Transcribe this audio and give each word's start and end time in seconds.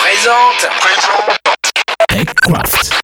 présente. 0.00 0.68
TechCraft. 2.08 2.99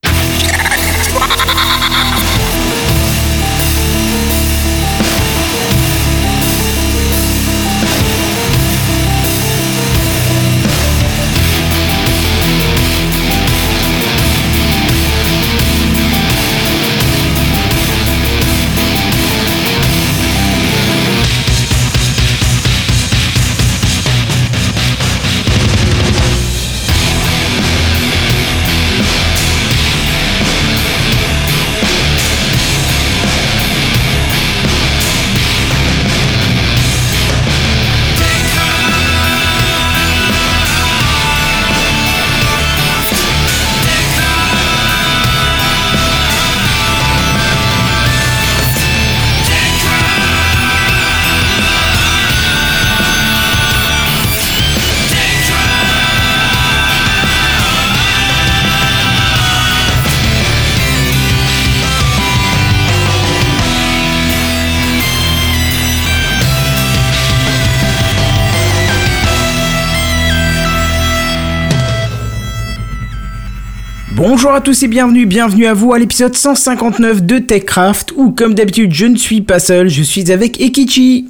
À 74.57 74.61
tous 74.63 74.83
et 74.85 74.89
bienvenue, 74.89 75.27
bienvenue 75.27 75.67
à 75.67 75.75
vous 75.75 75.93
à 75.93 75.99
l'épisode 75.99 76.35
159 76.35 77.23
de 77.25 77.39
TechCraft 77.39 78.15
où 78.17 78.31
comme 78.31 78.55
d'habitude 78.55 78.91
je 78.91 79.05
ne 79.05 79.17
suis 79.17 79.43
pas 79.43 79.59
seul, 79.59 79.91
je 79.91 80.03
suis 80.03 80.33
avec 80.33 80.59
Ekichi. 80.59 81.29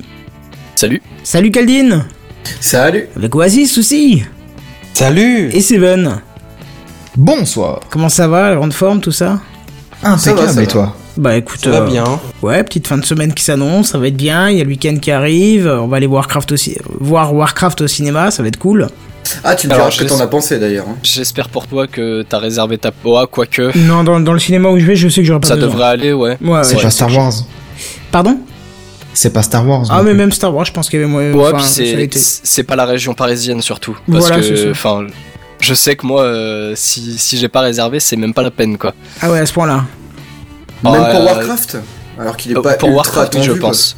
Salut. 0.77 1.02
Salut 1.24 1.50
Kaldin. 1.50 2.04
Salut. 2.60 3.08
Avec 3.16 3.34
Oasis 3.34 3.78
aussi. 3.78 4.22
Salut. 4.94 5.50
Et 5.52 5.60
Seven. 5.60 6.20
Bonsoir. 7.16 7.80
Comment 7.91 8.08
ça 8.08 8.28
va, 8.28 8.50
la 8.50 8.54
grande 8.54 8.72
forme, 8.72 9.00
tout 9.00 9.10
ça? 9.10 9.41
Impeccable, 10.04 10.20
ça 10.20 10.47
va, 10.47 10.52
ça 10.52 10.62
et 10.62 10.66
toi? 10.69 10.97
Bah 11.16 11.36
écoute, 11.36 11.58
Ça 11.58 11.70
va 11.70 11.80
euh, 11.80 11.86
bien. 11.91 12.04
ouais, 12.42 12.62
petite 12.62 12.86
fin 12.86 12.97
de 12.97 13.04
semaine 13.04 13.34
qui 13.34 13.42
s'annonce, 13.42 13.88
ça 13.88 13.98
va 13.98 14.06
être 14.06 14.16
bien, 14.16 14.50
il 14.50 14.58
y 14.58 14.60
a 14.60 14.64
le 14.64 14.70
week-end 14.70 14.98
qui 15.02 15.10
arrive, 15.10 15.66
on 15.66 15.88
va 15.88 15.97
aller 15.97 16.06
Warcraft 16.06 16.52
aussi, 16.52 16.77
voir 17.00 17.34
Warcraft 17.34 17.80
au 17.80 17.86
cinéma, 17.88 18.30
ça 18.30 18.44
va 18.44 18.48
être 18.48 18.58
cool. 18.58 18.86
Ah, 19.44 19.55
tu 19.55 19.66
me 19.69 19.72
Alors, 19.72 19.88
diras 19.88 19.96
ce 19.98 20.02
que 20.05 20.08
t'en 20.08 20.20
as 20.20 20.27
pensé 20.27 20.58
d'ailleurs. 20.58 20.86
hein. 20.88 20.96
J'espère 21.02 21.48
pour 21.48 21.66
toi 21.66 21.86
que 21.86 22.22
t'as 22.22 22.38
réservé 22.38 22.78
ta 22.78 22.91
POA, 22.92 23.27
quoique 23.27 23.77
Non, 23.78 24.05
dans, 24.05 24.20
dans 24.20 24.32
le 24.32 24.38
cinéma 24.38 24.69
où 24.69 24.78
je 24.78 24.84
vais, 24.86 24.96
je 24.96 25.08
sais 25.08 25.20
que 25.20 25.27
j'aurai 25.27 25.41
pas 25.41 25.48
ça 25.48 25.55
besoin. 25.56 25.70
devrait 25.70 25.86
aller, 25.88 26.12
ouais. 26.12 26.36
Ouais, 26.42 26.64
C'est 26.64 26.77
ouais. 26.77 26.82
pas 26.82 26.91
Star 26.91 27.14
Wars. 27.14 27.32
Pardon? 28.12 28.38
C'est 29.14 29.30
pas 29.32 29.42
Star 29.42 29.66
Wars. 29.66 29.86
Ah 29.91 30.02
mais 30.02 30.10
plus. 30.10 30.16
même 30.19 30.32
Star 30.32 30.54
Wars, 30.54 30.64
je 30.66 30.72
pense 30.72 30.88
qu'il 30.91 31.00
y 31.00 31.02
avait 31.02 31.10
moins... 31.10 31.30
Ouais, 31.32 31.52
c'est 32.10 32.62
pas 32.64 32.77
la 32.77 32.84
région 32.84 33.14
parisienne 33.14 33.62
surtout. 33.62 33.97
Parce 34.10 34.27
Voilà, 34.28 34.42
c'est 34.42 34.56
ça. 34.56 34.62
que, 34.64 34.70
enfin, 34.72 35.06
je 35.60 35.72
sais 35.74 35.97
que 35.97 36.06
moi, 36.06 36.22
euh, 36.22 36.72
si, 36.77 37.16
si 37.19 37.38
j'ai 37.38 37.48
pas 37.48 37.60
réservé, 37.60 37.98
c'est 38.00 38.16
même 38.16 38.34
pas 38.34 38.42
la 38.42 38.50
peine, 38.50 38.77
quoi. 38.77 38.92
Ah 39.22 39.30
ouais, 39.30 39.38
à 39.41 39.47
ce 39.47 39.52
point-là. 39.54 39.84
Même 40.84 40.92
Ah, 40.94 41.10
pour 41.10 41.20
euh, 41.20 41.25
Warcraft? 41.25 41.78
Alors 42.19 42.36
qu'il 42.36 42.53
est 42.53 42.56
Euh, 42.59 42.62
pas 42.62 42.75
pour 42.75 42.88
ultra 42.91 42.97
Warcraft, 43.04 43.34
attendu. 43.36 43.47
je 43.47 43.53
quoi. 43.53 43.70
pense. 43.70 43.97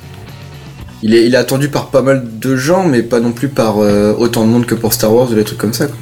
Il 1.02 1.14
est, 1.14 1.26
il 1.26 1.34
est 1.34 1.38
attendu 1.38 1.68
par 1.68 1.88
pas 1.90 2.02
mal 2.02 2.24
de 2.40 2.56
gens, 2.56 2.84
mais 2.86 3.02
pas 3.02 3.20
non 3.20 3.32
plus 3.32 3.48
par 3.48 3.78
euh, 3.78 4.14
autant 4.18 4.44
de 4.44 4.50
monde 4.50 4.66
que 4.66 4.74
pour 4.74 4.92
Star 4.92 5.12
Wars 5.14 5.30
ou 5.30 5.34
des 5.34 5.44
trucs 5.44 5.58
comme 5.58 5.72
ça. 5.72 5.86
Quoi. 5.86 5.96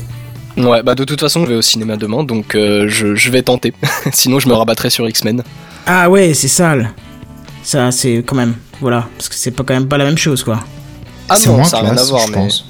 Ouais, 0.70 0.82
bah 0.82 0.94
de 0.94 1.04
toute 1.04 1.20
façon, 1.20 1.44
je 1.44 1.50
vais 1.50 1.56
au 1.56 1.62
cinéma 1.62 1.96
demain, 1.98 2.24
donc 2.24 2.54
euh, 2.54 2.86
je, 2.88 3.14
je 3.14 3.30
vais 3.30 3.42
tenter. 3.42 3.74
Sinon, 4.12 4.38
je 4.40 4.48
me 4.48 4.54
rabattrai 4.54 4.88
sur 4.88 5.06
X-Men. 5.06 5.42
Ah 5.86 6.08
ouais, 6.08 6.32
c'est 6.32 6.48
sale. 6.48 6.90
Ça, 7.62 7.90
c'est 7.90 8.22
quand 8.26 8.36
même... 8.36 8.54
Voilà, 8.80 9.06
parce 9.16 9.28
que 9.28 9.34
c'est 9.34 9.50
pas 9.50 9.64
quand 9.64 9.74
même 9.74 9.88
pas 9.88 9.98
la 9.98 10.04
même 10.04 10.18
chose, 10.18 10.42
quoi. 10.44 10.60
Ah 11.28 11.36
C'est 11.36 11.48
non, 11.50 11.62
ça 11.64 11.78
a 11.78 11.82
rien 11.82 11.96
à 11.96 12.04
voir, 12.04 12.22
je 12.26 12.32
mais. 12.32 12.38
pense. 12.38 12.64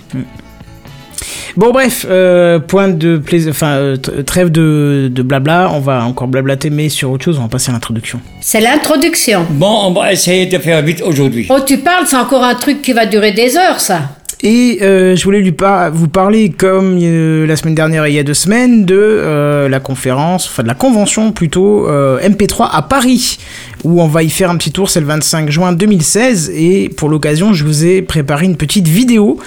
Bon 1.57 1.73
bref, 1.73 2.05
euh, 2.09 2.59
point 2.59 2.89
de 2.89 3.17
plaisir, 3.17 3.51
enfin 3.51 3.77
euh, 3.77 3.97
trêve 4.27 4.51
de, 4.51 5.09
de 5.11 5.23
blabla, 5.23 5.71
on 5.73 5.81
va 5.81 6.05
encore 6.05 6.29
blablater 6.29 6.69
mais 6.69 6.91
sur 6.91 7.11
autre 7.11 7.25
chose, 7.25 7.39
on 7.39 7.43
va 7.43 7.49
passer 7.49 7.71
à 7.71 7.73
l'introduction. 7.73 8.21
C'est 8.43 8.61
l'introduction. 8.61 9.47
Bon, 9.51 9.87
on 9.87 9.93
va 9.93 10.13
essayer 10.13 10.45
de 10.45 10.59
faire 10.59 10.83
vite 10.83 11.01
aujourd'hui. 11.03 11.47
Oh, 11.49 11.59
tu 11.67 11.79
parles, 11.79 12.07
c'est 12.07 12.17
encore 12.17 12.45
un 12.45 12.55
truc 12.57 12.83
qui 12.83 12.93
va 12.93 13.07
durer 13.07 13.33
des 13.33 13.57
heures, 13.57 13.81
ça. 13.81 14.01
Et 14.43 14.79
euh, 14.83 15.17
je 15.17 15.25
voulais 15.25 15.41
lui 15.41 15.53
par- 15.53 15.91
vous 15.91 16.09
parler, 16.09 16.51
comme 16.51 16.99
euh, 17.01 17.47
la 17.47 17.57
semaine 17.57 17.75
dernière 17.75 18.05
et 18.05 18.11
il 18.11 18.15
y 18.15 18.19
a 18.19 18.23
deux 18.23 18.35
semaines, 18.35 18.85
de 18.85 18.95
euh, 18.95 19.69
la 19.69 19.81
conférence, 19.81 20.47
enfin 20.47 20.63
de 20.63 20.69
la 20.69 20.75
convention 20.75 21.33
plutôt, 21.33 21.89
euh, 21.89 22.21
MP3 22.21 22.69
à 22.71 22.83
Paris, 22.83 23.39
où 23.83 24.03
on 24.03 24.07
va 24.09 24.23
y 24.23 24.29
faire 24.29 24.51
un 24.51 24.57
petit 24.57 24.73
tour, 24.73 24.91
c'est 24.91 25.01
le 25.01 25.07
25 25.07 25.51
juin 25.51 25.73
2016, 25.73 26.53
et 26.55 26.91
pour 26.91 27.09
l'occasion, 27.09 27.55
je 27.55 27.65
vous 27.65 27.87
ai 27.87 28.03
préparé 28.03 28.45
une 28.45 28.57
petite 28.57 28.89
vidéo. 28.89 29.39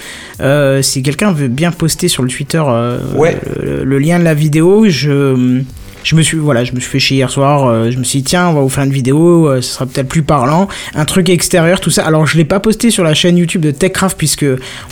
Euh, 0.41 0.81
si 0.81 1.03
quelqu'un 1.03 1.31
veut 1.33 1.49
bien 1.49 1.71
poster 1.71 2.07
sur 2.07 2.23
le 2.23 2.29
Twitter 2.29 2.61
euh, 2.65 2.97
Ouais. 3.15 3.37
le, 3.61 3.83
le 3.83 3.99
lien 3.99 4.17
de 4.17 4.23
la 4.23 4.33
vidéo, 4.33 4.85
je... 4.89 5.61
Je 6.09 6.15
me 6.15 6.23
suis 6.23 6.37
voilà, 6.37 6.63
je 6.63 6.73
me 6.73 6.79
suis 6.79 6.89
fait 6.89 6.97
chier 6.97 7.17
hier 7.17 7.29
soir. 7.29 7.67
euh, 7.67 7.91
je 7.91 7.99
me 7.99 8.03
suis 8.03 8.19
dit 8.19 8.23
tiens, 8.25 8.47
on 8.47 8.53
va 8.53 8.61
vous 8.61 8.69
faire 8.69 8.83
une 8.83 8.91
vidéo, 8.91 9.47
euh, 9.47 9.61
ce 9.61 9.73
sera 9.73 9.85
peut-être 9.85 10.07
plus 10.07 10.23
parlant, 10.23 10.67
un 10.95 11.05
truc 11.05 11.29
extérieur, 11.29 11.79
tout 11.79 11.91
ça. 11.91 12.03
Alors 12.03 12.25
je 12.25 12.35
l'ai 12.35 12.45
pas 12.45 12.59
posté 12.59 12.89
sur 12.89 13.03
la 13.03 13.13
chaîne 13.13 13.37
YouTube 13.37 13.61
de 13.61 13.69
Techcraft 13.69 14.17
puisque 14.17 14.45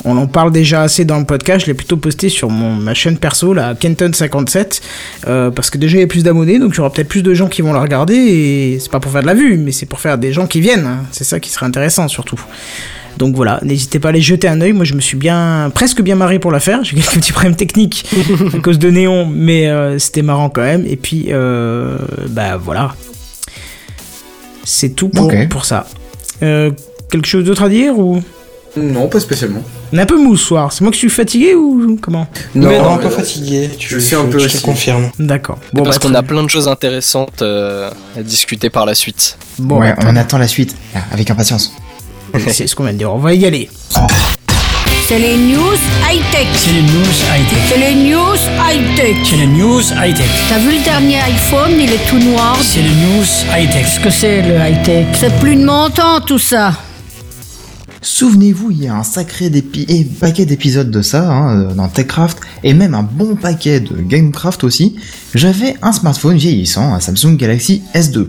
on 0.05 0.15
en 0.15 0.27
parle 0.27 0.51
déjà 0.51 0.83
assez 0.83 1.05
dans 1.05 1.17
le 1.17 1.25
podcast. 1.25 1.61
Je 1.61 1.71
l'ai 1.71 1.73
plutôt 1.73 1.97
posté 1.97 2.29
sur 2.29 2.51
ma 2.51 2.93
chaîne 2.93 3.17
perso, 3.17 3.55
la 3.55 3.73
Kenton57, 3.73 4.79
euh, 5.25 5.49
parce 5.49 5.71
que 5.71 5.79
déjà 5.79 5.97
il 5.97 6.01
y 6.01 6.03
a 6.03 6.07
plus 6.07 6.21
d'abonnés, 6.23 6.59
donc 6.59 6.73
il 6.75 6.77
y 6.77 6.79
aura 6.81 6.91
peut-être 6.93 7.09
plus 7.09 7.23
de 7.23 7.33
gens 7.33 7.47
qui 7.47 7.63
vont 7.63 7.73
la 7.73 7.81
regarder. 7.81 8.13
Et 8.13 8.77
c'est 8.79 8.91
pas 8.91 8.99
pour 8.99 9.11
faire 9.11 9.23
de 9.23 9.27
la 9.27 9.33
vue, 9.33 9.57
mais 9.57 9.71
c'est 9.71 9.87
pour 9.87 9.99
faire 9.99 10.19
des 10.19 10.33
gens 10.33 10.45
qui 10.45 10.61
viennent. 10.61 10.85
hein. 10.85 10.99
C'est 11.11 11.23
ça 11.23 11.39
qui 11.39 11.49
serait 11.49 11.65
intéressant 11.65 12.07
surtout. 12.07 12.39
Donc 13.17 13.35
voilà, 13.35 13.59
n'hésitez 13.63 13.99
pas 13.99 14.09
à 14.09 14.11
aller 14.11 14.21
jeter 14.21 14.47
un 14.47 14.61
œil. 14.61 14.73
Moi, 14.73 14.85
je 14.85 14.93
me 14.93 14.99
suis 15.01 15.17
bien, 15.17 15.71
presque 15.73 16.01
bien 16.01 16.15
marré 16.15 16.39
pour 16.39 16.51
la 16.51 16.59
faire. 16.59 16.83
J'ai 16.83 16.95
quelques 16.95 17.15
petits 17.15 17.31
problèmes 17.31 17.55
techniques 17.55 18.05
à 18.53 18.59
cause 18.59 18.77
de 18.79 18.89
Néon, 18.89 19.25
mais 19.25 19.67
euh, 19.67 19.97
c'était 19.99 20.21
marrant 20.21 20.49
quand 20.49 20.61
même. 20.61 20.85
Et 20.87 20.95
puis, 20.97 21.27
euh, 21.29 21.97
bah 22.29 22.57
voilà. 22.57 22.93
C'est 24.63 24.89
tout 24.89 25.09
pour, 25.09 25.31
pour 25.49 25.65
ça. 25.65 25.87
Euh, 26.43 26.71
quelque 27.09 27.27
chose 27.27 27.45
d'autre 27.45 27.63
à 27.63 27.69
dire 27.69 27.97
ou? 27.97 28.21
Non, 28.75 29.07
pas 29.07 29.19
spécialement. 29.19 29.63
On 29.91 29.97
est 29.97 30.01
un 30.01 30.05
peu 30.05 30.21
mou 30.21 30.35
ce 30.35 30.45
soir. 30.45 30.71
C'est 30.71 30.81
moi 30.81 30.91
que 30.91 30.95
je 30.95 30.99
suis 30.99 31.09
fatigué 31.09 31.55
ou 31.55 31.97
comment? 31.99 32.27
Non, 32.53 32.67
Mais 32.69 32.77
non, 32.77 32.89
un 32.91 32.97
mais- 32.97 33.03
peu 33.03 33.09
fatigué. 33.09 33.69
Tu, 33.79 33.89
je 33.89 33.97
suis 33.97 34.15
un 34.15 34.25
peu 34.25 34.37
je 34.37 34.45
aussi. 34.45 34.57
te 34.59 34.63
confirme. 34.63 35.09
D'accord. 35.17 35.57
Bon, 35.73 35.83
parce 35.83 35.97
bah, 35.97 36.09
qu'on 36.09 36.13
a 36.15 36.21
plein 36.21 36.43
de 36.43 36.49
choses 36.49 36.67
intéressantes 36.67 37.41
euh, 37.41 37.89
à 38.15 38.21
discuter 38.21 38.69
par 38.69 38.85
la 38.85 38.93
suite. 38.93 39.37
Bon, 39.57 39.79
ouais, 39.79 39.93
bah, 39.97 40.03
on 40.07 40.15
attend 40.15 40.37
la 40.37 40.47
suite, 40.47 40.75
avec 41.11 41.31
impatience. 41.31 41.73
C'est 42.49 42.67
ce 42.67 42.75
qu'on 42.75 42.83
vient 42.83 42.93
de 42.93 42.97
dire. 42.97 43.13
On 43.13 43.19
va 43.19 43.33
y 43.33 43.45
aller. 43.45 43.69
C'est 45.07 45.19
les 45.19 45.37
news 45.37 45.77
high-tech. 46.09 46.47
C'est 46.53 46.73
les 46.73 46.81
news 46.81 47.15
high-tech. 47.31 47.59
C'est 47.69 47.77
les 47.77 47.95
news 47.95 48.35
high-tech. 48.59 49.15
C'est 49.23 49.37
les 49.37 49.47
news 49.47 49.81
high-tech. 49.81 50.27
T'as 50.49 50.59
vu 50.59 50.77
le 50.77 50.83
dernier 50.83 51.19
iPhone, 51.21 51.71
il 51.79 51.93
est 51.93 52.09
tout 52.09 52.19
noir. 52.19 52.57
C'est 52.61 52.81
les 52.81 52.89
news 52.89 53.25
high-tech. 53.55 53.85
Qu'est-ce 53.85 53.99
que 54.01 54.09
c'est 54.09 54.41
le 54.41 54.55
high-tech? 54.55 55.07
C'est 55.17 55.39
plus 55.39 55.55
de 55.55 55.63
mon 55.65 55.89
temps, 55.89 56.19
tout 56.19 56.39
ça. 56.39 56.73
Souvenez-vous, 58.01 58.71
il 58.71 58.83
y 58.83 58.87
a 58.87 58.95
un 58.95 59.03
sacré 59.03 59.51
et 59.87 60.03
paquet 60.03 60.45
d'épisodes 60.45 60.91
de 60.91 61.01
ça 61.01 61.29
hein, 61.29 61.57
euh, 61.57 61.73
dans 61.73 61.87
TechCraft, 61.87 62.39
et 62.63 62.73
même 62.73 62.93
un 62.93 63.03
bon 63.03 63.35
paquet 63.35 63.79
de 63.79 63.95
GameCraft 64.01 64.63
aussi. 64.63 64.95
J'avais 65.33 65.75
un 65.81 65.91
smartphone 65.91 66.37
vieillissant, 66.37 66.93
un 66.93 66.99
Samsung 66.99 67.37
Galaxy 67.37 67.81
S2. 67.95 68.27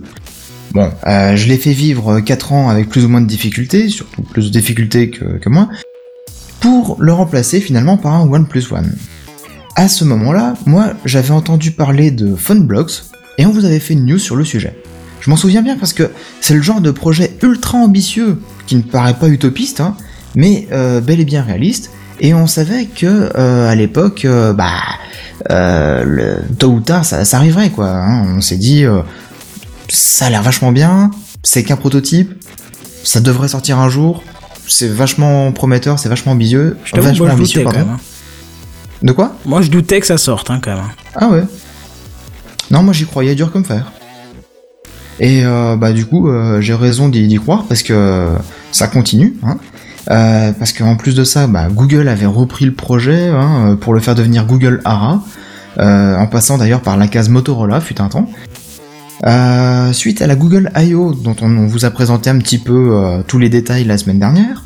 Bon, 0.72 0.90
euh, 1.06 1.34
je 1.36 1.48
l'ai 1.48 1.56
fait 1.56 1.72
vivre 1.72 2.20
4 2.20 2.52
ans 2.52 2.68
avec 2.68 2.88
plus 2.88 3.04
ou 3.04 3.08
moins 3.08 3.20
de 3.20 3.26
difficultés, 3.26 3.88
surtout 3.88 4.22
plus 4.22 4.46
de 4.46 4.50
difficultés 4.58 5.10
que, 5.10 5.48
moi, 5.48 5.68
pour 6.60 6.96
le 7.00 7.12
remplacer 7.12 7.60
finalement 7.60 7.96
par 7.96 8.14
un 8.14 8.28
OnePlus 8.28 8.64
One. 8.70 8.94
À 9.76 9.88
ce 9.88 10.04
moment-là, 10.04 10.54
moi, 10.66 10.92
j'avais 11.04 11.30
entendu 11.30 11.70
parler 11.70 12.10
de 12.10 12.34
Funblocks, 12.34 13.02
et 13.38 13.46
on 13.46 13.50
vous 13.50 13.64
avait 13.64 13.78
fait 13.78 13.94
une 13.94 14.04
news 14.04 14.18
sur 14.18 14.36
le 14.36 14.44
sujet. 14.44 14.76
Je 15.20 15.30
m'en 15.30 15.36
souviens 15.36 15.62
bien 15.62 15.76
parce 15.76 15.92
que 15.92 16.10
c'est 16.40 16.54
le 16.54 16.62
genre 16.62 16.80
de 16.80 16.90
projet 16.90 17.36
ultra 17.42 17.78
ambitieux 17.78 18.40
qui 18.66 18.76
ne 18.76 18.82
paraît 18.82 19.14
pas 19.14 19.28
utopiste, 19.28 19.80
hein, 19.80 19.96
mais 20.34 20.68
euh, 20.72 21.00
bel 21.00 21.20
et 21.20 21.24
bien 21.24 21.42
réaliste. 21.42 21.90
Et 22.20 22.34
on 22.34 22.46
savait 22.46 22.86
que 22.86 23.30
euh, 23.36 23.68
à 23.70 23.74
l'époque, 23.74 24.24
euh, 24.24 24.52
bah, 24.52 24.72
euh, 25.50 26.02
le, 26.04 26.36
tôt 26.56 26.68
ou 26.70 26.80
tard, 26.80 27.04
ça, 27.04 27.22
arriverait 27.36 27.70
quoi. 27.70 27.88
hein. 27.90 28.34
On 28.36 28.40
s'est 28.40 28.56
dit, 28.56 28.84
euh, 28.84 29.02
ça 29.88 30.26
a 30.26 30.30
l'air 30.30 30.42
vachement 30.42 30.72
bien, 30.72 31.10
c'est 31.42 31.62
qu'un 31.64 31.76
prototype, 31.76 32.32
ça 33.04 33.20
devrait 33.20 33.48
sortir 33.48 33.78
un 33.78 33.88
jour, 33.88 34.22
c'est 34.66 34.88
vachement 34.88 35.50
prometteur, 35.52 35.98
c'est 35.98 36.08
vachement 36.08 36.32
ambitieux, 36.32 36.76
Je 36.84 36.96
vachement 36.96 37.26
moi, 37.26 37.28
je 37.28 37.34
ambitieux, 37.34 37.62
doutais 37.64 37.74
quand 37.76 37.84
même. 37.84 37.94
hein. 37.94 38.00
De 39.02 39.12
quoi? 39.12 39.36
Moi, 39.46 39.62
je 39.62 39.70
doutais 39.70 40.00
que 40.00 40.06
ça 40.06 40.18
sorte, 40.18 40.50
hein, 40.50 40.58
quand 40.62 40.74
même. 40.74 40.84
Ah 41.14 41.28
ouais. 41.28 41.44
Non, 42.70 42.82
moi 42.82 42.92
j'y 42.92 43.06
croyais 43.06 43.34
dur 43.34 43.50
comme 43.52 43.64
fer. 43.64 43.92
Et 45.20 45.44
euh, 45.44 45.76
bah 45.76 45.92
du 45.92 46.04
coup, 46.06 46.28
euh, 46.28 46.60
j'ai 46.60 46.74
raison 46.74 47.08
d'y 47.08 47.34
croire 47.36 47.64
parce 47.68 47.82
que 47.82 48.28
ça 48.72 48.86
continue. 48.88 49.36
Hein. 49.42 49.56
Euh, 50.10 50.52
parce 50.52 50.72
qu'en 50.72 50.96
plus 50.96 51.14
de 51.14 51.24
ça, 51.24 51.46
bah, 51.46 51.68
Google 51.70 52.08
avait 52.08 52.26
repris 52.26 52.64
le 52.66 52.74
projet 52.74 53.28
hein, 53.28 53.76
pour 53.80 53.94
le 53.94 54.00
faire 54.00 54.14
devenir 54.14 54.44
Google 54.46 54.80
Ara, 54.84 55.22
en 55.78 56.26
passant 56.26 56.58
d'ailleurs 56.58 56.80
par 56.82 56.96
la 56.96 57.08
case 57.08 57.28
Motorola, 57.28 57.80
fut 57.80 58.00
un 58.00 58.08
temps. 58.08 58.28
Euh, 59.24 59.92
suite 59.92 60.22
à 60.22 60.26
la 60.26 60.36
Google 60.36 60.70
I.O. 60.76 61.12
dont 61.12 61.36
on, 61.40 61.66
vous 61.66 61.84
a 61.84 61.90
présenté 61.90 62.30
un 62.30 62.38
petit 62.38 62.58
peu 62.58 62.90
euh, 62.92 63.22
tous 63.26 63.38
les 63.38 63.48
détails 63.48 63.84
la 63.84 63.98
semaine 63.98 64.18
dernière. 64.18 64.62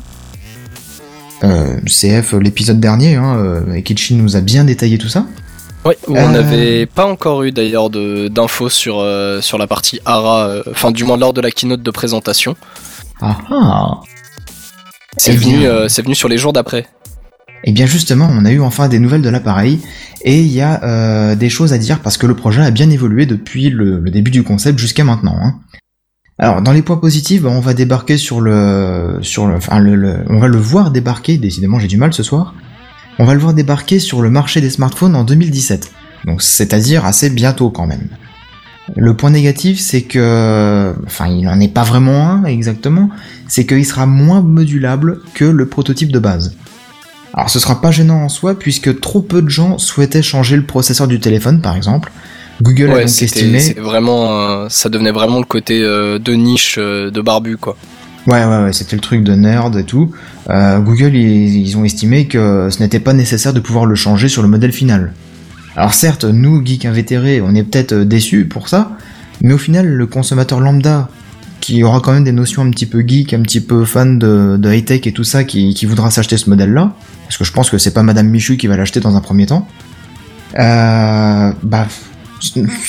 Euh, 1.43 1.79
CF 1.85 2.33
l'épisode 2.33 2.79
dernier, 2.79 3.15
hein, 3.15 3.63
Ekichi 3.75 4.15
nous 4.15 4.37
a 4.37 4.41
bien 4.41 4.63
détaillé 4.63 4.97
tout 4.97 5.09
ça. 5.09 5.25
Où 5.85 6.15
on 6.15 6.29
n'avait 6.29 6.85
pas 6.85 7.05
encore 7.05 7.43
eu 7.43 7.51
d'ailleurs 7.51 7.89
d'infos 7.89 8.69
sur, 8.69 9.05
sur 9.41 9.57
la 9.57 9.67
partie 9.67 9.99
ARA, 10.05 10.61
enfin 10.71 10.91
du 10.91 11.03
moins 11.03 11.17
lors 11.17 11.33
de 11.33 11.41
la 11.41 11.51
keynote 11.51 11.81
de 11.81 11.91
présentation. 11.91 12.55
Ah 13.21 13.37
ah 13.49 13.99
C'est 15.17 15.33
Eh 15.33 15.35
venu 16.01 16.15
sur 16.15 16.29
les 16.29 16.37
jours 16.37 16.53
d'après. 16.53 16.87
Et 17.63 17.71
bien 17.71 17.85
justement, 17.85 18.27
on 18.31 18.45
a 18.45 18.51
eu 18.51 18.59
enfin 18.61 18.87
des 18.89 18.99
nouvelles 18.99 19.21
de 19.21 19.29
l'appareil, 19.29 19.79
et 20.23 20.41
il 20.41 20.51
y 20.51 20.61
a 20.61 20.83
euh, 20.83 21.35
des 21.35 21.49
choses 21.49 21.71
à 21.73 21.77
dire 21.77 21.99
parce 21.99 22.17
que 22.17 22.27
le 22.27 22.35
projet 22.35 22.61
a 22.61 22.71
bien 22.71 22.89
évolué 22.89 23.25
depuis 23.25 23.69
le, 23.69 23.99
le 23.99 24.11
début 24.11 24.31
du 24.31 24.43
concept 24.43 24.79
jusqu'à 24.79 25.03
maintenant. 25.03 25.35
hein. 25.41 25.55
Alors 26.39 26.61
dans 26.61 26.71
les 26.73 26.81
points 26.81 26.97
positifs, 26.97 27.45
on 27.45 27.59
va 27.59 27.73
débarquer 27.73 28.17
sur 28.17 28.41
le, 28.41 29.19
sur 29.21 29.47
le, 29.47 29.55
enfin 29.55 29.79
le, 29.79 29.95
le- 29.95 30.25
on 30.29 30.39
va 30.39 30.47
le 30.47 30.57
voir 30.57 30.91
débarquer. 30.91 31.37
Décidément, 31.37 31.79
j'ai 31.79 31.87
du 31.87 31.97
mal 31.97 32.13
ce 32.13 32.23
soir. 32.23 32.53
On 33.19 33.25
va 33.25 33.33
le 33.35 33.39
voir 33.39 33.53
débarquer 33.53 33.99
sur 33.99 34.21
le 34.21 34.29
marché 34.31 34.59
des 34.59 34.71
smartphones 34.71 35.15
en 35.15 35.23
2017. 35.23 35.91
Donc 36.25 36.41
c'est-à-dire 36.41 37.05
assez 37.05 37.29
bientôt 37.29 37.69
quand 37.69 37.85
même. 37.85 38.07
Le 38.97 39.15
point 39.15 39.29
négatif, 39.29 39.79
c'est 39.79 40.01
que, 40.01 40.93
enfin, 41.05 41.27
il 41.27 41.43
n'en 41.45 41.59
est 41.61 41.73
pas 41.73 41.83
vraiment 41.83 42.27
un 42.29 42.43
exactement, 42.43 43.09
c'est 43.47 43.65
qu'il 43.65 43.85
sera 43.85 44.05
moins 44.05 44.41
modulable 44.41 45.19
que 45.35 45.45
le 45.45 45.67
prototype 45.67 46.11
de 46.11 46.19
base. 46.19 46.57
Alors 47.33 47.49
ce 47.49 47.59
sera 47.59 47.81
pas 47.81 47.91
gênant 47.91 48.23
en 48.23 48.29
soi 48.29 48.57
puisque 48.57 48.99
trop 48.99 49.21
peu 49.21 49.41
de 49.41 49.49
gens 49.49 49.77
souhaitaient 49.77 50.21
changer 50.21 50.55
le 50.55 50.65
processeur 50.65 51.07
du 51.07 51.19
téléphone 51.19 51.61
par 51.61 51.75
exemple. 51.75 52.11
Google 52.61 52.91
a 52.91 52.99
donc 52.99 53.21
estimé. 53.21 53.59
c'est 53.59 53.79
vraiment, 53.79 54.39
euh, 54.39 54.67
ça 54.69 54.89
devenait 54.89 55.11
vraiment 55.11 55.39
le 55.39 55.45
côté 55.45 55.81
euh, 55.81 56.19
de 56.19 56.33
niche 56.33 56.75
euh, 56.77 57.09
de 57.09 57.21
barbu 57.21 57.57
quoi. 57.57 57.75
Ouais 58.27 58.45
ouais 58.45 58.63
ouais, 58.63 58.73
c'était 58.73 58.95
le 58.95 59.01
truc 59.01 59.23
de 59.23 59.33
nerd 59.33 59.75
et 59.75 59.83
tout. 59.83 60.11
Euh, 60.49 60.79
Google 60.79 61.15
ils, 61.15 61.67
ils 61.67 61.77
ont 61.77 61.83
estimé 61.83 62.27
que 62.27 62.69
ce 62.69 62.79
n'était 62.81 62.99
pas 62.99 63.13
nécessaire 63.13 63.53
de 63.53 63.59
pouvoir 63.59 63.85
le 63.85 63.95
changer 63.95 64.29
sur 64.29 64.43
le 64.43 64.47
modèle 64.47 64.71
final. 64.71 65.13
Alors 65.75 65.95
certes, 65.95 66.23
nous 66.23 66.63
geeks 66.63 66.85
invétérés, 66.85 67.41
on 67.41 67.55
est 67.55 67.63
peut-être 67.63 67.95
déçus 67.95 68.45
pour 68.45 68.69
ça, 68.69 68.91
mais 69.41 69.53
au 69.53 69.57
final 69.57 69.87
le 69.87 70.05
consommateur 70.05 70.59
lambda 70.59 71.09
qui 71.63 71.81
aura 71.81 72.01
quand 72.01 72.11
même 72.11 72.25
des 72.25 72.33
notions 72.33 72.61
un 72.61 72.69
petit 72.71 72.85
peu 72.85 72.99
geek, 73.07 73.33
un 73.33 73.41
petit 73.41 73.61
peu 73.61 73.85
fan 73.85 74.19
de, 74.19 74.57
de 74.59 74.73
high-tech 74.73 75.07
et 75.07 75.13
tout 75.13 75.23
ça, 75.23 75.45
qui, 75.45 75.73
qui 75.73 75.85
voudra 75.85 76.11
s'acheter 76.11 76.35
ce 76.37 76.49
modèle-là, 76.49 76.93
parce 77.25 77.37
que 77.37 77.45
je 77.45 77.53
pense 77.53 77.69
que 77.69 77.77
c'est 77.77 77.93
pas 77.93 78.03
Madame 78.03 78.27
Michu 78.27 78.57
qui 78.57 78.67
va 78.67 78.75
l'acheter 78.75 78.99
dans 78.99 79.15
un 79.15 79.21
premier 79.21 79.45
temps, 79.45 79.65
euh, 80.59 81.51
bah, 81.63 81.87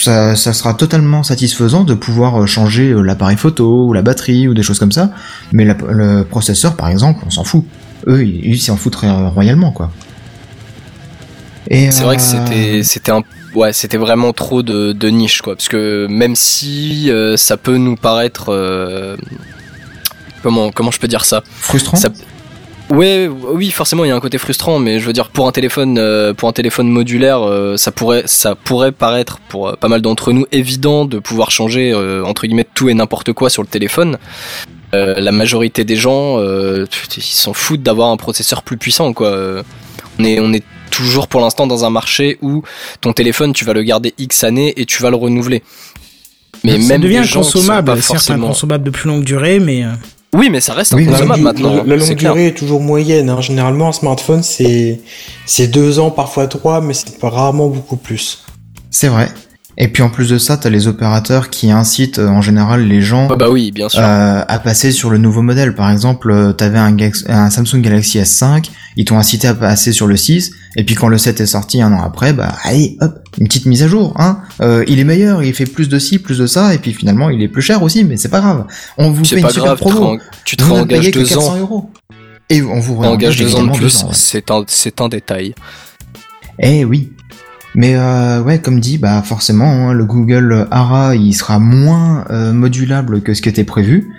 ça, 0.00 0.35
ça 0.35 0.53
sera 0.53 0.75
totalement 0.75 1.23
satisfaisant 1.23 1.85
de 1.85 1.94
pouvoir 1.94 2.49
changer 2.49 2.91
euh, 2.91 3.00
l'appareil 3.03 3.37
photo 3.37 3.87
ou 3.87 3.93
la 3.93 4.03
batterie 4.03 4.49
ou 4.49 4.55
des 4.55 4.65
choses 4.65 4.81
comme 4.81 4.91
ça, 4.93 5.12
mais 5.53 5.65
la- 5.65 5.76
le 5.91 6.25
processeur 6.25 6.75
par 6.75 6.88
exemple, 6.88 7.21
on 7.25 7.31
s'en 7.31 7.44
fout. 7.44 7.65
Eux, 8.09 8.25
ils 8.26 8.59
s'en 8.61 8.76
foutent 8.76 8.97
royalement 8.97 9.71
quoi. 9.71 9.93
C'est 11.71 12.03
vrai 12.03 12.17
que 12.17 12.23
euh, 12.23 12.25
c'était, 12.25 12.82
c'était 12.82 13.12
un, 13.12 13.23
ouais, 13.55 13.73
c'était 13.73 13.97
vraiment 13.97 14.33
trop 14.33 14.62
de, 14.62 14.93
de 14.93 15.09
niche 15.09 15.43
quoi, 15.43 15.55
parce 15.55 15.69
que 15.69 16.06
même 16.09 16.35
si 16.35 17.11
euh, 17.11 17.37
ça 17.37 17.56
peut 17.56 17.77
nous 17.77 17.97
paraître, 17.97 18.47
euh, 18.49 19.17
comment, 20.43 20.71
comment 20.71 20.91
je 20.91 20.99
peux 20.99 21.09
dire 21.09 21.25
ça, 21.25 21.43
frustrant. 21.47 21.97
ça 21.97 22.09
Ouais, 22.91 23.29
oui, 23.29 23.71
forcément, 23.71 24.05
il 24.05 24.09
y 24.09 24.11
a 24.11 24.15
un 24.15 24.21
côté 24.21 24.37
frustrant, 24.37 24.79
mais 24.79 25.01
je 25.01 25.06
veux 25.06 25.15
dire, 25.15 25.31
pour 25.31 25.49
un 25.49 25.53
téléphone, 25.53 25.97
euh, 25.99 26.35
pour 26.35 26.51
un 26.51 26.53
téléphone 26.53 26.87
modulaire, 26.89 27.41
ça 27.77 27.91
pourrait, 27.93 28.25
ça 28.27 28.55
pourrait 28.55 28.93
paraître 28.93 29.39
pour 29.49 29.75
pas 29.79 29.89
mal 29.89 30.03
d'entre 30.03 30.33
nous 30.33 30.47
évident 30.53 31.07
de 31.07 31.19
pouvoir 31.19 31.50
changer 31.50 31.95
entre 31.95 32.47
guillemets 32.47 32.67
tout 32.75 32.91
et 32.91 32.95
n'importe 32.95 33.33
quoi 33.33 33.49
sur 33.49 33.62
le 33.62 33.69
téléphone. 33.69 34.19
La 34.93 35.33
majorité 35.33 35.85
des 35.85 35.97
gens, 35.97 36.39
ils 36.39 37.23
s'en 37.23 37.55
foutent 37.55 37.83
d'avoir 37.83 38.11
un 38.11 38.19
processeur 38.19 38.62
plus 38.62 38.77
puissant, 38.77 39.15
quoi. 39.15 39.35
On 40.19 40.25
est, 40.25 40.39
on 40.39 40.53
est 40.53 40.62
toujours 40.91 41.29
pour 41.29 41.41
l'instant 41.41 41.67
dans 41.67 41.85
un 41.85 41.91
marché 41.91 42.39
où 42.43 42.63
ton 43.01 43.13
téléphone, 43.13 43.53
tu 43.53 43.65
vas 43.65 43.73
le 43.73 43.83
garder 43.83 44.15
X 44.19 44.45
années 44.45 44.73
et 44.77 44.85
tu 44.87 45.03
vas 45.03 45.11
le 45.11 45.17
renouveler. 45.17 45.63
Mais 46.63 46.81
ça 46.81 46.89
même 46.89 47.01
devient 47.03 47.19
des 47.19 47.25
gens 47.25 47.41
qui 47.43 47.51
sont 47.51 47.59
consommable, 47.59 47.89
certes 47.93 47.99
un 47.99 48.15
forcément. 48.15 48.47
consommable 48.49 48.85
de 48.85 48.91
plus 48.91 49.09
longue 49.09 49.25
durée, 49.25 49.61
mais 49.61 49.85
euh, 49.85 49.89
Oui, 50.35 50.49
mais 50.51 50.61
ça 50.61 50.73
reste 50.73 50.95
Oui, 50.95 51.05
inconsommable 51.07 51.43
La- 51.43 51.53
maintenant. 51.53 51.85
La, 51.85 51.97
longue 51.97 52.17
clair. 52.17 52.33
durée 52.33 52.47
est 52.49 52.55
toujours 52.57 52.81
moyenne. 52.81 53.29
hein. 53.29 53.41
Généralement, 53.41 53.89
un 53.89 53.93
smartphone, 53.93 54.43
c'est 54.43 55.01
c'est 55.47 55.67
deux 55.67 55.99
ans, 55.99 56.11
parfois 56.11 56.47
trois, 56.47 56.81
mais 56.81 56.95
c'est 56.95 57.07
rarement 57.23 57.69
beaucoup 57.69 57.97
plus. 57.97 58.45
C'est 58.91 59.09
vrai. 59.09 59.29
Et 59.76 59.88
puis 59.88 60.03
en 60.05 60.09
plus 60.11 60.29
de 60.29 60.38
ça, 60.38 60.56
t'as 60.56 60.71
les 60.71 60.87
opérateurs 60.87 61.50
qui 61.50 61.71
incitent 61.73 62.21
euh, 62.21 62.29
en 62.29 62.41
général 62.41 62.87
les 62.87 63.00
gens 63.03 63.26
Ah 63.31 63.35
bah 63.37 63.50
oui, 63.50 63.73
bien 63.73 63.88
sûr. 63.88 64.00
euh, 64.00 64.43
à 64.47 64.59
passer 64.61 64.93
sur 64.93 65.11
le 65.11 65.19
nouveau 65.19 65.43
modèle. 65.43 65.75
Par 65.75 65.91
exemple, 65.91 66.31
euh, 66.31 66.53
t'avais 66.53 66.79
un, 66.79 66.97
un 67.29 67.50
Samsung 67.50 67.81
Galaxy 67.81 68.19
S5, 68.19 68.71
ils 68.97 69.05
t'ont 69.05 69.19
incité 69.19 69.49
à 69.49 69.55
passer 69.55 69.93
sur 69.93 70.06
le 70.06 70.17
6, 70.17 70.53
et 70.76 70.85
puis 70.85 70.94
quand 70.94 71.09
le 71.09 71.19
7 71.19 71.41
est 71.41 71.47
sorti 71.47 71.82
un 71.82 71.93
an 71.93 72.03
après, 72.05 72.32
bah 72.32 72.53
allez, 72.62 72.97
hop, 73.00 73.19
une 73.38 73.49
petite 73.49 73.67
mise 73.67 73.82
à 73.82 73.88
jour. 73.88 74.15
Hein. 74.21 74.38
Euh, 74.61 74.85
il 74.87 75.00
est 75.00 75.05
meilleur, 75.05 75.43
il 75.43 75.53
fait 75.55 75.67
plus 75.67 75.88
de 75.88 75.99
ci, 75.99 76.21
plus 76.21 76.38
de 76.38 76.47
ça, 76.47 76.73
et 76.73 76.79
puis 76.79 76.93
finalement 76.93 77.29
il 77.31 77.43
est 77.43 77.49
plus 77.49 77.62
cher 77.62 77.82
aussi, 77.82 78.05
mais 78.05 78.17
c'est 78.17 78.29
pas 78.29 78.41
grave. 78.41 78.67
On 78.97 79.11
vous 79.11 79.25
fait 79.25 79.41
une 79.41 79.49
super 79.49 79.65
grave, 79.65 79.79
tu 79.79 79.85
te 79.85 79.91
promo. 79.91 80.19
tu 80.44 80.56
te 80.56 80.62
Vous 80.62 80.75
réengages 80.75 80.99
payez 81.00 81.11
que 81.11 81.19
deux 81.19 81.25
400 81.26 81.53
ans. 81.53 81.56
euros. 81.59 81.91
Et 82.49 82.62
on 82.62 82.79
vous 82.79 82.94
Engage 82.99 83.09
réengage 83.09 83.37
deux 83.38 83.56
ans 83.56 83.65
de 83.65 83.73
plus, 83.73 84.05
c'est 84.12 84.50
un, 84.53 84.62
c'est 84.69 85.00
un 85.00 85.09
détail. 85.09 85.55
Eh 86.61 86.85
oui. 86.85 87.11
Mais 87.75 87.94
euh, 87.97 88.41
ouais, 88.43 88.61
comme 88.61 88.81
dit, 88.81 88.99
bah 88.99 89.23
forcément, 89.23 89.88
hein, 89.88 89.93
le 89.93 90.05
Google 90.05 90.69
Ara, 90.71 91.17
il 91.17 91.32
sera 91.32 91.59
moins 91.59 92.25
euh, 92.31 92.53
modulable 92.53 93.23
que 93.23 93.35
ce 93.35 93.43
qui 93.43 93.49
était 93.49 93.65
prévu. 93.65 94.12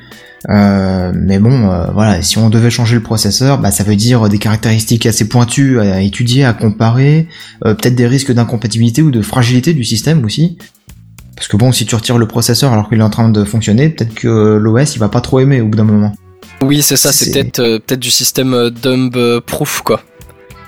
Euh, 0.49 1.11
mais 1.15 1.39
bon, 1.39 1.71
euh, 1.71 1.87
voilà, 1.91 2.21
si 2.21 2.37
on 2.37 2.49
devait 2.49 2.69
changer 2.69 2.95
le 2.95 3.01
processeur, 3.01 3.57
bah 3.57 3.71
ça 3.71 3.83
veut 3.83 3.95
dire 3.95 4.29
des 4.29 4.37
caractéristiques 4.37 5.05
assez 5.05 5.27
pointues 5.27 5.79
à 5.79 6.01
étudier, 6.01 6.45
à 6.45 6.53
comparer, 6.53 7.27
euh, 7.65 7.73
peut-être 7.73 7.95
des 7.95 8.07
risques 8.07 8.31
d'incompatibilité 8.31 9.01
ou 9.01 9.09
de 9.09 9.21
fragilité 9.21 9.73
du 9.73 9.83
système 9.83 10.23
aussi. 10.23 10.57
Parce 11.35 11.47
que 11.47 11.57
bon, 11.57 11.71
si 11.71 11.85
tu 11.85 11.95
retires 11.95 12.17
le 12.17 12.27
processeur 12.27 12.71
alors 12.71 12.89
qu'il 12.89 12.99
est 12.99 13.03
en 13.03 13.09
train 13.09 13.29
de 13.29 13.43
fonctionner, 13.43 13.89
peut-être 13.89 14.13
que 14.13 14.57
l'OS 14.57 14.95
il 14.95 14.99
va 14.99 15.09
pas 15.09 15.21
trop 15.21 15.39
aimer 15.39 15.61
au 15.61 15.67
bout 15.67 15.77
d'un 15.77 15.83
moment. 15.83 16.13
Oui, 16.61 16.81
c'est 16.81 16.95
ça, 16.95 17.11
c'est 17.11 17.31
peut-être 17.31 17.59
euh, 17.59 17.79
peut-être 17.79 17.99
du 17.99 18.11
système 18.11 18.53
euh, 18.53 18.69
dumb 18.69 19.15
euh, 19.15 19.41
proof 19.41 19.81
quoi. 19.81 20.01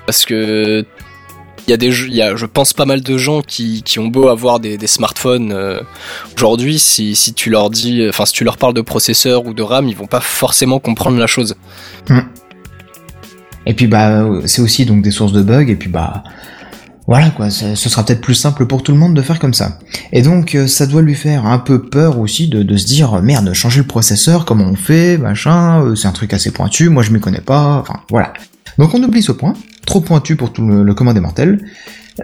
Parce 0.06 0.24
que 0.24 0.84
il 1.68 1.70
y 1.70 1.74
a 1.74 1.76
des 1.76 1.88
il 2.06 2.14
y 2.14 2.22
a 2.22 2.34
je 2.34 2.46
pense 2.46 2.72
pas 2.72 2.86
mal 2.86 3.02
de 3.02 3.18
gens 3.18 3.42
qui, 3.42 3.82
qui 3.82 3.98
ont 3.98 4.08
beau 4.08 4.28
avoir 4.28 4.58
des, 4.58 4.78
des 4.78 4.86
smartphones 4.86 5.52
euh, 5.52 5.80
aujourd'hui 6.34 6.78
si, 6.78 7.14
si 7.14 7.34
tu 7.34 7.50
leur 7.50 7.68
dis 7.68 8.06
enfin 8.08 8.24
si 8.24 8.32
tu 8.32 8.42
leur 8.42 8.56
parles 8.56 8.72
de 8.72 8.80
processeur 8.80 9.46
ou 9.46 9.52
de 9.52 9.62
RAM, 9.62 9.86
ils 9.86 9.96
vont 9.96 10.06
pas 10.06 10.20
forcément 10.20 10.78
comprendre 10.78 11.18
la 11.18 11.26
chose. 11.26 11.56
Et 13.66 13.74
puis 13.74 13.86
bah 13.86 14.26
c'est 14.46 14.62
aussi 14.62 14.86
donc 14.86 15.02
des 15.02 15.10
sources 15.10 15.32
de 15.32 15.42
bugs 15.42 15.68
et 15.68 15.76
puis 15.76 15.90
bah 15.90 16.24
voilà 17.06 17.30
quoi, 17.30 17.50
ce 17.50 17.74
ce 17.74 17.88
sera 17.90 18.02
peut-être 18.04 18.22
plus 18.22 18.34
simple 18.34 18.64
pour 18.64 18.82
tout 18.82 18.92
le 18.92 18.98
monde 18.98 19.14
de 19.14 19.20
faire 19.20 19.38
comme 19.38 19.54
ça. 19.54 19.78
Et 20.12 20.22
donc 20.22 20.54
euh, 20.54 20.66
ça 20.66 20.86
doit 20.86 21.02
lui 21.02 21.14
faire 21.14 21.44
un 21.44 21.58
peu 21.58 21.82
peur 21.82 22.18
aussi 22.18 22.48
de, 22.48 22.62
de 22.62 22.76
se 22.78 22.86
dire 22.86 23.20
merde 23.20 23.52
changer 23.52 23.80
le 23.80 23.86
processeur 23.86 24.46
comment 24.46 24.64
on 24.64 24.74
fait 24.74 25.18
machin 25.18 25.82
euh, 25.82 25.94
c'est 25.94 26.08
un 26.08 26.12
truc 26.12 26.32
assez 26.32 26.50
pointu 26.50 26.88
moi 26.88 27.02
je 27.02 27.10
m'y 27.10 27.20
connais 27.20 27.42
pas 27.42 27.76
enfin 27.76 28.00
voilà. 28.08 28.32
Donc 28.78 28.94
on 28.94 29.02
oublie 29.02 29.22
ce 29.22 29.32
point 29.32 29.54
trop 29.86 30.00
pointu 30.00 30.36
pour 30.36 30.52
tout 30.52 30.66
le, 30.66 30.82
le 30.82 30.94
commun 30.94 31.14
des 31.14 31.20
mortels. 31.20 31.58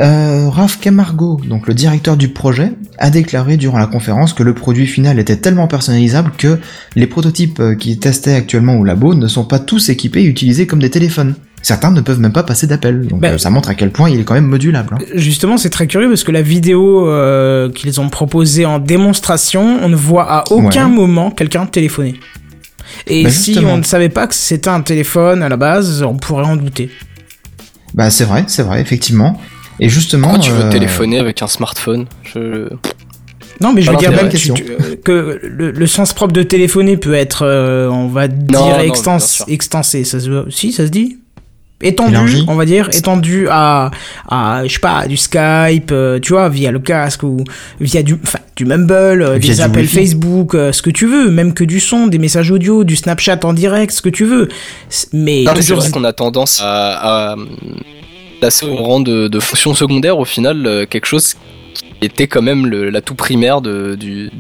Euh, 0.00 0.48
Raph 0.50 0.80
Camargo, 0.80 1.40
donc 1.48 1.68
le 1.68 1.74
directeur 1.74 2.16
du 2.16 2.28
projet, 2.28 2.72
a 2.98 3.10
déclaré 3.10 3.56
durant 3.56 3.78
la 3.78 3.86
conférence 3.86 4.32
que 4.32 4.42
le 4.42 4.52
produit 4.52 4.86
final 4.86 5.18
était 5.20 5.36
tellement 5.36 5.68
personnalisable 5.68 6.32
que 6.36 6.58
les 6.96 7.06
prototypes 7.06 7.60
euh, 7.60 7.74
qui 7.76 7.98
testaient 7.98 8.34
actuellement 8.34 8.74
au 8.76 8.84
labo 8.84 9.14
ne 9.14 9.28
sont 9.28 9.44
pas 9.44 9.60
tous 9.60 9.88
équipés 9.90 10.22
et 10.22 10.26
utilisés 10.26 10.66
comme 10.66 10.80
des 10.80 10.90
téléphones. 10.90 11.34
Certains 11.62 11.92
ne 11.92 12.00
peuvent 12.02 12.18
même 12.20 12.32
pas 12.32 12.42
passer 12.42 12.66
d'appel, 12.66 13.06
donc 13.06 13.20
Bah, 13.20 13.28
euh, 13.28 13.38
ça 13.38 13.50
montre 13.50 13.70
à 13.70 13.74
quel 13.74 13.90
point 13.92 14.10
il 14.10 14.18
est 14.20 14.24
quand 14.24 14.34
même 14.34 14.48
modulable. 14.48 14.96
hein. 15.00 15.04
justement 15.14 15.56
c'est 15.56 15.70
très 15.70 15.86
curieux 15.86 16.08
parce 16.08 16.24
que 16.24 16.32
la 16.32 16.42
vidéo 16.42 17.08
euh, 17.08 17.70
qu'ils 17.70 18.00
ont 18.00 18.08
proposée 18.10 18.66
en 18.66 18.80
démonstration, 18.80 19.78
on 19.80 19.88
ne 19.88 19.96
voit 19.96 20.26
à 20.30 20.44
aucun 20.50 20.88
Ouais. 20.88 20.94
moment 20.94 21.30
quelqu'un 21.30 21.66
téléphoner. 21.66 22.16
Et 23.06 23.24
Bah, 23.24 23.30
si 23.30 23.58
on 23.64 23.76
ne 23.78 23.82
savait 23.82 24.08
pas 24.08 24.26
que 24.26 24.34
c'était 24.34 24.68
un 24.70 24.80
téléphone 24.80 25.42
à 25.42 25.48
la 25.48 25.56
base, 25.56 26.02
on 26.02 26.16
pourrait 26.16 26.44
en 26.46 26.56
douter. 26.56 26.90
Bah 27.94 28.10
c'est 28.10 28.24
vrai, 28.24 28.44
c'est 28.48 28.62
vrai, 28.62 28.80
effectivement. 28.80 29.40
Et 29.80 29.88
justement... 29.88 30.28
Pourquoi 30.28 30.44
tu 30.44 30.50
veux 30.52 30.64
euh, 30.64 30.70
téléphoner 30.70 31.18
avec 31.18 31.42
un 31.42 31.46
smartphone? 31.46 32.06
Je- 32.22 32.68
Non, 33.60 33.72
mais 33.72 33.82
je 33.82 33.90
veux 33.90 33.96
dire 33.96 34.10
même 34.10 34.26
tu- 34.26 34.28
Question. 34.30 34.54
tu- 34.54 34.64
euh, 34.70 34.96
que 35.04 35.40
le, 35.42 35.70
le 35.70 35.86
sens 35.86 36.12
propre 36.12 36.32
de 36.32 36.42
téléphoner 36.42 36.96
peut 36.96 37.14
être, 37.14 37.42
euh, 37.46 37.88
on 37.88 38.08
va 38.08 38.26
dire, 38.28 38.58
non, 38.60 38.78
extens- 38.80 39.44
extensé. 39.48 40.04
Ça 40.04 40.18
se, 40.20 40.44
si, 40.50 40.72
ça 40.72 40.86
se 40.86 40.90
dit? 40.90 41.18
Étendu, 41.82 42.42
on 42.48 42.54
va 42.54 42.64
dire, 42.64 42.88
étendu 42.92 43.46
à, 43.50 43.90
à, 44.28 44.62
je 44.66 44.72
sais 44.72 44.78
pas, 44.80 45.06
du 45.06 45.16
Skype, 45.16 45.90
euh, 45.92 46.18
tu 46.20 46.32
vois, 46.32 46.48
via 46.48 46.70
le 46.70 46.78
casque 46.78 47.22
ou 47.24 47.44
via 47.80 48.02
du, 48.02 48.14
enfin, 48.22 48.38
du 48.56 48.64
Mumble, 48.64 48.92
euh, 49.22 49.36
Via 49.38 49.50
des 49.52 49.56
du 49.56 49.62
appels 49.62 49.82
Wi-Fi. 49.82 49.96
Facebook, 49.96 50.54
euh, 50.54 50.72
ce 50.72 50.80
que 50.82 50.90
tu 50.90 51.06
veux, 51.06 51.30
même 51.30 51.52
que 51.54 51.64
du 51.64 51.80
son, 51.80 52.06
des 52.06 52.18
messages 52.18 52.50
audio, 52.50 52.84
du 52.84 52.96
Snapchat 52.96 53.40
en 53.44 53.52
direct, 53.52 53.92
ce 53.92 54.00
que 54.02 54.08
tu 54.08 54.24
veux. 54.24 54.48
C'est- 54.88 55.12
Mais 55.12 55.42
Non, 55.44 55.52
c'est 55.54 55.60
toujours, 55.60 55.78
vrai 55.80 55.90
qu'on 55.90 56.04
a 56.04 56.12
tendance 56.12 56.60
à, 56.62 57.32
à 57.32 57.36
placer 58.40 58.66
au 58.66 58.76
rang 58.76 59.00
de, 59.00 59.28
de 59.28 59.40
fonction 59.40 59.74
secondaire 59.74 60.18
au 60.18 60.24
final 60.24 60.66
euh, 60.66 60.86
quelque 60.86 61.06
chose 61.06 61.34
qui 61.74 61.84
était 62.06 62.26
quand 62.26 62.42
même 62.42 62.66
le- 62.66 62.90
l'atout 62.90 63.14
primaire 63.14 63.60
de, 63.60 63.94
du 63.94 64.26
de- 64.26 64.32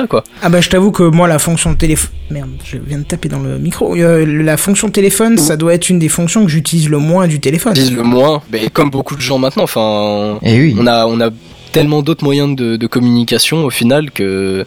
là 0.00 0.06
quoi. 0.06 0.24
ah 0.42 0.48
bah 0.48 0.60
je 0.60 0.68
t'avoue 0.68 0.90
que 0.92 1.02
moi 1.02 1.28
la 1.28 1.38
fonction 1.38 1.74
téléphone, 1.74 2.10
merde, 2.30 2.50
je 2.64 2.78
viens 2.78 2.98
de 2.98 3.04
taper 3.04 3.28
dans 3.28 3.40
le 3.40 3.58
micro. 3.58 3.94
Euh, 3.96 4.24
la 4.42 4.56
fonction 4.56 4.88
téléphone, 4.90 5.36
ça 5.38 5.56
doit 5.56 5.74
être 5.74 5.88
une 5.90 5.98
des 5.98 6.08
fonctions 6.08 6.44
que 6.44 6.50
j'utilise 6.50 6.88
le 6.88 6.98
moins 6.98 7.26
du 7.26 7.40
téléphone. 7.40 7.72
Dis 7.74 7.90
le 7.90 8.02
moins, 8.02 8.42
mais 8.52 8.68
comme 8.70 8.90
beaucoup 8.90 9.16
de 9.16 9.20
gens 9.20 9.38
maintenant. 9.38 9.64
Enfin, 9.64 10.38
Et 10.42 10.58
oui. 10.58 10.76
on 10.78 10.86
a 10.86 11.06
on 11.06 11.20
a 11.20 11.30
tellement 11.72 12.02
d'autres 12.02 12.24
moyens 12.24 12.56
de, 12.56 12.76
de 12.76 12.86
communication 12.86 13.64
au 13.64 13.70
final 13.70 14.10
que 14.10 14.64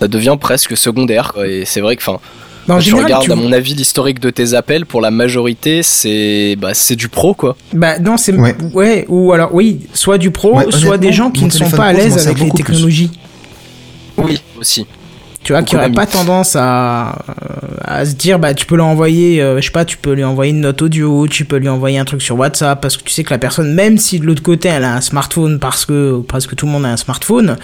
ça 0.00 0.08
devient 0.08 0.36
presque 0.40 0.76
secondaire. 0.76 1.32
quoi. 1.32 1.46
Et 1.48 1.64
c'est 1.64 1.80
vrai 1.80 1.96
que 1.96 2.02
enfin 2.02 2.18
en 2.68 2.74
Quand 2.74 2.78
tu 2.78 2.84
général, 2.90 3.04
regardes 3.06 3.24
tu- 3.24 3.32
à 3.32 3.34
mon 3.34 3.52
avis 3.52 3.74
l'historique 3.74 4.20
de 4.20 4.30
tes 4.30 4.54
appels 4.54 4.86
pour 4.86 5.00
la 5.00 5.10
majorité 5.10 5.82
c'est 5.82 6.54
bah 6.56 6.74
c'est 6.74 6.94
du 6.94 7.08
pro 7.08 7.34
quoi. 7.34 7.56
Bah 7.72 7.98
non, 7.98 8.16
c'est 8.16 8.32
Ouais. 8.32 8.54
ouais. 8.72 9.04
ou 9.08 9.32
alors 9.32 9.52
oui, 9.52 9.80
soit 9.94 10.16
du 10.18 10.30
pro, 10.30 10.56
Ouais, 10.58 10.70
soit 10.70 10.96
des 10.98 11.12
gens 11.12 11.30
qui 11.32 11.44
ne 11.44 11.50
sont 11.50 11.68
pas 11.70 11.86
à 11.86 11.92
l'aise 11.92 12.28
avec 12.28 12.38
les 12.56 12.62
plus. 12.62 12.86
Oui 14.22 14.40
aussi. 14.58 14.86
Tu 15.44 15.52
vois, 15.52 15.62
qui 15.62 15.74
Beaucoup 15.74 15.78
aurait 15.86 15.92
d'amis. 15.92 15.96
pas 15.96 16.06
tendance 16.06 16.54
à, 16.54 17.18
à 17.84 18.04
se 18.06 18.14
dire, 18.14 18.38
bah, 18.38 18.54
tu 18.54 18.64
peux 18.64 18.76
lui 18.76 18.82
envoyer, 18.82 19.42
euh, 19.42 19.60
je 19.60 19.64
sais 19.66 19.72
pas, 19.72 19.84
tu 19.84 19.96
peux 19.96 20.12
lui 20.12 20.22
envoyer 20.22 20.52
une 20.52 20.60
note 20.60 20.80
audio, 20.82 21.26
tu 21.26 21.44
peux 21.44 21.56
lui 21.56 21.68
envoyer 21.68 21.98
un 21.98 22.04
truc 22.04 22.22
sur 22.22 22.38
WhatsApp, 22.38 22.80
parce 22.80 22.96
que 22.96 23.02
tu 23.02 23.10
sais 23.12 23.24
que 23.24 23.30
la 23.30 23.38
personne, 23.38 23.74
même 23.74 23.98
si 23.98 24.20
de 24.20 24.24
l'autre 24.24 24.42
côté 24.44 24.68
elle 24.68 24.84
a 24.84 24.94
un 24.94 25.00
smartphone, 25.00 25.58
parce 25.58 25.84
que 25.84 26.20
presque 26.20 26.54
tout 26.54 26.66
le 26.66 26.70
monde 26.70 26.84
a 26.84 26.90
un 26.90 26.96
smartphone, 26.96 27.56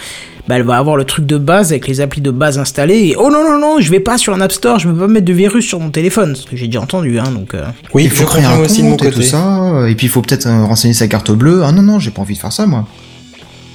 bah, 0.49 0.55
elle 0.57 0.63
va 0.63 0.75
avoir 0.77 0.97
le 0.97 1.05
truc 1.05 1.25
de 1.25 1.37
base 1.37 1.71
avec 1.71 1.87
les 1.87 2.01
applis 2.01 2.19
de 2.19 2.31
base 2.31 2.59
installés, 2.59 3.11
et 3.11 3.15
oh 3.17 3.29
non, 3.31 3.45
non, 3.49 3.57
non, 3.57 3.79
je 3.79 3.89
vais 3.89 4.01
pas 4.01 4.17
sur 4.17 4.33
un 4.33 4.41
App 4.41 4.51
Store, 4.51 4.77
je 4.77 4.89
peux 4.89 4.97
pas 4.97 5.07
mettre 5.07 5.25
de 5.25 5.31
virus 5.33 5.65
sur 5.65 5.79
mon 5.79 5.89
téléphone, 5.89 6.35
ce 6.35 6.45
que 6.45 6.57
j'ai 6.57 6.65
déjà 6.67 6.81
entendu, 6.81 7.17
hein, 7.17 7.31
donc, 7.33 7.53
euh, 7.53 7.63
Oui, 7.93 8.03
il 8.03 8.09
faut 8.11 8.25
créer 8.25 8.43
un 8.43 8.57
compte 8.57 8.65
aussi 8.65 8.81
de 8.83 8.87
mon 8.89 8.97
et 8.97 9.09
tout 9.09 9.21
ça, 9.21 9.85
et 9.87 9.95
puis 9.95 10.07
il 10.07 10.09
faut 10.09 10.21
peut-être 10.21 10.47
euh, 10.47 10.65
renseigner 10.65 10.93
sa 10.93 11.07
carte 11.07 11.31
bleue. 11.31 11.61
Ah 11.63 11.71
non, 11.71 11.81
non, 11.81 11.99
j'ai 11.99 12.11
pas 12.11 12.21
envie 12.23 12.33
de 12.35 12.39
faire 12.39 12.51
ça, 12.51 12.67
moi. 12.67 12.85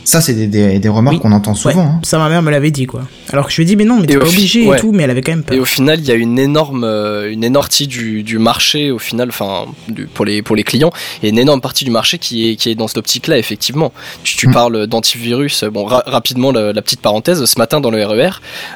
Ça, 0.04 0.20
c'est 0.20 0.34
des, 0.34 0.46
des, 0.46 0.78
des 0.78 0.88
remarques 0.88 1.16
Oui. 1.16 1.22
qu'on 1.22 1.32
entend 1.32 1.54
souvent. 1.54 1.74
ouais, 1.74 1.80
hein. 1.80 2.00
ça 2.02 2.18
ma 2.18 2.28
mère 2.28 2.42
me 2.42 2.50
l'avait 2.50 2.70
dit, 2.70 2.86
quoi. 2.86 3.02
Alors 3.32 3.46
que 3.46 3.52
je 3.52 3.56
lui 3.56 3.62
ai 3.62 3.66
dit, 3.66 3.76
mais 3.76 3.84
non, 3.84 3.96
mais 3.96 4.04
Et 4.04 4.06
t'es 4.08 4.18
pas 4.18 4.26
obligé 4.26 4.66
ouais. 4.66 4.76
et 4.76 4.80
tout, 4.80 4.92
mais 4.92 5.02
elle 5.04 5.10
avait 5.10 5.22
quand 5.22 5.32
même 5.32 5.40
Et 5.40 5.54
peur. 5.56 5.60
au 5.60 5.64
final, 5.64 5.98
il 5.98 6.06
y 6.06 6.10
a 6.10 6.14
une 6.14 6.38
énorme, 6.38 6.84
euh, 6.84 7.32
une 7.32 7.42
énorme 7.42 7.64
partie 7.64 7.86
du, 7.86 8.22
du 8.22 8.38
marché 8.38 8.90
au 8.90 8.98
final, 8.98 9.28
enfin, 9.30 9.64
pour 10.12 10.24
les 10.26 10.42
pour 10.42 10.54
les 10.56 10.64
clients, 10.64 10.90
et 11.22 11.30
une 11.30 11.38
énorme 11.38 11.60
partie 11.62 11.84
du 11.84 11.90
marché 11.90 12.18
qui 12.18 12.50
est 12.50 12.56
qui 12.56 12.68
est 12.70 12.74
dans 12.74 12.88
cette 12.88 12.98
optique-là, 12.98 13.38
effectivement. 13.38 13.92
Tu, 14.22 14.36
tu 14.36 14.48
Mm. 14.48 14.52
parles 14.52 14.86
d'antivirus. 14.86 15.64
Bon, 15.64 15.84
ra- 15.86 16.02
rapidement 16.06 16.52
la, 16.52 16.72
la 16.74 16.82
petite 16.82 17.00
parenthèse. 17.00 17.42
Ce 17.44 17.58
matin 17.58 17.80
dans 17.80 17.90
le 17.90 18.04
RER, 18.04 18.30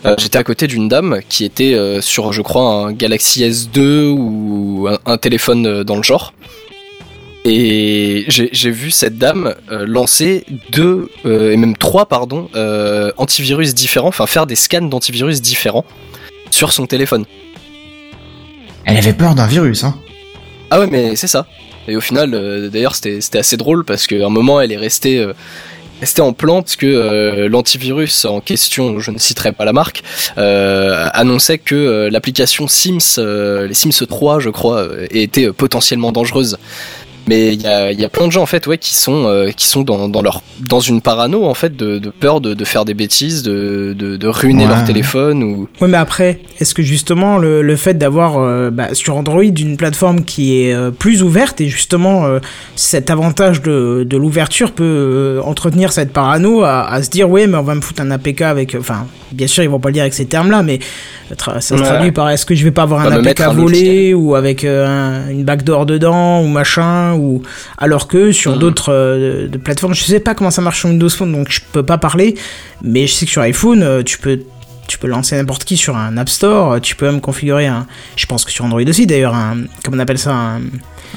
euh, 0.06 0.14
j'étais 0.18 0.38
à 0.38 0.44
côté 0.44 0.66
d'une 0.66 0.88
dame 0.88 1.20
qui 1.28 1.44
était 1.44 1.74
euh, 1.74 2.00
sur, 2.00 2.32
je 2.32 2.40
crois, 2.40 2.62
un 2.86 2.92
Galaxy 2.92 3.42
S2 3.44 4.08
ou 4.08 4.88
un, 4.88 4.98
un 5.04 5.18
téléphone 5.18 5.82
dans 5.82 5.96
le 5.96 6.02
genre. 6.02 6.32
Et 7.50 8.26
j'ai 8.28 8.70
vu 8.70 8.90
cette 8.90 9.16
dame 9.16 9.54
euh, 9.72 9.86
lancer 9.86 10.44
deux, 10.70 11.10
euh, 11.24 11.50
et 11.50 11.56
même 11.56 11.78
trois, 11.78 12.04
pardon, 12.04 12.50
euh, 12.54 13.10
antivirus 13.16 13.74
différents, 13.74 14.08
enfin 14.08 14.26
faire 14.26 14.46
des 14.46 14.54
scans 14.54 14.82
d'antivirus 14.82 15.40
différents 15.40 15.86
sur 16.50 16.72
son 16.72 16.86
téléphone. 16.86 17.24
Elle 18.84 18.98
avait 18.98 19.14
peur 19.14 19.34
d'un 19.34 19.46
virus, 19.46 19.82
hein. 19.82 19.94
Ah 20.70 20.78
ouais, 20.78 20.88
mais 20.88 21.16
c'est 21.16 21.26
ça. 21.26 21.46
Et 21.88 21.96
au 21.96 22.02
final, 22.02 22.68
d'ailleurs, 22.70 22.94
c'était 22.94 23.38
assez 23.38 23.56
drôle 23.56 23.86
parce 23.86 24.06
qu'à 24.06 24.26
un 24.26 24.28
moment, 24.28 24.60
elle 24.60 24.70
est 24.70 24.76
restée, 24.76 25.26
restée 26.00 26.22
en 26.22 26.32
plan 26.32 26.62
parce 26.62 26.76
que 26.76 26.86
euh, 26.86 27.48
l'antivirus 27.48 28.24
en 28.24 28.40
question, 28.40 29.00
je 29.00 29.10
ne 29.10 29.18
citerai 29.18 29.52
pas 29.52 29.64
la 29.64 29.72
marque, 29.72 30.02
euh, 30.36 31.08
annonçait 31.12 31.58
que 31.58 31.74
euh, 31.74 32.10
l'application 32.10 32.68
Sims, 32.68 33.18
les 33.18 33.74
Sims 33.74 34.06
3, 34.06 34.40
je 34.40 34.50
crois, 34.50 34.86
était 35.10 35.52
potentiellement 35.52 36.12
dangereuse. 36.12 36.58
Mais 37.28 37.52
il 37.54 37.62
y 37.62 37.66
a, 37.66 37.92
il 37.92 38.00
y 38.00 38.04
a 38.04 38.08
plein 38.08 38.26
de 38.26 38.32
gens 38.32 38.42
en 38.42 38.46
fait, 38.46 38.66
ouais, 38.66 38.78
qui 38.78 38.94
sont 38.94 39.24
euh, 39.26 39.50
qui 39.50 39.66
sont 39.66 39.82
dans, 39.82 40.08
dans 40.08 40.22
leur 40.22 40.42
dans 40.60 40.80
une 40.80 41.00
parano 41.00 41.44
en 41.44 41.54
fait 41.54 41.76
de, 41.76 41.98
de 41.98 42.10
peur 42.10 42.40
de, 42.40 42.54
de 42.54 42.64
faire 42.64 42.84
des 42.84 42.94
bêtises, 42.94 43.42
de, 43.42 43.94
de, 43.96 44.16
de 44.16 44.26
ruiner 44.28 44.64
Ouais. 44.64 44.70
leur 44.70 44.84
téléphone 44.84 45.42
ou 45.42 45.68
Ouais, 45.80 45.88
mais 45.88 45.98
après, 45.98 46.40
est-ce 46.58 46.74
que 46.74 46.82
justement 46.82 47.38
le, 47.38 47.62
le 47.62 47.76
fait 47.76 47.94
d'avoir 47.94 48.38
euh, 48.38 48.70
bah, 48.70 48.94
sur 48.94 49.16
Android 49.16 49.42
une 49.42 49.76
plateforme 49.76 50.24
qui 50.24 50.62
est 50.62 50.72
euh, 50.74 50.90
plus 50.90 51.22
ouverte 51.22 51.60
et 51.60 51.68
justement 51.68 52.24
cet 52.76 53.10
avantage 53.10 53.62
de, 53.62 54.04
de 54.08 54.16
l'ouverture 54.16 54.72
peut 54.72 55.40
entretenir 55.44 55.92
cette 55.92 56.12
parano 56.12 56.62
à, 56.62 56.88
à 56.90 57.02
se 57.02 57.10
dire 57.10 57.28
ouais 57.30 57.46
mais 57.46 57.56
on 57.58 57.62
va 57.62 57.74
me 57.74 57.80
foutre 57.80 58.00
un 58.02 58.10
APK 58.10 58.42
avec 58.42 58.74
enfin 58.78 59.06
bien 59.32 59.46
sûr 59.46 59.62
ils 59.62 59.68
vont 59.68 59.78
pas 59.80 59.90
le 59.90 59.94
dire 59.94 60.02
avec 60.02 60.14
ces 60.14 60.26
termes 60.26 60.50
là 60.50 60.62
mais 60.62 60.78
ça 61.38 61.60
se 61.60 61.74
Ouais. 61.74 61.82
traduit 61.82 62.12
par 62.12 62.30
est-ce 62.30 62.46
que 62.46 62.54
je 62.54 62.64
vais 62.64 62.70
pas 62.70 62.82
avoir 62.82 63.00
un 63.06 63.12
APK 63.24 63.42
volé 63.54 64.14
ou 64.14 64.34
avec 64.34 64.64
un- 64.64 65.28
une 65.30 65.44
backdoor 65.44 65.84
dedans 65.86 66.40
ou 66.42 66.46
machin 66.48 67.14
ou 67.18 67.42
alors 67.76 68.08
que 68.08 68.32
sur 68.32 68.52
Mhm. 68.52 68.58
d'autres 68.58 68.92
euh, 68.92 69.48
de 69.48 69.58
plateformes 69.58 69.94
je 69.94 70.02
sais 70.04 70.20
pas 70.20 70.34
comment 70.34 70.50
ça 70.50 70.62
marche 70.62 70.78
sur 70.80 70.88
Windows 70.88 71.08
Phone 71.10 71.32
donc 71.32 71.48
je 71.50 71.60
peux 71.72 71.82
pas 71.84 71.98
parler 71.98 72.34
mais 72.82 73.06
je 73.06 73.12
sais 73.12 73.26
que 73.26 73.32
sur 73.32 73.42
iPhone 73.42 73.82
euh, 73.82 74.02
tu 74.02 74.18
peux 74.18 74.40
tu 74.86 74.96
peux 74.96 75.06
lancer 75.06 75.36
n'importe 75.36 75.64
qui 75.64 75.76
sur 75.76 75.98
un 75.98 76.16
App 76.16 76.30
Store, 76.30 76.80
tu 76.80 76.96
peux 76.96 77.04
même 77.04 77.20
configurer 77.20 77.66
un, 77.66 77.86
je 78.16 78.24
pense 78.24 78.46
que 78.46 78.50
sur 78.50 78.64
Android 78.64 78.80
aussi 78.88 79.06
d'ailleurs, 79.06 79.34
un, 79.34 79.58
comment 79.84 79.98
on 79.98 80.00
appelle 80.00 80.18
ça, 80.18 80.32
un, 80.32 80.60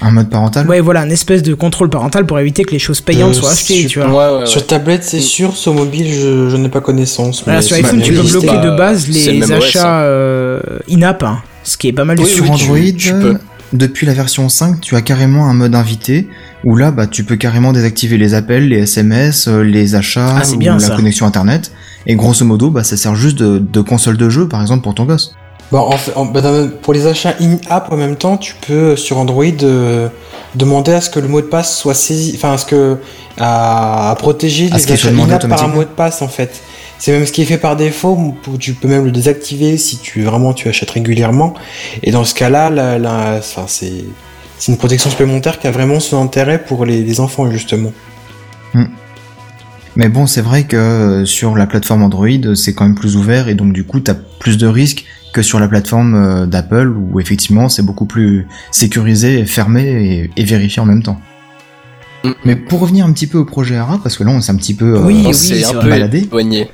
Un 0.02 0.12
mode 0.12 0.30
parental. 0.30 0.68
ouais 0.68 0.82
voilà, 0.82 1.00
un 1.00 1.10
espèce 1.10 1.42
de 1.42 1.54
contrôle 1.54 1.90
parental 1.90 2.26
pour 2.26 2.38
éviter 2.38 2.66
que 2.66 2.72
les 2.72 2.80
choses 2.80 3.00
payantes 3.00 3.30
Euh, 3.30 3.40
soient 3.40 3.52
achetées, 3.52 3.76
sur- 3.80 3.90
tu 3.90 4.00
vois. 4.02 4.10
ouais, 4.10 4.34
ouais, 4.36 4.40
ouais. 4.42 4.46
Sur 4.46 4.68
tablette, 4.68 5.06
c'est 5.06 5.22
sûr. 5.22 5.56
Sur 5.56 5.74
mobile, 5.74 6.06
je, 6.14 6.50
je 6.50 6.58
n'ai 6.58 6.68
pas 6.68 6.82
connaissance. 6.82 7.46
Voilà, 7.46 7.60
mais 7.60 7.66
sur 7.66 7.78
iPhone, 7.78 8.02
tu 8.02 8.12
peux 8.14 8.24
bloquer 8.24 8.58
de 8.58 8.76
base 8.76 9.08
le 9.08 9.14
les 9.40 9.52
achats 9.54 10.02
euh, 10.02 10.60
in-app, 10.92 11.24
hein, 11.24 11.42
ce 11.64 11.78
qui 11.78 11.88
est 11.88 11.94
pas 11.94 12.04
mal 12.04 12.18
du 12.18 12.24
Oui, 12.24 12.30
sur 12.30 12.44
oui, 12.44 12.52
tu- 12.58 12.64
Android, 12.66 12.78
tu 12.98 13.14
peux. 13.14 13.38
Depuis 13.74 14.06
la 14.06 14.14
version 14.14 14.50
5, 14.50 14.82
tu 14.82 14.96
as 14.96 15.02
carrément 15.02 15.48
un 15.48 15.54
mode 15.54 15.76
invité 15.76 16.28
où 16.64 16.76
là, 16.76 16.92
bah, 16.92 17.08
tu 17.08 17.24
peux 17.24 17.36
carrément 17.38 17.72
désactiver 17.74 18.18
les 18.18 18.34
appels, 18.34 18.68
les 18.68 18.80
SMS, 18.84 19.48
euh, 19.48 19.62
les 19.64 19.96
achats 19.96 20.36
Ah, 20.38 20.44
c'est 20.44 20.56
ou 20.56 20.60
bien, 20.60 20.74
la 20.74 20.80
ça. 20.80 20.96
connexion 20.96 21.26
internet. 21.26 21.72
Et 22.08 22.16
grosso 22.16 22.44
modo, 22.46 22.70
bah, 22.70 22.84
ça 22.84 22.98
sert 22.98 23.16
juste 23.16 23.38
de, 23.38 23.60
de 23.60 23.82
console 23.82 24.18
de 24.18 24.30
jeu, 24.30 24.48
par 24.48 24.62
exemple, 24.62 24.84
pour 24.84 24.96
ton 24.96 25.06
gosse. 25.06 25.36
Bon, 25.72 25.80
en 25.80 25.92
fait, 25.92 26.12
en- 26.16 26.26
bah, 26.26 26.42
pour 26.82 26.94
les 26.94 27.08
achats 27.08 27.34
in-app 27.40 27.92
en 27.92 27.98
même 27.98 28.18
temps, 28.18 28.36
tu 28.38 28.56
peux 28.68 28.96
sur 28.98 29.18
Android 29.18 29.46
euh, 29.64 30.10
demander 30.56 30.92
à 30.92 31.00
ce 31.00 31.10
que 31.10 31.20
le 31.20 31.30
mot 31.30 31.40
de 31.40 31.46
passe 31.46 31.78
soit 31.78 31.94
saisi, 31.94 32.34
enfin 32.36 32.54
à 32.54 32.58
ce 32.58 32.66
que 32.66 32.98
à, 33.40 34.12
à 34.12 34.16
protéger 34.16 34.70
À 34.72 34.78
les 34.78 34.92
achats 34.92 35.10
in-app 35.10 35.48
par 35.48 35.64
un 35.64 35.68
mot 35.70 35.84
de 35.84 35.88
passe 35.88 36.22
en 36.22 36.28
fait. 36.28 36.62
C'est 37.04 37.12
même 37.14 37.26
ce 37.26 37.32
qui 37.32 37.42
est 37.42 37.46
fait 37.46 37.58
par 37.58 37.76
défaut. 37.76 38.36
Tu 38.60 38.74
peux 38.74 38.88
même 38.88 39.06
le 39.06 39.12
désactiver 39.12 39.76
si 39.78 39.98
tu 39.98 40.22
vraiment 40.22 40.54
tu 40.54 40.70
achètes 40.70 40.92
régulièrement. 40.92 41.56
Et 42.04 42.12
dans 42.12 42.24
ce 42.24 42.36
cas-là, 42.36 42.70
la, 42.70 43.00
la- 43.00 43.38
enfin, 43.40 43.66
c'est 43.68 44.06
c'est 44.60 44.72
une 44.72 44.78
protection 44.78 45.10
supplémentaire 45.10 45.58
qui 45.58 45.66
a 45.66 45.72
vraiment 45.72 46.00
son 46.00 46.22
intérêt 46.22 46.64
pour 46.64 46.86
les, 46.86 47.02
les 47.02 47.20
enfants 47.20 47.50
justement. 47.50 47.92
Mais 49.98 50.08
bon, 50.08 50.26
c'est 50.26 50.42
vrai 50.42 50.64
que 50.64 50.78
euh, 50.78 51.26
sur 51.26 51.56
la 51.58 51.66
plateforme 51.68 52.04
Android, 52.04 52.56
c'est 52.56 52.74
quand 52.74 52.86
même 52.86 52.96
plus 52.96 53.18
ouvert 53.18 53.50
et 53.50 53.56
donc 53.56 53.74
du 53.74 53.84
coup, 53.84 54.00
t'as 54.00 54.14
plus 54.14 54.58
de 54.58 54.66
risques 54.68 55.04
que 55.34 55.42
sur 55.42 55.60
la 55.60 55.68
plateforme 55.68 56.16
euh, 56.16 56.46
d'Apple 56.46 56.88
où 56.96 57.20
effectivement 57.20 57.68
c'est 57.68 57.82
beaucoup 57.84 58.06
plus 58.06 58.48
sécurisé, 58.72 59.44
fermé 59.46 60.30
et, 60.36 60.42
et 60.42 60.46
vérifié 60.46 60.82
en 60.82 60.86
même 60.86 61.04
temps. 61.04 61.20
Mm. 62.24 62.30
Mais 62.46 62.56
pour 62.56 62.80
revenir 62.80 63.06
un 63.06 63.12
petit 63.12 63.28
peu 63.28 63.40
au 63.40 63.46
projet 63.46 63.76
ARA, 63.76 64.00
parce 64.02 64.16
que 64.18 64.24
là 64.24 64.30
on 64.32 64.40
s'est 64.40 64.52
un 64.54 64.56
petit 64.56 64.76
peu 64.76 64.96
euh, 64.96 65.02
Oui, 65.02 65.26
un 65.28 65.74
peu 65.82 65.90
Baladé. 65.90 66.20
éloigné. 66.20 66.70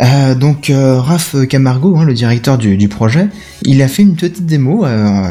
Euh, 0.00 0.34
donc 0.34 0.70
euh, 0.70 0.98
Raph 1.00 1.36
Camargo, 1.48 1.96
hein, 1.98 2.04
le 2.04 2.14
directeur 2.14 2.56
du, 2.58 2.76
du 2.76 2.88
projet, 2.88 3.26
il 3.64 3.82
a 3.82 3.88
fait 3.88 4.02
une 4.02 4.14
petite 4.16 4.46
démo 4.46 4.84
euh, 4.86 5.28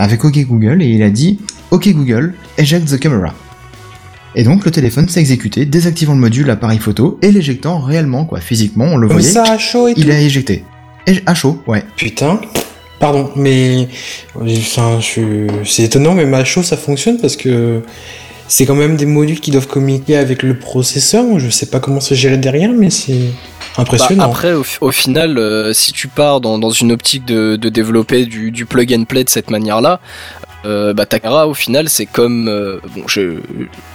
avec 0.00 0.24
OK 0.24 0.38
Google 0.46 0.82
et 0.82 0.86
il 0.88 1.02
a 1.02 1.10
dit 1.10 1.38
OK 1.70 1.88
Google, 1.92 2.34
eject 2.58 2.86
the 2.88 2.98
camera. 2.98 3.34
Et 4.34 4.44
donc 4.44 4.64
le 4.64 4.70
téléphone 4.70 5.08
s'est 5.10 5.20
exécuté, 5.20 5.66
désactivant 5.66 6.14
le 6.14 6.20
module 6.20 6.48
appareil 6.50 6.78
photo 6.78 7.18
et 7.20 7.30
l'éjectant 7.30 7.78
réellement, 7.80 8.24
quoi, 8.24 8.40
physiquement, 8.40 8.86
on 8.86 8.96
le 8.96 9.06
voyait. 9.08 9.28
ça 9.28 9.42
à 9.44 9.58
chaud 9.58 9.88
et 9.88 9.94
Il 9.96 10.06
tout. 10.06 10.10
a 10.10 10.18
éjecté. 10.18 10.64
Et 11.06 11.20
à 11.26 11.34
chaud, 11.34 11.60
ouais. 11.66 11.84
Putain. 11.96 12.40
Pardon, 12.98 13.30
mais 13.36 13.88
enfin, 14.40 14.98
je 15.00 15.04
suis- 15.04 15.46
c'est 15.66 15.82
étonnant, 15.82 16.14
mais 16.14 16.22
à 16.34 16.44
chaud 16.44 16.62
ça 16.62 16.76
fonctionne 16.76 17.18
parce 17.20 17.36
que 17.36 17.82
c'est 18.54 18.66
quand 18.66 18.74
même 18.74 18.96
des 18.96 19.06
modules 19.06 19.40
qui 19.40 19.50
doivent 19.50 19.66
communiquer 19.66 20.16
avec 20.18 20.42
le 20.42 20.58
processeur. 20.58 21.38
Je 21.38 21.48
sais 21.48 21.66
pas 21.66 21.80
comment 21.80 22.00
c'est 22.00 22.14
géré 22.14 22.36
derrière, 22.36 22.70
mais 22.72 22.90
c'est 22.90 23.12
Bah, 23.76 23.82
impressionnant. 23.82 24.24
après, 24.24 24.52
au, 24.52 24.62
fi- 24.62 24.76
au 24.82 24.90
final, 24.90 25.38
euh, 25.38 25.72
si 25.72 25.92
tu 25.92 26.06
pars 26.08 26.42
dans, 26.42 26.58
dans 26.58 26.68
une 26.70 26.92
optique 26.92 27.24
de, 27.24 27.56
de 27.56 27.68
développer 27.70 28.26
du, 28.26 28.50
du 28.50 28.66
plug 28.66 28.92
and 28.92 29.04
play 29.04 29.24
de 29.24 29.30
cette 29.30 29.50
manière-là, 29.50 30.00
euh, 30.66 30.92
bah, 30.92 31.06
Takara, 31.06 31.48
au 31.48 31.54
final, 31.54 31.88
c'est 31.88 32.04
comme. 32.06 32.46
euh, 32.48 32.78
bon, 32.94 33.04
je- 33.08 33.38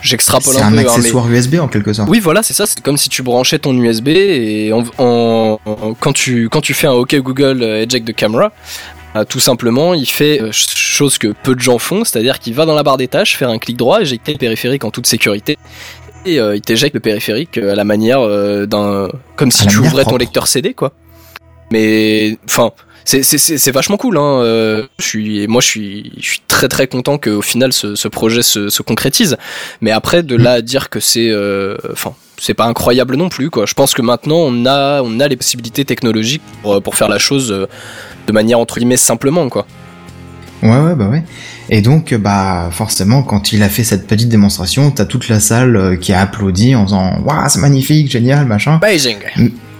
j'extrapole 0.01 0.55
C'est 0.55 0.61
un, 0.61 0.67
un 0.67 0.71
peu. 0.71 0.77
hein, 0.79 0.81
mais- 0.83 0.89
accessoire 0.89 1.29
USB 1.29 1.59
en 1.61 1.67
quelque 1.67 1.93
sorte. 1.93 2.09
Oui, 2.09 2.19
voilà, 2.19 2.41
c'est 2.41 2.53
ça. 2.55 2.65
C'est 2.65 2.81
comme 2.81 2.97
si 2.97 3.09
tu 3.09 3.21
branchais 3.21 3.59
ton 3.59 3.73
USB 3.77 4.07
et 4.09 4.73
en, 4.73 4.83
en- 4.97 5.59
en- 5.65 5.93
quand, 5.93 6.13
tu, 6.13 6.49
quand 6.49 6.61
tu 6.61 6.73
fais 6.73 6.87
un 6.87 6.93
OK 6.93 7.15
Google 7.15 7.61
Eject 7.63 8.07
the 8.07 8.13
Camera, 8.15 8.51
tout 9.25 9.39
simplement, 9.39 9.93
il 9.93 10.05
fait 10.07 10.41
euh, 10.41 10.51
ch- 10.51 10.75
chose 10.75 11.17
que 11.17 11.33
peu 11.43 11.55
de 11.55 11.59
gens 11.59 11.77
font, 11.77 12.03
c'est-à-dire 12.03 12.39
qu'il 12.39 12.53
va 12.53 12.65
dans 12.65 12.75
la 12.75 12.83
barre 12.83 12.97
des 12.97 13.07
tâches, 13.07 13.35
faire 13.37 13.49
un 13.49 13.59
clic 13.59 13.77
droit, 13.77 14.01
éjecter 14.01 14.31
le 14.33 14.37
périphérique 14.37 14.83
en 14.83 14.91
toute 14.91 15.07
sécurité, 15.07 15.57
et 16.25 16.39
euh, 16.39 16.55
il 16.55 16.61
t'éjecte 16.61 16.93
le 16.95 16.99
périphérique 16.99 17.57
euh, 17.57 17.71
à 17.71 17.75
la 17.75 17.83
manière 17.83 18.19
euh, 18.21 18.65
d'un, 18.65 19.07
comme 19.35 19.51
si 19.51 19.65
tu 19.67 19.77
ouvrais 19.79 20.03
ton 20.03 20.17
lecteur 20.17 20.47
CD, 20.47 20.73
quoi. 20.73 20.91
Mais 21.71 22.37
enfin, 22.49 22.71
c'est 23.07 23.71
vachement 23.71 23.97
cool. 23.97 24.17
Hein. 24.17 24.41
euh, 24.43 24.85
je 24.99 25.05
suis, 25.05 25.47
moi, 25.47 25.61
je 25.61 25.67
suis, 25.67 26.11
je 26.17 26.25
suis 26.25 26.41
très 26.47 26.67
très 26.67 26.87
content 26.87 27.17
qu'au 27.17 27.41
final 27.41 27.71
ce, 27.71 27.95
ce 27.95 28.07
projet 28.07 28.41
se, 28.41 28.69
se 28.69 28.81
concrétise. 28.81 29.37
Mais 29.81 29.91
après, 29.91 30.23
de 30.23 30.35
là 30.35 30.53
à 30.53 30.61
dire 30.61 30.89
que 30.89 30.99
c'est, 30.99 31.29
euh, 31.29 31.77
enfin, 31.91 32.13
c'est 32.37 32.53
pas 32.53 32.65
incroyable 32.65 33.15
non 33.15 33.29
plus, 33.29 33.49
quoi. 33.49 33.65
Je 33.65 33.73
pense 33.73 33.93
que 33.93 34.01
maintenant 34.01 34.39
on 34.39 34.65
a, 34.65 35.01
on 35.03 35.19
a 35.19 35.27
les 35.27 35.37
possibilités 35.37 35.85
technologiques 35.85 36.41
pour, 36.61 36.81
pour 36.81 36.95
faire 36.95 37.09
la 37.09 37.17
chose 37.17 37.51
euh, 37.51 37.67
de 38.27 38.33
manière 38.33 38.59
entre 38.59 38.77
guillemets 38.77 38.97
simplement, 38.97 39.47
quoi. 39.47 39.65
Ouais, 40.63 40.79
ouais, 40.79 40.95
bah 40.95 41.07
ouais. 41.07 41.23
Et 41.69 41.81
donc, 41.81 42.11
euh, 42.13 42.17
bah, 42.17 42.69
forcément, 42.71 43.21
quand 43.21 43.53
il 43.53 43.61
a 43.61 43.69
fait 43.69 43.83
cette 43.83 44.07
petite 44.07 44.29
démonstration, 44.29 44.89
t'as 44.91 45.05
toute 45.05 45.29
la 45.29 45.39
salle 45.39 45.75
euh, 45.75 45.95
qui 45.95 46.13
a 46.13 46.21
applaudi 46.21 46.75
en 46.75 46.85
disant, 46.85 47.19
waouh, 47.23 47.47
c'est 47.47 47.59
magnifique, 47.59 48.09
génial, 48.11 48.45
machin. 48.45 48.79
Amazing. 48.81 49.17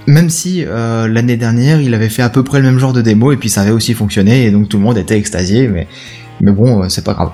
Même 0.07 0.29
si 0.29 0.63
euh, 0.65 1.07
l'année 1.07 1.35
dernière, 1.37 1.81
il 1.81 1.93
avait 1.93 2.09
fait 2.09 2.21
à 2.21 2.29
peu 2.29 2.43
près 2.43 2.59
le 2.59 2.65
même 2.65 2.79
genre 2.79 2.93
de 2.93 3.01
démo 3.01 3.31
et 3.33 3.37
puis 3.37 3.49
ça 3.49 3.61
avait 3.61 3.71
aussi 3.71 3.93
fonctionné 3.93 4.45
et 4.45 4.51
donc 4.51 4.69
tout 4.69 4.77
le 4.77 4.83
monde 4.83 4.97
était 4.97 5.17
extasié, 5.17 5.67
mais 5.67 5.87
mais 6.41 6.51
bon, 6.51 6.83
euh, 6.83 6.89
c'est 6.89 7.03
pas 7.03 7.13
grave. 7.13 7.31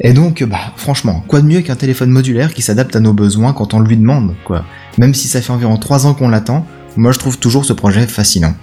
Et 0.00 0.12
donc, 0.12 0.42
euh, 0.42 0.46
bah, 0.46 0.58
franchement, 0.76 1.22
quoi 1.26 1.40
de 1.40 1.46
mieux 1.46 1.60
qu'un 1.62 1.74
téléphone 1.76 2.10
modulaire 2.10 2.54
qui 2.54 2.62
s'adapte 2.62 2.94
à 2.96 3.00
nos 3.00 3.12
besoins 3.12 3.52
quand 3.52 3.74
on 3.74 3.78
le 3.80 3.86
lui 3.88 3.96
demande, 3.96 4.34
quoi. 4.44 4.64
Même 4.98 5.14
si 5.14 5.26
ça 5.28 5.40
fait 5.40 5.52
environ 5.52 5.76
3 5.78 6.06
ans 6.06 6.14
qu'on 6.14 6.28
l'attend, 6.28 6.64
moi 6.96 7.12
je 7.12 7.18
trouve 7.18 7.38
toujours 7.38 7.64
ce 7.64 7.72
projet 7.72 8.06
fascinant. 8.06 8.54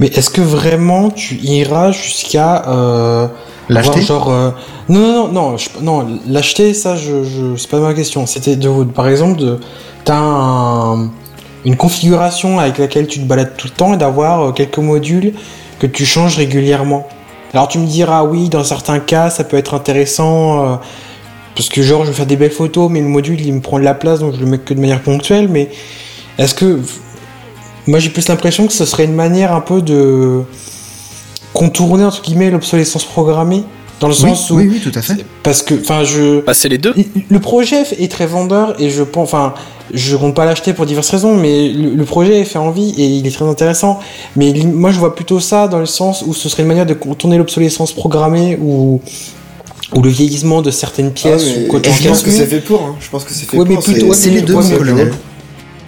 Mais 0.00 0.06
est-ce 0.08 0.30
que 0.30 0.40
vraiment 0.40 1.10
tu 1.10 1.34
iras 1.36 1.90
jusqu'à 1.90 2.68
euh, 2.68 3.26
L'acheter? 3.68 4.00
genre 4.02 4.30
euh, 4.30 4.50
non 4.88 5.28
non 5.30 5.32
non 5.32 5.56
non 5.82 6.20
l'acheter 6.26 6.72
ça 6.72 6.96
je, 6.96 7.24
je 7.24 7.56
c'est 7.56 7.68
pas 7.68 7.80
ma 7.80 7.92
question 7.94 8.24
c'était 8.24 8.54
de 8.56 8.68
par 8.84 9.08
exemple 9.08 9.38
de 9.40 9.58
t'as 10.04 10.16
un- 10.20 11.10
une 11.64 11.76
configuration 11.76 12.58
avec 12.58 12.78
laquelle 12.78 13.06
tu 13.06 13.18
te 13.20 13.24
balades 13.24 13.56
tout 13.56 13.66
le 13.68 13.72
temps 13.74 13.94
et 13.94 13.96
d'avoir 13.96 14.42
euh, 14.48 14.52
quelques 14.52 14.78
modules 14.78 15.32
que 15.78 15.86
tu 15.86 16.04
changes 16.06 16.36
régulièrement. 16.36 17.08
Alors 17.54 17.68
tu 17.68 17.78
me 17.78 17.86
diras 17.86 18.24
oui 18.24 18.48
dans 18.48 18.64
certains 18.64 18.98
cas 19.00 19.30
ça 19.30 19.42
peut 19.44 19.56
être 19.56 19.74
intéressant 19.74 20.64
euh, 20.64 20.76
parce 21.56 21.68
que 21.68 21.82
genre 21.82 22.04
je 22.04 22.10
vais 22.10 22.14
faire 22.16 22.26
des 22.26 22.36
belles 22.36 22.50
photos 22.50 22.90
mais 22.90 23.00
le 23.00 23.08
module 23.08 23.40
il 23.40 23.52
me 23.54 23.60
prend 23.60 23.78
de 23.78 23.84
la 23.84 23.94
place 23.94 24.20
donc 24.20 24.34
je 24.34 24.40
le 24.40 24.46
mets 24.46 24.58
que 24.58 24.74
de 24.74 24.80
manière 24.80 25.00
ponctuelle 25.02 25.48
mais 25.48 25.70
est-ce 26.38 26.54
que 26.54 26.78
moi 27.86 27.98
j'ai 28.00 28.10
plus 28.10 28.28
l'impression 28.28 28.66
que 28.66 28.72
ce 28.72 28.84
serait 28.84 29.04
une 29.06 29.14
manière 29.14 29.52
un 29.54 29.60
peu 29.62 29.80
de 29.80 30.42
contourner 31.54 32.04
entre 32.04 32.22
guillemets 32.22 32.50
l'obsolescence 32.50 33.04
programmée 33.04 33.64
dans 34.00 34.08
le 34.08 34.14
Oui, 34.14 34.20
sens 34.20 34.50
où 34.50 34.56
oui, 34.56 34.68
oui, 34.70 34.80
tout 34.80 34.96
à 34.96 35.02
fait. 35.02 35.24
parce 35.42 35.62
que 35.62 35.74
enfin 35.74 36.04
je 36.04 36.40
Bah, 36.44 36.54
c'est 36.54 36.68
les 36.68 36.78
deux. 36.78 36.94
le 37.30 37.40
projet 37.40 37.82
est 37.98 38.10
très 38.10 38.26
vendeur 38.26 38.80
et 38.80 38.90
je 38.90 39.02
pense 39.02 39.28
enfin 39.32 39.54
je 39.94 40.16
compte 40.16 40.34
pas 40.34 40.44
l'acheter 40.44 40.72
pour 40.74 40.86
diverses 40.86 41.10
raisons 41.10 41.36
mais 41.36 41.68
le, 41.68 41.94
le 41.94 42.04
projet 42.04 42.44
fait 42.44 42.58
envie 42.58 42.90
et 42.98 43.06
il 43.06 43.26
est 43.26 43.30
très 43.30 43.44
intéressant 43.46 43.98
mais 44.36 44.52
moi 44.64 44.90
je 44.90 44.98
vois 44.98 45.14
plutôt 45.14 45.40
ça 45.40 45.68
dans 45.68 45.78
le 45.78 45.86
sens 45.86 46.22
où 46.26 46.34
ce 46.34 46.48
serait 46.48 46.62
une 46.62 46.68
manière 46.68 46.86
de 46.86 46.94
contourner 46.94 47.38
l'obsolescence 47.38 47.92
programmée 47.92 48.58
ou 48.60 49.00
ou 49.94 50.02
le 50.02 50.10
vieillissement 50.10 50.60
de 50.60 50.70
certaines 50.70 51.12
pièces 51.12 51.44
Ah, 51.56 51.60
ou 51.60 51.68
côté 51.68 51.90
je 51.90 52.08
pense 52.08 52.22
que 52.22 52.30
c'est 52.30 52.44
fait 52.46 52.60
pour. 52.60 52.82
Hein. 52.82 52.96
Je 53.00 53.08
pense 53.08 53.24
que 53.24 53.32
c'est 53.32 53.48
fait 53.48 53.56
Ouais, 53.56 53.64
mais 53.66 53.76
pour. 53.76 53.84
plutôt- 53.84 54.06
ouais, 54.08 54.14
C'est 54.14 54.28
les 54.28 54.42
deux, 54.42 54.52
ouais, 54.54 54.62
mon 54.62 54.68
mais- 54.68 54.76
collègue. 54.76 54.96
Ouais, 54.98 55.12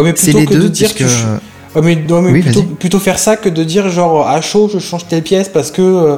mais 0.04 0.12
C'est 0.16 0.32
plutôt 0.32 0.38
les 0.40 0.46
que 0.46 0.54
de 0.54 0.58
deux, 0.60 0.68
dire 0.70 0.94
puisque... 0.94 1.10
que 1.10 1.78
Ouais, 1.78 1.82
mais, 1.84 1.96
non, 2.08 2.22
mais 2.22 2.32
Oui, 2.32 2.40
plutôt, 2.40 2.62
plutôt 2.62 2.98
faire 2.98 3.18
ça 3.18 3.36
que 3.36 3.50
de 3.50 3.62
dire 3.62 3.90
genre 3.90 4.26
à 4.26 4.40
chaud 4.40 4.70
je 4.72 4.78
change 4.78 5.06
telle 5.06 5.22
pièce 5.22 5.50
parce 5.50 5.70
que 5.70 5.82
euh, 5.82 6.16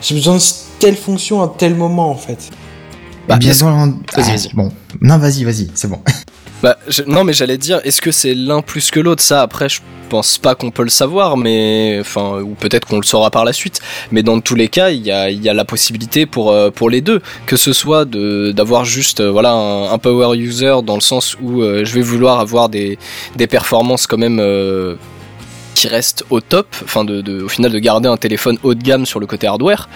j'ai 0.00 0.14
besoin 0.14 0.36
de 0.36 0.40
telle 0.78 0.96
fonction 0.96 1.42
à 1.42 1.52
tel 1.58 1.74
moment 1.74 2.08
en 2.08 2.14
fait. 2.14 2.38
Bah, 3.28 3.36
bien, 3.36 3.50
dans- 3.52 3.66
Vas-y, 3.76 3.92
Ah, 4.16 4.20
vas-y. 4.22 4.48
Bon, 4.54 4.70
non, 5.00 5.18
vas-y, 5.18 5.42
vas-y, 5.42 5.68
c'est 5.74 5.88
bon. 5.88 5.98
Bah, 6.64 6.78
non, 7.06 7.24
mais 7.24 7.34
j'allais 7.34 7.58
dire, 7.58 7.82
est-ce 7.84 8.00
que 8.00 8.10
c'est 8.10 8.32
l'un 8.34 8.62
plus 8.62 8.90
que 8.90 8.98
l'autre? 8.98 9.22
Ça, 9.22 9.42
après, 9.42 9.68
je 9.68 9.82
pense 10.08 10.38
pas 10.38 10.54
qu'on 10.54 10.70
peut 10.70 10.82
le 10.82 10.88
savoir, 10.88 11.36
mais 11.36 11.98
enfin, 12.00 12.40
ou 12.40 12.54
peut-être 12.54 12.88
qu'on 12.88 12.96
le 12.96 13.02
saura 13.02 13.30
par 13.30 13.44
la 13.44 13.52
suite. 13.52 13.82
Mais 14.10 14.22
dans 14.22 14.40
tous 14.40 14.54
les 14.54 14.68
cas, 14.68 14.88
il 14.88 15.02
y 15.02 15.10
a, 15.10 15.52
la 15.52 15.64
possibilité 15.66 16.24
pour 16.24 16.52
euh, 16.52 16.70
pour 16.70 16.88
les 16.88 17.02
deux, 17.02 17.20
que 17.44 17.56
ce 17.56 17.74
soit 17.74 18.06
d'avoir 18.06 18.86
juste 18.86 19.20
euh, 19.20 19.30
voilà 19.30 19.52
un, 19.52 19.98
power 19.98 20.38
user 20.38 20.76
dans 20.82 20.94
le 20.94 21.02
sens 21.02 21.36
où 21.42 21.60
euh, 21.60 21.84
je 21.84 21.92
vais 21.92 22.00
vouloir 22.00 22.40
avoir 22.40 22.70
des 22.70 22.98
des 23.36 23.46
performances 23.46 24.06
quand 24.06 24.16
même. 24.16 24.40
qui 25.74 25.88
restent 25.88 26.24
au 26.30 26.40
top, 26.40 26.68
enfin 26.84 27.04
de- 27.04 27.42
au 27.42 27.48
final 27.48 27.72
de 27.72 27.78
garder 27.78 28.08
un 28.08 28.16
téléphone 28.16 28.56
haut 28.62 28.74
de 28.74 28.82
gamme 28.82 29.04
sur 29.04 29.20
le 29.20 29.26
côté 29.26 29.46
hardware, 29.46 29.88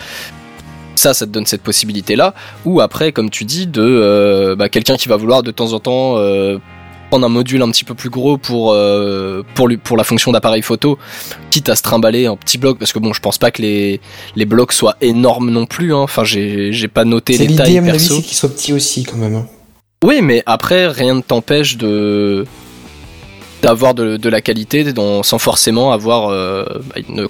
ça, 0.98 1.14
ça 1.14 1.26
te 1.26 1.30
donne 1.30 1.46
cette 1.46 1.62
possibilité-là. 1.62 2.34
Ou 2.64 2.80
après, 2.80 3.12
comme 3.12 3.30
tu 3.30 3.44
dis, 3.44 3.66
de 3.66 3.82
euh, 3.82 4.56
bah, 4.56 4.68
quelqu'un 4.68 4.96
qui 4.96 5.08
va 5.08 5.16
vouloir 5.16 5.42
de 5.42 5.50
temps 5.50 5.72
en 5.72 5.80
temps 5.80 6.14
euh, 6.16 6.58
prendre 7.10 7.24
un 7.24 7.30
module 7.30 7.62
un 7.62 7.70
petit 7.70 7.84
peu 7.84 7.94
plus 7.94 8.10
gros 8.10 8.36
pour 8.36 8.72
euh, 8.72 9.42
pour 9.54 9.68
lui, 9.68 9.78
pour 9.78 9.96
la 9.96 10.04
fonction 10.04 10.30
d'appareil 10.32 10.62
photo, 10.62 10.98
quitte 11.50 11.68
à 11.68 11.76
se 11.76 11.82
trimballer 11.82 12.26
un 12.26 12.36
petit 12.36 12.58
bloc, 12.58 12.78
parce 12.78 12.92
que 12.92 12.98
bon, 12.98 13.12
je 13.12 13.20
pense 13.20 13.38
pas 13.38 13.50
que 13.50 13.62
les 13.62 14.00
les 14.36 14.44
blocs 14.44 14.72
soient 14.72 14.96
énormes 15.00 15.50
non 15.50 15.64
plus. 15.66 15.94
Hein. 15.94 15.98
Enfin, 16.00 16.24
j'ai 16.24 16.88
pas 16.92 17.04
noté 17.04 17.38
les 17.38 17.46
tailles 17.54 17.66
l'idée 17.66 17.78
à 17.78 17.80
mon 17.80 17.88
avis 17.88 17.98
perso. 17.98 18.16
c'est 18.16 18.22
qu'il 18.22 18.36
soit 18.36 18.50
petit 18.54 18.72
aussi 18.72 19.04
quand 19.04 19.16
même. 19.16 19.34
hein. 19.36 19.46
Oui, 20.04 20.20
mais 20.22 20.42
après, 20.46 20.86
rien 20.88 21.14
ne 21.14 21.22
t'empêche 21.22 21.76
de 21.76 22.44
d'avoir 23.62 23.94
de, 23.94 24.16
de 24.16 24.28
la 24.28 24.40
qualité 24.40 24.84
sans 25.22 25.38
forcément 25.38 25.92
avoir 25.92 26.30
euh, 26.30 26.64
bah, 26.84 27.00
une, 27.08 27.28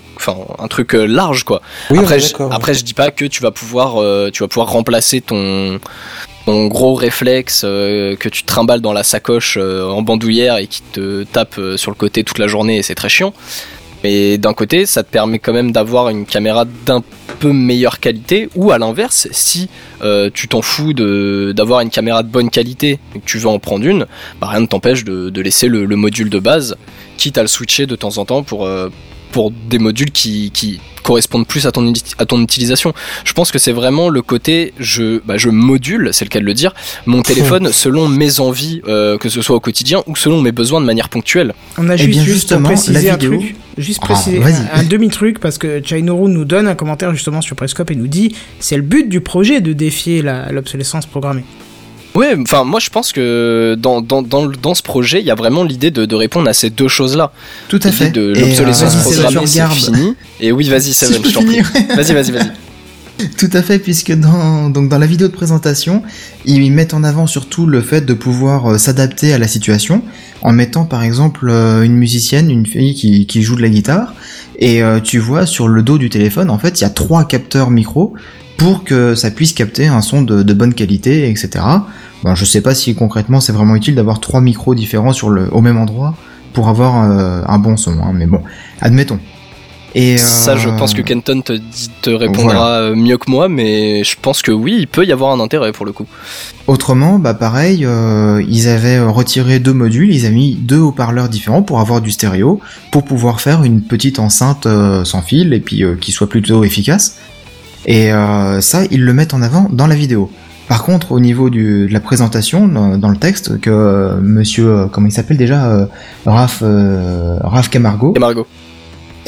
un 0.58 0.68
truc 0.68 0.94
euh, 0.94 1.06
large 1.06 1.44
quoi. 1.44 1.62
Oui, 1.90 1.98
après, 1.98 2.20
je, 2.20 2.34
après 2.50 2.74
je 2.74 2.84
dis 2.84 2.94
pas 2.94 3.10
que 3.10 3.24
tu 3.24 3.42
vas 3.42 3.50
pouvoir 3.50 4.00
euh, 4.00 4.30
tu 4.32 4.42
vas 4.42 4.48
pouvoir 4.48 4.70
remplacer 4.70 5.20
ton 5.20 5.80
ton 6.46 6.66
gros 6.66 6.94
réflexe 6.94 7.62
euh, 7.64 8.16
que 8.16 8.28
tu 8.28 8.42
trimbales 8.44 8.80
dans 8.80 8.92
la 8.92 9.02
sacoche 9.02 9.56
en 9.56 10.02
bandoulière 10.02 10.56
et 10.58 10.66
qui 10.66 10.82
te 10.82 11.24
tape 11.24 11.60
sur 11.76 11.90
le 11.90 11.96
côté 11.96 12.24
toute 12.24 12.38
la 12.38 12.46
journée 12.46 12.78
et 12.78 12.82
c'est 12.82 12.94
très 12.94 13.08
chiant. 13.08 13.32
Mais 14.04 14.38
d'un 14.38 14.54
côté, 14.54 14.86
ça 14.86 15.02
te 15.02 15.10
permet 15.10 15.38
quand 15.38 15.52
même 15.52 15.72
d'avoir 15.72 16.08
une 16.08 16.24
caméra 16.24 16.64
d'un 16.86 17.02
peu 17.40 17.52
meilleure 17.52 18.00
qualité, 18.00 18.48
ou 18.54 18.70
à 18.70 18.78
l'inverse, 18.78 19.28
si 19.30 19.68
euh, 20.02 20.30
tu 20.32 20.48
t'en 20.48 20.62
fous 20.62 20.92
d'avoir 20.92 21.80
une 21.80 21.90
caméra 21.90 22.22
de 22.22 22.28
bonne 22.28 22.50
qualité 22.50 22.98
et 23.14 23.20
que 23.20 23.24
tu 23.24 23.38
veux 23.38 23.48
en 23.48 23.58
prendre 23.58 23.86
une, 23.86 24.06
bah 24.40 24.48
rien 24.48 24.60
ne 24.60 24.66
t'empêche 24.66 25.04
de, 25.04 25.40
laisser 25.40 25.68
le, 25.68 25.84
le 25.84 25.96
module 25.96 26.30
de 26.30 26.38
base, 26.38 26.76
quitte 27.16 27.38
à 27.38 27.42
le 27.42 27.48
switcher 27.48 27.86
de 27.86 27.96
temps 27.96 28.18
en 28.18 28.24
temps 28.24 28.42
pour 28.42 28.66
euh, 28.66 28.88
pour 29.32 29.50
des 29.50 29.78
modules 29.78 30.10
qui, 30.10 30.50
qui 30.52 30.80
correspondent 31.02 31.46
plus 31.46 31.66
à 31.66 31.72
ton, 31.72 31.90
à 32.18 32.26
ton 32.26 32.42
utilisation. 32.42 32.92
Je 33.24 33.32
pense 33.32 33.50
que 33.50 33.58
c'est 33.58 33.72
vraiment 33.72 34.08
le 34.10 34.20
côté 34.20 34.74
je, 34.78 35.20
bah, 35.24 35.36
je 35.38 35.48
module, 35.48 36.10
c'est 36.12 36.24
le 36.24 36.28
cas 36.28 36.40
de 36.40 36.44
le 36.44 36.54
dire, 36.54 36.74
mon 37.06 37.22
téléphone 37.22 37.68
selon 37.72 38.08
mes 38.08 38.40
envies, 38.40 38.82
euh, 38.88 39.16
que 39.16 39.28
ce 39.28 39.40
soit 39.40 39.56
au 39.56 39.60
quotidien 39.60 40.02
ou 40.06 40.16
selon 40.16 40.40
mes 40.42 40.52
besoins 40.52 40.80
de 40.80 40.86
manière 40.86 41.08
ponctuelle. 41.08 41.54
On 41.78 41.88
a 41.88 41.94
Eh 41.94 42.12
juste, 42.12 42.50
la 42.50 42.58
un 42.58 43.16
truc, 43.16 43.56
juste 43.78 44.00
Ah, 44.02 44.06
préciser 44.06 44.42
un, 44.42 44.80
un 44.80 44.82
demi-truc, 44.82 45.38
parce 45.38 45.56
que 45.56 45.80
Chainoru 45.82 46.28
nous 46.30 46.44
donne 46.44 46.68
un 46.68 46.74
commentaire 46.74 47.12
justement 47.14 47.40
sur 47.40 47.56
Prescope 47.56 47.90
et 47.90 47.94
nous 47.96 48.08
dit 48.08 48.34
c'est 48.60 48.76
le 48.76 48.82
but 48.82 49.08
du 49.08 49.20
projet 49.20 49.60
de 49.60 49.72
défier 49.72 50.20
la- 50.20 50.52
l'obsolescence 50.52 51.06
programmée. 51.06 51.44
Ouais, 52.18 52.34
enfin 52.36 52.64
moi 52.64 52.80
je 52.80 52.90
pense 52.90 53.12
que 53.12 53.76
dans, 53.78 54.00
dans, 54.00 54.22
dans, 54.22 54.74
ce 54.74 54.82
projet, 54.82 55.20
il 55.20 55.26
y 55.26 55.30
a 55.30 55.36
vraiment 55.36 55.62
l'idée 55.62 55.92
de, 55.92 56.04
de 56.04 56.16
répondre 56.16 56.48
à 56.48 56.52
ces 56.52 56.68
deux 56.68 56.88
choses-là. 56.88 57.30
Tout 57.68 57.78
à 57.84 57.92
fait. 57.92 58.10
de 58.10 58.32
l'obsolescence 58.36 58.96
euh, 58.96 58.98
si 58.98 59.20
programmée, 59.20 59.46
c'est 59.46 59.66
fini. 59.68 60.14
Et 60.40 60.50
oui, 60.50 60.68
vas-y, 60.68 60.82
Si 60.92 60.94
Seven, 60.94 61.14
je 61.14 61.20
peux 61.20 61.28
je 61.28 61.34
t'en 61.34 61.44
prie. 61.44 61.62
finir. 61.62 61.70
Vas-y, 61.94 62.14
vas-y, 62.14 62.32
vas-y. 62.32 62.50
Tout 63.38 63.50
à 63.52 63.62
fait, 63.62 63.78
puisque 63.78 64.12
dans, 64.12 64.68
donc 64.68 64.88
dans 64.88 64.98
la 64.98 65.06
vidéo 65.06 65.28
de 65.28 65.32
présentation, 65.32 66.02
ils 66.44 66.72
mettent 66.72 66.92
en 66.92 67.04
avant 67.04 67.28
surtout 67.28 67.66
le 67.66 67.82
fait 67.82 68.00
de 68.00 68.14
pouvoir 68.14 68.66
euh, 68.66 68.78
s'adapter 68.78 69.32
à 69.32 69.38
la 69.38 69.46
situation, 69.46 70.02
en 70.42 70.52
mettant 70.52 70.86
par 70.86 71.04
exemple 71.04 71.48
euh, 71.48 71.82
une 71.82 71.94
musicienne, 71.94 72.50
une 72.50 72.66
fille 72.66 72.94
qui, 72.94 73.28
qui 73.28 73.42
joue 73.42 73.54
de 73.54 73.62
la 73.62 73.68
guitare, 73.68 74.12
et 74.58 74.82
tu 75.04 75.20
vois 75.20 75.46
sur 75.46 75.68
le 75.68 75.84
dos 75.84 75.98
du 75.98 76.10
téléphone, 76.10 76.50
en 76.50 76.58
fait, 76.58 76.80
il 76.80 76.82
y 76.82 76.84
a 76.84 76.90
trois 76.90 77.24
capteurs 77.24 77.70
micro 77.70 78.14
pour 78.58 78.84
que 78.84 79.14
ça 79.14 79.30
puisse 79.30 79.54
capter 79.54 79.86
un 79.86 80.02
son 80.02 80.20
de, 80.20 80.42
de 80.42 80.52
bonne 80.52 80.74
qualité, 80.74 81.30
etc. 81.30 81.64
Bon, 82.22 82.34
je 82.34 82.44
sais 82.44 82.60
pas 82.60 82.74
si 82.74 82.94
concrètement 82.94 83.40
c'est 83.40 83.52
vraiment 83.52 83.76
utile 83.76 83.94
d'avoir 83.94 84.20
trois 84.20 84.42
micros 84.42 84.74
différents 84.74 85.14
sur 85.14 85.30
le, 85.30 85.48
au 85.54 85.62
même 85.62 85.78
endroit 85.78 86.14
pour 86.52 86.68
avoir 86.68 87.10
euh, 87.10 87.42
un 87.46 87.58
bon 87.58 87.76
son, 87.76 87.92
hein, 87.92 88.12
mais 88.12 88.26
bon, 88.26 88.42
admettons. 88.80 89.20
Et, 89.94 90.18
Ça, 90.18 90.56
je 90.56 90.68
euh, 90.68 90.72
pense 90.76 90.92
que 90.92 91.00
Kenton 91.00 91.40
te, 91.42 92.10
répondra 92.10 92.72
euh, 92.72 92.94
mieux 92.94 93.16
que 93.16 93.30
moi, 93.30 93.48
mais 93.48 94.04
je 94.04 94.16
pense 94.20 94.42
que 94.42 94.52
oui, 94.52 94.76
il 94.78 94.86
peut 94.86 95.04
y 95.04 95.12
avoir 95.12 95.32
un 95.32 95.40
intérêt 95.40 95.72
pour 95.72 95.86
le 95.86 95.92
coup. 95.92 96.06
Autrement, 96.66 97.18
bah 97.18 97.32
pareil, 97.34 97.86
euh, 97.86 98.42
ils 98.48 98.68
avaient 98.68 99.00
retiré 99.00 99.60
deux 99.60 99.72
modules, 99.72 100.12
ils 100.12 100.26
avaient 100.26 100.34
mis 100.34 100.54
deux 100.54 100.78
haut-parleurs 100.78 101.28
différents 101.28 101.62
pour 101.62 101.80
avoir 101.80 102.00
du 102.02 102.10
stéréo, 102.10 102.60
pour 102.92 103.04
pouvoir 103.04 103.40
faire 103.40 103.62
une 103.62 103.80
petite 103.80 104.18
enceinte 104.18 104.66
euh, 104.66 105.04
sans 105.04 105.22
fil 105.22 105.54
et 105.54 105.60
puis 105.60 105.82
qui 106.00 106.12
soit 106.12 106.28
plutôt 106.28 106.64
efficace. 106.64 107.16
Et 107.86 108.12
euh, 108.12 108.60
ça, 108.60 108.82
ils 108.90 109.02
le 109.04 109.12
mettent 109.14 109.34
en 109.34 109.42
avant 109.42 109.68
dans 109.72 109.86
la 109.86 109.94
vidéo. 109.94 110.30
Par 110.68 110.82
contre, 110.84 111.12
au 111.12 111.20
niveau 111.20 111.48
du, 111.48 111.86
de 111.88 111.92
la 111.92 112.00
présentation, 112.00 112.68
dans, 112.68 112.98
dans 112.98 113.08
le 113.08 113.16
texte, 113.16 113.58
que 113.60 113.70
euh, 113.70 114.16
monsieur, 114.20 114.68
euh, 114.68 114.86
comment 114.86 115.06
il 115.06 115.12
s'appelle 115.12 115.38
déjà, 115.38 115.66
euh, 115.66 115.86
Raph, 116.26 116.62
Raph 117.42 117.70
Camargo, 117.70 118.12
Et 118.16 118.18
Margot. 118.18 118.46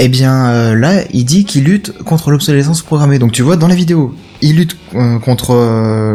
Eh 0.03 0.09
bien 0.09 0.75
là, 0.75 1.03
il 1.13 1.25
dit 1.25 1.45
qu'il 1.45 1.65
lutte 1.65 1.93
contre 2.05 2.31
l'obsolescence 2.31 2.81
programmée. 2.83 3.19
Donc 3.19 3.33
tu 3.33 3.43
vois, 3.43 3.57
dans 3.57 3.69
la 3.69 3.75
vidéo, 3.75 4.15
il 4.41 4.57
lutte 4.57 4.77
contre 5.25 5.53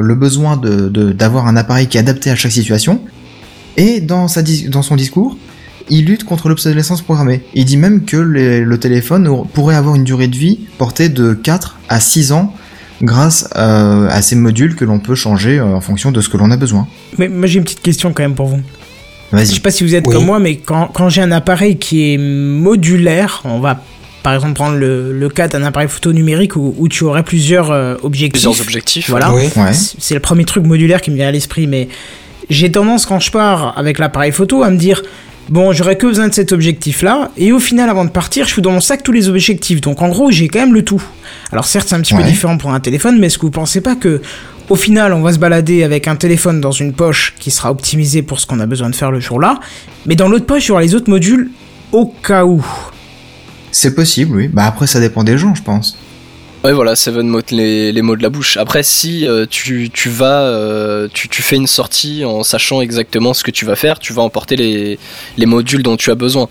le 0.01 0.15
besoin 0.15 0.57
de 0.57 0.89
de- 0.89 1.11
d'avoir 1.11 1.45
un 1.47 1.55
appareil 1.55 1.85
qui 1.87 1.97
est 1.97 1.99
adapté 1.99 2.31
à 2.31 2.35
chaque 2.35 2.51
situation. 2.51 2.99
Et 3.77 3.99
dans, 4.01 4.27
sa, 4.27 4.41
dans 4.69 4.81
son 4.81 4.95
discours, 4.95 5.37
il 5.89 6.05
lutte 6.05 6.23
contre 6.23 6.49
l'obsolescence 6.49 7.01
programmée. 7.01 7.41
Il 7.53 7.65
dit 7.65 7.77
même 7.77 8.05
que 8.05 8.17
les- 8.17 8.61
le 8.61 8.77
téléphone 8.79 9.29
pourrait 9.53 9.75
avoir 9.75 9.95
une 9.95 10.03
durée 10.03 10.27
de 10.27 10.35
vie 10.35 10.59
portée 10.77 11.09
de 11.09 11.33
4 11.33 11.77
à 11.89 11.99
6 11.99 12.31
ans 12.31 12.53
grâce 13.01 13.49
euh, 13.57 14.07
à 14.09 14.21
ces 14.21 14.35
modules 14.35 14.75
que 14.75 14.85
l'on 14.85 14.99
peut 14.99 15.15
changer 15.15 15.59
euh, 15.59 15.65
en 15.65 15.81
fonction 15.81 16.11
de 16.11 16.21
ce 16.21 16.29
que 16.29 16.37
l'on 16.37 16.49
a 16.51 16.57
besoin. 16.57 16.87
Mais 17.17 17.27
moi 17.27 17.45
j'ai 17.47 17.57
une 17.59 17.63
petite 17.65 17.81
question 17.81 18.13
quand 18.13 18.23
même 18.23 18.35
pour 18.35 18.47
vous. 18.47 18.61
Je 19.33 19.43
sais 19.43 19.59
pas 19.59 19.71
si 19.71 19.83
vous 19.83 19.95
êtes 19.95 20.07
Oui. 20.07 20.13
comme 20.13 20.25
moi, 20.25 20.39
mais 20.39 20.55
quand, 20.57 20.87
quand 20.93 21.09
j'ai 21.09 21.21
un 21.21 21.31
appareil 21.33 21.77
qui 21.77 22.13
est 22.13 22.17
modulaire, 22.17 23.41
on 23.43 23.59
va 23.59 23.81
par 24.23 24.33
exemple 24.33 24.53
prendre 24.53 24.77
le, 24.77 25.11
le 25.17 25.29
cas 25.29 25.47
d'un 25.47 25.61
appareil 25.63 25.89
photo 25.89 26.13
numérique 26.13 26.55
où, 26.55 26.73
où 26.77 26.87
tu 26.87 27.03
aurais 27.03 27.23
plusieurs 27.23 27.69
euh, 27.71 27.95
objectifs. 28.01 28.43
Plusieurs 28.43 28.61
objectifs. 28.65 29.09
Voilà. 29.09 29.33
Oui. 29.33 29.43
Ouais. 29.57 29.71
C'est 29.73 30.13
le 30.15 30.19
premier 30.21 30.45
truc 30.45 30.63
modulaire 30.65 31.01
qui 31.01 31.11
me 31.11 31.15
vient 31.15 31.27
à 31.27 31.31
l'esprit, 31.31 31.67
mais 31.67 31.89
j'ai 32.49 32.71
tendance 32.71 33.05
quand 33.05 33.19
je 33.19 33.29
pars 33.29 33.77
avec 33.77 33.99
l'appareil 33.99 34.31
photo 34.31 34.63
à 34.63 34.69
me 34.69 34.77
dire 34.77 35.01
bon, 35.49 35.71
j'aurais 35.73 35.97
que 35.97 36.07
besoin 36.07 36.27
de 36.27 36.33
cet 36.33 36.51
objectif-là, 36.51 37.31
et 37.37 37.51
au 37.51 37.59
final, 37.59 37.89
avant 37.89 38.05
de 38.05 38.09
partir, 38.09 38.47
je 38.47 38.53
fous 38.53 38.61
dans 38.61 38.71
mon 38.71 38.79
sac 38.79 39.03
tous 39.03 39.11
les 39.11 39.29
objectifs. 39.29 39.81
Donc 39.81 40.01
en 40.01 40.09
gros, 40.09 40.31
j'ai 40.31 40.47
quand 40.47 40.59
même 40.59 40.73
le 40.73 40.83
tout. 40.83 41.03
Alors 41.51 41.65
certes, 41.65 41.87
c'est 41.89 41.95
un 41.95 42.01
petit 42.01 42.13
peu 42.13 42.23
différent 42.23 42.57
pour 42.57 42.71
un 42.71 42.79
téléphone, 42.79 43.19
mais 43.19 43.27
est-ce 43.27 43.37
que 43.37 43.45
vous 43.45 43.51
pensez 43.51 43.81
pas 43.81 43.95
que 43.95 44.21
au 44.67 44.75
final, 44.75 45.13
on 45.13 45.21
va 45.21 45.31
se 45.31 45.37
balader 45.37 45.83
avec 45.83 46.07
un 46.07 46.15
téléphone 46.15 46.59
dans 46.59 46.71
une 46.71 46.93
poche 46.93 47.35
qui 47.39 47.51
sera 47.51 47.69
optimisée 47.69 48.23
pour 48.23 48.39
ce 48.39 48.47
qu'on 48.47 48.59
a 48.59 48.65
besoin 48.65 48.89
de 48.89 48.95
faire 48.95 49.11
le 49.11 49.19
jour-là, 49.19 49.59
mais 50.07 50.15
dans 50.15 50.27
l'autre 50.27 50.47
poche, 50.47 50.65
il 50.65 50.69
y 50.69 50.71
aura 50.71 50.81
les 50.81 50.95
autres 50.95 51.09
modules 51.09 51.51
au 51.91 52.07
cas 52.07 52.45
où? 52.45 52.65
C'est 53.71 53.93
possible, 53.93 54.35
oui. 54.35 54.47
Bah 54.47 54.65
après, 54.65 54.87
ça 54.87 54.99
dépend 54.99 55.23
des 55.23 55.37
gens, 55.37 55.53
je 55.53 55.61
pense. 55.61 55.97
Ouais, 56.65 56.73
voilà, 56.73 56.95
Seven 56.95 57.27
mots 57.27 57.41
les, 57.51 57.91
les 57.91 58.01
mots 58.01 58.15
de 58.15 58.23
la 58.23 58.29
bouche. 58.29 58.57
Après, 58.57 58.81
si 58.81 59.27
euh, 59.27 59.45
tu, 59.47 59.91
tu 59.93 60.09
vas, 60.09 60.45
euh, 60.45 61.07
tu, 61.13 61.29
tu 61.29 61.43
fais 61.43 61.57
une 61.57 61.67
sortie 61.67 62.25
en 62.25 62.41
sachant 62.41 62.81
exactement 62.81 63.35
ce 63.35 63.43
que 63.43 63.51
tu 63.51 63.65
vas 63.65 63.75
faire, 63.75 63.99
tu 63.99 64.13
vas 64.13 64.23
emporter 64.23 64.55
les, 64.55 64.97
les 65.37 65.45
modules 65.45 65.83
dont 65.83 65.95
tu 65.95 66.09
as 66.09 66.15
besoin. 66.15 66.49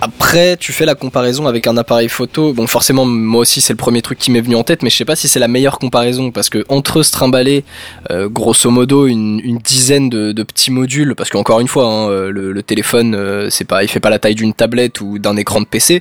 Après, 0.00 0.56
tu 0.56 0.72
fais 0.72 0.86
la 0.86 0.94
comparaison 0.94 1.48
avec 1.48 1.66
un 1.66 1.76
appareil 1.76 2.08
photo. 2.08 2.52
Bon, 2.52 2.68
forcément, 2.68 3.04
moi 3.04 3.40
aussi, 3.40 3.60
c'est 3.60 3.72
le 3.72 3.78
premier 3.78 4.00
truc 4.00 4.16
qui 4.16 4.30
m'est 4.30 4.40
venu 4.40 4.54
en 4.54 4.62
tête, 4.62 4.84
mais 4.84 4.90
je 4.90 4.96
sais 4.96 5.04
pas 5.04 5.16
si 5.16 5.26
c'est 5.26 5.40
la 5.40 5.48
meilleure 5.48 5.80
comparaison 5.80 6.30
parce 6.30 6.48
que 6.48 6.64
entre 6.68 7.02
se 7.02 7.10
trimballer, 7.10 7.64
euh, 8.12 8.28
grosso 8.28 8.70
modo, 8.70 9.08
une, 9.08 9.40
une 9.42 9.58
dizaine 9.58 10.08
de, 10.08 10.30
de 10.30 10.42
petits 10.44 10.70
modules, 10.70 11.16
parce 11.16 11.30
qu'encore 11.30 11.58
une 11.58 11.66
fois, 11.66 11.86
hein, 11.86 12.10
euh, 12.10 12.30
le, 12.30 12.52
le 12.52 12.62
téléphone, 12.62 13.16
euh, 13.16 13.50
c'est 13.50 13.64
pas, 13.64 13.82
il 13.82 13.88
fait 13.88 13.98
pas 13.98 14.10
la 14.10 14.20
taille 14.20 14.36
d'une 14.36 14.54
tablette 14.54 15.00
ou 15.00 15.18
d'un 15.18 15.36
écran 15.36 15.60
de 15.60 15.66
PC. 15.66 16.00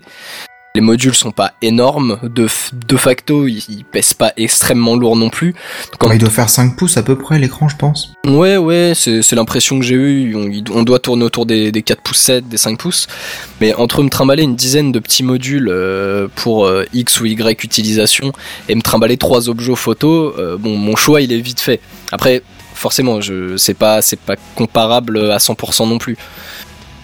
Les 0.76 0.82
modules 0.82 1.14
sont 1.14 1.32
pas 1.32 1.54
énormes, 1.62 2.18
de, 2.24 2.48
de 2.74 2.98
facto, 2.98 3.48
ils, 3.48 3.64
ils 3.70 3.86
pèsent 3.86 4.16
pas 4.16 4.34
extrêmement 4.38 4.96
lourd 4.96 5.16
non 5.16 5.30
plus. 5.30 5.54
Donc, 6.02 6.10
il 6.12 6.18
doit 6.18 6.32
faire 6.32 6.50
5 6.50 6.76
pouces 6.76 6.98
à 6.98 7.04
peu 7.04 7.16
près 7.16 7.38
l'écran, 7.38 7.70
je 7.70 7.76
pense. 7.76 8.12
Ouais, 8.26 8.58
ouais, 8.58 8.94
c'est 8.96 9.34
l'impression 9.34 9.78
que 9.78 9.86
j'ai 9.86 9.94
eue. 9.94 10.36
On, 10.72 10.82
doit 10.82 10.98
tourner 10.98 11.26
autour 11.26 11.46
des, 11.46 11.72
des 11.72 11.84
4 11.84 12.02
pouces 12.02 12.22
7, 12.22 12.50
des 12.50 12.58
5 12.58 12.80
pouces. 12.80 13.06
Mais 13.62 13.76
entre 13.76 14.02
me 14.02 14.10
trimballer 14.10 14.42
une 14.42 14.56
dizaine 14.56 14.92
de 14.92 14.98
petits 14.98 15.22
modules 15.22 15.70
euh, 15.70 16.28
pour 16.34 16.66
euh, 16.66 16.86
X 16.92 17.22
ou 17.22 17.28
Y 17.28 17.64
utilisation 17.64 18.32
et 18.68 18.74
me 18.74 18.82
trimballer 18.82 19.18
trois 19.18 19.50
objets 19.50 19.76
photo, 19.76 20.34
euh, 20.40 20.58
bon, 20.58 20.76
mon 20.76 20.96
choix 20.96 21.22
il 21.22 21.32
est 21.34 21.40
vite 21.40 21.60
fait. 21.60 21.82
Après, 22.12 22.42
forcément, 22.74 23.22
je 23.22 23.58
c'est 23.58 23.76
pas 23.76 24.02
c'est 24.02 24.20
pas 24.20 24.38
comparable 24.56 25.32
à 25.32 25.38
100% 25.38 25.88
non 25.88 26.00
plus. 26.00 26.18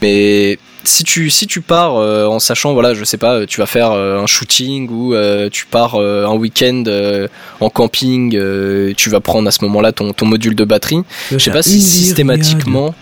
Mais 0.01 0.57
si 0.83 1.03
tu 1.03 1.29
si 1.29 1.45
tu 1.45 1.61
pars 1.61 1.97
euh, 1.97 2.25
en 2.25 2.39
sachant 2.39 2.73
voilà 2.73 2.93
je 2.93 3.03
sais 3.03 3.17
pas 3.17 3.45
tu 3.45 3.59
vas 3.59 3.65
faire 3.65 3.91
euh, 3.91 4.19
un 4.19 4.27
shooting 4.27 4.89
ou 4.89 5.13
euh, 5.13 5.49
tu 5.49 5.65
pars 5.65 5.95
euh, 5.95 6.25
un 6.25 6.35
week-end 6.35 6.83
euh, 6.87 7.27
en 7.59 7.69
camping 7.69 8.35
euh, 8.35 8.93
tu 8.95 9.09
vas 9.09 9.19
prendre 9.19 9.47
à 9.47 9.51
ce 9.51 9.63
moment-là 9.65 9.91
ton, 9.91 10.13
ton 10.13 10.25
module 10.25 10.55
de 10.55 10.63
batterie 10.63 11.01
je 11.31 11.37
sais 11.37 11.51
pas 11.51 11.63
si 11.63 11.81
systématiquement 11.81 12.95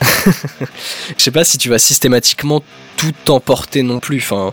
je 1.16 1.22
sais 1.22 1.30
pas 1.30 1.44
si 1.44 1.58
tu 1.58 1.68
vas 1.68 1.78
systématiquement 1.78 2.62
tout 2.96 3.30
emporter 3.30 3.82
non 3.82 4.00
plus 4.00 4.18
enfin 4.18 4.52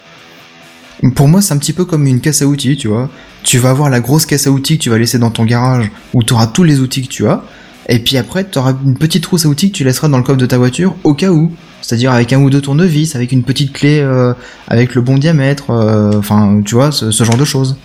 Pour 1.15 1.27
moi, 1.27 1.41
c'est 1.41 1.53
un 1.53 1.57
petit 1.57 1.73
peu 1.73 1.85
comme 1.85 2.07
une 2.07 2.21
caisse 2.21 2.41
à 2.41 2.47
outils, 2.47 2.77
tu 2.77 2.87
vois. 2.87 3.09
Tu 3.43 3.57
vas 3.59 3.69
avoir 3.69 3.89
la 3.89 3.99
grosse 3.99 4.25
caisse 4.25 4.47
à 4.47 4.51
outils 4.51 4.77
que 4.77 4.83
tu 4.83 4.89
vas 4.89 4.97
laisser 4.97 5.19
dans 5.19 5.29
ton 5.29 5.43
garage 5.43 5.91
où 6.13 6.23
tu 6.23 6.33
auras 6.33 6.47
tous 6.47 6.63
les 6.63 6.79
outils 6.79 7.03
que 7.03 7.11
tu 7.11 7.27
as. 7.27 7.43
Et 7.89 7.99
puis 7.99 8.17
après, 8.17 8.49
tu 8.49 8.57
auras 8.57 8.73
une 8.83 8.97
petite 8.97 9.21
trousse 9.21 9.45
à 9.45 9.49
outils 9.49 9.71
que 9.71 9.77
tu 9.77 9.83
laisseras 9.83 10.07
dans 10.07 10.17
le 10.17 10.23
coffre 10.23 10.39
de 10.39 10.45
ta 10.45 10.57
voiture 10.57 10.95
au 11.03 11.13
cas 11.13 11.29
où. 11.29 11.51
C'est-à-dire 11.85 12.11
avec 12.11 12.33
un 12.33 12.39
ou 12.39 12.49
deux 12.49 12.61
tournevis, 12.61 13.15
avec 13.15 13.31
une 13.31 13.43
petite 13.43 13.71
clé 13.73 13.99
euh, 13.99 14.33
avec 14.67 14.95
le 14.95 15.01
bon 15.01 15.17
diamètre, 15.17 15.65
euh, 15.69 16.13
enfin, 16.17 16.61
tu 16.65 16.73
vois, 16.75 16.91
ce, 16.91 17.11
ce 17.11 17.23
genre 17.23 17.37
de 17.37 17.45
choses. 17.45 17.75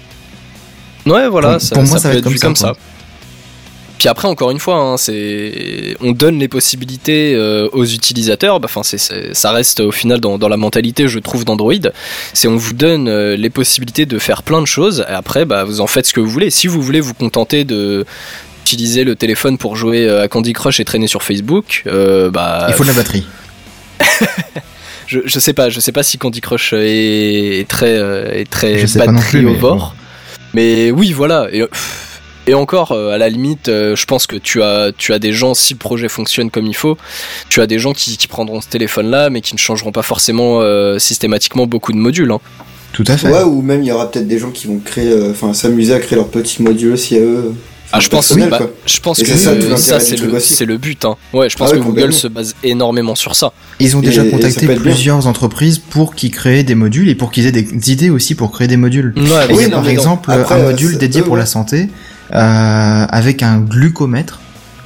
ouais 1.06 1.28
voilà 1.28 1.52
Pour- 1.52 1.60
ça, 1.60 1.74
pour 1.74 1.84
moi, 1.84 1.98
ça 1.98 2.08
va 2.10 2.14
être 2.16 2.40
comme 2.40 2.56
ça, 2.56 2.72
puis 3.98 4.08
après 4.08 4.28
encore 4.28 4.50
une 4.50 4.58
fois 4.58 4.76
hein, 4.76 4.96
c'est 4.96 5.94
on 6.00 6.12
donne 6.12 6.38
les 6.38 6.48
possibilités 6.48 7.34
euh, 7.34 7.68
aux 7.72 7.84
utilisateurs 7.84 8.58
bah, 8.58 8.64
enfin 8.70 8.82
c'est- 8.82 9.34
ça 9.34 9.52
reste 9.52 9.80
au 9.80 9.92
final 9.92 10.20
dans, 10.20 10.38
dans 10.38 10.48
la 10.48 10.56
mentalité 10.56 11.06
je 11.06 11.18
trouve 11.18 11.44
d'Android. 11.44 11.74
C'est 12.32 12.48
on 12.48 12.56
vous 12.56 12.72
donne 12.72 13.08
euh, 13.08 13.36
les 13.36 13.50
possibilités 13.50 14.06
de 14.06 14.18
faire 14.18 14.42
plein 14.42 14.62
de 14.62 14.66
choses. 14.66 15.04
Et 15.06 15.12
après 15.12 15.44
bah 15.44 15.64
vous 15.64 15.82
en 15.82 15.86
faites 15.86 16.06
ce 16.06 16.14
que 16.14 16.20
vous 16.20 16.30
voulez. 16.30 16.48
Si 16.48 16.66
vous 16.66 16.80
voulez 16.80 17.00
vous 17.00 17.12
contenter 17.12 17.64
de 17.64 18.06
utiliser 18.64 19.04
le 19.04 19.16
téléphone 19.16 19.58
pour 19.58 19.76
jouer 19.76 20.08
à 20.08 20.28
Candy 20.28 20.54
Crush 20.54 20.80
et 20.80 20.84
traîner 20.86 21.06
sur 21.06 21.22
Facebook 21.22 21.82
euh, 21.86 22.30
bah 22.30 22.66
Il 22.68 22.74
faut 22.74 22.84
de 22.84 22.88
la 22.88 22.94
batterie. 22.94 23.26
je, 25.06 25.20
je 25.24 25.38
sais 25.38 25.52
pas, 25.52 25.68
je 25.70 25.80
sais 25.80 25.92
pas 25.92 26.02
si 26.02 26.18
Candy 26.18 26.40
Crush 26.40 26.72
est, 26.72 27.60
est 27.60 27.68
très, 27.68 27.96
euh, 27.96 28.32
est 28.32 28.48
très 28.50 28.78
Je 28.78 28.86
sais 28.86 28.98
pas 28.98 29.06
non 29.12 29.20
plus, 29.20 29.46
mais 30.54 30.90
oui, 30.90 31.12
voilà. 31.12 31.48
Et, 31.52 31.64
et 32.46 32.54
encore, 32.54 32.92
euh, 32.92 33.10
à 33.12 33.18
la 33.18 33.28
limite, 33.28 33.68
euh, 33.68 33.94
je 33.94 34.04
pense 34.06 34.26
que 34.26 34.36
tu 34.36 34.62
as, 34.62 34.90
tu 34.96 35.12
as 35.12 35.18
des 35.18 35.32
gens, 35.32 35.54
si 35.54 35.74
le 35.74 35.78
projet 35.78 36.08
fonctionne 36.08 36.50
comme 36.50 36.66
il 36.66 36.74
faut, 36.74 36.96
tu 37.48 37.60
as 37.60 37.66
des 37.66 37.78
gens 37.78 37.92
qui, 37.92 38.16
qui 38.16 38.26
prendront 38.26 38.60
ce 38.60 38.68
téléphone-là, 38.68 39.30
mais 39.30 39.40
qui 39.40 39.54
ne 39.54 39.58
changeront 39.58 39.92
pas 39.92 40.02
forcément 40.02 40.60
euh, 40.60 40.98
systématiquement 40.98 41.66
beaucoup 41.66 41.92
de 41.92 41.98
modules. 41.98 42.32
hein. 42.32 42.40
Tout 42.92 43.04
à 43.06 43.16
fait. 43.16 43.28
Ouais, 43.28 43.42
ou 43.44 43.62
même 43.62 43.82
il 43.82 43.86
y 43.86 43.92
aura 43.92 44.10
peut-être 44.10 44.26
des 44.26 44.38
gens 44.40 44.50
qui 44.50 44.66
vont 44.66 44.80
créer, 44.84 45.12
euh, 45.12 45.30
enfin 45.30 45.54
s'amuser 45.54 45.94
à 45.94 46.00
créer 46.00 46.16
leur 46.16 46.26
petit 46.28 46.60
module 46.62 46.92
aussi 46.92 47.16
à 47.16 47.20
eux. 47.20 47.54
Ah, 47.92 47.98
je 47.98 48.08
pense, 48.08 48.28
personnel, 48.28 48.50
bah, 48.50 48.60
je 48.86 49.00
pense 49.00 49.18
Et 49.18 49.22
que 49.22 49.28
c'est 49.30 49.36
ça, 49.36 49.50
c'est 50.00 50.14
du 50.14 50.66
le, 50.66 50.76
but. 50.78 51.04
Hein. 51.04 51.16
Ouais, 51.32 51.50
je 51.50 51.56
pense 51.56 51.70
Ah 51.72 51.76
que 51.76 51.82
Google 51.82 52.12
se 52.12 52.28
base 52.28 52.54
énormément 52.62 53.16
sur 53.16 53.34
ça. 53.34 53.52
Ils 53.80 53.96
ont 53.96 54.00
déjà 54.00 54.24
Et- 54.24 54.30
contacté 54.30 54.66
bien. 54.66 54.76
plusieurs 54.76 55.26
entreprises 55.26 55.78
pour 55.78 56.14
qu'ils 56.14 56.30
créent 56.30 56.62
des 56.62 56.76
modules 56.76 57.08
et 57.08 57.14
pour 57.16 57.32
qu'ils 57.32 57.46
aient 57.46 57.52
des 57.52 57.90
idées 57.90 58.10
aussi 58.10 58.36
pour 58.36 58.52
créer 58.52 58.68
des 58.68 58.76
modules. 58.76 59.12
Ouais, 59.16 59.22
bah, 59.28 59.44
il 59.48 59.54
y 59.54 59.58
Oui, 59.58 59.64
a 59.64 59.68
non, 59.68 59.76
par 59.78 59.88
exemple 59.88 60.30
Après, 60.30 60.54
un 60.54 60.58
euh, 60.58 60.70
module 60.70 60.92
c'est- 60.92 60.98
dédié 60.98 61.20
eux, 61.20 61.24
pour 61.24 61.32
ouais. 61.34 61.40
la 61.40 61.46
santé 61.46 61.88
euh, 62.32 63.06
avec 63.08 63.42
un 63.42 63.58
glucomètre. 63.58 64.38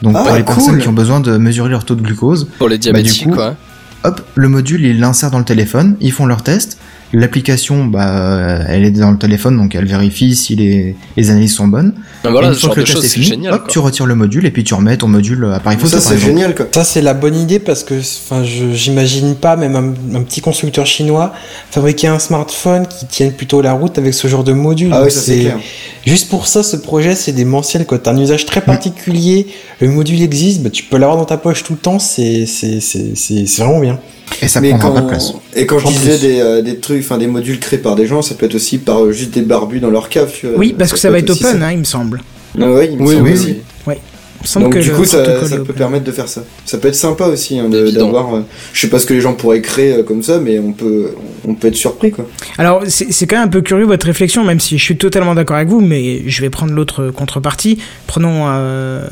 Donc 0.03 0.14
Ah, 0.17 0.23
pour 0.25 0.35
les 0.37 0.43
cool. 0.43 0.55
personnes 0.55 0.79
qui 0.79 0.88
ont 0.88 0.93
besoin 0.93 1.21
de 1.21 1.37
mesurer 1.37 1.69
leur 1.69 1.85
taux 1.85 1.95
de 1.95 2.03
glucose, 2.03 2.49
pour 2.59 2.69
les 2.69 2.79
diabétiques, 2.79 3.25
Bah, 3.29 3.31
coup, 3.31 3.37
quoi. 3.37 3.57
hop, 4.05 4.21
le 4.35 4.49
module 4.49 4.85
ils 4.85 4.99
l'insèrent 4.99 5.31
dans 5.31 5.38
le 5.38 5.45
téléphone, 5.45 5.97
ils 6.01 6.12
font 6.12 6.25
leur 6.27 6.43
test. 6.43 6.79
L'application, 7.18 7.85
bah, 7.85 8.59
elle 8.68 8.85
est 8.85 8.90
dans 8.90 9.11
le 9.12 9.18
téléphone, 9.18 9.57
donc 9.57 9.74
elle 9.74 9.87
vérifie 9.87 10.35
si 10.35 10.57
les, 10.57 10.96
les 11.16 11.31
analyses 11.31 11.55
sont 11.55 11.68
bonnes. 11.68 11.94
Voilà, 12.24 12.48
ce 12.48 12.55
une 12.55 12.61
fois 12.61 12.74
que 12.74 12.81
le 12.81 12.87
test 12.87 13.05
est 13.05 13.09
fini, 13.09 13.27
génial. 13.27 13.55
hop, 13.55 13.61
quoi. 13.62 13.68
tu 13.70 13.79
retires 13.79 14.07
le 14.07 14.14
module 14.14 14.44
et 14.46 14.50
puis 14.50 14.64
tu 14.64 14.74
remets 14.74 14.96
ton 14.96 15.09
module 15.09 15.44
appareil 15.53 15.79
photo 15.79 15.90
Ça 15.92 16.00
c'est 16.00 16.18
génial 16.18 16.55
quoi. 16.55 16.66
Ça, 16.72 16.83
c'est 16.85 17.03
la 17.03 17.14
bonne 17.14 17.37
idée 17.37 17.59
parce 17.59 17.85
que 17.85 17.94
j'imagine 18.72 19.35
pas 19.37 19.57
même 19.57 19.77
un, 19.77 20.16
un 20.18 20.22
petit 20.22 20.40
constructeur 20.40 20.87
chinois 20.87 21.33
fabriquer 21.70 22.09
un 22.09 22.18
smartphone 22.18 22.87
qui 22.87 23.07
tienne 23.07 23.33
plutôt 23.33 23.61
la 23.62 23.72
route 23.72 23.98
avec 23.98 24.14
ce 24.14 24.29
genre 24.29 24.44
de 24.44 24.53
module. 24.53 24.90
Ah 24.92 25.03
oui, 25.05 25.11
c'est 25.11 25.38
clair. 25.40 25.59
Juste 26.07 26.29
pour 26.29 26.46
ça, 26.46 26.62
ce 26.62 26.77
projet, 26.77 27.14
c'est 27.14 27.33
démentiel. 27.33 27.87
Quand 27.87 28.03
tu 28.03 28.09
as 28.09 28.12
un 28.12 28.18
usage 28.18 28.44
très 28.46 28.61
particulier, 28.61 29.46
le 29.81 29.88
module 29.88 30.20
existe, 30.22 30.62
bah, 30.62 30.70
tu 30.70 30.85
peux 30.85 30.96
l'avoir 30.98 31.16
dans 31.16 31.24
ta 31.24 31.37
poche 31.37 31.62
tout 31.62 31.72
le 31.74 31.79
temps, 31.79 31.98
c'est 31.98 32.46
c'est- 32.46 32.81
c'est- 32.81 33.14
c'est- 33.16 33.46
c'est 33.46 33.62
vraiment 33.62 33.81
bien. 33.81 33.98
Et 34.42 34.48
ça 34.48 34.61
Mais 34.61 34.70
prendra 34.70 34.88
quand, 34.88 34.94
pas 34.94 35.00
de 35.03 35.07
place. 35.09 35.33
et 35.55 35.66
quand 35.66 35.79
je 35.79 35.87
disais 35.88 36.18
des, 36.18 36.40
euh, 36.40 36.62
des 36.62 36.77
trucs, 36.79 37.04
enfin 37.05 37.19
des 37.19 37.27
modules 37.27 37.61
créés 37.61 37.79
par 37.79 37.95
des 37.95 38.07
gens, 38.07 38.23
ça 38.23 38.35
peut 38.35 38.47
être 38.47 38.55
aussi 38.55 38.79
par 38.79 39.05
euh, 39.05 39.12
juste 39.12 39.33
des 39.35 39.43
barbus 39.43 39.81
dans 39.81 39.90
leur 39.90 40.09
cave. 40.09 40.31
tu 40.33 40.47
vois. 40.49 40.59
Oui, 40.59 40.75
parce 40.79 40.93
que 40.93 40.99
ça 40.99 41.11
va 41.11 41.19
être 41.19 41.31
open, 41.31 41.62
hein, 41.62 41.73
il 41.73 41.79
me 41.79 41.85
semble. 41.85 42.23
Ah 42.61 42.71
ouais, 42.71 42.88
il 42.93 42.99
me 42.99 43.03
Oui, 43.07 43.14
semble 43.14 43.29
oui, 43.29 43.33
aussi. 43.35 43.57
Me 44.43 44.47
semble 44.47 44.64
Donc 44.67 44.75
que 44.75 44.79
du 44.81 44.90
coup, 44.90 45.07
ça, 45.07 45.47
ça 45.47 45.57
peut 45.57 45.73
permettre 45.73 46.05
de 46.05 46.12
faire 46.12 46.29
ça. 46.29 46.45
Ça 46.67 46.77
peut 46.77 46.88
être 46.88 46.95
sympa 46.95 47.29
aussi 47.29 47.59
hein, 47.59 47.71
d'avoir. 47.71 48.35
euh, 48.35 48.40
je 48.75 48.81
sais 48.83 48.88
pas 48.88 48.99
ce 48.99 49.07
que 49.07 49.14
les 49.14 49.23
gens 49.23 49.33
pourraient 49.33 49.62
créer 49.62 49.95
euh, 49.95 50.03
comme 50.03 50.23
ça, 50.23 50.38
mais 50.38 50.59
on 50.59 50.73
peut, 50.73 51.12
on 51.49 51.55
peut 51.55 51.69
être 51.69 51.77
surpris 51.77 52.11
quoi. 52.11 52.27
Alors, 52.59 52.83
c'est 52.87 53.11
c'est 53.11 53.27
quand 53.27 53.37
même 53.37 53.47
un 53.47 53.51
peu 53.51 53.62
curieux 53.62 53.87
votre 53.87 54.05
réflexion, 54.05 54.45
même 54.45 54.61
si 54.61 54.77
je 54.77 54.85
suis 54.85 54.99
totalement 54.99 55.35
d'accord 55.35 55.57
avec 55.57 55.69
vous, 55.71 55.81
mais 55.81 56.29
je 56.29 56.43
vais 56.43 56.51
prendre 56.51 56.75
l'autre 56.75 57.09
contrepartie. 57.09 57.79
Prenons 58.07 58.45
euh, 58.49 59.07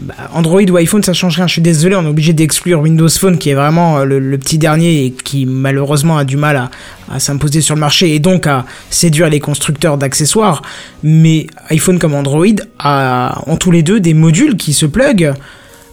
bah, 0.00 0.14
Android 0.32 0.62
ou 0.62 0.76
iPhone, 0.78 1.02
ça 1.02 1.12
change 1.12 1.36
rien. 1.36 1.46
Je 1.46 1.52
suis 1.52 1.60
désolé, 1.60 1.94
on 1.94 2.04
est 2.06 2.08
obligé 2.08 2.32
d'exclure 2.32 2.80
Windows 2.80 3.10
Phone, 3.10 3.36
qui 3.36 3.50
est 3.50 3.54
vraiment 3.54 4.04
le, 4.04 4.18
le 4.18 4.38
petit 4.38 4.56
dernier 4.56 5.04
et 5.04 5.10
qui 5.10 5.44
malheureusement 5.44 6.16
a 6.16 6.24
du 6.24 6.38
mal 6.38 6.56
à, 6.56 6.70
à 7.10 7.20
s'imposer 7.20 7.60
sur 7.60 7.74
le 7.74 7.80
marché 7.80 8.14
et 8.14 8.18
donc 8.18 8.46
à 8.46 8.64
séduire 8.90 9.28
les 9.28 9.40
constructeurs 9.40 9.98
d'accessoires. 9.98 10.62
Mais 11.02 11.46
iPhone 11.70 11.98
comme 11.98 12.14
Android 12.14 12.46
a, 12.78 13.42
ont 13.46 13.56
tous 13.56 13.70
les 13.70 13.82
deux 13.82 14.00
des 14.00 14.14
modules 14.14 14.56
qui 14.56 14.72
se 14.72 14.86
pluguent. 14.86 15.32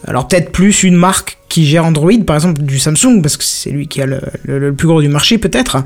Alors 0.08 0.28
peut-être 0.28 0.52
plus 0.52 0.84
une 0.84 0.96
marque 0.96 1.38
qui 1.50 1.66
gère 1.66 1.86
Android, 1.86 2.12
par 2.28 2.36
exemple 2.36 2.62
du 2.62 2.78
Samsung, 2.80 3.22
parce 3.22 3.38
que 3.38 3.44
c'est 3.44 3.70
lui 3.72 3.88
qui 3.88 4.02
a 4.02 4.06
le, 4.06 4.20
le- 4.44 4.60
le 4.60 4.74
plus 4.74 4.88
gros 4.88 5.02
du 5.02 5.08
marché 5.08 5.38
peut-être, 5.38 5.78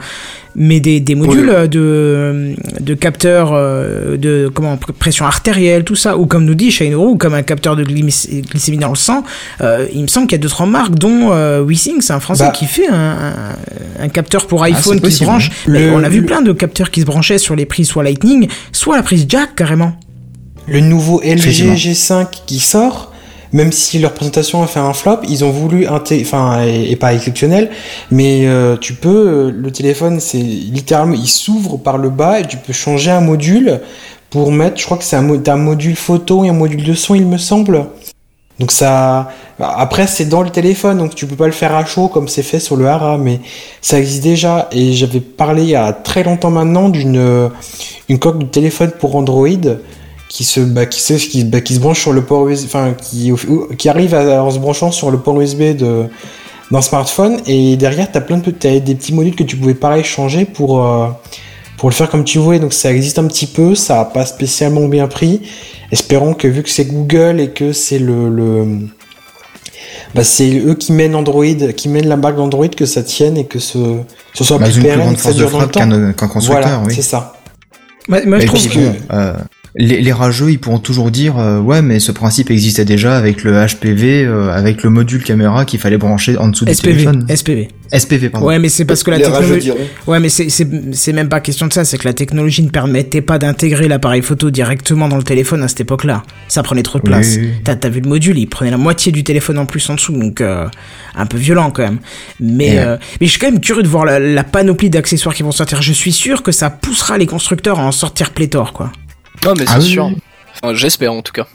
mais 0.55 0.79
des, 0.79 0.99
des 0.99 1.15
modules 1.15 1.49
euh, 1.49 1.67
de, 1.67 2.55
de 2.81 2.93
capteurs 2.95 3.51
euh, 3.53 4.17
de 4.17 4.49
comment 4.53 4.75
pr- 4.75 4.91
pression 4.93 5.25
artérielle, 5.25 5.83
tout 5.83 5.95
ça, 5.95 6.17
ou 6.17 6.25
comme 6.25 6.43
nous 6.45 6.55
dit 6.55 6.71
Shinoru, 6.71 7.11
ou 7.11 7.17
comme 7.17 7.33
un 7.33 7.43
capteur 7.43 7.75
de 7.75 7.83
glycé- 7.83 8.41
glycémie 8.49 8.77
dans 8.79 8.89
le 8.89 8.95
sang. 8.95 9.23
euh, 9.61 9.85
il 9.93 10.01
me 10.01 10.07
semble 10.07 10.27
qu'il 10.27 10.37
y 10.37 10.39
a 10.39 10.43
deux 10.43 10.49
trois 10.49 10.65
marques, 10.65 10.95
dont 10.95 11.29
euh, 11.31 11.63
WeSing, 11.63 12.01
c'est 12.01 12.13
un 12.13 12.19
Français 12.19 12.45
Bah. 12.45 12.51
qui 12.51 12.65
fait 12.65 12.87
un, 12.87 12.95
un, 12.95 14.03
un 14.03 14.09
capteur 14.09 14.47
pour 14.47 14.63
iPhone 14.63 14.99
c'est 15.01 15.05
qui 15.09 15.11
se 15.15 15.23
branche. 15.23 15.49
hein. 15.49 15.69
Mais 15.71 15.85
Le- 15.85 15.91
on 15.93 16.03
a 16.03 16.09
vu 16.09 16.21
le- 16.21 16.25
plein 16.25 16.41
de 16.41 16.51
capteurs 16.51 16.89
qui 16.91 17.01
se 17.01 17.05
branchaient 17.05 17.37
sur 17.37 17.55
les 17.55 17.65
prises 17.65 17.87
soit 17.87 18.03
Lightning, 18.03 18.47
soit 18.71 18.95
la 18.97 19.03
prise 19.03 19.25
jack 19.29 19.55
carrément. 19.55 19.93
Le 20.67 20.81
nouveau 20.81 21.19
LG 21.21 21.37
Effectivement. 21.39 21.73
G5 21.75 22.27
qui 22.45 22.59
sort, 22.59 23.08
même 23.51 23.71
si 23.71 23.99
leur 23.99 24.13
présentation 24.13 24.61
a 24.63 24.67
fait 24.67 24.79
un 24.79 24.93
flop, 24.93 25.19
ils 25.27 25.43
ont 25.43 25.51
voulu 25.51 25.87
enfin 25.87 26.63
et, 26.65 26.91
et 26.91 26.95
pas 26.95 27.13
exceptionnel, 27.13 27.69
mais 28.11 28.47
euh, 28.47 28.77
tu 28.77 28.93
peux 28.93 29.09
euh, 29.09 29.51
le 29.51 29.71
téléphone 29.71 30.19
c'est 30.19 30.37
littéralement 30.37 31.15
il 31.15 31.27
s'ouvre 31.27 31.77
par 31.77 31.97
le 31.97 32.09
bas 32.09 32.39
et 32.39 32.47
tu 32.47 32.57
peux 32.57 32.73
changer 32.73 33.11
un 33.11 33.21
module 33.21 33.81
pour 34.29 34.51
mettre, 34.51 34.79
je 34.79 34.85
crois 34.85 34.97
que 34.97 35.03
c'est 35.03 35.15
un, 35.15 35.57
module 35.57 35.95
photo 35.95 36.43
et 36.45 36.49
un 36.49 36.53
module 36.53 36.83
de 36.83 36.93
son 36.93 37.15
il 37.15 37.25
me 37.25 37.37
semble. 37.37 37.85
Donc 38.59 38.71
ça 38.71 39.29
après 39.57 40.05
c'est 40.05 40.25
dans 40.25 40.41
le 40.41 40.49
téléphone 40.49 40.97
donc 40.97 41.15
tu 41.15 41.25
peux 41.25 41.37
pas 41.37 41.45
le 41.45 41.53
faire 41.53 41.73
à 41.73 41.85
chaud 41.85 42.09
comme 42.09 42.27
c'est 42.27 42.43
fait 42.43 42.59
sur 42.59 42.75
le 42.75 42.87
Hara 42.87 43.17
mais 43.17 43.39
ça 43.81 43.97
existe 43.97 44.21
déjà 44.21 44.67
et 44.73 44.91
j'avais 44.91 45.21
parlé 45.21 45.63
il 45.63 45.69
y 45.69 45.75
a 45.75 45.93
très 45.93 46.23
longtemps 46.23 46.51
maintenant 46.51 46.89
d'une 46.89 47.17
euh, 47.17 47.49
coque 48.19 48.39
de 48.39 48.45
téléphone 48.45 48.91
pour 48.99 49.15
Android 49.15 49.47
qui 50.29 50.43
se 50.45 50.61
bah, 50.61 50.85
qui 50.85 51.01
se 51.01 51.13
qui, 51.15 51.43
bah, 51.43 51.59
qui 51.59 51.75
se 51.75 51.79
branche 51.79 51.99
sur 52.01 52.13
le 52.13 52.21
port 52.23 52.47
USB 52.47 52.65
enfin 52.67 52.93
qui 52.93 53.33
qui 53.77 53.89
arrive 53.89 54.13
à- 54.15 54.43
en 54.43 54.49
se 54.51 54.59
branchant 54.59 54.91
sur 54.91 55.11
le 55.11 55.17
port 55.19 55.39
USB 55.41 55.75
de 55.75 56.05
d'un 56.71 56.81
smartphone. 56.81 57.39
Et 57.47 57.75
derrière 57.77 58.09
t'as 58.11 58.21
plein 58.21 58.37
de 58.37 58.51
t'as 58.51 58.79
des 58.79 58.95
petits 58.95 59.13
modules 59.13 59.35
que 59.35 59.43
tu 59.43 59.57
pouvais 59.57 59.73
pareil 59.73 60.03
changer 60.03 60.45
pour 60.45 60.85
euh, 60.85 61.07
pour 61.77 61.89
le 61.89 61.95
faire 61.95 62.09
comme 62.09 62.23
tu 62.23 62.37
voulais. 62.37 62.59
Donc 62.59 62.73
ça 62.73 62.91
existe 62.93 63.17
un 63.19 63.25
petit 63.27 63.47
peu 63.47 63.73
ça 63.75 64.01
a 64.01 64.05
pas 64.05 64.25
spécialement 64.25 64.87
bien 64.87 65.07
pris. 65.07 65.41
Espérons 65.91 66.35
que 66.35 66.47
vu 66.47 66.61
que 66.61 66.69
c'est 66.69 66.85
Google 66.85 67.39
et 67.39 67.49
que 67.49 67.73
c'est 67.73 67.97
le, 67.99 68.29
le 68.29 68.67
bah, 70.13 70.23
c'est 70.23 70.59
eux 70.59 70.75
qui 70.75 70.91
mènent 70.91 71.15
Android 71.15 71.45
qui 71.75 71.89
mènent 71.89 72.07
la 72.07 72.17
marque 72.17 72.35
d'Android 72.35 72.67
que 72.67 72.85
ça 72.85 73.01
tienne 73.03 73.37
et 73.37 73.45
que 73.45 73.59
ce, 73.59 73.77
ce 74.33 74.43
soit 74.43 74.57
Bah, 74.59 74.65
plus 74.69 74.81
pérenne 74.81 75.15
que 75.15 75.21
ça 75.21 75.33
dure 75.33 75.49
dans 75.51 75.59
le 75.61 75.67
temps. 75.67 75.79
qu'un 75.79 76.13
qu'un 76.13 76.27
constructeur, 76.27 76.67
voilà 76.69 76.83
oui. 76.85 76.93
c'est 76.95 77.01
ça. 77.01 77.33
Moi, 78.07 78.21
moi, 78.25 78.39
je 78.39 78.47
trouve 78.47 78.67
que 78.67 78.79
bon, 78.79 78.95
euh, 79.11 79.33
les, 79.81 80.01
les 80.01 80.11
rageux, 80.11 80.51
ils 80.51 80.59
pourront 80.59 80.77
toujours 80.77 81.09
dire 81.09 81.39
euh, 81.39 81.59
ouais, 81.61 81.81
mais 81.81 81.99
ce 82.01 82.11
principe 82.11 82.51
existait 82.51 82.83
déjà 82.83 83.15
avec 83.17 83.45
le 83.45 83.53
HPV, 83.65 84.25
euh, 84.25 84.51
avec 84.51 84.83
le 84.83 84.89
module 84.89 85.23
caméra 85.23 85.63
qu'il 85.63 85.79
fallait 85.79 85.97
brancher 85.97 86.37
en 86.37 86.49
dessous 86.49 86.65
du 86.65 86.73
SPV, 86.73 86.91
téléphone. 86.91 87.25
SPV. 87.33 87.69
SPV, 87.97 88.29
pardon. 88.29 88.45
Ouais, 88.47 88.59
mais 88.59 88.67
c'est 88.67 88.83
parce 88.83 89.03
que 89.03 89.09
la 89.11 89.17
les 89.17 89.23
technologie. 89.23 89.71
Ouais, 90.05 90.19
mais 90.19 90.27
c'est 90.27 90.49
c'est 90.49 90.67
c'est 90.91 91.13
même 91.13 91.29
pas 91.29 91.39
question 91.39 91.65
de 91.65 91.71
ça, 91.71 91.85
c'est 91.85 91.97
que 91.97 92.05
la 92.05 92.13
technologie 92.13 92.61
ne 92.61 92.69
permettait 92.69 93.21
pas 93.21 93.39
d'intégrer 93.39 93.87
l'appareil 93.87 94.21
photo 94.21 94.51
directement 94.51 95.07
dans 95.07 95.15
le 95.15 95.23
téléphone 95.23 95.63
à 95.63 95.69
cette 95.69 95.79
époque-là. 95.79 96.23
Ça 96.49 96.61
prenait 96.61 96.83
trop 96.83 96.99
de 96.99 97.03
place. 97.05 97.37
oui, 97.37 97.43
oui. 97.43 97.49
T'as 97.63 97.77
t'as 97.77 97.87
vu 97.89 98.01
le 98.01 98.09
module, 98.09 98.37
il 98.37 98.47
prenait 98.47 98.71
la 98.71 98.77
moitié 98.77 99.13
du 99.13 99.23
téléphone 99.23 99.57
en 99.59 99.65
plus 99.65 99.89
en 99.89 99.95
dessous, 99.95 100.11
donc 100.11 100.41
euh, 100.41 100.67
un 101.15 101.25
peu 101.25 101.37
violent 101.37 101.71
quand 101.71 101.83
même. 101.83 101.99
Mais 102.41 102.75
Et, 102.75 102.79
euh, 102.79 102.97
mais 103.21 103.27
je 103.27 103.31
suis 103.31 103.39
quand 103.39 103.49
même 103.49 103.61
curieux 103.61 103.81
de 103.83 103.87
voir 103.87 104.03
la, 104.03 104.19
la 104.19 104.43
panoplie 104.43 104.89
d'accessoires 104.89 105.33
qui 105.33 105.43
vont 105.43 105.53
sortir. 105.53 105.81
Je 105.81 105.93
suis 105.93 106.11
sûr 106.11 106.43
que 106.43 106.51
ça 106.51 106.69
poussera 106.69 107.17
les 107.17 107.27
constructeurs 107.27 107.79
à 107.79 107.83
en 107.85 107.93
sortir 107.93 108.31
pléthore, 108.31 108.73
quoi. 108.73 108.91
Non, 109.45 109.53
mais 109.57 109.65
c'est 109.65 109.71
Ah 109.73 109.79
oui, 109.79 109.85
sûr. 109.85 110.05
oui. 110.07 110.17
Enfin, 110.61 110.73
J'espère 110.73 111.13
en 111.13 111.21
tout 111.21 111.31
cas. 111.33 111.47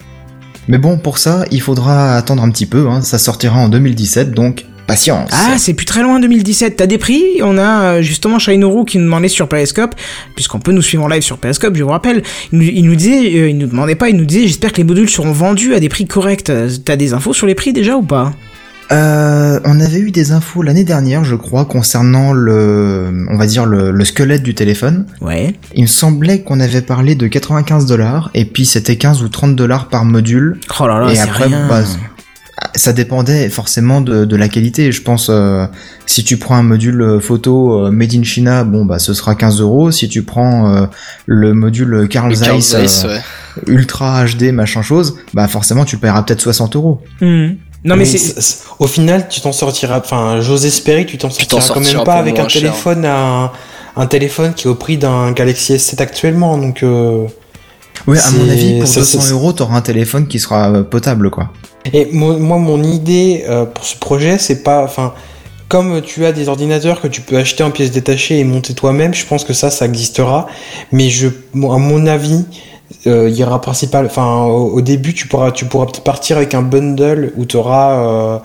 Mais 0.69 0.79
bon, 0.79 0.97
pour 0.97 1.19
ça, 1.19 1.45
il 1.51 1.61
faudra 1.61 2.17
attendre 2.17 2.43
un 2.43 2.51
petit 2.51 2.67
peu. 2.67 2.89
Hein. 2.89 3.03
Ça 3.03 3.19
sortira 3.19 3.59
en 3.59 3.69
2017, 3.69 4.33
donc 4.33 4.65
patience. 4.87 5.31
Ah, 5.33 5.57
c'est 5.59 5.75
plus 5.75 5.85
très 5.87 6.03
loin 6.03 6.21
2017. 6.21 6.77
T'as 6.77 6.87
des 6.87 6.97
prix? 6.99 7.23
On 7.43 7.59
a 7.59 7.83
euh, 7.97 8.03
justement 8.03 8.39
Shinoru 8.39 8.85
qui 8.87 8.97
nous 8.99 9.05
demandait 9.05 9.29
sur 9.29 9.47
Periscope, 9.49 9.95
puisqu'on 10.35 10.61
peut 10.61 10.73
nous 10.73 10.81
suivre 10.83 11.05
en 11.05 11.09
live 11.09 11.23
sur 11.23 11.37
Periscope, 11.39 11.77
je 11.77 11.83
vous 11.83 11.91
rappelle. 11.91 12.23
Il 12.53 12.59
nous, 12.59 12.65
il 12.65 12.85
nous 12.87 12.95
disait, 12.95 13.35
euh, 13.39 13.51
il 13.51 13.59
nous 13.59 13.67
demandait 13.67 13.95
pas, 13.95 14.09
il 14.09 14.17
nous 14.17 14.25
disait, 14.25 14.47
j'espère 14.47 14.73
que 14.73 14.79
les 14.79 14.85
modules 14.85 15.09
seront 15.11 15.33
vendus 15.33 15.75
à 15.75 15.81
des 15.81 15.89
prix 15.91 16.07
corrects. 16.07 16.49
Euh, 16.49 16.71
T'as 16.85 16.97
des 16.97 17.13
infos 17.13 17.35
sur 17.35 17.47
les 17.47 17.55
prix 17.55 17.73
déjà 17.75 17.97
ou 17.97 18.03
pas? 18.03 18.33
Euh, 18.93 19.61
on 19.65 19.81
avait 19.81 19.99
eu 19.99 20.11
des 20.11 20.33
infos 20.33 20.63
l'année 20.63 20.85
dernière, 20.85 21.25
je 21.25 21.35
crois, 21.35 21.65
concernant 21.65 22.33
le, 22.33 23.27
on 23.31 23.37
va 23.37 23.47
dire 23.47 23.67
le, 23.67 23.91
le 23.91 24.05
squelette 24.05 24.43
du 24.43 24.55
téléphone. 24.55 25.07
Ouais. 25.21 25.55
Il 25.75 25.83
me 25.83 25.89
semblait 25.89 26.43
qu'on 26.43 26.61
avait 26.61 26.83
parlé 26.83 27.15
de 27.15 27.27
95 27.27 27.87
dollars, 27.87 28.31
et 28.35 28.45
puis 28.45 28.67
c'était 28.67 28.97
15 28.97 29.23
ou 29.23 29.29
30 29.29 29.57
dollars 29.57 29.89
par 29.89 30.05
module. 30.05 30.59
Oh 30.81 30.87
là 30.87 31.01
là, 31.01 31.11
et 31.11 31.15
c'est 31.17 31.23
après, 31.23 31.45
rien. 31.47 31.67
bah, 31.69 31.83
ça 32.77 32.93
dépendait 32.93 33.49
forcément 33.51 34.01
de, 34.01 34.25
de 34.25 34.37
la 34.37 34.49
qualité. 34.49 34.93
Je 34.93 35.03
pense, 35.03 35.29
euh, 35.31 35.67
si 36.07 36.23
tu 36.25 36.37
prends 36.37 36.57
un 36.57 36.63
module 36.63 37.19
photo 37.21 37.87
euh, 37.87 37.91
made 37.91 38.15
in 38.15 38.23
China, 38.23 38.65
bon 38.65 38.85
bah 38.85 38.99
ce 38.99 39.13
sera 39.15 39.35
15 39.35 39.61
euros. 39.61 39.91
Si 39.91 40.09
tu 40.09 40.23
prends 40.23 40.73
euh, 40.73 40.87
le 41.27 41.53
module 41.53 42.09
Carl 42.09 42.31
Le 42.31 42.37
Carl 42.37 42.61
Zeiss, 42.61 42.71
Zeiss, 42.71 43.05
euh, 43.05 43.09
ouais. 43.17 43.21
ultra 43.67 44.25
HD 44.25 44.53
machin 44.53 44.83
chose, 44.83 45.17
bah 45.35 45.49
forcément 45.49 45.85
tu 45.85 45.97
paieras 45.97 46.23
peut-être 46.23 46.41
60 46.41 46.77
euros. 46.77 47.01
Hmm. 47.21 47.49
Non 47.85 47.97
mais 47.97 48.05
c'est 48.07 48.35
au 48.79 48.87
final, 48.87 49.29
tu 49.29 49.41
t'en 49.41 49.53
sortiras. 49.53 49.99
Enfin, 49.99 50.41
j'ose 50.41 50.65
espérer 50.65 51.05
que 51.05 51.11
tu 51.11 51.19
t'en 51.19 51.29
Tu 51.29 51.47
t'en 51.47 51.61
sortiras 51.61 51.75
quand 51.91 51.97
même 51.99 52.05
pas 52.05 52.15
avec 52.15 52.39
un 52.39 52.49
cher. 52.49 52.63
téléphone 52.63 53.05
à 53.05 53.53
un, 53.97 54.07
téléphone 54.07 54.55
qui 54.55 54.67
est 54.67 54.71
au 54.71 54.75
prix 54.75 54.97
d'un 54.97 55.33
Galaxy 55.33 55.75
S7 55.75 56.01
actuellement. 56.01 56.57
Donc, 56.59 56.83
euh, 56.83 57.27
Ouais, 58.07 58.19
à 58.19 58.31
mon 58.33 58.49
avis, 58.51 58.79
pour 58.81 58.89
ça, 58.89 59.01
200 59.01 59.21
c'est- 59.21 59.33
euros, 59.33 59.53
t'auras 59.53 59.77
un 59.77 59.81
téléphone 59.83 60.27
qui 60.27 60.39
sera 60.41 60.71
euh, 60.71 60.83
potable, 60.83 61.31
quoi. 61.31 61.51
et 61.93 62.07
mo- 62.13 62.39
moi, 62.39 62.59
mon 62.59 62.83
idée 62.83 63.45
euh, 63.49 63.67
pour 63.67 63.85
ce 63.85 63.97
projet, 63.97 64.39
c'est 64.39 64.63
pas. 64.63 64.83
Enfin, 64.83 65.13
comme 65.69 66.01
tu 66.03 66.25
as 66.27 66.33
des 66.33 66.49
ordinateurs 66.49 67.01
que 67.01 67.09
tu 67.09 67.21
peux 67.21 67.37
acheter 67.37 67.63
en 67.65 67.71
pièces 67.71 67.91
détachées 67.91 68.39
et 68.39 68.45
monter 68.45 68.75
toi-même, 68.75 69.13
je 69.15 69.25
pense 69.27 69.45
que 69.45 69.53
ça, 69.53 69.71
ça 69.71 69.85
existera. 69.87 70.47
Mais 70.93 71.09
je, 71.11 71.29
moi, 71.53 71.75
à 71.77 71.79
mon 71.79 72.07
avis, 72.07 72.45
euh, 73.07 73.29
il 73.29 73.37
y 73.37 73.45
aura 73.45 73.61
principal. 73.61 74.07
Enfin, 74.07 74.45
au, 74.45 74.81
début, 74.81 75.15
tu 75.15 75.29
pourras, 75.29 75.51
tu 75.51 75.65
pourras 75.65 75.87
partir 76.05 76.37
avec 76.37 76.55
un 76.55 76.63
bundle 76.63 77.33
où 77.37 77.45
tu 77.45 77.57
auras. 77.57 78.41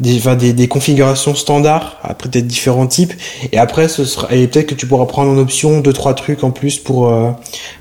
des, 0.00 0.16
enfin, 0.16 0.36
des, 0.36 0.52
des 0.52 0.68
configurations 0.68 1.34
standards, 1.34 1.96
après 2.02 2.28
peut-être 2.28 2.46
différents 2.46 2.86
types, 2.86 3.12
et 3.52 3.58
après 3.58 3.88
ce 3.88 4.04
sera, 4.04 4.32
et 4.34 4.46
peut-être 4.46 4.68
que 4.68 4.74
tu 4.74 4.86
pourras 4.86 5.06
prendre 5.06 5.30
en 5.30 5.38
option 5.38 5.80
deux 5.80 5.92
trois 5.92 6.14
trucs 6.14 6.44
en 6.44 6.50
plus 6.50 6.78
pour 6.78 7.08
euh, 7.08 7.30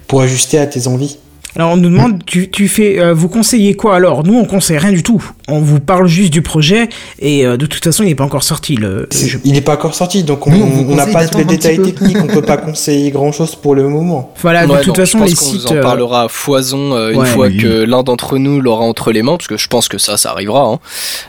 pour 0.07 0.21
ajuster 0.21 0.57
à 0.57 0.67
tes 0.67 0.87
envies. 0.87 1.19
Alors 1.59 1.71
on 1.71 1.77
nous 1.77 1.89
demande, 1.89 2.23
tu, 2.23 2.51
tu 2.51 2.67
fais, 2.67 2.99
euh, 2.99 3.15
vous 3.15 3.29
conseillez 3.29 3.73
quoi 3.73 3.95
alors? 3.95 4.23
Nous 4.23 4.37
on 4.37 4.45
conseille 4.45 4.77
rien 4.77 4.91
du 4.91 5.01
tout. 5.01 5.23
On 5.47 5.59
vous 5.59 5.79
parle 5.79 6.05
juste 6.07 6.31
du 6.31 6.43
projet 6.43 6.87
et 7.19 7.47
euh, 7.47 7.57
de 7.57 7.65
toute 7.65 7.83
façon 7.83 8.03
il 8.03 8.07
n'est 8.09 8.15
pas 8.15 8.25
encore 8.25 8.43
sorti. 8.43 8.75
Le, 8.75 9.07
C'est- 9.09 9.27
je- 9.27 9.39
Il 9.43 9.53
n'est 9.53 9.61
pas 9.61 9.73
encore 9.73 9.95
sorti, 9.95 10.23
donc 10.23 10.45
on 10.45 10.51
on 10.51 10.89
on 10.91 10.95
n'a 10.95 11.07
pas 11.07 11.25
tous 11.27 11.39
les 11.39 11.45
détails 11.45 11.81
techniques, 11.81 12.17
on 12.21 12.27
peut 12.27 12.43
pas 12.43 12.57
conseiller 12.67 13.09
grand 13.09 13.31
chose 13.31 13.55
pour 13.55 13.73
le 13.73 13.89
moment. 13.89 14.33
Voilà, 14.39 14.67
de 14.67 14.71
Ouais, 14.71 14.79
toute 14.81 14.89
non, 14.89 14.93
façon 15.03 15.17
je 15.17 15.23
pense 15.23 15.29
les 15.31 15.35
sites. 15.35 15.61
vous 15.61 15.67
en 15.67 15.75
euh, 15.77 15.81
parlera 15.81 16.23
à 16.25 16.27
foison 16.27 16.93
euh, 16.93 17.11
une 17.13 17.19
ouais. 17.21 17.25
fois 17.25 17.47
Oui. 17.47 17.57
que 17.57 17.67
l'un 17.85 18.03
d'entre 18.03 18.37
nous 18.37 18.61
l'aura 18.61 18.83
entre 18.85 19.11
les 19.11 19.23
mains, 19.23 19.37
parce 19.37 19.47
que 19.47 19.57
je 19.57 19.67
pense 19.67 19.87
que 19.87 19.97
ça, 19.97 20.15
ça 20.17 20.29
arrivera. 20.31 20.61
Hein. 20.61 20.79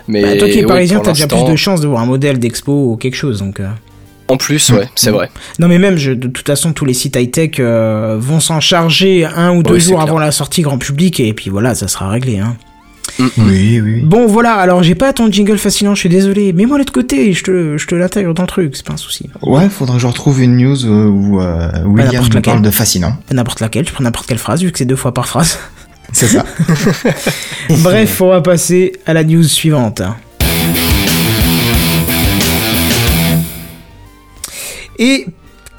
Mais 0.09 0.21
bah, 0.23 0.37
toi 0.37 0.49
qui 0.49 0.59
es 0.59 0.61
ouais, 0.63 0.67
parisien, 0.67 0.97
pour 0.99 1.07
t'as 1.07 1.13
déjà 1.13 1.27
plus 1.27 1.45
de 1.45 1.57
chances 1.57 1.81
de 1.81 1.87
voir 1.89 2.03
un 2.03 2.07
modèle 2.07 2.39
d'expo 2.39 2.73
ou 2.93 2.97
quelque 2.97 3.17
chose. 3.17 3.39
Donc, 3.39 3.61
euh. 3.61 3.69
En 4.29 4.37
plus, 4.37 4.71
ouais, 4.71 4.89
c'est 4.95 5.11
Mm. 5.11 5.15
vrai. 5.15 5.31
Non 5.59 5.69
mais 5.69 5.79
même, 5.79 5.97
je, 5.97 6.13
de 6.13 6.29
toute 6.29 6.47
façon, 6.47 6.73
tous 6.73 6.85
les 6.85 6.95
sites 6.95 7.17
high-tech 7.17 7.53
euh, 7.61 8.17
vont 8.21 8.41
s'en 8.41 8.61
charger 8.61 9.25
un 9.25 9.53
ou 9.53 9.63
deux 9.63 9.75
Oui, 9.75 9.81
c'est 9.81 9.89
jours 9.89 9.99
clair. 9.99 10.09
avant 10.09 10.19
la 10.19 10.31
sortie 10.33 10.63
grand 10.63 10.79
public 10.79 11.19
et 11.21 11.33
puis 11.33 11.51
voilà, 11.51 11.75
ça 11.75 11.89
sera 11.89 12.09
réglé. 12.11 12.39
Hein. 12.39 12.57
Mm. 13.19 13.27
Oui, 13.39 13.81
oui. 13.81 14.01
Bon 14.03 14.27
voilà, 14.27 14.55
alors 14.57 14.83
j'ai 14.83 14.95
pas 14.95 15.13
ton 15.15 15.33
jingle 15.33 15.57
fascinant, 15.59 15.95
je 15.95 16.01
suis 16.01 16.09
désolé, 16.11 16.53
mais 16.53 16.67
moi 16.67 16.77
l'autre 16.79 16.93
côté, 16.93 17.33
je 17.33 17.43
te, 17.43 17.79
je 17.79 17.87
te 17.87 17.95
l'intègre 17.95 18.35
dans 18.35 18.43
le 18.43 18.49
truc, 18.49 18.77
c'est 18.77 18.85
pas 18.87 18.93
un 18.93 18.99
souci. 18.99 19.31
Ouais, 19.43 19.69
faudrait 19.71 19.97
que 19.97 20.03
je 20.03 20.07
retrouve 20.07 20.43
une 20.43 20.57
news 20.59 20.85
euh, 20.85 21.07
où 21.07 21.41
euh, 21.41 21.71
William 21.87 22.13
n'importe 22.13 22.15
nous 22.29 22.35
laquelle. 22.35 22.43
parle 22.43 22.63
de 22.63 22.71
fascinant. 22.71 23.17
N'importe 23.33 23.61
laquelle, 23.61 23.89
je 23.89 23.93
prends 23.93 24.05
n'importe 24.05 24.27
quelle 24.27 24.39
phrase, 24.39 24.63
vu 24.63 24.71
que 24.71 24.79
c'est 24.79 24.85
deux 24.85 24.95
fois 24.95 25.15
par 25.15 25.27
phrase. 25.27 25.59
C'est 26.13 26.27
ça. 26.29 26.45
Bref, 27.83 28.21
on 28.21 28.29
va 28.29 28.41
passer 28.41 28.93
à 29.07 29.15
la 29.15 29.25
news 29.25 29.43
suivante. 29.45 30.03
Et 34.99 35.27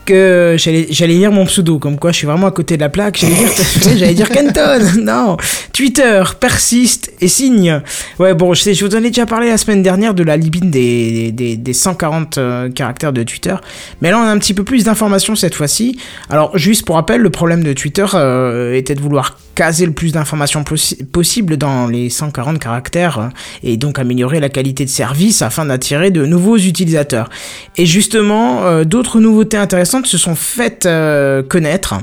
que 0.10 0.56
j'allais 0.58 1.14
lire 1.14 1.32
mon 1.32 1.46
pseudo, 1.46 1.78
comme 1.80 1.98
quoi 2.00 2.12
je 2.12 2.18
suis 2.18 2.28
vraiment 2.28 2.48
à 2.48 2.52
côté 2.52 2.76
de 2.76 2.82
la 2.82 2.90
plaque. 2.90 3.18
J'allais 3.18 3.36
dire, 4.14 4.26
j'allais. 4.28 4.50
Non, 5.00 5.38
Twitter 5.74 6.24
persiste 6.40 7.12
et 7.22 7.28
signe. 7.28 7.82
Ouais, 8.18 8.34
bon, 8.34 8.54
je 8.54 8.62
sais, 8.62 8.74
je 8.74 8.86
vous 8.86 8.96
en 8.96 9.00
ai 9.00 9.08
déjà 9.10 9.26
parlé 9.26 9.50
la 9.50 9.58
semaine 9.58 9.84
dernière 9.84 10.14
de 10.14 10.24
la 10.24 10.36
limite 10.38 10.70
des, 10.70 11.32
des, 11.32 11.56
des 11.56 11.74
140 11.74 12.38
euh, 12.38 12.70
caractères 12.70 13.14
de 13.14 13.24
Twitter. 13.24 13.56
Mais 14.02 14.10
là, 14.12 14.18
on 14.20 14.24
a 14.24 14.32
un 14.32 14.38
petit 14.40 14.54
peu 14.54 14.64
plus 14.64 14.84
d'informations 14.84 15.36
cette 15.36 15.56
fois-ci. 15.56 16.00
Alors, 16.30 16.58
juste 16.58 16.86
pour 16.86 16.96
rappel, 16.96 17.22
le 17.22 17.30
problème 17.30 17.64
de 17.64 17.74
Twitter 17.74 18.06
euh, 18.14 18.74
était 18.76 18.96
de 18.96 19.02
vouloir 19.02 19.38
caser 19.56 19.86
le 19.86 19.92
plus 19.92 20.14
d'informations 20.14 20.64
possi- 20.64 21.06
possible 21.06 21.58
dans 21.58 21.88
les 21.88 22.10
140 22.10 22.60
caractères 22.60 23.20
euh, 23.20 23.28
et 23.64 23.78
donc 23.78 24.00
améliorer 24.00 24.40
la 24.40 24.50
qualité 24.50 24.86
de 24.86 24.90
service 24.90 25.42
afin 25.42 25.66
d'attirer 25.66 26.12
de 26.12 26.26
nouveaux 26.26 26.58
utilisateurs. 26.58 27.30
Et 27.78 27.86
justement, 27.86 28.84
d'autres 28.84 29.20
nouveautés 29.20 29.58
intéressantes 29.58 29.99
se 30.08 30.18
sont 30.18 30.36
faites 30.36 30.86
euh, 30.86 31.44
connaître. 31.44 31.96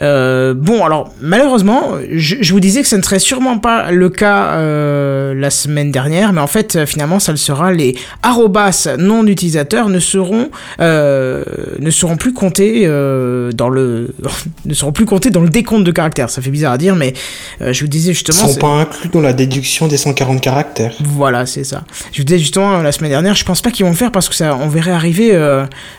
Euh, 0.00 0.54
bon, 0.54 0.84
alors 0.84 1.12
malheureusement, 1.20 1.94
je, 2.12 2.36
je 2.40 2.52
vous 2.52 2.60
disais 2.60 2.82
que 2.82 2.86
ça 2.88 2.96
ne 2.96 3.02
serait 3.02 3.18
sûrement 3.18 3.58
pas 3.58 3.90
le 3.90 4.08
cas 4.08 4.52
euh, 4.52 5.34
la 5.34 5.50
semaine 5.50 5.90
dernière, 5.90 6.32
mais 6.32 6.40
en 6.40 6.46
fait, 6.46 6.86
finalement, 6.86 7.18
ça 7.18 7.32
le 7.32 7.36
sera. 7.36 7.72
Les 7.72 7.96
arrobas 8.22 8.86
non 8.96 9.26
utilisateurs 9.26 9.88
ne 9.88 9.98
seront 9.98 10.50
euh, 10.80 11.42
ne 11.80 11.90
seront 11.90 12.16
plus 12.16 12.32
comptés 12.32 12.86
dans 12.86 13.68
le 13.68 14.14
ne 14.66 14.72
seront 14.74 14.92
plus 14.92 15.04
comptés 15.04 15.30
dans 15.30 15.40
le 15.40 15.48
décompte 15.48 15.82
de 15.82 15.90
caractères. 15.90 16.30
Ça 16.30 16.42
fait 16.42 16.50
bizarre 16.50 16.74
à 16.74 16.78
dire, 16.78 16.94
mais 16.94 17.12
je 17.60 17.80
vous 17.80 17.88
disais 17.88 18.12
Ils 18.12 18.14
justement. 18.14 18.38
sont 18.38 18.52
c'est- 18.54 18.60
pas 18.60 18.68
inclus 18.68 19.08
dans 19.12 19.20
la 19.20 19.32
déduction 19.32 19.88
des 19.88 19.96
140 19.96 20.40
caractères. 20.40 20.94
Voilà, 21.02 21.44
c'est 21.44 21.64
ça. 21.64 21.82
Je 22.12 22.18
vous 22.18 22.24
disais 22.24 22.38
justement 22.38 22.82
la 22.82 22.92
semaine 22.92 23.10
dernière, 23.10 23.34
je 23.34 23.44
pense 23.44 23.62
pas 23.62 23.72
qu'ils 23.72 23.84
vont 23.84 23.90
le 23.90 23.96
faire 23.96 24.12
parce 24.12 24.28
que 24.28 24.36
ça, 24.36 24.54
on 24.54 24.68
verrait 24.68 24.92
arriver 24.92 25.36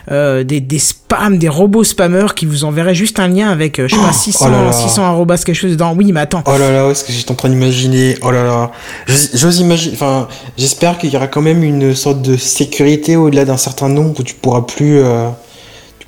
des, 0.08 0.60
des 0.62 0.78
spams, 1.10 1.38
des 1.38 1.48
robots 1.48 1.84
spammers 1.84 2.34
qui 2.34 2.46
vous 2.46 2.64
enverraient 2.64 2.94
juste 2.94 3.18
un 3.18 3.28
lien 3.28 3.50
avec, 3.50 3.78
euh, 3.78 3.88
je 3.88 3.96
sais 3.96 4.00
pas, 4.00 4.12
600, 4.12 4.46
oh 4.46 4.50
là 4.50 4.64
là. 4.64 4.72
600 4.72 5.04
arrobas 5.04 5.38
quelque 5.38 5.54
chose 5.54 5.72
dedans. 5.72 5.94
Oui, 5.96 6.12
mais 6.12 6.20
attends. 6.20 6.42
Oh 6.46 6.58
là 6.58 6.70
là, 6.70 6.94
ce 6.94 7.04
que 7.04 7.12
j'étais 7.12 7.30
en 7.30 7.34
train 7.34 7.48
d'imaginer. 7.48 8.16
Oh 8.22 8.30
là 8.30 8.44
là. 8.44 8.70
J'ose 9.06 9.30
j'ose 9.34 9.58
imaginer. 9.60 9.94
Enfin, 9.94 10.28
j'espère 10.56 10.98
qu'il 10.98 11.10
y 11.10 11.16
aura 11.16 11.26
quand 11.26 11.42
même 11.42 11.62
une 11.62 11.94
sorte 11.94 12.22
de 12.22 12.36
sécurité 12.36 13.16
au-delà 13.16 13.44
d'un 13.44 13.56
certain 13.56 13.88
nombre 13.88 14.20
où 14.20 14.22
tu 14.22 14.34
pourras 14.34 14.62
plus, 14.62 14.98
euh, 14.98 15.28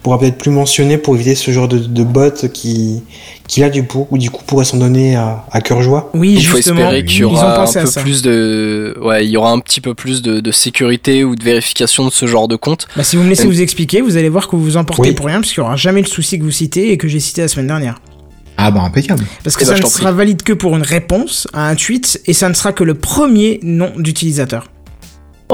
tu 0.02 0.04
pourras 0.04 0.18
peut-être 0.18 0.36
plus 0.38 0.50
mentionner 0.50 0.98
pour 0.98 1.14
éviter 1.14 1.36
ce 1.36 1.52
genre 1.52 1.68
de, 1.68 1.78
de 1.78 2.02
bot 2.02 2.48
qui, 2.52 3.04
qui 3.46 3.60
là 3.60 3.70
du 3.70 3.84
coup, 3.86 4.08
ou 4.10 4.18
du 4.18 4.30
coup 4.30 4.42
pourrait 4.44 4.64
s'en 4.64 4.78
donner 4.78 5.14
à, 5.14 5.44
à 5.52 5.60
cœur 5.60 5.80
joie. 5.80 6.10
Oui, 6.14 6.34
Il 6.36 6.44
faut 6.44 6.56
justement, 6.56 6.80
espérer 6.80 7.04
qu'il 7.04 7.14
y 7.14 7.18
ils 7.20 7.24
ont 7.24 7.30
aura 7.30 7.62
un 7.62 7.72
peu 7.72 7.86
ça. 7.86 8.00
plus 8.00 8.20
de, 8.20 8.96
ouais, 9.00 9.24
il 9.24 9.30
y 9.30 9.36
aura 9.36 9.52
un 9.52 9.60
petit 9.60 9.80
peu 9.80 9.94
plus 9.94 10.20
de, 10.20 10.40
de 10.40 10.50
sécurité 10.50 11.22
ou 11.22 11.36
de 11.36 11.44
vérification 11.44 12.04
de 12.04 12.10
ce 12.10 12.26
genre 12.26 12.48
de 12.48 12.56
compte. 12.56 12.88
Bah, 12.96 13.04
si 13.04 13.14
vous 13.14 13.22
me 13.22 13.28
laissez 13.28 13.44
Euh, 13.44 13.46
vous 13.46 13.60
expliquer, 13.62 14.00
vous 14.00 14.16
allez 14.16 14.28
voir 14.28 14.48
que 14.48 14.56
vous 14.56 14.64
vous 14.64 14.76
emportez 14.76 15.10
Oui. 15.10 15.14
pour 15.14 15.26
rien, 15.26 15.36
parce 15.40 15.50
qu'il 15.52 15.58
y 15.58 15.64
aura 15.64 15.76
jamais 15.76 16.00
le 16.00 16.08
souci 16.08 16.36
que 16.36 16.42
vous 16.42 16.50
citez 16.50 16.90
et 16.90 16.96
que 16.98 17.06
j'ai 17.06 17.20
cité 17.20 17.42
la 17.42 17.46
semaine 17.48 17.68
dernière. 17.68 18.00
Ah 18.56 18.72
bah 18.72 18.80
impeccable. 18.80 19.24
Parce 19.44 19.54
que 19.56 19.62
Eh 19.62 19.66
ben, 19.66 19.70
ça 19.70 19.76
je 19.76 19.82
ne 19.84 19.88
sera 19.88 20.10
valide 20.10 20.42
que 20.42 20.52
pour 20.52 20.76
une 20.76 20.82
réponse 20.82 21.46
à 21.52 21.68
un 21.68 21.76
tweet 21.76 22.20
et 22.26 22.32
ça 22.32 22.48
ne 22.48 22.54
sera 22.54 22.72
que 22.72 22.82
le 22.82 22.94
premier 22.94 23.60
nom 23.62 23.92
d'utilisateur. 23.96 24.66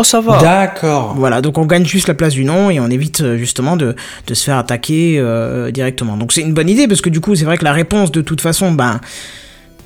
Oh, 0.01 0.05
ça 0.05 0.21
va. 0.21 0.39
D'accord. 0.41 1.15
Voilà, 1.19 1.41
donc 1.41 1.59
on 1.59 1.67
gagne 1.67 1.85
juste 1.85 2.07
la 2.07 2.15
place 2.15 2.33
du 2.33 2.45
nom 2.45 2.71
et 2.71 2.79
on 2.79 2.89
évite 2.89 3.21
euh, 3.21 3.37
justement 3.37 3.77
de, 3.77 3.97
de 4.29 4.35
se 4.35 4.45
faire 4.45 4.57
attaquer 4.57 5.17
euh, 5.19 5.73
directement. 5.73 6.17
Donc 6.17 6.33
c'est 6.33 6.41
une 6.43 6.55
bonne 6.55 6.69
idée 6.69 6.87
parce 6.87 7.01
que 7.01 7.11
du 7.11 7.21
coup 7.21 7.35
c'est 7.35 7.45
vrai 7.45 7.59
que 7.59 7.65
la 7.65 7.73
réponse 7.73 8.13
de 8.13 8.21
toute 8.21 8.41
façon, 8.41 8.71
ben 8.71 9.01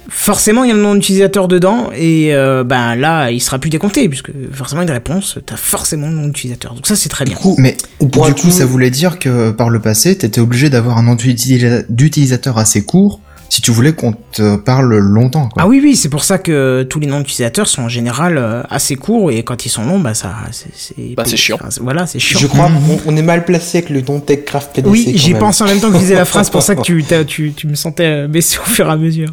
forcément 0.09 0.65
il 0.65 0.69
y 0.69 0.71
a 0.73 0.75
le 0.75 0.83
nom 0.83 0.95
d'utilisateur 0.95 1.49
dedans 1.49 1.91
et 1.97 2.35
euh, 2.35 2.65
ben 2.65 2.95
là 2.97 3.31
il 3.31 3.41
sera 3.41 3.59
plus 3.59 3.71
décompté 3.71 4.09
puisque 4.09 4.31
forcément 4.53 4.83
une 4.83 4.91
réponse 4.91 5.39
t'as 5.47 5.57
forcément 5.57 6.09
le 6.09 6.15
nom 6.15 6.27
d'utilisateur. 6.27 6.75
Donc 6.75 6.87
ça 6.87 6.97
c'est 6.97 7.09
très 7.09 7.25
bien. 7.25 7.37
Du 7.37 7.41
coup, 7.41 8.35
tout- 8.35 8.51
ça 8.51 8.67
voulait 8.67 8.91
dire 8.91 9.19
que 9.19 9.51
par 9.53 9.71
le 9.71 9.81
passé, 9.81 10.19
t'étais 10.19 10.41
obligé 10.41 10.69
d'avoir 10.71 10.99
un 10.99 11.05
nom 11.05 11.15
d'utilisa- 11.15 11.85
d'utilisateur 11.89 12.59
assez 12.59 12.85
court 12.85 13.21
si 13.53 13.61
tu 13.61 13.71
voulais 13.71 13.93
qu'on 13.93 14.13
te 14.33 14.57
parle 14.57 14.97
longtemps. 14.97 15.49
Quoi. 15.51 15.63
Ah 15.63 15.69
oui 15.69 15.79
oui 15.83 15.95
c'est 15.95 16.09
pour 16.09 16.25
ça 16.25 16.39
que 16.39 16.85
tous 16.89 16.99
les 17.01 17.07
noms 17.07 17.19
d'utilisateurs 17.19 17.67
sont 17.69 17.83
en 17.83 17.89
général 17.91 18.39
euh, 18.39 18.63
assez 18.71 18.97
courts 18.97 19.31
et 19.31 19.43
quand 19.43 19.67
ils 19.67 19.69
sont 19.69 19.85
longs 19.85 20.01
bah 20.01 20.15
ça 20.15 20.35
c'est 20.53 20.71
c'est 20.75 21.15
Bah, 21.15 21.25
c'est 21.27 21.37
chiant. 21.37 21.59
Enfin, 21.61 21.69
voilà 21.83 22.07
c'est 22.07 22.19
chiant. 22.19 22.39
Je 22.41 22.47
crois 22.47 22.69
qu'on 22.69 23.13
on 23.13 23.17
est 23.17 23.23
mal 23.23 23.45
placé 23.45 23.79
avec 23.79 23.91
le 23.91 24.01
nom 24.01 24.21
TechCraft 24.21 24.75
PDC. 24.75 24.91
Oui, 24.91 25.05
quand 25.05 25.19
j'y 25.19 25.31
même. 25.33 25.41
pense 25.41 25.61
en 25.61 25.67
même 25.67 25.81
temps 25.81 25.89
que 25.89 25.95
je 25.95 25.99
disais 25.99 26.15
la 26.15 26.25
phrase, 26.25 26.49
pour 26.49 26.63
ça 26.63 26.75
que 26.77 26.81
tu, 26.83 27.05
tu, 27.27 27.53
tu 27.53 27.67
me 27.67 27.75
sentais 27.75 28.27
baisser 28.27 28.59
au 28.59 28.65
fur 28.69 28.87
et 28.89 28.91
à 28.93 28.97
mesure. 28.97 29.29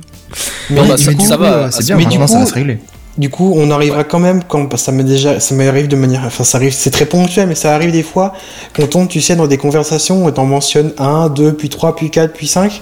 Mais, 0.70 0.76
Non, 0.82 0.88
bah, 0.88 0.96
du 0.98 1.04
ça- 1.04 1.14
coup, 1.14 1.26
ça 1.26 1.38
va, 1.38 1.72
c'est 1.72 1.86
bien, 1.86 1.96
mais 1.96 2.06
du 2.06 2.18
ça 2.28 2.40
va 2.40 2.46
se 2.46 2.54
régler. 2.54 2.78
Du 3.18 3.30
coup, 3.30 3.54
on 3.58 3.70
arrivera 3.70 4.06
quand 4.06 4.20
même 4.20 4.44
quand 4.48 4.78
ça 4.78 4.94
m'est 4.94 5.04
déjà, 5.04 5.42
ça 5.42 5.54
m'arrive 5.54 5.90
de 5.90 5.96
manière, 5.98 6.24
enfin 6.26 6.46
ça 6.46 6.58
arrive, 6.58 6.72
c'est 6.74 6.92
très 6.92 7.06
ponctuel, 7.06 7.48
mais 7.50 7.56
ça 7.56 7.76
arrive 7.76 7.92
des 7.92 8.04
fois 8.04 8.32
quand 8.74 8.84
on 8.84 8.88
tombe, 8.88 9.08
tu 9.10 9.20
sais, 9.20 9.36
dans 9.36 9.48
des 9.48 9.58
conversations 9.58 10.24
où 10.26 10.32
t'en 10.32 10.46
mentionnes 10.46 10.94
un, 10.98 11.28
deux, 11.28 11.52
puis 11.54 11.68
trois, 11.68 11.96
puis 11.98 12.12
quatre, 12.12 12.32
puis 12.34 12.48
cinq, 12.48 12.82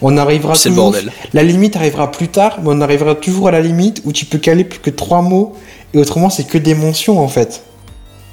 on 0.00 0.16
arrivera 0.16 0.54
C'est 0.54 0.70
le 0.70 0.74
toujours- 0.76 0.92
bordel. 0.92 1.12
La 1.34 1.42
limite 1.42 1.76
arrivera 1.76 2.10
plus 2.10 2.28
tard, 2.28 2.58
mais 2.62 2.70
on 2.72 2.80
arrivera 2.80 3.14
toujours 3.14 3.48
à 3.48 3.50
la 3.50 3.60
limite 3.60 4.00
où 4.06 4.12
tu 4.12 4.24
peux 4.24 4.38
caler 4.38 4.64
plus 4.64 4.78
que 4.78 4.90
trois 4.90 5.20
mots 5.20 5.54
et 5.92 5.98
autrement 5.98 6.30
c'est 6.30 6.44
que 6.44 6.56
des 6.56 6.74
mentions 6.74 7.20
en 7.22 7.28
fait. 7.28 7.62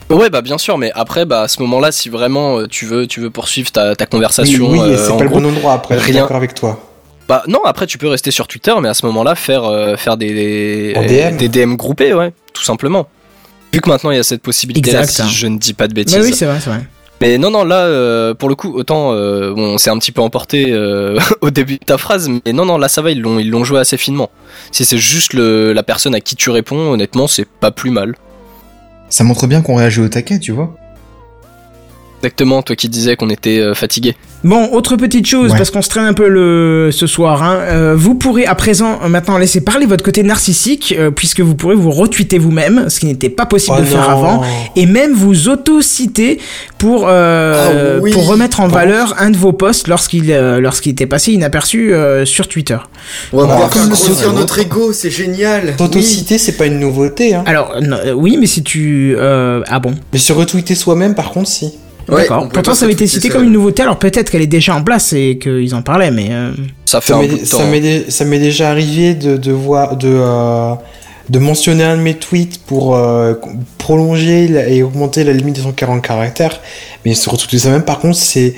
Ouais, 0.09 0.29
bah 0.29 0.41
bien 0.41 0.57
sûr, 0.57 0.77
mais 0.77 0.91
après, 0.93 1.25
bah 1.25 1.41
à 1.41 1.47
ce 1.47 1.61
moment-là, 1.61 1.91
si 1.91 2.07
vraiment 2.09 2.59
euh, 2.59 2.67
tu 2.67 2.85
veux, 2.85 3.07
tu 3.07 3.19
veux 3.19 3.29
poursuivre 3.29 3.71
ta, 3.71 3.95
ta 3.95 4.05
conversation, 4.05 4.69
oui, 4.69 4.79
oui, 4.81 4.89
euh, 4.93 4.97
c'est 5.05 5.11
en 5.11 5.17
pas 5.17 5.23
le 5.23 5.29
bon 5.29 5.45
endroit 5.45 5.73
après. 5.73 5.97
Je 5.97 6.03
suis 6.03 6.11
rien. 6.13 6.21
d'accord 6.21 6.37
avec 6.37 6.53
toi. 6.53 6.79
Bah 7.27 7.43
non, 7.47 7.63
après 7.63 7.87
tu 7.87 7.97
peux 7.97 8.07
rester 8.07 8.31
sur 8.31 8.47
Twitter, 8.47 8.73
mais 8.81 8.89
à 8.89 8.93
ce 8.93 9.05
moment-là 9.05 9.35
faire 9.35 9.63
euh, 9.63 9.95
faire 9.95 10.17
des 10.17 10.93
DM. 10.93 11.37
des 11.37 11.49
DM 11.49 11.75
groupés, 11.75 12.13
ouais, 12.13 12.33
tout 12.53 12.63
simplement. 12.63 13.07
Vu 13.73 13.79
que 13.79 13.89
maintenant 13.89 14.11
il 14.11 14.17
y 14.17 14.19
a 14.19 14.23
cette 14.23 14.41
possibilité, 14.41 14.91
là, 14.91 15.01
Exact, 15.01 15.13
si 15.13 15.21
hein. 15.21 15.27
je 15.29 15.47
ne 15.47 15.57
dis 15.57 15.73
pas 15.73 15.87
de 15.87 15.93
bêtises. 15.93 16.17
Mais 16.17 16.23
oui, 16.23 16.33
c'est 16.33 16.45
vrai, 16.45 16.59
c'est 16.59 16.69
vrai. 16.69 16.81
Mais 17.21 17.37
non, 17.37 17.51
non, 17.51 17.63
là, 17.63 17.81
euh, 17.81 18.33
pour 18.33 18.49
le 18.49 18.55
coup, 18.55 18.73
autant 18.73 19.13
euh, 19.13 19.53
bon, 19.53 19.75
on 19.75 19.77
s'est 19.77 19.91
un 19.91 19.99
petit 19.99 20.11
peu 20.11 20.21
emporté 20.21 20.71
euh, 20.71 21.19
au 21.41 21.51
début 21.51 21.75
de 21.75 21.85
ta 21.85 21.99
phrase, 21.99 22.27
mais 22.27 22.51
non, 22.51 22.65
non, 22.65 22.79
là, 22.79 22.87
ça 22.87 23.03
va, 23.03 23.11
ils 23.11 23.21
l'ont, 23.21 23.37
ils 23.37 23.49
l'ont 23.49 23.63
joué 23.63 23.79
assez 23.79 23.95
finement. 23.95 24.31
Si 24.71 24.85
c'est 24.85 24.97
juste 24.97 25.33
le, 25.33 25.71
la 25.71 25.83
personne 25.83 26.15
à 26.15 26.19
qui 26.19 26.35
tu 26.35 26.49
réponds, 26.49 26.93
honnêtement, 26.93 27.27
c'est 27.27 27.47
pas 27.47 27.69
plus 27.69 27.91
mal. 27.91 28.15
Ça 29.09 29.23
montre 29.23 29.45
bien 29.45 29.61
qu'on 29.61 29.75
réagit 29.75 30.01
au 30.01 30.09
taquet, 30.09 30.39
tu 30.39 30.51
vois. 30.51 30.75
Exactement, 32.21 32.61
toi 32.61 32.75
qui 32.75 32.87
disais 32.87 33.15
qu'on 33.15 33.29
était 33.31 33.57
euh, 33.59 33.73
fatigué. 33.73 34.15
Bon, 34.43 34.69
autre 34.73 34.95
petite 34.95 35.25
chose, 35.25 35.51
Ouais. 35.51 35.57
parce 35.57 35.71
qu'on 35.71 35.81
se 35.81 35.89
traîne 35.89 36.05
un 36.05 36.13
peu 36.13 36.27
le 36.27 36.89
ce 36.91 37.07
soir. 37.07 37.41
Hein, 37.43 37.57
euh, 37.61 37.95
vous 37.97 38.13
pourrez 38.15 38.45
à 38.45 38.53
présent 38.55 38.99
euh, 39.03 39.07
maintenant 39.07 39.37
laisser 39.39 39.61
parler 39.61 39.87
votre 39.87 40.03
côté 40.03 40.21
narcissique, 40.21 40.95
euh, 40.97 41.09
puisque 41.09 41.39
vous 41.41 41.55
pourrez 41.55 41.75
vous 41.75 41.89
retweeter 41.91 42.37
vous-même, 42.37 42.89
ce 42.89 42.99
qui 42.99 43.07
n'était 43.07 43.29
pas 43.29 43.45
possible 43.47 43.77
Oh 43.79 43.81
de 43.81 43.85
faire 43.87 44.07
avant, 44.09 44.43
et 44.75 44.85
même 44.85 45.13
vous 45.13 45.49
auto-citer 45.49 46.39
pour 46.77 47.05
euh, 47.07 47.97
Ah 47.97 47.99
oui. 48.03 48.11
pour 48.11 48.27
remettre 48.27 48.59
en 48.59 48.67
valeur 48.67 49.15
un 49.19 49.31
de 49.31 49.37
vos 49.37 49.51
posts 49.53 49.87
lorsqu'il 49.87 50.31
euh, 50.31 50.59
lorsqu'il 50.59 50.91
était 50.91 51.07
passé 51.07 51.31
inaperçu 51.33 51.93
euh, 51.93 52.25
sur 52.25 52.47
Twitter. 52.47 52.77
On 53.33 53.45
va 53.45 53.59
Ah, 53.63 53.69
comme 53.73 53.87
grossir 53.89 54.31
notre 54.33 54.59
ego, 54.59 54.93
c'est 54.93 55.09
génial. 55.11 55.75
T'autociter, 55.75 56.37
c'est 56.37 56.53
pas 56.57 56.67
une 56.67 56.79
nouveauté, 56.79 57.33
hein. 57.33 57.43
Alors 57.47 57.75
non, 57.81 57.97
oui, 58.15 58.37
mais 58.39 58.47
si 58.47 58.61
tu 58.63 59.15
euh, 59.17 59.61
ah 59.67 59.79
bon, 59.79 59.95
Mais 60.13 60.19
se 60.19 60.33
retweeter 60.33 60.75
soi-même, 60.75 61.15
par 61.15 61.31
contre, 61.31 61.49
si. 61.49 61.73
Ouais, 62.11 62.21
d'accord. 62.23 62.47
Pourtant 62.49 62.73
ça 62.75 62.85
avait 62.85 62.93
été 62.93 63.07
cité 63.07 63.29
comme 63.29 63.43
une 63.45 63.51
nouveauté. 63.53 63.81
Alors 63.83 63.97
peut-être 63.97 64.29
qu'elle 64.29 64.41
est 64.41 64.47
déjà 64.47 64.75
en 64.75 64.83
place 64.83 65.13
et 65.13 65.37
qu'ils 65.41 65.73
en 65.73 65.81
parlaient, 65.81 66.11
mais 66.11 66.27
euh, 66.31 66.51
Ça 66.85 66.99
fait 67.01 67.13
Ça 67.13 67.17
un 67.17 67.21
m'est- 67.21 67.27
bout 67.29 67.37
de 67.39 67.45
ça 67.45 67.57
temps. 67.57 67.67
m'est 67.67 67.79
dé- 67.79 68.05
ça 68.09 68.25
m'est 68.25 68.39
déjà 68.39 68.69
arrivé 68.69 69.13
de, 69.15 69.37
de 69.37 69.51
voir 69.51 69.95
de 69.97 70.09
euh, 70.11 70.73
de 71.29 71.39
mentionner 71.39 71.83
un 71.85 71.95
de 71.97 72.01
mes 72.01 72.15
tweets 72.15 72.59
pour 72.65 72.95
euh, 72.95 73.33
prolonger 73.77 74.49
et 74.75 74.83
augmenter 74.83 75.23
la 75.23 75.33
limite 75.33 75.55
de 75.55 75.61
140 75.61 76.01
caractères 76.01 76.59
mais 77.05 77.13
se 77.13 77.29
retweeter 77.29 77.59
ça 77.59 77.69
même 77.69 77.83
par 77.83 77.99
contre 77.99 78.17
c'est 78.17 78.53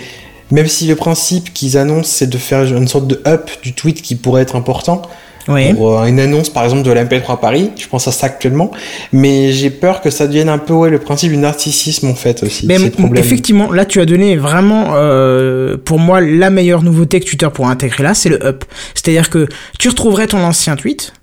même 0.51 0.67
si 0.67 0.87
le 0.87 0.95
principe 0.95 1.53
qu'ils 1.53 1.77
annoncent 1.77 2.09
c'est 2.11 2.29
de 2.29 2.37
faire 2.37 2.63
une 2.63 2.87
sorte 2.87 3.07
de 3.07 3.21
up 3.27 3.49
du 3.61 3.73
tweet 3.73 4.01
qui 4.01 4.15
pourrait 4.15 4.41
être 4.41 4.55
important 4.55 5.01
ouais. 5.47 5.73
pour 5.73 5.99
euh, 5.99 6.05
une 6.05 6.19
annonce 6.19 6.49
par 6.49 6.63
exemple 6.63 6.83
de 6.83 6.91
la 6.91 7.05
MP3 7.05 7.39
Paris 7.39 7.71
je 7.77 7.87
pense 7.87 8.07
à 8.07 8.11
ça 8.11 8.27
actuellement 8.27 8.71
mais 9.11 9.51
j'ai 9.51 9.69
peur 9.69 10.01
que 10.01 10.09
ça 10.09 10.27
devienne 10.27 10.49
un 10.49 10.57
peu 10.57 10.73
ouais 10.73 10.89
le 10.89 10.99
principe 10.99 11.31
du 11.31 11.37
narcissisme 11.37 12.07
en 12.07 12.15
fait 12.15 12.43
aussi 12.43 12.65
Mais 12.67 12.77
effectivement, 13.15 13.71
là 13.71 13.85
tu 13.85 14.01
as 14.01 14.05
donné 14.05 14.35
vraiment 14.37 14.93
euh, 14.95 15.77
pour 15.77 15.99
moi 15.99 16.21
la 16.21 16.49
meilleure 16.49 16.83
nouveauté 16.83 17.19
que 17.19 17.25
Twitter 17.25 17.47
pourrait 17.53 17.71
intégrer 17.71 18.03
là, 18.03 18.13
c'est 18.13 18.29
le 18.29 18.43
up. 18.43 18.65
C'est-à-dire 18.93 19.29
que 19.29 19.47
tu 19.79 19.89
retrouverais 19.89 20.27
ton 20.27 20.43
ancien 20.43 20.75
tweet, 20.75 21.13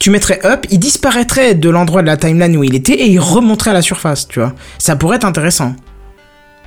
tu 0.00 0.10
mettrais 0.10 0.40
up, 0.44 0.66
il 0.70 0.78
disparaîtrait 0.78 1.54
de 1.54 1.68
l'endroit 1.70 2.02
de 2.02 2.06
la 2.06 2.16
timeline 2.16 2.56
où 2.56 2.64
il 2.64 2.74
était 2.74 2.94
et 2.94 3.06
il 3.06 3.20
remonterait 3.20 3.70
à 3.70 3.74
la 3.74 3.82
surface, 3.82 4.28
tu 4.28 4.40
vois. 4.40 4.54
Ça 4.78 4.96
pourrait 4.96 5.16
être 5.16 5.24
intéressant. 5.24 5.74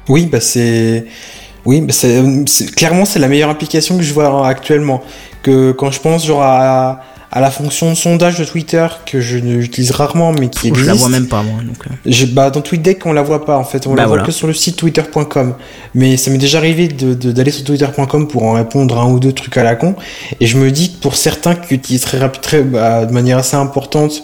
Oui, 0.07 0.27
bah 0.31 0.39
c'est. 0.39 1.05
Oui, 1.69 1.85
c'est 1.89 2.21
c'est- 2.47 2.71
clairement 2.73 3.05
c'est 3.05 3.19
la 3.19 3.27
meilleure 3.27 3.49
application 3.51 3.95
que 3.97 4.03
je 4.03 4.13
vois 4.13 4.47
actuellement. 4.47 5.01
Que 5.43 5.71
quand 5.71 5.91
je 5.91 5.99
pense 5.99 6.25
genre 6.25 6.41
à, 6.41 7.01
à 7.31 7.39
la 7.41 7.51
fonction 7.51 7.89
de 7.91 7.95
sondage 7.95 8.39
de 8.39 8.43
Twitter 8.43 8.87
que 9.05 9.21
je 9.21 9.37
n'utilise 9.37 9.91
rarement 9.91 10.31
mais 10.33 10.49
qui 10.49 10.69
Je 10.69 10.73
existe. 10.73 10.87
la 10.87 10.93
vois 10.95 11.09
même 11.09 11.27
pas 11.27 11.43
moi. 11.43 11.59
Donc, 11.63 11.77
euh. 11.85 11.93
J'ai- 12.07 12.25
bah, 12.25 12.49
dans 12.49 12.61
TweetDeck 12.61 13.05
on 13.05 13.13
la 13.13 13.21
voit 13.21 13.45
pas 13.45 13.55
en 13.57 13.63
fait, 13.63 13.85
on 13.85 13.91
Bah 13.91 14.01
la 14.01 14.07
voilà. 14.07 14.23
voit 14.23 14.27
que 14.27 14.33
sur 14.33 14.47
le 14.47 14.53
site 14.53 14.77
twitter.com. 14.77 15.53
Mais 15.93 16.17
ça 16.17 16.31
m'est 16.31 16.39
déjà 16.39 16.57
arrivé 16.57 16.87
de- 16.87 17.13
de- 17.13 17.31
d'aller 17.31 17.51
sur 17.51 17.63
twitter.com 17.63 18.27
pour 18.27 18.43
en 18.45 18.53
répondre 18.53 18.97
à 18.97 19.03
un 19.03 19.11
ou 19.11 19.19
deux 19.19 19.31
trucs 19.33 19.55
à 19.57 19.63
la 19.63 19.75
con. 19.75 19.93
Et 20.39 20.47
je 20.47 20.57
me 20.57 20.71
dis 20.71 20.91
que 20.93 20.97
pour 20.99 21.15
certains 21.15 21.53
qui 21.55 21.75
utilisent 21.75 22.01
très 22.01 22.17
rapide, 22.17 22.71
bah, 22.71 23.05
de 23.05 23.13
manière 23.13 23.37
assez 23.37 23.55
importante, 23.57 24.23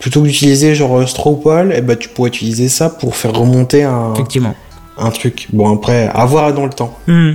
plutôt 0.00 0.22
que 0.22 0.26
d'utiliser 0.28 0.74
genre 0.74 0.98
euh, 0.98 1.06
Strawpoll, 1.06 1.72
et 1.76 1.82
bah 1.82 1.94
tu 1.94 2.08
pourrais 2.08 2.28
utiliser 2.30 2.68
ça 2.68 2.88
pour 2.90 3.14
faire 3.16 3.32
remonter 3.34 3.82
un, 3.84 4.12
Effectivement. 4.14 4.54
Un 4.98 5.10
truc. 5.10 5.48
Bon 5.52 5.74
après, 5.76 6.10
à 6.12 6.26
voir 6.26 6.52
dans 6.52 6.64
le 6.64 6.70
temps. 6.72 6.98
Hmm. 7.06 7.32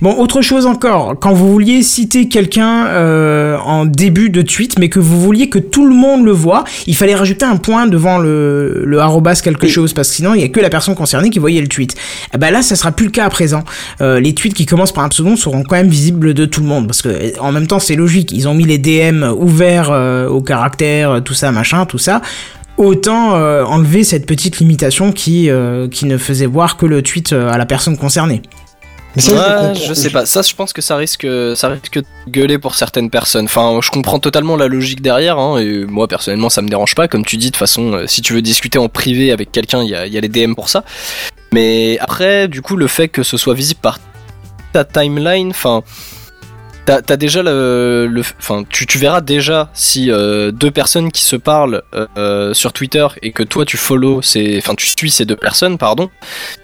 Bon, 0.00 0.14
autre 0.16 0.40
chose 0.40 0.64
encore, 0.66 1.14
quand 1.20 1.32
vous 1.32 1.52
vouliez 1.52 1.82
citer 1.82 2.28
quelqu'un 2.28 2.86
euh, 2.86 3.58
en 3.58 3.84
début 3.84 4.30
de 4.30 4.40
tweet, 4.42 4.78
mais 4.78 4.88
que 4.88 4.98
vous 4.98 5.20
vouliez 5.20 5.48
que 5.50 5.58
tout 5.58 5.86
le 5.86 5.94
monde 5.94 6.24
le 6.24 6.32
voit, 6.32 6.64
il 6.86 6.96
fallait 6.96 7.14
rajouter 7.14 7.44
un 7.44 7.56
point 7.56 7.86
devant 7.86 8.18
le, 8.18 8.82
le 8.86 8.98
arrobas 8.98 9.40
quelque 9.42 9.64
Oui. 9.66 9.70
chose, 9.70 9.92
parce 9.92 10.08
que 10.08 10.14
sinon 10.14 10.34
il 10.34 10.40
y 10.40 10.44
a 10.44 10.48
que 10.48 10.60
la 10.60 10.70
personne 10.70 10.94
concernée 10.94 11.28
qui 11.30 11.38
voyait 11.38 11.60
le 11.60 11.68
tweet. 11.68 11.94
Ben 12.38 12.50
là, 12.50 12.62
ça 12.62 12.76
sera 12.76 12.92
plus 12.92 13.06
le 13.06 13.12
cas 13.12 13.26
à 13.26 13.30
présent. 13.30 13.62
Euh, 14.00 14.18
les 14.18 14.34
tweets 14.34 14.54
qui 14.54 14.64
commencent 14.66 14.92
par 14.92 15.04
un 15.04 15.08
pseudo 15.10 15.36
seront 15.36 15.62
quand 15.64 15.76
même 15.76 15.88
visibles 15.88 16.32
de 16.34 16.46
tout 16.46 16.62
le 16.62 16.66
monde, 16.66 16.86
parce 16.86 17.02
que 17.02 17.38
en 17.40 17.52
même 17.52 17.66
temps 17.66 17.78
c'est 17.78 17.96
logique, 17.96 18.32
ils 18.32 18.48
ont 18.48 18.54
mis 18.54 18.64
les 18.64 18.78
DM 18.78 19.24
ouverts 19.36 19.90
euh, 19.92 20.28
au 20.28 20.40
caractère, 20.40 21.20
tout 21.22 21.34
ça, 21.34 21.52
machin, 21.52 21.84
tout 21.84 21.98
ça. 21.98 22.22
Autant 22.78 23.34
euh, 23.36 23.64
enlever 23.64 24.02
cette 24.02 24.26
petite 24.26 24.58
limitation 24.58 25.12
qui, 25.12 25.50
euh, 25.50 25.88
qui 25.88 26.06
ne 26.06 26.16
faisait 26.18 26.46
voir 26.46 26.76
que 26.76 26.86
le 26.86 27.02
tweet 27.02 27.32
euh, 27.32 27.50
à 27.50 27.58
la 27.58 27.66
personne 27.66 27.96
concernée. 27.96 28.42
Mais 29.14 29.20
ça, 29.20 29.32
je 29.32 29.36
Ouais, 29.36 29.68
comprends. 29.68 29.86
je 29.88 29.94
sais 29.94 30.08
pas. 30.10 30.24
Ça, 30.24 30.40
je 30.40 30.54
pense 30.54 30.72
que 30.72 30.80
ça 30.80 30.96
risque, 30.96 31.26
ça 31.54 31.68
risque 31.68 31.98
de 31.98 32.04
gueuler 32.30 32.58
pour 32.58 32.74
certaines 32.74 33.10
personnes. 33.10 33.44
Enfin, 33.44 33.78
je 33.82 33.90
comprends 33.90 34.18
totalement 34.18 34.56
la 34.56 34.68
logique 34.68 35.02
derrière. 35.02 35.38
Hein, 35.38 35.58
et 35.58 35.84
moi, 35.84 36.08
personnellement, 36.08 36.48
ça 36.48 36.62
me 36.62 36.68
dérange 36.68 36.94
pas. 36.94 37.08
Comme 37.08 37.24
tu 37.24 37.36
dis, 37.36 37.46
de 37.46 37.50
toute 37.50 37.58
façon, 37.58 38.04
si 38.06 38.22
tu 38.22 38.32
veux 38.32 38.40
discuter 38.40 38.78
en 38.78 38.88
privé 38.88 39.30
avec 39.30 39.52
quelqu'un, 39.52 39.82
il 39.82 39.90
y 39.90 39.94
a, 39.94 40.06
il 40.06 40.12
y 40.14 40.16
a 40.16 40.20
les 40.22 40.28
DM 40.30 40.54
pour 40.54 40.70
ça. 40.70 40.82
Mais 41.52 41.98
après, 42.00 42.48
du 42.48 42.62
coup, 42.62 42.76
le 42.76 42.86
fait 42.86 43.08
que 43.08 43.22
ce 43.22 43.36
soit 43.36 43.52
visible 43.54 43.80
par 43.82 44.00
ta 44.72 44.84
timeline, 44.84 45.50
enfin. 45.50 45.82
T'as 46.84 47.16
déjà 47.16 47.44
le, 47.44 48.22
enfin, 48.40 48.64
tu, 48.68 48.98
verras 48.98 49.20
déjà 49.20 49.70
si 49.72 50.10
euh, 50.10 50.50
deux 50.50 50.72
personnes 50.72 51.12
qui 51.12 51.22
se 51.22 51.36
parlent 51.36 51.82
euh, 51.94 52.06
euh, 52.16 52.54
sur 52.54 52.72
Twitter 52.72 53.06
et 53.22 53.30
que 53.30 53.44
toi 53.44 53.64
tu 53.64 53.76
follow, 53.76 54.18
enfin 54.18 54.74
tu 54.74 54.86
suis 54.86 55.10
ces 55.12 55.24
deux 55.24 55.36
personnes, 55.36 55.78
pardon, 55.78 56.10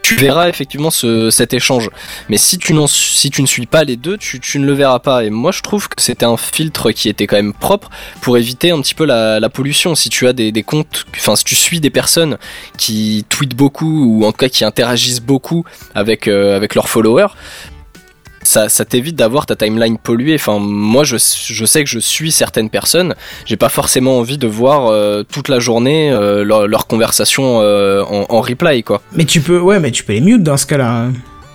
tu 0.02 0.16
verras 0.16 0.48
effectivement 0.48 0.90
ce, 0.90 1.30
cet 1.30 1.54
échange. 1.54 1.90
Mais 2.28 2.36
si 2.36 2.58
tu, 2.58 2.74
si 2.88 3.30
tu 3.30 3.42
ne 3.42 3.46
suis 3.46 3.66
pas 3.66 3.84
les 3.84 3.96
deux, 3.96 4.18
tu, 4.18 4.40
tu 4.40 4.58
ne 4.58 4.66
le 4.66 4.72
verras 4.72 4.98
pas. 4.98 5.24
Et 5.24 5.30
moi, 5.30 5.52
je 5.52 5.62
trouve 5.62 5.88
que 5.88 6.02
c'était 6.02 6.26
un 6.26 6.36
filtre 6.36 6.90
qui 6.90 7.08
était 7.08 7.28
quand 7.28 7.36
même 7.36 7.54
propre 7.54 7.88
pour 8.20 8.36
éviter 8.36 8.72
un 8.72 8.80
petit 8.80 8.94
peu 8.94 9.04
la, 9.04 9.38
la 9.38 9.48
pollution. 9.48 9.94
Si 9.94 10.08
tu 10.08 10.26
as 10.26 10.32
des, 10.32 10.50
des 10.50 10.62
comptes, 10.64 11.06
enfin, 11.14 11.36
si 11.36 11.44
tu 11.44 11.54
suis 11.54 11.78
des 11.78 11.90
personnes 11.90 12.38
qui 12.76 13.24
tweetent 13.28 13.54
beaucoup 13.54 14.04
ou 14.04 14.24
en 14.24 14.32
tout 14.32 14.38
cas 14.38 14.48
qui 14.48 14.64
interagissent 14.64 15.20
beaucoup 15.20 15.64
avec, 15.94 16.26
avec 16.26 16.74
leurs 16.74 16.88
followers, 16.88 17.28
ça, 18.48 18.68
ça 18.68 18.84
t'évite 18.84 19.14
d'avoir 19.16 19.46
ta 19.46 19.54
timeline 19.56 19.98
polluée. 19.98 20.34
Enfin, 20.36 20.58
moi, 20.58 21.04
je, 21.04 21.16
je 21.18 21.64
sais 21.64 21.84
que 21.84 21.90
je 21.90 21.98
suis 21.98 22.32
certaines 22.32 22.70
personnes. 22.70 23.14
J'ai 23.44 23.56
pas 23.56 23.68
forcément 23.68 24.18
envie 24.18 24.38
de 24.38 24.46
voir 24.46 24.86
euh, 24.86 25.22
toute 25.22 25.48
la 25.48 25.58
journée 25.58 26.10
euh, 26.10 26.44
leur, 26.44 26.66
leur 26.66 26.86
conversation 26.86 27.60
euh, 27.60 28.02
en, 28.04 28.26
en 28.28 28.40
replay, 28.40 28.82
quoi. 28.82 29.02
Mais 29.12 29.24
tu 29.24 29.40
peux, 29.40 29.58
ouais, 29.60 29.78
mais 29.80 29.90
tu 29.90 30.02
peux 30.04 30.14
les 30.14 30.20
mute 30.20 30.42
dans 30.42 30.56
ce 30.56 30.66
cas-là. 30.66 30.90
hein. 30.90 31.12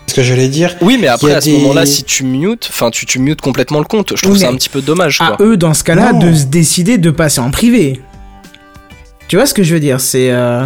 Ce 0.07 0.13
que 0.13 0.21
j'allais 0.21 0.49
dire. 0.49 0.75
Oui, 0.81 0.97
mais 1.01 1.07
après, 1.07 1.33
à 1.33 1.41
ce 1.41 1.45
des- 1.49 1.57
moment-là, 1.57 1.85
si 1.85 2.03
tu 2.03 2.23
mutes, 2.25 2.67
enfin, 2.69 2.91
tu, 2.91 3.05
tu 3.05 3.19
mutes 3.19 3.41
complètement 3.41 3.79
le 3.79 3.85
compte. 3.85 4.13
Je 4.15 4.21
trouve 4.21 4.33
Oui, 4.33 4.39
ça 4.41 4.49
un 4.49 4.55
petit 4.55 4.69
peu 4.69 4.81
dommage, 4.81 5.19
À 5.21 5.31
quoi. 5.31 5.45
eux, 5.45 5.57
dans 5.57 5.73
ce 5.73 5.83
cas-là, 5.83 6.13
de 6.13 6.33
se 6.33 6.45
décider 6.45 6.97
de 6.97 7.09
passer 7.09 7.39
en 7.39 7.49
privé. 7.51 8.01
Tu 9.27 9.37
vois 9.37 9.45
ce 9.45 9.53
que 9.53 9.63
je 9.63 9.73
veux 9.73 9.79
dire? 9.79 9.99
C'est, 10.01 10.29
euh, 10.31 10.65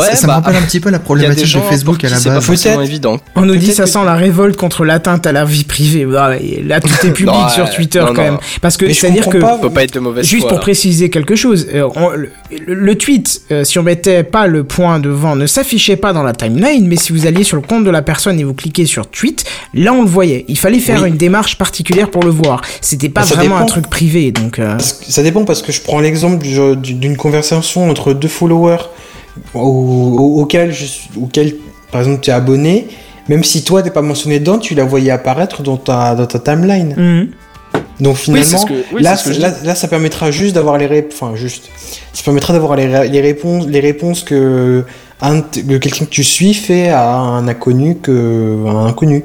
Ouais, 0.00 0.06
ça 0.06 0.16
ça 0.16 0.22
me 0.26 0.28
bah, 0.28 0.34
rappelle 0.36 0.56
un 0.56 0.62
petit 0.62 0.80
peu 0.80 0.90
la 0.90 0.98
problématique 1.00 1.44
gens 1.46 1.60
de 1.60 1.64
Facebook 1.64 2.02
à 2.04 2.08
la 2.08 2.16
c'est 2.16 2.28
pas 2.28 2.36
base. 2.36 2.44
forcément 2.44 2.76
Peut-être. 2.76 2.88
évident. 2.88 3.16
on 3.36 3.42
nous 3.42 3.56
dit 3.56 3.72
ça 3.72 3.86
sent 3.86 4.04
la 4.04 4.14
révolte 4.14 4.56
contre 4.56 4.84
l'atteinte 4.84 5.26
à 5.26 5.32
la 5.32 5.44
vie 5.44 5.64
privée. 5.64 6.06
Là, 6.06 6.80
tout 6.80 7.06
est 7.06 7.10
public 7.12 7.34
Non, 7.34 7.48
sur 7.48 7.68
Twitter 7.70 8.00
non, 8.00 8.06
quand 8.06 8.14
non. 8.14 8.22
même. 8.22 8.38
Parce 8.60 8.76
que 8.76 8.92
c'est-à-dire 8.92 9.28
que 9.28 9.38
pas. 9.38 9.58
Faut 9.60 9.70
pas 9.70 9.82
être 9.84 9.94
de 9.94 10.00
mauvaise 10.00 10.26
Juste 10.26 10.42
foi, 10.42 10.48
pour 10.50 10.58
là. 10.58 10.62
préciser 10.62 11.10
quelque 11.10 11.36
chose, 11.36 11.66
euh, 11.74 11.88
on- 11.94 12.10
le, 12.10 12.30
le 12.66 12.94
tweet, 12.96 13.42
euh, 13.50 13.64
si 13.64 13.78
on 13.78 13.82
mettait 13.82 14.22
pas 14.22 14.46
le 14.46 14.64
point 14.64 14.98
devant, 14.98 15.36
ne 15.36 15.46
s'affichait 15.46 15.96
pas 15.96 16.12
dans 16.12 16.22
la 16.22 16.32
timeline, 16.32 16.86
mais 16.86 16.96
si 16.96 17.12
vous 17.12 17.26
alliez 17.26 17.44
sur 17.44 17.56
le 17.56 17.62
compte 17.62 17.84
de 17.84 17.90
la 17.90 18.02
personne 18.02 18.38
et 18.40 18.44
vous 18.44 18.54
cliquez 18.54 18.86
sur 18.86 19.06
tweet, 19.06 19.44
là 19.74 19.92
on 19.92 20.02
le 20.02 20.08
voyait. 20.08 20.44
Il 20.48 20.58
fallait 20.58 20.78
faire 20.78 21.02
Oui. 21.02 21.08
une 21.10 21.16
démarche 21.16 21.56
particulière 21.58 22.10
pour 22.10 22.22
le 22.22 22.30
voir. 22.30 22.62
C'était 22.80 23.08
pas 23.08 23.22
ça 23.24 23.34
vraiment 23.34 23.56
un 23.58 23.66
truc 23.66 23.88
privé, 23.88 24.32
donc. 24.32 24.58
euh, 24.58 24.78
Ça 24.78 25.22
dépend 25.22 25.44
parce 25.44 25.62
que 25.62 25.72
je 25.72 25.80
prends 25.82 26.00
l'exemple 26.00 26.42
du- 26.42 26.76
du- 26.76 26.94
d'une 26.94 27.16
conversation 27.16 27.90
entre 27.90 28.12
deux 28.12 28.28
followers 28.28 28.78
au- 29.54 29.58
au- 29.60 30.40
auquel, 30.42 30.72
je 30.72 30.84
auquel, 31.20 31.54
par 31.90 32.00
exemple, 32.02 32.20
tu 32.20 32.30
es 32.30 32.32
abonné. 32.32 32.88
Même 33.28 33.44
si 33.44 33.62
toi, 33.62 33.82
t'es 33.82 33.90
pas 33.90 34.02
mentionné 34.02 34.40
dedans, 34.40 34.58
tu 34.58 34.74
la 34.74 34.84
voyais 34.84 35.10
apparaître 35.12 35.62
dans 35.62 35.76
ta, 35.76 36.14
dans 36.14 36.26
ta 36.26 36.38
timeline. 36.38 36.94
mhm. 36.96 37.28
Donc 38.00 38.16
finalement, 38.16 38.58
ce 38.58 38.66
que, 38.66 38.72
oui, 38.94 39.02
là, 39.64 39.74
ça 39.76 39.86
permettra 39.86 40.30
juste 40.32 40.54
d'avoir 40.56 40.76
les 40.76 40.86
réponses. 40.86 41.14
Enfin, 41.22 41.36
juste. 41.36 41.68
Ça 42.12 42.22
permettra 42.24 42.52
d'avoir 42.52 42.74
les, 42.74 43.08
les 43.08 43.20
réponses, 43.20 43.66
les 43.68 43.80
réponses 43.80 44.22
que, 44.24 44.84
que 45.20 45.76
quelqu'un 45.78 46.04
que 46.06 46.10
tu 46.10 46.24
suis 46.24 46.52
fait 46.52 46.88
à 46.88 47.14
un 47.14 47.46
inconnu 47.46 47.96
que 47.98 48.56
à 48.66 48.70
un 48.70 48.86
inconnu. 48.86 49.24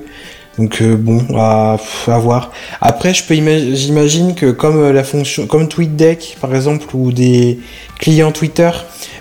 Donc 0.58 0.82
euh, 0.82 0.96
bon, 0.96 1.22
à, 1.36 1.78
à 2.08 2.18
voir. 2.18 2.52
Après, 2.82 3.14
je 3.14 3.24
peux 3.24 3.36
ima- 3.36 3.76
j'imagine 3.76 4.34
que 4.36 4.50
comme 4.52 4.78
euh, 4.78 4.92
la 4.94 5.04
fonction, 5.04 5.46
comme 5.46 5.68
TweetDeck 5.68 6.38
par 6.42 6.56
exemple, 6.56 6.88
ou 6.96 7.12
des 7.12 7.60
clients 8.00 8.32
Twitter 8.32 8.72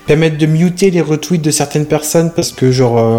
permettent 0.07 0.39
de 0.39 0.47
muter 0.47 0.91
les 0.91 1.01
retweets 1.03 1.43
de 1.43 1.51
certaines 1.51 1.87
personnes 1.87 2.31
parce 2.35 2.53
que 2.53 2.73
genre, 2.73 2.99
euh, 2.99 3.19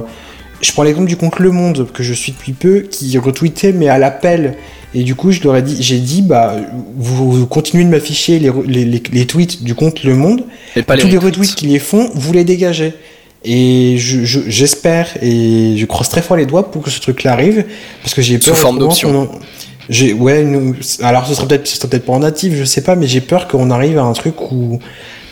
je 0.62 0.72
prends 0.72 0.84
l'exemple 0.84 1.08
du 1.08 1.16
compte 1.18 1.38
Le 1.38 1.52
Monde 1.52 1.88
que 1.94 2.02
je 2.02 2.14
suis 2.14 2.32
depuis 2.32 2.54
peu, 2.54 2.80
qui 2.90 3.16
retweetait 3.20 3.72
mais 3.74 3.88
à 3.88 4.00
l'appel. 4.00 4.56
Et 4.96 5.04
du 5.04 5.14
coup, 5.16 5.32
je 5.32 5.44
leur 5.44 5.56
ai 5.58 5.62
dit, 5.62 5.78
j'ai 5.84 6.00
dit, 6.00 6.22
bah, 6.24 6.56
vous, 6.96 7.32
vous 7.32 7.46
continuez 7.46 7.84
de 7.84 7.90
m'afficher 7.90 8.40
les, 8.40 8.50
les, 8.66 8.86
les- 8.86 9.04
les 9.12 9.26
tweets 9.28 9.62
du 9.64 9.76
compte 9.76 10.04
Le 10.04 10.16
Monde, 10.16 10.44
Mais 10.76 10.82
pas 10.82 10.98
tous 10.98 11.08
les 11.08 11.18
retweets. 11.18 11.36
retweets 11.36 11.56
qui 11.56 11.68
les 11.68 11.78
font, 11.78 12.10
vous 12.16 12.34
les 12.34 12.46
dégagez. 12.46 12.94
Et 13.44 13.98
je- 13.98 14.26
je- 14.26 14.40
j'espère 14.48 15.08
et 15.22 15.76
je 15.78 15.86
croise 15.86 16.10
très 16.10 16.22
fort 16.22 16.36
les 16.38 16.46
doigts 16.46 16.70
pour 16.72 16.82
que 16.82 16.90
ce 16.90 17.00
truc-là 17.00 17.34
arrive, 17.34 17.66
parce 18.02 18.14
que 18.14 18.22
j'ai 18.22 18.40
Sous 18.40 18.50
peur. 18.52 18.58
forme 18.58 18.78
autrement 18.82 19.24
d'option. 19.24 19.40
J'ai 19.90 20.12
ouais, 20.12 20.44
nous- 20.44 20.76
alors 21.02 21.26
ce 21.28 21.34
sera 21.34 21.48
peut-être, 21.48 21.88
peut-être 21.88 22.06
pas 22.06 22.14
en 22.14 22.20
natif, 22.20 22.54
je 22.56 22.64
sais 22.66 22.82
pas, 22.82 22.96
mais 22.96 23.08
j'ai 23.08 23.22
peur 23.22 23.48
qu'on 23.48 23.72
arrive 23.72 23.98
à 24.00 24.04
un 24.04 24.14
truc 24.14 24.36
où 24.52 24.80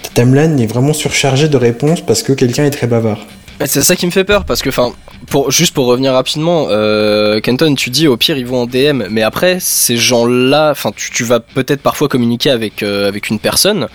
ta 0.03 0.21
timeline 0.21 0.57
est 0.61 0.67
vraiment 0.67 0.93
surchargée 0.93 1.49
de 1.49 1.57
réponses 1.57 1.99
parce 2.01 2.23
que 2.23 2.31
quelqu'un 2.31 2.63
est 2.63 2.69
très 2.69 2.87
bavard. 2.87 3.25
C'est 3.65 3.81
ça 3.81 3.95
qui 3.95 4.05
me 4.05 4.11
fait 4.11 4.25
peur 4.25 4.43
parce 4.45 4.61
que, 4.61 4.67
enfin, 4.69 4.91
pour 5.27 5.49
juste 5.49 5.73
pour 5.73 5.85
revenir 5.87 6.11
rapidement, 6.13 6.67
euh, 6.69 7.39
Kenton, 7.39 7.73
tu 7.75 7.89
dis 7.89 8.05
au 8.07 8.15
pire 8.17 8.37
ils 8.37 8.45
vont 8.45 8.61
en 8.63 8.65
DM, 8.67 9.03
mais 9.09 9.23
après 9.23 9.57
ces 9.61 9.95
gens-là, 9.97 10.71
enfin, 10.71 10.91
tu, 10.95 11.09
tu 11.11 11.23
vas 11.23 11.39
peut-être 11.39 11.81
parfois 11.81 12.07
communiquer 12.09 12.49
avec 12.49 12.83
euh, 12.83 13.07
avec 13.07 13.29
une 13.29 13.39
personne 13.39 13.87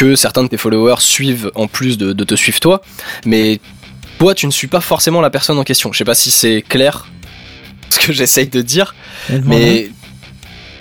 que 0.00 0.14
certains 0.16 0.42
de 0.42 0.48
tes 0.48 0.56
followers 0.56 1.00
suivent 1.00 1.50
en 1.54 1.66
plus 1.68 1.98
de, 1.98 2.14
de 2.14 2.24
te 2.24 2.34
suivre 2.34 2.58
toi, 2.58 2.80
mais 3.26 3.60
toi 4.18 4.34
tu 4.34 4.46
ne 4.46 4.50
suis 4.50 4.66
pas 4.66 4.80
forcément 4.80 5.20
la 5.20 5.28
personne 5.28 5.58
en 5.58 5.64
question. 5.64 5.92
Je 5.92 5.98
sais 5.98 6.04
pas 6.04 6.14
si 6.14 6.30
c'est 6.30 6.62
clair 6.66 7.06
ce 7.90 7.98
que 7.98 8.12
j'essaye 8.18 8.48
de 8.48 8.62
dire, 8.62 8.94
mais 9.44 9.90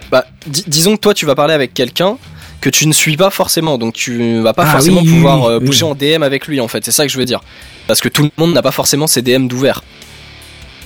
bah, 0.09 0.25
di- 0.47 0.63
disons 0.67 0.95
que 0.95 1.01
toi 1.01 1.13
tu 1.13 1.25
vas 1.25 1.35
parler 1.35 1.53
avec 1.53 1.73
quelqu'un 1.73 2.17
que 2.61 2.69
tu 2.69 2.87
ne 2.87 2.93
suis 2.93 3.17
pas 3.17 3.29
forcément, 3.29 3.77
donc 3.77 3.93
tu 3.93 4.39
vas 4.41 4.53
pas 4.53 4.63
Ah 4.67 4.71
forcément 4.73 5.01
oui, 5.01 5.09
pouvoir 5.09 5.41
oui, 5.41 5.47
euh, 5.53 5.59
oui. 5.59 5.65
pousser 5.65 5.83
en 5.83 5.95
DM 5.95 6.23
avec 6.23 6.47
lui 6.47 6.59
en 6.61 6.67
fait. 6.69 6.83
C'est 6.85 6.91
ça 6.91 7.05
que 7.05 7.11
je 7.11 7.17
veux 7.17 7.25
dire, 7.25 7.41
parce 7.87 7.99
que 8.01 8.07
tout 8.09 8.23
le 8.23 8.31
monde 8.37 8.53
n'a 8.53 8.61
pas 8.61 8.71
forcément 8.71 9.07
ses 9.07 9.21
DM 9.21 9.47
d'ouvert. 9.47 9.83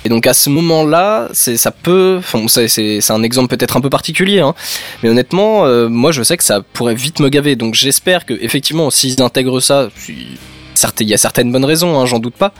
Et 0.05 0.09
donc 0.09 0.27
à 0.27 0.33
ce 0.33 0.49
moment-là, 0.49 1.29
c'est 1.33 1.57
ça 1.57 1.71
peut, 1.71 2.17
enfin 2.19 2.45
c'est 2.47 3.11
un 3.11 3.23
exemple 3.23 3.55
peut-être 3.55 3.77
un 3.77 3.81
peu 3.81 3.89
particulier, 3.89 4.39
hein, 4.39 4.53
mais 5.01 5.09
honnêtement, 5.09 5.65
euh, 5.65 5.87
moi 5.87 6.11
je 6.11 6.23
sais 6.23 6.37
que 6.37 6.43
ça 6.43 6.61
pourrait 6.61 6.95
vite 6.95 7.19
me 7.19 7.29
gaver. 7.29 7.55
Donc 7.55 7.73
j'espère 7.73 8.25
que 8.25 8.33
effectivement 8.33 8.89
s'ils 8.89 9.21
intègrent 9.21 9.59
ça, 9.59 9.89
il 10.99 11.07
y 11.07 11.13
a 11.13 11.17
certaines 11.17 11.51
bonnes 11.51 11.65
raisons, 11.65 11.99
hein, 11.99 12.05
j'en 12.05 12.19
doute 12.19 12.35
pas, 12.35 12.53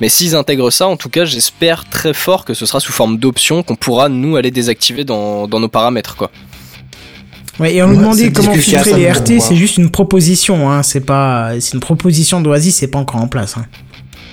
mais 0.00 0.08
s'ils 0.08 0.34
intègrent 0.34 0.70
ça, 0.70 0.88
en 0.88 0.96
tout 0.96 1.08
cas 1.08 1.24
j'espère 1.24 1.88
très 1.88 2.12
fort 2.12 2.44
que 2.44 2.52
ce 2.52 2.66
sera 2.66 2.80
sous 2.80 2.92
forme 2.92 3.16
d'option 3.16 3.62
qu'on 3.62 3.76
pourra 3.76 4.08
nous 4.08 4.36
aller 4.36 4.50
désactiver 4.50 5.04
dans 5.04 5.48
dans 5.48 5.60
nos 5.60 5.68
paramètres 5.68 6.16
quoi. 6.16 6.30
Ouais, 7.58 7.74
et 7.74 7.82
on 7.82 7.88
nous 7.88 7.96
demandait 7.96 8.32
comment 8.32 8.54
filtrer 8.54 8.94
les 8.94 9.10
RT, 9.10 9.40
c'est 9.40 9.56
juste 9.56 9.76
une 9.76 9.90
proposition, 9.90 10.70
hein, 10.70 10.82
c'est 10.82 11.04
pas, 11.04 11.52
c'est 11.60 11.74
une 11.74 11.80
proposition 11.80 12.40
d'Oasis, 12.40 12.76
c'est 12.76 12.88
pas 12.88 12.98
encore 12.98 13.20
en 13.20 13.28
place. 13.28 13.56
Hein. 13.58 13.66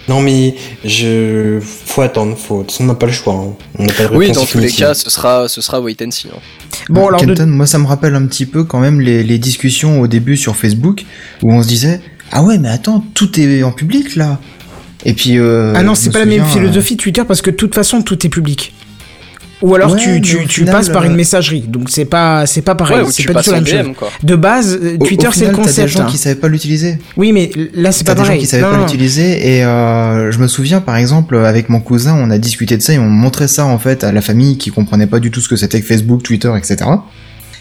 Non 0.08 0.22
mais 0.22 0.56
je, 0.86 1.60
faut 1.62 2.02
attendre, 2.02 2.38
faut, 2.38 2.66
on 2.80 2.84
n'a 2.86 2.96
pas 2.96 3.08
le 3.08 3.12
choix. 3.12 3.34
hein. 3.34 3.54
On 3.78 3.86
n'a 3.86 3.94
pas 3.94 4.06
de 4.08 4.16
Oui, 4.16 4.32
dans 4.32 4.46
tous 4.46 4.60
les 4.60 4.72
cas, 4.72 4.94
ce 4.94 5.10
sera 5.10 5.48
ce 5.50 5.60
sera 5.62 5.82
wait 5.82 5.98
and 6.06 6.12
see. 6.12 6.28
hein. 6.34 6.40
Bon, 6.90 7.08
alors 7.08 7.22
de- 7.22 7.26
Kenton, 7.28 7.48
moi 7.48 7.66
ça 7.68 7.78
me 7.80 7.86
rappelle 7.88 8.16
un 8.16 8.26
petit 8.26 8.46
peu 8.46 8.64
quand 8.64 8.80
même 8.80 9.02
les, 9.02 9.24
les 9.24 9.38
discussions 9.40 10.00
au 10.00 10.08
début 10.08 10.38
sur 10.38 10.56
Facebook 10.56 11.04
où 11.44 11.52
on 11.54 11.62
se 11.62 11.68
disait 11.68 12.00
ah 12.32 12.44
ouais 12.44 12.58
mais 12.58 12.70
attends 12.70 13.04
tout 13.14 13.38
est 13.40 13.64
en 13.64 13.72
public 13.74 14.16
là 14.16 14.40
et 15.06 15.14
puis 15.14 15.38
euh, 15.38 15.74
ah 15.76 15.84
non, 15.84 15.96
c'est 15.96 16.10
pas 16.12 16.20
la 16.20 16.26
même 16.26 16.40
souviens, 16.46 16.62
philosophie 16.62 16.96
Twitter 16.98 17.24
parce 17.28 17.42
que 17.42 17.50
de 17.52 17.56
toute 17.56 17.76
façon 17.76 18.02
tout 18.02 18.26
est 18.26 18.30
public. 18.30 18.74
Ou 19.62 19.74
alors 19.74 19.94
Ouais, 19.94 20.00
tu, 20.00 20.10
mais 20.10 20.22
tu, 20.22 20.36
au 20.38 20.40
tu 20.44 20.48
final, 20.62 20.76
passes 20.76 20.90
par 20.90 21.02
euh, 21.02 21.08
une 21.08 21.16
messagerie, 21.16 21.62
donc 21.62 21.90
c'est 21.90 22.06
pas 22.06 22.46
c'est 22.46 22.62
pas 22.62 22.76
pareil, 22.76 23.00
Ouais, 23.02 23.12
c'est 23.12 23.24
pas 23.26 23.40
du 23.42 23.46
tout 23.46 23.52
la 23.52 23.62
même 23.62 23.86
chose. 23.86 23.96
Quoi. 23.98 24.10
De 24.22 24.36
base, 24.36 24.78
euh, 24.80 24.98
Twitter 25.00 25.30
c'est 25.34 25.46
le 25.48 25.52
concept. 25.56 25.80
des 25.80 25.88
gens 25.88 26.02
hein. 26.04 26.08
qui 26.12 26.18
savaient 26.18 26.36
pas 26.36 26.48
l'utiliser 26.48 27.00
Oui, 27.18 27.32
mais 27.32 27.50
là 27.74 27.92
c'est 27.92 28.06
pas 28.06 28.14
des 28.14 28.20
gens 28.22 28.26
pareil. 28.28 28.40
qui 28.42 28.46
savaient 28.46 28.62
Non, 28.64 28.72
pas 28.72 28.78
l'utiliser 28.82 29.56
et 29.58 29.64
euh, 29.66 30.32
je 30.32 30.38
me 30.38 30.48
souviens 30.48 30.80
par 30.80 30.96
exemple 30.98 31.36
avec 31.38 31.70
mon 31.70 31.80
cousin 31.80 32.16
on 32.16 32.30
a 32.30 32.38
discuté 32.38 32.78
de 32.78 32.84
ça 32.84 32.94
et 32.94 33.00
on 33.00 33.10
montrait 33.10 33.48
ça 33.48 33.66
en 33.66 33.80
fait 33.80 34.04
à 34.04 34.12
la 34.12 34.22
famille 34.22 34.58
qui 34.60 34.70
comprenait 34.70 35.08
pas 35.08 35.20
du 35.20 35.32
tout 35.32 35.42
ce 35.42 35.50
que 35.50 35.56
c'était 35.56 35.82
que 35.82 35.88
Facebook, 35.88 36.22
Twitter, 36.22 36.52
etc. 36.56 36.78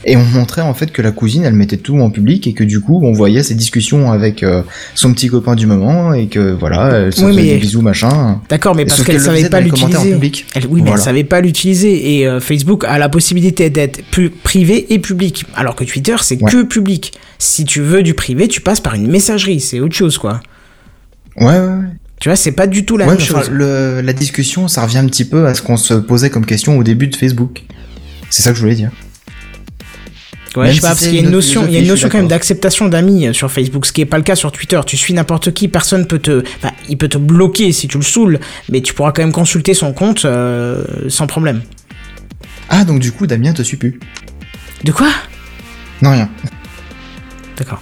Et 0.08 0.16
on 0.16 0.24
montrait 0.24 0.62
en 0.62 0.72
fait 0.72 0.92
que 0.92 1.02
la 1.02 1.10
cousine 1.10 1.42
elle 1.44 1.54
mettait 1.54 1.76
tout 1.78 1.98
en 1.98 2.10
public 2.10 2.46
et 2.46 2.52
que 2.52 2.62
du 2.62 2.80
coup 2.80 3.00
on 3.04 3.12
voyait 3.12 3.42
ses 3.42 3.54
discussions 3.56 4.12
avec 4.12 4.44
euh, 4.44 4.62
son 4.94 5.12
petit 5.12 5.26
copain 5.26 5.56
du 5.56 5.66
moment 5.66 6.12
et 6.14 6.28
que 6.28 6.52
voilà 6.52 6.90
elle 6.98 7.12
se 7.12 7.22
Oui, 7.22 7.32
faisait 7.32 7.42
mais- 7.42 7.48
des 7.54 7.58
bisous 7.58 7.82
machin. 7.82 8.40
D'accord, 8.48 8.76
mais 8.76 8.84
parce 8.84 9.02
qu'elle 9.02 9.16
le 9.16 9.20
savait 9.22 9.48
pas 9.48 9.60
l'utiliser. 9.60 10.10
Elle- 10.54 10.66
oui, 10.68 10.76
mais 10.76 10.80
Voilà. 10.82 10.92
elle 10.94 11.00
savait 11.00 11.24
pas 11.24 11.40
l'utiliser 11.40 12.18
et 12.20 12.26
euh, 12.28 12.38
Facebook 12.38 12.84
a 12.84 12.98
la 12.98 13.08
possibilité 13.08 13.68
d'être 13.68 14.00
privé 14.44 14.94
et 14.94 15.00
public, 15.00 15.44
alors 15.56 15.74
que 15.74 15.82
Twitter 15.82 16.14
c'est 16.20 16.40
Ouais. 16.40 16.50
que 16.52 16.62
public. 16.62 17.12
Si 17.38 17.64
tu 17.64 17.80
veux 17.80 18.04
du 18.04 18.14
privé, 18.14 18.46
tu 18.46 18.60
passes 18.60 18.80
par 18.80 18.94
une 18.94 19.08
messagerie, 19.10 19.58
c'est 19.60 19.80
autre 19.80 19.96
chose 19.96 20.18
quoi. 20.18 20.40
Ouais 21.36 21.46
ouais. 21.46 21.58
ouais. 21.58 21.84
Tu 22.20 22.28
vois, 22.30 22.36
c'est 22.36 22.52
pas 22.52 22.66
du 22.66 22.84
tout 22.86 22.96
la 22.96 23.06
Ouais, 23.06 23.12
même 23.14 23.20
enfin, 23.20 23.40
chose. 23.40 23.50
le- 23.50 24.00
la 24.00 24.12
discussion, 24.12 24.68
ça 24.68 24.82
revient 24.82 24.98
un 24.98 25.06
petit 25.06 25.24
peu 25.26 25.46
à 25.46 25.52
ce 25.54 25.60
qu'on 25.62 25.76
se 25.76 25.92
posait 25.94 26.30
comme 26.30 26.46
question 26.46 26.78
au 26.78 26.82
début 26.82 27.08
de 27.08 27.16
Facebook. 27.16 27.64
C'est 28.30 28.42
ça 28.42 28.50
que 28.50 28.56
je 28.56 28.62
voulais 28.62 28.74
dire. 28.74 28.90
Ouais, 30.56 30.66
Même 30.66 30.72
je 30.72 30.80
sais 30.80 30.80
pas, 30.80 30.94
si 30.94 30.94
parce 30.94 31.06
qu'il 31.06 31.14
y 31.14 31.18
a 31.18 31.22
une 31.22 31.30
notion, 31.30 31.66
il 31.66 31.74
y 31.74 31.76
a 31.76 31.80
une 31.80 31.86
notion 31.86 32.08
quand 32.08 32.18
même 32.18 32.28
d'acceptation 32.28 32.88
d'amis 32.88 33.26
euh, 33.26 33.32
sur 33.32 33.50
Facebook, 33.50 33.86
ce 33.86 33.92
qui 33.92 34.00
est 34.00 34.06
pas 34.06 34.16
le 34.16 34.22
cas 34.22 34.36
sur 34.36 34.50
Twitter. 34.52 34.80
Tu 34.86 34.96
suis 34.96 35.12
n'importe 35.12 35.52
qui, 35.52 35.68
personne 35.68 36.06
peut 36.06 36.18
te, 36.18 36.42
enfin, 36.56 36.72
il 36.88 36.96
peut 36.96 37.08
te 37.08 37.18
bloquer 37.18 37.72
si 37.72 37.88
tu 37.88 37.98
le 37.98 38.04
saoules, 38.04 38.40
mais 38.70 38.80
tu 38.80 38.94
pourras 38.94 39.12
quand 39.12 39.22
même 39.22 39.32
consulter 39.32 39.74
son 39.74 39.92
compte 39.92 40.24
euh, 40.24 40.84
sans 41.08 41.26
problème. 41.26 41.62
Ah, 42.68 42.84
donc 42.84 43.00
du 43.00 43.12
coup, 43.12 43.26
Damien 43.26 43.52
te 43.52 43.62
suit 43.62 43.76
plus. 43.76 44.00
De 44.84 44.92
quoi? 44.92 45.08
Non, 46.02 46.10
rien. 46.10 46.30
D'accord. 47.56 47.80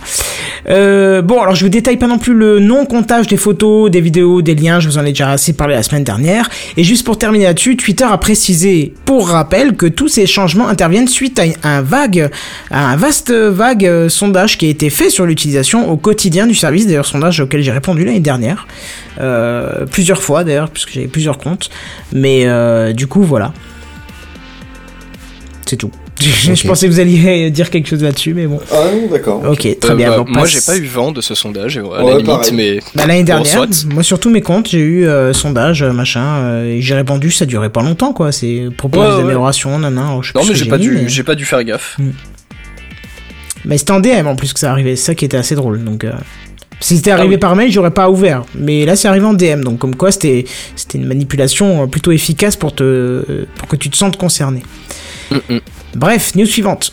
Euh, 0.69 1.21
bon, 1.21 1.43
alors 1.43 1.57
je 1.57 1.65
vous 1.65 1.71
détaille 1.71 1.97
pas 1.97 2.07
non 2.07 2.19
plus 2.19 2.33
le 2.33 2.61
non-comptage 2.61 3.27
des 3.27 3.37
photos, 3.37 3.91
des 3.91 4.01
vidéos, 4.01 4.41
des 4.41 4.55
liens, 4.55 4.79
je 4.79 4.89
vous 4.89 4.99
en 4.99 5.05
ai 5.05 5.11
déjà 5.11 5.31
assez 5.31 5.53
parlé 5.53 5.75
la 5.75 5.83
semaine 5.83 6.05
dernière. 6.05 6.49
Et 6.77 6.85
juste 6.85 7.05
pour 7.05 7.19
terminer 7.19 7.45
là-dessus, 7.45 7.77
Twitter 7.77 8.05
a 8.05 8.17
précisé, 8.19 8.95
pour 9.05 9.29
rappel, 9.29 9.77
que 9.77 9.87
tous 9.87 10.09
ces 10.09 10.27
changements 10.27 10.69
interviennent 10.69 11.09
suite 11.09 11.41
à 11.41 11.69
un 11.69 11.83
vague, 11.83 12.31
à 12.71 12.91
un 12.91 12.97
vaste 12.97 13.33
vague 13.33 13.85
euh, 13.85 14.09
sondage 14.09 14.59
qui 14.59 14.67
a 14.67 14.69
été 14.69 14.91
fait 14.91 15.11
sur 15.11 15.27
l'utilisation 15.27 15.91
au 15.91 15.97
quotidien 15.97 16.47
du 16.47 16.55
service, 16.55 16.87
d'ailleurs 16.87 17.07
sondage 17.07 17.41
auquel 17.41 17.63
j'ai 17.63 17.73
répondu 17.73 18.05
l'année 18.05 18.21
dernière, 18.21 18.69
euh, 19.21 19.87
plusieurs 19.87 20.23
fois 20.23 20.45
d'ailleurs, 20.45 20.71
puisque 20.71 20.93
j'avais 20.93 21.09
plusieurs 21.09 21.39
comptes. 21.39 21.69
Mais 22.13 22.45
du 22.95 23.07
coup, 23.07 23.23
voilà. 23.23 23.53
C'est 25.67 25.77
tout. 25.77 25.91
je 26.21 26.67
pensais 26.67 26.87
que 26.87 26.93
vous 26.93 27.01
alliez 27.01 27.51
dire 27.51 27.71
quelque 27.71 27.89
chose 27.89 28.03
là-dessus, 28.03 28.35
mais 28.35 28.47
bon. 28.47 28.61
Ah 28.73 28.85
non, 28.95 29.09
d'accord. 29.11 29.43
Ok, 29.49 29.67
très 29.81 29.91
Euh, 29.91 29.95
bien. 29.97 30.11
bah, 30.11 30.17
donc 30.19 30.31
moi, 30.31 30.47
j'ai 30.47 30.61
pas 30.61 30.77
eu 30.77 30.85
vent 30.87 31.11
de 31.13 31.21
ce 31.21 31.35
sondage, 31.35 31.77
à 31.79 32.03
la 32.03 32.11
limite, 32.13 32.27
pareil. 32.27 32.53
mais 32.55 32.81
Bah, 32.95 33.07
l'année 33.07 33.25
dernière, 33.25 33.67
moi 33.93 34.03
sur 34.03 34.19
tous 34.21 34.31
mes 34.31 34.41
comptes, 34.41 34.69
j'ai 34.69 34.79
eu 34.79 35.07
euh, 35.07 35.33
sondage, 35.33 35.83
euh, 35.83 35.93
machin, 35.93 36.25
euh, 36.25 36.77
et 36.77 36.81
j'ai 36.81 36.95
répondu, 36.95 37.31
ça 37.31 37.47
durait 37.47 37.71
pas 37.71 37.83
longtemps, 37.83 38.13
quoi. 38.13 38.31
C'est 38.33 38.69
propos 38.77 39.01
Ouais, 39.01 39.09
des 39.09 39.15
ouais. 39.17 39.21
améliorations, 39.23 39.77
nanana. 39.79 40.07
alors, 40.09 40.23
je 40.23 40.33
sais 40.33 40.39
non, 40.39 40.45
plus 40.45 40.53
mais 40.53 40.57
j'ai 40.59 40.67
pas 40.67 40.79
dû, 40.79 40.91
mais- 40.93 41.09
j'ai 41.09 41.23
pas 41.25 41.35
dû 41.35 41.45
faire 41.45 41.63
gaffe. 41.65 41.99
Mais 43.65 43.79
c'était 43.79 43.93
en 43.93 44.01
DM 44.01 44.27
en 44.27 44.37
plus 44.37 44.53
que 44.53 44.61
ça 44.61 44.71
arrivait, 44.71 44.95
c'est 44.97 45.07
ça 45.07 45.15
qui 45.15 45.25
était 45.25 45.37
assez 45.39 45.55
drôle. 45.55 45.83
Donc, 45.83 46.05
euh, 46.05 46.13
si 46.81 46.97
c'était 46.97 47.11
arrivé 47.13 47.29
Ah 47.35 47.37
oui. 47.37 47.39
par 47.39 47.57
mail, 47.57 47.73
j'aurais 47.73 47.91
pas 47.93 48.11
ouvert. 48.11 48.45
Mais 48.55 48.85
là, 48.85 48.95
c'est 48.95 49.09
arrivé 49.09 49.25
en 49.25 49.33
DM, 49.35 49.63
donc 49.63 49.79
comme 49.79 49.97
quoi 49.97 50.13
c'était 50.13 50.45
c'était 50.77 50.99
une 50.99 51.07
manipulation 51.07 51.83
euh, 51.83 51.87
plutôt 51.87 52.13
efficace 52.13 52.57
pour 52.57 52.75
te 52.75 52.83
euh, 52.85 53.47
pour 53.57 53.67
que 53.69 53.77
tu 53.77 53.89
te 53.91 53.97
sentes 53.97 54.17
concerné. 54.19 54.63
Mm, 55.31 55.37
mm. 55.55 55.59
Bref, 55.97 56.35
news 56.35 56.47
suivante. 56.47 56.93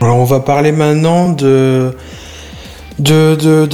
Alors 0.00 0.16
on 0.16 0.24
va 0.24 0.40
parler 0.40 0.72
maintenant 0.72 1.30
de 1.30 1.94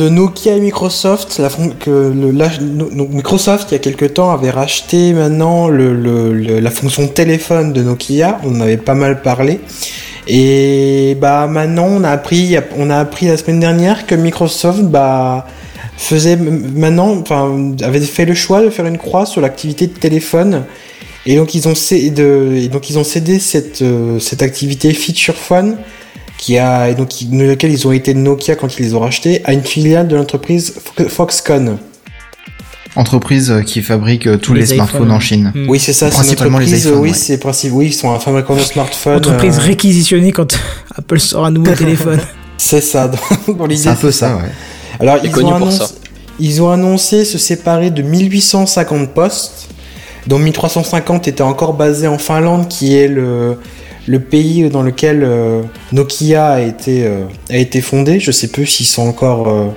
Nokia 0.09 0.57
et 0.57 0.61
Microsoft. 0.61 1.41
Microsoft, 1.87 3.71
il 3.71 3.75
y 3.75 3.77
a 3.77 3.79
quelque 3.79 4.05
temps, 4.05 4.31
avait 4.33 4.51
racheté 4.51 5.15
maintenant 5.15 5.69
la 5.69 6.71
fonction 6.71 7.09
téléphone 7.09 7.73
de 7.73 7.83
Nokia. 7.83 8.39
On 8.45 8.57
en 8.57 8.61
avait 8.61 8.77
pas 8.77 8.95
mal 8.95 9.23
parlé. 9.23 9.61
Et 10.29 11.17
bah 11.21 11.47
maintenant, 11.47 11.87
on 11.89 12.05
a 12.05 12.11
appris, 12.11 12.57
on 12.77 12.91
a 12.91 12.99
appris 12.99 13.27
la 13.27 13.37
semaine 13.37 13.61
dernière 13.61 14.07
que 14.07 14.15
Microsoft 14.15 14.83
bah, 14.83 15.47
faisait 15.97 16.37
maintenant, 16.37 17.17
enfin, 17.21 17.73
avait 17.83 18.01
fait 18.01 18.25
le 18.25 18.35
choix 18.35 18.63
de 18.63 18.71
faire 18.71 18.87
une 18.87 18.99
croix 18.99 19.27
sur 19.27 19.41
l'activité 19.41 19.87
de 19.87 19.93
téléphone. 19.95 20.65
Et 21.29 21.37
donc 21.37 21.55
ils 21.55 21.67
ont, 21.67 21.75
cé- 21.75 22.11
de, 22.11 22.53
et 22.55 22.69
donc, 22.69 22.89
ils 22.89 22.99
ont 22.99 23.05
cédé 23.05 23.41
cette, 23.41 23.83
euh, 23.83 24.21
cette 24.21 24.43
activité 24.43 24.93
feature 24.95 25.35
phone 25.35 25.77
qui 26.39 26.57
a, 26.59 26.91
et 26.91 26.95
donc, 26.95 27.09
de 27.23 27.43
laquelle 27.45 27.73
ils 27.73 27.87
ont 27.89 27.93
été 27.93 28.15
de 28.15 28.19
Nokia 28.21 28.55
quand 28.55 28.79
ils 28.79 28.83
les 28.83 28.95
ont 28.95 29.01
rachetés, 29.01 29.41
à 29.45 29.53
une 29.53 29.65
filiale 29.65 30.07
de 30.07 30.15
l'entreprise 30.17 30.75
Fo- 30.97 31.09
Foxconn. 31.09 31.79
Entreprise 32.95 33.51
euh, 33.51 33.63
qui 33.63 33.83
fabrique 33.83 34.27
euh, 34.27 34.37
tous 34.39 34.55
les, 34.55 34.61
Les 34.61 34.67
smartphones 34.67 35.11
en 35.11 35.19
Chine. 35.21 35.53
Mm. 35.55 35.69
Oui, 35.69 35.79
c'est 35.81 35.93
ça, 35.93 36.09
Principalement 36.09 36.59
les 36.59 36.67
entreprise, 36.67 36.87
iPhones, 36.87 37.01
oui, 37.03 37.11
ouais. 37.11 37.15
c'est 37.17 37.39
principe, 37.39 37.73
oui, 37.73 37.87
ils 37.87 37.93
sont 37.93 38.11
un 38.13 38.19
fabricant 38.21 38.55
de 38.55 38.61
smartphones. 38.61 39.17
Entreprise 39.17 39.59
euh, 39.59 39.63
réquisitionnée 39.63 40.33
quand 40.33 40.59
Apple 40.97 41.19
sort 41.21 41.45
un 41.47 41.51
nouveau 41.51 41.73
téléphone. 41.75 42.21
C'est 42.57 42.81
ça, 42.81 43.09
dans, 43.09 43.53
dans 43.55 43.67
l'idée. 43.67 43.83
C'est 43.83 43.89
un 43.89 43.95
peu 43.97 44.11
ça, 44.13 44.37
ouais. 44.37 44.43
Alors, 45.01 45.19
ils 45.23 45.31
connu 45.31 45.47
ont, 45.47 45.59
pour 45.59 45.69
annoncé, 45.69 45.79
ça. 45.79 45.89
ils 46.41 46.63
ont 46.63 46.71
annoncé 46.71 47.25
se 47.25 47.39
séparer 47.39 47.91
de 47.91 48.03
1850 48.03 49.11
postes, 49.15 49.69
dont 50.27 50.39
1350 50.39 51.29
étaient 51.29 51.43
encore 51.43 51.75
basés 51.75 52.09
en 52.09 52.19
Finlande, 52.19 52.69
qui 52.69 52.97
est 52.97 53.09
le, 53.09 53.59
le 54.07 54.21
pays 54.21 54.69
dans 54.71 54.83
lequel 54.83 55.23
euh, 55.23 55.63
Nokia 55.93 56.49
a 56.49 56.61
été, 56.61 57.05
euh, 57.05 57.25
a 57.51 57.57
été 57.57 57.81
fondé. 57.81 58.21
Je 58.21 58.31
sais 58.31 58.49
plus 58.49 58.67
s'ils 58.67 58.87
sont 58.87 59.07
encore, 59.07 59.49
euh, 59.49 59.69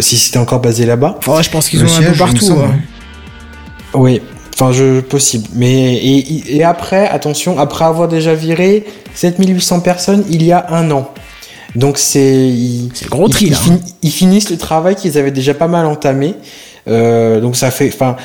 si 0.00 0.16
c'était 0.16 0.38
encore 0.38 0.60
basé 0.60 0.86
là-bas. 0.86 1.16
Enfin, 1.18 1.40
je 1.42 1.50
pense 1.50 1.68
qu'ils 1.68 1.82
ont 1.84 1.86
un 1.98 2.02
peu 2.02 2.16
partout. 2.18 2.52
hein. 2.52 2.74
Oui, 3.94 4.20
enfin, 4.54 4.72
je, 4.72 5.00
possible. 5.00 5.48
Mais, 5.54 5.94
et, 5.94 6.56
et 6.56 6.64
après, 6.64 7.08
attention, 7.08 7.58
après 7.58 7.84
avoir 7.86 8.08
déjà 8.08 8.34
viré 8.34 8.84
7800 9.14 9.80
personnes 9.80 10.24
il 10.28 10.42
y 10.42 10.52
a 10.52 10.66
un 10.70 10.90
an. 10.90 11.10
Donc 11.74 11.98
c'est. 11.98 12.48
ils- 12.48 12.90
C'est 12.94 13.04
le 13.06 13.10
gros 13.10 13.28
ils, 13.28 13.32
tri 13.32 13.46
ils 13.46 13.50
là. 13.52 13.56
fin- 13.56 13.78
ils 14.02 14.10
finissent 14.10 14.50
le 14.50 14.56
travail 14.56 14.94
qu'ils 14.96 15.18
avaient 15.18 15.30
déjà 15.30 15.54
pas 15.54 15.68
mal 15.68 15.86
entamé. 15.86 16.34
Euh, 16.88 17.40
donc 17.40 17.56
ça 17.56 17.70
fait. 17.70 17.88
Enfin. 17.92 18.16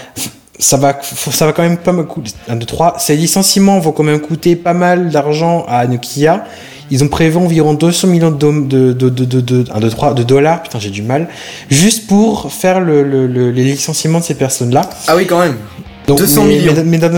Ça 0.59 0.77
va, 0.77 0.97
ça 1.01 1.47
va 1.47 1.51
quand 1.51 1.63
même 1.63 1.77
pas 1.77 1.91
me 1.91 2.03
coûter. 2.03 2.31
1, 2.47 2.55
2, 2.55 2.65
3. 2.65 2.95
Ces 2.99 3.15
licenciements 3.17 3.79
vont 3.79 3.91
quand 3.91 4.03
même 4.03 4.19
coûter 4.19 4.55
pas 4.55 4.73
mal 4.75 5.09
d'argent 5.09 5.65
à 5.67 5.85
Nokia. 5.87 6.45
Ils 6.91 7.03
ont 7.03 7.07
prévu 7.07 7.37
environ 7.37 7.73
200 7.73 8.07
millions 8.07 8.29
de, 8.31 8.37
dom- 8.37 8.67
de, 8.67 8.93
de, 8.93 9.09
de, 9.09 9.25
de, 9.25 9.41
de, 9.41 9.65
1, 9.73 9.79
2, 9.79 9.89
3, 9.89 10.13
de 10.13 10.21
dollars. 10.23 10.61
Putain, 10.61 10.79
j'ai 10.79 10.91
du 10.91 11.01
mal. 11.01 11.27
Juste 11.71 12.07
pour 12.07 12.53
faire 12.53 12.79
le, 12.79 13.03
le, 13.03 13.25
le- 13.27 13.49
les 13.51 13.63
licenciements 13.63 14.19
de 14.19 14.23
ces 14.23 14.35
personnes-là. 14.35 14.89
Ah 15.07 15.15
oui, 15.17 15.25
quand 15.25 15.39
même. 15.39 15.57
Donc, 16.07 16.17
200 16.17 16.43
mais, 16.43 16.57
millions. 16.59 16.73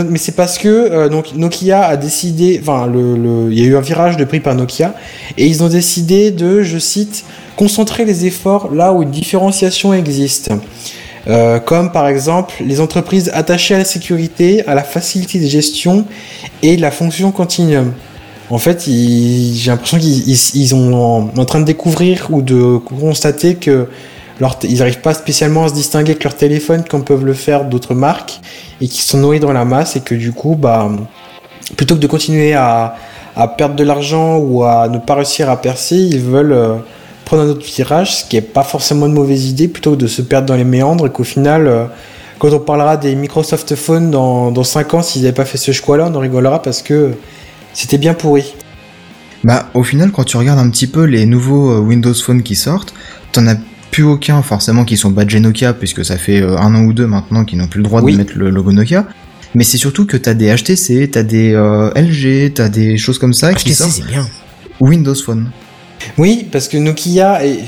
Mais, 0.10 0.18
c'est 0.20 0.34
parce 0.36 0.58
que 0.58 0.68
euh, 0.68 1.10
donc 1.10 1.34
Nokia 1.36 1.84
a 1.86 1.98
décidé, 1.98 2.60
enfin, 2.62 2.86
le, 2.88 3.16
le- 3.16 3.52
il 3.52 3.60
y 3.60 3.64
a 3.64 3.66
eu 3.66 3.76
un 3.76 3.82
virage 3.82 4.16
de 4.18 4.26
prix 4.26 4.40
par 4.40 4.54
Nokia 4.56 4.94
et 5.38 5.48
ils 5.48 5.64
ont 5.64 5.70
décidé 5.70 6.30
de, 6.32 6.62
je 6.62 6.78
cite, 6.78 7.26
concentrer 7.56 8.06
les 8.06 8.26
efforts 8.26 8.72
là 8.74 8.94
où 8.94 9.02
une 9.02 9.12
différenciation 9.12 9.94
existe. 9.94 10.52
Euh, 11.28 11.58
comme 11.60 11.92
par 11.92 12.08
exemple 12.08 12.54
les 12.64 12.80
entreprises 12.80 13.32
attachées 13.34 13.74
à 13.74 13.80
la 13.80 13.86
sécurité, 13.86 14.64
à 14.68 14.76
la 14.76 14.84
facilité 14.84 15.40
de 15.40 15.48
gestion 15.48 16.06
et 16.62 16.78
la 16.78 16.92
fonction 16.92 17.32
continuum. 17.32 17.94
En 18.52 18.60
fait, 18.60 18.84
j'ai 18.88 19.72
l'impression 19.72 19.98
qu'ils 19.98 20.30
ils, 20.30 20.40
ils 20.54 20.68
sont 20.68 20.94
en, 20.94 21.32
en 21.36 21.46
train 21.46 21.60
de 21.62 21.66
découvrir 21.66 22.28
ou 22.30 22.44
de 22.44 22.78
constater 22.78 23.56
que 23.56 23.88
ils 24.64 24.78
n'arrivent 24.80 25.02
pas 25.02 25.14
spécialement 25.14 25.66
à 25.66 25.70
se 25.70 25.74
distinguer 25.74 26.12
avec 26.12 26.24
leur 26.24 26.36
téléphone 26.36 26.84
comme 26.90 27.04
peuvent 27.04 27.26
le 27.26 27.34
faire 27.34 27.66
d'autres 27.66 27.96
marques 27.96 28.40
et 28.82 28.88
qui 28.88 29.02
sont 29.02 29.18
noyés 29.18 29.40
dans 29.40 29.54
la 29.54 29.66
masse 29.66 29.96
et 29.96 30.02
que 30.02 30.16
du 30.16 30.34
coup, 30.34 30.56
bah, 30.56 30.90
plutôt 31.78 31.96
que 31.96 32.00
de 32.02 32.08
continuer 32.08 32.54
à, 32.54 32.96
à 33.36 33.48
perdre 33.48 33.76
de 33.76 33.84
l'argent 33.84 34.38
ou 34.38 34.64
à 34.64 34.88
ne 34.88 34.98
pas 34.98 35.16
réussir 35.16 35.50
à 35.50 35.62
percer, 35.62 35.96
ils 35.96 36.20
veulent 36.20 36.54
euh, 36.54 36.76
prendre 37.26 37.44
un 37.44 37.48
autre 37.48 37.66
virage, 37.66 38.16
ce 38.18 38.26
qui 38.26 38.38
est 38.38 38.42
pas 38.42 38.64
forcément 38.64 39.08
une 39.08 39.14
mauvaise 39.14 39.50
idée, 39.50 39.68
plutôt 39.68 39.92
que 39.92 39.98
de 39.98 40.08
se 40.08 40.22
perdre 40.22 40.48
dans 40.48 40.56
les 40.56 40.64
méandres 40.64 41.08
et 41.08 41.12
qu'au 41.12 41.24
final, 41.24 41.68
euh, 41.68 41.86
quand 42.40 42.52
on 42.54 42.60
parlera 42.60 42.98
des 42.98 43.16
Microsoft 43.16 43.76
Phone 43.76 44.12
dans, 44.12 44.52
dans 44.52 44.64
5 44.64 44.94
ans, 44.94 45.02
s'ils 45.02 45.24
n'avaient 45.24 45.34
pas 45.34 45.46
fait 45.46 45.58
ce 45.58 45.72
choix-là, 45.72 46.10
on 46.12 46.16
en 46.16 46.20
rigolera 46.20 46.62
parce 46.62 46.82
que 46.82 47.14
c'était 47.74 47.98
bien 47.98 48.14
pourri. 48.14 48.54
Bah, 49.44 49.68
au 49.74 49.84
final, 49.84 50.12
quand 50.12 50.24
tu 50.24 50.38
regardes 50.38 50.60
un 50.60 50.70
petit 50.70 50.88
peu 50.88 51.04
les 51.04 51.26
nouveaux 51.26 51.72
euh, 51.72 51.80
Windows 51.80 52.14
Phone 52.14 52.42
qui 52.42 52.56
sortent, 52.56 52.94
t'en 53.32 53.48
as 53.48 53.56
plus 53.96 54.04
aucun 54.04 54.42
forcément 54.42 54.84
qui 54.84 54.98
sont 54.98 55.10
badgés 55.10 55.40
Nokia, 55.40 55.72
puisque 55.74 56.04
ça 56.04 56.18
fait 56.18 56.42
euh, 56.42 56.58
un 56.58 56.76
an 56.76 56.84
ou 56.84 56.92
deux 56.92 57.08
maintenant 57.08 57.46
qu'ils 57.46 57.58
n'ont 57.60 57.68
plus 57.68 57.78
le 57.78 57.86
droit 57.86 58.02
Oui. 58.02 58.12
de 58.12 58.18
mettre 58.18 58.34
le 58.36 58.50
logo 58.50 58.74
Nokia. 58.74 59.06
Mais 59.54 59.64
c'est 59.64 59.78
surtout 59.78 60.06
que 60.06 60.18
t'as 60.18 60.34
des 60.34 60.54
HTC, 60.54 61.10
t'as 61.12 61.24
des 61.24 61.54
euh, 61.54 61.90
LG, 61.96 62.54
t'as 62.56 62.68
des 62.68 62.98
choses 62.98 63.18
comme 63.20 63.34
ça 63.34 63.54
qui 63.54 63.70
HTC, 63.70 63.74
sortent 63.76 63.92
c'est 63.92 64.06
bien. 64.08 64.28
Windows 64.82 65.16
Phone. 65.16 65.50
Oui, 66.18 66.46
parce 66.52 66.68
que 66.68 66.76
Nokia 66.76 67.46
est, 67.46 67.60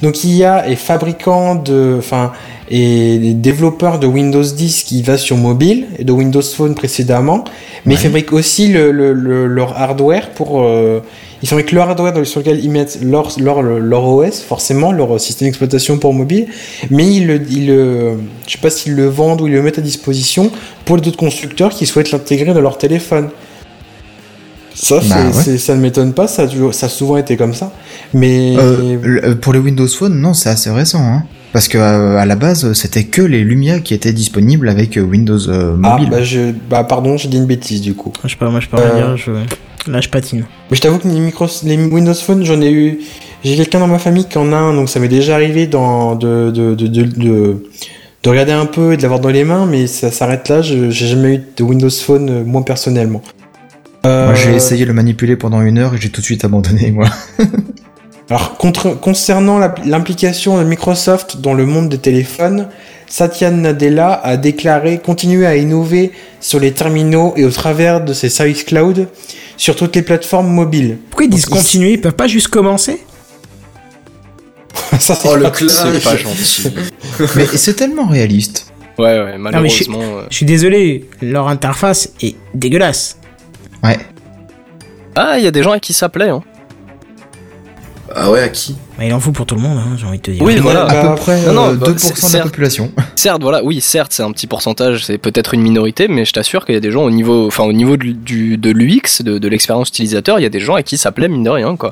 Nokia 0.00 0.66
est 0.70 0.74
fabricant 0.76 1.54
de, 1.54 1.96
enfin, 1.98 2.32
et 2.70 3.34
développeur 3.34 3.98
de 3.98 4.06
Windows 4.06 4.42
10 4.42 4.84
qui 4.84 5.02
va 5.02 5.18
sur 5.18 5.36
mobile 5.36 5.86
et 5.98 6.04
de 6.04 6.12
Windows 6.12 6.40
Phone 6.42 6.74
précédemment, 6.74 7.44
mais 7.84 7.92
ils 7.92 7.96
Ouais. 7.98 8.02
fabriquent 8.04 8.32
aussi 8.32 8.68
le, 8.68 8.90
le- 8.90 9.12
le- 9.12 9.46
leur 9.46 9.78
hardware 9.78 10.30
pour, 10.30 10.62
euh, 10.62 11.00
ils 11.42 11.48
fabriquent 11.48 11.72
leur 11.72 11.88
hardware 11.88 12.26
sur 12.26 12.40
lequel 12.40 12.64
ils 12.64 12.70
mettent 12.70 12.98
leur, 13.02 13.28
leur, 13.40 13.62
leur 13.62 14.04
OS, 14.04 14.40
forcément, 14.40 14.92
leur 14.92 15.18
système 15.20 15.48
d'exploitation 15.48 15.98
pour 15.98 16.14
mobile, 16.14 16.46
mais 16.90 17.06
ils 17.12 17.26
le, 17.26 17.40
ils 17.50 17.66
le, 17.66 18.12
je 18.46 18.52
sais 18.52 18.58
pas 18.58 18.70
s'ils 18.70 18.94
le 18.94 19.06
vendent 19.08 19.40
ou 19.40 19.46
ils 19.48 19.52
le 19.52 19.62
mettent 19.62 19.78
à 19.78 19.82
disposition 19.82 20.50
pour 20.84 20.96
les 20.96 21.08
autres 21.08 21.16
constructeurs 21.16 21.70
qui 21.70 21.86
souhaitent 21.86 22.12
l'intégrer 22.12 22.54
dans 22.54 22.60
leur 22.60 22.78
téléphone. 22.78 23.28
Ça, 24.74 25.00
Bah 25.06 25.16
ouais. 25.26 25.58
ça 25.58 25.76
ne 25.76 25.80
m'étonne 25.82 26.14
pas, 26.14 26.26
ça 26.26 26.42
a, 26.42 26.46
toujours- 26.46 26.72
ça 26.74 26.86
a 26.86 26.88
souvent 26.88 27.18
été 27.18 27.36
comme 27.36 27.52
ça. 27.52 27.72
Mais 28.14 28.54
Euh, 28.58 28.96
le- 29.02 29.34
pour 29.38 29.52
les 29.52 29.58
Windows 29.58 29.86
Phone, 29.86 30.18
non, 30.18 30.32
c'est 30.32 30.48
assez 30.48 30.70
récent, 30.70 31.00
hein. 31.02 31.24
Parce 31.52 31.68
que 31.68 31.76
euh, 31.76 32.16
à 32.16 32.24
la 32.24 32.34
base, 32.36 32.72
c'était 32.72 33.04
que 33.04 33.20
les 33.20 33.40
Lumia 33.44 33.80
qui 33.80 33.92
étaient 33.92 34.14
disponibles 34.14 34.70
avec 34.70 34.96
euh, 34.96 35.02
Windows 35.02 35.38
euh, 35.50 35.76
ah, 35.82 35.90
mobile. 35.90 36.08
bah, 36.10 36.22
je, 36.22 36.52
bah 36.70 36.84
pardon, 36.84 37.18
j'ai 37.18 37.28
dit 37.28 37.36
une 37.36 37.44
bêtise 37.44 37.82
du 37.82 37.92
coup. 37.92 38.10
Je 38.24 38.30
sais 38.30 38.36
pas, 38.36 38.48
moi 38.48 38.60
je 38.60 38.68
peux 38.68 38.78
rien 38.78 38.86
Euh. 38.86 39.14
dire. 39.14 39.16
Je... 39.18 39.32
Là, 39.88 40.00
je 40.00 40.08
patine. 40.08 40.44
Mais 40.70 40.76
je 40.76 40.80
t'avoue 40.80 40.98
que 40.98 41.08
les, 41.08 41.18
micros, 41.18 41.46
les 41.64 41.76
Windows 41.76 42.14
Phone, 42.14 42.44
j'en 42.44 42.60
ai 42.60 42.70
eu. 42.70 43.00
J'ai 43.44 43.56
quelqu'un 43.56 43.80
dans 43.80 43.88
ma 43.88 43.98
famille 43.98 44.26
qui 44.26 44.38
en 44.38 44.52
a 44.52 44.56
un, 44.56 44.74
donc 44.74 44.88
ça 44.88 45.00
m'est 45.00 45.08
déjà 45.08 45.34
arrivé 45.34 45.66
dans, 45.66 46.14
de, 46.14 46.52
de, 46.54 46.74
de, 46.76 46.86
de, 46.86 47.02
de, 47.02 47.66
de 48.22 48.30
regarder 48.30 48.52
un 48.52 48.66
peu 48.66 48.92
et 48.92 48.96
de 48.96 49.02
l'avoir 49.02 49.18
dans 49.18 49.30
les 49.30 49.42
mains, 49.44 49.66
mais 49.66 49.88
ça 49.88 50.12
s'arrête 50.12 50.48
là. 50.48 50.62
Je- 50.62 50.90
J'ai 50.90 51.06
jamais 51.08 51.34
eu 51.34 51.42
de 51.56 51.62
Windows 51.64 51.90
Phone, 51.90 52.30
euh, 52.30 52.44
moi 52.44 52.64
personnellement. 52.64 53.22
Euh, 54.06 54.26
Moi, 54.26 54.34
j'ai 54.34 54.54
essayé 54.54 54.82
de 54.82 54.88
le 54.88 54.94
manipuler 54.94 55.36
pendant 55.36 55.60
une 55.62 55.78
heure 55.78 55.94
et 55.94 55.98
j'ai 55.98 56.10
tout 56.10 56.20
de 56.20 56.26
suite 56.26 56.44
abandonné, 56.44 56.90
moi. 56.92 57.06
Alors, 58.30 58.56
contre- 58.56 58.98
concernant 58.98 59.58
l'implication 59.84 60.56
de 60.58 60.64
Microsoft 60.64 61.40
dans 61.40 61.52
le 61.54 61.66
monde 61.66 61.88
des 61.88 61.98
téléphones, 61.98 62.68
Satya 63.06 63.50
Nadella 63.50 64.12
a 64.24 64.36
déclaré 64.36 64.98
continuer 64.98 65.44
à 65.46 65.56
innover 65.56 66.12
sur 66.40 66.58
les 66.58 66.72
terminaux 66.72 67.34
et 67.36 67.44
au 67.44 67.50
travers 67.50 68.02
de 68.02 68.12
ses 68.14 68.28
services 68.30 68.64
cloud 68.64 69.06
sur 69.62 69.76
toutes 69.76 69.94
les 69.94 70.02
plateformes 70.02 70.48
mobiles. 70.48 70.98
Pourquoi 71.08 71.26
ils 71.26 71.30
disent 71.30 71.44
Donc, 71.44 71.58
continuer 71.58 71.92
Ils 71.92 72.00
peuvent 72.00 72.16
pas 72.16 72.26
juste 72.26 72.48
commencer? 72.48 73.00
Ça, 74.98 75.14
c'est 75.14 75.28
Oh 75.28 75.36
le 75.36 75.44
pas- 75.44 75.52
C'est 75.54 76.02
pas 76.02 76.16
gentil. 76.16 76.64
Mais 77.36 77.46
c'est 77.46 77.74
tellement 77.74 78.06
réaliste. 78.08 78.72
Ouais, 78.98 79.04
ouais, 79.20 79.24
mais 79.24 79.32
je- 79.34 79.38
malheureusement. 79.38 80.00
euh. 80.02 80.22
Je 80.30 80.34
suis 80.36 80.46
désolé, 80.46 81.08
leur 81.22 81.46
interface 81.48 82.10
est 82.22 82.34
dégueulasse. 82.54 83.18
Ouais. 83.84 83.98
Ah, 85.14 85.38
il 85.38 85.44
y 85.44 85.46
a 85.46 85.50
des 85.52 85.62
gens 85.62 85.70
à 85.72 85.78
qui 85.78 85.92
ça 85.92 86.08
plaît. 86.08 86.28
Hein. 86.30 86.42
Ah 88.14 88.30
ouais, 88.30 88.40
à 88.42 88.48
qui 88.48 88.76
Bah, 88.98 89.04
il 89.04 89.12
en 89.14 89.20
faut 89.20 89.32
pour 89.32 89.46
tout 89.46 89.54
le 89.54 89.60
monde, 89.60 89.78
hein, 89.78 89.96
j'ai 89.96 90.06
envie 90.06 90.18
de 90.18 90.22
te 90.22 90.30
dire. 90.30 90.42
Oui, 90.42 90.56
voilà. 90.56 90.84
À 90.84 91.02
Bah, 91.02 91.08
peu 91.10 91.14
près 91.22 91.40
non, 91.46 91.52
non, 91.52 91.68
euh, 91.70 91.74
bah, 91.74 91.86
2% 91.86 91.98
c'est- 91.98 92.08
de 92.14 92.22
la 92.22 92.28
certes. 92.28 92.44
population. 92.44 92.92
Certes, 93.16 93.42
voilà, 93.42 93.64
oui, 93.64 93.80
certes, 93.80 94.12
c'est 94.12 94.22
un 94.22 94.32
petit 94.32 94.46
pourcentage, 94.46 95.04
c'est 95.04 95.18
peut-être 95.18 95.54
une 95.54 95.62
minorité, 95.62 96.08
mais 96.08 96.24
je 96.24 96.32
t'assure 96.32 96.64
qu'il 96.66 96.74
y 96.74 96.78
a 96.78 96.80
des 96.80 96.90
gens 96.90 97.02
au 97.04 97.10
niveau, 97.10 97.46
enfin 97.46 97.64
au 97.64 97.72
niveau 97.72 97.96
de, 97.96 98.12
du, 98.12 98.56
de 98.58 98.70
l'UX, 98.70 99.22
de, 99.22 99.38
de 99.38 99.48
l'expérience 99.48 99.88
utilisateur, 99.88 100.38
il 100.38 100.42
y 100.42 100.46
a 100.46 100.50
des 100.50 100.60
gens 100.60 100.74
à 100.74 100.82
qui 100.82 100.96
ça 100.98 101.12
plaît 101.12 101.28
mine 101.28 101.44
de 101.44 101.50
rien, 101.50 101.76
quoi. 101.76 101.90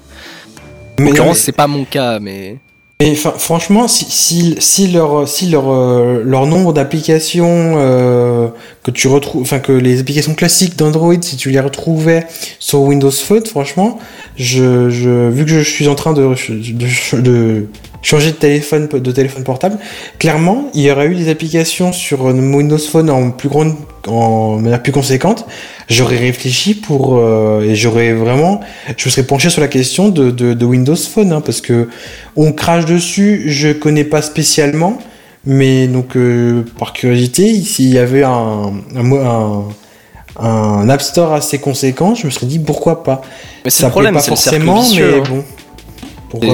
En 0.99 1.03
Mais- 1.03 1.07
l'occurrence, 1.11 1.39
c'est 1.39 1.53
pas 1.53 1.67
mon 1.67 1.85
cas, 1.85 2.19
mais 2.21 2.57
Mais 3.01 3.15
franchement, 3.15 3.89
si, 3.89 4.57
si, 4.61 4.89
leur, 4.89 5.27
si 5.27 5.49
leur, 5.49 5.73
euh, 5.73 6.23
leur 6.23 6.45
nombre 6.45 6.75
d'applications 6.75 7.77
euh, 7.79 8.49
que 8.83 8.91
tu 8.91 9.09
retrouves, 9.09 9.41
enfin 9.41 9.59
que 9.59 9.73
les 9.73 10.01
applications 10.01 10.35
classiques 10.35 10.77
d'Android, 10.77 11.15
si 11.23 11.37
tu 11.37 11.49
les 11.49 11.61
retrouvais 11.61 12.27
sur 12.59 12.81
Windows 12.83 13.11
Phone, 13.11 13.47
franchement, 13.47 13.99
je, 14.37 14.91
je, 14.91 15.31
vu 15.31 15.47
que 15.47 15.51
je 15.51 15.61
suis 15.61 15.89
en 15.89 15.95
train 15.95 16.13
de 16.13 17.67
changer 18.03 18.31
de 18.31 18.37
téléphone, 18.37 18.89
de 18.89 19.13
téléphone 19.13 19.45
portable, 19.45 19.79
clairement, 20.19 20.71
il 20.75 20.83
y 20.83 20.91
aurait 20.91 21.07
eu 21.09 21.15
des 21.15 21.29
applications 21.29 21.93
sur 21.93 22.25
Windows 22.25 22.79
Phone 22.79 23.11
en 23.11 23.31
plus 23.31 23.49
grande, 23.49 23.75
en 24.09 24.57
manière 24.59 24.83
plus 24.83 24.93
conséquente. 24.93 25.47
J'aurais 25.89 26.17
réfléchi 26.17 26.75
pour 26.75 27.19
euh, 27.19 27.63
et 27.63 27.75
j'aurais 27.75 28.13
vraiment, 28.13 28.61
je 28.97 29.07
me 29.07 29.11
serais 29.11 29.27
penché 29.27 29.51
sur 29.51 29.61
la 29.61 29.69
question 29.69 30.09
de, 30.09 30.31
de, 30.31 30.55
de 30.55 30.65
Windows 30.65 30.97
Phone, 30.97 31.33
hein, 31.33 31.41
parce 31.41 31.61
que 31.61 31.89
on 32.37 32.53
crache 32.53 32.87
dessus, 32.87 33.43
je 33.47 33.69
connais 33.71 34.05
pas 34.05 34.23
spécialement, 34.23 34.99
mais 35.45 35.87
donc 35.87 36.17
euh, 36.17 36.65
par 36.79 36.93
curiosité, 36.93 37.55
s'il 37.63 37.89
y 37.93 37.99
avait 37.99 38.23
un, 38.23 38.73
un, 38.97 39.13
un, 39.13 39.65
un 40.39 40.89
App 40.89 41.03
Store 41.03 41.33
assez 41.35 41.59
conséquent, 41.59 42.15
je 42.15 42.27
me 42.27 42.31
serais 42.31 42.47
dit 42.47 42.59
pourquoi 42.59 43.03
pas. 43.03 43.21
mais 43.65 43.71
c'est 43.71 43.81
Ça 43.83 43.87
le 43.89 43.91
problème, 43.91 44.15
pas 44.15 44.21
forcément, 44.23 44.81
vicieux. 44.81 45.11
mais 45.13 45.19
hein. 45.19 45.25
bon. 45.29 45.45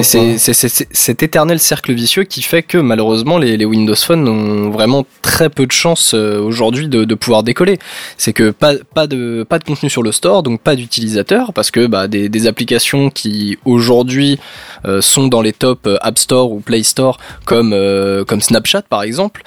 C'est 0.03 0.37
cet 0.37 1.23
éternel 1.23 1.59
cercle 1.59 1.93
vicieux 1.93 2.23
qui 2.23 2.41
fait 2.41 2.63
que 2.63 2.77
malheureusement 2.77 3.37
les, 3.37 3.57
les 3.57 3.65
Windows 3.65 3.95
Phone 3.95 4.27
ont 4.27 4.69
vraiment 4.69 5.05
très 5.21 5.49
peu 5.49 5.65
de 5.65 5.71
chance 5.71 6.13
euh, 6.13 6.39
aujourd'hui 6.39 6.87
de, 6.87 7.03
de 7.03 7.15
pouvoir 7.15 7.43
décoller. 7.43 7.77
C'est 8.17 8.33
que 8.33 8.49
pas, 8.51 8.73
pas, 8.93 9.07
de, 9.07 9.45
pas 9.47 9.59
de 9.59 9.63
contenu 9.63 9.89
sur 9.89 10.03
le 10.03 10.11
store, 10.11 10.43
donc 10.43 10.61
pas 10.61 10.75
d'utilisateurs, 10.75 11.53
parce 11.53 11.71
que 11.71 11.85
bah, 11.85 12.07
des, 12.07 12.29
des 12.29 12.47
applications 12.47 13.09
qui 13.09 13.57
aujourd'hui 13.65 14.39
euh, 14.85 15.01
sont 15.01 15.27
dans 15.27 15.41
les 15.41 15.53
top 15.53 15.85
euh, 15.85 15.97
App 16.01 16.17
Store 16.17 16.51
ou 16.51 16.59
Play 16.59 16.83
Store, 16.83 17.17
comme, 17.45 17.73
euh, 17.73 18.25
comme 18.25 18.41
Snapchat 18.41 18.83
par 18.83 19.03
exemple, 19.03 19.43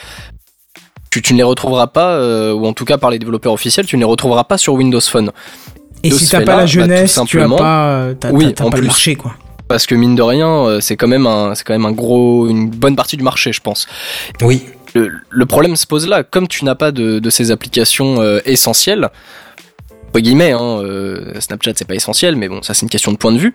tu, 1.11 1.23
tu 1.23 1.33
ne 1.33 1.39
les 1.39 1.45
retrouveras 1.45 1.89
pas, 1.89 2.13
euh, 2.13 2.53
ou 2.53 2.67
en 2.67 2.73
tout 2.73 2.85
cas 2.85 2.99
par 2.99 3.11
les 3.11 3.19
développeurs 3.19 3.53
officiels, 3.53 3.87
tu 3.87 3.97
ne 3.97 4.03
les 4.03 4.07
retrouveras 4.07 4.45
pas 4.45 4.59
sur 4.59 4.75
Windows 4.75 5.01
Phone. 5.01 5.33
Et 6.03 6.11
de 6.11 6.15
si 6.15 6.29
t'as 6.29 6.41
pas 6.43 6.53
la 6.53 6.59
bah, 6.59 6.67
jeunesse, 6.67 7.21
tu 7.27 7.41
as 7.41 7.49
pas, 7.49 8.11
Oui, 8.31 8.55
pas 8.55 8.69
le 8.77 8.83
marché, 8.83 9.17
quoi. 9.17 9.35
Parce 9.71 9.87
que 9.87 9.95
mine 9.95 10.17
de 10.17 10.23
rien, 10.23 10.49
euh, 10.49 10.81
c'est 10.81 10.97
quand 10.97 11.07
même 11.07 11.29
un, 11.29 11.55
c'est 11.55 11.63
quand 11.63 11.75
même 11.75 11.87
un 11.87 11.93
gros, 11.93 12.49
une 12.49 12.69
bonne 12.69 12.97
partie 12.97 13.17
du 13.17 13.23
marché, 13.23 13.53
je 13.53 13.61
pense. 13.61 13.87
Oui. 14.43 14.65
le, 14.95 15.13
le 15.31 15.47
problème 15.47 15.77
se 15.77 15.87
pose 15.87 16.09
là, 16.09 16.25
comme 16.25 16.49
tu 16.49 16.65
n'as 16.65 16.75
pas 16.75 16.91
de, 16.91 17.21
de 17.21 17.31
ces 17.31 17.53
applications 17.53 18.21
euh, 18.21 18.41
essentielles, 18.47 19.11
entre 20.11 20.21
guillemets, 20.21 20.51
hein, 20.53 20.81
euh, 20.83 21.39
Snapchat 21.41 21.73
c'est 21.77 21.87
pas 21.87 21.95
essentiel, 21.95 22.35
mais 22.37 22.49
bon, 22.49 22.63
ça 22.63 22.75
c'est 22.75 22.83
une 22.83 22.89
question 22.91 23.13
de 23.13 23.17
point 23.17 23.33
de 23.33 23.39
vue. 23.39 23.55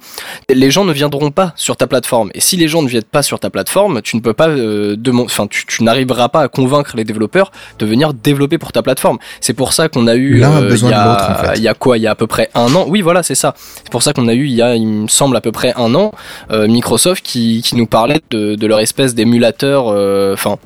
Les 0.49 0.71
gens 0.71 0.85
ne 0.85 0.93
viendront 0.93 1.29
pas 1.31 1.53
sur 1.57 1.75
ta 1.75 1.85
plateforme, 1.85 2.31
et 2.33 2.39
si 2.39 2.55
les 2.55 2.67
gens 2.69 2.81
ne 2.81 2.87
viennent 2.87 3.03
pas 3.03 3.23
sur 3.23 3.39
ta 3.39 3.49
plateforme, 3.49 4.01
tu 4.01 4.15
ne 4.15 4.21
peux 4.21 4.33
pas, 4.33 4.47
euh, 4.47 4.95
enfin, 5.19 5.47
tu, 5.47 5.65
tu 5.65 5.83
n'arriveras 5.83 6.29
pas 6.29 6.41
à 6.41 6.47
convaincre 6.47 6.95
les 6.95 7.03
développeurs 7.03 7.51
de 7.79 7.85
venir 7.85 8.13
développer 8.13 8.57
pour 8.57 8.71
ta 8.71 8.81
plateforme. 8.81 9.17
C'est 9.41 9.53
pour 9.53 9.73
ça 9.73 9.89
qu'on 9.89 10.07
a 10.07 10.15
eu, 10.15 10.43
euh, 10.43 10.75
il 10.75 10.87
y 10.89 10.93
a- 10.93 11.05
l'autre, 11.05 11.29
en 11.29 11.35
fait. 11.45 11.57
il 11.57 11.63
y 11.63 11.67
a 11.67 11.73
quoi, 11.73 11.97
il 11.97 12.03
y 12.03 12.07
a 12.07 12.11
à 12.11 12.15
peu 12.15 12.27
près 12.27 12.49
un 12.55 12.73
an? 12.73 12.85
Oui, 12.87 13.01
voilà, 13.01 13.21
c'est 13.21 13.35
ça. 13.35 13.53
C'est 13.57 13.89
pour 13.91 14.01
ça 14.03 14.13
qu'on 14.13 14.27
a 14.29 14.33
eu, 14.33 14.45
il 14.45 14.53
y 14.53 14.61
a, 14.61 14.75
il 14.75 14.87
me 14.87 15.07
semble 15.07 15.35
à 15.35 15.41
peu 15.41 15.51
près 15.51 15.73
un 15.75 15.93
an, 15.93 16.13
euh, 16.51 16.67
Microsoft 16.67 17.23
qui, 17.25 17.61
qui 17.63 17.75
nous 17.75 17.85
parlait 17.87 18.21
de, 18.31 18.55
de 18.55 18.67
leur 18.67 18.79
espèce 18.79 19.13
d'émulateur, 19.13 19.87
euh, 19.89 20.33
enfin 20.33 20.57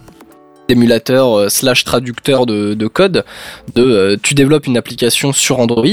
d'émulateur 0.69 1.37
euh, 1.37 1.49
slash 1.49 1.83
traducteur 1.83 2.45
de, 2.45 2.75
de 2.75 2.87
code 2.87 3.25
de 3.75 3.81
euh, 3.83 4.15
tu 4.21 4.35
développes 4.35 4.67
une 4.67 4.77
application 4.77 5.33
sur 5.33 5.59
Android 5.59 5.85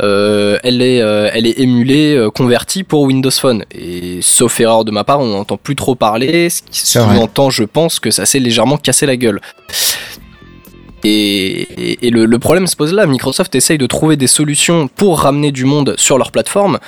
euh, 0.00 0.58
elle 0.62 0.80
est 0.80 1.02
euh, 1.02 1.28
elle 1.34 1.46
est 1.46 1.58
émulée 1.58 2.28
convertie 2.34 2.84
pour 2.84 3.02
Windows 3.02 3.30
Phone 3.32 3.64
et 3.74 4.20
sauf 4.22 4.60
erreur 4.60 4.84
de 4.84 4.92
ma 4.92 5.02
part 5.04 5.18
on 5.20 5.26
n'entend 5.26 5.56
plus 5.56 5.74
trop 5.76 5.94
parler 5.96 6.48
ce 6.50 6.62
qui 6.62 6.80
sous-entend 7.14 7.50
je 7.50 7.64
pense 7.64 7.98
que 7.98 8.10
ça 8.12 8.24
s'est 8.24 8.38
légèrement 8.38 8.76
cassé 8.76 9.06
la 9.06 9.16
gueule 9.16 9.40
et, 11.04 11.62
et- 11.90 12.06
et 12.06 12.10
le, 12.10 12.26
le 12.26 12.38
problème 12.38 12.68
se 12.68 12.76
pose 12.76 12.92
là. 12.92 13.06
Microsoft 13.06 13.54
essaye 13.56 13.76
de 13.78 13.86
trouver 13.86 14.16
des 14.16 14.28
solutions 14.28 14.86
pour 14.86 15.18
ramener 15.20 15.50
du 15.50 15.64
monde 15.64 15.94
sur 15.98 16.16
leur 16.16 16.30
plateforme. 16.30 16.78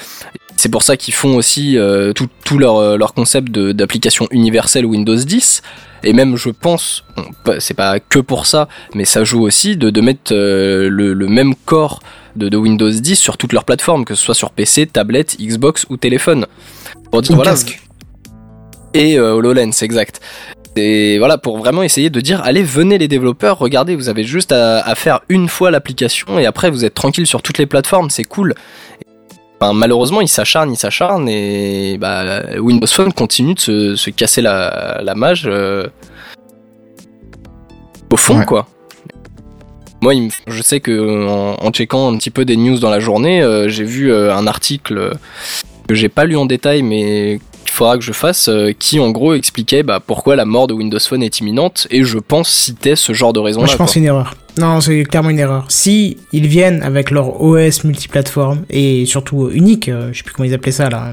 C'est 0.56 0.68
pour 0.70 0.82
ça 0.82 0.96
qu'ils 0.96 1.14
font 1.14 1.36
aussi 1.36 1.76
euh, 1.76 2.12
tout, 2.12 2.28
tout 2.44 2.58
leur, 2.58 2.76
euh, 2.76 2.96
leur 2.96 3.12
concept 3.12 3.50
d'application 3.50 4.28
universelle 4.30 4.86
Windows 4.86 5.16
10. 5.16 5.62
Et 6.04 6.12
même, 6.12 6.36
je 6.36 6.50
pense, 6.50 7.04
bon, 7.44 7.56
c'est 7.58 7.74
pas 7.74 7.98
que 7.98 8.18
pour 8.18 8.46
ça, 8.46 8.68
mais 8.94 9.04
ça 9.04 9.24
joue 9.24 9.42
aussi 9.42 9.76
de, 9.76 9.90
de 9.90 10.00
mettre 10.00 10.32
euh, 10.32 10.88
le, 10.88 11.12
le 11.14 11.26
même 11.28 11.54
corps 11.64 12.00
de, 12.36 12.48
de 12.48 12.56
Windows 12.56 12.90
10 12.90 13.16
sur 13.16 13.36
toutes 13.36 13.52
leurs 13.52 13.64
plateformes, 13.64 14.04
que 14.04 14.14
ce 14.14 14.22
soit 14.22 14.34
sur 14.34 14.50
PC, 14.50 14.86
tablette, 14.86 15.36
Xbox 15.40 15.86
ou 15.88 15.96
téléphone. 15.96 16.46
Pour 17.10 17.22
dire, 17.22 17.32
Ou 17.32 17.36
voilà, 17.36 17.52
casque. 17.52 17.80
et 18.92 19.18
euh, 19.18 19.34
HoloLens, 19.34 19.82
exact. 19.82 20.20
Et 20.76 21.18
voilà, 21.18 21.38
pour 21.38 21.56
vraiment 21.58 21.82
essayer 21.84 22.10
de 22.10 22.20
dire, 22.20 22.42
allez, 22.42 22.62
venez 22.64 22.98
les 22.98 23.06
développeurs, 23.08 23.58
regardez, 23.58 23.94
vous 23.94 24.08
avez 24.08 24.24
juste 24.24 24.50
à, 24.52 24.80
à 24.80 24.94
faire 24.96 25.20
une 25.28 25.48
fois 25.48 25.70
l'application 25.70 26.38
et 26.38 26.46
après 26.46 26.68
vous 26.68 26.84
êtes 26.84 26.94
tranquille 26.94 27.26
sur 27.28 27.42
toutes 27.42 27.58
les 27.58 27.66
plateformes, 27.66 28.10
c'est 28.10 28.24
cool. 28.24 28.54
Enfin, 29.64 29.72
malheureusement, 29.72 30.20
ils 30.20 30.28
s'acharnent, 30.28 30.72
ils 30.72 30.76
s'acharnent 30.76 31.26
et 31.28 31.96
bah, 31.98 32.42
Windows 32.58 32.86
Phone 32.86 33.12
continue 33.14 33.54
de 33.54 33.60
se, 33.60 33.96
se 33.96 34.10
casser 34.10 34.42
la, 34.42 35.00
la 35.02 35.14
mage 35.14 35.44
euh, 35.46 35.86
au 38.10 38.16
fond, 38.16 38.38
Ouais. 38.38 38.44
quoi. 38.44 38.66
Moi, 40.02 40.14
il 40.14 40.22
me- 40.24 40.30
je 40.48 40.60
sais 40.60 40.80
que 40.80 41.26
en, 41.28 41.56
en 41.66 41.70
checkant 41.70 42.12
un 42.12 42.18
petit 42.18 42.28
peu 42.30 42.44
des 42.44 42.56
news 42.58 42.78
dans 42.78 42.90
la 42.90 43.00
journée, 43.00 43.42
euh, 43.42 43.68
j'ai 43.70 43.84
vu 43.84 44.12
euh, 44.12 44.34
un 44.36 44.46
article 44.46 45.12
que 45.88 45.94
j'ai 45.94 46.10
pas 46.10 46.26
lu 46.26 46.36
en 46.36 46.44
détail, 46.44 46.82
mais 46.82 47.40
qu'il 47.64 47.70
faudra 47.72 47.96
que 47.96 48.04
je 48.04 48.12
fasse, 48.12 48.50
qui 48.78 49.00
en 49.00 49.10
gros 49.12 49.32
expliquait 49.32 49.82
bah, 49.82 49.98
pourquoi 50.06 50.36
la 50.36 50.44
mort 50.44 50.66
de 50.66 50.74
Windows 50.74 50.98
Phone 51.00 51.22
est 51.22 51.40
imminente, 51.40 51.86
et 51.90 52.04
je 52.04 52.18
pense 52.18 52.50
citait 52.50 52.96
ce 52.96 53.14
genre 53.14 53.32
de 53.32 53.40
raison 53.40 53.60
Moi, 53.60 53.66
là. 53.68 53.72
je 53.72 53.78
pense 53.78 53.92
c'est 53.92 54.00
une 54.00 54.04
erreur. 54.06 54.34
Non, 54.58 54.80
c'est 54.80 55.02
clairement 55.04 55.30
une 55.30 55.38
erreur. 55.40 55.64
Si 55.68 56.16
ils 56.32 56.46
viennent 56.46 56.82
avec 56.82 57.10
leur 57.10 57.42
OS 57.42 57.82
multiplateforme 57.84 58.64
et 58.70 59.04
surtout 59.06 59.50
unique, 59.50 59.88
euh, 59.88 60.10
je 60.12 60.18
sais 60.18 60.22
plus 60.24 60.32
comment 60.32 60.48
ils 60.48 60.54
appelaient 60.54 60.70
ça 60.72 60.88
là. 60.88 61.10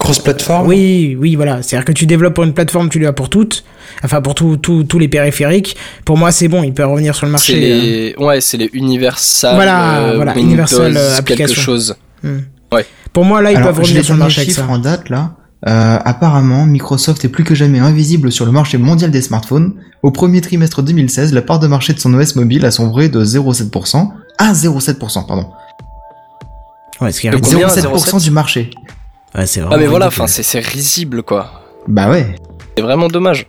Cross-platform? 0.00 0.66
Oui, 0.66 1.16
oui, 1.18 1.36
voilà. 1.36 1.62
C'est-à-dire 1.62 1.84
que 1.84 1.92
tu 1.92 2.06
développes 2.06 2.34
pour 2.34 2.44
une 2.44 2.52
plateforme, 2.54 2.88
tu 2.88 2.98
l'as 2.98 3.12
pour 3.12 3.30
toutes, 3.30 3.64
enfin 4.02 4.20
pour 4.20 4.34
tous 4.34 4.98
les 4.98 5.08
périphériques. 5.08 5.76
Pour 6.04 6.16
moi, 6.18 6.32
c'est 6.32 6.48
bon, 6.48 6.62
ils 6.62 6.74
peuvent 6.74 6.90
revenir 6.90 7.14
sur 7.14 7.26
le 7.26 7.32
marché. 7.32 7.54
les, 7.60 8.14
ouais, 8.18 8.40
c'est 8.40 8.56
les 8.56 8.70
Universal, 8.72 9.54
Voilà, 9.54 9.98
euh, 10.00 10.16
voilà, 10.16 10.32
Windows, 10.34 10.48
Universal, 10.48 10.96
euh, 10.96 11.08
quelque 11.08 11.18
application. 11.20 11.62
chose. 11.62 11.96
Hmm. 12.22 12.38
Ouais. 12.72 12.84
Pour 13.12 13.24
moi, 13.24 13.40
là, 13.40 13.52
ils 13.52 13.56
Alors, 13.56 13.68
peuvent 13.68 13.80
revenir 13.84 14.04
sur 14.04 14.14
le 14.14 14.18
marché 14.20 14.40
avec 14.40 14.50
chiffres 14.50 14.66
ça. 14.66 14.72
en 14.72 14.78
date 14.78 15.08
là. 15.08 15.32
Euh, 15.66 15.98
apparemment, 16.04 16.66
Microsoft 16.66 17.24
est 17.24 17.28
plus 17.28 17.44
que 17.44 17.54
jamais 17.54 17.78
invisible 17.78 18.30
sur 18.30 18.44
le 18.44 18.52
marché 18.52 18.76
mondial 18.78 19.10
des 19.10 19.22
smartphones. 19.22 19.74
Au 20.02 20.10
premier 20.10 20.40
trimestre 20.40 20.82
2016, 20.82 21.32
la 21.32 21.42
part 21.42 21.58
de 21.58 21.66
marché 21.66 21.92
de 21.94 21.98
son 21.98 22.12
OS 22.14 22.36
mobile 22.36 22.64
a 22.66 22.70
sombré 22.70 23.08
de 23.08 23.24
0,7% 23.24 24.10
à 24.38 24.52
0,7%, 24.52 25.26
pardon. 25.26 25.50
Ouais, 27.00 27.10
ce 27.10 27.20
qui 27.20 27.26
est 27.26 27.30
De 27.30 27.36
ridicule. 27.36 27.62
combien, 27.62 27.74
0,7% 27.74 28.22
du 28.22 28.30
marché. 28.30 28.70
Ouais, 29.34 29.46
c'est 29.46 29.60
Ah 29.70 29.76
mais 29.76 29.86
voilà, 29.86 30.06
enfin 30.08 30.26
c'est 30.26 30.42
c'est 30.42 30.60
risible 30.60 31.22
quoi. 31.22 31.62
Bah 31.88 32.08
ouais. 32.10 32.36
C'est 32.76 32.82
vraiment 32.82 33.08
dommage. 33.08 33.46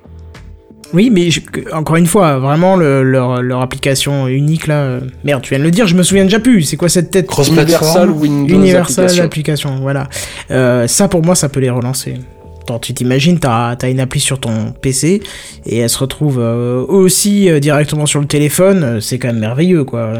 Oui, 0.93 1.09
mais 1.09 1.29
je- 1.31 1.41
encore 1.73 1.97
une 1.97 2.07
fois, 2.07 2.39
vraiment, 2.39 2.75
le- 2.77 3.03
leur, 3.03 3.41
leur 3.41 3.61
application 3.61 4.27
unique 4.27 4.67
là. 4.67 4.79
euh, 4.81 4.99
Merde, 5.25 5.41
tu 5.41 5.49
viens 5.49 5.59
de 5.59 5.63
le 5.63 5.71
dire, 5.71 5.85
je 5.87 5.95
me 5.95 6.03
souviens 6.03 6.23
déjà 6.23 6.39
plus. 6.39 6.63
C'est 6.63 6.77
quoi 6.77 6.87
cette 6.89 7.11
tête 7.11 7.27
Cross-platform 7.27 8.11
Windows 8.11 8.55
Universal 8.55 9.05
application. 9.05 9.23
application, 9.25 9.75
voilà. 9.81 10.07
Euh, 10.51 10.87
ça 10.87 11.07
pour 11.07 11.23
moi, 11.23 11.35
ça 11.35 11.49
peut 11.49 11.59
les 11.59 11.69
relancer. 11.69 12.15
Attends, 12.61 12.79
tu 12.79 12.93
t'imagines, 12.93 13.39
t'as 13.39 13.75
as 13.81 13.87
une 13.89 13.99
appli 13.99 14.19
sur 14.19 14.39
ton 14.39 14.71
PC 14.81 15.21
et 15.65 15.77
elle 15.79 15.89
se 15.89 15.99
retrouve 15.99 16.37
euh, 16.39 16.83
aussi 16.87 17.49
euh, 17.49 17.59
directement 17.59 18.05
sur 18.05 18.19
le 18.19 18.27
téléphone, 18.27 18.99
c'est 19.01 19.19
quand 19.19 19.27
même 19.29 19.39
merveilleux, 19.39 19.83
quoi. 19.83 20.13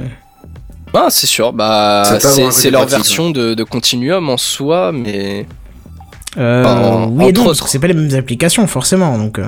Ah, 0.93 1.07
c'est 1.09 1.28
sûr. 1.28 1.51
Bah, 1.53 2.03
c'est 2.51 2.72
leur 2.72 2.82
pratique, 2.82 2.97
version 2.97 3.30
de, 3.32 3.53
de 3.53 3.63
Continuum 3.63 4.30
en 4.30 4.38
soi, 4.38 4.91
mais 4.93 5.45
Euh, 6.38 6.63
En- 6.65 7.07
oui 7.09 7.26
et 7.30 7.32
non, 7.34 7.45
parce 7.45 7.57
autres. 7.57 7.63
que 7.65 7.70
c'est 7.70 7.80
pas 7.80 7.88
les 7.88 7.93
mêmes 7.93 8.13
applications, 8.18 8.65
forcément, 8.68 9.18
donc... 9.18 9.39
euh. 9.39 9.45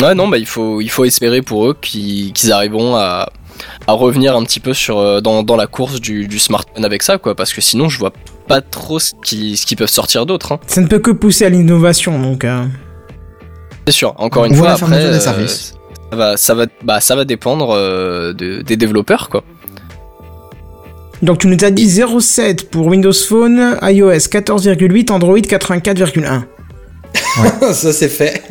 Ouais, 0.00 0.14
non, 0.14 0.28
bah 0.28 0.38
il 0.38 0.46
faut 0.46 0.80
il 0.80 0.90
faut 0.90 1.04
espérer 1.04 1.42
pour 1.42 1.66
eux 1.68 1.76
qu'ils 1.80 2.52
arriveront 2.52 2.96
à 2.96 3.30
à 3.86 3.92
revenir 3.92 4.36
un 4.36 4.42
petit 4.44 4.60
peu 4.60 4.72
sur 4.72 4.98
euh, 4.98 5.20
dans, 5.20 5.42
dans 5.42 5.56
la 5.56 5.66
course 5.66 6.00
du, 6.00 6.26
du 6.26 6.38
smartphone 6.38 6.84
avec 6.84 7.02
ça, 7.02 7.18
quoi, 7.18 7.34
parce 7.34 7.52
que 7.52 7.60
sinon 7.60 7.88
je 7.90 7.98
vois 7.98 8.12
pas 8.48 8.60
trop 8.62 8.98
ce 8.98 9.12
qui 9.22 9.56
ce 9.56 9.66
qu'ils 9.66 9.76
peuvent 9.76 9.90
sortir 9.90 10.24
d'autre. 10.26 10.52
Hein. 10.52 10.60
Ça 10.66 10.80
ne 10.80 10.86
peut 10.86 10.98
que 10.98 11.10
pousser 11.10 11.44
à 11.44 11.48
l'innovation, 11.50 12.18
donc... 12.20 12.44
euh. 12.44 12.64
C'est 13.86 13.92
sûr. 13.92 14.14
Encore 14.18 14.44
une 14.46 14.54
fois, 14.54 14.72
après, 14.72 14.98
des 14.98 15.04
euh, 15.04 15.20
services. 15.20 15.74
ça 16.10 16.16
va 16.16 16.36
ça 16.36 16.54
va 16.54 16.66
bah 16.82 17.00
ça 17.00 17.16
va 17.16 17.24
dépendre 17.24 17.70
euh, 17.76 18.32
de- 18.32 18.62
des 18.62 18.76
développeurs, 18.76 19.28
quoi. 19.28 19.42
Donc 21.22 21.38
tu 21.38 21.48
nous 21.48 21.62
as 21.64 21.70
dit 21.70 21.86
0,7 21.86 22.66
pour 22.70 22.86
Windows 22.86 23.12
Phone, 23.12 23.76
iOS 23.82 24.10
14,8, 24.30 25.10
Android 25.12 25.36
84,1. 25.38 26.44
ça 27.72 27.92
c'est 27.92 28.08
fait. 28.08 28.42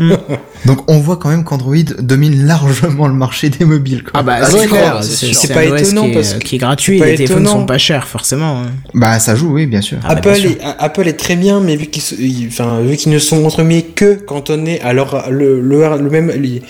Donc 0.65 0.79
on 0.89 0.99
voit 0.99 1.17
quand 1.17 1.29
même 1.29 1.43
qu'Android 1.43 1.75
domine 1.99 2.45
largement 2.45 3.07
le 3.07 3.13
marché 3.13 3.49
des 3.49 3.65
mobiles. 3.65 4.03
Quoi. 4.03 4.11
Ah 4.15 4.23
bah 4.23 4.37
Ah, 4.41 4.45
c'est 4.49 4.67
clair, 4.67 4.99
c'est 5.03 5.53
pas 5.53 5.63
étonnant 5.65 6.03
qui 6.05 6.09
est, 6.11 6.13
parce 6.13 6.33
que- 6.33 6.39
qui 6.39 6.55
est 6.55 6.59
gratuit, 6.59 6.99
les 6.99 7.15
téléphones 7.15 7.45
sont 7.47 7.65
pas 7.65 7.77
chers 7.77 8.07
forcément. 8.07 8.61
hein. 8.63 8.67
Bah 8.93 9.19
ça 9.19 9.35
joue, 9.35 9.53
oui, 9.53 9.65
bien 9.67 9.81
sûr. 9.81 9.97
Ah, 10.03 10.15
bah, 10.15 10.21
bien 10.21 10.31
Apple, 10.31 10.41
sûr. 10.41 10.51
est, 10.51 10.57
Apple 10.79 11.07
est 11.07 11.13
très 11.19 11.35
bien, 11.35 11.59
mais 11.59 11.75
vu 11.75 11.87
qu'ils 11.87 12.01
se- 12.01 12.15
ils- 12.15 12.47
enfin, 12.47 12.79
vu 12.81 12.95
qu'ils 12.95 13.11
ne 13.11 13.19
sont 13.19 13.43
entre 13.45 13.57
guillemets 13.63 13.83
que 13.83 14.13
cantonnés 14.15 14.81
à 14.81 14.93
leur 14.93 15.29
le, 15.29 15.59
le, 15.61 15.97
le 15.97 16.09
même 16.09 16.31
ils, 16.41 16.61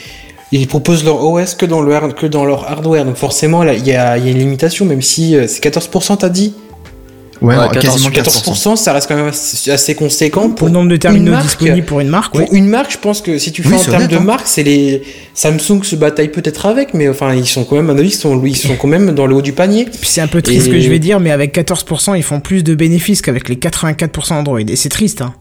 ils 0.51 0.67
proposent 0.67 1.03
leur 1.05 1.23
OS 1.23 1.53
que 1.55 1.65
dans 1.65 1.81
le 1.81 2.11
que 2.13 2.25
dans 2.25 2.45
leur 2.45 2.69
hardware, 2.69 3.05
donc 3.05 3.15
forcément 3.17 3.63
là 3.63 3.73
il 3.73 3.85
y 3.87 3.93
a, 3.93 4.17
il 4.17 4.25
y 4.25 4.27
a 4.29 4.31
une 4.31 4.39
limitation, 4.39 4.85
même 4.85 5.01
si 5.01 5.35
euh, 5.35 5.45
c'est 5.47 5.63
14% 5.63 6.17
t'as 6.17 6.29
dit? 6.29 6.53
Ouais, 7.41 7.55
Ouais, 7.55 7.63
non, 7.65 7.69
quasiment 7.69 8.09
14%. 8.09 8.21
14%. 8.43 8.73
14%, 8.73 8.75
ça 8.75 8.93
reste 8.93 9.07
quand 9.07 9.15
même 9.15 9.27
assez, 9.73 9.95
conséquent 9.95 10.49
Pour 10.49 10.67
le 10.67 10.73
nombre 10.73 10.89
de 10.89 10.95
une 10.95 10.99
terminaux 10.99 11.31
marque, 11.31 11.45
disponibles 11.45 11.85
pour 11.85 11.99
une 12.01 12.09
marque, 12.09 12.33
Pour 12.37 12.53
une 12.53 12.67
marque, 12.67 12.91
je 12.91 12.97
pense 12.97 13.21
que 13.21 13.37
si 13.37 13.51
tu 13.51 13.63
fais 13.63 13.69
Oui, 13.69 13.75
en 13.75 13.83
termes 13.91 14.07
de 14.07 14.17
hein. 14.17 14.19
marque, 14.19 14.47
c'est 14.47 14.63
les 14.63 15.03
Samsung 15.33 15.83
se 15.83 15.95
bataillent 15.95 16.31
peut-être 16.31 16.65
avec, 16.65 16.93
mais 16.93 17.07
enfin 17.07 17.33
ils 17.33 17.47
sont 17.47 17.63
quand 17.63 17.75
même, 17.77 17.89
à 17.89 17.93
mon 17.93 17.99
avis, 17.99 18.09
ils 18.09 18.11
sont, 18.13 18.41
ils 18.45 18.57
sont 18.57 18.75
quand 18.75 18.87
même 18.89 19.11
dans 19.11 19.25
le 19.25 19.35
haut 19.35 19.41
du 19.41 19.53
panier. 19.53 19.85
Puis 19.85 20.09
c'est 20.09 20.21
un 20.21 20.27
peu 20.27 20.41
triste 20.41 20.65
ce 20.65 20.69
Et- 20.69 20.73
que 20.73 20.79
je 20.79 20.89
vais 20.89 20.99
dire, 20.99 21.19
mais 21.19 21.31
avec 21.31 21.53
14%, 21.57 22.15
ils 22.15 22.23
font 22.23 22.39
plus 22.41 22.63
de 22.63 22.75
bénéfices 22.75 23.21
qu'avec 23.21 23.47
les 23.47 23.55
84% 23.55 24.33
Android. 24.33 24.59
Et 24.59 24.75
c'est 24.75 24.89
triste, 24.89 25.21
hein. 25.21 25.33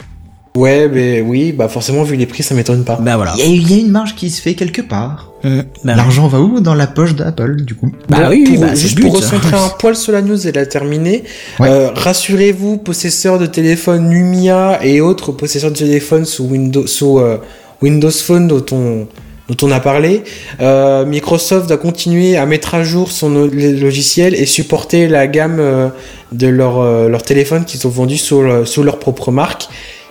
Ouais, 0.58 0.88
mais 0.92 1.20
oui, 1.20 1.52
bah 1.52 1.68
forcément 1.68 2.02
vu 2.02 2.16
les 2.16 2.26
prix, 2.26 2.42
ça 2.42 2.54
m'étonne 2.54 2.84
pas. 2.84 2.96
Bah 3.00 3.16
voilà. 3.16 3.32
Il 3.38 3.44
y, 3.44 3.64
a- 3.64 3.74
y 3.76 3.78
a 3.78 3.80
une 3.80 3.90
marge 3.90 4.14
qui 4.14 4.30
se 4.30 4.40
fait 4.42 4.54
quelque 4.54 4.82
part. 4.82 5.32
Mmh, 5.44 5.60
bah, 5.84 5.94
L'argent 5.94 6.26
va 6.26 6.40
où 6.40 6.60
Dans 6.60 6.74
la 6.74 6.86
poche 6.88 7.14
d'Apple, 7.14 7.56
du 7.62 7.74
coup. 7.76 7.92
bah 8.08 8.22
Bon, 8.24 8.28
oui, 8.30 8.44
pour- 8.44 8.60
bah, 8.62 8.74
juste 8.74 9.00
pour 9.00 9.14
recentrer 9.14 9.56
un 9.56 9.68
poil 9.78 9.94
sur 9.94 10.12
la 10.12 10.20
news 10.22 10.46
et 10.46 10.52
la 10.52 10.66
terminer. 10.66 11.22
Ouais. 11.60 11.68
euh, 11.70 11.90
Rassurez-vous, 11.94 12.78
possesseurs 12.78 13.38
de 13.38 13.46
téléphones 13.46 14.10
Lumia 14.10 14.80
et 14.84 15.00
autres 15.00 15.30
possesseurs 15.32 15.70
de 15.70 15.76
téléphones 15.76 16.24
sous 16.24 16.44
Windows, 16.44 16.86
sous 16.86 17.18
euh, 17.20 17.38
Windows 17.82 18.10
Phone 18.10 18.48
dont 18.48 18.64
on 18.72 19.06
dont 19.50 19.66
on 19.66 19.70
a 19.70 19.80
parlé, 19.80 20.24
euh, 20.60 21.06
Microsoft 21.06 21.70
va 21.70 21.78
continuer 21.78 22.36
à 22.36 22.44
mettre 22.44 22.74
à 22.74 22.82
jour 22.84 23.10
son 23.10 23.30
logiciels 23.50 24.34
et 24.34 24.44
supporter 24.44 25.08
la 25.08 25.26
gamme 25.26 25.56
euh, 25.58 25.88
de 26.32 26.48
leurs 26.48 26.80
euh, 26.80 27.16
téléphones 27.24 27.64
qu'ils 27.64 27.86
ont 27.86 27.90
vendus 27.90 28.18
sous, 28.18 28.42
le- 28.42 28.66
sous 28.66 28.82
leur 28.82 28.98
propre 28.98 29.30
marque. 29.30 29.68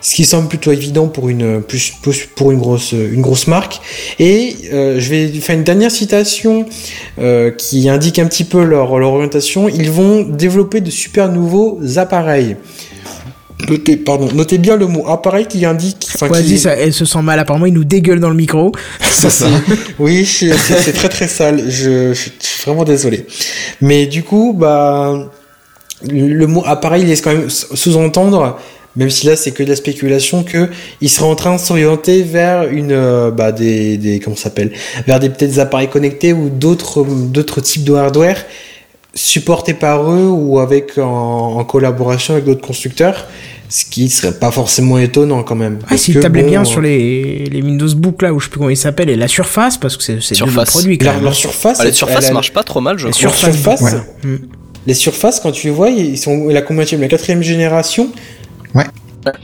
Ce 0.09 0.15
qui 0.15 0.23
semble 0.23 0.47
plutôt 0.47 0.71
évident 0.71 1.07
pour 1.09 1.27
une 1.27 1.61
plus, 1.61 1.91
plus- 2.01 2.27
pour 2.33 2.51
une 2.53 2.59
grosse 2.59 2.93
une 2.93 3.21
grosse 3.21 3.45
marque. 3.47 3.81
Et 4.19 4.55
euh, 4.71 5.01
je 5.01 5.09
vais 5.09 5.27
faire 5.41 5.57
une 5.57 5.65
dernière 5.65 5.91
citation 5.91 6.65
euh, 7.19 7.51
qui 7.51 7.89
indique 7.89 8.17
un 8.17 8.25
petit 8.27 8.45
peu 8.45 8.63
leur, 8.63 8.97
leur 8.99 9.11
orientation. 9.11 9.67
Ils 9.67 9.91
vont 9.91 10.21
développer 10.23 10.79
de 10.79 10.89
super 10.91 11.29
nouveaux 11.29 11.79
appareils. 11.97 12.55
Notez, 13.67 13.97
pardon, 13.97 14.29
notez 14.33 14.59
bien 14.59 14.77
le 14.77 14.87
mot 14.87 15.05
appareil 15.09 15.45
qui 15.47 15.65
indique. 15.65 16.07
Enfin, 16.15 16.29
qui- 16.29 16.57
ça, 16.57 16.71
elle 16.73 16.93
se 16.93 17.03
sent 17.03 17.21
mal, 17.21 17.37
apparemment, 17.39 17.65
il 17.65 17.73
nous 17.73 17.83
dégueule 17.83 18.21
dans 18.21 18.29
le 18.29 18.35
micro. 18.35 18.71
ça, 19.01 19.29
oui, 19.99 20.25
c'est 20.25 20.93
très 20.93 21.09
très 21.09 21.27
sale. 21.27 21.63
Je, 21.69 22.13
je 22.13 22.29
suis 22.39 22.61
vraiment 22.65 22.85
désolé. 22.85 23.25
Mais 23.81 24.05
du 24.05 24.23
coup, 24.23 24.53
bah, 24.57 25.29
le 26.09 26.27
le 26.27 26.47
mot 26.47 26.63
appareil 26.65 27.03
laisse 27.03 27.19
quand 27.21 27.33
même 27.33 27.49
sous-entendre, 27.49 28.57
même 28.97 29.09
si 29.09 29.25
là 29.27 29.35
c'est 29.37 29.51
que 29.51 29.63
de 29.63 29.69
la 29.69 29.75
spéculation, 29.77 30.43
que 30.43 30.67
il 30.99 31.09
serait 31.09 31.25
en 31.27 31.35
train 31.35 31.55
de 31.55 31.59
s'orienter 31.61 32.23
vers 32.23 32.67
une, 32.69 32.91
euh, 32.91 33.31
bah, 33.31 33.51
des, 33.53 33.95
des, 33.97 34.19
comment 34.19 34.35
s'appelle, 34.35 34.71
vers 35.07 35.19
des 35.21 35.29
peut-être 35.29 35.51
des 35.51 35.59
appareils 35.59 35.87
connectés 35.89 36.33
ou 36.33 36.49
d'autres, 36.49 37.05
d'autres 37.05 37.61
types 37.61 37.85
de 37.85 37.93
hardware 37.93 38.43
supportés 39.13 39.73
par 39.73 40.11
eux 40.11 40.27
ou 40.29 40.59
avec 40.59 40.97
en, 40.97 41.57
en 41.57 41.63
collaboration 41.63 42.33
avec 42.33 42.45
d'autres 42.45 42.65
constructeurs. 42.65 43.25
Ce 43.69 43.83
qui 43.83 44.07
serait 44.07 44.31
pas 44.39 44.49
forcément 44.49 44.97
étonnant 44.97 45.43
quand 45.43 45.55
même. 45.55 45.79
Ah, 45.89 45.97
s'il 45.97 46.17
tablait 46.21 46.43
bon, 46.43 46.49
bien 46.51 46.61
euh, 46.61 46.65
sur 46.65 46.79
les, 46.79 47.43
les 47.51 47.61
Windows 47.61 47.93
Book, 47.97 48.21
là, 48.21 48.31
où 48.33 48.39
je 48.39 48.45
sais 48.45 48.49
plus 48.49 48.59
comment 48.59 48.69
ils 48.69 48.77
s'appellent, 48.77 49.09
et 49.09 49.17
la 49.17 49.27
Surface, 49.27 49.77
parce 49.77 49.97
que 49.97 50.03
c'est 50.03 50.21
c'est 50.21 50.35
produits, 50.39 50.97
quand 50.97 51.05
leur, 51.07 51.19
leur 51.21 51.35
surface, 51.35 51.77
Ah, 51.81 51.83
les 51.83 51.89
elle- 51.89 51.95
surfaces 51.95 52.31
marchent 52.31 52.53
pas 52.53 52.63
trop 52.63 52.79
mal, 52.79 52.97
je 52.97 53.07
Les 53.07 53.11
trouve. 53.11 53.23
Leur 53.25 53.35
Surface, 53.35 53.79
surface, 53.79 53.93
ouais. 54.23 54.39
Les 54.85 54.93
surfaces, 54.93 55.41
quand 55.41 55.51
tu 55.51 55.67
les 55.67 55.73
vois, 55.73 55.89
ils 55.89 56.17
sont 56.17 56.47
la 56.47 56.61
combien 56.61 56.85
La 56.97 57.07
quatrième 57.09 57.41
génération. 57.43 58.07
Ouais. 58.77 58.85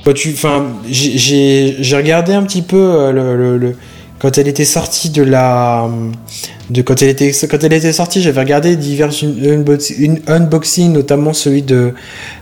Quand 0.05 0.13
tu, 0.13 0.29
enfin, 0.34 0.67
j'ai- 0.89 1.75
regardé 1.95 2.34
un 2.34 2.43
petit 2.43 2.61
peu 2.61 2.77
euh, 2.77 3.11
le, 3.11 3.36
le- 3.38 3.57
le- 3.57 3.75
quand 4.19 4.38
elle 4.38 4.47
était 4.47 4.63
sortie 4.63 5.09
de 5.09 5.21
la, 5.23 5.89
de 6.69 6.81
quand 6.81 7.01
elle 7.01 7.09
était 7.09 7.31
quand 7.49 7.61
elle 7.63 7.73
était 7.73 7.91
sortie, 7.91 8.21
j'avais 8.21 8.39
regardé 8.39 8.77
divers 8.77 9.09
un- 9.09 9.11
unbox- 9.61 9.93
une 9.97 10.21
unboxing, 10.27 10.93
notamment 10.93 11.34
celui 11.34 11.61
de 11.63 11.93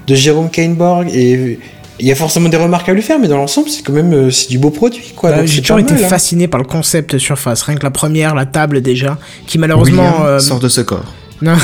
de 0.07 0.15
Jérôme 0.15 0.49
Kainborg 0.51 1.09
et 1.13 1.57
il 1.99 2.07
y 2.07 2.11
a 2.11 2.15
forcément 2.15 2.49
des 2.49 2.57
remarques 2.57 2.89
à 2.89 2.93
lui 2.93 3.01
faire, 3.03 3.19
mais 3.19 3.27
dans 3.27 3.37
l'ensemble, 3.37 3.69
c'est 3.69 3.83
quand 3.83 3.93
même 3.93 4.13
euh, 4.13 4.29
c'est 4.31 4.49
du 4.49 4.57
beau 4.59 4.69
produit, 4.71 5.13
quoi. 5.15 5.31
Bah, 5.31 5.45
J'ai 5.45 5.61
toujours 5.61 5.79
été 5.79 5.93
mal, 5.93 6.03
hein. 6.03 6.07
fasciné 6.07 6.47
par 6.47 6.59
le 6.59 6.65
concept 6.67 7.17
Surface, 7.17 7.61
rien 7.63 7.75
que 7.75 7.83
la 7.83 7.91
première, 7.91 8.33
la 8.35 8.45
table 8.45 8.81
déjà, 8.81 9.17
qui 9.47 9.57
malheureusement... 9.57 10.03
William 10.17 10.25
euh, 10.25 10.39
sort 10.39 10.59
de 10.59 10.69
ce 10.69 10.81
corps. 10.81 11.05
Non, 11.41 11.55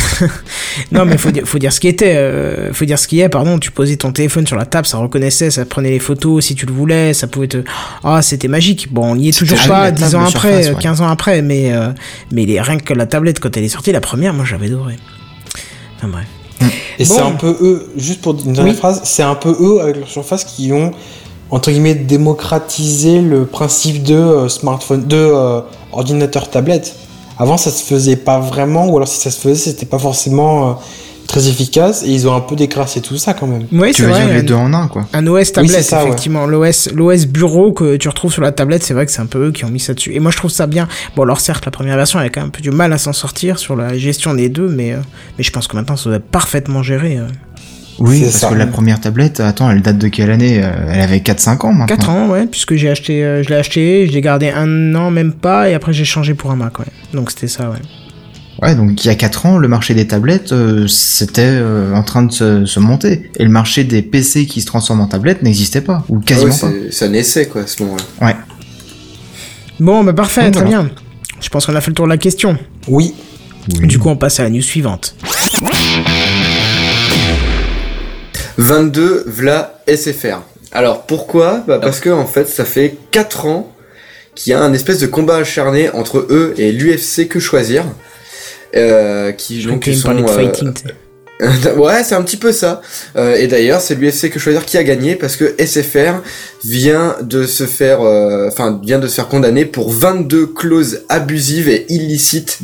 non, 0.92 1.06
mais 1.06 1.18
faut 1.18 1.30
dire, 1.32 1.44
faut 1.46 1.60
dire 1.60 1.72
ce 1.72 1.80
qui 1.80 1.88
était, 1.88 2.16
euh, 2.16 2.74
faut 2.74 2.86
dire 2.86 2.98
ce 2.98 3.08
qui 3.08 3.20
est. 3.20 3.30
Pardon, 3.30 3.60
tu 3.60 3.72
posais 3.72 3.96
ton 3.96 4.12
téléphone 4.12 4.48
sur 4.48 4.56
la 4.56 4.66
table, 4.66 4.88
ça 4.88 4.98
reconnaissait, 4.98 5.52
ça 5.52 5.66
prenait 5.66 5.92
les 5.92 6.00
photos 6.00 6.46
si 6.46 6.56
tu 6.56 6.66
le 6.66 6.74
voulais, 6.74 7.14
ça 7.14 7.28
pouvait 7.28 7.48
te, 7.48 7.64
ah, 8.04 8.22
c'était 8.22 8.48
magique. 8.48 8.92
Bon, 8.92 9.12
on 9.12 9.16
n'y 9.16 9.30
est 9.30 9.38
toujours 9.38 9.60
pas 9.68 9.84
la 9.86 9.92
10 9.92 10.16
ans 10.16 10.26
après, 10.26 10.64
Surface, 10.64 10.76
ouais. 10.78 10.82
15 10.82 11.02
ans 11.02 11.08
après, 11.10 11.42
mais 11.42 11.72
euh, 11.74 11.90
mais 12.32 12.46
les, 12.46 12.60
rien 12.60 12.78
que 12.78 12.94
la 12.94 13.06
tablette 13.06 13.40
quand 13.40 13.56
elle 13.56 13.64
est 13.64 13.70
sortie, 13.70 13.92
la 13.92 14.02
première, 14.02 14.34
moi 14.34 14.46
j'avais 14.46 14.66
adoré. 14.68 14.96
Enfin 15.98 16.08
bref. 16.08 16.26
Et 17.00 17.06
Bon. 17.06 17.14
c'est 17.14 17.22
un 17.22 17.32
peu 17.32 17.56
eux, 17.62 17.92
juste 17.98 18.22
pour 18.22 18.34
une 18.34 18.54
dernière 18.54 18.74
Oui. 18.74 18.78
phrase, 18.80 19.02
c'est 19.04 19.22
un 19.22 19.36
peu 19.36 19.56
eux 19.60 19.82
avec 19.82 19.98
leur 19.98 20.08
surface 20.08 20.44
qui 20.44 20.72
ont 20.74 20.92
entre 21.52 21.70
guillemets 21.72 21.94
démocratisé 21.96 23.22
le 23.22 23.46
principe 23.46 24.04
de 24.04 24.16
euh, 24.16 24.50
smartphone, 24.50 25.06
de 25.08 25.16
euh, 25.16 25.62
ordinateur 25.92 26.50
tablette. 26.50 26.96
Avant 27.40 27.58
ça 27.58 27.72
se 27.72 27.84
faisait 27.84 28.16
pas 28.16 28.40
vraiment, 28.40 28.88
ou 28.88 28.96
alors 28.98 29.08
si 29.08 29.20
ça 29.20 29.32
se 29.32 29.40
faisait 29.40 29.56
c'était 29.72 29.86
pas 29.86 30.00
forcément 30.00 30.70
euh, 30.70 30.74
très 31.28 31.48
efficace 31.50 32.04
et 32.04 32.08
ils 32.10 32.28
ont 32.28 32.34
un 32.36 32.40
peu 32.40 32.56
décrassé 32.56 33.02
tout 33.02 33.18
ça 33.18 33.34
quand 33.34 33.48
même. 33.48 33.68
Oui, 33.74 33.92
Tu 33.92 34.02
c'est 34.02 34.04
veux 34.04 34.14
vrai. 34.14 34.24
dire 34.26 34.34
les 34.34 34.40
un- 34.40 34.44
deux 34.44 34.54
en 34.54 34.74
un, 34.74 34.88
quoi. 34.88 35.06
Un 35.14 35.28
OS 35.28 35.52
tablette, 35.52 35.72
c'est 35.76 35.84
ça, 35.84 35.98
ouais. 36.02 36.08
effectivement. 36.08 36.48
L'OS, 36.48 36.90
l'OS 36.94 37.26
bureau 37.26 37.74
que 37.74 37.98
tu 37.98 38.08
retrouves 38.08 38.32
sur 38.32 38.42
la 38.42 38.54
tablette, 38.54 38.82
c'est 38.84 38.94
vrai 38.94 39.06
que 39.06 39.12
c'est 39.12 39.20
un 39.22 39.26
peu 39.26 39.48
eux 39.48 39.52
qui 39.52 39.66
ont 39.66 39.70
mis 39.70 39.80
ça 39.82 39.94
dessus. 39.94 40.16
Et 40.16 40.20
moi, 40.22 40.32
je 40.32 40.38
trouve 40.38 40.52
ça 40.52 40.68
bien. 40.68 40.88
Bon, 41.18 41.24
alors 41.24 41.42
certes, 41.42 41.66
la 41.66 41.72
première 41.72 41.98
version 41.98 42.18
avait 42.18 42.30
quand 42.30 42.40
même 42.40 42.48
un 42.48 42.52
peu 42.52 42.62
du 42.62 42.72
mal 42.72 42.94
à 42.94 42.98
s'en 42.98 43.12
sortir 43.14 43.60
sur 43.60 43.76
la 43.76 43.98
gestion 43.98 44.34
des 44.36 44.48
deux, 44.48 44.70
mais, 44.70 44.94
euh, 44.94 44.98
mais 45.38 45.44
je 45.44 45.52
pense 45.52 45.68
que 45.68 45.76
maintenant, 45.76 45.98
ça 45.98 46.06
doit 46.06 46.16
être 46.18 46.28
parfaitement 46.30 46.82
géré. 46.82 47.18
euh. 47.18 47.28
Oui, 48.00 48.18
C'est 48.20 48.26
parce 48.26 48.36
ça. 48.38 48.50
que 48.50 48.54
la 48.56 48.68
première 48.68 49.00
tablette, 49.02 49.40
attends, 49.40 49.72
elle 49.72 49.82
date 49.82 49.98
de 49.98 50.08
quelle 50.08 50.30
année 50.32 50.62
Euh, 50.64 50.72
Elle 50.92 51.02
avait 51.02 51.18
4-5 51.20 51.66
ans 51.66 51.74
maintenant. 51.74 51.96
4 51.96 52.10
ans, 52.10 52.28
ouais, 52.30 52.46
puisque 52.46 52.76
j'ai 52.76 52.90
acheté, 52.90 53.24
euh, 53.24 53.42
je 53.44 53.50
l'ai 53.50 53.56
acheté, 53.56 54.06
je 54.08 54.12
l'ai 54.14 54.22
gardé 54.22 54.50
un 54.50 54.94
an, 54.96 55.10
même 55.12 55.34
pas, 55.34 55.70
et 55.70 55.74
après 55.74 55.94
j'ai 55.94 56.06
changé 56.06 56.34
pour 56.36 56.52
un 56.52 56.56
Mac, 56.56 56.78
ouais. 56.80 56.86
Donc 57.14 57.32
c'était 57.32 57.48
ça, 57.48 57.70
ouais. 57.70 57.78
Ouais, 58.62 58.74
donc 58.76 59.04
il 59.04 59.08
y 59.08 59.12
a 59.12 59.16
4 59.16 59.46
ans, 59.46 59.58
le 59.58 59.68
marché 59.68 59.94
des 59.94 60.08
tablettes, 60.08 60.52
euh, 60.52 60.88
c'était 60.88 61.42
euh, 61.46 61.94
en 61.94 62.02
train 62.04 62.24
de 62.24 62.32
se, 62.32 62.66
se 62.66 62.80
monter. 62.80 63.30
Et 63.38 63.44
le 63.44 63.50
marché 63.52 63.84
des 63.84 64.02
PC 64.02 64.46
qui 64.48 64.62
se 64.62 64.66
transforment 64.68 65.02
en 65.02 65.08
tablettes 65.08 65.42
n'existait 65.44 65.82
pas, 65.82 66.04
ou 66.10 66.20
quasiment 66.20 66.54
Ah 66.64 66.66
ouais, 66.68 66.74
c'est- 66.90 66.92
Ça 66.92 67.08
naissait 67.08 67.48
quoi 67.48 67.62
à 67.62 67.68
ce 67.68 67.84
moment-là. 67.84 68.36
Bon, 69.80 70.04
bah 70.04 70.14
parfait, 70.14 70.46
Donc, 70.46 70.54
très 70.54 70.66
voilà. 70.66 70.84
bien. 70.84 70.92
Je 71.40 71.50
pense 71.50 71.68
qu'on 71.68 71.76
a 71.76 71.82
fait 71.82 71.92
le 71.92 71.96
tour 71.96 72.06
de 72.06 72.12
la 72.12 72.18
question. 72.18 72.58
Oui, 72.88 73.14
pas. 73.80 73.86
Du 73.86 74.00
coup, 74.00 74.10
on 74.10 74.16
passe 74.18 74.40
à 74.40 74.44
la 74.44 74.50
news 74.50 74.62
suivante. 74.64 75.16
22 78.58 79.24
v'là 79.28 79.80
SFR. 79.88 80.42
Alors 80.72 81.04
pourquoi? 81.04 81.64
Bah 81.68 81.80
Parce 81.80 82.00
que 82.00 82.10
en 82.10 82.26
fait 82.26 82.48
ça 82.48 82.66
fait 82.66 82.96
4 83.12 83.46
ans 83.46 83.74
qu'il 84.36 84.52
y 84.52 84.54
a 84.54 84.62
un 84.62 84.74
espèce 84.74 85.00
de 85.00 85.08
combat 85.08 85.38
acharné 85.38 85.90
entre 85.90 86.20
eux 86.30 86.54
et 86.58 86.72
l'UFC 86.72 87.28
que 87.28 87.40
choisir. 87.40 87.86
Euh, 88.76 89.32
qui 89.32 89.64
donc 89.64 89.84
qu'il 89.84 89.96
sont 89.96 90.14
de 90.14 90.24
euh, 90.24 90.28
fighting. 90.28 90.74
ouais, 91.78 92.04
c'est 92.04 92.16
un 92.16 92.24
petit 92.24 92.38
peu 92.38 92.52
ça. 92.52 92.82
Euh, 93.16 93.36
et 93.36 93.46
d'ailleurs, 93.48 93.80
c'est 93.80 93.94
l'UFC 93.96 94.30
que 94.32 94.40
choisir 94.40 94.66
qui 94.66 94.78
a 94.78 94.84
gagné 94.84 95.16
parce 95.16 95.36
que 95.36 95.54
SFR 95.64 96.22
vient 96.66 97.16
de 97.22 97.46
se 97.46 97.66
faire, 97.66 98.02
euh, 98.02 98.48
enfin, 98.48 98.80
vient 98.84 98.98
de 98.98 99.08
se 99.08 99.16
faire 99.16 99.28
condamner 99.28 99.66
pour 99.66 99.92
22 99.92 100.48
clauses 100.48 101.02
abusives 101.10 101.70
et 101.70 101.86
illicites 101.90 102.58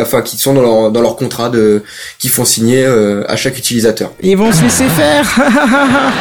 enfin, 0.00 0.22
qui 0.22 0.38
sont 0.38 0.54
dans 0.54 0.62
leur 0.62 0.90
dans 0.90 1.02
leur 1.02 1.16
contrat 1.16 1.50
de, 1.50 1.82
qui 2.18 2.28
font 2.28 2.46
signer 2.46 2.84
euh, 2.86 3.24
à 3.28 3.36
chaque 3.36 3.58
utilisateur. 3.58 4.12
Ils 4.22 4.36
vont 4.36 4.50
se 4.50 4.62
laisser 4.62 4.88
faire. 4.88 5.26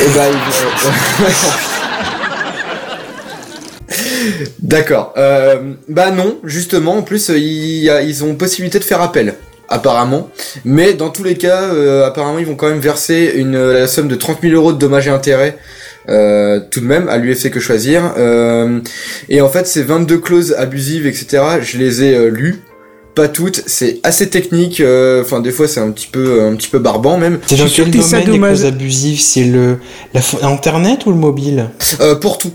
Et 0.00 0.08
bah, 0.14 0.24
ils- 0.30 0.36
D'accord. 4.60 5.14
Euh, 5.16 5.74
bah 5.88 6.10
non, 6.10 6.38
justement, 6.44 6.96
en 6.98 7.02
plus, 7.02 7.28
il 7.28 7.82
y 7.84 7.90
a- 7.90 8.02
ils 8.02 8.24
ont 8.24 8.34
possibilité 8.34 8.78
de 8.78 8.84
faire 8.84 9.00
appel, 9.00 9.34
apparemment. 9.68 10.30
Mais 10.64 10.94
dans 10.94 11.10
tous 11.10 11.24
les 11.24 11.34
cas, 11.36 11.62
euh, 11.62 12.06
apparemment, 12.06 12.38
ils 12.38 12.46
vont 12.46 12.54
quand 12.56 12.68
même 12.68 12.78
verser 12.80 13.32
une, 13.36 13.56
la 13.58 13.86
somme 13.86 14.08
de 14.08 14.14
30 14.16 14.38
000 14.42 14.54
euros 14.54 14.72
de 14.72 14.78
dommages 14.78 15.06
et 15.08 15.10
intérêts. 15.10 15.56
euh, 16.08 16.60
tout 16.70 16.78
de 16.80 16.86
même 16.86 17.08
à 17.08 17.16
l'UFC 17.18 17.50
que 17.50 17.58
choisir 17.58 18.12
Euh, 18.16 18.78
et 19.28 19.40
en 19.40 19.48
fait 19.48 19.66
ces 19.66 19.82
22 19.82 20.18
clauses 20.18 20.54
abusives 20.56 21.04
etc 21.04 21.42
je 21.62 21.78
les 21.78 22.04
ai 22.04 22.14
euh, 22.14 22.28
lues 22.30 22.60
pas 23.16 23.26
toutes 23.26 23.62
c'est 23.66 23.98
assez 24.04 24.28
technique 24.30 24.78
euh, 24.80 25.22
enfin 25.22 25.40
des 25.40 25.50
fois 25.50 25.66
c'est 25.66 25.80
un 25.80 25.90
petit 25.90 26.06
peu 26.06 26.42
un 26.44 26.54
petit 26.54 26.68
peu 26.68 26.78
barbant 26.78 27.18
même 27.18 27.40
C'est 27.48 27.56
dans 27.56 27.64
quel 27.66 27.90
domaine 27.90 28.30
les 28.30 28.38
causes 28.38 28.64
abusives? 28.66 29.20
C'est 29.20 29.44
le 29.44 29.78
la 30.14 30.20
internet 30.48 31.06
ou 31.06 31.10
le 31.10 31.16
mobile? 31.16 31.70
Euh, 32.00 32.14
pour 32.14 32.38
tout. 32.38 32.52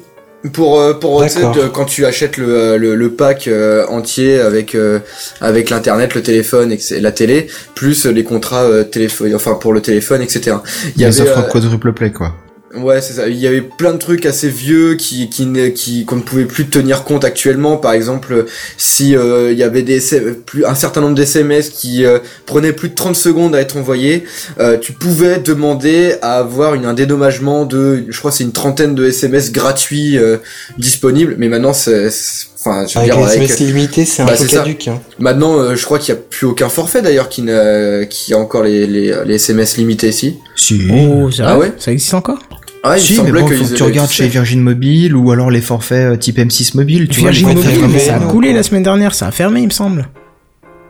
Pour 0.54 0.80
euh, 0.80 0.94
pour 0.94 1.24
quand 1.72 1.86
tu 1.86 2.06
achètes 2.06 2.38
le 2.38 2.50
euh, 2.50 2.78
le, 2.78 2.96
le 2.96 3.12
pack 3.12 3.48
euh, 3.48 3.86
entier 3.88 4.40
avec 4.40 4.74
euh, 4.74 5.00
avec 5.40 5.70
l'internet, 5.70 6.16
le 6.16 6.24
téléphone 6.24 6.76
la 7.00 7.12
télé, 7.12 7.48
plus 7.76 8.08
les 8.08 8.24
contrats 8.24 8.68
téléphone, 8.86 9.36
enfin 9.36 9.54
pour 9.54 9.72
le 9.72 9.82
téléphone, 9.82 10.22
etc. 10.22 10.58
Il 10.96 11.02
y 11.02 11.06
Les 11.06 11.22
avait 11.22 11.30
offres 11.30 11.48
quadruple 11.48 11.94
play, 11.94 12.12
quoi. 12.12 12.34
Ouais, 12.74 13.02
c'est 13.02 13.14
ça. 13.14 13.28
Il 13.28 13.36
y 13.38 13.48
avait 13.48 13.62
plein 13.62 13.92
de 13.92 13.98
trucs 13.98 14.26
assez 14.26 14.48
vieux 14.48 14.96
qui 14.96 15.30
qui 15.30 15.46
ne- 15.46 15.68
qui 15.68 16.06
qu'on 16.06 16.16
ne 16.16 16.22
pouvait 16.22 16.46
plus 16.46 16.68
tenir 16.68 17.04
compte 17.04 17.26
actuellement. 17.26 17.76
Par 17.76 17.92
exemple, 17.92 18.46
si 18.78 19.16
euh, 19.16 19.52
il 19.52 19.58
y 19.58 19.64
avait 19.64 19.82
des 19.84 20.00
plus 20.46 20.64
un 20.66 20.76
certain 20.76 21.02
nombre 21.02 21.16
d'SMS 21.16 21.64
qui 21.74 22.06
euh, 22.06 22.20
prenaient 22.46 22.72
plus 22.72 22.88
de 22.90 22.96
30 22.96 23.16
secondes 23.18 23.56
à 23.56 23.60
être 23.60 23.76
envoyés, 23.76 24.24
euh, 24.60 24.78
tu 24.78 24.94
pouvais 24.94 25.40
demander 25.40 26.16
à 26.22 26.38
avoir 26.38 26.74
une, 26.76 26.86
un 26.86 26.94
dédommagement 26.94 27.66
de, 27.66 28.06
je 28.08 28.18
crois, 28.20 28.32
c'est 28.32 28.46
une 28.46 28.54
trentaine 28.54 28.96
de 28.96 29.06
SMS 29.06 29.52
gratuits 29.52 30.18
euh, 30.18 30.38
disponibles. 30.78 31.36
Mais 31.38 31.50
maintenant, 31.50 31.74
c'est, 31.74 32.10
c'est- 32.10 32.46
enfin, 32.60 32.86
je 32.88 32.94
veux 32.94 33.00
Avec 33.00 33.12
dire, 33.12 33.20
les 33.20 33.32
avec- 33.32 33.44
SMS 33.52 33.60
illimités, 33.60 34.06
c'est 34.06 34.22
un 34.22 34.26
Bah, 34.28 34.32
peu 34.38 34.38
c'est 34.46 34.50
ça. 34.56 34.58
caduque. 34.60 34.88
Hein. 34.88 35.02
maintenant, 35.20 35.58
euh, 35.60 35.76
je 35.76 35.84
crois 35.84 36.00
qu'il 36.00 36.14
y 36.14 36.18
a 36.18 36.22
plus 36.22 36.48
aucun 36.48 36.70
forfait 36.70 37.02
d'ailleurs 37.02 37.28
qui 37.28 37.46
qui 38.10 38.34
a 38.34 38.38
encore 38.38 38.64
les 38.64 38.88
les, 38.88 39.14
les 39.26 39.36
SMS 39.36 39.76
limités 39.78 40.08
ici. 40.10 40.38
Si. 40.56 40.88
Oh, 40.90 41.30
c'est 41.32 41.44
Ah 41.44 41.58
ouais? 41.58 41.74
Ça 41.78 41.92
existe 41.92 42.14
encore? 42.14 42.40
Ah, 42.84 42.98
il 42.98 43.02
si, 43.02 43.14
mais 43.14 43.18
semblait 43.20 43.42
bon, 43.42 43.48
faut 43.48 43.64
que 43.66 43.74
tu 43.76 43.84
regardes 43.84 44.10
chez. 44.10 44.28
Virgin 44.28 44.60
Mobile 44.62 45.16
ou 45.16 45.32
alors 45.32 45.52
les 45.52 45.62
forfaits 45.62 46.14
euh, 46.14 46.18
type 46.18 46.38
M6 46.40 46.76
Mobile. 46.78 47.08
Tu 47.10 47.20
Virgin 47.22 47.46
vois, 47.46 47.54
Mobile, 47.56 47.78
vraiment- 47.80 48.00
ça 48.00 48.16
a 48.16 48.20
coulé 48.20 48.54
la 48.54 48.64
semaine 48.64 48.84
dernière, 48.84 49.14
ça 49.14 49.28
a 49.28 49.32
fermé, 49.32 49.62
il 49.62 49.68
me 49.68 49.72
semble. 49.72 50.08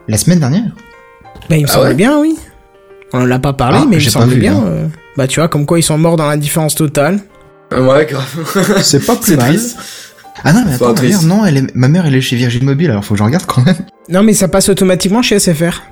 La 0.08 0.18
semaine 0.18 0.39
dernière 0.39 0.72
Bah, 1.50 1.58
il 1.58 1.64
me 1.64 1.70
Ah 1.70 1.74
semble 1.74 1.88
ouais 1.88 1.94
bien, 1.94 2.18
oui. 2.20 2.38
On 3.14 3.22
en 3.22 3.30
a 3.32 3.39
pas 3.39 3.52
parlé, 3.54 3.80
Ah, 3.82 3.86
mais 3.89 3.98
il 3.98 4.06
me 4.06 4.10
semble 4.10 4.36
bien. 4.36 4.56
hein. 4.56 4.64
euh, 4.68 4.88
Bah, 5.18 5.28
tu 5.28 5.39
vois, 5.42 5.50
comme 5.50 5.66
quoi 5.66 5.80
ils 5.80 5.84
sont 5.84 5.98
morts 5.98 6.16
dans 6.16 6.28
la 6.28 6.38
différence 6.38 6.76
totale. 6.76 7.20
Ouais, 7.72 8.06
grave. 8.06 8.78
C'est 8.82 9.06
pas 9.06 9.16
plus 9.18 9.32
C'est 9.32 9.38
mal. 9.38 9.50
triste. 9.50 9.78
Ah 10.44 10.54
non, 10.54 10.64
mais 10.66 10.74
attends, 10.74 10.94
ma 10.94 11.02
mère, 11.02 11.22
non, 11.24 11.46
elle 11.46 11.58
est... 11.58 11.76
ma 11.76 11.88
mère, 11.89 12.06
elle 12.06 12.16
est 12.16 12.22
chez 12.22 12.36
Virgin 12.38 12.64
Mobile, 12.64 12.89
alors 12.89 13.04
faut 13.04 13.14
que 13.16 13.20
je 13.20 13.24
regarde 13.24 13.46
quand 13.46 13.64
même. 13.66 13.76
Non, 14.10 14.24
mais 14.24 14.34
ça 14.34 14.48
passe 14.48 14.70
automatiquement 14.70 15.22
chez 15.22 15.38
SFR. 15.39 15.84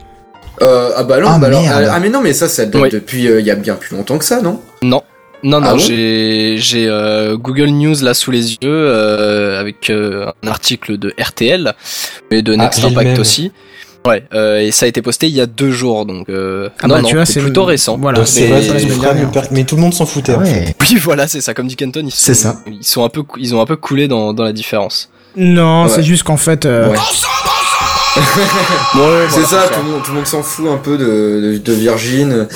Euh, 0.61 0.91
ah 0.95 1.03
bah 1.03 1.19
non, 1.19 1.27
Ah, 1.29 1.37
bah 1.39 1.47
alors, 1.47 1.65
euh, 1.67 1.87
ah 1.91 1.99
mais 2.01 2.09
non 2.09 2.21
mais 2.21 2.33
ça 2.33 2.49
ça 2.49 2.65
date 2.65 2.81
Oui. 2.81 2.89
depuis 2.91 3.27
euh, 3.27 3.39
il 3.39 3.45
y 3.45 3.51
a 3.51 3.55
bien 3.55 3.75
plus 3.75 3.95
longtemps 3.95 4.17
que 4.17 4.25
ça 4.25 4.41
non? 4.41 4.59
Non. 4.81 5.01
Non, 5.43 5.61
non, 5.61 5.67
Ah 5.69 5.73
bon 5.73 5.79
j'ai 5.79 6.55
j'ai 6.57 6.87
euh, 6.87 7.37
Google 7.37 7.67
News 7.69 7.95
là 8.01 8.13
sous 8.13 8.29
les 8.31 8.53
yeux 8.55 8.57
euh, 8.65 9.59
avec 9.59 9.89
euh, 9.89 10.25
un 10.43 10.47
article 10.47 10.97
de 10.97 11.13
RTL 11.19 11.73
et 12.31 12.41
de 12.41 12.55
Next 12.55 12.81
j'ai 12.81 12.89
le 12.89 12.97
Impact 12.97 13.19
aussi. 13.19 13.51
Ouais, 14.07 14.23
euh, 14.33 14.59
et 14.59 14.71
ça 14.71 14.85
a 14.85 14.89
été 14.89 15.01
posté 15.01 15.27
il 15.27 15.33
y 15.33 15.41
a 15.41 15.45
deux 15.45 15.71
jours, 15.71 16.05
donc 16.05 16.29
euh, 16.29 16.69
Ah 16.81 16.87
non, 16.87 16.95
bah, 16.95 17.01
non, 17.01 17.07
tu 17.09 17.15
vois, 17.15 17.25
c'est 17.25 17.41
plutôt 17.41 17.61
le- 17.61 17.67
récent. 17.67 17.97
Voilà. 17.97 18.19
Donc 18.19 18.27
c'est 18.27 18.47
mais- 18.49 18.61
mais 19.33 19.41
mais 19.51 19.63
tout 19.65 19.75
le 19.75 19.81
monde 19.81 19.93
s'en 19.93 20.05
foutait. 20.05 20.33
Ah 20.35 20.39
ouais. 20.39 20.73
Oui, 20.81 20.95
voilà, 21.01 21.27
c'est 21.27 21.41
ça. 21.41 21.53
Comme 21.53 21.67
dit 21.67 21.75
Kenton, 21.75 22.01
ils 22.05 22.11
sont, 22.11 22.17
C'est 22.17 22.33
ça. 22.33 22.55
Ils 22.67 22.83
sont 22.85 23.03
un 23.03 23.09
peu, 23.09 23.23
ils 23.37 23.53
ont 23.55 23.61
un 23.61 23.65
peu 23.65 23.75
coulé 23.75 24.07
dans, 24.07 24.33
dans 24.33 24.43
la 24.43 24.53
différence. 24.53 25.09
Non, 25.35 25.83
Ouais. 25.83 25.89
c'est 25.89 26.03
juste 26.03 26.23
qu'en 26.23 26.37
fait. 26.37 26.65
euh, 26.65 26.89
Ouais. 26.89 26.97
Ouais, 28.95 29.27
c'est 29.29 29.45
ça, 29.45 29.69
tout 29.69 30.11
le 30.11 30.15
monde 30.15 30.27
s'en 30.27 30.43
fout 30.43 30.67
un 30.67 30.77
peu 30.77 30.97
de, 30.97 31.05
de, 31.53 31.57
de 31.57 31.73
Virgin 31.73 32.47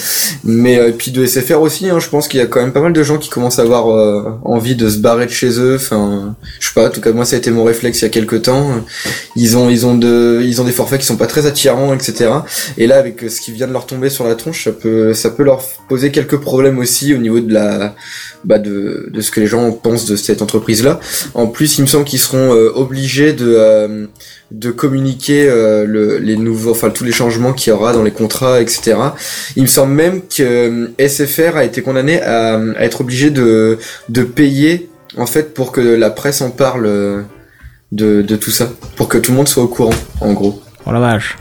mais 0.43 0.77
euh, 0.77 0.91
puis 0.97 1.11
de 1.11 1.25
SFR 1.25 1.61
aussi 1.61 1.89
hein, 1.89 1.99
je 1.99 2.09
pense 2.09 2.27
qu'il 2.27 2.39
y 2.39 2.43
a 2.43 2.45
quand 2.45 2.61
même 2.61 2.73
pas 2.73 2.81
mal 2.81 2.93
de 2.93 3.03
gens 3.03 3.17
qui 3.17 3.29
commencent 3.29 3.59
à 3.59 3.61
avoir 3.61 3.89
euh, 3.89 4.37
envie 4.43 4.75
de 4.75 4.89
se 4.89 4.97
barrer 4.97 5.25
de 5.25 5.31
chez 5.31 5.59
eux 5.59 5.75
enfin 5.75 6.35
je 6.59 6.67
sais 6.67 6.73
pas 6.73 6.87
en 6.87 6.89
tout 6.89 7.01
cas 7.01 7.11
moi 7.11 7.25
ça 7.25 7.35
a 7.35 7.39
été 7.39 7.51
mon 7.51 7.63
réflexe 7.63 8.01
il 8.01 8.03
y 8.03 8.07
a 8.07 8.09
quelques 8.09 8.43
temps. 8.43 8.83
Ils 9.35 9.57
ont 9.57 9.69
ils 9.69 9.85
ont 9.85 9.95
de 9.95 10.41
ils 10.43 10.61
ont 10.61 10.65
des 10.65 10.71
forfaits 10.71 10.99
qui 10.99 11.05
sont 11.05 11.15
pas 11.15 11.27
très 11.27 11.45
attirants 11.45 11.93
etc 11.93 12.29
et 12.77 12.87
là 12.87 12.97
avec 12.97 13.21
ce 13.29 13.41
qui 13.41 13.51
vient 13.51 13.67
de 13.67 13.73
leur 13.73 13.85
tomber 13.85 14.09
sur 14.09 14.25
la 14.25 14.35
tronche 14.35 14.65
ça 14.65 14.71
peut 14.71 15.13
ça 15.13 15.29
peut 15.29 15.43
leur 15.43 15.61
poser 15.87 16.11
quelques 16.11 16.37
problèmes 16.37 16.79
aussi 16.79 17.13
au 17.13 17.17
niveau 17.17 17.39
de 17.39 17.53
la 17.53 17.95
bah 18.43 18.59
de, 18.59 19.09
de 19.11 19.21
ce 19.21 19.31
que 19.31 19.39
les 19.39 19.47
gens 19.47 19.71
pensent 19.71 20.05
de 20.05 20.15
cette 20.15 20.41
entreprise 20.41 20.83
là 20.83 20.99
en 21.33 21.47
plus 21.47 21.77
il 21.77 21.81
me 21.81 21.87
semble 21.87 22.05
qu'ils 22.05 22.19
seront 22.19 22.53
euh, 22.53 22.71
obligés 22.75 23.33
de 23.33 23.55
euh, 23.57 24.07
de 24.51 24.71
communiquer 24.71 25.47
euh, 25.49 25.85
le, 25.85 26.17
les 26.17 26.35
nouveaux, 26.37 26.71
enfin 26.71 26.89
tous 26.89 27.03
les 27.03 27.11
changements 27.11 27.53
qu'il 27.53 27.71
y 27.71 27.73
aura 27.73 27.93
dans 27.93 28.03
les 28.03 28.11
contrats, 28.11 28.61
etc. 28.61 28.95
Il 29.55 29.63
me 29.63 29.67
semble 29.67 29.93
même 29.93 30.21
que 30.21 30.87
euh, 30.99 31.07
SFR 31.07 31.57
a 31.57 31.63
été 31.63 31.81
condamné 31.81 32.21
à, 32.21 32.55
à 32.55 32.83
être 32.83 33.01
obligé 33.01 33.29
de, 33.31 33.79
de 34.09 34.23
payer 34.23 34.89
en 35.17 35.25
fait 35.25 35.53
pour 35.53 35.71
que 35.71 35.81
la 35.81 36.09
presse 36.09 36.41
en 36.41 36.51
parle 36.51 36.85
euh, 36.85 37.21
de, 37.91 38.21
de 38.21 38.35
tout 38.35 38.51
ça, 38.51 38.69
pour 38.95 39.07
que 39.07 39.17
tout 39.17 39.31
le 39.31 39.37
monde 39.37 39.47
soit 39.47 39.63
au 39.63 39.67
courant, 39.67 39.93
en 40.21 40.33
gros. 40.33 40.61
Oh 40.85 40.91
la 40.91 40.99
vache. 40.99 41.37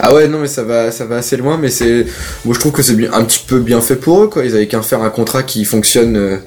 Ah 0.00 0.12
ouais 0.12 0.26
non 0.26 0.40
mais 0.40 0.48
ça 0.48 0.64
va 0.64 0.90
ça 0.90 1.04
va 1.04 1.18
assez 1.18 1.36
loin 1.36 1.58
mais 1.58 1.68
c'est 1.68 2.06
moi 2.44 2.54
je 2.54 2.58
trouve 2.58 2.72
que 2.72 2.82
c'est 2.82 2.94
bien 2.96 3.12
un 3.12 3.24
petit 3.24 3.44
peu 3.46 3.60
bien 3.60 3.80
fait 3.80 3.94
pour 3.94 4.24
eux 4.24 4.26
quoi 4.26 4.44
ils 4.44 4.56
avaient 4.56 4.66
qu'à 4.66 4.82
faire 4.82 5.02
un 5.02 5.10
contrat 5.10 5.44
qui 5.44 5.64
fonctionne 5.64 6.16
euh, 6.16 6.38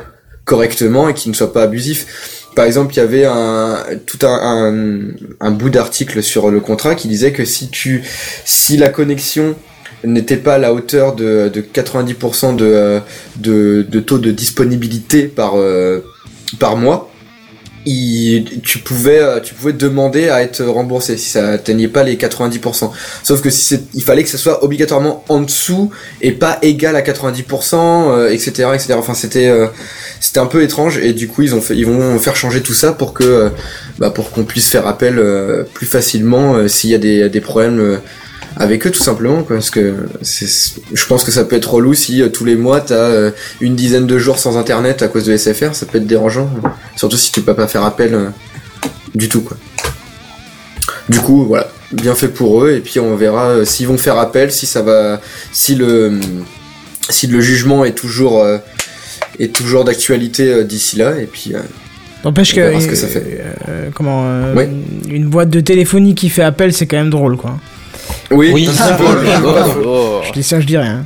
correctement 0.44 1.08
et 1.08 1.14
qui 1.14 1.30
ne 1.30 1.34
soit 1.34 1.54
pas 1.54 1.64
abusif 1.64 2.35
par 2.56 2.66
exemple 2.66 2.94
il 2.94 2.98
y 2.98 3.02
avait 3.02 3.26
un 3.26 3.84
tout 4.06 4.20
un, 4.26 4.74
un, 5.40 5.52
bout 5.52 5.70
d'article 5.70 6.24
sur 6.24 6.50
le 6.50 6.60
contrat 6.60 6.96
qui 6.96 7.08
disait 7.08 7.32
que 7.32 7.46
si 7.46 7.70
tu 7.70 8.04
si 8.46 8.78
la 8.78 8.90
connexion 8.90 9.56
n'était 10.04 10.38
pas 10.38 10.56
à 10.56 10.58
la 10.58 10.74
hauteur 10.74 11.16
de, 11.16 11.50
de 11.54 11.62
90% 11.62 12.56
de, 12.56 12.66
euh, 12.66 13.00
de, 13.38 13.86
de 13.88 14.00
taux 14.00 14.20
de 14.20 14.32
disponibilité 14.32 15.24
par, 15.24 15.54
euh, 15.58 16.02
par 16.60 16.78
mois, 16.78 17.12
il, 17.86 18.62
tu 18.64 18.80
pouvais 18.80 19.20
euh, 19.20 19.40
tu 19.40 19.54
pouvais 19.54 19.74
demander 19.74 20.30
à 20.30 20.42
être 20.42 20.64
remboursé 20.64 21.18
si 21.18 21.30
ça 21.30 21.50
atteignait 21.50 21.88
pas 21.88 22.04
les 22.04 22.16
90%. 22.16 22.92
Sauf 23.24 23.42
que 23.42 23.50
si 23.50 23.64
c'est, 23.64 23.84
il 23.94 24.04
fallait 24.04 24.24
que 24.24 24.30
ça 24.30 24.38
soit 24.38 24.64
obligatoirement 24.64 25.24
en 25.30 25.42
dessous 25.42 25.92
et 26.22 26.32
pas 26.32 26.58
égal 26.62 26.96
à 26.96 27.02
90%, 27.02 27.76
euh, 27.76 28.30
etc., 28.32 28.70
etc. 28.74 28.96
Enfin 28.98 29.14
c'était 29.14 29.48
euh, 29.48 29.68
c'était 30.20 30.40
un 30.40 30.48
peu 30.48 30.64
étrange 30.64 30.98
et 30.98 31.14
du 31.14 31.28
coup 31.28 31.44
ils 31.44 31.54
ont 31.56 31.62
fait 31.62 31.76
ils 31.76 31.86
vont 31.86 32.18
faire 32.20 32.36
changer 32.36 32.62
tout 32.62 32.74
ça 32.74 32.94
pour 32.94 33.14
que 33.14 33.24
euh, 33.24 33.50
bah, 34.00 34.10
pour 34.10 34.32
qu'on 34.32 34.44
puisse 34.44 34.68
faire 34.68 34.88
appel 34.88 35.20
euh, 35.20 35.64
plus 35.74 35.86
facilement 35.86 36.68
s'il 36.68 36.90
y 36.90 36.96
a 36.96 37.00
des, 37.00 37.30
des 37.30 37.42
problèmes 37.42 38.00
avec 38.58 38.88
eux 38.88 38.92
tout 38.92 39.04
simplement 39.04 39.44
quoi 39.44 39.58
parce 39.58 39.70
que 39.70 40.08
je 40.22 41.06
pense 41.08 41.24
que 41.24 41.32
ça 41.32 41.44
peut 41.44 41.56
être 41.56 41.74
relou 41.74 41.94
si 41.94 42.22
euh, 42.22 42.30
tous 42.30 42.46
les 42.46 42.56
mois 42.56 42.80
t'as 42.82 42.96
euh, 42.96 43.32
une 43.60 43.76
dizaine 43.76 44.08
de 44.08 44.18
jours 44.18 44.40
sans 44.40 44.58
internet 44.58 45.02
à 45.02 45.08
cause 45.08 45.26
de 45.26 45.36
SFR 45.36 45.74
ça 45.76 45.86
peut 45.86 45.98
être 45.98 46.08
dérangeant 46.08 46.50
surtout 46.96 47.18
si 47.18 47.32
tu 47.32 47.42
peux 47.42 47.54
pas 47.54 47.68
faire 47.68 47.84
appel 47.84 48.14
euh, 48.14 48.30
du 49.14 49.28
tout 49.30 49.42
quoi 49.42 49.58
du 51.10 51.20
coup 51.20 51.46
voilà 51.46 51.68
bien 51.92 52.16
fait 52.16 52.30
pour 52.30 52.64
eux 52.64 52.72
et 52.72 52.80
puis 52.80 53.00
on 53.00 53.16
verra 53.16 53.66
s'ils 53.66 53.88
vont 53.88 53.98
faire 53.98 54.18
appel 54.18 54.52
si 54.52 54.66
ça 54.66 54.82
va 54.82 55.22
si 55.52 55.76
le 55.76 56.20
si 57.10 57.28
le 57.28 57.42
jugement 57.42 57.86
est 57.86 57.94
toujours 57.94 58.44
est 59.40 59.54
toujours 59.54 59.84
d'actualité 59.84 60.64
d'ici 60.64 60.98
là 60.98 61.20
et 61.20 61.26
puis 61.26 61.54
N'empêche 62.24 62.54
On 62.54 62.56
que. 62.56 62.62
verra 62.62 62.82
ce 62.82 62.88
que 62.88 62.96
ça 62.96 63.08
fait. 63.08 63.44
comment. 63.94 64.24
Ouais. 64.56 64.68
Une 65.08 65.28
boîte 65.28 65.52
de 65.52 65.60
téléphonie 65.60 66.16
qui 66.16 66.30
fait 66.30 66.42
appel, 66.42 66.74
c'est 66.74 66.88
quand 66.88 66.98
même 66.98 67.12
drôle, 67.12 67.38
quoi. 67.38 67.60
Oui, 68.32 68.52
Oui, 68.54 68.68
oui, 68.68 69.30
Oh, 69.44 69.82
oh. 69.86 70.22
Je 70.26 70.32
dis 70.34 70.44
ça, 70.44 70.60
je 70.60 70.66
dis 70.66 70.78
rien. 70.78 71.06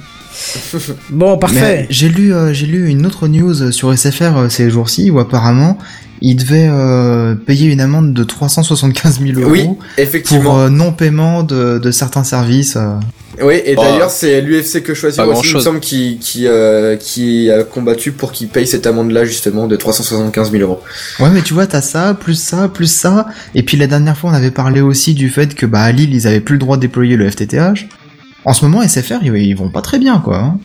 Bon, 1.09 1.37
parfait. 1.37 1.85
j'ai 1.89 2.09
lu, 2.09 2.33
euh, 2.33 2.53
j'ai 2.53 2.65
lu 2.65 2.87
une 2.89 3.05
autre 3.05 3.27
news 3.27 3.71
sur 3.71 3.95
SFR 3.97 4.37
euh, 4.37 4.49
ces 4.49 4.69
jours-ci 4.69 5.11
où 5.11 5.19
apparemment 5.19 5.77
ils 6.21 6.35
devaient 6.35 6.67
euh, 6.69 7.35
payer 7.35 7.67
une 7.71 7.81
amende 7.81 8.13
de 8.13 8.23
375 8.23 9.19
000 9.21 9.39
euros 9.39 9.49
oui 9.51 9.63
pour 9.65 9.77
effectivement 9.97 10.59
euh, 10.59 10.69
non-paiement 10.69 11.43
de, 11.43 11.77
de 11.79 11.91
certains 11.91 12.23
services. 12.23 12.75
euh. 12.75 12.95
Oui, 13.41 13.61
et 13.63 13.75
Bah, 13.75 13.83
d'ailleurs, 13.83 14.09
c'est 14.09 14.41
l'UFC 14.41 14.83
que 14.83 14.93
choisir 14.93 15.23
pas 15.23 15.29
aussi, 15.31 15.51
il 15.51 15.55
me 15.55 15.61
semble, 15.61 15.79
qui, 15.79 16.17
qui, 16.19 16.45
euh, 16.45 16.97
qui 16.97 17.49
a 17.49 17.63
combattu 17.63 18.11
pour 18.11 18.33
qu'il 18.33 18.49
paye 18.49 18.67
cette 18.67 18.85
amende-là, 18.85 19.23
justement, 19.23 19.65
de 19.67 19.77
375 19.77 20.51
000 20.51 20.63
euros. 20.63 20.81
Ouais, 21.21 21.29
mais 21.29 21.41
tu 21.41 21.53
vois, 21.53 21.65
t'as 21.65 21.81
ça, 21.81 22.13
plus 22.19 22.33
ça, 22.37 22.67
plus 22.67 22.91
ça. 22.91 23.27
Et 23.55 23.63
puis 23.63 23.77
la 23.77 23.87
dernière 23.87 24.17
fois, 24.17 24.31
on 24.31 24.33
avait 24.33 24.51
parlé 24.51 24.81
aussi 24.81 25.13
du 25.13 25.29
fait 25.29 25.55
que 25.55 25.65
bah 25.65 25.79
à 25.81 25.91
Lille, 25.93 26.13
ils 26.13 26.27
avaient 26.27 26.41
plus 26.41 26.55
le 26.55 26.59
droit 26.59 26.75
de 26.75 26.81
déployer 26.81 27.15
le 27.15 27.29
FTTH. 27.29 27.87
En 28.43 28.51
ce 28.53 28.65
moment, 28.65 28.85
SFR, 28.85 29.19
ils, 29.21 29.33
ils 29.35 29.53
vont 29.55 29.69
pas 29.69 29.81
très 29.81 29.99
bien, 29.99 30.19
quoi. 30.19 30.37
hein. 30.39 30.57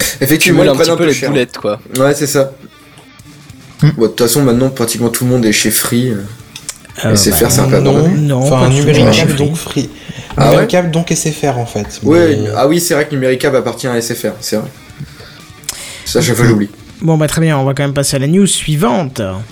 Tu 0.00 0.24
Effectivement, 0.24 0.64
ils 0.64 0.68
un 0.70 0.72
prennent 0.74 0.84
petit 0.86 0.90
un 0.90 0.96
peu 0.96 1.02
peu 1.04 1.08
les 1.10 1.14
cher. 1.14 1.30
boulettes, 1.30 1.58
quoi. 1.58 1.80
Ouais, 1.98 2.14
c'est 2.14 2.26
ça. 2.26 2.52
Bon, 3.82 4.02
De 4.02 4.06
toute 4.08 4.20
façon, 4.20 4.42
maintenant, 4.42 4.70
pratiquement 4.70 5.08
tout 5.08 5.24
le 5.24 5.30
monde 5.30 5.44
est 5.44 5.52
chez 5.52 5.70
Free. 5.70 6.12
Euh, 7.04 7.14
SFR, 7.14 7.42
bah, 7.42 7.50
c'est 7.50 7.60
un 7.60 7.68
peu 7.68 7.78
non, 7.78 8.08
non, 8.08 8.36
enfin, 8.38 8.68
du. 8.68 8.76
Numéricable 8.80 9.36
donc 9.36 9.54
free. 9.56 9.88
Ah 10.36 10.54
ouais 10.54 10.66
donc 10.90 11.10
SFR 11.12 11.58
en 11.58 11.66
fait. 11.66 12.00
Ouais, 12.02 12.36
Mais- 12.36 12.50
ah 12.56 12.66
oui, 12.66 12.80
c'est 12.80 12.94
vrai 12.94 13.06
que 13.06 13.14
Numéricable 13.14 13.56
appartient 13.56 13.86
à 13.86 14.00
SFR, 14.00 14.32
c'est 14.40 14.56
vrai. 14.56 14.68
Ça, 16.04 16.20
chaque 16.20 16.36
fois, 16.36 16.46
j'oublie. 16.46 16.70
Bon, 17.00 17.16
bah 17.16 17.28
très 17.28 17.40
bien, 17.40 17.56
on 17.58 17.64
va 17.64 17.74
quand 17.74 17.82
même 17.84 17.94
passer 17.94 18.16
à 18.16 18.18
la 18.18 18.26
news 18.26 18.46
suivante. 18.46 19.20
Alors, 19.20 19.42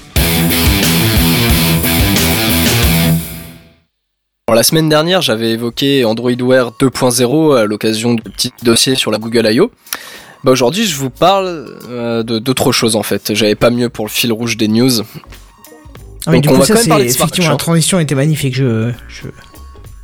la 4.56 4.62
semaine 4.62 4.88
dernière, 4.88 5.22
j'avais 5.22 5.50
évoqué 5.50 6.04
Android 6.04 6.30
Wear 6.40 6.72
2.0 6.80 7.56
à 7.56 7.64
l'occasion 7.64 8.14
de 8.14 8.22
petits 8.22 8.52
dossiers 8.62 8.94
sur 8.94 9.10
la 9.10 9.18
Google 9.18 9.48
I.O. 9.52 9.70
Bah 10.46 10.52
aujourd'hui, 10.52 10.86
je 10.86 10.94
vous 10.94 11.10
parle 11.10 11.66
euh, 11.90 12.22
de 12.22 12.38
d'autre 12.38 12.70
chose 12.70 12.94
en 12.94 13.02
fait. 13.02 13.34
J'avais 13.34 13.56
pas 13.56 13.70
mieux 13.70 13.88
pour 13.88 14.04
le 14.06 14.10
fil 14.10 14.32
rouge 14.32 14.56
des 14.56 14.68
news. 14.68 15.00
Ah 15.00 16.30
oui, 16.30 16.34
Donc, 16.34 16.42
du 16.44 16.48
on 16.50 16.52
coup, 16.52 16.58
va 16.60 16.64
ça, 16.66 16.74
quand 16.74 16.80
même 16.80 16.88
parler 16.88 17.04
de 17.06 17.10
effectivement, 17.10 17.28
Smartwatch, 17.46 17.50
la 17.50 17.56
transition 17.56 17.98
était 17.98 18.14
magnifique. 18.14 18.54
Je, 18.54 18.92
je... 19.08 19.26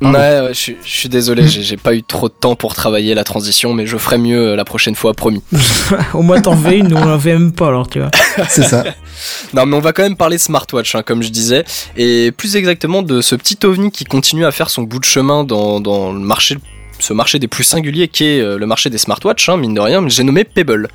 Ouais, 0.05 0.11
ouais, 0.11 0.47
je, 0.49 0.53
suis- 0.53 0.77
je 0.83 0.89
suis 0.89 1.07
désolé, 1.07 1.47
j'ai 1.47 1.63
j'ai 1.63 1.77
pas 1.77 1.95
eu 1.95 2.03
trop 2.03 2.27
de 2.27 2.33
temps 2.33 2.57
pour 2.57 2.73
travailler 2.75 3.13
la 3.15 3.23
transition, 3.23 3.73
mais 3.73 3.87
je 3.87 3.95
ferai 3.97 4.17
mieux 4.17 4.49
euh, 4.49 4.55
la 4.57 4.65
prochaine 4.65 4.95
fois, 4.95 5.13
promis. 5.13 5.41
Au 6.13 6.21
moins, 6.21 6.41
t'en 6.41 6.57
fais 6.57 6.77
une, 6.79 6.89
nous 6.89 6.97
on 6.97 7.09
en 7.09 7.17
fait 7.17 7.31
même 7.31 7.53
pas, 7.53 7.69
alors 7.69 7.87
tu 7.87 7.99
vois. 7.99 8.11
C'est 8.49 8.63
ça. 8.63 8.83
Non, 9.53 9.65
mais 9.65 9.77
on 9.77 9.79
va 9.79 9.93
quand 9.93 10.03
même 10.03 10.17
parler 10.17 10.37
smartwatch, 10.37 10.95
hein, 10.95 11.03
comme 11.03 11.23
je 11.23 11.29
disais, 11.29 11.63
et 11.95 12.33
plus 12.33 12.57
exactement 12.57 13.01
de 13.01 13.21
ce 13.21 13.35
petit 13.35 13.57
ovni 13.63 13.91
qui 13.91 14.03
continue 14.03 14.43
à 14.43 14.51
faire 14.51 14.69
son 14.69 14.81
bout 14.83 14.99
de 14.99 15.05
chemin 15.05 15.45
dans, 15.45 15.79
dans 15.79 16.11
le 16.11 16.19
marché, 16.19 16.57
ce 17.03 17.13
marché 17.13 17.37
des 17.37 17.47
plus 17.47 17.63
singuliers 17.65 18.07
qui 18.07 18.23
est 18.23 18.39
euh, 18.39 18.57
le 18.57 18.65
marché 18.65 18.89
des 18.89 18.97
smartwatch, 18.97 19.49
hein, 19.49 19.57
mine 19.57 19.73
de 19.73 19.81
rien, 19.81 20.07
j'ai 20.07 20.23
nommé 20.23 20.45
Pebble. 20.45 20.87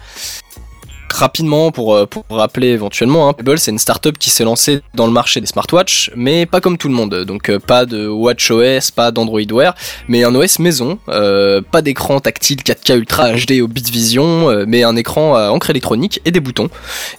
Rapidement, 1.10 1.72
pour, 1.72 1.94
euh, 1.94 2.06
rappeler 2.30 2.68
éventuellement, 2.68 3.28
hein, 3.28 3.32
Pebble 3.32 3.58
c'est 3.58 3.70
une 3.70 3.78
startup 3.78 4.16
qui 4.18 4.30
s'est 4.30 4.44
lancée 4.44 4.80
dans 4.94 5.06
le 5.06 5.12
marché 5.12 5.40
des 5.40 5.46
smartwatch, 5.46 6.10
mais 6.14 6.46
pas 6.46 6.60
comme 6.60 6.78
tout 6.78 6.88
le 6.88 6.94
monde. 6.94 7.24
Donc 7.24 7.50
euh, 7.50 7.58
pas 7.58 7.86
de 7.86 8.06
WatchOS, 8.06 8.92
pas 8.94 9.10
d'Android 9.10 9.40
Wear, 9.50 9.74
mais 10.06 10.24
un 10.24 10.34
OS 10.34 10.58
maison, 10.60 10.98
pas 11.06 11.82
d'écran 11.82 12.20
tactile 12.20 12.58
4K 12.58 12.96
Ultra 12.96 13.32
HD 13.32 13.60
au 13.62 13.68
Bit 13.68 13.90
Vision, 13.90 14.50
euh, 14.50 14.64
mais 14.66 14.82
un 14.84 14.96
écran 14.96 15.34
à 15.34 15.50
encre 15.50 15.70
électronique 15.70 16.20
et 16.24 16.30
des 16.30 16.40
boutons. 16.40 16.68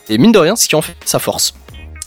Et 0.08 0.18
mine 0.18 0.32
de 0.32 0.40
rien, 0.40 0.56
ce 0.56 0.68
qui 0.68 0.76
en 0.76 0.82
fait 0.82 0.96
sa 1.06 1.20
force. 1.20 1.54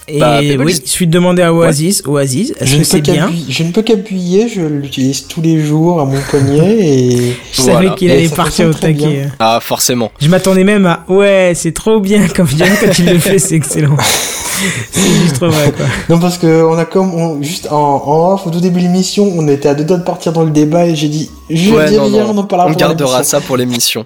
Et 0.08 0.18
Bah, 0.18 0.40
oui, 0.40 0.74
il- 0.82 0.86
suite 0.88 1.10
demander 1.10 1.42
à 1.42 1.54
Oasis, 1.54 2.02
Oasis, 2.06 2.52
est-ce 2.58 2.70
Je 2.72 2.76
que 2.78 2.84
c'est 2.84 3.00
bien 3.00 3.26
qu'appuyer- 3.26 3.44
je 3.48 3.62
ne 3.62 3.70
peux 3.70 3.82
qu'appuyer, 3.82 4.48
je 4.48 4.60
l'utilise 4.62 5.26
tous 5.28 5.40
les 5.40 5.60
jours 5.64 6.00
à 6.00 6.04
mon 6.04 6.20
poignet 6.30 6.76
et 6.80 7.36
Je 7.52 7.62
savais 7.62 7.94
qu'il 7.94 8.10
allait 8.10 8.28
partir 8.28 8.68
au 8.68 8.72
taquet. 8.74 9.28
Ah, 9.38 9.60
forcément. 9.62 10.10
Je 10.20 10.28
m'attendais 10.28 10.64
même 10.64 10.86
à 10.86 11.04
ouais, 11.08 11.52
c'est 11.54 11.72
trop 11.72 12.00
bien 12.00 12.26
comme 12.28 12.46
je 12.48 12.58
quand 12.58 12.98
il 12.98 13.06
le 13.06 13.18
fait, 13.18 13.38
c'est 13.38 13.54
excellent. 13.54 13.96
c'est 14.92 15.00
juste 15.22 15.36
trop 15.36 15.48
vrai 15.50 15.72
quoi. 15.76 15.86
Non, 16.08 16.18
parce 16.18 16.36
que 16.38 16.64
on 16.64 16.76
a 16.78 16.84
comme, 16.84 17.14
on- 17.14 17.40
juste 17.42 17.68
en, 17.70 18.02
en 18.04 18.34
off, 18.34 18.46
au 18.46 18.50
tout 18.50 18.60
début 18.60 18.80
de 18.80 18.86
l'émission, 18.86 19.32
on 19.36 19.46
était 19.46 19.68
à 19.68 19.74
deux 19.74 19.84
doigts 19.84 19.98
de 19.98 20.04
partir 20.04 20.32
dans 20.32 20.42
le 20.42 20.50
débat 20.50 20.86
et 20.86 20.96
j'ai 20.96 21.08
dit, 21.08 21.30
je 21.48 21.70
vais 21.70 21.76
Ouais, 21.76 21.88
dire 21.90 22.02
non, 22.08 22.30
on 22.30 22.38
en 22.38 22.44
parlera 22.44 22.68
On 22.68 22.72
pour 22.72 22.80
gardera 22.80 23.22
ça 23.22 23.40
pour 23.40 23.56
l'émission. 23.56 24.04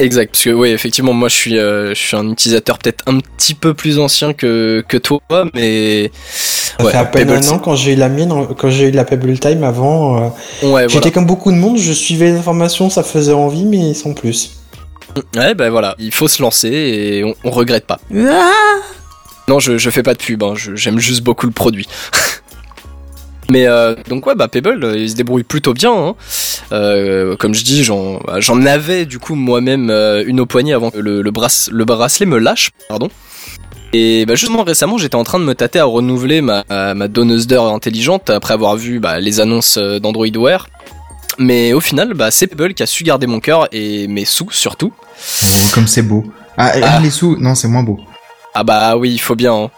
Exact, 0.00 0.30
parce 0.32 0.44
que 0.44 0.50
oui, 0.50 0.70
effectivement, 0.70 1.12
moi 1.12 1.28
je 1.28 1.34
suis, 1.36 1.58
euh, 1.58 1.90
je 1.90 2.00
suis 2.00 2.16
un 2.16 2.28
utilisateur 2.30 2.78
peut-être 2.78 3.04
un 3.06 3.18
petit 3.20 3.54
peu 3.54 3.74
plus 3.74 3.98
ancien 3.98 4.32
que, 4.32 4.82
que 4.88 4.96
toi, 4.96 5.20
mais 5.54 6.10
Ça 6.78 6.84
Ouais, 6.84 6.90
fait 6.92 6.96
à 6.96 7.04
peine 7.04 7.28
Pebble, 7.28 7.44
un 7.44 7.48
an 7.50 7.58
quand 7.58 7.76
j'ai 7.76 7.92
eu 7.92 7.96
la 7.96 8.08
mienne, 8.08 8.32
en- 8.32 8.46
quand 8.46 8.70
j'ai 8.70 8.88
eu 8.88 8.90
la 8.92 9.04
Pebble 9.04 9.38
Time 9.38 9.62
avant. 9.62 10.16
euh, 10.16 10.28
ouais, 10.66 10.82
J'étais 10.88 10.94
voilà. 11.00 11.10
comme 11.10 11.26
beaucoup 11.26 11.52
de 11.52 11.56
monde, 11.56 11.76
je 11.78 11.92
suivais 11.92 12.30
les 12.32 12.38
informations, 12.38 12.88
ça 12.88 13.02
faisait 13.02 13.32
envie, 13.34 13.64
mais 13.64 13.92
sans 13.94 14.14
plus. 14.14 14.52
Ouais, 15.36 15.54
ben 15.54 15.68
voilà, 15.70 15.94
il 15.98 16.12
faut 16.12 16.28
se 16.28 16.40
lancer 16.40 16.68
et 16.70 17.24
on, 17.24 17.34
on 17.44 17.50
regrette 17.50 17.84
pas. 17.86 18.00
Ah 18.16 18.52
Non, 19.48 19.58
je, 19.60 19.76
je 19.76 19.90
fais 19.90 20.02
pas 20.02 20.14
de 20.14 20.18
pub, 20.22 20.42
hein, 20.42 20.54
j'aime 20.74 20.98
juste 20.98 21.22
beaucoup 21.22 21.46
le 21.46 21.52
produit. 21.52 21.86
Mais 23.50 23.66
euh, 23.66 23.94
donc 24.08 24.26
ouais, 24.26 24.34
bah 24.36 24.48
Pebble, 24.48 24.84
euh, 24.84 24.96
il 24.96 25.10
se 25.10 25.16
débrouille 25.16 25.42
plutôt 25.42 25.74
bien. 25.74 25.92
hein. 25.92 26.14
Euh, 26.72 27.36
comme 27.36 27.52
je 27.54 27.64
dis, 27.64 27.82
j'en 27.84 28.20
j'en 28.38 28.64
avais 28.64 29.06
du 29.06 29.18
coup 29.18 29.34
moi-même 29.34 29.90
une 30.26 30.40
au 30.40 30.46
poignet 30.46 30.72
avant 30.72 30.90
que 30.90 30.98
le, 30.98 31.20
le, 31.22 31.30
brace- 31.30 31.68
le 31.72 31.84
bracelet 31.84 32.26
me 32.26 32.38
lâche, 32.38 32.70
pardon. 32.88 33.08
Et 33.92 34.24
bah 34.24 34.36
justement 34.36 34.62
récemment, 34.62 34.98
j'étais 34.98 35.16
en 35.16 35.24
train 35.24 35.40
de 35.40 35.44
me 35.44 35.54
tâter 35.54 35.80
à 35.80 35.84
renouveler 35.84 36.42
ma, 36.42 36.64
ma 36.94 37.08
donneuse 37.08 37.48
d'heure 37.48 37.66
intelligente 37.66 38.30
après 38.30 38.54
avoir 38.54 38.76
vu 38.76 39.00
bah, 39.00 39.18
les 39.18 39.40
annonces 39.40 39.78
d'Android 39.78 40.26
Wear. 40.36 40.68
Mais 41.38 41.72
au 41.72 41.80
final, 41.80 42.14
bah, 42.14 42.30
c'est 42.30 42.46
Pebble 42.46 42.74
qui 42.74 42.82
a 42.82 42.86
su 42.86 43.02
garder 43.02 43.26
mon 43.26 43.40
cœur 43.40 43.66
et 43.72 44.06
mes 44.06 44.24
sous 44.26 44.50
surtout. 44.50 44.92
Oh, 45.42 45.46
comme 45.74 45.88
c'est 45.88 46.02
beau. 46.02 46.24
Ah, 46.56 46.72
Ah. 46.82 47.00
les 47.02 47.10
sous, 47.10 47.36
non, 47.40 47.54
c'est 47.56 47.66
moins 47.68 47.82
beau. 47.82 47.98
Ah 48.54 48.62
bah 48.62 48.96
oui, 48.96 49.10
il 49.12 49.18
faut 49.20 49.34
bien. 49.36 49.54
hein. 49.54 49.70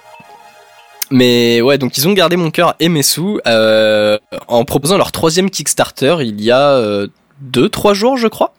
Mais 1.13 1.61
ouais, 1.61 1.77
donc 1.77 1.99
ils 1.99 2.09
ont 2.09 2.15
gardé 2.15 2.37
mon 2.37 2.51
cœur 2.51 2.75
et 2.81 2.89
mes 2.89 3.03
sous 3.03 3.39
euh, 3.47 4.19
en 4.49 4.65
proposant 4.65 4.97
leur 4.97 5.13
troisième 5.13 5.51
Kickstarter 5.51 6.17
il 6.21 6.41
y 6.41 6.51
a 6.51 6.71
euh, 6.71 7.07
deux, 7.43 7.69
trois 7.69 7.93
jours, 7.93 8.17
je 8.17 8.29
crois. 8.29 8.55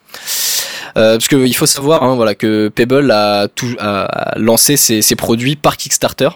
Euh, 0.95 1.17
parce 1.17 1.27
qu'il 1.27 1.55
faut 1.55 1.65
savoir, 1.65 2.03
hein, 2.03 2.15
voilà, 2.15 2.35
que 2.35 2.67
Pebble 2.67 3.09
a, 3.09 3.47
tout, 3.47 3.75
a 3.79 4.35
lancé 4.37 4.77
ses, 4.77 5.01
ses 5.01 5.15
produits 5.15 5.55
par 5.55 5.77
Kickstarter. 5.77 6.29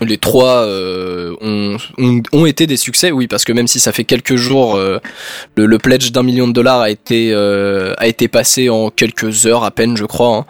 Les 0.00 0.18
trois 0.18 0.62
euh, 0.66 1.34
ont, 1.40 1.76
ont, 1.98 2.20
ont 2.32 2.46
été 2.46 2.66
des 2.66 2.76
succès, 2.76 3.12
oui, 3.12 3.28
parce 3.28 3.44
que 3.44 3.52
même 3.52 3.68
si 3.68 3.78
ça 3.78 3.92
fait 3.92 4.04
quelques 4.04 4.34
jours, 4.34 4.74
euh, 4.76 4.98
le, 5.56 5.66
le 5.66 5.78
pledge 5.78 6.10
d'un 6.10 6.24
million 6.24 6.48
de 6.48 6.52
dollars 6.52 6.80
a 6.80 6.90
été 6.90 7.30
euh, 7.32 7.94
a 7.98 8.08
été 8.08 8.26
passé 8.28 8.68
en 8.68 8.90
quelques 8.90 9.46
heures 9.46 9.62
à 9.64 9.70
peine, 9.70 9.96
je 9.96 10.04
crois. 10.04 10.36
hein. 10.36 10.44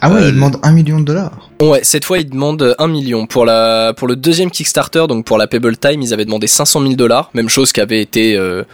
Ah 0.00 0.10
ouais, 0.10 0.28
il 0.28 0.34
demande 0.34 0.56
un 0.64 0.72
million 0.72 0.98
de 0.98 1.04
dollars. 1.04 1.48
Ouais, 1.62 1.80
cette 1.84 2.04
fois 2.04 2.18
ils 2.18 2.28
demandent 2.28 2.74
1 2.78 2.86
million. 2.88 3.26
Pour, 3.26 3.44
la, 3.46 3.92
pour 3.96 4.08
le 4.08 4.16
deuxième 4.16 4.50
Kickstarter, 4.50 5.06
donc 5.08 5.24
pour 5.24 5.38
la 5.38 5.46
Pebble 5.46 5.76
Time, 5.76 6.02
ils 6.02 6.12
avaient 6.12 6.24
demandé 6.24 6.46
500 6.48 6.82
000 6.82 6.94
dollars, 6.94 7.30
même 7.34 7.48
chose 7.48 7.72
qui 7.72 7.80
avait 7.80 8.00
été, 8.02 8.36
euh, 8.36 8.64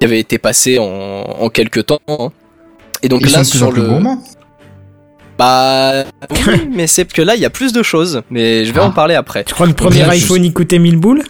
qui 0.00 0.06
avait 0.06 0.18
été 0.20 0.38
passée 0.38 0.78
en, 0.78 0.84
en 0.86 1.48
quelques 1.50 1.86
temps. 1.86 2.00
hein. 2.08 2.30
Et 3.02 3.08
donc 3.08 3.20
Ils 3.22 3.30
là, 3.32 3.44
sont 3.44 3.58
sur 3.58 3.70
le. 3.72 3.82
gourmands. 3.82 4.22
Bah. 5.38 6.04
Oui, 6.46 6.68
mais 6.74 6.86
c'est 6.86 7.04
que 7.10 7.22
là, 7.22 7.34
il 7.36 7.40
y 7.40 7.44
a 7.46 7.50
plus 7.50 7.72
de 7.72 7.82
choses, 7.82 8.22
mais 8.30 8.64
je 8.64 8.72
vais 8.72 8.80
Ah. 8.80 8.86
en 8.86 8.90
parler 8.90 9.14
après. 9.14 9.44
Tu 9.44 9.54
crois 9.54 9.66
que 9.66 9.70
le 9.70 9.76
premier 9.76 9.96
Bien, 10.02 10.08
iPhone 10.10 10.44
il 10.44 10.52
coûtait 10.52 10.78
1000 10.78 10.96
boules 10.96 11.22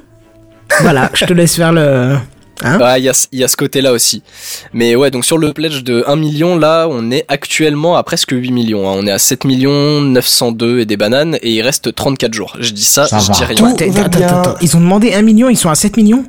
Voilà, 0.80 1.10
je 1.14 1.24
te 1.26 1.32
laisse 1.32 1.56
faire 1.56 1.72
le. 1.72 2.16
Hein 2.64 2.96
il 2.96 3.04
y 3.04 3.08
a, 3.08 3.28
il 3.30 3.38
y 3.38 3.44
a 3.44 3.48
ce 3.48 3.56
côté-là 3.56 3.92
aussi. 3.92 4.24
Mais 4.72 4.96
ouais, 4.96 5.12
donc 5.12 5.24
sur 5.24 5.38
le 5.38 5.52
pledge 5.52 5.84
de 5.84 6.02
1 6.08 6.16
million, 6.16 6.56
là, 6.58 6.88
on 6.90 7.10
est 7.12 7.24
actuellement 7.28 7.96
à 7.96 8.02
presque 8.02 8.32
8 8.32 8.50
millions. 8.50 8.90
hein. 8.90 8.94
On 8.98 9.06
est 9.06 9.12
à 9.12 9.18
7 9.20 9.44
millions 9.44 10.00
902 10.00 10.80
et 10.80 10.84
des 10.84 10.96
bananes, 10.96 11.38
et 11.42 11.52
il 11.52 11.62
reste 11.62 11.94
34 11.94 12.34
jours. 12.34 12.56
Je 12.58 12.72
dis 12.72 12.82
ça, 12.84 13.06
Ça 13.06 13.18
je 13.20 13.28
va. 13.28 13.32
dis 13.34 13.44
rien. 13.44 13.56
Tout 13.56 13.66
Attends, 13.66 14.00
attends, 14.02 14.40
attends, 14.40 14.54
Ils 14.60 14.76
ont 14.76 14.80
demandé 14.80 15.14
1 15.14 15.22
million, 15.22 15.48
ils 15.48 15.56
sont 15.56 15.70
à 15.70 15.76
7 15.76 15.96
millions 15.96 16.24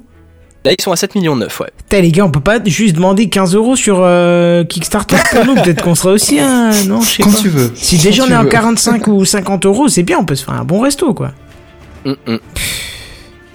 Là, 0.66 0.72
ils 0.78 0.82
sont 0.82 0.92
à 0.92 0.98
7 0.98 1.16
millions 1.16 1.38
9, 1.38 1.60
ouais. 1.62 1.68
Putain, 1.78 2.02
les 2.02 2.12
gars, 2.12 2.26
on 2.26 2.32
peut 2.32 2.42
pas 2.42 2.60
juste 2.66 2.94
demander 2.96 3.30
15 3.30 3.56
euros 3.56 3.76
sur 3.78 4.00
euh, 4.02 4.66
Kickstarter 4.66 5.16
pour 5.32 5.46
nous? 5.46 5.56
Peut-être 5.56 5.82
qu'on 5.82 5.96
serait 5.96 6.12
aussi 6.14 6.40
un. 6.40 6.72
Non, 6.86 7.00
je 7.02 7.10
sais 7.16 7.24
Quand 7.24 7.32
pas. 7.32 7.38
tu 7.38 7.48
veux. 7.50 7.72
Si 7.76 7.98
déjà 7.98 8.24
on 8.26 8.30
est 8.30 8.34
à 8.34 8.44
veux. 8.44 8.50
45 8.50 9.08
ou 9.08 9.24
50 9.24 9.66
euros, 9.66 9.88
c'est 9.88 10.04
bien, 10.04 10.18
on 10.20 10.26
peut 10.26 10.36
se 10.36 10.44
faire 10.44 10.56
un 10.56 10.66
bon 10.66 10.82
resto 10.82 11.14
quoi. 11.14 11.32
Hum, 12.06 12.16
hum. 12.28 12.40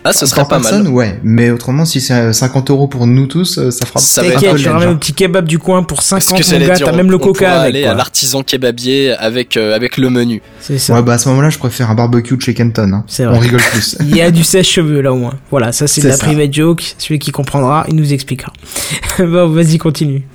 Ah, 0.06 0.12
ce 0.12 0.26
serait 0.26 0.42
pas 0.42 0.60
personne, 0.60 0.82
mal. 0.84 0.92
ouais. 0.92 1.18
Mais 1.22 1.50
autrement, 1.50 1.86
si 1.86 2.00
c'est 2.00 2.32
50 2.32 2.68
euros 2.70 2.86
pour 2.88 3.06
nous 3.06 3.26
tous, 3.26 3.56
euh, 3.58 3.70
ça 3.70 3.86
fera 3.86 3.98
Ça 4.00 4.20
va 4.22 4.28
un 4.28 4.30
être 4.32 4.56
tu 4.56 4.64
le 4.64 4.70
ramènes 4.70 4.88
un 4.90 4.94
petit 4.96 5.14
kebab 5.14 5.46
du 5.46 5.58
coin 5.58 5.82
pour 5.82 5.96
Parce 5.98 6.08
50 6.08 6.38
que 6.38 6.44
mon 6.44 6.50
j'allais 6.50 6.66
gars, 6.66 6.74
dire, 6.74 6.86
t'as 6.86 6.92
même 6.96 7.10
le 7.10 7.16
on 7.16 7.18
coca 7.20 7.60
avec 7.62 7.74
aller 7.74 7.82
quoi. 7.84 7.92
à 7.92 7.94
l'artisan 7.94 8.42
kebabier 8.42 9.12
avec, 9.12 9.56
euh, 9.56 9.74
avec 9.74 9.96
le 9.96 10.10
menu. 10.10 10.42
C'est 10.60 10.78
ça. 10.78 10.94
Ouais, 10.94 11.02
bah 11.02 11.14
à 11.14 11.18
ce 11.18 11.28
moment-là, 11.30 11.48
je 11.48 11.58
préfère 11.58 11.90
un 11.90 11.94
barbecue 11.94 12.36
de 12.36 12.42
chez 12.42 12.52
Kenton. 12.52 12.92
Hein. 12.92 13.04
C'est 13.06 13.24
vrai. 13.24 13.36
On 13.36 13.40
rigole 13.40 13.62
plus. 13.72 13.96
Il 14.00 14.14
y 14.14 14.20
a 14.20 14.30
du 14.30 14.44
sèche-cheveux 14.44 15.00
là 15.00 15.12
au 15.12 15.16
moins. 15.16 15.34
Voilà, 15.50 15.72
ça 15.72 15.86
c'est 15.86 16.02
de 16.02 16.08
la 16.08 16.16
ça. 16.16 16.26
private 16.26 16.52
joke. 16.52 16.94
Celui 16.98 17.18
qui 17.18 17.32
comprendra, 17.32 17.86
il 17.88 17.96
nous 17.96 18.12
expliquera. 18.12 18.52
bon, 19.18 19.48
vas-y, 19.48 19.78
continue. 19.78 20.26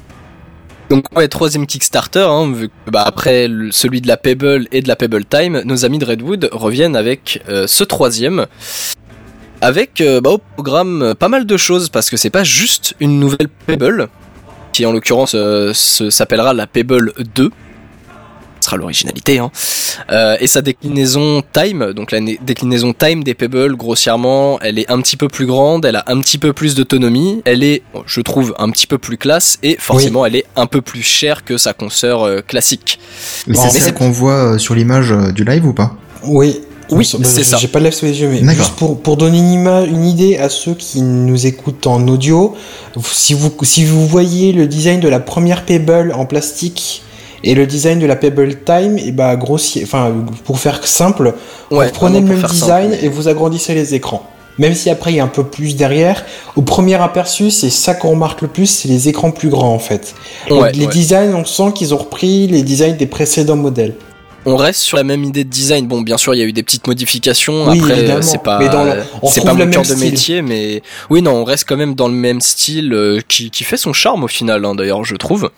Donc 0.90 1.06
ouais, 1.16 1.28
troisième 1.28 1.68
Kickstarter, 1.68 2.26
hein, 2.28 2.52
vu 2.52 2.70
que, 2.70 2.92
bah, 2.92 3.04
après 3.06 3.48
le- 3.48 3.72
celui 3.72 4.02
de 4.02 4.08
la 4.08 4.18
Pebble 4.18 4.68
et 4.72 4.82
de 4.82 4.88
la 4.88 4.96
Pebble 4.96 5.24
Time, 5.24 5.62
nos 5.64 5.86
amis 5.86 6.00
de 6.00 6.06
Redwood 6.06 6.50
reviennent 6.52 6.96
avec 6.96 7.44
euh, 7.48 7.68
ce 7.68 7.84
troisième. 7.84 8.48
Avec 9.62 10.00
euh, 10.02 10.22
bah, 10.22 10.32
au 10.32 10.38
programme 10.38 11.02
euh, 11.02 11.14
pas 11.16 11.28
mal 11.28 11.46
de 11.46 11.58
choses, 11.58 11.90
parce 11.90 12.10
que 12.10 12.18
c'est 12.18 12.30
pas 12.30 12.44
juste 12.44 12.96
une 13.00 13.20
nouvelle 13.20 13.50
Pebble, 13.68 14.08
qui 14.72 14.86
en 14.86 14.92
l'occurrence 14.92 15.34
euh, 15.36 15.74
s'appellera 15.74 16.54
la 16.54 16.66
Pebble 16.68 17.14
2. 17.36 17.52
Ce 18.62 18.66
sera 18.66 18.78
l'originalité, 18.78 19.40
hein. 19.40 19.52
Euh, 20.12 20.36
et 20.42 20.48
sa 20.48 20.62
déclinaison 20.62 21.42
Time, 21.54 21.94
donc 21.94 22.12
la 22.12 22.20
déclinaison 22.42 22.94
Time 22.94 23.24
des 23.24 23.34
Pebble, 23.34 23.76
grossièrement, 23.78 24.60
elle 24.62 24.78
est 24.80 24.90
un 24.92 25.00
petit 25.02 25.16
peu 25.18 25.28
plus 25.30 25.46
grande, 25.46 25.86
elle 25.86 25.96
a 25.96 26.04
un 26.08 26.20
petit 26.20 26.38
peu 26.38 26.52
plus 26.54 26.76
d'autonomie, 26.76 27.42
elle 27.46 27.64
est, 27.64 27.84
je 28.06 28.20
trouve, 28.22 28.54
un 28.60 28.70
petit 28.70 28.86
peu 28.88 28.98
plus 28.98 29.18
classe, 29.18 29.60
et 29.64 29.78
forcément, 29.80 30.26
elle 30.26 30.36
est 30.36 30.46
un 30.58 30.68
peu 30.68 30.82
plus 30.82 31.04
chère 31.04 31.46
que 31.46 31.58
sa 31.58 31.74
consoeur 31.74 32.24
euh, 32.24 32.42
classique. 32.42 33.00
Mais 33.48 33.56
Bon, 33.56 33.62
c'est 33.70 33.80
c'est- 33.80 33.94
qu'on 33.94 34.12
voit 34.12 34.60
sur 34.60 34.76
l'image 34.76 35.12
euh, 35.14 35.32
du 35.32 35.44
live 35.46 35.66
ou 35.66 35.74
pas? 35.74 35.96
Oui. 36.24 36.60
Oui, 36.92 37.08
Bah, 37.20 37.28
c'est 37.30 37.44
ça. 37.44 37.58
J'ai 37.58 37.68
pas 37.68 37.80
le 37.80 37.86
lève 37.86 37.94
sous 37.94 38.06
les 38.06 38.20
yeux, 38.22 38.30
mais 38.30 38.42
D'accord. 38.42 38.56
juste 38.66 38.76
pour, 38.76 38.98
pour 39.00 39.18
donner 39.18 39.38
une, 39.38 39.52
ima- 39.52 39.86
une 39.86 40.06
idée 40.06 40.38
à 40.38 40.50
ceux 40.50 40.74
qui 40.74 41.02
nous 41.02 41.46
écoutent 41.46 41.86
en 41.88 42.08
audio, 42.08 42.56
si 43.12 43.34
vous, 43.34 43.52
si 43.64 43.86
vous 43.86 44.08
voyez 44.08 44.52
le 44.52 44.68
design 44.68 45.00
de 45.00 45.08
la 45.08 45.20
première 45.20 45.66
Pebble 45.66 46.14
en 46.16 46.26
plastique 46.26 47.04
et 47.44 47.54
le 47.56 47.66
design 47.68 48.00
de 48.00 48.06
la 48.06 48.16
Pebble 48.16 48.64
Time, 48.66 48.98
et 48.98 49.12
bah 49.12 49.36
grossier, 49.38 49.84
enfin 49.84 50.12
pour 50.44 50.60
faire 50.60 50.86
simple, 50.86 51.36
Ouais, 51.72 51.86
vous 51.88 51.92
prenez 51.94 52.20
le 52.20 52.26
même 52.28 52.42
design 52.44 52.92
simple. 52.92 53.06
et 53.06 53.08
vous 53.08 53.28
agrandissez 53.28 53.74
les 53.74 53.94
écrans. 53.96 54.24
Même 54.58 54.74
si 54.74 54.90
après 54.90 55.14
il 55.14 55.16
y 55.16 55.20
a 55.22 55.24
un 55.24 55.28
peu 55.28 55.46
plus 55.46 55.78
derrière, 55.78 56.26
au 56.58 56.62
premier 56.64 56.96
aperçu, 56.96 57.50
c'est 57.50 57.70
ça 57.70 57.94
qu'on 57.94 58.10
remarque 58.10 58.42
le 58.42 58.50
plus, 58.50 58.66
c'est 58.66 58.90
les 58.90 59.08
écrans 59.08 59.32
plus 59.32 59.48
grands 59.48 59.74
en 59.74 59.80
fait. 59.80 60.16
Donc, 60.50 60.76
les 60.76 60.86
ouais. 60.86 60.92
designs, 60.92 61.34
on 61.34 61.46
sent 61.46 61.72
qu'ils 61.76 61.94
ont 61.94 61.98
repris 61.98 62.48
les 62.48 62.62
designs 62.64 62.98
des 62.98 63.06
précédents 63.06 63.56
modèles. 63.56 63.96
On 64.46 64.56
reste 64.56 64.80
sur 64.80 64.98
la 64.98 65.04
même 65.04 65.24
idée 65.24 65.44
de 65.44 65.50
design. 65.50 65.88
Bon, 65.88 66.02
bien 66.02 66.18
sûr, 66.18 66.34
il 66.34 66.38
y 66.40 66.42
a 66.42 66.46
eu 66.46 66.54
des 66.54 66.64
petites 66.64 66.88
modifications. 66.88 67.68
Oui, 67.68 67.80
Après, 67.80 68.22
c'est 68.22 68.42
pas, 68.42 68.58
le- 68.86 69.02
c'est 69.32 69.42
pas 69.46 69.54
le 69.54 69.66
mon 69.66 69.72
cœur 69.72 69.84
de 69.84 69.88
métier, 70.12 70.42
mais 70.42 70.82
oui, 71.10 71.22
non, 71.22 71.32
on 71.34 71.44
reste 71.44 71.66
quand 71.68 71.78
même 71.78 71.94
dans 71.94 72.08
le 72.08 72.14
même 72.14 72.40
style 72.42 72.94
euh, 72.94 73.20
qui, 73.28 73.52
qui 73.52 73.64
fait 73.64 73.78
son 73.78 73.92
charme 73.94 74.24
au 74.24 74.28
final, 74.28 74.64
hein, 74.66 74.76
d'ailleurs, 74.76 75.04
je 75.04 75.16
trouve. 75.16 75.52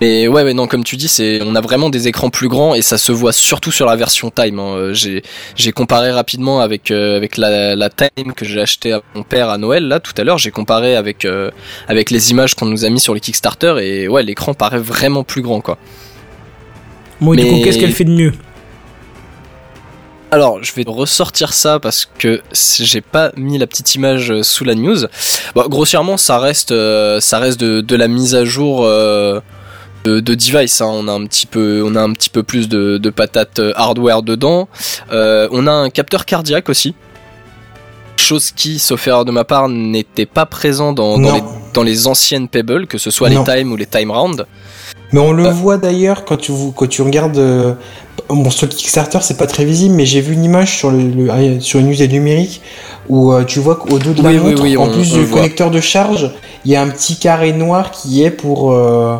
Mais 0.00 0.26
ouais, 0.26 0.42
ouais, 0.42 0.54
non, 0.54 0.66
comme 0.66 0.82
tu 0.82 0.96
dis, 0.96 1.06
c'est, 1.06 1.40
on 1.42 1.54
a 1.54 1.60
vraiment 1.60 1.88
des 1.88 2.08
écrans 2.08 2.28
plus 2.28 2.48
grands 2.48 2.74
et 2.74 2.82
ça 2.82 2.98
se 2.98 3.12
voit 3.12 3.32
surtout 3.32 3.70
sur 3.70 3.86
la 3.86 3.94
version 3.94 4.28
Time. 4.30 4.58
hein. 4.58 4.74
Euh, 4.76 4.92
J'ai, 4.92 5.22
j'ai 5.54 5.70
comparé 5.70 6.10
rapidement 6.10 6.60
avec 6.60 6.90
euh, 6.90 7.16
avec 7.16 7.36
la, 7.36 7.76
la 7.76 7.90
Time 7.90 8.32
que 8.34 8.44
j'ai 8.44 8.60
acheté 8.60 8.92
à 8.92 9.02
mon 9.14 9.22
père 9.22 9.50
à 9.50 9.56
Noël 9.58 9.86
là 9.86 10.00
tout 10.00 10.12
à 10.18 10.24
l'heure. 10.24 10.38
J'ai 10.38 10.50
comparé 10.50 10.96
avec 10.96 11.24
euh, 11.24 11.50
avec 11.86 12.10
les 12.10 12.32
images 12.32 12.54
qu'on 12.56 12.66
nous 12.66 12.84
a 12.84 12.90
mis 12.90 12.98
sur 12.98 13.14
les 13.14 13.20
Kickstarter 13.20 13.76
et 13.80 14.08
ouais, 14.08 14.24
l'écran 14.24 14.52
paraît 14.52 14.78
vraiment 14.80 15.22
plus 15.22 15.42
grand 15.42 15.60
quoi. 15.60 15.78
Bon, 17.20 17.34
du 17.34 17.42
Mais- 17.42 17.48
coup, 17.50 17.60
qu'est-ce 17.64 17.78
qu'elle 17.78 17.92
fait 17.92 18.04
de 18.04 18.10
mieux 18.10 18.32
Alors, 20.30 20.58
je 20.62 20.72
vais 20.74 20.84
ressortir 20.86 21.52
ça 21.52 21.78
parce 21.78 22.06
que 22.18 22.42
j'ai 22.80 23.00
pas 23.00 23.30
mis 23.36 23.56
la 23.58 23.66
petite 23.68 23.94
image 23.94 24.30
euh, 24.32 24.42
sous 24.42 24.64
la 24.64 24.74
news. 24.74 25.06
Bon, 25.54 25.64
grossièrement, 25.68 26.16
ça 26.16 26.38
reste, 26.38 26.72
euh, 26.72 27.20
ça 27.20 27.38
reste 27.38 27.60
de, 27.60 27.80
de 27.80 27.96
la 27.96 28.08
mise 28.08 28.34
à 28.34 28.44
jour 28.44 28.84
euh, 28.84 29.40
de, 30.02 30.18
de 30.18 30.34
device. 30.34 30.80
hein. 30.80 30.88
On 30.90 31.06
a 31.06 31.12
un 31.12 31.24
petit 31.26 31.46
peu, 31.46 31.82
on 31.86 31.94
a 31.94 32.02
un 32.02 32.12
petit 32.12 32.30
peu 32.30 32.42
plus 32.42 32.68
de, 32.68 32.98
de 32.98 33.10
patates 33.10 33.60
hardware 33.76 34.22
dedans. 34.22 34.68
Euh, 35.12 35.48
on 35.52 35.68
a 35.68 35.72
un 35.72 35.88
capteur 35.90 36.24
cardiaque 36.26 36.68
aussi. 36.68 36.96
Chose 38.16 38.50
qui, 38.50 38.78
sauf 38.80 39.06
erreur 39.06 39.24
de 39.24 39.30
ma 39.30 39.44
part, 39.44 39.68
n'était 39.68 40.26
pas 40.26 40.46
présent 40.46 40.92
dans, 40.92 41.16
les, 41.18 41.42
dans 41.74 41.82
les 41.82 42.06
anciennes 42.08 42.48
Pebble, 42.48 42.86
que 42.86 42.96
ce 42.98 43.10
soit 43.10 43.28
Non. 43.30 43.44
les 43.44 43.56
Time 43.58 43.70
ou 43.72 43.76
les 43.76 43.86
Time 43.86 44.10
Round. 44.10 44.46
Mais 45.14 45.20
on 45.20 45.30
le 45.32 45.46
Euh. 45.46 45.50
voit 45.52 45.76
d'ailleurs 45.78 46.24
quand 46.24 46.36
tu, 46.36 46.50
quand 46.74 46.88
tu 46.88 47.00
regardes. 47.02 47.38
euh, 47.38 47.74
bon, 48.28 48.50
sur 48.50 48.68
Kickstarter, 48.68 49.18
c'est 49.22 49.36
pas 49.36 49.46
très 49.46 49.64
visible, 49.64 49.94
mais 49.94 50.06
j'ai 50.06 50.20
vu 50.20 50.34
une 50.34 50.42
image 50.42 50.76
sur, 50.76 50.90
le, 50.90 50.98
le- 51.02 51.60
sur 51.60 51.78
une 51.78 51.86
musée 51.86 52.08
numérique 52.08 52.60
où 53.08 53.32
euh, 53.32 53.44
tu 53.44 53.60
vois 53.60 53.76
qu'au 53.76 54.00
dos 54.00 54.12
de 54.12 54.20
la 54.24 54.30
Oui, 54.30 54.38
oui, 54.42 54.50
montre, 54.50 54.62
oui, 54.64 54.76
en 54.76 54.82
on- 54.88 54.90
plus 54.92 55.12
on 55.14 55.18
du 55.18 55.24
voit. 55.24 55.38
connecteur 55.38 55.70
de 55.70 55.80
charge, 55.80 56.32
il 56.64 56.72
y 56.72 56.74
a 56.74 56.82
un 56.82 56.88
petit 56.88 57.14
carré 57.16 57.52
noir 57.52 57.92
qui 57.92 58.24
est 58.24 58.32
pour, 58.32 58.72
euh, 58.72 59.16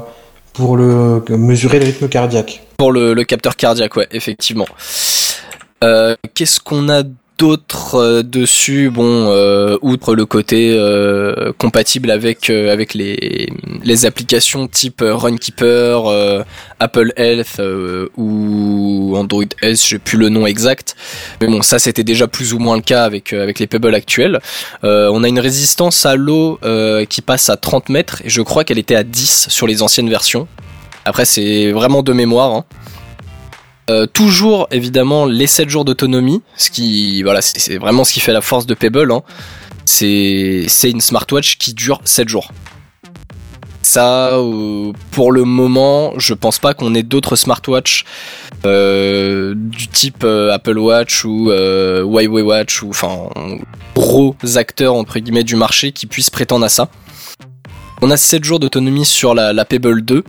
pour 0.52 0.76
le, 0.76 1.22
mesurer 1.28 1.78
le 1.78 1.84
rythme 1.84 2.08
cardiaque. 2.08 2.64
Pour 2.76 2.90
le, 2.90 3.14
le 3.14 3.22
capteur 3.22 3.54
cardiaque, 3.54 3.94
ouais, 3.94 4.08
effectivement. 4.10 4.66
Euh, 5.84 6.16
Qu'est-ce 6.34 6.58
qu'on 6.58 6.88
a 6.88 7.02
d'autre 7.38 7.96
euh, 7.96 8.22
dessus 8.22 8.90
Bon, 8.90 9.28
euh, 9.30 9.76
outre 9.82 10.14
le 10.14 10.26
côté 10.26 10.74
euh, 10.78 11.52
compatible 11.58 12.10
avec 12.10 12.50
avec 12.50 12.94
les 12.94 13.48
les 13.82 14.06
applications 14.06 14.68
type 14.68 15.02
Runkeeper, 15.04 16.44
Apple 16.80 17.12
Health 17.16 17.60
ou 18.16 19.14
Android 19.16 19.44
S, 19.62 19.86
j'ai 19.88 19.98
plus 19.98 20.18
le 20.18 20.28
nom 20.28 20.46
exact. 20.46 20.96
Mais 21.40 21.48
bon, 21.48 21.62
ça 21.62 21.78
c'était 21.78 22.04
déjà 22.04 22.26
plus 22.26 22.54
ou 22.54 22.58
moins 22.58 22.76
le 22.76 22.82
cas 22.82 23.04
avec 23.04 23.32
avec 23.32 23.58
les 23.58 23.66
Pebble 23.66 23.94
actuels. 23.94 24.40
On 24.82 25.22
a 25.24 25.28
une 25.28 25.40
résistance 25.40 26.06
à 26.06 26.16
l'eau 26.16 26.58
qui 27.08 27.22
passe 27.22 27.48
à 27.50 27.56
30 27.56 27.88
mètres 27.88 28.22
et 28.24 28.30
je 28.30 28.42
crois 28.42 28.64
qu'elle 28.64 28.78
était 28.78 28.96
à 28.96 29.04
10 29.04 29.46
sur 29.48 29.66
les 29.66 29.82
anciennes 29.82 30.10
versions. 30.10 30.46
Après, 31.04 31.26
c'est 31.26 31.70
vraiment 31.72 32.02
de 32.02 32.12
mémoire. 32.12 32.52
hein. 32.52 32.64
Euh, 33.90 34.06
toujours 34.06 34.66
évidemment 34.70 35.26
les 35.26 35.46
7 35.46 35.68
jours 35.68 35.84
d'autonomie, 35.84 36.42
ce 36.56 36.70
qui 36.70 37.22
voilà, 37.22 37.42
c'est 37.42 37.76
vraiment 37.76 38.04
ce 38.04 38.14
qui 38.14 38.20
fait 38.20 38.32
la 38.32 38.40
force 38.40 38.64
de 38.66 38.74
Pebble. 38.74 39.12
hein. 39.12 39.22
C'est 39.84 40.66
une 40.84 41.02
smartwatch 41.02 41.58
qui 41.58 41.74
dure 41.74 42.00
7 42.04 42.28
jours. 42.28 42.50
Ça, 43.82 44.28
euh, 44.32 44.92
pour 45.10 45.30
le 45.30 45.44
moment, 45.44 46.14
je 46.16 46.32
pense 46.32 46.58
pas 46.58 46.72
qu'on 46.72 46.94
ait 46.94 47.02
d'autres 47.02 47.36
smartwatches 47.36 48.06
euh, 48.64 49.52
du 49.54 49.88
type 49.88 50.24
Apple 50.24 50.78
Watch 50.78 51.26
ou 51.26 51.50
Huawei 51.50 52.40
Watch 52.42 52.82
ou 52.82 52.88
enfin 52.88 53.28
gros 53.94 54.34
acteurs 54.56 54.94
entre 54.94 55.18
guillemets 55.18 55.44
du 55.44 55.56
marché 55.56 55.92
qui 55.92 56.06
puissent 56.06 56.30
prétendre 56.30 56.64
à 56.64 56.70
ça. 56.70 56.88
On 58.00 58.10
a 58.10 58.16
7 58.16 58.42
jours 58.42 58.60
d'autonomie 58.60 59.04
sur 59.04 59.34
la, 59.34 59.52
la 59.52 59.66
Pebble 59.66 60.00
2 60.02 60.24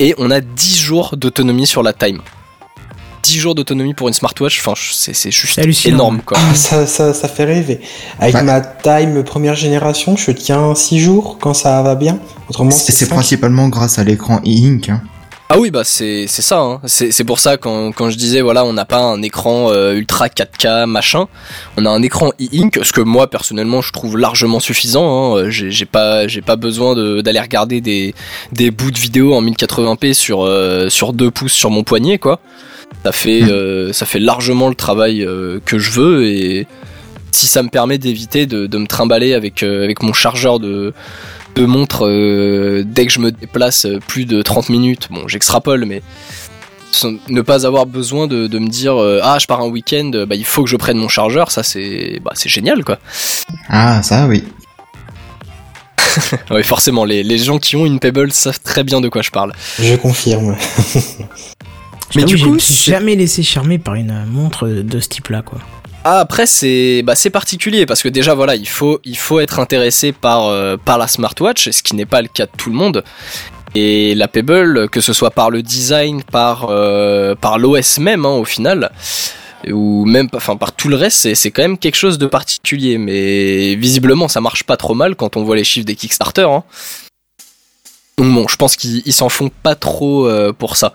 et 0.00 0.14
on 0.18 0.32
a 0.32 0.40
10 0.40 0.76
jours 0.78 1.16
d'autonomie 1.16 1.66
sur 1.66 1.84
la 1.84 1.92
Time. 1.92 2.20
10 3.28 3.38
jours 3.38 3.54
d'autonomie 3.54 3.94
pour 3.94 4.08
une 4.08 4.14
smartwatch, 4.14 4.58
enfin 4.60 4.72
c'est 4.92 5.14
c'est 5.14 5.30
juste 5.30 5.58
énorme 5.86 6.20
quoi. 6.24 6.38
Ah, 6.40 6.54
ça, 6.54 6.86
ça, 6.86 7.12
ça 7.12 7.28
fait 7.28 7.44
rêver. 7.44 7.80
Avec 8.18 8.34
Ouais. 8.34 8.42
ma 8.42 8.60
time 8.60 9.22
première 9.22 9.54
génération, 9.54 10.16
je 10.16 10.30
tiens 10.30 10.74
6 10.74 10.98
jours 11.00 11.36
quand 11.40 11.52
ça 11.54 11.82
va 11.82 11.94
bien. 11.94 12.18
Autrement, 12.48 12.70
Et 12.70 12.72
c'est 12.72 13.08
principalement 13.08 13.68
grâce 13.68 13.98
à 13.98 14.04
l'écran 14.04 14.40
e-ink. 14.46 14.88
Hein. 14.88 15.02
Ah 15.50 15.58
oui 15.58 15.70
bah 15.70 15.82
c'est 15.82 16.26
c'est 16.28 16.42
ça 16.42 16.58
hein. 16.60 16.78
c'est 16.84 17.10
c'est 17.10 17.24
pour 17.24 17.38
ça 17.38 17.56
quand 17.56 17.90
quand 17.92 18.10
je 18.10 18.18
disais 18.18 18.42
voilà 18.42 18.66
on 18.66 18.74
n'a 18.74 18.84
pas 18.84 19.00
un 19.00 19.22
écran 19.22 19.68
euh, 19.70 19.94
ultra 19.94 20.26
4K 20.28 20.84
machin 20.84 21.24
on 21.78 21.86
a 21.86 21.88
un 21.90 22.02
écran 22.02 22.32
e-ink 22.38 22.78
ce 22.82 22.92
que 22.92 23.00
moi 23.00 23.30
personnellement 23.30 23.80
je 23.80 23.90
trouve 23.90 24.18
largement 24.18 24.60
suffisant 24.60 25.06
hein. 25.38 25.48
j'ai 25.48 25.70
j'ai 25.70 25.86
pas 25.86 26.28
j'ai 26.28 26.42
pas 26.42 26.56
besoin 26.56 26.94
de- 26.94 27.22
d'aller 27.22 27.40
regarder 27.40 27.80
des 27.80 28.14
des 28.52 28.70
bouts 28.70 28.90
de 28.90 28.98
vidéo 28.98 29.32
en 29.34 29.40
1080p 29.42 30.12
sur 30.12 30.44
euh, 30.44 30.90
sur 30.90 31.14
2 31.14 31.30
pouces 31.30 31.54
sur 31.54 31.70
mon 31.70 31.82
poignet 31.82 32.18
quoi 32.18 32.40
ça 33.04 33.12
fait 33.12 33.42
euh, 33.42 33.92
ça 33.92 34.06
fait 34.06 34.18
largement 34.18 34.68
le 34.68 34.74
travail 34.74 35.22
euh, 35.24 35.60
que 35.64 35.78
je 35.78 35.90
veux 35.90 36.26
et 36.26 36.66
si 37.30 37.46
ça 37.46 37.62
me 37.62 37.68
permet 37.68 37.98
d'éviter 37.98 38.46
de, 38.46 38.66
de 38.66 38.78
me 38.78 38.86
trimballer 38.86 39.34
avec 39.34 39.62
euh, 39.62 39.84
avec 39.84 40.02
mon 40.02 40.12
chargeur 40.12 40.58
de 40.60 40.92
de 41.54 41.64
montre 41.66 42.06
euh, 42.06 42.84
dès 42.86 43.06
que 43.06 43.12
je 43.12 43.18
me 43.20 43.32
déplace 43.32 43.86
plus 44.06 44.26
de 44.26 44.42
30 44.42 44.68
minutes. 44.68 45.08
Bon, 45.10 45.26
j'extrapole, 45.26 45.84
mais 45.86 46.02
ne 47.28 47.42
pas 47.42 47.66
avoir 47.66 47.86
besoin 47.86 48.26
de, 48.26 48.46
de 48.46 48.58
me 48.58 48.68
dire 48.68 48.96
euh, 49.00 49.20
ah 49.22 49.38
je 49.40 49.46
pars 49.46 49.60
un 49.60 49.68
week-end, 49.68 50.10
bah 50.26 50.34
il 50.34 50.44
faut 50.44 50.64
que 50.64 50.70
je 50.70 50.76
prenne 50.76 50.96
mon 50.96 51.08
chargeur, 51.08 51.50
ça 51.50 51.62
c'est 51.62 52.20
bah 52.24 52.32
c'est 52.34 52.48
génial 52.48 52.84
quoi. 52.84 52.98
Ah, 53.68 54.02
ça 54.02 54.26
oui. 54.26 54.44
Oui 56.50 56.62
forcément 56.62 57.04
les, 57.04 57.22
les 57.22 57.38
gens 57.38 57.58
qui 57.58 57.76
ont 57.76 57.84
une 57.84 58.00
Pebble 58.00 58.32
savent 58.32 58.60
très 58.60 58.84
bien 58.84 59.00
de 59.00 59.08
quoi 59.08 59.22
je 59.22 59.30
parle. 59.30 59.52
Je 59.78 59.94
confirme. 59.96 60.56
Mais 62.16 62.24
du 62.24 62.36
coup, 62.36 62.44
je 62.44 62.48
me 62.50 62.58
suis 62.58 62.74
c'est- 62.74 62.90
jamais 62.92 63.14
laissé 63.16 63.42
charmer 63.42 63.78
par 63.78 63.94
une 63.94 64.10
euh, 64.10 64.24
montre 64.26 64.66
de 64.68 65.00
ce 65.00 65.08
type-là, 65.08 65.42
quoi. 65.42 65.58
Ah, 66.04 66.20
après 66.20 66.46
c'est 66.46 67.02
bah 67.02 67.14
c'est 67.16 67.28
particulier 67.28 67.84
parce 67.84 68.02
que 68.02 68.08
déjà 68.08 68.32
voilà 68.32 68.54
il 68.54 68.68
faut 68.68 69.00
il 69.04 69.18
faut 69.18 69.40
être 69.40 69.58
intéressé 69.58 70.12
par 70.12 70.46
euh, 70.46 70.76
par 70.82 70.96
la 70.96 71.08
smartwatch 71.08 71.70
ce 71.70 71.82
qui 71.82 71.96
n'est 71.96 72.06
pas 72.06 72.22
le 72.22 72.28
cas 72.28 72.46
de 72.46 72.50
tout 72.56 72.70
le 72.70 72.76
monde 72.76 73.02
et 73.74 74.14
la 74.14 74.28
Pebble 74.28 74.88
que 74.88 75.00
ce 75.00 75.12
soit 75.12 75.32
par 75.32 75.50
le 75.50 75.60
design 75.60 76.22
par 76.22 76.68
euh, 76.70 77.34
par 77.34 77.58
l'OS 77.58 77.98
même 77.98 78.24
hein, 78.24 78.30
au 78.36 78.44
final 78.44 78.90
ou 79.70 80.06
même 80.06 80.28
enfin 80.34 80.56
par 80.56 80.72
tout 80.72 80.88
le 80.88 80.96
reste 80.96 81.18
c'est 81.18 81.34
c'est 81.34 81.50
quand 81.50 81.62
même 81.62 81.76
quelque 81.76 81.96
chose 81.96 82.16
de 82.16 82.26
particulier 82.26 82.96
mais 82.96 83.74
visiblement 83.74 84.28
ça 84.28 84.40
marche 84.40 84.62
pas 84.62 84.76
trop 84.78 84.94
mal 84.94 85.16
quand 85.16 85.36
on 85.36 85.42
voit 85.42 85.56
les 85.56 85.64
chiffres 85.64 85.84
des 85.86 85.96
Kickstarter 85.96 86.42
hein. 86.48 86.62
Donc 88.18 88.34
bon, 88.34 88.48
je 88.48 88.56
pense 88.56 88.74
qu'ils 88.74 89.00
ils 89.06 89.12
s'en 89.12 89.28
font 89.28 89.48
pas 89.62 89.76
trop 89.76 90.26
euh, 90.26 90.52
pour 90.52 90.76
ça. 90.76 90.92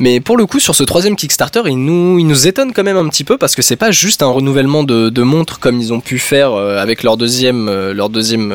Mais 0.00 0.20
pour 0.20 0.36
le 0.36 0.44
coup, 0.44 0.60
sur 0.60 0.74
ce 0.74 0.82
troisième 0.82 1.16
Kickstarter, 1.16 1.62
il 1.66 1.78
nous, 1.78 2.18
il 2.18 2.26
nous 2.26 2.46
étonne 2.46 2.74
quand 2.74 2.82
même 2.82 2.98
un 2.98 3.08
petit 3.08 3.24
peu 3.24 3.38
parce 3.38 3.54
que 3.54 3.62
c'est 3.62 3.76
pas 3.76 3.90
juste 3.90 4.22
un 4.22 4.26
renouvellement 4.26 4.84
de, 4.84 5.08
de 5.08 5.22
montres 5.22 5.60
comme 5.60 5.80
ils 5.80 5.94
ont 5.94 6.00
pu 6.00 6.18
faire 6.18 6.52
euh, 6.52 6.76
avec 6.76 7.02
leur 7.04 7.16
deuxième, 7.16 7.68
euh, 7.70 7.94
leur 7.94 8.10
deuxième 8.10 8.54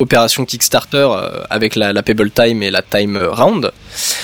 opération 0.00 0.44
Kickstarter 0.44 1.08
avec 1.48 1.76
la, 1.76 1.94
la 1.94 2.02
Pebble 2.02 2.30
Time 2.30 2.62
et 2.62 2.70
la 2.70 2.82
Time 2.82 3.16
Round. 3.16 3.72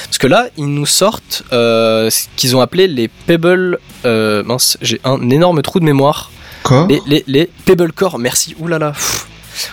Parce 0.05 0.19
que 0.19 0.27
là, 0.27 0.49
ils 0.59 0.67
nous 0.67 0.87
sortent 0.87 1.43
ce 1.51 2.27
qu'ils 2.37 2.55
ont 2.57 2.61
appelé 2.61 2.87
les 2.87 3.09
Pebble. 3.09 3.79
Mince, 4.05 4.77
j'ai 4.83 5.01
un 5.05 5.31
énorme 5.31 5.63
trou 5.63 5.81
de 5.81 5.85
mémoire. 5.87 6.31
Quoi 6.65 6.87
Les, 6.91 7.01
les, 7.07 7.25
les 7.27 7.49
Pebble 7.65 7.93
Core, 7.93 8.19
merci. 8.19 8.55
Oulala. 8.61 8.91
pff. 8.91 9.27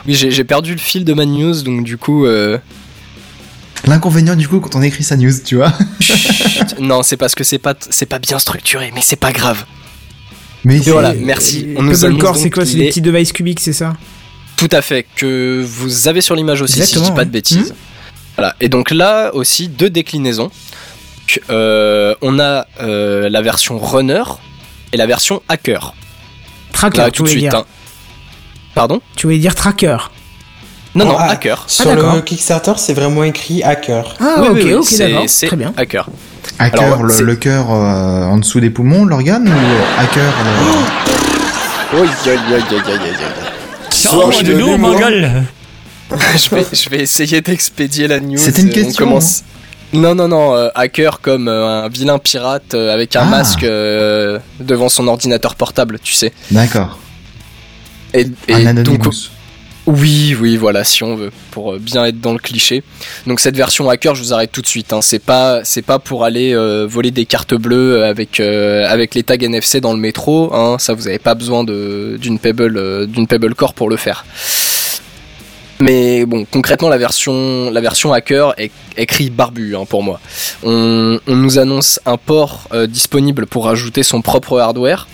Oui, 0.07 0.15
j'ai 0.15 0.31
j'ai 0.31 0.43
perdu 0.43 0.71
le 0.73 0.79
fil 0.79 1.03
de 1.03 1.13
ma 1.13 1.25
news, 1.25 1.61
donc 1.63 1.83
du 1.83 1.97
coup. 1.97 2.25
L'inconvénient 3.87 4.35
du 4.35 4.47
coup 4.47 4.59
quand 4.59 4.75
on 4.75 4.81
écrit 4.81 5.03
sa 5.03 5.15
news, 5.17 5.31
tu 5.45 5.55
vois. 5.55 5.73
chut, 5.99 6.79
non, 6.79 7.03
c'est 7.03 7.17
parce 7.17 7.35
que 7.35 7.43
c'est 7.43 7.57
pas, 7.59 7.73
c'est 7.89 8.05
pas 8.05 8.19
bien 8.19 8.37
structuré, 8.39 8.91
mais 8.93 9.01
c'est 9.01 9.15
pas 9.15 9.31
grave. 9.31 9.65
Mais 10.65 10.77
voilà, 10.79 11.13
merci. 11.13 11.67
On 11.77 11.87
Pebble 11.89 12.17
Core, 12.17 12.35
c'est 12.35 12.49
quoi 12.49 12.65
C'est 12.65 12.73
les- 12.73 12.83
des 12.83 12.89
petits 12.89 13.01
devices 13.01 13.31
cubiques, 13.31 13.59
c'est 13.61 13.73
ça? 13.73 13.93
Tout 14.57 14.67
à 14.71 14.81
fait, 14.81 15.05
que 15.15 15.63
vous 15.65 16.07
avez 16.07 16.19
sur 16.19 16.35
l'image 16.35 16.61
aussi, 16.61 16.73
si 16.73 16.79
je 16.79 16.85
dis 16.85 16.91
Exactement, 16.93 17.15
pas 17.15 17.25
de 17.25 17.29
bêtises. 17.29 17.73
Voilà. 18.35 18.55
Et 18.59 18.67
donc 18.69 18.91
là 18.91 19.31
aussi, 19.33 19.67
deux 19.69 19.89
déclinaisons. 19.89 20.51
euh, 21.49 22.15
on 22.21 22.39
a 22.39 22.65
euh, 22.81 23.29
la 23.29 23.41
version 23.41 23.77
runner 23.79 24.23
et 24.93 24.97
la 24.97 25.05
version 25.05 25.41
hacker. 25.47 25.93
Tracker, 26.73 26.97
Là, 26.97 27.05
tu 27.11 27.17
tout 27.17 27.23
de 27.23 27.29
suite. 27.29 27.41
dire. 27.41 27.55
hein. 27.55 27.65
Pardon? 28.75 29.01
Tu 29.15 29.27
voulais 29.27 29.39
dire 29.39 29.55
tracker. 29.55 29.97
Non, 30.97 31.05
non, 31.05 31.15
Ah, 31.19 31.31
hacker. 31.31 31.63
Sur 31.67 31.95
d'accord. 31.95 32.15
le 32.15 32.21
Kickstarter, 32.21 32.73
c'est 32.77 32.93
vraiment 32.93 33.23
écrit 33.23 33.61
hacker. 33.63 34.15
Ah, 34.19 34.37
Oui, 34.41 34.47
ok, 34.49 34.57
oui, 34.63 34.73
ok, 34.73 34.85
c'est- 34.85 35.07
d'accord. 35.09 35.23
c'est 35.27 35.47
Très 35.47 35.55
bien. 35.55 35.73
hacker. 35.77 36.09
Hacker, 36.59 36.81
Alors, 36.83 37.03
le, 37.03 37.35
cœur 37.35 37.71
euh, 37.71 38.23
en 38.25 38.37
dessous 38.39 38.59
des 38.59 38.69
poumons, 38.71 39.05
l'organe, 39.05 39.47
ou 39.47 40.01
hacker. 40.01 40.33
Sors 43.91 44.31
je 44.31 44.43
de 44.43 44.53
moi. 44.77 44.95
gueule 44.95 45.43
je, 46.11 46.55
vais, 46.55 46.65
je 46.71 46.89
vais 46.89 47.01
essayer 47.01 47.41
d'expédier 47.41 48.07
la 48.07 48.19
news. 48.19 48.37
C'était 48.37 48.61
une 48.61 48.69
On 48.69 48.73
question, 48.73 49.05
commence- 49.07 49.43
Non, 49.93 50.15
non, 50.15 50.27
non, 50.27 50.55
euh, 50.55 50.69
hacker 50.73 51.19
comme 51.21 51.47
euh, 51.47 51.83
un 51.85 51.89
vilain 51.89 52.17
pirate 52.17 52.73
euh, 52.73 52.93
avec 52.93 53.15
un 53.15 53.21
Ah. 53.23 53.25
masque 53.25 53.63
euh, 53.63 54.39
devant 54.59 54.89
son 54.89 55.07
ordinateur 55.07 55.55
portable, 55.55 55.99
tu 56.01 56.13
sais. 56.13 56.33
D'accord. 56.51 56.97
Et, 58.13 58.27
et 58.47 58.53
Un 58.67 58.73
donc. 58.75 58.99
Oui, 59.87 60.35
oui, 60.37 60.57
voilà, 60.57 60.83
si 60.83 61.01
on 61.03 61.15
veut, 61.15 61.31
pour 61.51 61.71
euh, 61.71 61.79
bien 61.79 62.03
être 62.03 62.19
dans 62.19 62.33
le 62.33 62.39
cliché. 62.39 62.83
Donc 63.25 63.39
cette 63.39 63.55
version 63.55 63.89
hacker, 63.89 64.15
je 64.15 64.21
vous 64.21 64.33
arrête 64.33 64.51
tout 64.51 64.61
de 64.61 64.67
suite. 64.67 64.91
Hein. 64.91 65.01
C'est 65.01 65.23
pas, 65.23 65.63
c'est 65.63 65.81
pas 65.81 65.97
pour 65.97 66.25
aller 66.25 66.53
euh, 66.53 66.85
voler 66.85 67.09
des 67.09 67.25
cartes 67.25 67.53
bleues 67.53 68.03
avec 68.03 68.41
euh, 68.41 69.05
les 69.15 69.23
tags 69.23 69.37
NFC 69.39 69.79
dans 69.79 69.93
le 69.93 69.99
métro. 69.99 70.53
Hein. 70.53 70.75
Ça, 70.77 70.93
vous 70.93 71.07
avez 71.07 71.19
pas 71.19 71.35
besoin 71.35 71.63
d'une 71.63 72.37
Pebble, 72.37 73.55
Core 73.55 73.73
pour 73.73 73.89
le 73.89 73.95
faire. 73.95 74.25
Mais 75.79 76.25
bon, 76.25 76.45
concrètement, 76.51 76.89
la 76.89 76.97
version, 76.97 77.71
hacker 78.11 78.55
est 78.57 78.71
écrit 78.97 79.29
barbu 79.29 79.77
hein, 79.77 79.85
pour 79.87 80.03
moi. 80.03 80.19
On, 80.63 81.17
on 81.25 81.35
nous 81.35 81.59
annonce 81.59 82.01
un 82.05 82.17
port 82.17 82.67
disponible 82.89 83.45
pour 83.45 83.65
rajouter 83.65 84.03
son 84.03 84.21
propre 84.21 84.59
hardware 84.59 85.07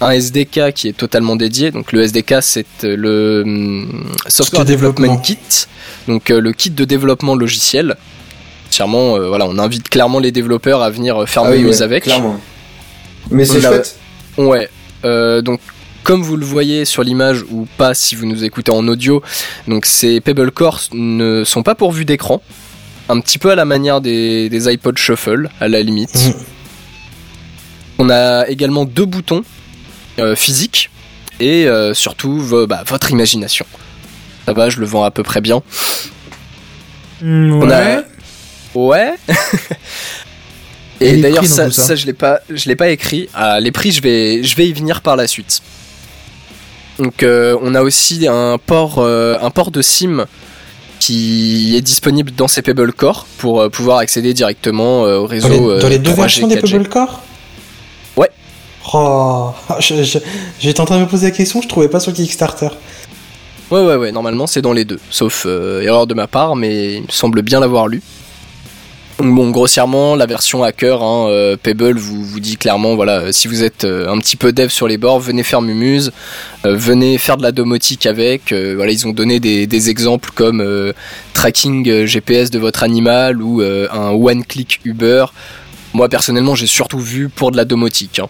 un 0.00 0.10
SDK 0.10 0.72
qui 0.74 0.88
est 0.88 0.96
totalement 0.96 1.36
dédié. 1.36 1.70
Donc 1.70 1.92
le 1.92 2.02
SDK 2.02 2.36
c'est 2.40 2.84
euh, 2.84 2.96
le 2.96 3.42
hum, 3.44 4.10
Software 4.26 4.64
De 4.64 4.72
Development. 4.72 5.16
Kit, 5.18 5.38
donc 6.08 6.30
euh, 6.30 6.40
le 6.40 6.52
kit 6.52 6.70
de 6.70 6.84
développement 6.84 7.34
logiciel. 7.34 7.96
Clairement, 8.70 9.16
euh, 9.16 9.28
voilà, 9.28 9.46
on 9.46 9.58
invite 9.58 9.88
clairement 9.88 10.20
les 10.20 10.32
développeurs 10.32 10.82
à 10.82 10.90
venir 10.90 11.28
faire 11.28 11.42
Ah 11.44 11.50
oui, 11.50 11.64
ouais, 11.64 11.82
avec. 11.82 12.04
Clairement. 12.04 12.40
Mais 13.30 13.44
c'est 13.44 13.60
chouette. 13.60 13.98
Ouais. 14.38 14.68
Euh, 15.04 15.42
donc 15.42 15.60
comme 16.02 16.22
vous 16.22 16.36
le 16.36 16.46
voyez 16.46 16.84
sur 16.84 17.02
l'image 17.02 17.44
ou 17.50 17.66
pas 17.76 17.94
si 17.94 18.14
vous 18.14 18.26
nous 18.26 18.44
écoutez 18.44 18.72
en 18.72 18.86
audio, 18.88 19.22
donc 19.68 19.86
ces 19.86 20.20
Pebble 20.20 20.50
Core 20.50 20.80
ne 20.92 21.44
sont 21.44 21.62
pas 21.62 21.74
pourvus 21.74 22.04
d'écran. 22.04 22.42
Un 23.08 23.20
petit 23.20 23.38
peu 23.38 23.50
à 23.50 23.54
la 23.54 23.64
manière 23.64 24.00
des, 24.00 24.48
des 24.48 24.72
iPod 24.72 24.96
Shuffle, 24.96 25.50
à 25.60 25.68
la 25.68 25.82
limite. 25.82 26.14
Mhm. 26.14 26.34
On 27.98 28.08
a 28.08 28.48
également 28.48 28.84
deux 28.84 29.04
boutons 29.04 29.42
euh, 30.20 30.34
physiques 30.36 30.90
et 31.40 31.66
euh, 31.66 31.94
surtout 31.94 32.38
vo- 32.40 32.66
bah, 32.66 32.82
votre 32.86 33.10
imagination. 33.10 33.66
Ça 34.46 34.52
va, 34.52 34.68
je 34.70 34.78
le 34.78 34.86
vends 34.86 35.04
à 35.04 35.10
peu 35.10 35.22
près 35.22 35.40
bien. 35.40 35.62
Mm, 37.22 37.52
On 37.52 37.68
ouais. 37.68 37.74
a... 37.74 38.04
Ouais. 38.74 39.14
Et 41.00 41.16
d'ailleurs 41.16 41.46
ça, 41.46 41.64
tout 41.66 41.70
ça 41.72 41.82
ça, 41.84 41.94
je 41.96 42.04
l'ai 42.06 42.12
pas 42.12 42.40
je 42.50 42.68
l'ai 42.68 42.76
pas 42.76 42.90
écrit. 42.90 43.28
Ah, 43.34 43.58
les 43.58 43.72
prix 43.72 43.90
je 43.90 44.02
vais 44.02 44.42
je 44.44 44.54
vais 44.54 44.68
y 44.68 44.72
venir 44.72 45.00
par 45.00 45.16
la 45.16 45.26
suite. 45.26 45.60
Donc 46.98 47.22
euh, 47.22 47.56
on 47.62 47.74
a 47.74 47.80
aussi 47.82 48.26
un 48.28 48.58
port 48.58 48.96
euh, 48.98 49.36
un 49.40 49.50
port 49.50 49.70
de 49.70 49.80
SIM 49.80 50.26
qui 50.98 51.74
est 51.76 51.80
disponible 51.80 52.32
dans 52.32 52.48
ces 52.48 52.60
Pebble 52.60 52.92
Core 52.92 53.26
pour 53.38 53.62
euh, 53.62 53.68
pouvoir 53.70 53.96
accéder 53.98 54.34
directement 54.34 55.06
euh, 55.06 55.16
au 55.16 55.22
Dans 55.22 55.26
réseau 55.28 55.74
les, 55.76 55.80
dans 55.80 55.88
les 55.88 55.98
deux 55.98 56.10
3G, 56.12 56.16
versions 56.16 56.46
des 56.48 56.56
4G. 56.56 56.70
Pebble 56.72 56.88
Core? 56.90 57.22
Oh, 58.92 59.52
j'étais 59.78 60.80
en 60.80 60.84
train 60.84 60.96
de 60.96 61.02
me 61.02 61.08
poser 61.08 61.26
la 61.26 61.30
question, 61.30 61.62
je 61.62 61.68
trouvais 61.68 61.88
pas 61.88 62.00
sur 62.00 62.12
Kickstarter. 62.12 62.68
Ouais 63.70 63.80
ouais 63.80 63.94
ouais, 63.94 64.10
normalement 64.10 64.48
c'est 64.48 64.62
dans 64.62 64.72
les 64.72 64.84
deux, 64.84 64.98
sauf 65.10 65.44
euh, 65.46 65.80
erreur 65.82 66.08
de 66.08 66.14
ma 66.14 66.26
part, 66.26 66.56
mais 66.56 66.94
il 66.94 67.02
me 67.02 67.10
semble 67.10 67.42
bien 67.42 67.60
l'avoir 67.60 67.86
lu. 67.86 68.02
Bon, 69.18 69.50
grossièrement, 69.50 70.16
la 70.16 70.26
version 70.26 70.64
hacker, 70.64 71.02
hein, 71.02 71.28
euh, 71.28 71.56
Pebble 71.62 71.98
vous, 71.98 72.24
vous 72.24 72.40
dit 72.40 72.56
clairement, 72.56 72.96
voilà, 72.96 73.18
euh, 73.20 73.32
si 73.32 73.46
vous 73.46 73.62
êtes 73.62 73.84
un 73.84 74.18
petit 74.18 74.36
peu 74.36 74.52
dev 74.52 74.70
sur 74.70 74.88
les 74.88 74.96
bords, 74.98 75.20
venez 75.20 75.44
faire 75.44 75.62
Mumuse, 75.62 76.10
venez 76.64 77.16
faire 77.18 77.36
de 77.36 77.42
la 77.42 77.52
domotique 77.52 78.06
avec. 78.06 78.52
voilà, 78.52 78.90
ils 78.90 79.06
ont 79.06 79.12
donné 79.12 79.38
des, 79.38 79.90
exemples 79.90 80.30
comme 80.34 80.64
tracking 81.34 82.06
GPS 82.06 82.50
de 82.50 82.58
votre 82.58 82.82
animal 82.82 83.40
ou 83.40 83.60
un 83.62 84.10
one-click 84.10 84.80
Uber. 84.84 85.26
Moi 85.92 86.08
personnellement, 86.08 86.56
j'ai 86.56 86.66
surtout 86.66 86.98
vu 86.98 87.28
pour 87.28 87.52
de 87.52 87.56
la 87.56 87.64
domotique. 87.64 88.18
hein. 88.18 88.28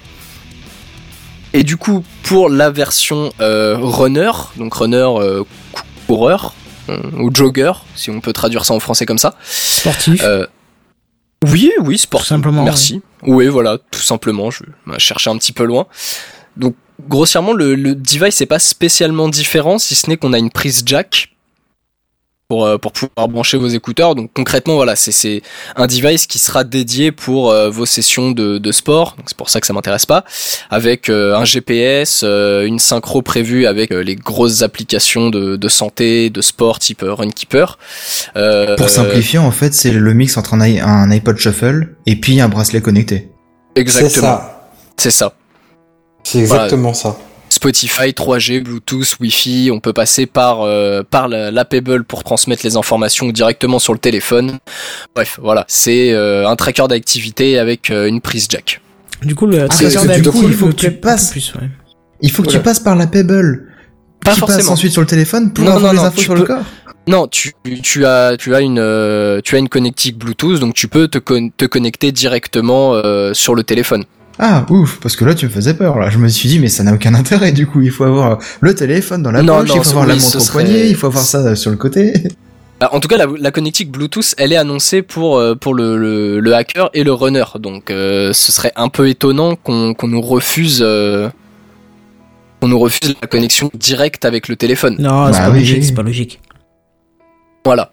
Et 1.53 1.65
du 1.65 1.77
coup, 1.77 2.05
pour 2.23 2.49
la 2.49 2.71
version 2.71 3.33
euh, 3.41 3.77
runner, 3.81 4.31
donc 4.57 4.73
runner 4.75 4.97
euh, 5.19 5.43
cou- 5.73 5.83
coureur 6.07 6.55
euh, 6.89 6.99
ou 7.19 7.31
jogger, 7.35 7.73
si 7.97 8.11
on 8.11 8.21
peut 8.21 8.33
traduire 8.33 8.65
ça 8.65 8.75
en 8.75 8.81
français 8.81 9.05
comme 9.07 9.19
ça. 9.19 9.35
Sportif. 9.45 10.23
Euh, 10.25 10.47
oui, 11.45 11.73
oui, 11.81 11.99
sport. 11.99 12.21
Tout 12.21 12.27
simplement, 12.27 12.63
Merci. 12.65 13.01
Oui. 13.23 13.49
voilà, 13.49 13.79
tout 13.91 14.01
simplement. 14.01 14.51
Je 14.51 14.63
vais 14.87 14.99
chercher 14.99 15.31
un 15.31 15.39
petit 15.39 15.53
peu 15.53 15.65
loin. 15.65 15.87
Donc, 16.57 16.75
grossièrement, 17.09 17.53
le, 17.53 17.75
le 17.75 17.95
device 17.95 18.39
n'est 18.41 18.47
pas 18.47 18.59
spécialement 18.59 19.29
différent, 19.29 19.79
si 19.79 19.95
ce 19.95 20.09
n'est 20.09 20.17
qu'on 20.17 20.33
a 20.33 20.39
une 20.39 20.51
prise 20.51 20.83
jack 20.87 21.31
pour, 22.51 22.67
euh, 22.67 22.79
pour 22.79 22.91
pouvoir 22.91 23.29
brancher 23.29 23.57
vos 23.57 23.69
écouteurs. 23.69 24.17
Donc, 24.17 24.33
concrètement, 24.35 24.75
voilà, 24.75 24.97
c'est- 24.97 25.13
c'est 25.13 25.41
un 25.77 25.87
device 25.87 26.27
qui 26.27 26.41
sera 26.41 26.65
dédié 26.65 27.13
pour 27.13 27.53
euh, 27.53 27.71
vos 27.71 27.87
sessions 27.87 28.33
de, 28.33 28.59
de 28.59 28.73
sport. 28.73 29.15
Donc, 29.17 29.27
C'est 29.29 29.37
pour 29.37 29.49
ça 29.49 29.61
que 29.61 29.69
ça 29.69 29.73
m'intéresse 29.73 30.05
pas. 30.05 30.25
Avec 30.69 31.09
euh, 31.09 31.37
un 31.37 31.45
GPS, 31.45 32.23
euh, 32.25 32.65
une 32.67 32.81
synchro 32.81 33.23
prévue 33.23 33.67
avec 33.67 33.93
euh, 33.93 34.01
les 34.03 34.17
grosses 34.17 34.63
applications 34.63 35.31
de, 35.31 35.55
de 35.55 35.69
santé, 35.69 36.29
de 36.29 36.41
sport 36.41 36.81
type 36.81 37.05
Runkeeper. 37.07 37.79
Euh, 38.37 38.75
Pour 38.75 38.91
simplifier, 38.91 39.39
en 39.39 39.53
fait, 39.53 39.73
c'est 39.73 39.93
le 39.93 40.13
mix 40.13 40.37
entre 40.37 40.55
un, 40.55 40.67
i- 40.67 40.81
un 40.81 41.09
iPod 41.13 41.39
Shuffle 41.39 41.95
et 42.07 42.17
puis 42.17 42.41
un 42.41 42.49
bracelet 42.49 42.81
connecté. 42.81 43.31
C'est 43.77 43.83
Exactement. 43.83 44.27
ça. 44.27 44.69
C'est 44.97 45.13
ça. 45.13 45.33
C'est 46.25 46.41
exactement 46.41 46.95
ça. 46.95 47.17
Spotify, 47.65 48.13
3G, 48.15 48.63
Bluetooth, 48.63 49.17
Wi-Fi, 49.21 49.71
on 49.71 49.81
peut 49.81 49.93
passer 49.93 50.25
par 50.25 50.63
euh, 50.63 51.03
par 51.03 51.29
la, 51.29 51.51
la 51.51 51.65
Pebble 51.67 52.05
pour 52.05 52.25
transmettre 52.25 52.63
les 52.65 52.77
informations 52.79 53.29
directement 53.29 53.79
sur 53.79 53.93
le 53.93 53.99
téléphone. 53.99 54.59
Bref, 55.15 55.39
voilà, 55.43 55.67
c'est 55.69 56.11
euh, 56.13 56.49
un 56.49 56.57
tracker 56.57 56.87
d'activité 56.89 57.59
avec 57.59 57.91
euh, 57.91 58.07
une 58.09 58.23
prise 58.23 58.47
jack. 58.49 58.81
Du 59.23 59.35
coup, 59.35 59.45
le 59.45 59.61
Ah, 59.65 59.69
tracker 59.69 59.93
d'activité 60.07 60.39
il 60.49 60.55
faut 60.55 60.69
que 60.69 60.73
tu 60.73 60.91
passes- 60.91 61.33
plus, 61.33 61.53
ouais. 61.57 61.69
Il 62.23 62.31
faut 62.31 62.43
que 62.43 62.49
Voilà. 62.49 62.61
tu 62.61 62.65
passes 62.65 62.81
par 62.81 62.97
la 62.97 63.07
Pebble. 63.07 63.67
Pas 64.25 64.33
qui 64.33 64.41
passe 64.41 64.49
forcément. 64.53 64.73
ensuite 64.73 64.93
sur 64.93 65.03
le 65.03 65.07
téléphone 65.07 65.53
pour 65.53 65.63
Non, 65.65 65.73
avoir 65.73 65.93
non, 65.93 65.99
les 65.99 66.03
non, 66.05 66.05
infos 66.09 66.21
sur 66.23 66.35
le 66.35 66.45
corps. 66.45 66.65
Non, 67.09 67.27
tu, 67.29 67.53
tu 67.83 68.07
as 68.07 68.37
tu 68.39 68.55
as 68.55 68.61
une 68.63 68.79
euh, 68.79 69.41
tu 69.45 69.55
as 69.57 69.59
une 69.59 69.69
connectique 69.69 70.17
Bluetooth, 70.17 70.59
donc 70.61 70.73
tu 70.75 70.89
peux 70.89 71.09
te 71.09 71.19
con- 71.19 71.51
te 71.55 71.67
connecter 71.67 72.11
directement 72.11 72.95
euh, 72.95 73.35
sur 73.35 73.55
le 73.55 73.65
téléphone. 73.65 74.05
Ah, 74.43 74.65
ouf, 74.71 74.99
parce 75.03 75.17
que 75.17 75.25
là, 75.27 75.35
tu 75.35 75.45
me 75.45 75.51
faisais 75.51 75.75
peur, 75.75 75.99
là. 75.99 76.09
Je 76.09 76.17
me 76.17 76.27
suis 76.29 76.49
dit, 76.49 76.59
mais 76.59 76.69
ça 76.69 76.83
n'a 76.83 76.95
aucun 76.95 77.13
intérêt, 77.15 77.53
du 77.53 77.67
coup. 77.67 77.83
Il 77.83 77.91
faut 77.91 78.05
avoir 78.05 78.39
le 78.61 78.75
téléphone 78.75 79.23
dans 79.23 79.31
la 79.31 79.43
Non, 79.43 79.59
poche, 79.59 79.69
non, 79.69 79.75
il 79.77 79.83
faut 79.85 79.91
avoir 79.91 80.05
oui, 80.07 80.09
la 80.09 80.15
montre 80.15 80.37
au 80.37 80.41
serait- 80.41 80.65
poignet, 80.65 80.89
il 80.89 80.97
faut 80.97 81.07
avoir 81.09 81.23
ça 81.25 81.55
sur 81.57 81.71
le 81.71 81.77
côté. 81.77 82.15
Bah, 82.81 82.89
en 82.93 83.01
tout 83.01 83.09
cas, 83.09 83.19
la, 83.19 83.27
la 83.39 83.51
connectique 83.51 83.91
Bluetooth, 83.93 84.35
elle 84.39 84.55
est 84.55 84.57
annoncée 84.57 85.03
pour 85.03 85.37
euh, 85.37 85.55
pour 85.55 85.75
le, 85.75 85.99
le, 85.99 86.41
le 86.41 86.55
hacker 86.55 86.89
et 86.95 87.05
le 87.05 87.13
runner. 87.13 87.45
Donc, 87.59 87.91
euh, 87.91 88.33
ce 88.33 88.51
serait 88.53 88.73
un 88.77 88.89
peu 88.89 89.11
étonnant 89.11 89.57
qu'on 89.57 89.93
qu'on 89.93 90.09
nous 90.09 90.23
refuse 90.23 90.81
euh, 90.83 91.29
qu'on 92.61 92.69
nous 92.69 92.79
refuse 92.79 93.15
la 93.21 93.29
connexion 93.29 93.71
directe 93.75 94.25
avec 94.25 94.49
le 94.49 94.57
téléphone. 94.57 94.97
Non, 94.99 95.27
c'est 95.27 95.41
Bah 95.41 95.47
pas 95.47 95.51
oui, 95.51 95.59
logique, 95.59 95.77
oui. 95.81 95.85
c'est 95.85 95.95
pas 95.95 96.03
logique. 96.03 96.41
Voilà. 97.65 97.91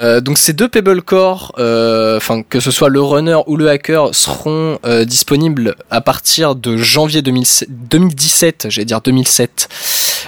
Euh, 0.00 0.20
donc 0.20 0.38
ces 0.38 0.52
deux 0.52 0.68
Pebble 0.68 1.02
Core, 1.02 1.52
euh, 1.58 2.16
enfin 2.16 2.42
que 2.42 2.60
ce 2.60 2.70
soit 2.70 2.88
le 2.88 3.02
runner 3.02 3.38
ou 3.46 3.56
le 3.56 3.68
hacker, 3.68 4.14
seront 4.14 4.78
euh, 4.84 5.04
disponibles 5.04 5.74
à 5.90 6.00
partir 6.00 6.54
de 6.54 6.76
janvier 6.76 7.20
2007 7.20 7.68
2017, 7.68 8.66
j'allais 8.70 8.84
dire 8.84 9.00
2007. 9.00 9.68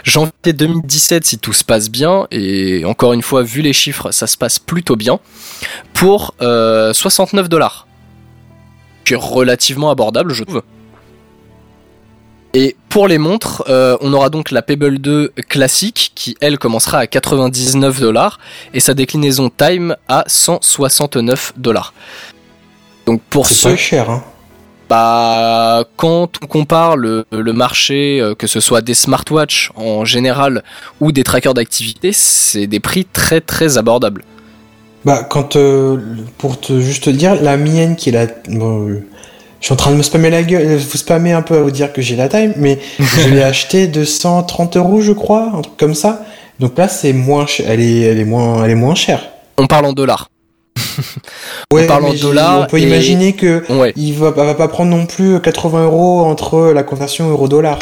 Janvier 0.02 0.52
2017 0.52 1.24
si 1.24 1.38
tout 1.38 1.52
se 1.52 1.62
passe 1.62 1.88
bien 1.88 2.26
et 2.32 2.84
encore 2.84 3.12
une 3.12 3.22
fois 3.22 3.42
vu 3.42 3.62
les 3.62 3.72
chiffres, 3.72 4.10
ça 4.10 4.26
se 4.26 4.36
passe 4.36 4.58
plutôt 4.58 4.96
bien 4.96 5.20
pour 5.94 6.34
euh, 6.42 6.92
69 6.92 7.48
dollars. 7.48 7.86
Qui 9.04 9.14
est 9.14 9.18
relativement 9.18 9.90
abordable, 9.90 10.32
je 10.34 10.44
trouve. 10.44 10.62
Et 12.52 12.76
pour 12.88 13.06
les 13.06 13.18
montres, 13.18 13.62
euh, 13.68 13.96
on 14.00 14.12
aura 14.12 14.28
donc 14.28 14.50
la 14.50 14.62
Pebble 14.62 14.98
2 14.98 15.32
classique 15.48 16.12
qui 16.16 16.36
elle 16.40 16.58
commencera 16.58 16.98
à 16.98 17.06
99 17.06 18.00
dollars 18.00 18.40
et 18.74 18.80
sa 18.80 18.94
déclinaison 18.94 19.50
Time 19.50 19.94
à 20.08 20.24
169 20.26 21.52
dollars. 21.56 21.94
Donc 23.06 23.22
pour 23.30 23.46
C'est 23.46 23.54
ceux 23.54 23.70
pas 23.70 23.76
cher, 23.76 24.10
hein. 24.10 24.24
bah, 24.88 25.84
quand 25.96 26.30
on 26.42 26.46
compare 26.46 26.96
le, 26.96 27.24
le 27.30 27.52
marché, 27.52 28.20
euh, 28.20 28.34
que 28.34 28.48
ce 28.48 28.58
soit 28.58 28.80
des 28.80 28.94
smartwatches 28.94 29.70
en 29.76 30.04
général 30.04 30.64
ou 31.00 31.12
des 31.12 31.22
trackers 31.22 31.54
d'activité, 31.54 32.12
c'est 32.12 32.66
des 32.66 32.80
prix 32.80 33.04
très 33.04 33.40
très 33.40 33.78
abordables. 33.78 34.24
Bah, 35.04 35.24
quand 35.28 35.56
euh, 35.56 35.98
pour 36.36 36.60
te 36.60 36.80
juste 36.80 37.04
te 37.04 37.10
dire, 37.10 37.40
la 37.40 37.56
mienne 37.56 37.96
qui 37.96 38.10
est 38.10 38.12
la, 38.12 38.26
bon, 38.48 39.02
je 39.60 39.66
suis 39.66 39.72
en 39.72 39.76
train 39.76 39.90
de 39.92 39.96
me 39.96 40.02
spammer 40.02 40.30
la 40.30 40.42
gueule, 40.42 40.66
euh, 40.66 40.76
vous 40.78 40.98
spammer 40.98 41.32
un 41.32 41.42
peu 41.42 41.56
à 41.56 41.62
vous 41.62 41.70
dire 41.70 41.92
que 41.92 42.00
j'ai 42.02 42.16
la 42.16 42.28
time, 42.28 42.54
mais 42.56 42.78
je 42.98 43.28
l'ai 43.28 43.42
acheté 43.52 43.86
230 43.86 44.76
euros, 44.76 45.00
je 45.00 45.12
crois, 45.12 45.50
un 45.54 45.60
truc 45.62 45.76
comme 45.76 45.94
ça. 45.94 46.24
Donc 46.58 46.76
là, 46.78 46.88
c'est 46.88 47.12
moins, 47.12 47.46
elle 47.66 47.80
est, 47.80 48.00
elle 48.00 48.18
est 48.18 48.24
moins, 48.24 48.64
elle 48.64 48.70
est 48.70 48.74
moins 48.74 48.94
chère. 48.94 49.22
On 49.58 49.66
parle 49.66 49.86
en 49.86 49.92
dollars. 49.92 50.28
Ouais, 51.72 51.86
parle 51.86 52.04
en 52.06 52.14
dollars 52.14 52.62
On 52.62 52.66
peut 52.66 52.78
et- 52.78 52.82
imaginer 52.82 53.34
que 53.34 53.62
Ouais. 53.72 53.92
il 53.96 54.12
va, 54.14 54.30
va 54.32 54.54
pas 54.54 54.66
prendre 54.68 54.90
non 54.94 55.06
plus 55.06 55.40
80 55.40 55.84
euros 55.84 56.24
entre 56.24 56.72
la 56.72 56.82
conversion 56.82 57.30
euro-dollar. 57.30 57.78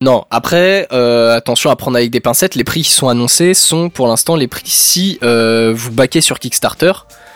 Non, 0.00 0.24
après, 0.30 0.86
euh, 0.92 1.34
attention 1.34 1.70
à 1.70 1.76
prendre 1.76 1.96
avec 1.96 2.10
des 2.10 2.20
pincettes, 2.20 2.54
les 2.54 2.64
prix 2.64 2.82
qui 2.82 2.90
sont 2.92 3.08
annoncés 3.08 3.54
sont 3.54 3.88
pour 3.88 4.06
l'instant 4.06 4.36
les 4.36 4.46
prix 4.46 4.62
si 4.66 5.18
euh, 5.22 5.72
vous 5.74 5.90
baquez 5.90 6.20
sur 6.20 6.38
Kickstarter. 6.38 6.92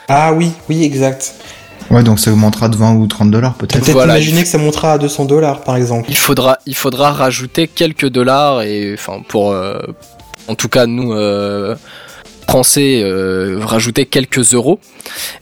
Ah 0.09 0.33
oui, 0.33 0.53
oui, 0.69 0.85
exact. 0.85 1.35
Ouais, 1.91 2.03
donc 2.05 2.21
ça 2.21 2.31
augmentera 2.31 2.69
de 2.69 2.77
20 2.77 2.95
ou 2.95 3.07
30 3.07 3.31
dollars 3.31 3.55
peut-être. 3.55 3.81
Peut-être 3.81 3.93
Voilà, 3.93 4.15
imaginer 4.15 4.39
il 4.39 4.43
que 4.45 4.49
ça 4.49 4.59
montera 4.59 4.93
à 4.93 4.99
200 4.99 5.25
dollars, 5.25 5.63
par 5.63 5.77
exemple. 5.77 6.07
Il 6.09 6.17
faudra, 6.17 6.59
il 6.67 6.77
faudra 6.77 7.13
rajouter 7.13 7.67
quelques 7.67 8.09
dollars 8.09 8.63
et 8.63 8.95
enfin 8.95 9.23
pour, 9.27 9.51
euh, 9.51 9.81
en 10.47 10.55
tout 10.55 10.69
cas 10.69 10.87
nous 10.87 11.13
euh, 11.13 11.75
français, 12.51 13.01
euh, 13.05 13.61
rajouter 13.63 14.07
quelques 14.07 14.55
euros. 14.55 14.81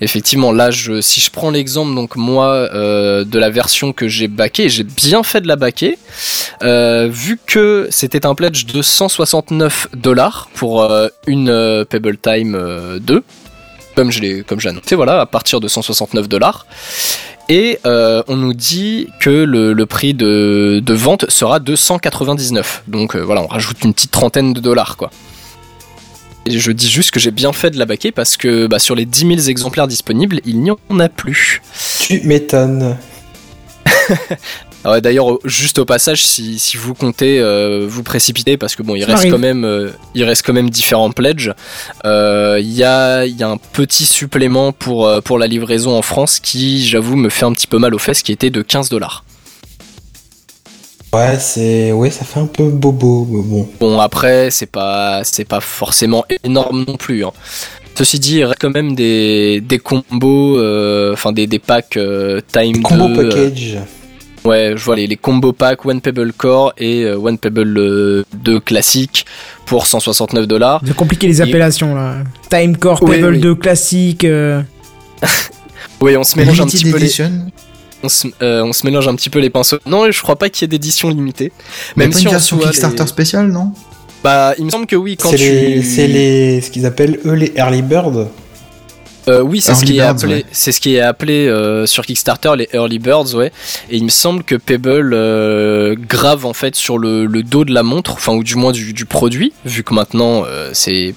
Effectivement, 0.03 0.53
là, 0.53 0.71
je, 0.71 1.01
si 1.01 1.21
je 1.21 1.31
prends 1.31 1.51
l'exemple 1.51 1.95
donc 1.95 2.17
moi 2.17 2.53
euh, 2.53 3.25
de 3.25 3.39
la 3.39 3.49
version 3.49 3.95
que 3.95 4.09
j'ai 4.09 4.29
baquée, 4.29 4.69
j'ai 4.69 4.85
bien 4.85 5.23
fait 5.23 5.41
de 5.41 5.49
la 5.49 5.57
baquer, 5.57 5.99
euh, 6.63 7.09
vu 7.11 7.39
que 7.47 7.89
c'était 7.91 8.27
un 8.27 8.35
pledge 8.35 8.67
de 8.67 8.83
169 8.83 9.89
dollars 9.97 10.51
pour 10.55 10.83
euh, 10.83 11.09
une 11.27 11.49
euh, 11.49 11.85
Pebble 11.87 12.19
Time 12.19 12.55
euh, 12.55 12.99
2 12.99 13.25
comme 13.99 14.13
je 14.13 14.21
l'ai 14.21 14.45
comme 14.45 14.61
j'ai 14.61 14.69
annoncé 14.69 14.95
voilà 14.95 15.23
à 15.23 15.27
partir 15.27 15.59
de 15.59 15.67
169 15.67 16.29
dollars. 16.29 16.67
Et 17.49 17.81
euh, 17.85 18.23
on 18.29 18.37
nous 18.37 18.55
dit 18.55 19.09
que 19.19 19.29
le, 19.31 19.73
le 19.73 19.87
prix 19.87 20.15
de, 20.15 20.81
de 20.85 20.95
vente 20.95 21.29
sera 21.29 21.59
de 21.59 21.75
199 21.75 22.85
donc 22.87 23.17
euh, 23.17 23.21
voilà 23.21 23.43
on 23.43 23.49
rajoute 23.49 23.83
une 23.83 23.93
petite 23.93 24.13
trentaine 24.13 24.53
de 24.53 24.61
dollars 24.61 24.97
quoi. 24.97 25.11
Et 26.47 26.61
je 26.61 26.71
dis 26.71 26.89
juste 26.89 27.11
que 27.11 27.19
j'ai 27.19 27.33
bien 27.33 27.53
fait 27.53 27.71
de 27.71 27.79
la 27.81 27.87
baquer 27.87 28.13
parce 28.13 28.37
que 28.37 28.69
bah, 28.69 28.79
sur 28.79 28.95
les 28.95 29.05
10 29.05 29.37
000 29.37 29.49
exemplaires 29.49 29.89
disponibles 29.89 30.41
il 30.45 30.61
n'y 30.61 30.71
en 30.71 31.01
a 31.01 31.09
plus. 31.09 31.61
Tu 31.99 32.21
m'étonnes. 32.21 32.97
Ah 34.85 34.93
ouais, 34.93 35.01
D'ailleurs, 35.01 35.39
juste 35.45 35.79
au 35.81 35.85
passage, 35.85 36.25
si, 36.25 36.59
si 36.59 36.77
vous 36.77 36.95
comptez 36.95 37.41
euh, 37.41 37.85
vous 37.89 38.03
précipiter, 38.05 38.57
parce 38.57 38.77
que 38.77 38.83
bon, 38.83 38.95
il 38.95 39.01
Ça 39.01 39.07
reste 39.09 39.19
arrive. 39.21 39.33
quand 39.33 39.39
même, 39.39 39.65
euh, 39.65 39.91
il 40.15 40.23
reste 40.25 40.43
quand 40.47 40.53
même 40.53 40.71
différents 40.71 41.11
pledges. 41.11 41.53
euh, 42.05 42.59
Il 42.61 42.73
y 42.73 42.85
a, 42.85 43.27
il 43.27 43.37
y 43.37 43.43
a 43.43 43.49
un 43.49 43.57
petit 43.59 44.07
supplément 44.07 44.73
pour 44.73 45.11
pour 45.25 45.39
la 45.39 45.47
livraison 45.49 45.97
en 45.97 46.03
France 46.03 46.39
qui, 46.41 46.87
j'avoue, 46.87 47.17
me 47.17 47.29
fait 47.29 47.45
un 47.45 47.53
petit 47.53 47.67
peu 47.67 47.79
mal 47.79 47.93
aux 47.95 47.99
fesses, 47.99 48.23
qui 48.23 48.31
était 48.33 48.51
de 48.51 48.63
15 48.63 48.89
dollars. 48.89 49.25
Ouais, 51.13 51.39
c'est, 51.41 51.91
ouais, 51.93 52.11
ça 52.11 52.25
fait 52.25 52.39
un 52.39 52.47
peu 52.47 52.69
bobo, 52.69 53.27
mais 53.31 53.43
bon. 53.43 53.69
Bon, 53.81 53.99
après, 53.99 54.51
c'est 54.51 54.67
pas 54.71 55.23
c'est 55.25 55.47
pas 55.47 55.61
forcément 55.61 56.25
énorme 56.45 56.85
non 56.87 56.97
plus. 56.97 57.25
hein. 57.25 57.33
Ceci 57.95 58.21
dit, 58.21 58.37
il 58.37 58.45
reste 58.45 58.59
quand 58.61 58.71
même 58.71 58.95
des 58.95 59.61
des 59.63 59.79
combos, 59.79 60.59
euh, 60.59 61.13
enfin 61.15 61.33
des 61.33 61.47
des 61.47 61.59
packs 61.59 61.97
euh, 61.97 62.41
time 62.53 62.83
Combo 62.83 63.09
2, 63.09 63.15
euh, 63.25 63.31
package. 63.31 63.79
Ouais, 64.49 64.73
je 64.77 64.85
vois 64.85 64.97
les, 64.97 65.07
les 65.07 65.17
combo 65.17 65.53
packs 65.53 65.85
One 65.85 66.01
Pebble 66.01 66.33
Core 66.33 66.73
et 66.79 67.03
euh, 67.05 67.17
One 67.19 67.37
Pebble 67.39 67.77
euh, 67.77 68.25
2 68.35 68.61
classique 68.61 69.27
pour 69.67 69.87
169 69.87 70.47
dollars. 70.47 70.81
C'est 70.87 70.97
compliqué 70.97 71.27
les 71.27 71.41
appellations 71.41 71.95
là. 71.95 72.17
Time 72.49 72.77
Core, 72.77 73.03
Oui, 73.03 73.17
Pebble 73.17 73.33
oui. 73.35 73.41
2 73.41 73.55
classique. 73.57 74.25
euh, 74.25 74.63
Oui, 76.01 76.17
on 76.17 76.25
se 76.25 76.39
mélange 76.39 76.61
un 76.61 76.67
petit 76.67 76.91
peu 76.91 76.97
les, 76.99 77.11
on 78.03 78.09
se, 78.09 78.29
euh, 78.43 78.63
on 78.63 78.73
se 78.73 78.87
mélange 78.87 79.07
un 79.09 79.15
petit 79.17 79.29
peu 79.31 79.41
les 79.41 79.51
pinceaux. 79.51 79.79
Non, 79.85 80.11
je 80.11 80.23
crois 80.23 80.37
pas 80.37 80.49
qu'il 80.49 80.63
y 80.63 80.65
ait 80.67 80.69
d'édition 80.69 81.09
limitée. 81.11 81.53
Mais 81.97 82.05
Même 82.05 82.13
pas 82.13 82.19
si 82.19 82.23
une 82.25 82.29
on 82.29 82.33
version 82.33 82.57
Kickstarter 82.59 83.03
les- 83.03 83.09
spéciale, 83.09 83.49
non? 83.49 83.73
Bah, 84.25 84.55
il 84.59 84.65
me 84.65 84.71
semble 84.71 84.87
que 84.87 84.97
oui 84.97 85.17
quand 85.17 85.31
C'est 85.31 85.37
tu. 85.37 85.43
les, 85.43 85.83
c'est 85.83 86.07
les, 86.07 86.61
ce 86.61 86.71
qu'ils 86.71 86.87
appellent 86.87 87.19
eux 87.25 87.35
les 87.35 87.53
early 87.57 87.83
birds. 87.83 88.29
Euh, 89.29 89.43
oui, 89.43 89.61
c'est 89.61 89.75
ce 89.75 89.85
qui 89.85 89.99
est 89.99 90.01
appelé, 90.01 90.35
ouais. 90.37 90.45
c'est 90.53 90.73
ce 90.73 90.81
qui 90.81 90.95
est 90.97 91.01
appelé 91.01 91.47
euh, 91.47 91.87
sur 91.87 92.07
Kickstarter 92.07 92.53
les 92.57 92.69
early 92.73 92.99
birds, 92.99 93.35
ouais. 93.35 93.53
Et 93.91 93.97
il 93.97 94.05
me 94.05 94.09
semble 94.09 94.43
que 94.43 94.55
Pebble 94.55 95.13
euh, 95.13 95.95
grave 95.99 96.47
en 96.47 96.55
fait 96.55 96.75
sur 96.75 96.99
le, 96.99 97.27
le 97.27 97.43
dos 97.43 97.65
de 97.65 97.73
la 97.73 97.83
montre, 97.83 98.13
enfin 98.13 98.33
ou 98.33 98.43
du 98.43 98.57
moins 98.57 98.73
du, 98.73 98.93
du 98.93 99.05
produit, 99.05 99.53
vu 99.65 99.83
que 99.85 99.93
maintenant 99.93 100.45
euh, 100.47 100.71
c'est 100.73 101.15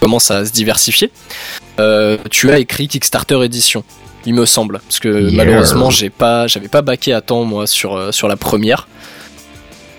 commence 0.00 0.30
à 0.30 0.44
se 0.44 0.52
diversifier. 0.52 1.10
Tu 2.30 2.50
as 2.50 2.58
écrit 2.58 2.88
Kickstarter 2.88 3.42
édition, 3.44 3.84
il 4.26 4.34
me 4.34 4.44
semble, 4.46 4.80
parce 4.80 4.98
que 4.98 5.08
Yeah. 5.08 5.30
malheureusement 5.32 5.90
j'ai 5.90 6.10
pas, 6.10 6.46
j'avais 6.46 6.68
pas 6.68 6.82
baqué 6.82 7.12
à 7.12 7.20
temps 7.20 7.44
moi 7.44 7.66
sur 7.66 8.12
sur 8.12 8.28
la 8.28 8.36
première. 8.36 8.88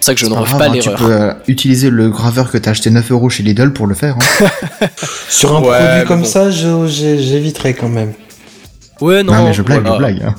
C'est 0.02 0.06
pour 0.06 0.06
ça 0.06 0.14
que 0.14 0.20
je 0.22 0.26
ne 0.28 0.32
pas 0.36 0.42
grave, 0.44 0.58
pas 0.60 0.66
hein, 0.68 0.72
Tu 0.80 0.90
l'erreur. 0.90 1.00
peux 1.00 1.12
euh, 1.12 1.34
utiliser 1.48 1.90
le 1.90 2.10
graveur 2.10 2.50
que 2.52 2.58
t'as 2.58 2.72
acheté 2.72 2.90
9 2.90 3.12
euros 3.12 3.30
chez 3.30 3.44
Lidl 3.44 3.74
pour 3.74 3.86
le 3.88 3.96
faire. 3.96 4.16
hein. 4.18 4.88
Sur 5.30 5.56
un 5.56 5.62
Ouais, 5.62 5.78
produit 5.78 6.08
comme 6.08 6.22
bon. 6.22 6.26
ça, 6.26 6.50
je- 6.52 6.88
j'éviterais 6.88 7.74
quand 7.74 7.90
même. 7.90 8.14
Ouais 9.02 9.24
non, 9.24 9.34
non, 9.34 9.44
mais 9.46 9.54
je 9.54 9.62
blague, 9.62 9.82
voilà. 9.82 9.96
je 9.96 9.98
blague. 10.00 10.24
hein. 10.30 10.36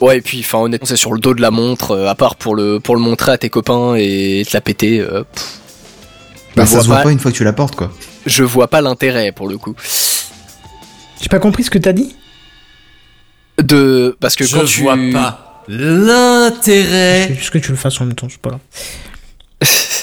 Ouais, 0.00 0.18
et 0.18 0.20
puis, 0.20 0.40
enfin, 0.40 0.58
honnêtement, 0.58 0.86
c'est 0.86 0.96
sur 0.96 1.12
le 1.12 1.20
dos 1.20 1.34
de 1.34 1.40
la 1.40 1.50
montre, 1.50 1.92
euh, 1.92 2.08
à 2.08 2.14
part 2.14 2.34
pour 2.36 2.54
le, 2.56 2.80
pour 2.80 2.94
le 2.96 3.00
montrer 3.00 3.32
à 3.32 3.38
tes 3.38 3.48
copains 3.50 3.94
et 3.96 4.44
te 4.46 4.52
la 4.54 4.60
péter. 4.60 5.00
euh, 5.00 5.22
Bah, 6.56 6.64
je 6.64 6.70
ça 6.70 6.80
se 6.82 6.86
voit 6.86 6.96
pas- 6.96 7.02
pas 7.04 7.12
une 7.12 7.18
fois 7.20 7.30
que 7.30 7.36
tu 7.36 7.44
la 7.44 7.52
portes, 7.52 7.76
quoi. 7.76 7.92
je 8.26 8.42
vois 8.42 8.68
pas 8.68 8.80
l'intérêt 8.82 9.30
pour 9.32 9.48
le 9.48 9.56
coup. 9.58 9.74
J'ai 11.20 11.28
pas 11.28 11.38
compris 11.38 11.62
ce 11.64 11.70
que 11.70 11.78
t'as 11.78 11.92
dit? 11.92 12.14
De, 13.62 14.16
parce 14.20 14.34
que 14.34 14.44
Je 14.44 14.56
quand 14.56 14.64
tu. 14.64 14.82
vois 14.82 14.96
pas 15.12 15.53
l'intérêt. 15.68 17.26
C'est 17.28 17.34
juste 17.34 17.50
que 17.50 17.58
tu 17.58 17.70
le 17.70 17.76
fasses 17.76 18.00
en 18.00 18.06
même 18.06 18.14
temps, 18.14 18.28
c'est 18.30 18.38
pas 18.40 18.50
grave. 18.50 18.60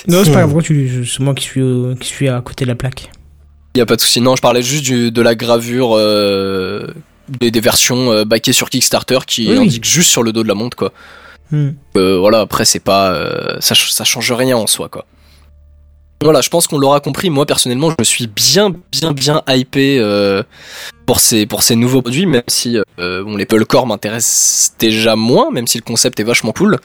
non, 0.08 0.24
c'est 0.24 0.32
pas 0.32 0.46
grave, 0.46 0.64
je- 0.64 1.04
c'est 1.04 1.20
moi 1.20 1.34
qui 1.34 1.44
suis, 1.44 1.62
au- 1.62 1.96
qui 1.96 2.08
suis 2.08 2.30
à 2.30 2.42
côté 2.42 2.66
de 2.66 2.70
la 2.70 2.76
plaque. 2.76 3.10
Y 3.76 3.82
a 3.82 3.86
pas 3.86 3.96
de 3.96 4.02
souci. 4.02 4.20
Non, 4.22 4.36
je 4.36 4.42
parlais 4.42 4.62
juste 4.62 4.84
du, 4.84 5.12
de 5.12 5.22
la 5.22 5.36
gravure 5.36 5.96
euh, 5.96 6.88
des, 7.30 7.52
des 7.52 7.60
versions 7.62 8.12
euh, 8.12 8.26
backées 8.26 8.54
sur 8.54 8.70
Kickstarter 8.70 9.20
qui 9.26 9.50
Oui, 9.50 9.58
indiquent 9.58 9.86
juste 9.86 10.10
sur 10.10 10.24
le 10.24 10.34
dos 10.34 10.44
de 10.44 10.48
la 10.48 10.56
montre, 10.56 10.76
quoi. 10.76 10.92
Hmm. 11.52 11.70
Euh, 11.96 12.18
voilà, 12.18 12.40
après, 12.42 12.66
c'est 12.66 12.80
pas. 12.80 13.14
euh, 13.14 13.58
ça, 13.60 13.76
ça 13.76 14.04
change 14.04 14.32
rien 14.32 14.58
en 14.58 14.68
soi, 14.68 14.90
quoi. 14.90 15.06
Voilà, 16.22 16.42
je 16.42 16.50
pense 16.50 16.68
qu'on 16.68 16.78
l'aura 16.78 17.00
compris. 17.00 17.30
Moi, 17.30 17.46
personnellement, 17.46 17.90
je 17.90 17.96
me 18.00 18.04
suis 18.04 18.28
bien, 18.28 18.72
bien, 18.92 19.12
bien 19.12 19.42
hypé 19.48 19.98
euh, 20.00 20.44
pour, 21.08 21.20
ces, 21.20 21.46
pour 21.48 21.64
ces 21.64 21.76
nouveaux 21.76 22.02
produits, 22.02 22.28
même 22.28 22.44
si 22.48 22.78
euh, 23.00 23.24
bon, 23.24 23.36
les 23.36 23.46
Core 23.48 23.88
m'intéressent 23.88 24.74
déjà 24.78 25.16
moins, 25.16 25.50
même 25.52 25.66
si 25.68 25.78
le 25.80 25.84
concept 25.84 26.20
est 26.20 26.24
vachement 26.24 26.52
cool. 26.52 26.78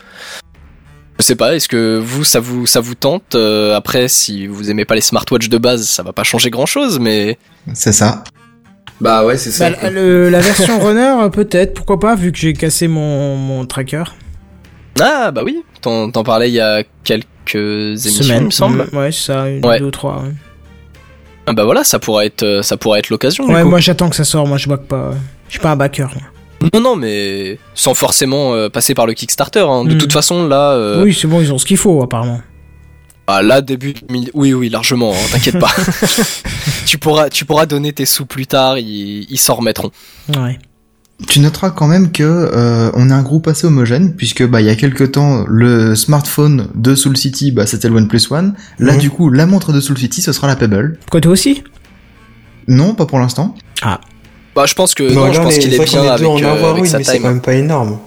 Je 1.18 1.24
sais 1.24 1.34
pas, 1.36 1.54
est-ce 1.54 1.68
que 1.68 1.98
vous, 2.02 2.24
ça 2.24 2.40
vous, 2.40 2.66
ça 2.66 2.80
vous 2.80 2.94
tente 2.94 3.34
Euh, 3.34 3.74
Après, 3.74 4.08
si 4.08 4.46
vous 4.46 4.70
aimez 4.70 4.84
pas 4.84 4.94
les 4.94 5.00
smartwatches 5.02 5.48
de 5.48 5.58
base, 5.58 5.86
ça 5.86 6.02
va 6.02 6.12
pas 6.12 6.24
changer 6.24 6.50
grand-chose, 6.50 6.98
mais 6.98 7.38
C'est 7.74 7.92
ça. 7.92 8.24
Bah 9.00 9.26
ouais, 9.26 9.36
c'est 9.36 9.50
ça. 9.50 9.68
Bah, 9.70 9.76
la- 9.82 9.90
le- 9.90 10.30
la 10.30 10.40
version 10.40 10.78
runner, 10.78 11.14
euh, 11.22 11.28
peut-être, 11.28 11.74
pourquoi 11.74 12.00
pas, 12.00 12.14
vu 12.14 12.32
que 12.32 12.38
j'ai 12.38 12.54
cassé 12.54 12.88
mon, 12.88 13.36
mon 13.36 13.66
tracker. 13.66 14.04
ah 15.00 15.30
bah 15.30 15.42
oui, 15.44 15.62
t'en 15.82 16.10
t'en 16.10 16.22
parlais 16.24 16.48
il 16.48 16.54
y 16.54 16.60
a 16.60 16.82
quelques 17.04 17.26
émissions, 17.54 18.22
Semaine, 18.24 18.42
il 18.42 18.46
me 18.46 18.50
semble. 18.50 18.88
Mm, 18.92 18.96
Ouais, 18.96 19.12
c'est 19.12 19.32
ça, 19.32 19.48
une, 19.48 19.64
Ouais. 19.64 19.78
deux 19.78 19.86
ou 19.86 19.90
trois. 19.90 20.22
ouais. 20.22 20.32
Ah 21.46 21.52
bah 21.52 21.64
voilà, 21.64 21.84
ça 21.84 21.98
pourrait 22.00 22.26
être, 22.26 22.42
euh, 22.42 22.62
ça 22.62 22.76
pourrait 22.76 22.98
être 22.98 23.08
l'occasion. 23.10 23.44
Ouais, 23.46 23.62
moi 23.62 23.78
j'attends 23.78 24.08
que 24.10 24.16
ça 24.16 24.24
sorte, 24.24 24.48
moi 24.48 24.58
je 24.58 24.68
back 24.68 24.82
pas. 24.82 25.12
Je 25.46 25.52
suis 25.52 25.60
pas 25.60 25.70
un 25.70 25.76
backer. 25.76 26.08
moi. 26.12 26.70
Non, 26.74 26.80
non, 26.80 26.96
mais 26.96 27.58
sans 27.74 27.94
forcément 27.94 28.54
euh, 28.54 28.68
passer 28.68 28.94
par 28.94 29.06
le 29.06 29.12
Kickstarter. 29.14 29.60
hein. 29.68 29.84
De 29.84 29.94
Mm. 29.94 29.98
toute 29.98 30.12
façon, 30.12 30.48
là, 30.48 30.72
euh, 30.72 31.04
Oui, 31.04 31.14
c'est 31.14 31.28
bon, 31.28 31.40
ils 31.40 31.52
ont 31.52 31.58
ce 31.58 31.64
qu'il 31.66 31.76
faut 31.76 32.02
apparemment. 32.02 32.40
ah, 33.28 33.42
là 33.42 33.60
début, 33.60 33.92
2000 33.92 34.30
oui, 34.34 34.54
oui, 34.54 34.68
largement. 34.70 35.12
hein, 35.12 35.26
T'inquiète 35.30 35.58
pas. 35.60 35.70
tu 36.86 36.98
pourras, 36.98 37.28
tu 37.28 37.44
pourras 37.44 37.66
donner 37.66 37.92
tes 37.92 38.06
sous 38.06 38.26
plus 38.26 38.46
tard. 38.48 38.78
Ils 38.78 39.26
ils 39.30 39.38
s'en 39.38 39.54
remettront. 39.54 39.90
Ouais. 40.36 40.58
Tu 41.28 41.40
noteras 41.40 41.70
quand 41.70 41.86
même 41.86 42.12
que 42.12 42.22
euh, 42.22 42.90
on 42.94 43.08
est 43.08 43.12
un 43.12 43.22
groupe 43.22 43.48
assez 43.48 43.66
homogène 43.66 44.12
puisque 44.14 44.46
bah 44.46 44.60
il 44.60 44.66
y 44.66 44.70
a 44.70 44.74
quelques 44.74 45.12
temps 45.12 45.44
le 45.48 45.94
smartphone 45.96 46.68
de 46.74 46.94
Soul 46.94 47.16
City 47.16 47.52
bah 47.52 47.66
c'était 47.66 47.88
le 47.88 47.94
OnePlus 47.96 48.20
One. 48.30 48.54
Là 48.78 48.92
Mhm. 48.92 48.98
du 48.98 49.08
coup 49.10 49.30
la 49.30 49.46
montre 49.46 49.72
de 49.72 49.80
Soul 49.80 49.96
City 49.96 50.20
ce 50.20 50.32
sera 50.32 50.46
la 50.46 50.56
Pebble. 50.56 50.98
Pourquoi 51.00 51.22
toi 51.22 51.32
aussi? 51.32 51.64
Non 52.68 52.94
pas 52.94 53.06
pour 53.06 53.18
l'instant. 53.18 53.54
Bah, 54.54 54.64
je 54.66 54.74
pense 54.74 54.94
que 54.94 55.02
Non, 55.04 55.26
non, 55.26 55.32
je 55.32 55.40
pense 55.40 55.58
qu'il 55.58 55.72
est 55.74 55.84
bien 55.84 56.02
avec, 56.12 56.26
en 56.26 56.38
euh, 56.42 56.52
avoir 56.52 56.70
avec 56.72 56.84
une, 56.84 56.90
sa 56.90 56.98
mais 56.98 57.04
c'est 57.04 57.18
quand 57.20 57.28
même 57.28 57.40
pas 57.42 57.54
énorme. 57.54 57.98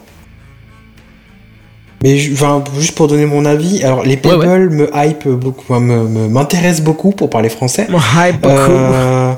Mais 2.04 2.18
je- 2.18 2.32
enfin, 2.34 2.64
juste 2.80 2.96
pour 2.96 3.08
donner 3.08 3.26
mon 3.26 3.44
avis, 3.46 3.84
alors 3.84 4.04
les 4.04 4.12
Ouais, 4.12 4.18
Pebble 4.18 4.70
me 4.70 4.90
hype 4.94 5.28
beaucoup, 5.28 5.64
enfin, 5.68 5.80
me- 5.80 6.08
me- 6.08 6.30
m'intéressent 6.30 6.84
beaucoup 6.84 7.12
pour 7.12 7.30
parler 7.30 7.50
français. 7.50 7.88
Mon 7.90 7.98
hype, 8.00 8.42
beaucoup. 8.42 8.54
Euh, 8.56 9.29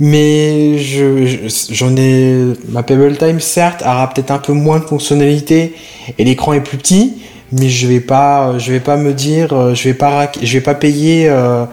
mais 0.00 0.78
je, 0.78 1.26
je- 1.26 1.72
j'en 1.74 1.94
ai 1.96 2.52
ma 2.68 2.82
Pebble 2.82 3.16
Time 3.16 3.40
certes 3.40 3.82
aura 3.82 4.08
peut-être 4.10 4.30
un 4.30 4.38
peu 4.38 4.52
moins 4.52 4.78
de 4.78 4.84
fonctionnalités 4.84 5.74
et 6.18 6.24
l'écran 6.24 6.52
est 6.52 6.60
plus 6.60 6.78
petit, 6.78 7.14
mais 7.52 7.68
je 7.68 7.86
vais 7.86 8.00
pas, 8.00 8.58
je 8.58 8.72
vais 8.72 8.80
pas 8.80 8.96
me 8.96 9.12
dire, 9.12 9.52
euh, 9.52 9.74
je 9.74 9.84
vais 9.84 9.94
pas, 9.94 10.30
je 10.40 10.52
vais 10.52 10.60
pas 10.60 10.74
payer 10.74 11.28
euh, 11.28 11.64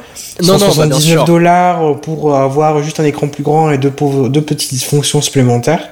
Non, 0.41 0.53
non, 0.53 0.53
bah, 0.53 0.57
bien 0.57 0.59
179 0.59 1.01
sûr. 1.01 1.25
dollars 1.25 1.99
pour 2.01 2.35
avoir 2.35 2.81
juste 2.81 2.99
un 2.99 3.05
écran 3.05 3.27
plus 3.27 3.43
grand 3.43 3.69
et 3.71 3.77
deux, 3.77 3.91
pauvres- 3.91 4.29
deux 4.29 4.41
petites 4.41 4.83
fonctions 4.83 5.21
supplémentaires. 5.21 5.89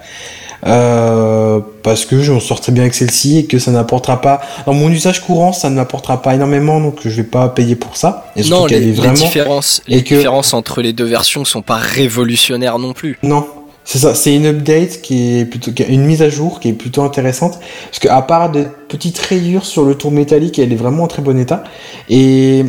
Euh, 0.65 1.59
parce 1.83 2.05
que 2.05 2.21
j'en 2.21 2.39
sors 2.39 2.61
très 2.61 2.71
bien 2.71 2.83
avec 2.83 2.93
celle-ci 2.93 3.37
et 3.39 3.45
que 3.47 3.59
ça 3.59 3.71
n'apportera 3.71 4.21
pas 4.21 4.39
dans 4.65 4.73
mon 4.73 4.89
usage 4.89 5.19
courant 5.21 5.51
ça 5.51 5.69
ne 5.69 5.75
m'apportera 5.75 6.21
pas 6.21 6.35
énormément 6.35 6.79
donc 6.79 6.99
je 7.03 7.09
vais 7.09 7.23
pas 7.23 7.49
payer 7.49 7.75
pour 7.75 7.97
ça 7.97 8.27
et 8.37 8.43
Non, 8.45 8.65
les, 8.67 8.93
vraiment 8.93 9.13
différences, 9.13 9.81
et 9.89 9.95
les 9.95 10.03
que- 10.05 10.15
différences 10.15 10.53
entre 10.53 10.81
les 10.81 10.93
deux 10.93 11.03
versions 11.03 11.43
sont 11.43 11.61
pas 11.63 11.75
révolutionnaires 11.75 12.79
non 12.79 12.93
plus. 12.93 13.17
Non, 13.23 13.45
c'est 13.83 13.97
ça, 13.99 14.15
c'est 14.15 14.33
une 14.33 14.45
update 14.45 15.01
qui 15.01 15.39
est 15.39 15.45
plutôt 15.45 15.73
qui 15.73 15.83
a 15.83 15.87
une 15.87 16.05
mise 16.05 16.21
à 16.21 16.29
jour 16.29 16.61
qui 16.61 16.69
est 16.69 16.73
plutôt 16.73 17.03
intéressante 17.03 17.59
parce 17.87 17.99
que 17.99 18.07
à 18.07 18.21
part 18.21 18.49
des 18.49 18.63
petites 18.87 19.17
rayures 19.19 19.65
sur 19.65 19.83
le 19.83 19.95
tour 19.95 20.11
métallique, 20.11 20.59
elle 20.59 20.71
est 20.71 20.77
vraiment 20.77 21.03
en 21.03 21.07
très 21.07 21.21
bon 21.21 21.37
état. 21.37 21.65
Et 22.09 22.63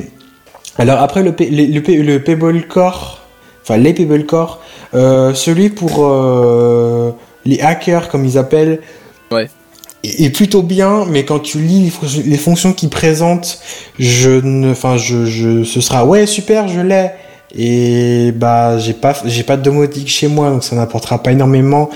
alors 0.78 1.00
après 1.00 1.22
le 1.22 1.32
le, 1.38 2.02
le 2.02 2.22
Pebble 2.24 2.66
Core, 2.66 3.20
enfin 3.62 3.76
les 3.76 3.92
Pebble 3.94 4.26
Core, 4.26 4.58
euh, 4.94 5.32
celui 5.34 5.68
pour 5.68 5.98
euh, 6.00 7.12
les 7.44 7.60
hackers 7.60 8.08
comme 8.08 8.24
ils 8.24 8.38
appellent, 8.38 8.80
Ouais. 9.30 9.48
est 10.02 10.30
plutôt 10.30 10.62
bien, 10.62 11.04
mais 11.08 11.24
quand 11.24 11.38
tu 11.40 11.58
lis 11.58 11.84
les, 11.84 11.90
fon- 11.90 12.22
les 12.24 12.36
fonctions 12.38 12.72
qu'ils 12.72 12.90
présentent, 12.90 13.58
je 13.98 14.30
ne, 14.30 14.70
enfin 14.72 14.96
je, 14.96 15.24
je, 15.26 15.64
ce 15.64 15.80
sera 15.80 16.04
ouais 16.06 16.26
super, 16.26 16.68
je 16.68 16.80
l'ai. 16.80 17.10
Et 17.56 18.32
bah 18.32 18.78
j'ai 18.78 18.94
pas 18.94 19.14
j'ai 19.26 19.44
pas 19.44 19.56
de 19.56 19.62
domotique 19.62 20.08
chez 20.08 20.26
moi 20.26 20.50
donc 20.50 20.64
ça 20.64 20.74
n'apportera 20.74 21.22
pas 21.22 21.30
énormément 21.30 21.88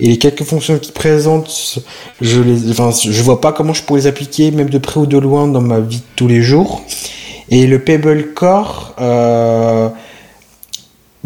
et 0.00 0.06
les 0.06 0.16
quelques 0.16 0.42
fonctions 0.44 0.78
qu'ils 0.78 0.94
présentent 0.94 1.78
je 2.22 2.40
les 2.40 2.70
enfin 2.70 2.90
je 2.98 3.22
vois 3.22 3.38
pas 3.42 3.52
comment 3.52 3.74
je 3.74 3.82
pourrais 3.82 4.00
les 4.00 4.06
appliquer 4.06 4.50
même 4.52 4.70
de 4.70 4.78
près 4.78 4.98
ou 5.00 5.04
de 5.04 5.18
loin 5.18 5.48
dans 5.48 5.60
ma 5.60 5.80
vie 5.80 5.98
de 5.98 6.02
tous 6.16 6.28
les 6.28 6.40
jours 6.40 6.82
et 7.50 7.66
le 7.66 7.78
Pebble 7.78 8.32
Core 8.32 8.94
euh, 9.02 9.90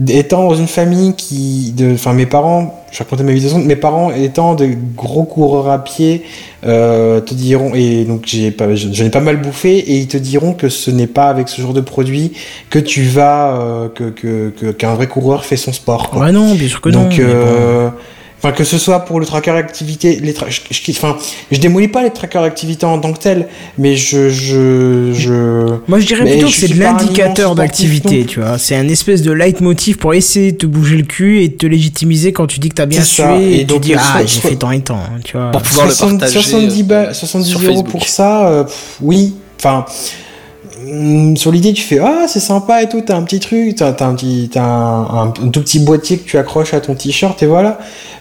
étant 0.09 0.47
dans 0.49 0.55
une 0.55 0.67
famille 0.67 1.15
qui 1.15 1.73
de 1.75 1.95
enfin 1.95 2.13
mes 2.13 2.27
parents 2.27 2.85
je 2.93 2.99
racontais 2.99 3.23
ma 3.23 3.33
vie 3.33 3.41
de 3.41 3.59
mes 3.59 3.77
parents 3.77 4.11
étant 4.11 4.55
de 4.55 4.69
gros 4.95 5.25
coureurs 5.25 5.71
à 5.71 5.83
pied 5.83 6.23
euh, 6.67 7.21
te 7.21 7.33
diront 7.33 7.73
et 7.75 8.05
donc 8.05 8.25
j'ai 8.27 8.51
pas 8.51 8.75
j'en 8.75 9.05
ai 9.05 9.11
pas 9.11 9.21
mal 9.21 9.41
bouffé 9.41 9.79
et 9.79 9.97
ils 9.97 10.07
te 10.07 10.19
diront 10.19 10.53
que 10.53 10.69
ce 10.69 10.91
n'est 10.91 11.07
pas 11.07 11.29
avec 11.29 11.49
ce 11.49 11.63
genre 11.63 11.73
de 11.73 11.81
produit 11.81 12.33
que 12.69 12.79
tu 12.79 13.05
vas 13.05 13.57
euh, 13.59 13.89
que 13.89 14.05
que 14.11 14.51
que- 14.51 14.73
qu'un 14.73 14.95
vrai 14.95 15.07
coureur 15.07 15.45
fait 15.47 15.57
son 15.57 15.73
sport 15.73 16.11
quoi. 16.11 16.23
Ouais, 16.27 16.33
non, 16.33 16.55
bien 16.55 16.69
sûr 16.69 16.81
que 16.83 16.91
non. 16.91 17.05
donc 17.05 17.19
euh, 17.19 17.89
Enfin, 18.47 18.55
que 18.57 18.63
ce 18.63 18.79
soit 18.79 19.01
pour 19.01 19.19
le 19.19 19.27
tracker 19.27 19.51
activité, 19.51 20.21
les 20.23 20.33
tra- 20.33 20.47
je, 20.49 20.61
je, 20.71 20.91
enfin, 20.93 21.17
je 21.51 21.59
démolis 21.59 21.89
pas 21.89 22.05
les 22.05 22.11
trackers 22.11 22.45
activité 22.45 22.87
en 22.87 23.01
tant 23.01 23.13
que 23.13 23.19
tel, 23.19 23.49
mais 23.77 23.97
je, 23.97 24.29
je, 24.29 25.13
je, 25.13 25.79
Moi, 25.89 25.99
je 25.99 26.07
dirais 26.07 26.25
plutôt 26.25 26.47
je 26.47 26.53
que 26.53 26.61
c'est 26.61 26.69
de 26.69 26.79
l'indicateur 26.79 27.57
d'activité, 27.57 28.25
tu 28.25 28.39
vois. 28.39 28.57
C'est 28.59 28.77
un 28.77 28.89
espèce 28.89 29.23
de 29.23 29.33
leitmotiv 29.33 29.97
pour 29.97 30.15
essayer 30.15 30.53
de 30.53 30.59
te 30.59 30.67
bouger 30.67 30.97
le 30.97 31.03
cul 31.03 31.43
et 31.43 31.49
de 31.49 31.55
te 31.57 31.67
légitimiser 31.67 32.33
quand 32.33 32.47
tu 32.47 32.61
dis 32.61 32.69
que 32.69 32.75
t'as 32.77 32.87
bien 32.87 33.03
sué 33.03 33.23
ça, 33.25 33.37
et, 33.41 33.55
et 33.55 33.59
tu 33.61 33.65
donc, 33.65 33.81
dis 33.81 33.93
le 33.95 33.99
ah 34.01 34.25
j'ai 34.25 34.41
fait 34.41 34.55
tant 34.55 34.71
et 34.71 34.81
tant, 34.81 35.01
tu 35.25 35.37
vois. 35.37 35.51
Pour 35.51 35.63
pouvoir 35.63 35.87
le 35.87 35.93
60 35.93 36.21
partager, 36.21 36.41
70, 36.41 36.81
euh, 36.81 36.85
ba- 36.85 37.15
70 37.15 37.49
sur 37.49 37.61
euros 37.63 37.83
pour 37.83 38.07
ça, 38.07 38.47
euh, 38.49 38.63
pff, 38.63 38.99
oui. 39.01 39.35
Enfin, 39.59 39.87
sur 41.37 41.53
l'idée, 41.53 41.73
tu 41.73 41.83
fais 41.83 41.99
ah 41.99 42.27
c'est 42.29 42.41
sympa 42.41 42.83
et 42.83 42.89
tout, 42.89 43.01
t'as 43.05 43.17
un 43.17 43.23
petit 43.23 43.41
truc, 43.41 43.75
t'as 43.77 43.93
t'as 43.93 44.07
un 44.07 44.15
petit, 44.15 44.49
t'as 44.53 44.63
un, 44.63 45.03
un- 45.05 45.29
un 45.43 45.49
tout 45.51 45.61
petit 45.63 45.79
boîtier 45.81 46.19
que 46.19 46.29
tu 46.29 46.39
accroches 46.39 46.75
à 46.75 46.81
ton 46.81 46.95
t-shirt 46.95 47.43
et 47.43 47.47
voilà. 47.47 47.79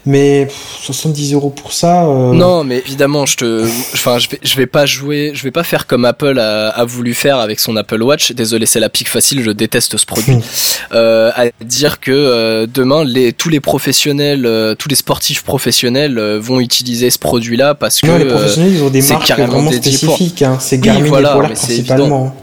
Mais 0.08 0.46
pff, 0.46 0.78
70 0.82 1.34
euros 1.34 1.50
pour 1.50 1.74
ça. 1.74 2.06
euh, 2.06 2.32
Non, 2.34 2.64
mais 2.64 2.78
évidemment, 2.78 3.26
je 3.26 3.38
te, 3.38 3.64
enfin, 3.94 4.20
je 4.20 4.30
vais, 4.30 4.40
je 4.44 4.56
vais 4.56 4.68
pas 4.68 4.86
jouer, 4.86 5.32
je 5.34 5.42
vais 5.44 5.50
pas 5.52 5.64
faire 5.64 5.88
comme 5.88 6.06
Apple 6.06 6.38
a, 6.38 6.70
a 6.70 6.86
voulu 6.86 7.14
faire 7.16 7.40
avec 7.40 7.60
son 7.60 7.76
Apple 7.76 8.02
Watch. 8.04 8.32
Désolé, 8.34 8.66
c'est 8.68 8.80
la 8.80 8.90
pique 8.90 9.10
facile, 9.10 9.42
je 9.42 9.52
déteste 9.52 9.98
ce 9.98 10.06
produit. 10.06 10.38
Euh, 10.94 11.32
à 11.36 11.46
dire 11.64 12.00
que 12.00 12.12
euh, 12.12 12.68
demain, 12.72 13.04
les, 13.04 13.34
tous 13.34 13.50
les 13.50 13.60
professionnels, 13.60 14.48
tous 14.78 14.88
les 14.88 14.96
sportifs 14.96 15.44
professionnels 15.44 16.20
vont 16.38 16.60
utiliser 16.60 17.10
ce 17.10 17.18
produit-là 17.18 17.74
parce 17.74 18.00
que 18.02 18.08
Non, 18.08 18.18
les 18.18 18.26
euh, 18.26 18.30
professionnels, 18.30 18.74
ils 18.74 18.84
ont 18.84 18.90
des 18.90 19.02
c'est 19.02 19.14
marques 19.14 19.32
vraiment 19.32 19.72
spécifiques. 19.72 20.42
Hein. 20.44 20.58
C'est 20.62 20.76
Oui, 20.78 20.82
Garmin 20.84 21.08
voilà, 21.08 21.30
et 21.32 21.34
Polar 21.34 21.50
mais 21.50 21.56
c'est 21.56 21.66
principalement. 21.84 22.36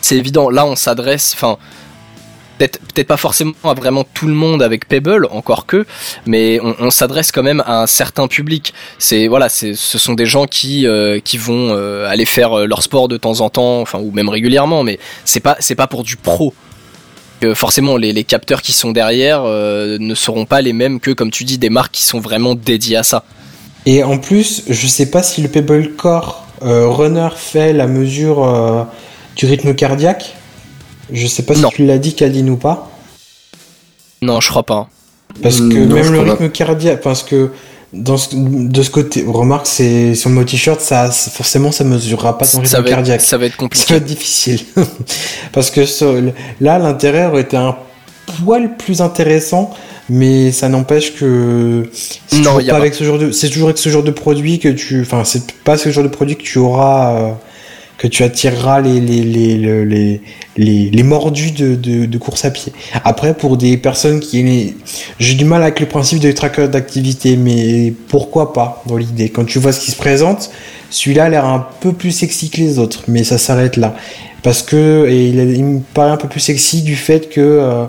C'est 0.00 0.16
évident. 0.16 0.50
Là, 0.50 0.66
on 0.66 0.76
s'adresse, 0.76 1.32
enfin, 1.34 1.58
peut-être 2.58 2.78
peut-être 2.80 3.06
pas 3.06 3.16
forcément 3.16 3.52
à 3.64 3.74
vraiment 3.74 4.04
tout 4.04 4.26
le 4.26 4.34
monde 4.34 4.62
avec 4.62 4.88
Pebble, 4.88 5.26
encore 5.30 5.66
que, 5.66 5.86
mais 6.26 6.60
on, 6.62 6.90
s'adresse 6.90 7.32
quand 7.32 7.42
même 7.42 7.62
à 7.66 7.82
un 7.82 7.86
certain 7.86 8.26
public. 8.26 8.74
C'est 8.98 9.28
voilà, 9.28 9.48
ce 9.48 9.74
sont 9.74 10.14
des 10.14 10.26
gens 10.26 10.46
qui 10.46 10.86
euh, 10.86 11.20
qui 11.20 11.38
vont 11.38 11.70
euh, 11.70 12.08
aller 12.08 12.24
faire 12.24 12.58
euh, 12.58 12.66
leur 12.66 12.82
sport 12.82 13.08
de 13.08 13.16
temps 13.16 13.40
en 13.40 13.50
temps, 13.50 13.80
enfin 13.80 13.98
ou 14.00 14.10
même 14.10 14.28
régulièrement, 14.28 14.82
mais 14.82 14.98
c'est 15.24 15.40
pas 15.40 15.56
c'est 15.60 15.76
pas 15.76 15.86
pour 15.86 16.04
du 16.04 16.16
pro. 16.16 16.52
Forcément, 17.54 17.96
les, 17.96 18.12
les 18.12 18.24
capteurs 18.24 18.62
qui 18.62 18.72
sont 18.72 18.90
derrière 18.90 19.44
ne 19.44 20.14
seront 20.16 20.44
pas 20.44 20.60
les 20.60 20.72
mêmes 20.72 20.98
que, 20.98 21.12
comme 21.12 21.30
tu 21.30 21.44
dis, 21.44 21.56
des 21.56 21.70
marques 21.70 21.92
qui 21.92 22.02
sont 22.02 22.18
vraiment 22.18 22.56
dédiées 22.56 22.96
à 22.96 23.04
ça. 23.04 23.22
Et 23.86 24.02
en 24.02 24.18
plus, 24.18 24.64
je 24.68 24.86
sais 24.88 25.08
pas 25.08 25.22
si 25.22 25.40
le 25.40 25.48
Pebble 25.48 25.92
Core 25.94 26.44
Runner 26.60 27.28
fait 27.36 27.72
la 27.72 27.86
mesure 27.86 28.88
du 29.38 29.46
rythme 29.46 29.74
cardiaque? 29.74 30.34
Je 31.10 31.26
sais 31.26 31.42
pas 31.44 31.54
Non. 31.54 31.70
si 31.70 31.76
tu 31.76 31.86
l'as 31.86 31.96
dit, 31.98 32.14
Kaline, 32.14 32.50
ou 32.50 32.56
pas. 32.56 32.90
Non, 34.20 34.40
je 34.40 34.48
crois 34.50 34.64
pas. 34.64 34.88
Parce 35.42 35.56
que 35.58 35.62
non, 35.62 35.94
même 35.94 36.12
le 36.12 36.20
rythme 36.20 36.48
cardiaque, 36.50 37.00
parce 37.00 37.22
que 37.22 37.50
dans 37.92 38.16
ce- 38.18 38.30
de 38.34 38.82
ce 38.82 38.90
côté, 38.90 39.24
remarque, 39.26 39.66
c'est 39.66 40.14
sur 40.14 40.28
mon 40.30 40.44
t-shirt, 40.44 40.80
ça, 40.80 41.10
forcément, 41.10 41.70
ça 41.72 41.84
mesurera 41.84 42.36
pas 42.36 42.46
ton 42.46 42.58
rythme 42.58 42.70
Ça 42.70 42.80
va, 42.82 42.88
cardiaque. 42.90 43.20
être, 43.20 43.26
ça 43.26 43.38
va 43.38 43.46
être 43.46 43.52
Ça 43.52 43.58
compliqué. 43.58 43.94
va 43.94 43.96
être 43.98 44.04
difficile. 44.04 44.60
Parce 45.52 45.70
que 45.70 45.80
le- 46.20 46.32
là, 46.60 46.78
l'intérêt 46.78 47.26
aurait 47.26 47.42
été 47.42 47.56
un 47.56 47.76
poil 48.44 48.76
plus 48.76 49.00
intéressant, 49.00 49.70
mais 50.10 50.50
ça 50.52 50.68
n'empêche 50.68 51.14
que 51.14 51.88
c'est 51.92 52.36
Non, 52.38 52.42
toujours 52.42 52.60
y 52.62 52.64
a 52.64 52.72
pas 52.72 52.78
pas. 52.78 52.80
avec 52.82 52.94
ce 52.94 53.04
genre 53.04 53.18
de, 53.18 53.30
c'est 53.30 53.48
toujours 53.48 53.68
avec 53.68 53.78
ce 53.78 53.88
genre 53.88 54.02
de 54.02 54.10
produit 54.10 54.58
que 54.58 54.68
tu, 54.68 55.00
enfin, 55.02 55.24
c'est 55.24 55.52
pas 55.64 55.78
ce 55.78 55.90
genre 55.90 56.04
de 56.04 56.08
produit 56.08 56.36
que 56.36 56.42
tu 56.42 56.58
auras, 56.58 57.14
euh, 57.14 57.32
que 57.98 58.06
tu 58.06 58.22
attireras 58.22 58.80
les 58.80 59.00
les 59.00 59.22
les 59.22 59.58
les 60.56 60.90
les, 60.90 61.02
mordus 61.02 61.50
de, 61.50 61.74
de, 61.74 62.06
de 62.06 62.18
course 62.18 62.44
à 62.44 62.50
pied. 62.50 62.72
Après, 63.04 63.34
pour 63.34 63.56
des 63.56 63.76
personnes 63.76 64.20
qui, 64.20 64.74
j'ai 65.18 65.34
du 65.34 65.44
mal 65.44 65.62
avec 65.62 65.80
le 65.80 65.86
principe 65.86 66.20
de 66.20 66.32
tracker 66.32 66.68
d'activité, 66.68 67.36
mais 67.36 67.92
pourquoi 68.08 68.52
pas 68.52 68.82
dans 68.86 68.96
l'idée? 68.96 69.28
Quand 69.28 69.44
tu 69.44 69.58
vois 69.58 69.72
ce 69.72 69.80
qui 69.80 69.90
se 69.90 69.96
présente, 69.96 70.50
celui-là 70.90 71.24
a 71.24 71.28
l'air 71.28 71.44
un 71.44 71.66
peu 71.80 71.92
plus 71.92 72.12
sexy 72.12 72.50
que 72.50 72.58
les 72.58 72.78
autres, 72.78 73.02
mais 73.08 73.24
ça 73.24 73.38
s'arrête 73.38 73.76
là. 73.76 73.94
Parce 74.42 74.62
que 74.62 75.06
et 75.08 75.28
il, 75.28 75.38
il 75.38 75.64
me 75.64 75.80
paraît 75.80 76.12
un 76.12 76.16
peu 76.16 76.28
plus 76.28 76.40
sexy 76.40 76.82
du 76.82 76.96
fait 76.96 77.28
que 77.28 77.40
euh, 77.40 77.84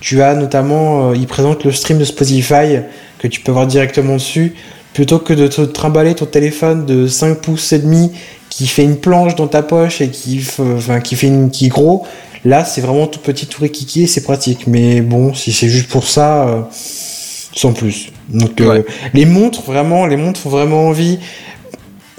tu 0.00 0.22
as 0.22 0.34
notamment, 0.34 1.10
euh, 1.10 1.16
il 1.16 1.26
présente 1.26 1.64
le 1.64 1.72
stream 1.72 1.98
de 1.98 2.04
Spotify 2.04 2.80
que 3.18 3.28
tu 3.28 3.40
peux 3.40 3.52
voir 3.52 3.66
directement 3.66 4.14
dessus, 4.14 4.54
plutôt 4.94 5.18
que 5.18 5.34
de 5.34 5.48
te 5.48 5.60
trimballer 5.60 6.14
ton 6.14 6.24
téléphone 6.24 6.86
de 6.86 7.06
5 7.06 7.40
pouces 7.40 7.72
et 7.72 7.80
demi 7.80 8.12
qui 8.48 8.68
fait 8.68 8.84
une 8.84 8.96
planche 8.96 9.34
dans 9.34 9.48
ta 9.48 9.62
poche 9.62 10.00
et 10.00 10.08
qui, 10.08 10.40
enfin, 10.58 11.00
qui 11.00 11.16
fait 11.16 11.26
une, 11.26 11.50
qui 11.50 11.66
est 11.66 11.70
gros. 11.70 12.06
Là, 12.44 12.64
c'est 12.64 12.80
vraiment 12.80 13.08
tout 13.08 13.18
petit, 13.18 13.46
tout 13.46 13.62
kiki 13.66 14.04
et 14.04 14.06
c'est 14.06 14.22
pratique. 14.22 14.68
Mais 14.68 15.00
bon, 15.00 15.34
si 15.34 15.52
c'est 15.52 15.68
juste 15.68 15.88
pour 15.88 16.04
ça, 16.04 16.46
euh, 16.46 16.62
sans 16.70 17.72
plus. 17.72 18.10
Donc, 18.28 18.60
euh, 18.60 18.82
les 19.12 19.26
montres, 19.26 19.62
vraiment, 19.62 20.06
les 20.06 20.16
montres 20.16 20.38
font 20.38 20.50
vraiment 20.50 20.86
envie. 20.86 21.18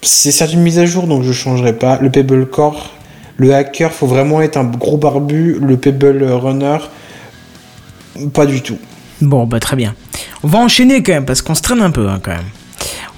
C'est 0.02 0.31
certes 0.31 0.52
une 0.53 0.61
mise 0.61 0.77
à 0.77 0.85
jour, 0.85 1.07
donc 1.07 1.23
je 1.23 1.31
changerai 1.31 1.73
pas. 1.73 1.99
Le 2.02 2.10
Pebble 2.10 2.47
Core, 2.47 2.91
le 3.38 3.56
hacker, 3.56 3.93
faut 3.93 4.07
vraiment 4.07 4.41
être 4.41 4.57
un 4.57 4.65
gros 4.65 4.97
barbu. 4.97 5.60
Le 5.61 5.77
Pebble 5.77 6.23
Runner, 6.23 6.77
pas 8.34 8.45
du 8.45 8.61
tout. 8.61 8.77
Bon, 9.22 9.45
bah 9.45 9.61
très 9.61 9.77
bien. 9.77 9.95
On 10.43 10.47
va 10.47 10.60
enchaîner 10.60 11.02
quand 11.02 11.14
même 11.14 11.26
parce 11.26 11.41
qu'on 11.41 11.56
se 11.56 11.61
traîne 11.61 11.81
un 11.81 11.91
peu 11.91 12.10
hein, 12.10 12.19
quand 12.22 12.31
même. 12.31 12.43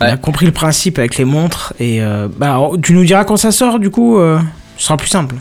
On 0.02 0.06
a 0.06 0.18
compris 0.18 0.46
le 0.46 0.52
principe 0.52 1.00
avec 1.00 1.18
les 1.18 1.26
montres 1.26 1.74
et 1.80 2.02
euh, 2.02 2.28
bah 2.38 2.60
tu 2.84 2.94
nous 2.94 3.04
diras 3.06 3.24
quand 3.26 3.38
ça 3.38 3.52
sort 3.52 3.80
du 3.80 3.90
coup. 3.90 4.18
euh, 4.20 4.40
ce 4.78 4.86
sera 4.86 4.98
plus 4.98 5.08
simple. 5.10 5.36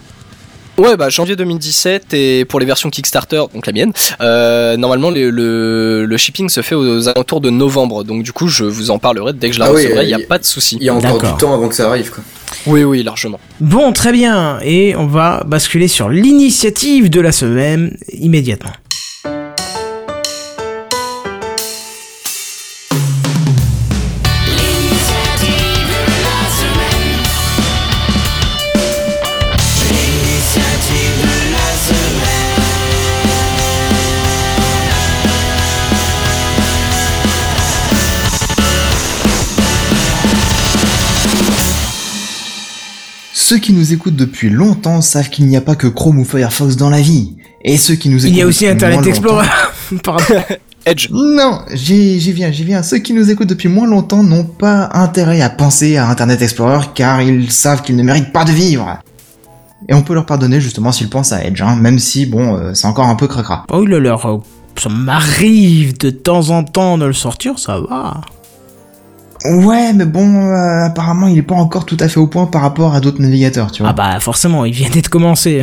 Ouais, 0.79 0.95
bah 0.99 1.09
janvier 1.09 1.37
2017 1.37 2.13
et 2.13 2.45
pour 2.45 2.61
les 2.61 2.67
versions 2.67 2.91
Kickstarter, 2.91 3.43
donc 3.55 3.67
la 3.67 3.73
mienne, 3.73 3.93
euh, 4.21 4.77
normalement 4.77 5.09
le, 5.11 5.31
le, 5.31 6.05
le 6.05 6.17
shipping 6.19 6.51
se 6.51 6.61
fait 6.61 6.75
aux 6.75 7.09
alentours 7.09 7.41
de 7.41 7.49
novembre. 7.49 8.05
Donc 8.05 8.23
du 8.23 8.33
coup, 8.33 8.49
je 8.49 8.65
vous 8.65 8.91
en 8.91 8.99
parlerai 8.99 9.33
dès 9.33 9.49
que 9.49 9.55
je 9.55 9.61
la 9.61 9.67
Ah 9.67 9.71
recevrai. 9.71 10.05
Il 10.05 10.09
n'y 10.09 10.15
a 10.23 10.27
pas 10.27 10.39
de 10.39 10.45
souci. 10.45 10.77
Il 10.79 10.85
y 10.85 10.91
a 10.91 10.95
encore 10.95 11.19
du 11.23 11.33
temps 11.39 11.55
avant 11.55 11.69
que 11.69 11.75
ça 11.75 11.89
arrive, 11.89 12.11
quoi. 12.11 12.23
Oui, 12.67 12.85
oui, 12.85 13.03
largement. 13.03 13.41
Bon, 13.61 13.93
très 13.93 14.13
bien. 14.13 14.59
Et 14.63 14.95
on 14.97 15.07
va 15.07 15.45
basculer 15.47 15.89
sur 15.89 16.11
l'initiative 16.11 17.09
de 17.09 17.21
la 17.23 17.33
semaine 17.33 17.97
immédiatement. 18.13 18.73
Ceux 43.49 43.59
qui 43.59 43.73
nous 43.73 43.93
écoutent 43.93 44.17
depuis 44.17 44.51
longtemps 44.51 45.01
savent 45.01 45.31
qu'il 45.31 45.47
n'y 45.47 45.57
a 45.57 45.61
pas 45.61 45.77
que 45.77 45.87
Chrome 45.87 46.19
ou 46.19 46.25
Firefox 46.25 46.75
dans 46.75 46.91
la 46.91 47.01
vie. 47.01 47.37
Et 47.63 47.77
ceux 47.77 47.95
qui 47.95 48.09
nous 48.09 48.27
écoutent 48.27 48.37
Il 48.37 48.41
y 48.41 48.43
a 48.43 48.47
aussi 48.47 48.67
Internet 48.67 49.07
Explorer. 49.07 49.47
Pardon. 50.03 50.25
Edge. 50.85 51.11
Non, 51.13 51.61
j'y 51.73 52.19
j'y 52.19 52.33
viens, 52.33 52.51
j'y 52.51 52.65
viens. 52.65 52.83
Ceux 52.83 52.99
qui 52.99 53.13
nous 53.13 53.31
écoutent 53.31 53.47
depuis 53.49 53.69
moins 53.69 53.87
longtemps 53.87 54.25
n'ont 54.25 54.43
pas 54.43 54.91
intérêt 54.95 55.43
à 55.43 55.49
penser 55.49 55.97
à 55.97 56.09
Internet 56.09 56.43
Explorer 56.43 56.87
car 56.93 57.23
ils 57.23 57.53
savent 57.53 57.83
qu'ils 57.83 57.95
ne 57.95 58.03
méritent 58.03 58.33
pas 58.33 58.45
de 58.45 58.51
vivre. 58.51 58.99
Et 59.89 59.95
on 59.95 60.03
peut 60.03 60.15
leur 60.15 60.27
pardonner 60.27 60.61
justement 60.61 60.91
s'ils 60.91 61.09
pensent 61.09 61.31
à 61.31 61.45
Edge, 61.45 61.63
hein, 61.63 61.77
même 61.77 62.01
si 62.01 62.27
bon, 62.27 62.57
euh, 62.57 62.75
c'est 62.75 62.89
encore 62.89 63.07
un 63.07 63.15
peu 63.15 63.29
cracra. 63.29 63.65
Oh 63.71 63.87
là 63.87 64.01
là, 64.01 64.19
ça 64.77 64.89
m'arrive 64.89 65.97
de 65.99 66.11
temps 66.11 66.51
en 66.51 66.65
temps 66.65 66.99
de 66.99 67.05
le 67.05 67.13
sortir, 67.13 67.61
ça 67.61 67.79
va. 67.79 68.23
Ouais, 69.49 69.93
mais 69.93 70.05
bon, 70.07 70.49
euh, 70.49 70.85
apparemment 70.87 71.27
il 71.27 71.39
est 71.39 71.43
pas 71.43 71.55
encore 71.55 71.85
tout 71.87 71.97
à 72.01 72.09
fait 72.09 72.19
au 72.19 72.27
point 72.27 72.47
par 72.47 72.63
rapport 72.63 72.95
à 72.95 73.01
d'autres 73.01 73.21
navigateurs, 73.21 73.71
tu 73.71 73.83
vois. 73.83 73.91
Ah 73.91 73.95
bah 73.95 74.21
forcément, 74.21 74.65
il 74.65 74.73
vient 74.73 74.91
d'être 74.91 75.09
commencé. 75.09 75.63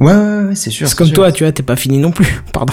Ouais, 0.00 0.12
ouais, 0.12 0.44
ouais, 0.48 0.54
c'est 0.54 0.70
sûr. 0.70 0.88
C'est 0.88 0.96
comme 0.96 1.06
sûr. 1.06 1.14
toi, 1.16 1.30
tu 1.32 1.44
vois, 1.44 1.52
t'es 1.52 1.62
pas 1.62 1.76
fini 1.76 1.98
non 1.98 2.10
plus. 2.10 2.42
Pardon. 2.52 2.72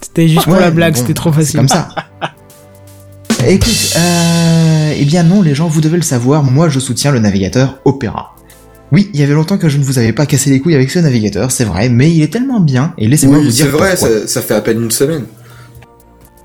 C'était 0.00 0.28
juste 0.28 0.44
pour 0.44 0.54
Ouais, 0.54 0.60
la 0.60 0.70
blague, 0.70 0.94
bon, 0.94 1.00
c'était 1.00 1.14
trop 1.14 1.30
facile. 1.32 1.58
comme 1.60 1.68
ça. 1.68 1.88
Écoute, 3.46 3.94
euh, 3.96 4.92
eh 4.96 5.04
bien 5.04 5.24
non, 5.24 5.42
les 5.42 5.54
gens, 5.54 5.66
vous 5.66 5.80
devez 5.80 5.96
le 5.96 6.02
savoir, 6.02 6.44
moi 6.44 6.68
je 6.68 6.78
soutiens 6.78 7.10
le 7.10 7.18
navigateur 7.18 7.78
Opera. 7.84 8.36
Oui, 8.92 9.10
il 9.14 9.20
y 9.20 9.22
avait 9.24 9.32
longtemps 9.34 9.58
que 9.58 9.68
je 9.68 9.78
ne 9.78 9.82
vous 9.84 9.98
avais 9.98 10.12
pas 10.12 10.26
cassé 10.26 10.50
les 10.50 10.60
couilles 10.60 10.76
avec 10.76 10.90
ce 10.90 10.98
navigateur, 11.00 11.50
c'est 11.50 11.64
vrai, 11.64 11.88
mais 11.88 12.10
il 12.10 12.22
est 12.22 12.32
tellement 12.32 12.60
bien, 12.60 12.92
et 12.98 13.08
laissez-moi 13.08 13.38
vous 13.38 13.48
dire 13.48 13.64
c'est 13.66 13.70
vrai, 13.72 13.96
pourquoi. 13.96 14.20
ça, 14.20 14.28
ça 14.28 14.42
fait 14.42 14.54
à 14.54 14.60
peine 14.60 14.80
une 14.82 14.90
semaine. 14.92 15.24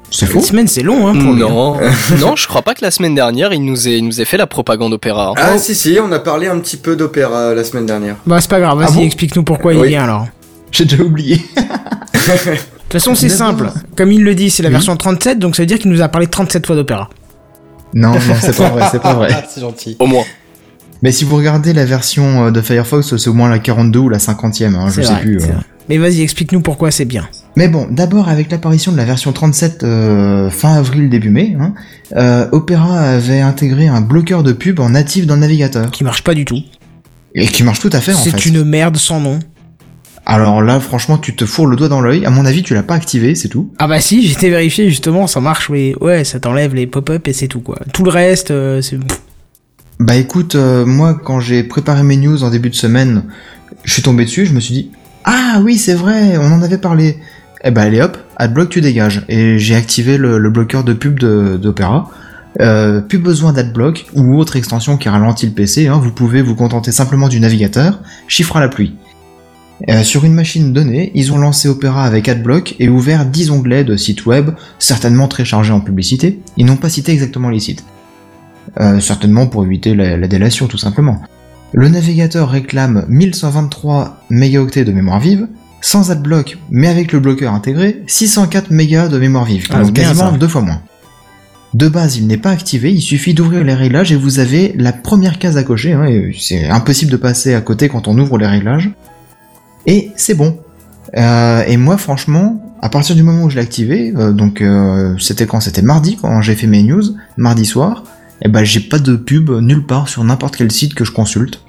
C'est 0.09 0.25
Une 0.25 0.31
faux 0.31 0.41
semaine, 0.41 0.67
c'est 0.67 0.83
long, 0.83 1.07
hein, 1.07 1.13
pour 1.13 1.33
lui. 1.33 1.43
hein. 1.43 1.49
Non, 1.49 1.79
non, 2.19 2.35
je 2.35 2.47
crois 2.47 2.61
pas 2.61 2.73
que 2.73 2.81
la 2.83 2.91
semaine 2.91 3.13
dernière 3.13 3.51
il 3.53 3.63
nous 3.63 3.87
ait, 3.89 3.97
il 3.97 4.05
nous 4.05 4.21
ait 4.21 4.25
fait 4.25 4.37
la 4.37 4.47
propagande 4.47 4.93
opéra. 4.93 5.29
hein. 5.31 5.33
Ah 5.37 5.57
si 5.57 5.75
si, 5.75 5.97
on 6.01 6.11
a 6.11 6.19
parlé 6.19 6.47
un 6.47 6.59
petit 6.59 6.77
peu 6.77 6.95
d'opéra 6.95 7.53
la 7.53 7.63
semaine 7.63 7.85
dernière. 7.85 8.15
Bah 8.25 8.39
c'est 8.39 8.49
pas 8.49 8.59
grave, 8.61 8.77
vas-y, 8.79 8.87
Ah 8.87 8.91
bon 8.95 9.01
explique-nous 9.01 9.43
pourquoi 9.43 9.73
il 9.73 9.79
Oui. 9.81 9.87
vient 9.89 10.03
alors. 10.05 10.27
J'ai 10.71 10.85
déjà 10.85 11.03
oublié. 11.03 11.41
De 12.87 12.93
toute 12.93 13.01
façon, 13.03 13.15
c'est 13.15 13.29
simple. 13.29 13.69
Comme 13.97 14.11
il 14.13 14.23
le 14.23 14.33
dit, 14.33 14.49
c'est 14.49 14.63
la 14.63 14.69
Oui. 14.69 14.73
version 14.73 14.95
37, 14.95 15.39
donc 15.39 15.55
ça 15.57 15.61
veut 15.63 15.67
dire 15.67 15.77
qu'il 15.79 15.91
nous 15.91 16.01
a 16.01 16.07
parlé 16.07 16.27
37 16.27 16.65
fois 16.65 16.75
d'opéra. 16.75 17.09
non, 17.93 18.11
non, 18.11 18.19
c'est 18.39 18.55
pas 18.55 18.69
vrai, 18.69 18.83
c'est 18.91 19.01
pas 19.01 19.13
vrai. 19.13 19.29
C'est 19.49 19.59
gentil. 19.61 19.97
Au 19.99 20.05
moins. 20.07 20.23
Mais 21.01 21.11
si 21.11 21.25
vous 21.25 21.35
regardez 21.37 21.73
la 21.73 21.85
version 21.85 22.45
euh, 22.47 22.51
de 22.51 22.61
Firefox, 22.61 23.15
c'est 23.17 23.27
au 23.29 23.33
moins 23.33 23.49
la 23.49 23.59
42 23.59 23.99
ou 23.99 24.09
la 24.09 24.17
50e, 24.17 24.73
hein, 24.75 24.87
je 24.89 25.01
sais 25.01 25.11
vrai, 25.13 25.21
plus. 25.21 25.37
euh. 25.41 25.47
Mais 25.89 25.97
vas-y, 25.97 26.21
explique-nous 26.21 26.61
pourquoi 26.61 26.89
c'est 26.91 27.05
bien. 27.05 27.27
Mais 27.57 27.69
bon, 27.69 27.87
d'abord 27.89 28.29
avec 28.29 28.51
l'apparition 28.51 28.91
de 28.91 28.97
la 28.97 29.03
version 29.03 29.33
37 29.33 29.81
euh, 29.81 30.51
fin 30.51 30.75
avril 30.75 31.09
début 31.09 31.31
mai, 31.31 31.57
hein, 31.59 31.73
euh, 32.15 32.47
Opera 32.51 32.99
avait 32.99 33.39
intégré 33.39 33.87
un 33.87 33.99
bloqueur 33.99 34.43
de 34.43 34.53
pub 34.53 34.79
en 34.79 34.91
natif 34.91 35.25
dans 35.25 35.33
le 35.33 35.39
navigateur 35.39 35.89
Qui 35.89 36.03
marche 36.03 36.23
pas 36.23 36.35
du 36.35 36.45
tout. 36.45 36.61
et 37.33 37.47
qui 37.47 37.63
marche 37.63 37.79
tout 37.79 37.89
à 37.93 37.99
fait 37.99 38.13
en 38.13 38.17
fait. 38.17 38.29
C'est 38.29 38.45
une 38.45 38.63
merde 38.63 38.97
sans 38.97 39.19
nom. 39.19 39.39
Alors 40.27 40.61
là, 40.61 40.79
franchement, 40.79 41.17
tu 41.17 41.35
te 41.35 41.47
fourres 41.47 41.65
le 41.65 41.75
doigt 41.75 41.87
dans 41.87 41.99
l'œil. 41.99 42.27
À 42.27 42.29
mon 42.29 42.45
avis, 42.45 42.61
tu 42.61 42.75
l'as 42.75 42.83
pas 42.83 42.93
activé, 42.93 43.33
c'est 43.33 43.49
tout. 43.49 43.73
Ah 43.79 43.87
bah 43.87 43.99
si, 44.01 44.27
j'étais 44.27 44.51
vérifié 44.51 44.87
justement, 44.87 45.25
ça 45.25 45.41
marche, 45.41 45.71
mais 45.71 45.95
ouais, 45.99 46.25
ça 46.25 46.39
t'enlève 46.39 46.75
les 46.75 46.85
pop-up 46.85 47.27
et 47.27 47.33
c'est 47.33 47.47
tout 47.47 47.61
quoi. 47.61 47.79
Tout 47.91 48.03
le 48.03 48.11
reste, 48.11 48.51
euh, 48.51 48.83
c'est... 48.83 48.99
Bah 49.99 50.15
écoute, 50.15 50.53
euh, 50.53 50.85
moi 50.85 51.15
quand 51.15 51.39
j'ai 51.39 51.63
préparé 51.63 52.03
mes 52.03 52.17
news 52.17 52.43
en 52.43 52.51
début 52.51 52.69
de 52.69 52.75
semaine, 52.75 53.23
je 53.83 53.93
suis 53.93 54.03
tombé 54.03 54.25
dessus, 54.25 54.45
je 54.45 54.53
me 54.53 54.59
suis 54.59 54.75
dit 54.75 54.91
ah 55.25 55.59
oui 55.63 55.79
c'est 55.79 55.95
vrai, 55.95 56.37
on 56.37 56.51
en 56.53 56.61
avait 56.61 56.77
parlé. 56.77 57.17
Eh 57.63 57.71
bah 57.71 57.81
allez 57.81 58.01
hop, 58.01 58.17
adblock 58.35 58.69
tu 58.69 58.81
dégages. 58.81 59.23
Et 59.29 59.59
j'ai 59.59 59.75
activé 59.75 60.17
le, 60.17 60.49
bloqueur 60.49 60.83
de 60.83 60.93
pub 60.93 61.19
d'Opera. 61.19 62.09
Euh, 62.59 63.01
plus 63.01 63.19
besoin 63.19 63.53
d'adblock 63.53 64.07
ou 64.15 64.37
autre 64.37 64.55
extension 64.55 64.97
qui 64.97 65.09
ralentit 65.09 65.45
le 65.45 65.51
PC, 65.51 65.87
hein, 65.87 65.99
vous 66.01 66.11
pouvez 66.11 66.41
vous 66.41 66.55
contenter 66.55 66.91
simplement 66.91 67.27
du 67.27 67.39
navigateur, 67.39 68.01
chiffre 68.27 68.57
à 68.57 68.59
la 68.59 68.67
pluie. 68.67 68.95
Euh, 69.89 70.01
sur 70.01 70.25
une 70.25 70.33
machine 70.33 70.73
donnée, 70.73 71.11
ils 71.13 71.31
ont 71.31 71.37
lancé 71.37 71.67
Opera 71.67 72.03
avec 72.03 72.27
AdBlock 72.27 72.75
et 72.79 72.89
ouvert 72.89 73.27
10 73.27 73.51
onglets 73.51 73.83
de 73.83 73.95
sites 73.95 74.25
web, 74.25 74.51
certainement 74.79 75.27
très 75.27 75.45
chargés 75.45 75.73
en 75.73 75.81
publicité. 75.81 76.39
Ils 76.57 76.65
n'ont 76.65 76.77
pas 76.77 76.89
cité 76.89 77.11
exactement 77.11 77.49
les 77.49 77.59
sites. 77.59 77.83
Euh, 78.79 78.99
certainement 78.99 79.45
pour 79.45 79.63
éviter 79.63 79.93
la, 79.93 80.17
la 80.17 80.27
délation 80.27 80.67
tout 80.67 80.79
simplement. 80.79 81.21
Le 81.73 81.89
navigateur 81.89 82.49
réclame 82.49 83.05
1123 83.07 84.23
mégaoctets 84.31 84.83
de 84.83 84.91
mémoire 84.91 85.19
vive, 85.19 85.47
sans 85.81 86.11
AdBlock, 86.11 86.57
mais 86.69 86.87
avec 86.87 87.11
le 87.11 87.19
bloqueur 87.19 87.53
intégré, 87.53 88.01
604 88.07 88.71
mégas 88.71 89.07
de 89.09 89.17
mémoire 89.17 89.45
vive, 89.45 89.67
Ah, 89.71 89.81
donc 89.83 89.93
quasiment 89.93 90.31
ça. 90.31 90.37
deux 90.37 90.47
fois 90.47 90.61
moins. 90.61 90.81
De 91.73 91.87
base, 91.87 92.17
il 92.17 92.27
n'est 92.27 92.37
pas 92.37 92.49
activé, 92.51 92.91
il 92.93 93.01
suffit 93.01 93.33
d'ouvrir 93.33 93.63
les 93.63 93.73
réglages 93.73 94.11
et 94.11 94.15
vous 94.15 94.39
avez 94.39 94.73
la 94.77 94.93
première 94.93 95.37
case 95.37 95.57
à 95.57 95.63
cocher. 95.63 95.93
hein, 95.93 96.07
c'est 96.39 96.67
impossible 96.69 97.11
de 97.11 97.17
passer 97.17 97.53
à 97.53 97.61
côté 97.61 97.89
quand 97.89 98.07
on 98.07 98.17
ouvre 98.17 98.37
les 98.37 98.47
réglages. 98.47 98.89
Et 99.85 100.11
c'est 100.15 100.33
bon. 100.33 100.57
Euh, 101.15 101.63
et 101.67 101.77
moi, 101.77 101.97
franchement, 101.97 102.61
à 102.81 102.89
partir 102.89 103.15
du 103.15 103.23
moment 103.23 103.43
où 103.43 103.49
je 103.49 103.55
l'ai 103.55 103.61
activé, 103.61 104.13
euh, 104.17 104.31
donc 104.31 104.61
euh, 104.61 105.15
c'était 105.19 105.45
quand? 105.45 105.59
C'était 105.59 105.81
mardi, 105.81 106.17
quand 106.19 106.41
j'ai 106.41 106.55
fait 106.55 106.67
mes 106.67 106.83
news, 106.83 107.03
mardi 107.37 107.65
soir, 107.65 108.03
et 108.41 108.49
ben 108.49 108.63
j'ai 108.63 108.79
pas 108.81 108.99
de 108.99 109.15
pub 109.15 109.49
nulle 109.49 109.85
part 109.85 110.09
sur 110.09 110.23
n'importe 110.23 110.55
quel 110.57 110.71
site 110.71 110.93
que 110.95 111.05
je 111.05 111.11
consulte. 111.11 111.61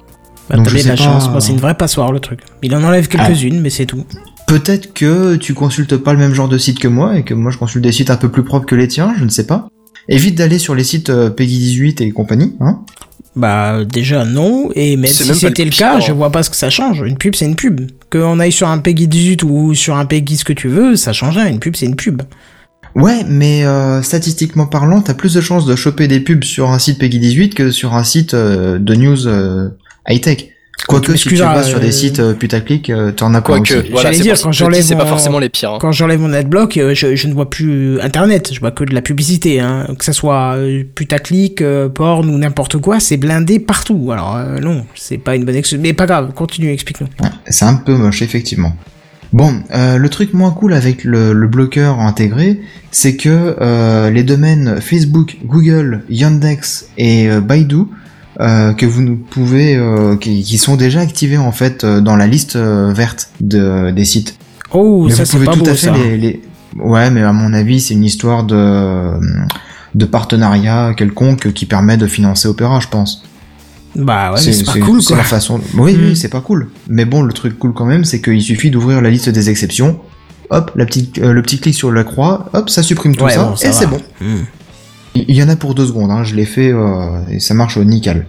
Bah 0.49 0.55
Donc, 0.55 0.71
bien 0.71 0.83
de 0.83 0.87
la 0.87 0.95
pas, 0.95 1.03
chance, 1.03 1.29
moi 1.29 1.41
c'est 1.41 1.51
une 1.51 1.59
vraie 1.59 1.75
passoire 1.75 2.11
le 2.11 2.19
truc. 2.19 2.39
Il 2.63 2.75
en 2.75 2.83
enlève 2.83 3.07
quelques-unes, 3.07 3.59
mais 3.61 3.69
c'est 3.69 3.85
tout. 3.85 4.03
Peut-être 4.47 4.93
que 4.93 5.35
tu 5.35 5.53
consultes 5.53 5.95
pas 5.97 6.13
le 6.13 6.19
même 6.19 6.33
genre 6.33 6.49
de 6.49 6.57
site 6.57 6.79
que 6.79 6.87
moi 6.87 7.17
et 7.17 7.23
que 7.23 7.35
moi 7.35 7.51
je 7.51 7.57
consulte 7.57 7.83
des 7.83 7.91
sites 7.91 8.09
un 8.09 8.15
peu 8.15 8.29
plus 8.29 8.43
propres 8.43 8.65
que 8.65 8.75
les 8.75 8.87
tiens, 8.87 9.13
je 9.17 9.23
ne 9.23 9.29
sais 9.29 9.45
pas. 9.45 9.67
Évite 10.07 10.35
d'aller 10.35 10.57
sur 10.57 10.73
les 10.73 10.83
sites 10.83 11.11
euh, 11.11 11.29
Peggy 11.29 11.59
18 11.59 12.01
et 12.01 12.11
compagnie, 12.11 12.55
hein. 12.59 12.79
Bah 13.35 13.85
déjà 13.85 14.25
non, 14.25 14.69
et 14.73 14.97
même 14.97 15.11
si 15.11 15.35
c'était 15.35 15.63
le 15.63 15.69
cas, 15.69 15.99
je 15.99 16.11
vois 16.11 16.31
pas 16.31 16.41
ce 16.41 16.49
que 16.49 16.55
ça 16.55 16.71
change. 16.71 17.03
Une 17.05 17.15
pub 17.15 17.35
c'est 17.35 17.45
une 17.45 17.55
pub. 17.55 17.81
Qu'on 18.11 18.39
aille 18.39 18.51
sur 18.51 18.67
un 18.67 18.79
Peggy 18.79 19.07
18 19.07 19.43
ou 19.43 19.75
sur 19.75 19.95
un 19.97 20.05
Peggy 20.05 20.35
ce 20.35 20.43
que 20.43 20.53
tu 20.53 20.67
veux, 20.67 20.95
ça 20.95 21.13
change 21.13 21.37
rien. 21.37 21.47
Une 21.47 21.59
pub 21.59 21.75
c'est 21.75 21.85
une 21.85 21.95
pub. 21.95 22.23
Ouais, 22.95 23.23
mais 23.27 23.65
euh, 23.65 24.01
statistiquement 24.01 24.65
parlant, 24.65 25.01
t'as 25.01 25.13
plus 25.13 25.35
de 25.35 25.41
chances 25.41 25.65
de 25.65 25.75
choper 25.75 26.07
des 26.07 26.19
pubs 26.19 26.43
sur 26.43 26.71
un 26.71 26.79
site 26.79 26.97
Peggy 26.99 27.19
18 27.19 27.53
que 27.53 27.71
sur 27.71 27.93
un 27.93 28.03
site 28.03 28.33
euh, 28.33 28.79
de 28.79 28.95
news 28.95 29.27
euh, 29.27 29.69
high-tech. 30.07 30.49
Quoique 30.87 31.13
si 31.17 31.27
tu 31.27 31.35
vas 31.35 31.61
sur 31.61 31.77
euh, 31.77 31.81
des 31.81 31.91
sites 31.91 32.19
euh, 32.19 32.33
putaclic, 32.33 32.89
euh, 32.89 33.11
t'en 33.11 33.33
as 33.33 33.41
pas 33.41 33.57
Quoique, 33.57 33.73
aussi. 33.79 33.89
voilà, 33.91 34.11
J'allais 34.13 34.23
dire, 34.23 34.41
quand 34.41 34.53
j'enlève 34.53 34.81
c'est 34.81 34.95
pas 34.95 35.03
mon- 35.03 35.09
forcément 35.09 35.37
les 35.37 35.49
pires. 35.49 35.73
hein. 35.73 35.77
Quand 35.81 35.91
j'enlève 35.91 36.21
mon 36.21 36.31
adblock, 36.31 36.77
euh, 36.77 36.93
je, 36.95 37.15
je 37.17 37.27
ne 37.27 37.33
vois 37.33 37.49
plus 37.49 37.99
Internet, 37.99 38.49
je 38.53 38.59
vois 38.61 38.71
que 38.71 38.85
de 38.85 38.93
la 38.93 39.01
publicité. 39.01 39.59
Hein. 39.59 39.87
Que 39.99 40.05
ça 40.05 40.13
soit 40.13 40.55
euh, 40.55 40.83
putaclic, 40.95 41.61
euh, 41.61 41.89
porn 41.89 42.29
ou 42.29 42.37
n'importe 42.37 42.77
quoi, 42.77 43.01
c'est 43.01 43.17
blindé 43.17 43.59
partout. 43.59 44.09
Alors 44.13 44.37
euh, 44.37 44.59
non, 44.59 44.85
c'est 44.95 45.17
pas 45.17 45.35
une 45.35 45.43
bonne 45.43 45.55
excuse. 45.57 45.77
Mais 45.79 45.91
pas 45.91 46.05
grave, 46.05 46.31
continue, 46.33 46.71
explique-nous. 46.71 47.07
Ouais, 47.21 47.29
c'est 47.49 47.65
un 47.65 47.75
peu 47.75 47.93
moche, 47.95 48.21
effectivement. 48.21 48.73
Bon, 49.33 49.53
euh, 49.75 49.97
le 49.97 50.09
truc 50.09 50.33
moins 50.33 50.51
cool 50.51 50.73
avec 50.73 51.03
le, 51.03 51.33
le 51.33 51.47
bloqueur 51.47 51.99
intégré, 51.99 52.61
c'est 52.89 53.15
que 53.17 53.57
euh, 53.61 54.09
les 54.09 54.23
domaines 54.23 54.79
Facebook, 54.81 55.37
Google, 55.45 56.03
Yandex 56.09 56.87
et 56.97 57.29
euh, 57.29 57.39
Baidu, 57.41 57.83
euh, 58.39 58.73
que 58.73 58.85
vous 58.85 59.15
pouvez, 59.15 59.75
euh, 59.75 60.15
qui, 60.15 60.43
qui 60.43 60.57
sont 60.57 60.75
déjà 60.75 61.01
activés 61.01 61.37
en 61.37 61.51
fait 61.51 61.83
euh, 61.83 61.99
dans 62.01 62.15
la 62.15 62.27
liste 62.27 62.55
verte 62.55 63.29
de, 63.41 63.91
des 63.91 64.05
sites. 64.05 64.37
Oh, 64.71 65.05
mais 65.07 65.13
ça 65.13 65.23
vous 65.23 65.31
pouvez 65.31 65.45
pas 65.45 65.53
tout 65.53 65.59
beau 65.63 65.69
à 65.69 65.73
fait 65.73 65.87
ça. 65.87 65.93
les, 65.93 66.17
les- 66.17 66.41
Ouais, 66.77 67.09
mais 67.09 67.23
à 67.23 67.33
mon 67.33 67.53
avis, 67.53 67.79
c'est 67.81 67.95
une 67.95 68.03
histoire 68.05 68.43
de 68.43 69.11
de 69.95 70.05
partenariat 70.05 70.93
quelconque 70.95 71.51
qui 71.53 71.65
permet 71.65 71.97
de 71.97 72.05
financer 72.05 72.47
Opera, 72.47 72.79
je 72.79 72.87
pense. 72.87 73.23
Bah 73.95 74.31
ouais, 74.33 74.39
c'est 74.39 74.63
pas 74.63 74.73
cool 74.73 75.03
quoi. 75.03 75.17
la 75.17 75.23
façon. 75.23 75.59
Oui, 75.75 75.95
Mm. 75.95 75.99
oui, 76.09 76.15
c'est 76.15 76.29
pas 76.29 76.41
cool. 76.41 76.69
Mais 76.87 77.05
bon, 77.05 77.23
le 77.23 77.33
truc 77.33 77.57
cool 77.57 77.73
quand 77.73 77.85
même, 77.85 78.05
c'est 78.05 78.21
qu'il 78.21 78.41
suffit 78.43 78.69
d'ouvrir 78.69 79.01
la 79.01 79.09
liste 79.09 79.29
des 79.29 79.49
exceptions. 79.49 79.99
Hop, 80.51 80.71
la 80.75 80.85
petite, 80.85 81.17
euh, 81.17 81.33
le 81.33 81.41
petit 81.41 81.59
clic 81.59 81.73
sur 81.73 81.91
la 81.91 82.03
croix, 82.03 82.49
hop, 82.53 82.69
ça 82.69 82.83
supprime 82.83 83.15
tout 83.15 83.25
Ouais, 83.25 83.31
ça, 83.31 83.43
bon, 83.45 83.55
ça 83.55 83.69
et 83.69 83.71
c'est 83.71 83.87
bon. 83.87 83.99
Hmm. 84.21 84.43
Il 85.15 85.35
y 85.35 85.43
en 85.43 85.49
a 85.49 85.55
pour 85.55 85.75
deux 85.75 85.87
secondes, 85.87 86.11
hein, 86.11 86.23
je 86.23 86.35
l'ai 86.35 86.45
fait 86.45 86.71
euh, 86.71 87.19
et 87.29 87.39
ça 87.39 87.53
marche 87.53 87.77
nickel. 87.77 88.25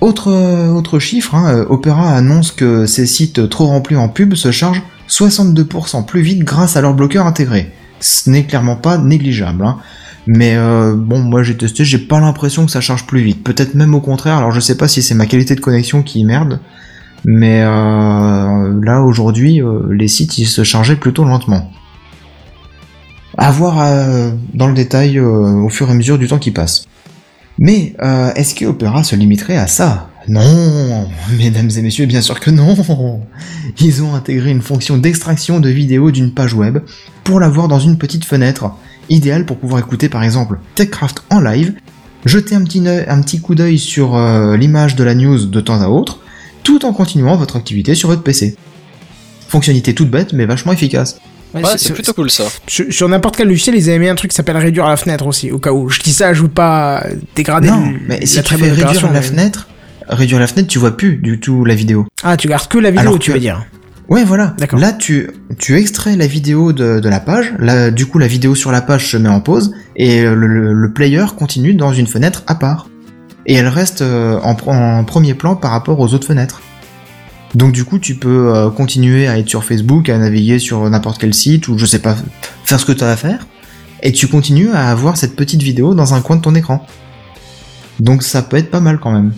Autre, 0.00 0.30
euh, 0.30 0.68
autre 0.70 0.98
chiffre, 0.98 1.34
hein, 1.34 1.48
euh, 1.48 1.66
Opera 1.68 2.12
annonce 2.12 2.52
que 2.52 2.86
ces 2.86 3.06
sites 3.06 3.48
trop 3.48 3.66
remplis 3.66 3.96
en 3.96 4.08
pub 4.08 4.34
se 4.34 4.50
chargent 4.50 4.82
62% 5.08 6.04
plus 6.04 6.22
vite 6.22 6.40
grâce 6.40 6.76
à 6.76 6.80
leur 6.80 6.94
bloqueur 6.94 7.26
intégré. 7.26 7.72
Ce 8.00 8.28
n'est 8.28 8.44
clairement 8.44 8.76
pas 8.76 8.98
négligeable. 8.98 9.64
Hein. 9.64 9.78
Mais 10.26 10.56
euh, 10.56 10.94
bon, 10.96 11.20
moi 11.20 11.42
j'ai 11.42 11.56
testé, 11.56 11.84
j'ai 11.84 11.98
pas 11.98 12.18
l'impression 12.18 12.66
que 12.66 12.72
ça 12.72 12.80
charge 12.80 13.06
plus 13.06 13.20
vite. 13.20 13.44
Peut-être 13.44 13.74
même 13.74 13.94
au 13.94 14.00
contraire, 14.00 14.38
alors 14.38 14.50
je 14.50 14.60
sais 14.60 14.76
pas 14.76 14.88
si 14.88 15.02
c'est 15.02 15.14
ma 15.14 15.26
qualité 15.26 15.54
de 15.54 15.60
connexion 15.60 16.02
qui 16.02 16.24
merde, 16.24 16.60
mais 17.24 17.62
euh, 17.62 18.80
là 18.82 19.02
aujourd'hui, 19.02 19.62
euh, 19.62 19.82
les 19.92 20.08
sites 20.08 20.32
se 20.32 20.64
chargeaient 20.64 20.96
plutôt 20.96 21.24
lentement. 21.24 21.70
À 23.38 23.50
voir 23.50 23.80
euh, 23.80 24.30
dans 24.54 24.66
le 24.66 24.74
détail 24.74 25.18
euh, 25.18 25.62
au 25.62 25.68
fur 25.68 25.88
et 25.88 25.92
à 25.92 25.94
mesure 25.94 26.18
du 26.18 26.26
temps 26.26 26.38
qui 26.38 26.50
passe. 26.50 26.86
Mais 27.58 27.94
euh, 28.02 28.32
est-ce 28.34 28.54
que 28.54 28.64
Opera 28.64 29.04
se 29.04 29.14
limiterait 29.16 29.56
à 29.56 29.66
ça? 29.66 30.10
Non, 30.28 31.08
mesdames 31.38 31.70
et 31.76 31.82
messieurs, 31.82 32.06
bien 32.06 32.20
sûr 32.20 32.40
que 32.40 32.50
non. 32.50 32.74
Ils 33.80 34.02
ont 34.02 34.14
intégré 34.14 34.50
une 34.50 34.62
fonction 34.62 34.96
d'extraction 34.96 35.60
de 35.60 35.68
vidéo 35.68 36.10
d'une 36.10 36.32
page 36.32 36.54
web 36.54 36.78
pour 37.24 37.38
la 37.38 37.48
voir 37.48 37.68
dans 37.68 37.78
une 37.78 37.98
petite 37.98 38.24
fenêtre, 38.24 38.70
idéale 39.08 39.44
pour 39.44 39.58
pouvoir 39.58 39.80
écouter 39.80 40.08
par 40.08 40.24
exemple 40.24 40.58
TechCraft 40.74 41.22
en 41.30 41.40
live 41.40 41.74
Jetez 42.24 42.56
un 42.56 42.64
petit, 42.64 42.82
un 42.88 43.20
petit 43.20 43.40
coup 43.40 43.54
d'œil 43.54 43.78
sur 43.78 44.18
l'image 44.56 44.96
de 44.96 45.04
la 45.04 45.14
news 45.14 45.46
de 45.46 45.60
temps 45.60 45.80
à 45.80 45.86
autre, 45.86 46.18
tout 46.64 46.84
en 46.84 46.92
continuant 46.92 47.36
votre 47.36 47.54
activité 47.54 47.94
sur 47.94 48.08
votre 48.08 48.24
PC. 48.24 48.56
Fonctionnalité 49.48 49.94
toute 49.94 50.10
bête, 50.10 50.32
mais 50.32 50.44
vachement 50.44 50.72
efficace. 50.72 51.20
Ouais, 51.56 51.70
Ouais, 51.70 51.78
c'est- 51.78 51.92
plutôt 51.92 52.12
cool 52.12 52.30
ça. 52.30 52.44
Sur, 52.66 52.84
sur 52.90 53.08
n'importe 53.08 53.36
quel 53.36 53.48
logiciel, 53.48 53.76
ils 53.76 53.88
avaient 53.88 53.98
mis 53.98 54.08
un 54.08 54.14
truc 54.14 54.30
qui 54.30 54.36
s'appelle 54.36 54.56
réduire 54.56 54.86
la 54.86 54.96
fenêtre 54.96 55.26
aussi, 55.26 55.50
au 55.52 55.58
cas 55.58 55.72
où. 55.72 55.88
Je 55.88 56.00
dis 56.00 56.12
ça, 56.12 56.32
je 56.34 56.42
veux 56.42 56.48
pas 56.48 57.04
dégrader 57.34 57.68
non, 57.68 57.80
le- 57.90 57.98
mais 58.08 58.26
si 58.26 58.36
la 58.36 58.42
tu 58.42 58.54
très 58.54 58.58
fais 58.64 58.70
réduire 58.70 59.06
la 59.06 59.12
mais- 59.12 59.22
fenêtre, 59.22 59.68
réduire 60.08 60.38
la 60.40 60.46
fenêtre, 60.46 60.68
tu 60.68 60.78
vois 60.78 60.96
plus 60.96 61.16
du 61.16 61.40
tout 61.40 61.64
la 61.64 61.74
vidéo. 61.74 62.06
Ah, 62.22 62.36
tu 62.36 62.48
gardes 62.48 62.68
que 62.68 62.78
la 62.78 62.90
vidéo, 62.90 63.08
Alors 63.08 63.18
tu 63.18 63.30
que- 63.30 63.34
veux 63.34 63.40
dire. 63.40 63.64
Ouais, 64.08 64.22
voilà. 64.22 64.54
D'accord. 64.58 64.78
Là, 64.78 64.92
tu, 64.92 65.28
tu 65.58 65.76
extrais 65.76 66.14
la 66.14 66.28
vidéo 66.28 66.72
de, 66.72 67.00
de 67.00 67.08
la 67.08 67.18
page. 67.18 67.52
Là, 67.58 67.90
du 67.90 68.06
coup, 68.06 68.18
la 68.20 68.28
vidéo 68.28 68.54
sur 68.54 68.70
la 68.70 68.80
page 68.80 69.10
se 69.10 69.16
met 69.16 69.28
en 69.28 69.40
pause 69.40 69.72
et 69.96 70.22
le, 70.22 70.34
le- 70.46 70.72
le 70.72 70.92
player 70.92 71.24
continue 71.36 71.74
dans 71.74 71.92
une 71.92 72.06
fenêtre 72.06 72.44
à 72.46 72.54
part. 72.54 72.88
Et 73.46 73.54
elle 73.54 73.66
reste 73.66 74.02
euh, 74.02 74.38
en 74.42 74.54
premier 75.04 75.34
plan 75.34 75.56
par 75.56 75.72
rapport 75.72 75.98
aux 75.98 76.14
autres 76.14 76.26
fenêtres. 76.28 76.60
Donc, 77.56 77.72
du 77.72 77.86
coup, 77.86 77.98
tu 77.98 78.16
peux 78.16 78.54
euh, 78.54 78.68
continuer 78.68 79.26
à 79.28 79.38
être 79.38 79.48
sur 79.48 79.64
Facebook, 79.64 80.10
à 80.10 80.18
naviguer 80.18 80.58
sur 80.58 80.88
n'importe 80.90 81.18
quel 81.18 81.32
site 81.32 81.68
ou 81.68 81.78
je 81.78 81.86
sais 81.86 82.00
pas, 82.00 82.14
faire 82.64 82.78
ce 82.78 82.84
que 82.84 82.92
tu 82.92 83.02
as 83.02 83.08
à 83.10 83.16
faire. 83.16 83.46
Et 84.02 84.12
tu 84.12 84.28
continues 84.28 84.72
à 84.74 84.90
avoir 84.90 85.16
cette 85.16 85.34
petite 85.36 85.62
vidéo 85.62 85.94
dans 85.94 86.12
un 86.12 86.20
coin 86.20 86.36
de 86.36 86.42
ton 86.42 86.54
écran. 86.54 86.86
Donc, 87.98 88.22
ça 88.22 88.42
peut 88.42 88.58
être 88.58 88.70
pas 88.70 88.80
mal 88.80 88.98
quand 89.00 89.10
même. 89.10 89.32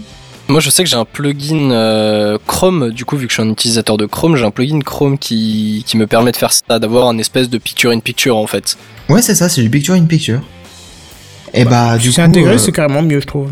Moi, 0.49 0.59
je 0.59 0.69
sais 0.69 0.83
que 0.83 0.91
j'ai 0.91 0.97
un 0.97 1.05
plugin 1.05 1.71
euh, 1.71 2.39
Chrome, 2.45 2.91
du 2.91 3.05
coup, 3.05 3.17
vu 3.17 3.29
que 3.29 3.33
je 3.33 3.41
suis 3.41 3.49
un 3.49 3.53
utilisateur 3.53 3.97
de 3.97 4.07
Chrome, 4.07 4.35
j'ai 4.35 4.45
un 4.45 4.51
plugin 4.51 4.81
Chrome 4.81 5.17
qui, 5.17 5.85
qui 5.87 5.97
me 5.97 6.09
permet 6.09 6.33
de 6.33 6.37
faire 6.37 6.53
ça, 6.53 6.81
d'avoir 6.81 7.07
un 7.07 7.19
espèce 7.19 7.49
de 7.49 7.59
picture-in-picture 7.59 8.37
en 8.37 8.49
fait. 8.49 8.77
Ouais, 9.09 9.23
c'est 9.23 9.37
ça, 9.37 9.49
c'est 9.49 9.63
du 9.63 9.71
picture 9.71 9.95
in 9.95 10.07
picture. 10.07 10.41
Et 11.55 11.65
bah, 11.65 11.99
du 11.99 12.09
Si 12.09 12.15
c'est 12.15 12.23
coup. 12.23 12.29
intégré, 12.31 12.55
euh, 12.55 12.59
c'est 12.59 12.73
carrément 12.73 13.03
mieux, 13.03 13.21
je 13.21 13.27
trouve. 13.27 13.51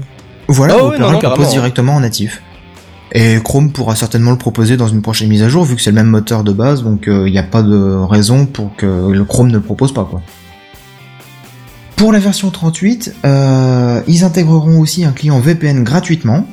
Voilà, 0.49 0.75
Ah 0.79 0.85
ouais, 0.87 0.99
non, 0.99 1.13
non, 1.13 1.19
propose 1.21 1.51
directement 1.51 1.95
en 1.95 2.01
natif. 2.01 2.43
Et 3.19 3.41
Chrome 3.43 3.73
pourra 3.73 3.97
certainement 3.97 4.31
le 4.31 4.37
proposer 4.37 4.77
dans 4.77 4.89
une 4.89 5.01
prochaine 5.01 5.29
mise 5.29 5.43
à 5.43 5.49
jour, 5.49 5.65
vu 5.65 5.75
que 5.75 5.81
c'est 5.81 5.91
le 5.91 5.97
même 5.97 6.09
moteur 6.09 6.45
de 6.45 6.53
base, 6.53 6.85
donc 6.85 7.05
il 7.07 7.33
n'y 7.33 7.39
a 7.39 7.43
pas 7.43 7.63
de 7.63 7.97
raison 8.05 8.45
pour 8.45 8.77
que 8.77 9.23
Chrome 9.23 9.49
ne 9.49 9.55
le 9.55 9.63
propose 9.63 9.95
pas. 9.95 10.07
Pour 11.97 12.13
la 12.13 12.19
version 12.19 12.51
38, 12.51 13.15
euh, 13.25 14.03
ils 14.07 14.23
intégreront 14.23 14.81
aussi 14.81 15.07
un 15.07 15.13
client 15.13 15.41
VPN 15.41 15.83
gratuitement. 15.83 16.47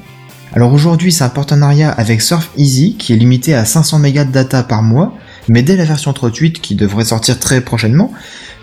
Alors 0.54 0.72
aujourd'hui, 0.72 1.12
c'est 1.12 1.26
un 1.26 1.30
partenariat 1.30 1.92
avec 1.92 2.22
Surf 2.22 2.50
Easy, 2.56 2.96
qui 2.96 3.12
est 3.12 3.18
limité 3.18 3.54
à 3.54 3.66
500 3.66 4.00
mégas 4.00 4.24
de 4.24 4.32
data 4.32 4.64
par 4.64 4.84
mois, 4.84 5.14
mais 5.50 5.64
dès 5.64 5.76
la 5.76 5.84
version 5.84 6.14
38, 6.14 6.62
qui 6.62 6.76
devrait 6.76 7.04
sortir 7.04 7.40
très 7.40 7.60
prochainement, 7.60 8.14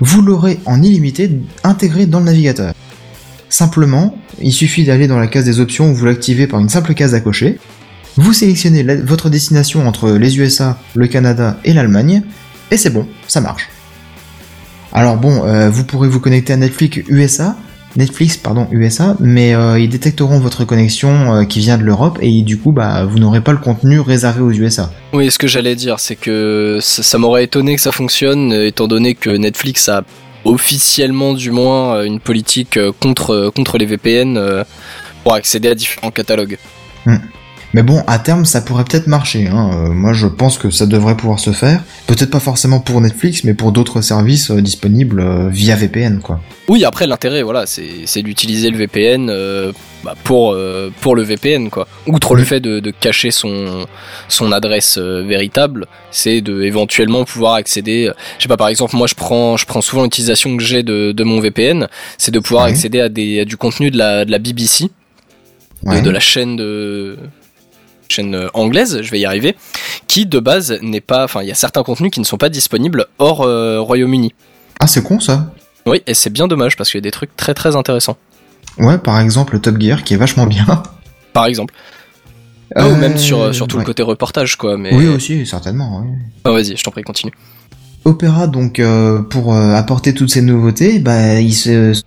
vous 0.01 0.23
l'aurez 0.23 0.59
en 0.65 0.83
illimité 0.83 1.31
intégré 1.65 2.07
dans 2.07 2.21
le 2.21 2.25
navigateur. 2.25 2.73
Simplement, 3.51 4.17
il 4.41 4.53
suffit 4.53 4.85
d'aller 4.85 5.07
dans 5.07 5.19
la 5.19 5.27
case 5.27 5.45
des 5.45 5.61
options 5.61 5.91
où 5.91 5.95
vous 5.95 6.07
l'activez 6.07 6.47
par 6.47 6.61
une 6.61 6.71
simple 6.71 6.95
case 6.95 7.13
à 7.13 7.21
cocher. 7.21 7.59
Vous 8.17 8.33
sélectionnez 8.33 8.83
la- 8.83 8.97
votre 8.97 9.31
destination 9.31 9.87
entre 9.87 10.11
les 10.11 10.39
USA, 10.39 10.79
le 10.95 11.07
Canada 11.07 11.59
et 11.65 11.73
l'Allemagne, 11.73 12.23
et 12.71 12.77
c'est 12.77 12.91
bon, 12.91 13.07
ça 13.29 13.41
marche. 13.41 13.69
Alors 14.93 15.17
bon, 15.17 15.45
euh, 15.45 15.71
vous 15.71 15.85
pourrez 15.85 16.09
vous 16.09 16.21
connecter 16.21 16.53
à 16.53 16.57
Netflix 16.57 16.99
USA, 17.09 17.57
Netflix 17.97 18.37
pardon 18.37 18.67
USA, 18.73 19.17
mais 19.21 19.55
euh, 19.55 19.79
ils 19.79 19.89
détecteront 19.89 20.39
votre 20.41 20.65
connexion 20.65 21.35
euh, 21.35 21.45
qui 21.45 21.61
vient 21.61 21.79
de 21.79 21.83
l'Europe 21.85 22.19
et 22.21 22.43
du 22.43 22.59
coup 22.59 22.73
bah 22.73 23.05
vous 23.05 23.19
n'aurez 23.19 23.41
pas 23.41 23.53
le 23.53 23.59
contenu 23.59 24.01
réservé 24.01 24.41
aux 24.43 24.51
USA. 24.53 24.93
Oui, 25.13 25.31
ce 25.31 25.39
que 25.39 25.47
j'allais 25.49 25.75
dire, 25.77 25.99
c'est 26.01 26.17
que 26.17 26.79
ça, 26.81 27.03
ça 27.03 27.19
m'aurait 27.19 27.45
étonné 27.45 27.75
que 27.77 27.81
ça 27.83 27.93
fonctionne, 27.93 28.53
étant 28.53 28.87
donné 28.89 29.15
que 29.15 29.31
Netflix 29.31 29.89
a 29.89 30.03
officiellement, 30.45 31.35
du 31.35 31.51
moins, 31.51 32.03
une 32.05 32.19
politique 32.21 32.79
contre, 33.01 33.51
contre 33.55 33.77
les 33.79 33.87
VPN 33.87 34.65
pour 35.23 35.35
accéder 35.35 35.69
à 35.69 35.75
différents 35.75 36.11
catalogues. 36.11 36.59
Mais 37.73 37.85
bon, 37.85 38.03
à 38.09 38.19
terme, 38.19 38.45
ça 38.45 38.61
pourrait 38.63 38.83
peut-être 38.85 39.07
marcher. 39.07 39.47
Hein. 39.47 39.71
Euh, 39.73 39.89
moi, 39.93 40.13
je 40.13 40.27
pense 40.27 40.59
que 40.59 40.71
ça 40.71 40.87
devrait 40.87 41.17
pouvoir 41.17 41.39
se 41.39 41.53
faire. 41.53 41.83
Peut-être 42.09 42.31
pas 42.31 42.41
forcément 42.41 42.81
pour 42.81 43.01
Netflix, 43.01 43.45
mais 43.45 43.55
pour 43.55 43.71
d'autres 43.71 44.01
services 44.01 44.51
euh, 44.51 44.61
disponibles 44.61 45.21
euh, 45.21 45.49
via 45.51 45.77
VPN, 45.77 46.19
quoi. 46.21 46.41
Oui, 46.69 46.85
après 46.85 47.07
l'intérêt, 47.07 47.43
voilà, 47.43 47.67
c'est 47.67 48.23
d'utiliser 48.23 48.71
le 48.71 48.77
VPN 48.79 49.27
bah, 50.05 50.15
pour 50.23 50.57
pour 51.01 51.17
le 51.17 51.23
VPN 51.25 51.69
quoi. 51.69 51.89
Outre 52.07 52.37
le 52.37 52.45
fait 52.45 52.61
de, 52.61 52.79
de 52.79 52.91
cacher 52.93 53.33
son 53.33 53.87
son 54.29 54.53
adresse 54.53 54.97
véritable, 54.97 55.87
c'est 56.13 56.41
de 56.43 56.63
éventuellement 56.63 57.25
pouvoir 57.25 57.55
accéder. 57.55 58.09
Je 58.39 58.43
sais 58.45 58.49
pas, 58.49 58.57
par 58.57 58.69
exemple, 58.69 58.95
moi 58.95 59.09
je 59.09 59.17
prends 59.17 59.57
je 59.57 59.67
prends 59.67 59.81
souvent 59.81 60.05
l'utilisation 60.05 60.57
que 60.57 60.63
j'ai 60.63 60.85
de, 60.85 61.11
de 61.11 61.25
mon 61.25 61.41
VPN, 61.41 61.89
c'est 62.19 62.31
de 62.31 62.39
pouvoir 62.39 62.67
Ouais. 62.67 62.71
accéder 62.71 63.01
à 63.01 63.09
des 63.09 63.41
à 63.41 63.45
du 63.45 63.57
contenu 63.57 63.91
de 63.91 63.99
la 63.99 64.25
de 64.25 64.31
la 64.31 64.39
BBC, 64.39 64.85
de, 64.85 64.91
Ouais. 65.91 66.03
de 66.03 66.11
la 66.11 66.21
chaîne 66.21 66.55
de 66.55 67.17
chaîne 68.11 68.35
euh, 68.35 68.49
anglaise, 68.55 69.01
je 69.03 69.11
vais 69.11 69.21
y 69.21 69.25
arriver, 69.25 69.57
qui 70.07 70.27
de 70.27 70.39
base 70.39 70.79
n'est 70.83 71.01
pas, 71.01 71.25
enfin 71.25 71.43
il 71.43 71.49
y 71.49 71.53
a 71.53 71.55
certains 71.55 71.83
contenus 71.83 72.11
qui 72.11 72.21
ne 72.21 72.25
sont 72.25 72.37
pas 72.39 72.49
disponibles 72.49 73.07
hors 73.19 73.43
euh, 73.43 73.81
Royaume-Uni. 73.81 74.35
Ah, 74.81 74.87
c'est 74.87 75.03
con 75.03 75.21
ça. 75.21 75.53
Oui, 75.87 76.03
et 76.07 76.15
c'est 76.15 76.31
bien 76.31 76.47
dommage 76.49 76.77
parce 76.77 76.91
qu'il 76.91 76.99
y 76.99 77.03
a 77.03 77.03
des 77.03 77.11
trucs 77.11 77.35
très 77.37 77.55
très 77.55 77.77
intéressants. 77.77 78.17
Ouais, 78.79 78.99
par 78.99 79.19
exemple, 79.21 79.55
le 79.55 79.61
Top 79.61 79.81
Gear 79.81 80.05
qui 80.05 80.15
est 80.15 80.17
vachement 80.19 80.47
bien. 80.47 80.67
par 81.33 81.47
exemple. 81.47 81.75
Ah, 82.75 82.87
ou 82.87 82.93
Euh, 82.93 82.97
même 82.97 83.19
sur, 83.19 83.55
sur 83.55 83.67
tout 83.67 83.77
ouais. 83.77 83.83
le 83.83 83.87
côté 83.87 84.03
reportage, 84.03 84.57
quoi. 84.57 84.77
Mais... 84.77 84.95
Oui, 84.95 85.09
aussi, 85.09 85.45
certainement. 85.47 86.03
oui. 86.05 86.13
Ah, 86.45 86.53
vas-y, 86.53 86.77
je 86.77 86.83
t'en 86.85 86.91
prie, 86.93 87.03
continue. 87.03 87.33
Opera, 88.05 88.47
donc, 88.47 88.79
euh, 88.79 89.21
pour 89.23 89.55
euh, 89.55 89.75
apporter 89.75 90.15
toutes 90.15 90.31
ces 90.31 90.41
nouveautés, 90.41 90.99
bah, 91.01 91.41
il 91.41 91.53
se... 91.53 92.01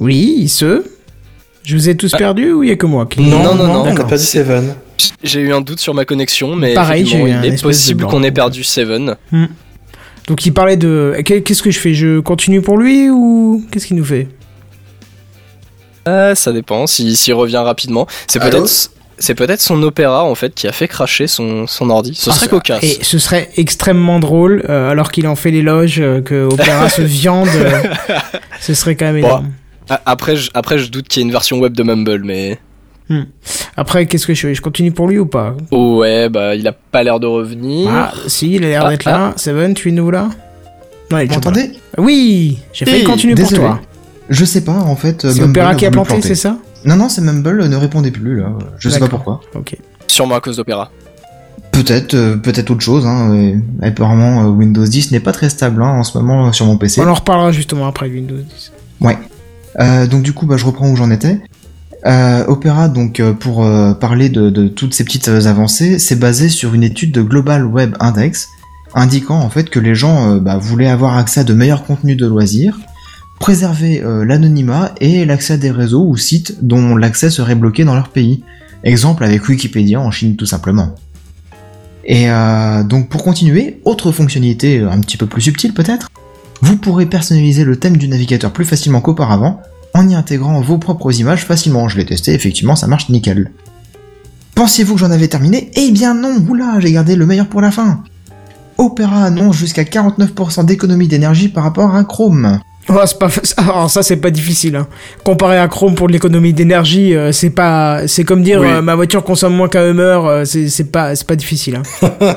Oui, 0.00 0.34
il 0.38 0.48
se. 0.48 0.84
Je 1.68 1.76
vous 1.76 1.88
ai 1.90 1.96
tous 1.98 2.14
Ah. 2.14 2.16
perdus 2.16 2.50
ou 2.52 2.62
il 2.62 2.70
y 2.70 2.72
a 2.72 2.76
que 2.76 2.86
moi 2.86 3.04
qui... 3.04 3.20
Non, 3.20 3.54
non, 3.54 3.66
non, 3.66 3.84
T'as 3.84 3.90
d'accord. 3.90 4.06
pas 4.06 4.16
dit 4.16 4.24
Seven. 4.24 4.74
J'ai 5.22 5.40
eu 5.40 5.52
un 5.52 5.60
doute 5.60 5.80
sur 5.80 5.92
ma 5.92 6.06
connexion, 6.06 6.56
mais 6.56 6.72
Pareil, 6.72 7.02
effectivement, 7.02 7.26
j'ai 7.26 7.32
eu 7.32 7.34
un 7.36 7.42
il 7.44 7.52
est 7.54 7.62
possible 7.62 8.06
qu'on 8.06 8.22
ait 8.22 8.30
perdu 8.32 8.64
Seven. 8.64 9.16
Donc 10.26 10.46
il 10.46 10.52
parlait 10.54 10.78
de. 10.78 11.14
Qu'est- 11.26 11.42
Qu'est-ce 11.42 11.62
que 11.62 11.70
je 11.70 11.78
fais? 11.78 11.92
Je 11.92 12.20
continue 12.20 12.62
pour 12.62 12.78
lui 12.78 13.10
ou 13.10 13.62
qu'est-ce 13.70 13.86
qu'il 13.86 13.96
nous 13.98 14.04
fait? 14.04 14.28
Ah, 16.06 16.34
ça 16.34 16.52
dépend, 16.52 16.86
s'il 16.86 17.34
revient 17.34 17.58
rapidement. 17.58 18.06
C'est 18.28 18.38
peut-être 18.40 18.66
c'est 19.20 19.34
peut-être 19.34 19.60
son 19.60 19.82
opéra, 19.82 20.24
en 20.24 20.34
fait, 20.36 20.54
qui 20.54 20.68
a 20.68 20.72
fait 20.72 20.86
cracher 20.88 21.26
son, 21.26 21.66
son 21.66 21.90
ordi. 21.90 22.14
Ce 22.14 22.30
Ah, 22.30 22.32
serait 22.32 22.46
ça- 22.46 22.50
cocasse. 22.50 22.82
Et 22.84 22.98
ce 23.02 23.18
serait 23.18 23.50
extrêmement 23.56 24.20
drôle, 24.20 24.64
euh, 24.68 24.88
alors 24.90 25.10
qu'il 25.10 25.26
en 25.26 25.34
fait 25.34 25.50
l'éloge, 25.50 25.98
euh, 26.00 26.20
que 26.22 26.44
Opera 26.46 26.88
se 26.88 27.02
viande. 27.02 27.48
euh, 27.54 27.82
ce 28.60 28.74
serait 28.74 28.94
quand 28.96 29.06
même 29.12 29.20
Bon. 29.20 29.26
énorme. 29.28 29.50
Après, 30.06 30.36
je, 30.36 30.50
après, 30.54 30.78
je 30.78 30.90
doute 30.90 31.08
qu'il 31.08 31.20
y 31.20 31.22
ait 31.22 31.26
une 31.26 31.32
version 31.32 31.58
web 31.58 31.72
de 31.74 31.82
Mumble, 31.82 32.22
mais... 32.24 32.58
Après, 33.76 34.04
qu'est-ce 34.06 34.26
que 34.26 34.34
je 34.34 34.40
fais? 34.48 34.54
Je 34.54 34.60
continue 34.60 34.92
pour 34.92 35.08
lui 35.08 35.18
ou 35.18 35.24
pas? 35.26 35.56
Oh, 35.70 35.98
ouais, 36.00 36.28
bah, 36.28 36.54
il 36.54 36.66
a 36.68 36.72
pas 36.72 37.02
l'air 37.02 37.18
de 37.20 37.26
revenir. 37.26 37.88
Ah, 37.90 38.12
si, 38.26 38.54
il 38.56 38.64
a 38.64 38.68
l'air 38.68 38.84
Ah, 38.84 38.90
d'être 38.90 39.04
là. 39.04 39.32
Seven, 39.36 39.72
tu 39.72 39.88
es 39.88 39.92
nouveau 39.92 40.10
là? 40.10 40.28
Non, 41.10 41.18
il 41.18 41.28
m'entendez? 41.30 41.72
Oui 41.96 42.58
J'ai 42.72 42.84
failli 42.84 43.00
Eh, 43.02 43.04
continuer 43.04 43.34
pour 43.34 43.50
toi. 43.50 43.80
Je 44.28 44.44
sais 44.44 44.60
pas, 44.62 44.72
en 44.74 44.94
fait... 44.94 45.26
C'est 45.30 45.40
Mumble 45.40 45.60
Opera 45.60 45.74
qui 45.74 45.86
a 45.86 45.90
planté, 45.90 46.20
c'est 46.20 46.34
ça? 46.34 46.58
Non, 46.84 46.96
non, 46.96 47.08
c'est 47.08 47.22
Mumble 47.22 47.66
ne 47.66 47.76
répondait 47.76 48.10
plus, 48.10 48.40
là. 48.40 48.50
Je 48.78 48.90
sais 48.90 49.00
pas 49.00 49.08
pourquoi. 49.08 49.40
Ok. 49.54 49.76
Sûrement 50.06 50.34
à 50.34 50.40
cause 50.40 50.56
d'Opéra. 50.58 50.90
Peut-être, 51.72 52.14
euh, 52.14 52.36
peut-être 52.36 52.70
autre 52.70 52.80
chose. 52.80 53.06
Hein. 53.06 53.34
et 53.34 53.56
apparemment, 53.86 54.42
euh, 54.44 54.48
Windows 54.48 54.84
10 54.84 55.12
n'est 55.12 55.20
pas 55.20 55.32
très 55.32 55.48
stable 55.48 55.82
hein, 55.82 55.90
en 55.98 56.02
ce 56.02 56.18
moment 56.18 56.52
sur 56.52 56.66
mon 56.66 56.76
PC. 56.76 57.00
On 57.00 57.06
en 57.06 57.14
reparlera 57.14 57.52
justement 57.52 57.86
après 57.86 58.08
Windows 58.08 58.34
10. 58.36 58.72
Euh, 59.04 59.12
donc 59.76 60.22
du 60.22 60.32
coup, 60.32 60.46
bah, 60.46 60.56
je 60.56 60.64
reprends 60.64 60.88
où 60.88 60.96
j'en 60.96 61.10
étais. 61.10 61.40
Euh, 62.06 62.44
Opera, 62.46 62.88
donc 62.88 63.18
euh, 63.18 63.32
pour 63.32 63.64
euh, 63.64 63.92
parler 63.92 64.28
de, 64.28 64.68
toutes 64.68 64.94
ces 64.94 65.04
petites 65.04 65.28
euh, 65.28 65.46
avancées, 65.46 65.98
c'est 65.98 66.18
basé 66.18 66.48
sur 66.48 66.74
une 66.74 66.84
étude 66.84 67.12
de 67.12 67.22
Global 67.22 67.64
Web 67.66 67.96
Index, 67.98 68.48
indiquant 68.94 69.40
en 69.40 69.50
fait 69.50 69.68
que 69.68 69.80
les 69.80 69.94
gens 69.94 70.30
euh, 70.30 70.38
bah, 70.38 70.58
voulaient 70.58 70.88
avoir 70.88 71.16
accès 71.16 71.40
à 71.40 71.44
de 71.44 71.54
meilleurs 71.54 71.84
contenus 71.84 72.16
de 72.16 72.26
loisirs, 72.26 72.78
préserver 73.40 74.02
euh, 74.02 74.24
l'anonymat 74.24 74.92
et 75.00 75.24
l'accès 75.24 75.54
à 75.54 75.56
des 75.56 75.72
réseaux 75.72 76.06
ou 76.06 76.16
sites 76.16 76.64
dont 76.64 76.96
l'accès 76.96 77.30
serait 77.30 77.56
bloqué 77.56 77.84
dans 77.84 77.94
leur 77.94 78.10
pays. 78.10 78.44
Exemple 78.84 79.24
avec 79.24 79.48
Wikipédia 79.48 80.00
en 80.00 80.12
Chine 80.12 80.36
tout 80.36 80.46
simplement. 80.46 80.94
Et 82.04 82.30
euh, 82.30 82.84
donc 82.84 83.08
pour 83.08 83.24
continuer, 83.24 83.80
autre 83.84 84.12
fonctionnalité 84.12 84.80
un 84.80 85.00
petit 85.00 85.16
peu 85.16 85.26
plus 85.26 85.42
subtile 85.42 85.74
peut-être, 85.74 86.10
vous 86.62 86.76
pourrez 86.76 87.06
personnaliser 87.06 87.64
le 87.64 87.76
thème 87.76 87.96
du 87.96 88.08
navigateur 88.08 88.52
plus 88.52 88.64
facilement 88.64 89.00
qu'auparavant 89.00 89.62
en 89.94 90.08
y 90.08 90.14
intégrant 90.14 90.60
vos 90.60 90.78
propres 90.78 91.18
images 91.18 91.44
facilement. 91.44 91.88
Je 91.88 91.96
l'ai 91.96 92.06
testé, 92.06 92.32
effectivement 92.34 92.76
ça 92.76 92.86
marche 92.86 93.08
nickel. 93.08 93.50
Pensiez-vous 94.54 94.94
que 94.94 95.00
j'en 95.00 95.10
avais 95.10 95.28
terminé? 95.28 95.70
Eh 95.76 95.90
bien 95.92 96.14
non, 96.14 96.36
oula, 96.48 96.80
j'ai 96.80 96.92
gardé 96.92 97.16
le 97.16 97.26
meilleur 97.26 97.46
pour 97.46 97.60
la 97.60 97.70
fin. 97.70 98.02
Opera 98.76 99.24
annonce 99.24 99.56
jusqu'à 99.56 99.84
49% 99.84 100.64
d'économie 100.64 101.08
d'énergie 101.08 101.48
par 101.48 101.64
rapport 101.64 101.94
à 101.94 102.04
Chrome. 102.04 102.60
Oh, 102.90 102.94
c'est 103.04 103.18
pas... 103.18 103.28
Alors 103.58 103.90
ça, 103.90 104.02
c'est 104.02 104.16
pas 104.16 104.30
difficile. 104.30 104.76
Hein. 104.76 104.86
Comparé 105.24 105.58
à 105.58 105.68
Chrome 105.68 105.94
pour 105.94 106.06
de 106.06 106.12
l'économie 106.12 106.52
d'énergie, 106.52 107.14
euh, 107.14 107.32
c'est 107.32 107.50
pas... 107.50 108.06
C'est 108.08 108.24
comme 108.24 108.42
dire 108.42 108.60
Oui. 108.60 108.68
euh, 108.68 108.82
ma 108.82 108.94
voiture 108.94 109.22
consomme 109.24 109.54
moins 109.54 109.68
qu'un 109.68 109.90
Hummer, 109.90 110.20
euh, 110.24 110.44
c'est 110.44 110.68
c'est 110.68 110.90
pas... 110.90 111.14
c'est 111.14 111.26
pas 111.26 111.36
difficile. 111.36 111.76
Hein. 111.76 111.82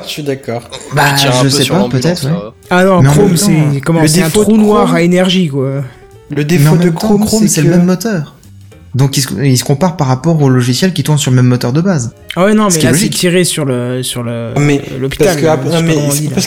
Je 0.04 0.08
suis 0.08 0.22
d'accord. 0.22 0.68
Bah, 0.94 1.14
je 1.16 1.48
sais 1.48 1.64
pas, 1.66 1.88
peut-être, 1.88 2.24
ouais. 2.26 2.32
Ah 2.70 2.84
non, 2.84 3.00
Mais 3.02 3.08
Chrome, 3.08 3.36
c'est 3.36 3.80
comment 3.84 4.00
le 4.02 4.06
C'est 4.08 4.20
un 4.22 4.24
défaut 4.26 4.40
de 4.40 4.44
trou 4.44 4.56
noir 4.56 4.84
Chrome- 4.86 4.96
à 4.96 5.02
énergie, 5.02 5.48
quoi. 5.48 5.82
Le 6.30 6.44
défaut 6.44 6.76
de 6.76 6.90
Chrome, 6.90 7.24
Chrome, 7.24 7.46
c'est 7.48 7.62
que... 7.62 7.66
le 7.66 7.76
même 7.76 7.84
moteur. 7.86 8.34
Donc 8.94 9.16
il 9.16 9.22
se, 9.22 9.32
il 9.42 9.56
se 9.56 9.64
compare 9.64 9.96
par 9.96 10.06
rapport 10.06 10.40
au 10.42 10.50
logiciel 10.50 10.92
qui 10.92 11.02
tourne 11.02 11.16
sur 11.16 11.30
le 11.30 11.36
même 11.36 11.46
moteur 11.46 11.72
de 11.72 11.80
base. 11.80 12.12
Ah 12.36 12.44
ouais, 12.44 12.52
non, 12.54 12.68
Ce 12.68 12.76
mais 12.76 12.84
là, 12.84 12.94
c'est 12.94 13.08
tiré 13.08 13.44
sur 13.44 13.64
le, 13.64 14.02
sur 14.02 14.22
le, 14.22 14.52
Mais 14.58 14.82
l'hôpital. 15.00 15.28
Parce 15.28 15.40
que, 15.40 15.46
après- 15.46 15.70
non, 15.70 15.76
sur 15.78 15.82
mais 15.86 15.94
le 15.94 16.40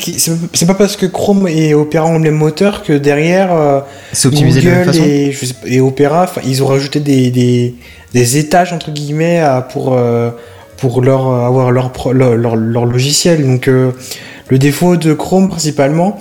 c'est 0.54 0.66
pas, 0.68 0.74
pas- 0.74 0.78
parce 0.78 0.96
que 0.96 1.08
Chrome 1.08 1.48
et 1.48 1.74
Opera 1.74 2.06
ont 2.06 2.14
le 2.14 2.20
même 2.20 2.36
moteur 2.36 2.84
que 2.84 2.94
derrière 2.94 3.52
euh, 3.52 3.80
C'est 4.14 4.28
optimisé 4.28 4.62
de 4.62 4.66
la 4.70 4.76
même 4.76 4.86
Google 4.86 4.94
façon. 4.98 5.10
et, 5.10 5.32
je 5.32 5.46
sais 5.46 5.54
pas, 5.56 5.68
et 5.68 5.82
Opera, 5.82 6.28
ils 6.46 6.62
ont 6.62 6.68
rajouté 6.68 7.00
des, 7.00 7.32
des, 7.32 7.74
des 8.14 8.38
étages 8.38 8.74
entre 8.74 8.92
guillemets 8.92 9.40
à- 9.40 9.62
pour 9.62 9.94
euh, 9.96 10.30
pour 10.78 11.02
leur 11.02 11.28
avoir 11.32 11.72
leur, 11.72 11.92
pro- 11.94 12.14
leur, 12.14 12.36
leur, 12.36 12.56
leur 12.56 12.86
logiciel. 12.86 13.44
Donc 13.44 13.68
euh, 13.68 13.92
le 14.50 14.60
défaut 14.60 14.98
de 14.98 15.14
Chrome 15.14 15.50
principalement, 15.50 16.20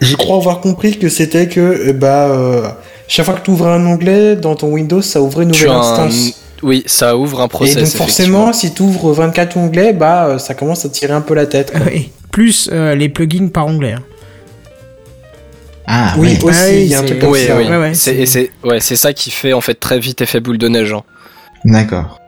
je 0.00 0.14
crois 0.14 0.36
avoir 0.36 0.60
compris 0.60 0.96
que 0.96 1.08
c'était 1.08 1.48
que 1.48 1.90
bah 1.90 2.28
euh, 2.28 2.68
chaque 3.08 3.24
fois 3.24 3.34
que 3.34 3.44
tu 3.44 3.50
ouvrais 3.50 3.70
un 3.72 3.84
onglet 3.86 4.36
dans 4.36 4.54
ton 4.54 4.68
Windows, 4.68 5.02
ça 5.02 5.20
ouvrait 5.20 5.44
une 5.44 5.50
Tu 5.50 5.64
nouvelle 5.64 5.76
un- 5.76 5.80
instance. 5.80 6.40
Oui, 6.62 6.82
ça 6.86 7.16
ouvre 7.16 7.40
un 7.40 7.48
process. 7.48 7.76
et 7.76 7.80
donc 7.82 7.90
forcément, 7.90 8.52
si 8.52 8.72
tu 8.74 8.82
ouvres 8.82 9.12
24 9.12 9.56
onglets, 9.56 9.92
bah 9.92 10.26
euh, 10.26 10.38
ça 10.38 10.54
commence 10.54 10.84
à 10.84 10.88
tirer 10.88 11.12
un 11.12 11.20
peu 11.20 11.34
la 11.34 11.46
tête. 11.46 11.70
quoi. 11.72 11.80
Oui. 11.86 12.10
Plus 12.32 12.68
euh, 12.72 12.94
les 12.94 13.08
plugins 13.08 13.48
par 13.48 13.66
onglet. 13.66 13.92
hein. 13.92 14.02
Ah 15.86 16.14
Oui, 16.18 16.36
ouais. 16.42 16.44
aussi, 16.44 16.58
Ah 16.60 16.70
il 16.70 16.84
y 16.86 16.94
a 16.94 16.98
un 16.98 17.00
c'est- 17.02 17.06
truc 17.06 17.20
comme 17.20 17.30
Oui, 17.30 17.46
ça. 17.46 17.56
oui. 17.56 17.94
C'est, 18.26 18.50
ouais, 18.64 18.80
c'est 18.80 18.96
ça 18.96 19.12
qui 19.14 19.30
fait 19.30 19.52
en 19.54 19.60
fait 19.62 19.74
très 19.74 19.98
vite 19.98 20.20
effet 20.20 20.40
boule 20.40 20.58
de 20.58 20.68
neige. 20.68 20.92
hein. 20.92 21.02
D'accord. 21.64 22.18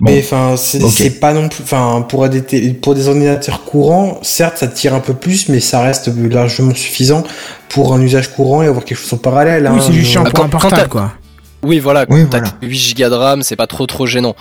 Bon. 0.00 0.10
Mais 0.10 0.18
enfin, 0.18 0.56
c'est 0.56 1.20
pas 1.20 1.32
non 1.32 1.48
plus. 1.48 1.62
Enfin, 1.62 2.04
pour 2.08 2.28
des 2.28 2.42
pour 2.74 2.94
des 2.94 3.08
ordinateurs 3.08 3.64
courants, 3.64 4.18
certes, 4.22 4.58
ça 4.58 4.66
tire 4.68 4.94
un 4.94 5.00
peu 5.00 5.14
plus, 5.14 5.48
mais 5.48 5.60
ça 5.60 5.80
reste 5.80 6.10
largement 6.30 6.74
suffisant 6.74 7.22
pour 7.70 7.94
un 7.94 8.00
usage 8.02 8.28
courant 8.32 8.62
et 8.62 8.66
avoir 8.66 8.84
quelque 8.84 8.98
chose 8.98 9.12
en 9.14 9.16
parallèle. 9.18 9.62
Oui, 9.72 9.78
hein. 9.78 9.82
c'est 9.84 9.92
juste 9.92 10.10
chiant 10.10 10.22
Ah, 10.26 10.30
pour 10.30 10.40
quand- 10.40 10.44
un 10.44 10.48
quand 10.50 10.58
portable, 10.58 10.88
quoi. 10.90 11.12
Oui, 11.62 11.78
voilà, 11.78 12.04
Oui, 12.10 12.26
t'as 12.30 12.38
voilà. 12.40 12.52
8 12.62 12.94
Go 12.96 13.08
de 13.08 13.14
RAM, 13.14 13.42
c'est 13.42 13.56
pas 13.56 13.66
trop 13.66 13.86
trop 13.86 14.06
gênant. 14.06 14.36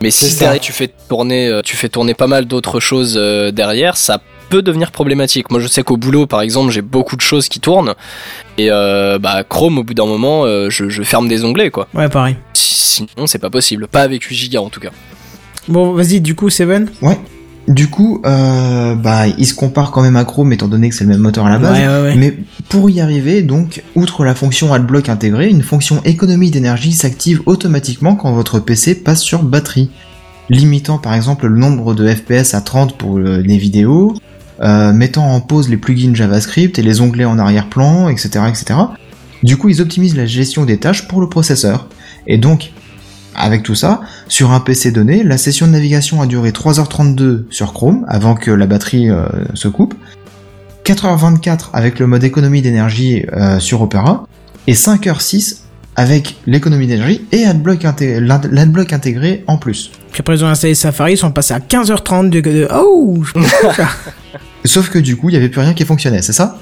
Mais 0.00 0.10
si 0.12 0.36
derrière 0.38 0.60
tu 0.60 0.72
fais 0.72 0.88
tourner, 1.08 1.48
euh, 1.48 1.60
tu 1.62 1.76
fais 1.76 1.88
tourner 1.88 2.14
pas 2.14 2.28
mal 2.28 2.44
d'autres 2.44 2.78
choses 2.78 3.14
euh, 3.16 3.50
derrière, 3.50 3.96
ça 3.96 4.20
peut 4.48 4.62
devenir 4.62 4.90
problématique. 4.90 5.50
Moi, 5.50 5.60
je 5.60 5.66
sais 5.66 5.82
qu'au 5.82 5.96
boulot, 5.96 6.26
par 6.26 6.40
exemple, 6.40 6.70
j'ai 6.70 6.82
beaucoup 6.82 7.16
de 7.16 7.20
choses 7.20 7.48
qui 7.48 7.60
tournent 7.60 7.94
et 8.56 8.70
euh, 8.70 9.18
bah 9.18 9.44
Chrome, 9.48 9.78
au 9.78 9.84
bout 9.84 9.94
d'un 9.94 10.06
moment, 10.06 10.44
euh, 10.44 10.68
je, 10.70 10.88
je 10.88 11.02
ferme 11.02 11.28
des 11.28 11.44
onglets 11.44 11.70
quoi. 11.70 11.88
Ouais, 11.94 12.08
pareil. 12.08 12.36
Sinon, 12.54 13.26
c'est 13.26 13.38
pas 13.38 13.50
possible. 13.50 13.86
Pas 13.86 14.02
avec 14.02 14.22
8 14.24 14.52
Go 14.52 14.58
en 14.58 14.70
tout 14.70 14.80
cas. 14.80 14.90
Bon, 15.68 15.92
vas-y, 15.92 16.20
du 16.20 16.34
coup, 16.34 16.50
Seven 16.50 16.90
Du 17.68 17.88
coup, 17.88 18.22
euh, 18.24 18.94
bah, 18.94 19.26
il 19.26 19.46
se 19.46 19.54
compare 19.54 19.90
quand 19.90 20.02
même 20.02 20.16
à 20.16 20.24
Chrome 20.24 20.52
étant 20.52 20.68
donné 20.68 20.88
que 20.88 20.94
c'est 20.94 21.04
le 21.04 21.10
même 21.10 21.20
moteur 21.20 21.46
à 21.46 21.50
la 21.50 21.58
base. 21.58 21.78
Ouais, 21.78 21.86
ouais, 21.86 22.02
ouais. 22.02 22.14
Mais 22.16 22.36
pour 22.68 22.88
y 22.88 23.00
arriver, 23.00 23.42
donc, 23.42 23.82
outre 23.94 24.24
la 24.24 24.34
fonction 24.34 24.72
AdBlock 24.72 25.08
intégrée, 25.10 25.48
une 25.48 25.62
fonction 25.62 26.02
économie 26.04 26.50
d'énergie 26.50 26.92
s'active 26.92 27.42
automatiquement 27.46 28.16
quand 28.16 28.32
votre 28.32 28.58
PC 28.58 28.94
passe 28.94 29.20
sur 29.20 29.42
batterie, 29.42 29.90
limitant 30.48 30.96
par 30.96 31.14
exemple 31.14 31.46
le 31.46 31.58
nombre 31.58 31.94
de 31.94 32.08
FPS 32.08 32.54
à 32.54 32.62
30 32.62 32.96
pour 32.96 33.18
les 33.18 33.58
vidéos, 33.58 34.14
euh, 34.60 34.92
mettant 34.92 35.32
en 35.32 35.40
pause 35.40 35.68
les 35.68 35.76
plugins 35.76 36.14
JavaScript 36.14 36.78
et 36.78 36.82
les 36.82 37.00
onglets 37.00 37.24
en 37.24 37.38
arrière-plan, 37.38 38.08
etc., 38.08 38.44
etc. 38.48 38.78
Du 39.42 39.56
coup, 39.56 39.68
ils 39.68 39.80
optimisent 39.80 40.16
la 40.16 40.26
gestion 40.26 40.64
des 40.64 40.78
tâches 40.78 41.06
pour 41.06 41.20
le 41.20 41.28
processeur. 41.28 41.88
Et 42.26 42.38
donc, 42.38 42.72
avec 43.34 43.62
tout 43.62 43.76
ça, 43.76 44.00
sur 44.26 44.50
un 44.50 44.60
PC 44.60 44.90
donné, 44.90 45.22
la 45.22 45.38
session 45.38 45.66
de 45.66 45.72
navigation 45.72 46.20
a 46.20 46.26
duré 46.26 46.50
3h32 46.50 47.44
sur 47.50 47.72
Chrome 47.72 48.04
avant 48.08 48.34
que 48.34 48.50
la 48.50 48.66
batterie 48.66 49.10
euh, 49.10 49.26
se 49.54 49.68
coupe, 49.68 49.94
4h24 50.84 51.68
avec 51.72 51.98
le 51.98 52.06
mode 52.06 52.24
économie 52.24 52.62
d'énergie 52.62 53.24
euh, 53.32 53.60
sur 53.60 53.82
Opera, 53.82 54.26
et 54.66 54.74
5h06 54.74 55.58
avec 55.98 56.36
l'économie 56.46 56.86
d'énergie 56.86 57.26
et 57.32 57.44
l'AdBlock 57.44 58.92
intégré 58.92 59.42
en 59.48 59.56
plus. 59.58 59.90
Puis 60.12 60.20
après, 60.20 60.36
ils 60.36 60.44
ont 60.44 60.48
installé 60.48 60.76
Safari, 60.76 61.14
ils 61.14 61.16
sont 61.16 61.32
passés 61.32 61.54
à 61.54 61.58
15h30 61.58 62.30
de... 62.30 62.40
de- 62.40 62.68
Oh. 62.72 63.20
Sauf 64.64 64.90
que 64.90 65.00
du 65.00 65.16
coup, 65.16 65.28
il 65.28 65.32
n'y 65.32 65.38
avait 65.38 65.48
plus 65.48 65.60
rien 65.60 65.74
qui 65.74 65.84
fonctionnait, 65.84 66.22
c'est 66.22 66.32
ça? 66.32 66.56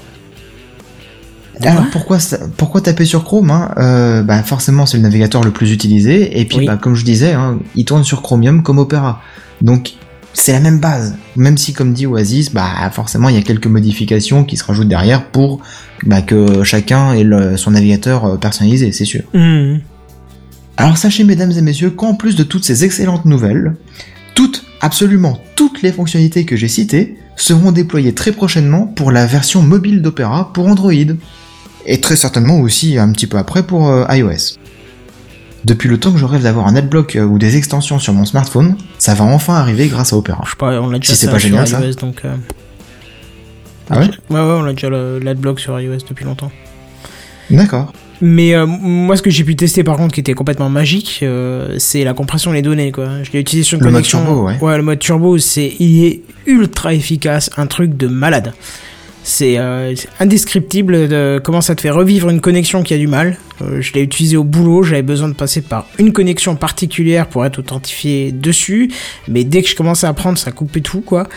Alors 1.61 1.85
pourquoi, 1.91 2.17
pourquoi 2.57 2.81
taper 2.81 3.05
sur 3.05 3.23
Chrome 3.23 3.51
hein? 3.51 3.71
Euh, 3.77 4.23
bah, 4.23 4.41
Forcément, 4.41 4.87
c'est 4.87 4.97
le 4.97 5.03
navigateur 5.03 5.43
le 5.43 5.51
plus 5.51 5.71
utilisé, 5.71 6.39
et 6.39 6.45
puis 6.45 6.57
Oui. 6.59 6.65
bah, 6.65 6.77
comme 6.81 6.95
je 6.95 7.05
disais, 7.05 7.33
hein, 7.33 7.59
il 7.75 7.85
tourne 7.85 8.03
sur 8.03 8.23
Chromium 8.23 8.63
comme 8.63 8.79
Opera. 8.79 9.21
Donc 9.61 9.91
c'est 10.33 10.51
la 10.53 10.59
même 10.59 10.79
base, 10.79 11.15
même 11.35 11.57
si 11.57 11.73
comme 11.73 11.93
dit 11.93 12.05
Oasis, 12.05 12.51
bah 12.53 12.89
forcément 12.91 13.29
il 13.29 13.35
y 13.35 13.39
a 13.39 13.41
quelques 13.41 13.67
modifications 13.67 14.43
qui 14.43 14.55
se 14.55 14.63
rajoutent 14.63 14.87
derrière 14.87 15.25
pour 15.31 15.61
bah, 16.05 16.21
que 16.21 16.63
chacun 16.63 17.13
ait 17.13 17.23
le- 17.23 17.57
son 17.57 17.71
navigateur 17.71 18.25
euh, 18.25 18.37
personnalisé, 18.37 18.91
c'est 18.91 19.05
sûr. 19.05 19.21
Hmm. 19.33 19.77
Alors 20.77 20.97
sachez 20.97 21.23
mesdames 21.23 21.51
et 21.51 21.61
messieurs 21.61 21.89
qu'en 21.89 22.13
plus 22.13 22.35
de 22.35 22.43
toutes 22.43 22.63
ces 22.65 22.85
excellentes 22.85 23.25
nouvelles, 23.25 23.75
toutes, 24.35 24.63
absolument 24.79 25.39
toutes 25.55 25.81
les 25.81 25.91
fonctionnalités 25.91 26.45
que 26.45 26.55
j'ai 26.55 26.67
citées 26.67 27.17
seront 27.35 27.71
déployées 27.71 28.13
très 28.13 28.31
prochainement 28.31 28.85
pour 28.85 29.11
la 29.11 29.25
version 29.25 29.63
mobile 29.63 30.01
d'Opera 30.03 30.53
pour 30.53 30.67
Android. 30.67 30.91
Et 31.89 31.99
très 32.01 32.15
certainement 32.15 32.59
aussi 32.59 32.97
un 32.99 33.11
petit 33.11 33.27
peu 33.27 33.37
après 33.37 33.63
pour 33.63 33.89
euh, 33.89 34.05
iOS. 34.09 34.57
Depuis 35.67 35.89
le 35.89 35.97
temps 35.99 36.13
que 36.13 36.17
je 36.17 36.23
rêve 36.23 36.43
d'avoir 36.43 36.65
un 36.67 36.77
adblock 36.77 37.17
euh, 37.17 37.25
ou 37.25 37.37
des 37.37 37.57
extensions 37.57 37.99
sur 37.99 38.13
mon 38.13 38.23
smartphone, 38.23 38.77
ça 38.99 39.13
va 39.15 39.25
enfin 39.25 39.55
arriver 39.55 39.87
grâce 39.89 40.13
à 40.13 40.15
Opera. 40.17 40.41
Je 40.45 40.51
sais 40.51 40.55
pas, 40.57 40.79
on 40.79 40.89
l'a 40.89 40.97
déjà 40.97 41.11
Si 41.13 41.19
c'est 41.19 41.25
ça 41.25 41.33
pas 41.33 41.39
sur 41.39 41.49
génial, 41.49 41.67
ça. 41.67 41.81
iOS, 41.81 41.95
donc... 41.95 42.21
euh, 42.23 42.33
Ah 43.89 43.99
ouais 43.99 44.05
Ouais, 44.29 44.39
ouais, 44.39 44.57
on 44.61 44.65
a 44.65 44.71
déjà 44.71 44.89
l'adblock 44.89 45.59
sur 45.59 45.77
iOS 45.77 45.97
depuis 46.07 46.23
longtemps. 46.23 46.51
D'accord. 47.49 47.91
Mais 48.21 48.55
euh, 48.55 48.65
moi, 48.65 49.17
ce 49.17 49.21
que 49.21 49.29
j'ai 49.29 49.43
pu 49.43 49.57
tester 49.57 49.83
par 49.83 49.97
contre, 49.97 50.13
qui 50.13 50.21
était 50.21 50.33
complètement 50.33 50.69
magique, 50.69 51.19
euh, 51.21 51.75
c'est 51.79 52.05
la 52.05 52.13
compression 52.13 52.53
des 52.53 52.61
données. 52.61 52.93
Quoi. 52.93 53.23
Je 53.23 53.31
l'ai 53.33 53.39
utilisé 53.41 53.67
sur 53.67 53.77
une 53.77 53.83
Le 53.83 53.91
mode 53.91 54.03
turbo, 54.03 54.47
ouais. 54.47 54.77
le 54.77 54.83
mode 54.83 54.99
turbo, 54.99 55.37
c'est 55.37 55.73
il 55.79 56.05
est 56.05 56.21
ultra 56.45 56.93
efficace, 56.93 57.49
un 57.57 57.67
truc 57.67 57.97
de 57.97 58.07
malade. 58.07 58.53
C'est 59.29 59.57
euh, 59.57 59.93
indescriptible 60.21 61.09
de 61.09 61.41
comment 61.43 61.59
ça 61.59 61.75
te 61.75 61.81
fait 61.81 61.89
revivre 61.89 62.29
une 62.29 62.39
connexion 62.39 62.81
qui 62.81 62.93
a 62.93 62.97
du 62.97 63.07
mal. 63.07 63.35
Euh, 63.61 63.81
je 63.81 63.91
l'ai 63.91 64.01
utilisé 64.01 64.37
au 64.37 64.45
boulot, 64.45 64.83
j'avais 64.83 65.01
besoin 65.01 65.27
de 65.27 65.33
passer 65.33 65.59
par 65.59 65.85
une 65.99 66.13
connexion 66.13 66.55
particulière 66.55 67.27
pour 67.27 67.45
être 67.45 67.59
authentifié 67.59 68.31
dessus, 68.31 68.89
mais 69.27 69.43
dès 69.43 69.63
que 69.63 69.67
je 69.67 69.75
commençais 69.75 70.07
à 70.07 70.13
prendre, 70.13 70.37
ça 70.37 70.53
coupait 70.53 70.79
tout 70.79 71.01
quoi. 71.01 71.27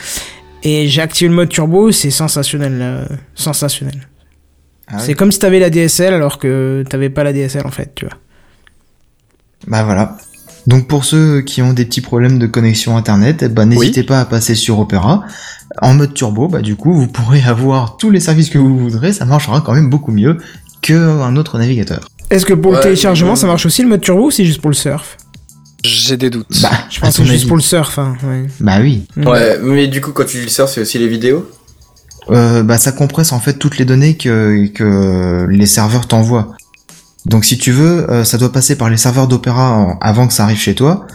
Et 0.62 0.86
j'ai 0.86 1.02
activé 1.02 1.30
le 1.30 1.34
mode 1.34 1.48
turbo, 1.48 1.90
c'est 1.90 2.12
sensationnel, 2.12 2.78
euh, 2.80 3.04
sensationnel. 3.34 4.06
Ah. 4.86 5.00
C'est 5.00 5.14
comme 5.14 5.32
si 5.32 5.40
t'avais 5.40 5.58
la 5.58 5.68
DSL 5.68 6.14
alors 6.14 6.38
que 6.38 6.84
t'avais 6.88 7.10
pas 7.10 7.24
la 7.24 7.32
DSL 7.32 7.66
en 7.66 7.72
fait, 7.72 7.92
tu 7.96 8.06
vois. 8.06 8.14
Bah 9.66 9.82
voilà. 9.82 10.16
Donc 10.68 10.86
pour 10.86 11.04
ceux 11.04 11.40
qui 11.40 11.60
ont 11.60 11.72
des 11.72 11.86
petits 11.86 12.02
problèmes 12.02 12.38
de 12.38 12.46
connexion 12.46 12.96
internet, 12.96 13.42
eh 13.42 13.48
ben, 13.48 13.66
n'hésitez 13.66 14.04
pas 14.04 14.20
à 14.20 14.24
passer 14.26 14.54
sur 14.54 14.78
Opera. 14.78 15.24
En 15.82 15.94
mode 15.94 16.12
turbo, 16.14 16.46
bah 16.48 16.60
du 16.60 16.76
coup 16.76 16.92
vous 16.92 17.06
pourrez 17.06 17.42
avoir 17.42 17.96
tous 17.96 18.10
les 18.10 18.20
services 18.20 18.50
que 18.50 18.58
vous 18.58 18.76
voudrez, 18.78 19.12
ça 19.12 19.24
marchera 19.24 19.60
quand 19.62 19.72
même 19.74 19.88
beaucoup 19.88 20.12
mieux 20.12 20.36
qu'un 20.82 21.36
autre 21.36 21.58
navigateur. 21.58 22.08
Est-ce 22.30 22.44
que 22.46 22.52
pour 22.54 22.72
le 22.72 22.80
téléchargement 22.80 23.30
mais- 23.30 23.36
ça 23.36 23.46
marche 23.46 23.64
aussi 23.66 23.82
le 23.82 23.88
mode 23.88 24.00
turbo 24.02 24.26
ou 24.26 24.30
c'est 24.30 24.44
juste 24.44 24.60
pour 24.60 24.70
le 24.70 24.76
surf? 24.76 25.16
J'ai 25.82 26.18
des 26.18 26.28
doutes. 26.28 26.46
Bah, 26.62 26.70
Je 26.90 27.00
pense 27.00 27.16
que 27.16 27.24
c'est 27.24 27.30
juste 27.32 27.48
pour 27.48 27.56
le 27.56 27.62
surf, 27.62 27.98
hein, 27.98 28.14
ouais. 28.24 28.46
Bah 28.60 28.78
oui. 28.82 29.06
Ouais, 29.16 29.58
mais 29.62 29.88
du 29.88 30.02
coup, 30.02 30.12
quand 30.12 30.26
tu 30.26 30.42
le 30.42 30.48
sors, 30.48 30.68
c'est 30.68 30.82
aussi 30.82 30.98
les 30.98 31.08
vidéos? 31.08 31.48
Euh, 32.28 32.62
bah 32.62 32.76
ça 32.76 32.92
compresse 32.92 33.32
en 33.32 33.40
fait 33.40 33.54
toutes 33.54 33.78
les 33.78 33.86
données 33.86 34.16
que, 34.18 34.66
que 34.66 35.46
les 35.48 35.64
serveurs 35.66 36.06
t'envoient. 36.06 36.54
Donc 37.24 37.44
si 37.46 37.56
tu 37.58 37.72
veux, 37.72 38.08
euh, 38.10 38.24
ça 38.24 38.36
doit 38.36 38.52
passer 38.52 38.76
par 38.76 38.90
les 38.90 38.98
serveurs 38.98 39.26
d'Opera 39.26 39.72
en- 39.72 39.98
avant 40.00 40.26
que 40.26 40.34
ça 40.34 40.44
arrive 40.44 40.58
chez 40.58 40.74
toi. 40.74 41.06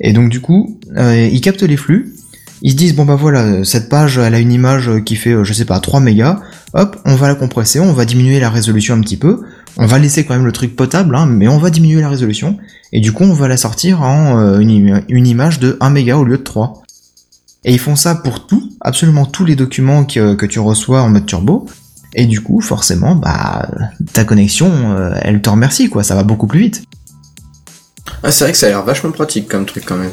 Et 0.00 0.12
donc 0.12 0.28
du 0.28 0.40
coup, 0.40 0.78
euh, 0.96 1.28
ils 1.32 1.40
captent 1.40 1.62
les 1.62 1.76
flux. 1.76 2.12
Ils 2.62 2.72
se 2.72 2.76
disent 2.76 2.94
bon 2.96 3.04
bah 3.04 3.14
voilà, 3.14 3.64
cette 3.64 3.88
page 3.88 4.18
elle 4.18 4.34
a 4.34 4.38
une 4.40 4.52
image 4.52 4.90
qui 5.04 5.14
fait 5.16 5.30
euh, 5.32 5.44
je 5.44 5.52
sais 5.52 5.64
pas 5.64 5.78
3 5.80 6.00
mégas. 6.00 6.40
Hop, 6.74 6.96
on 7.04 7.14
va 7.14 7.28
la 7.28 7.34
compresser, 7.34 7.78
on 7.80 7.92
va 7.92 8.04
diminuer 8.04 8.40
la 8.40 8.50
résolution 8.50 8.94
un 8.94 9.00
petit 9.00 9.16
peu. 9.16 9.42
On 9.76 9.86
va 9.86 9.98
laisser 9.98 10.24
quand 10.24 10.34
même 10.34 10.44
le 10.44 10.50
truc 10.52 10.74
potable, 10.74 11.14
hein, 11.14 11.26
mais 11.26 11.46
on 11.46 11.58
va 11.58 11.70
diminuer 11.70 12.00
la 12.00 12.08
résolution. 12.08 12.58
Et 12.92 13.00
du 13.00 13.12
coup, 13.12 13.22
on 13.24 13.32
va 13.32 13.46
la 13.46 13.56
sortir 13.56 14.02
en 14.02 14.38
euh, 14.40 14.58
une, 14.58 14.70
im- 14.96 15.02
une 15.08 15.26
image 15.26 15.60
de 15.60 15.76
1 15.80 15.90
méga 15.90 16.16
au 16.18 16.24
lieu 16.24 16.38
de 16.38 16.42
3. 16.42 16.82
Et 17.64 17.72
ils 17.72 17.78
font 17.78 17.94
ça 17.96 18.14
pour 18.16 18.46
tout, 18.46 18.70
absolument 18.80 19.24
tous 19.24 19.44
les 19.44 19.54
documents 19.54 20.04
que, 20.04 20.34
que 20.34 20.46
tu 20.46 20.58
reçois 20.58 21.02
en 21.02 21.10
mode 21.10 21.26
turbo. 21.26 21.66
Et 22.14 22.26
du 22.26 22.40
coup, 22.40 22.60
forcément, 22.60 23.14
bah, 23.14 23.68
ta 24.14 24.24
connexion, 24.24 24.70
euh, 24.96 25.10
elle 25.22 25.40
te 25.42 25.50
remercie, 25.50 25.88
quoi, 25.90 26.02
ça 26.02 26.14
va 26.16 26.22
beaucoup 26.24 26.46
plus 26.48 26.60
vite. 26.60 26.82
Ah, 28.24 28.32
c'est 28.32 28.44
vrai 28.44 28.52
que 28.52 28.58
ça 28.58 28.66
a 28.66 28.70
l'air 28.70 28.84
vachement 28.84 29.12
pratique 29.12 29.46
comme 29.48 29.64
truc 29.66 29.84
quand 29.86 29.96
même. 29.96 30.10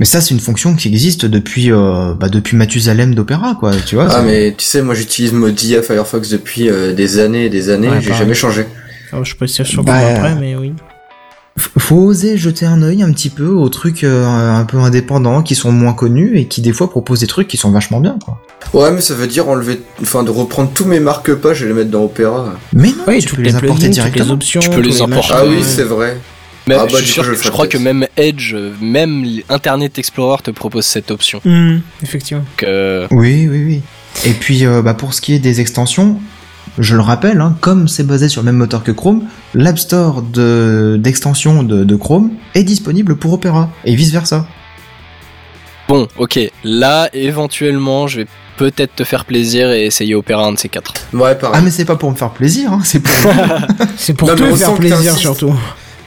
Mais 0.00 0.06
ça, 0.06 0.20
c'est 0.22 0.30
une 0.34 0.40
fonction 0.40 0.74
qui 0.74 0.88
existe 0.88 1.26
depuis, 1.26 1.70
euh, 1.70 2.14
bah, 2.18 2.28
depuis 2.30 2.56
Mathusalem 2.56 3.14
d'Opéra, 3.14 3.54
quoi, 3.60 3.72
tu 3.86 3.94
vois. 3.96 4.08
Ah, 4.10 4.22
mais 4.22 4.54
tu 4.56 4.64
sais, 4.64 4.80
moi 4.82 4.94
j'utilise 4.94 5.32
Mozilla 5.34 5.82
Firefox 5.82 6.30
depuis 6.30 6.68
euh, 6.70 6.92
des 6.94 7.18
années 7.18 7.44
et 7.44 7.50
des 7.50 7.68
années, 7.68 7.88
Ouais, 7.90 8.00
j'ai 8.00 8.14
jamais 8.14 8.34
changé. 8.34 8.64
Alors, 9.12 9.24
je 9.26 9.34
peux 9.36 9.46
pas 9.46 9.64
sûr 9.64 9.84
Bah, 9.84 9.98
après, 9.98 10.34
mais 10.36 10.56
oui. 10.56 10.72
Faut 11.78 11.96
oser 11.96 12.38
jeter 12.38 12.64
un 12.64 12.80
œil 12.80 13.02
un 13.02 13.12
petit 13.12 13.28
peu 13.28 13.48
aux 13.48 13.68
trucs 13.68 14.04
euh, 14.04 14.24
un 14.26 14.64
peu 14.64 14.78
indépendants, 14.78 15.42
qui 15.42 15.54
sont 15.54 15.70
moins 15.70 15.92
connus, 15.92 16.38
et 16.38 16.46
qui 16.46 16.62
des 16.62 16.72
fois 16.72 16.88
proposent 16.88 17.20
des 17.20 17.26
trucs 17.26 17.48
qui 17.48 17.58
sont 17.58 17.70
vachement 17.70 18.00
bien, 18.00 18.16
quoi. 18.24 18.40
Ouais, 18.72 18.90
mais 18.92 19.02
ça 19.02 19.12
veut 19.14 19.26
dire 19.26 19.48
enlever, 19.50 19.82
enfin, 20.00 20.22
de 20.22 20.30
reprendre 20.30 20.70
tous 20.72 20.86
mes 20.86 21.00
marque-pages 21.00 21.62
et 21.62 21.66
les 21.66 21.74
mettre 21.74 21.90
dans 21.90 22.04
Opera. 22.04 22.54
Mais 22.72 22.88
non, 22.88 22.94
Oui, 23.06 23.18
tu 23.18 23.34
peux 23.34 23.42
les 23.42 23.50
les 23.50 23.56
apporter 23.56 23.66
plugins, 23.66 23.74
toutes 23.74 23.82
les 23.84 24.10
directement. 24.10 24.34
options. 24.34 24.60
Tu 24.60 24.70
peux 24.70 24.80
les 24.80 25.02
importer. 25.02 25.34
Ah 25.36 25.42
oui, 25.46 25.62
c'est 25.62 25.82
vrai. 25.82 26.18
Mais 26.66 26.74
Ah 26.78 26.84
bah, 26.84 26.88
je, 26.90 26.96
suis 26.96 27.06
sûr 27.06 27.24
ferai 27.24 27.50
crois 27.50 27.66
que 27.66 27.78
même 27.78 28.06
Edge, 28.16 28.54
euh, 28.54 28.72
même 28.80 29.24
Internet 29.48 29.98
Explorer 29.98 30.42
te 30.42 30.50
propose 30.50 30.84
cette 30.84 31.10
option. 31.10 31.40
Mhm, 31.44 31.80
effectivement. 32.02 32.42
Donc, 32.42 32.62
euh, 32.64 33.06
Oui, 33.10 33.48
oui, 33.50 33.64
oui. 33.64 33.82
Et 34.24 34.32
puis, 34.32 34.66
euh, 34.66 34.82
bah, 34.82 34.94
pour 34.94 35.14
ce 35.14 35.20
qui 35.20 35.32
est 35.34 35.38
des 35.38 35.60
extensions, 35.60 36.20
je 36.78 36.94
le 36.94 37.00
rappelle, 37.02 37.40
hein, 37.40 37.56
comme 37.60 37.88
c'est 37.88 38.04
basé 38.06 38.28
sur 38.28 38.42
le 38.42 38.46
même 38.46 38.56
moteur 38.56 38.82
que 38.84 38.92
Chrome, 38.92 39.24
l'App 39.54 39.78
Store 39.78 40.22
de- 40.22 40.96
d'extension 41.02 41.62
de, 41.62 41.84
de 41.84 41.96
Chrome 41.96 42.30
est 42.54 42.62
disponible 42.62 43.16
pour 43.16 43.32
Opera, 43.32 43.70
et 43.84 43.94
vice 43.94 44.12
versa. 44.12 44.46
bon, 45.88 46.06
ok. 46.18 46.38
Là, 46.62 47.08
éventuellement, 47.12 48.06
je 48.06 48.20
vais 48.20 48.26
peut-être 48.56 48.94
te 48.94 49.04
faire 49.04 49.24
plaisir 49.24 49.70
et 49.72 49.86
essayer 49.86 50.14
Opera 50.14 50.46
un 50.46 50.52
de 50.52 50.58
ces 50.58 50.68
quatre. 50.68 50.92
Ouais, 51.12 51.34
pareil. 51.34 51.56
Ah, 51.58 51.60
mais 51.62 51.70
c'est 51.70 51.84
pas 51.86 51.96
pour 51.96 52.10
me 52.10 52.16
faire 52.16 52.30
plaisir, 52.30 52.72
hein, 52.72 52.80
c'est 52.84 53.00
pour. 53.00 53.32
C'est 53.96 54.14
pour 54.14 54.28
Non, 54.28 54.34
te 54.36 54.56
faire 54.56 54.74
plaisir 54.74 55.16
surtout. 55.16 55.54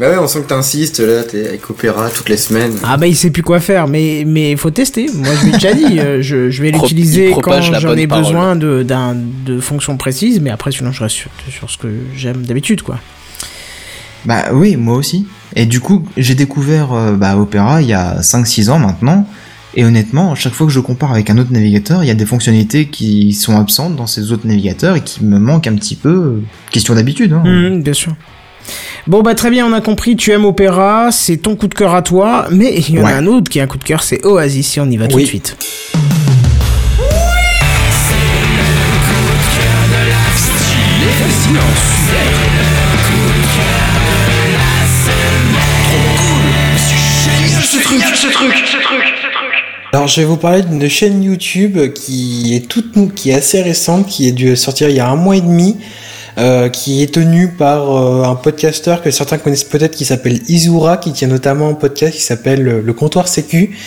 Bah 0.04 0.10
ouais, 0.10 0.18
on 0.18 0.28
sent 0.28 0.42
que 0.42 0.48
t'insistes, 0.50 1.00
là, 1.00 1.24
t'es 1.24 1.48
avec 1.48 1.70
Opera 1.70 2.10
toutes 2.10 2.28
les 2.28 2.36
semaines. 2.36 2.74
Ah 2.84 2.98
bah 2.98 3.08
il 3.08 3.16
sait 3.16 3.30
plus 3.30 3.42
quoi 3.42 3.62
faire, 3.62 3.88
mais 3.88 4.26
mais 4.28 4.52
il 4.52 4.58
faut 4.58 4.70
tester. 4.70 5.06
Moi 5.16 5.30
je 5.40 5.44
lui 5.46 5.50
ai 5.50 5.54
déjà 5.54 5.74
dit, 5.74 5.98
euh, 6.00 6.22
je, 6.22 6.50
je 6.50 6.62
vais 6.62 6.72
l'utiliser 6.72 7.30
il 7.30 7.36
quand 7.42 7.62
j'en 7.62 7.96
ai 7.96 8.06
parole. 8.06 8.24
besoin 8.26 8.56
de 8.58 8.84
d'un 8.84 9.16
de 9.16 9.62
fonctions 9.62 9.96
précises, 9.96 10.42
mais 10.42 10.50
après 10.50 10.74
sinon 10.74 10.92
je 10.92 11.04
reste 11.04 11.16
sur, 11.16 11.32
sur 11.50 11.70
ce 11.70 11.78
que 11.78 11.88
j'aime 12.18 12.46
d'habitude 12.46 12.82
quoi. 12.82 13.00
Bah 14.26 14.48
oui, 14.52 14.76
moi 14.76 14.98
aussi. 14.98 15.26
Et 15.56 15.66
du 15.66 15.80
coup, 15.80 16.06
j'ai 16.18 16.36
découvert 16.36 16.92
euh, 16.92 17.14
bah, 17.14 17.38
Opera 17.38 17.82
il 17.82 17.88
y 17.88 17.94
a 17.94 18.20
5-6 18.20 18.72
ans 18.72 18.80
maintenant. 18.80 19.26
Et 19.76 19.86
honnêtement, 19.86 20.36
chaque 20.36 20.54
fois 20.54 20.68
que 20.68 20.74
je 20.74 20.80
compare 20.82 21.12
avec 21.14 21.30
un 21.30 21.38
autre 21.38 21.52
navigateur, 21.54 22.04
il 22.04 22.08
y 22.08 22.12
a 22.12 22.14
des 22.14 22.26
fonctionnalités 22.26 22.88
qui 22.88 23.34
sont 23.34 23.58
absentes 23.58 23.96
dans 23.96 24.06
ces 24.06 24.32
autres 24.34 24.46
navigateurs 24.48 24.98
et 24.98 25.02
qui 25.02 25.24
me 25.24 25.40
manquent 25.40 25.68
un 25.68 25.76
petit 25.76 25.96
peu. 25.96 26.10
euh, 26.10 26.44
Question 26.72 26.94
d'habitude. 26.94 27.34
Hein. 27.34 27.44
Mhm, 27.46 27.84
bien 27.84 27.94
sûr. 27.94 28.16
Bon 29.08 29.22
bah 29.22 29.36
très 29.36 29.50
bien, 29.50 29.66
on 29.68 29.74
a 29.74 29.82
compris, 29.82 30.16
tu 30.16 30.32
aimes 30.32 30.46
Opera, 30.46 31.12
c'est 31.12 31.38
ton 31.38 31.56
coup 31.56 31.68
de 31.68 31.74
cœur 31.74 31.94
à 31.94 32.02
toi, 32.02 32.48
mais 32.52 32.74
il 32.78 32.96
y 32.96 33.00
en 33.00 33.04
Ouais. 33.06 33.12
a 33.12 33.18
un 33.18 33.26
autre 33.28 33.50
qui 33.50 33.60
a 33.60 33.64
un 33.64 33.68
coup 33.68 33.78
de 33.78 33.84
cœur, 33.84 34.02
c'est 34.04 34.26
Oasis, 34.26 34.68
si 34.68 34.80
on 34.80 34.90
y 34.90 34.98
va 34.98 35.08
tout 35.08 35.20
de 35.20 35.26
suite. 35.26 35.58
Alors 49.92 50.08
je 50.08 50.22
vais 50.22 50.26
vous 50.28 50.38
parler 50.38 50.64
d'une 50.64 50.90
chaîne 50.90 51.22
YouTube 51.24 51.78
qui 51.94 52.56
est 52.56 52.68
toute 52.68 53.14
qui 53.14 53.30
est 53.30 53.36
assez 53.36 53.62
récente, 53.62 54.08
qui 54.08 54.28
est 54.28 54.32
dû 54.32 54.56
sortir 54.56 54.90
il 54.90 54.96
y 54.96 55.00
a 55.00 55.08
un 55.08 55.16
mois 55.16 55.36
et 55.36 55.42
demi, 55.42 55.78
euh, 56.38 56.70
qui 56.70 57.04
est 57.04 57.14
tenue 57.14 57.50
par 57.50 57.96
euh, 57.96 58.24
un 58.24 58.36
podcasteur 58.36 59.04
que 59.04 59.12
certains 59.12 59.38
connaissent 59.38 59.64
peut-être 59.64 59.96
qui 59.96 60.04
s'appelle 60.04 60.40
Izura, 60.48 60.98
qui 60.98 61.14
tient 61.14 61.28
notamment 61.28 61.70
un 61.70 61.74
podcast 61.76 62.16
qui 62.16 62.24
s'appelle 62.24 62.68
euh, 62.68 62.82
Le 62.82 62.94
Comptoir 62.94 63.28
Sécu. 63.28 63.78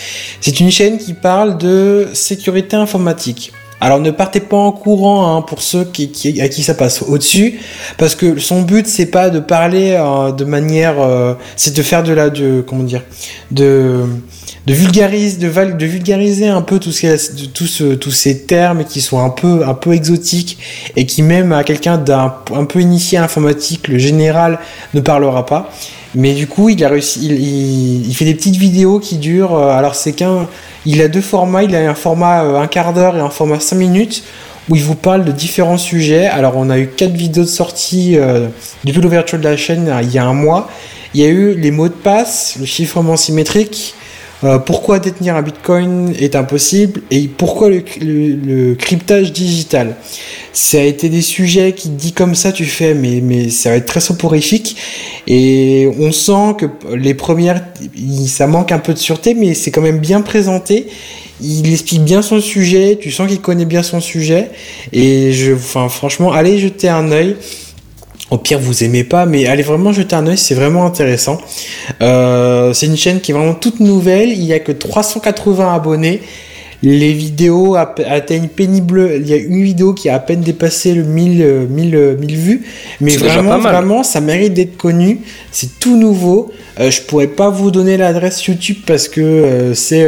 C'est 0.40 0.60
une 0.60 0.70
chaîne 0.70 0.98
qui 0.98 1.12
parle 1.12 1.59
de 1.59 2.09
sécurité 2.12 2.77
informatique. 2.77 3.52
Alors 3.81 4.01
ne 4.01 4.11
partez 4.11 4.40
pas 4.40 4.57
en 4.57 4.73
courant 4.73 5.36
hein, 5.36 5.43
pour 5.43 5.61
ceux 5.61 5.85
qui, 5.85 6.40
à 6.40 6.48
qui 6.48 6.62
ça 6.62 6.74
passe 6.74 7.03
au-dessus, 7.03 7.61
parce 7.98 8.15
que 8.15 8.39
son 8.39 8.62
but 8.62 8.86
c'est 8.86 9.07
pas 9.07 9.28
de 9.28 9.39
parler 9.39 9.97
euh, 9.98 10.32
de 10.32 10.44
manière, 10.44 11.01
euh, 11.01 11.35
c'est 11.57 11.77
de 11.77 11.82
faire 11.82 12.03
de 12.03 12.12
la, 12.12 12.31
de 12.31 12.65
comment 12.66 12.85
dire, 12.85 13.03
de 13.51 14.05
de 14.66 14.74
vulgariser, 14.74 15.39
de, 15.39 15.73
de 15.73 15.86
vulgariser 15.86 16.48
un 16.48 16.62
peu 16.62 16.81
tout 16.81 16.90
ce, 16.90 17.47
tout 17.47 17.97
tous 17.97 18.11
ces 18.11 18.43
termes 18.47 18.85
qui 18.85 19.01
sont 19.01 19.20
un 19.20 19.31
peu, 19.31 19.65
un 19.65 19.74
peu 19.74 19.93
exotiques 19.93 20.59
et 20.97 21.07
qui 21.07 21.23
même 21.23 21.53
à 21.53 21.62
quelqu'un 21.62 21.98
d'un 21.98 22.35
un 22.53 22.65
peu 22.65 22.81
initié 22.81 23.19
à 23.19 23.20
l'informatique, 23.20 23.89
le 23.89 23.98
général 23.98 24.59
ne 24.94 25.01
parlera 25.01 25.47
pas. 25.47 25.70
Mais 26.16 26.32
du 26.32 26.47
coup, 26.47 26.70
il 26.70 26.82
a 26.82 26.88
réussi, 26.88 27.26
il, 27.26 28.14
fait 28.14 28.24
des 28.24 28.34
petites 28.34 28.56
vidéos 28.56 28.98
qui 28.98 29.18
durent. 29.18 29.55
euh, 29.55 29.68
alors 29.68 29.94
c'est 29.94 30.12
qu'un, 30.12 30.48
il 30.86 31.02
a 31.02 31.09
deux 31.09 31.20
formats. 31.20 31.62
Il 31.62 31.76
a 31.76 31.90
un 31.90 31.94
format 31.94 32.43
euh, 32.43 32.59
un 32.59 32.66
quart 32.66 32.94
d'heure 32.94 33.16
et 33.18 33.20
un 33.20 33.28
format 33.28 33.60
cinq 33.60 33.76
minutes 33.76 34.24
où 34.70 34.76
il 34.76 34.82
vous 34.82 34.94
parle 34.94 35.26
de 35.26 35.30
différents 35.30 35.76
sujets. 35.76 36.24
Alors 36.24 36.55
on 36.56 36.70
a 36.70 36.78
eu 36.78 36.88
quatre 36.88 37.12
vidéos 37.12 37.44
de 37.44 37.48
sortie 37.48 38.16
euh, 38.16 38.48
depuis 38.84 39.02
l'ouverture 39.02 39.38
de 39.38 39.44
la 39.44 39.59
chaîne 39.59 39.94
il 40.02 40.10
y 40.10 40.18
a 40.18 40.24
un 40.24 40.32
mois. 40.32 40.70
Il 41.12 41.20
y 41.20 41.24
a 41.24 41.28
eu 41.28 41.55
les 41.55 41.70
mots 41.70 41.88
de 41.88 41.94
passe, 41.94 42.56
le 42.59 42.64
chiffrement 42.64 43.16
symétrique, 43.16 43.94
euh, 44.44 44.58
pourquoi 44.58 44.98
détenir 44.98 45.34
un 45.36 45.42
bitcoin 45.42 46.12
est 46.18 46.36
impossible 46.36 47.00
et 47.10 47.26
pourquoi 47.28 47.70
le, 47.70 47.82
le- 48.00 48.36
le 48.36 48.74
cryptage 48.74 49.32
digital? 49.32 49.96
Ça 50.52 50.78
a 50.78 50.82
été 50.82 51.08
des 51.08 51.22
sujets 51.22 51.72
qui 51.72 51.88
dit 51.90 52.12
comme 52.12 52.34
ça 52.34 52.52
tu 52.52 52.64
fais 52.64 52.94
mais, 52.94 53.20
mais 53.22 53.50
ça 53.50 53.70
va 53.70 53.76
être 53.76 53.86
très 53.86 54.00
soporifique 54.00 54.76
et 55.26 55.88
on 55.98 56.12
sent 56.12 56.56
que 56.58 56.66
les 56.94 57.14
premières 57.14 57.62
ça 58.26 58.46
manque 58.46 58.72
un 58.72 58.78
peu 58.78 58.92
de 58.94 58.98
sûreté 58.98 59.34
mais 59.34 59.54
c'est 59.54 59.70
quand 59.70 59.82
même 59.82 59.98
bien 59.98 60.20
présenté. 60.20 60.86
Il 61.42 61.70
explique 61.70 62.02
bien 62.02 62.22
son 62.22 62.40
sujet, 62.40 62.96
tu 62.98 63.10
sens 63.10 63.28
qu'il 63.28 63.40
connaît 63.42 63.66
bien 63.66 63.82
son 63.82 64.00
sujet 64.00 64.50
et 64.92 65.32
je 65.32 65.52
enfin 65.52 65.90
franchement 65.90 66.32
allez 66.32 66.58
jeter 66.58 66.88
un 66.88 67.10
œil. 67.10 67.36
Au 68.31 68.39
pire, 68.39 68.59
vous 68.59 68.82
aimez 68.82 69.05
pas, 69.05 69.24
mais 69.24 69.47
allez 69.47 69.62
vraiment 69.62 69.93
jeter 69.93 70.16
un 70.16 70.27
œil, 70.27 70.36
c'est 70.36 70.55
vraiment 70.55 70.85
intéressant. 70.85 71.39
Euh, 72.03 72.73
c'est 72.73 72.86
une 72.86 72.97
chaîne 72.97 73.20
qui 73.20 73.31
est 73.31 73.35
vraiment 73.35 73.55
toute 73.55 73.78
nouvelle. 73.78 74.31
Il 74.31 74.43
y 74.43 74.53
a 74.53 74.59
que 74.59 74.73
380 74.73 75.73
abonnés. 75.73 76.20
Les 76.82 77.12
vidéos 77.12 77.77
atteignent 77.77 78.48
pénible. 78.48 79.12
Il 79.20 79.28
y 79.28 79.32
a 79.32 79.36
une 79.36 79.62
vidéo 79.62 79.94
qui 79.94 80.09
a 80.09 80.16
à 80.16 80.19
peine 80.19 80.40
dépassé 80.40 80.93
le 80.93 81.05
1000, 81.05 81.43
euh, 81.43 81.66
1000, 81.69 81.94
euh, 81.94 82.16
1000 82.19 82.36
vues. 82.36 82.62
Mais 83.01 83.16
vraiment, 83.16 83.59
vraiment, 83.59 84.03
ça 84.03 84.20
mérite 84.20 84.55
d'être 84.55 84.77
connu. 84.77 85.20
C'est 85.53 85.78
tout 85.78 85.97
nouveau. 85.97 86.53
Euh, 86.78 86.90
je 86.90 87.01
pourrais 87.03 87.28
pas 87.28 87.48
vous 87.48 87.70
donner 87.70 87.97
l'adresse 87.97 88.44
YouTube 88.44 88.78
parce 88.86 89.09
que 89.09 89.20
euh, 89.20 89.74
c'est 89.74 90.07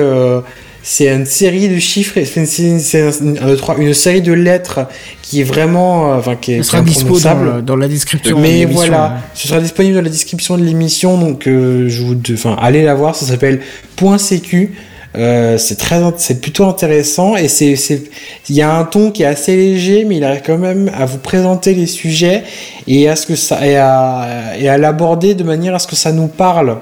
c'est 0.83 1.09
une 1.09 1.27
série 1.27 1.69
de 1.69 1.79
chiffres. 1.79 2.19
C'est 2.25 2.63
une 2.63 3.95
série 3.95 4.23
de 4.23 4.33
lettres 4.33 4.81
qui 5.23 5.41
est 5.41 5.45
vraiment, 5.45 6.13
euh, 6.13 6.19
enfin, 6.19 6.37
qui 6.37 6.53
est, 6.53 6.63
sera 6.63 6.81
dispo 6.81 7.19
dans, 7.63 7.77
la 7.77 7.89
description. 7.89 8.37
de 8.37 8.41
Mais 8.41 8.65
voilà, 8.65 9.03
ouais. 9.05 9.11
ce 9.35 9.49
sera 9.49 9.61
disponible 9.61 9.97
dans 9.97 10.03
la 10.03 10.09
description 10.11 10.57
de 10.57 10.65
l'émission, 10.65 11.19
donc 11.19 11.47
euh, 11.47 11.89
je 11.89 12.03
vous, 12.03 12.17
enfin, 12.33 12.57
allez 12.61 12.83
la 12.83 12.95
voir. 12.95 13.15
Ça 13.15 13.27
s'appelle 13.27 13.61
Point 13.97 14.19
Sécu. 14.19 14.75
Euh, 15.17 15.57
c'est 15.57 15.77
très, 15.77 15.97
int- 15.97 16.15
c'est 16.19 16.41
plutôt 16.41 16.67
intéressant 16.67 17.35
et 17.35 17.49
c'est, 17.49 17.77
c'est, 17.77 18.05
il 18.51 18.55
y 18.55 18.61
a 18.61 18.73
un 18.77 18.85
ton 18.85 19.11
qui 19.11 19.23
est 19.23 19.27
assez 19.27 19.57
léger, 19.57 20.05
mais 20.05 20.19
il 20.19 20.25
arrive 20.25 20.43
quand 20.45 20.59
même 20.59 20.91
à 20.97 21.07
vous 21.07 21.17
présenter 21.17 21.75
les 21.75 21.87
sujets 21.87 22.45
et 22.87 23.09
à 23.09 23.17
ce 23.17 23.27
que 23.27 23.35
ça, 23.35 23.67
et 23.67 23.77
à, 23.77 24.53
et 24.59 24.69
à 24.69 24.77
l'aborder 24.77 25.35
de 25.35 25.45
manière 25.45 25.75
à 25.75 25.79
ce 25.79 25.87
que 25.87 25.97
ça 25.97 26.13
nous 26.13 26.29
parle. 26.29 26.77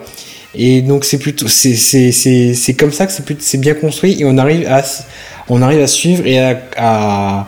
Et 0.57 0.81
donc 0.83 1.05
c'est 1.05 1.19
plutôt, 1.19 1.47
c'est, 1.49 1.75
comme 2.79 2.93
ça 2.93 3.07
que 3.07 3.13
c'est 3.13 3.43
c'est 3.43 3.59
bien 3.59 3.75
construit 3.75 4.21
et 4.21 4.25
on 4.25 4.39
arrive 4.39 4.67
à, 4.69 4.83
on 5.49 5.61
arrive 5.63 5.81
à 5.83 5.87
suivre 5.87 6.27
et 6.27 6.39
à, 6.77 7.47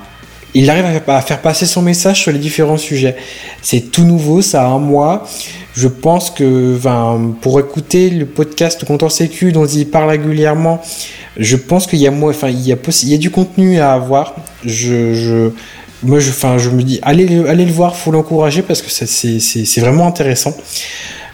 il 0.54 0.68
arrive 0.70 0.84
à- 1.06 1.20
faire 1.22 1.40
passer 1.40 1.66
son 1.66 1.82
message 1.82 2.20
sur 2.22 2.32
les 2.32 2.38
différents 2.38 2.76
sujets. 2.76 3.16
C'est 3.62 3.90
tout 3.90 4.04
nouveau, 4.04 4.42
ça 4.42 4.64
a 4.64 4.66
un 4.66 4.78
mois. 4.78 5.26
Je 5.74 5.88
pense 5.88 6.30
que 6.30 6.76
pour 7.40 7.60
écouter 7.60 8.10
le 8.10 8.26
podcast 8.26 8.84
Comptoir 8.84 9.12
Sécu 9.12 9.52
dont 9.52 9.66
il 9.66 9.86
parle 9.88 10.10
régulièrement, 10.10 10.82
je 11.36 11.56
pense 11.56 11.86
qu'il 11.86 12.00
y 12.00 12.06
a 12.06 12.10
moi, 12.10 12.30
enfin 12.30 12.48
il 12.48 12.60
y 12.60 12.72
a 12.72 12.76
il 13.02 13.08
y 13.08 13.14
a 13.14 13.18
du 13.18 13.30
contenu 13.30 13.78
à 13.78 13.92
avoir. 13.92 14.34
Je, 14.64 15.14
je 15.14 15.50
moi 16.02 16.18
je, 16.20 16.30
enfin 16.30 16.58
je 16.58 16.70
me 16.70 16.82
dis 16.82 16.98
allez 17.02 17.26
le, 17.26 17.48
allez 17.48 17.64
le 17.64 17.72
voir, 17.72 17.96
faut 17.96 18.10
l'encourager 18.10 18.62
parce 18.62 18.82
que 18.82 18.90
c'est 18.90 19.80
vraiment 19.80 20.06
intéressant. 20.06 20.54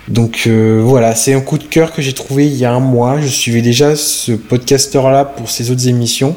Donc 0.08 0.42
euh, 0.46 0.82
voilà, 0.84 1.14
c'est 1.14 1.32
un 1.32 1.40
coup 1.40 1.56
de 1.56 1.64
cœur 1.64 1.92
que 1.92 2.02
j'ai 2.02 2.12
trouvé 2.12 2.46
il 2.46 2.54
y 2.56 2.64
a 2.64 2.72
un 2.72 2.80
mois. 2.80 3.20
Je 3.20 3.26
suivais 3.26 3.62
déjà 3.62 3.96
ce 3.96 4.32
podcasteur-là 4.32 5.24
pour 5.24 5.48
ses 5.48 5.70
autres 5.70 5.88
émissions 5.88 6.36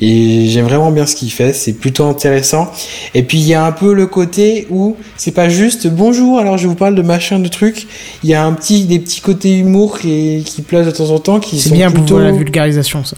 et 0.00 0.46
j'aime 0.48 0.64
vraiment 0.64 0.90
bien 0.90 1.06
ce 1.06 1.14
qu'il 1.14 1.30
fait. 1.30 1.52
C'est 1.52 1.74
plutôt 1.74 2.06
intéressant. 2.06 2.72
Et 3.14 3.22
puis 3.22 3.38
il 3.38 3.46
y 3.46 3.54
a 3.54 3.64
un 3.64 3.70
peu 3.72 3.94
le 3.94 4.06
côté 4.06 4.66
où 4.68 4.96
c'est 5.16 5.30
pas 5.30 5.48
juste 5.48 5.86
bonjour. 5.86 6.40
Alors 6.40 6.58
je 6.58 6.66
vous 6.66 6.74
parle 6.74 6.96
de 6.96 7.02
machin 7.02 7.38
de 7.38 7.48
trucs. 7.48 7.86
Il 8.24 8.30
y 8.30 8.34
a 8.34 8.44
un 8.44 8.52
petit 8.52 8.84
des 8.84 8.98
petits 8.98 9.20
côtés 9.20 9.58
humour 9.58 10.00
qui 10.00 10.42
qui 10.44 10.62
placent 10.62 10.86
de 10.86 10.90
temps 10.90 11.10
en 11.10 11.20
temps 11.20 11.38
qui 11.38 11.60
C'est 11.60 11.68
sont 11.68 11.74
bien 11.76 11.92
plutôt 11.92 12.16
pour 12.16 12.18
la 12.18 12.32
vulgarisation, 12.32 13.04
ça. 13.04 13.16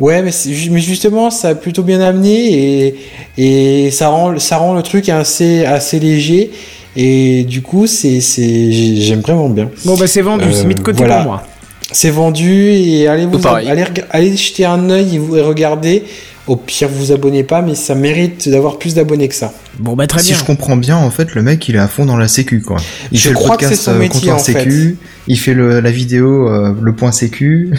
Ouais, 0.00 0.20
mais, 0.20 0.32
justement, 0.80 1.30
ça 1.30 1.50
a 1.50 1.54
plutôt 1.54 1.84
bien 1.84 2.00
amené 2.00 2.88
et, 2.88 3.84
et 3.86 3.90
ça, 3.92 4.08
rend, 4.08 4.36
ça 4.40 4.56
rend 4.56 4.74
le 4.74 4.82
truc 4.82 5.08
assez, 5.08 5.64
assez 5.64 6.00
léger. 6.00 6.50
Et 6.96 7.44
du 7.44 7.62
coup, 7.62 7.86
c'est, 7.86 8.20
c'est, 8.20 8.70
j'ai- 8.72 8.96
j'aime 8.96 9.20
vraiment 9.20 9.48
bien. 9.48 9.70
Bon, 9.84 9.96
bah, 9.96 10.06
c'est 10.06 10.20
vendu, 10.22 10.44
Euh, 10.44 10.52
c'est 10.52 10.64
mis 10.66 10.74
de 10.74 10.80
côté 10.80 10.98
voilà. 10.98 11.16
pour 11.22 11.24
moi. 11.32 11.46
C'est 11.90 12.10
vendu 12.10 12.70
et 12.70 13.06
allez 13.06 13.26
vous 13.26 13.46
allez, 13.46 13.84
allez 14.10 14.36
jeter 14.36 14.64
un 14.64 14.88
œil 14.90 15.16
et 15.16 15.18
vous 15.18 15.36
et 15.36 15.42
regardez. 15.42 16.04
Au 16.48 16.56
pire, 16.56 16.88
vous 16.88 17.06
vous 17.06 17.12
abonnez 17.12 17.44
pas, 17.44 17.62
mais 17.62 17.76
ça 17.76 17.94
mérite 17.94 18.48
d'avoir 18.48 18.76
plus 18.78 18.94
d'abonnés 18.94 19.28
que 19.28 19.34
ça. 19.34 19.52
Bon, 19.78 19.94
bah, 19.94 20.08
très 20.08 20.18
si 20.20 20.30
bien. 20.32 20.38
je 20.40 20.44
comprends 20.44 20.76
bien, 20.76 20.96
en 20.96 21.10
fait, 21.10 21.34
le 21.36 21.42
mec, 21.42 21.68
il 21.68 21.76
est 21.76 21.78
à 21.78 21.86
fond 21.86 22.04
dans 22.04 22.16
la 22.16 22.26
sécu, 22.26 22.60
quoi. 22.62 22.78
Il 23.12 23.18
Je 23.18 23.28
fait 23.28 23.34
crois 23.34 23.50
le 23.50 23.58
que 23.58 23.64
podcast 23.66 23.80
c'est 23.80 23.84
son 23.90 23.94
euh, 23.94 23.98
métier, 24.00 24.20
comptoir 24.22 24.36
en 24.36 24.42
fait. 24.42 24.52
sécu, 24.54 24.96
il 25.28 25.38
fait 25.38 25.54
le, 25.54 25.78
la 25.80 25.90
vidéo, 25.92 26.48
euh, 26.48 26.74
le 26.80 26.92
point 26.94 27.12
sécu. 27.12 27.70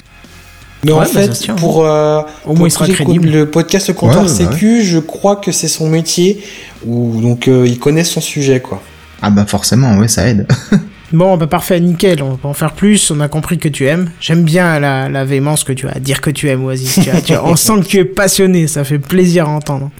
Mais 0.86 0.94
en 0.94 1.00
Ouais, 1.00 1.06
bah, 1.14 1.22
fait, 1.24 1.28
tient, 1.30 1.56
pour, 1.56 1.86
euh, 1.86 2.22
Au 2.46 2.50
moins, 2.50 2.56
pour 2.56 2.68
il 2.68 2.72
sera 2.72 2.86
écouter 2.86 3.04
crédible. 3.04 3.30
le 3.32 3.50
podcast 3.50 3.92
Comptoir 3.94 4.24
Ouais, 4.26 4.30
bah 4.30 4.52
Sécu, 4.52 4.82
je 4.84 5.00
crois 5.00 5.36
que 5.36 5.52
c'est 5.52 5.68
son 5.68 5.90
métier, 5.90 6.42
ou 6.86 7.20
donc 7.22 7.50
euh, 7.50 7.66
il 7.68 7.80
connaît 7.80 8.04
son 8.06 8.22
sujet, 8.22 8.62
quoi. 8.62 8.82
Ah 9.24 9.30
bah 9.32 9.46
forcément, 9.48 9.98
ouais, 9.98 10.08
ça 10.08 10.28
aide. 10.28 10.46
Bon, 11.12 11.38
bah 11.38 11.46
parfait, 11.46 11.80
nickel, 11.80 12.24
on 12.24 12.32
va 12.32 12.38
pas 12.38 12.48
en 12.50 12.54
faire 12.56 12.72
plus, 12.72 13.12
on 13.12 13.20
a 13.20 13.28
compris 13.28 13.60
que 13.60 13.70
tu 13.70 13.86
aimes. 13.86 14.10
J'aime 14.20 14.42
bien 14.44 14.80
la, 14.80 15.10
la 15.10 15.26
véhémence 15.26 15.64
que 15.64 15.72
tu 15.72 15.88
as 15.88 15.92
à 15.92 16.00
dire 16.00 16.22
que 16.22 16.32
tu 16.32 16.50
aimes, 16.50 16.66
Oasis. 16.66 17.00
Tu 17.04 17.10
as- 17.12 17.22
tu 17.22 17.34
as- 17.34 17.44
on 17.46 17.56
sent 17.56 17.82
que 17.82 17.86
tu 17.86 17.98
es 18.00 18.06
passionné, 18.06 18.66
ça 18.66 18.84
fait 18.84 18.98
plaisir 18.98 19.48
à 19.48 19.52
entendre. 19.52 19.92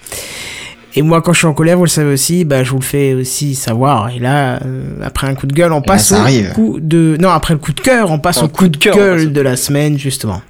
Et 0.96 1.04
moi, 1.04 1.22
quand 1.22 1.32
je 1.34 1.38
suis 1.40 1.46
en 1.48 1.54
colère, 1.54 1.78
vous 1.78 1.84
le 1.84 1.90
savez 1.90 2.12
aussi, 2.14 2.46
bah, 2.46 2.64
je 2.64 2.72
vous 2.72 2.80
le 2.80 2.84
fais 2.84 3.14
aussi 3.14 3.54
savoir. 3.54 4.10
Et 4.10 4.18
là, 4.18 4.60
euh, 4.66 4.84
après 5.04 5.28
un 5.28 5.36
coup 5.36 5.46
de 5.46 5.54
gueule, 5.54 5.72
on 5.72 5.78
là, 5.78 5.82
passe 5.86 6.12
au 6.14 6.16
arrive. 6.16 6.52
coup 6.54 6.80
de... 6.82 7.16
Non, 7.20 7.30
après 7.30 7.54
le 7.54 7.60
coup 7.60 7.74
de 7.74 7.82
cœur, 7.82 8.10
on 8.10 8.18
passe 8.18 8.40
Un 8.40 8.46
au 8.46 8.48
coup 8.48 8.68
de 8.68 8.78
cœur, 8.78 8.96
gueule 8.96 9.24
passe. 9.26 9.34
de 9.34 9.42
la 9.42 9.56
semaine, 9.56 10.00
justement. 10.00 10.42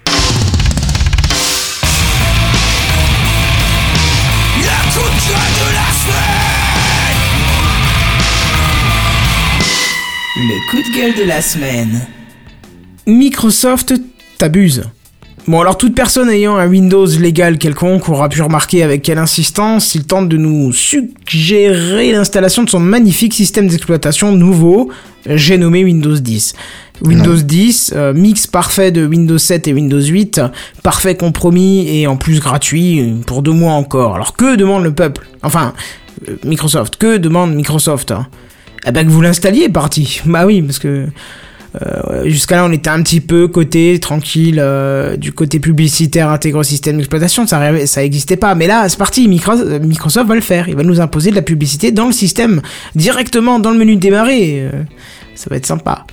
Coup 10.70 10.78
de 10.78 10.98
gueule 10.98 11.16
de 11.16 11.24
la 11.24 11.42
semaine. 11.42 12.02
Microsoft 13.06 13.94
t'abuse. 14.38 14.84
Bon 15.46 15.60
alors 15.60 15.78
toute 15.78 15.94
personne 15.94 16.30
ayant 16.30 16.56
un 16.56 16.68
Windows 16.68 17.06
légal 17.06 17.58
quelconque 17.58 18.08
aura 18.08 18.30
pu 18.30 18.42
remarquer 18.42 18.82
avec 18.82 19.02
quelle 19.02 19.18
insistance 19.18 19.94
il 19.94 20.06
tente 20.06 20.30
de 20.30 20.38
nous 20.38 20.72
suggérer 20.72 22.14
l'installation 22.14 22.64
de 22.64 22.70
son 22.70 22.80
magnifique 22.80 23.34
système 23.34 23.68
d'exploitation 23.68 24.32
nouveau, 24.32 24.90
j'ai 25.26 25.58
nommé 25.58 25.84
Windows 25.84 26.16
10. 26.16 26.54
Windows 27.02 27.36
10, 27.36 27.94
euh, 27.96 28.14
mix 28.14 28.48
parfait 28.48 28.92
de 28.92 29.06
Windows 29.06 29.38
7 29.38 29.68
et 29.68 29.74
Windows 29.74 30.00
8, 30.00 30.42
parfait 30.82 31.16
compromis 31.16 31.90
et 31.90 32.08
en 32.08 32.16
plus 32.16 32.40
gratuit 32.40 33.02
euh, 33.02 33.16
pour 33.26 33.42
deux 33.42 33.52
mois 33.52 33.74
encore. 33.74 34.16
Alors 34.16 34.38
que 34.38 34.56
demande 34.56 34.84
le 34.84 34.94
peuple? 34.94 35.28
Enfin, 35.42 35.74
euh, 36.30 36.36
Microsoft, 36.46 36.96
que 36.96 37.18
demande 37.18 37.54
Microsoft 37.54 38.12
hein? 38.12 38.28
Eh 38.86 38.92
ben 38.92 39.06
que 39.06 39.12
vous 39.12 39.22
l'installiez, 39.22 39.70
parti. 39.70 40.22
Bah 40.26 40.46
oui, 40.46 40.62
parce 40.62 40.80
que 40.80 41.08
euh, 41.82 42.30
jusqu'à 42.30 42.58
là 42.58 42.66
on 42.66 42.72
était 42.72 42.90
un 42.90 43.02
petit 43.02 43.20
peu 43.20 43.48
côté 43.48 44.00
tranquille 44.00 44.60
euh, 44.60 45.18
du 45.18 45.32
côté 45.32 45.60
publicitaire 45.60 46.30
intégré 46.30 46.60
au 46.60 46.64
système 46.64 46.98
d'exploitation. 46.98 47.48
Ça 47.48 47.58
ça 47.88 48.02
pas. 48.38 48.54
Mais 48.56 48.68
là 48.68 48.88
c'est 48.90 48.98
parti. 49.00 49.28
Micro- 49.28 49.80
Microsoft 49.80 50.28
va 50.28 50.36
le 50.36 50.42
faire. 50.42 50.68
Il 50.70 50.76
va 50.76 50.84
nous 50.84 51.00
imposer 51.02 51.32
de 51.32 51.36
la 51.36 51.42
publicité 51.42 51.92
dans 51.92 52.06
le 52.06 52.12
système 52.12 52.62
directement 52.96 53.60
dans 53.60 53.72
le 53.72 53.78
menu 53.80 53.96
de 53.96 54.02
démarrer. 54.02 54.62
Euh, 54.62 54.84
ça 55.36 55.48
va 55.50 55.56
être 55.56 55.66
sympa. 55.66 56.06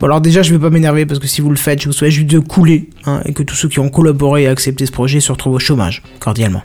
Bon 0.00 0.06
alors 0.06 0.20
déjà 0.20 0.42
je 0.42 0.52
vais 0.52 0.58
pas 0.58 0.70
m'énerver 0.70 1.06
parce 1.06 1.18
que 1.20 1.26
si 1.26 1.40
vous 1.40 1.50
le 1.50 1.56
faites 1.56 1.80
je 1.80 1.86
vous 1.86 1.92
souhaite 1.92 2.10
juste 2.10 2.28
de 2.30 2.38
couler 2.38 2.88
hein, 3.06 3.20
et 3.24 3.32
que 3.32 3.42
tous 3.42 3.54
ceux 3.54 3.68
qui 3.68 3.80
ont 3.80 3.88
collaboré 3.88 4.42
et 4.42 4.46
accepté 4.48 4.84
ce 4.84 4.92
projet 4.92 5.20
se 5.20 5.32
retrouvent 5.32 5.54
au 5.54 5.58
chômage 5.58 6.02
cordialement 6.20 6.62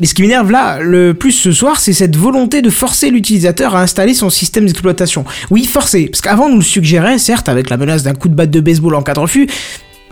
mais 0.00 0.06
ce 0.06 0.14
qui 0.14 0.22
m'énerve 0.22 0.50
là 0.50 0.80
le 0.80 1.14
plus 1.14 1.32
ce 1.32 1.52
soir, 1.52 1.78
c'est 1.78 1.92
cette 1.92 2.16
volonté 2.16 2.62
de 2.62 2.70
forcer 2.70 3.10
l'utilisateur 3.10 3.76
à 3.76 3.82
installer 3.82 4.14
son 4.14 4.30
système 4.30 4.66
d'exploitation. 4.66 5.24
Oui, 5.50 5.64
forcer, 5.64 6.06
parce 6.06 6.20
qu'avant 6.20 6.48
nous 6.48 6.56
le 6.56 6.62
suggérait, 6.62 7.18
certes, 7.18 7.48
avec 7.48 7.70
la 7.70 7.76
menace 7.76 8.02
d'un 8.02 8.14
coup 8.14 8.28
de 8.28 8.34
batte 8.34 8.50
de 8.50 8.60
baseball 8.60 8.94
en 8.94 9.02
cas 9.02 9.14
de 9.14 9.20
refus, 9.20 9.48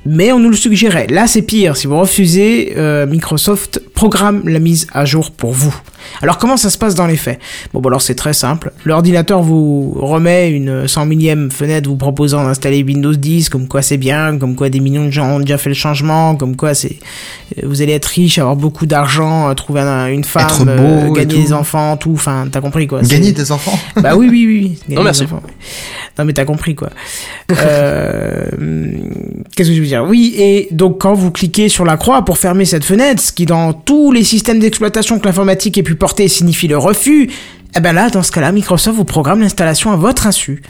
mais 0.09 0.33
on 0.33 0.39
nous 0.39 0.49
le 0.51 0.57
suggérait. 0.57 1.07
Là, 1.09 1.27
c'est 1.27 1.43
pire. 1.43 1.77
Si 1.77 1.87
vous 1.87 1.99
refusez, 1.99 2.73
euh, 2.77 3.07
Microsoft 3.07 3.81
programme 3.95 4.43
la 4.49 4.59
mise 4.59 4.87
à 4.93 5.05
jour 5.05 5.31
pour 5.33 5.53
vous. 5.53 5.75
Alors, 6.23 6.39
comment 6.39 6.57
ça 6.57 6.71
se 6.71 6.79
passe 6.79 6.95
dans 6.95 7.07
les 7.07 7.17
faits? 7.17 7.39
Bon, 7.75 7.81
alors 7.83 8.01
c'est 8.01 8.15
très 8.15 8.33
simple. 8.33 8.73
L'ordinateur 8.85 9.43
vous 9.43 9.91
remet 10.01 10.51
une 10.51 10.89
100 10.89 11.05
millième 11.07 11.51
fenêtre 11.51 11.89
vous 11.91 11.97
proposant 11.97 12.45
d'installer 12.45 12.83
Windows 12.83 13.13
10, 13.13 13.49
comme 13.51 13.69
quoi 13.69 13.83
c'est 13.83 13.97
bien, 13.99 14.39
comme 14.39 14.55
quoi 14.55 14.71
des 14.71 14.81
millions 14.81 15.05
de 15.05 15.11
gens 15.11 15.29
ont 15.37 15.41
déjà 15.41 15.59
fait 15.59 15.69
le 15.69 15.75
changement, 15.75 16.37
comme 16.37 16.57
quoi 16.57 16.73
c'est 16.75 16.99
euh, 17.59 17.67
vous 17.67 17.83
allez 17.83 17.93
être 17.93 18.07
riche, 18.07 18.39
avoir 18.39 18.57
beaucoup 18.57 18.87
d'argent, 18.87 19.51
euh, 19.51 19.55
trouver 19.55 19.81
un- 19.83 20.07
une 20.07 20.25
femme, 20.25 20.45
Être 20.47 20.65
beau 20.65 20.71
euh, 21.11 21.11
gagner 21.13 21.43
des 21.43 21.53
enfants, 21.53 21.97
tout. 21.97 22.13
Enfin, 22.15 22.47
t'as 22.51 22.61
compris 22.61 22.87
quoi. 22.87 23.03
Gagner 23.03 23.33
des 23.33 23.53
enfants 23.53 23.79
bah 24.01 24.17
oui, 24.17 24.29
oui, 24.31 24.47
oui. 24.47 24.95
Non, 24.95 25.03
merci. 25.03 25.25
Non, 26.19 26.25
mais 26.25 26.33
t'as 26.33 26.45
compris, 26.45 26.75
quoi. 26.75 26.91
Euh, 27.53 28.47
Qu'est-ce 29.57 29.69
que 29.71 29.75
je 29.75 29.81
veux 29.81 29.87
dire? 29.87 29.98
Oui, 30.05 30.35
et 30.37 30.69
donc 30.70 31.01
quand 31.01 31.15
vous 31.15 31.31
cliquez 31.31 31.69
sur 31.69 31.85
la 31.85 31.97
croix 31.97 32.25
pour 32.25 32.39
fermer 32.39 32.65
cette 32.65 32.85
fenêtre, 32.85 33.23
ce 33.23 33.33
qui 33.33 33.47
dans 33.47 33.73
tous 33.73 34.12
les 34.12 34.25
systèmes 34.25 34.59
d'exploitation 34.59 35.19
que 35.19 35.27
l'informatique 35.27 35.79
ait 35.79 35.83
pu 35.83 35.95
porter 35.95 36.29
signifie 36.29 36.69
le 36.69 36.79
refus, 36.79 37.31
eh 37.77 37.81
ben 37.81 37.93
là, 37.93 38.11
dans 38.11 38.23
ce 38.23 38.33
cas-là, 38.33 38.53
Microsoft 38.53 38.97
vous 38.97 39.05
programme 39.05 39.41
l'installation 39.41 39.93
à 39.93 39.97
votre 39.97 40.27
insu. 40.27 40.62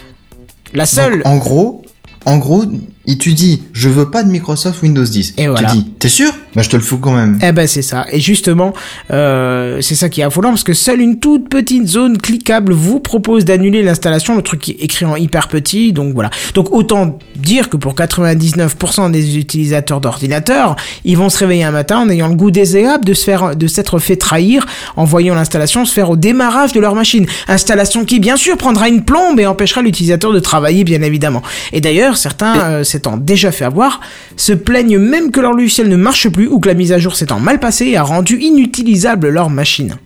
La 0.75 0.87
seule... 0.87 1.23
Donc, 1.23 1.27
en 1.27 1.37
gros, 1.37 1.83
en 2.27 2.39
gros, 2.39 2.65
il 3.09 3.17
tu 3.17 3.33
dis, 3.33 3.63
je 3.73 3.89
veux 3.89 4.11
pas 4.11 4.23
de 4.23 4.31
Microsoft 4.31 4.83
Windows 4.83 5.03
10. 5.03 5.35
Et 5.39 5.49
voilà. 5.49 5.71
Tu 5.71 5.79
dis, 5.79 5.85
t'es 5.99 6.11
sûr? 6.11 6.31
Bah 6.55 6.63
je 6.63 6.69
te 6.69 6.77
le 6.77 6.83
fous 6.83 6.99
quand 6.99 7.13
même. 7.13 7.39
Eh 7.43 7.53
ben 7.53 7.67
c'est 7.67 7.83
ça. 7.83 8.05
Et 8.13 8.21
justement, 8.21 8.75
euh, 9.11 9.81
c'est 9.81 9.95
ça 9.95 10.11
qui 10.11 10.21
est 10.21 10.25
affolant 10.25 10.51
parce 10.51 10.63
que 10.63 10.75
seule 10.75 11.01
une 11.01 11.19
toute 11.19 11.49
petite 11.49 11.87
zone 11.87 12.19
cliquable 12.19 12.75
vous 12.75 13.01
propose 13.01 13.47
d'annuler 13.47 13.83
l'installation. 13.83 14.37
Le 14.37 14.43
truc 14.43 14.69
est 14.69 14.83
écrit 14.83 15.07
en 15.07 15.17
hyper 15.17 15.49
petit, 15.49 15.95
donc 15.95 16.13
voilà. 16.13 16.29
Donc 16.55 16.71
autant 16.71 17.19
dire 17.37 17.71
que 17.71 17.79
pour 17.79 17.95
99% 17.95 19.11
des 19.11 19.39
utilisateurs 19.39 20.03
d'ordinateurs, 20.03 20.77
ils 21.05 21.17
vont 21.17 21.31
se 21.31 21.39
réveiller 21.39 21.65
un 21.65 21.71
matin 21.71 22.01
en 22.01 22.11
ayant 22.11 22.29
le 22.29 22.35
goût 22.35 22.51
désagréable 22.51 23.07
de 23.07 23.15
se 23.15 23.25
faire, 23.25 23.57
de 23.57 23.67
s'être 23.67 23.99
fait 23.99 24.17
trahir 24.17 24.67
en 24.97 25.05
voyant 25.05 25.35
l'installation 25.35 25.87
se 25.87 25.95
faire 25.95 26.11
au 26.11 26.17
démarrage 26.17 26.73
de 26.73 26.81
leur 26.81 26.95
machine. 26.95 27.27
Installation 27.47 28.05
qui 28.05 28.21
bien 28.21 28.37
sûr 28.37 28.59
prendra 28.59 28.89
une 28.89 29.03
plombe 29.03 29.41
et 29.41 29.47
empêchera 29.47 29.81
l'utilisateur 29.81 30.33
de 30.33 30.41
travailler 30.41 30.85
bien 30.85 31.01
évidemment. 31.01 31.43
Et 31.73 31.81
d'ailleurs, 31.81 32.19
certains 32.19 32.59
euh, 32.59 32.85
s'étant 32.99 33.17
déjà 33.17 33.53
fait 33.53 33.65
avoir, 33.65 34.01
se 34.37 34.53
plaignent 34.53 34.99
même 34.99 35.31
que 35.31 35.41
leur 35.41 35.53
logiciel 35.53 35.89
ne 35.89 35.97
marche 35.97 36.29
plus 36.29 36.49
ou 36.49 36.59
que 36.59 36.69
la 36.69 36.75
mise 36.75 36.93
à 36.93 36.99
jour 36.99 37.15
s'étant 37.15 37.39
mal 37.39 37.61
passée 37.61 37.87
et 37.87 37.97
a 37.97 38.03
rendu 38.03 38.39
inutilisable 38.41 39.29
leur 39.29 39.51
machine. 39.51 39.97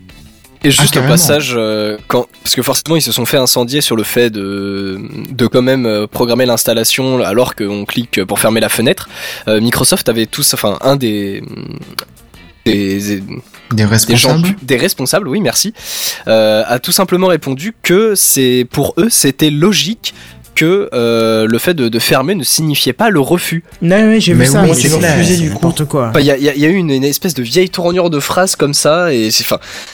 Et 0.65 0.71
juste 0.71 0.91
au 0.91 0.93
carrément. 0.93 1.13
passage, 1.13 1.55
euh, 1.57 1.97
quand, 2.07 2.27
parce 2.41 2.55
que 2.55 2.61
forcément 2.61 2.95
ils 2.95 3.01
se 3.01 3.11
sont 3.11 3.25
fait 3.25 3.37
incendier 3.37 3.81
sur 3.81 3.97
le 3.97 4.03
fait 4.03 4.29
de, 4.29 4.97
de 5.29 5.47
quand 5.47 5.61
même 5.61 5.85
euh, 5.85 6.07
programmer 6.07 6.45
l'installation 6.45 7.21
alors 7.21 7.55
qu'on 7.55 7.83
clique 7.83 8.23
pour 8.23 8.39
fermer 8.39 8.61
la 8.61 8.69
fenêtre. 8.69 9.09
Euh, 9.49 9.59
Microsoft 9.59 10.07
avait 10.07 10.25
tous, 10.25 10.53
enfin 10.53 10.77
un 10.81 10.95
des 10.95 11.43
des, 12.65 12.99
Des 13.01 13.21
des 13.71 13.83
gens, 13.83 13.89
responsables 13.89 14.55
des 14.61 14.77
responsables, 14.77 15.27
oui 15.27 15.41
merci, 15.41 15.73
euh, 16.27 16.63
a 16.65 16.79
tout 16.79 16.93
simplement 16.93 17.27
répondu 17.27 17.73
que 17.83 18.15
c'est 18.15 18.65
pour 18.71 18.93
eux 18.97 19.09
c'était 19.09 19.49
logique 19.49 20.13
que 20.55 20.89
euh, 20.93 21.45
le 21.47 21.57
fait 21.57 21.73
de, 21.73 21.89
de 21.89 21.99
fermer 21.99 22.35
ne 22.35 22.43
signifiait 22.43 22.93
pas 22.93 23.09
le 23.09 23.19
refus. 23.19 23.63
Ouais, 23.81 23.89
ouais, 23.89 24.19
j'ai 24.19 24.33
vu 24.33 24.39
Mais 24.39 24.45
ça. 24.45 24.61
oui, 24.63 24.69
mais 24.69 24.75
c'est 24.75 24.95
refusé, 24.95 25.37
du 25.37 25.47
coup. 25.49 25.53
N'importe 25.55 25.85
quoi. 25.85 26.09
Enfin, 26.09 26.19
Il 26.19 26.25
y, 26.25 26.31
a, 26.31 26.37
y 26.37 26.59
y 26.59 26.65
eu 26.65 26.73
une, 26.75 26.89
une 26.91 27.03
espèce 27.03 27.33
de 27.33 27.43
vieille 27.43 27.69
tournure 27.69 28.09
de 28.09 28.19
phrase 28.19 28.55
comme 28.55 28.73
ça 28.73 29.13
et 29.13 29.31
c'est 29.31 29.45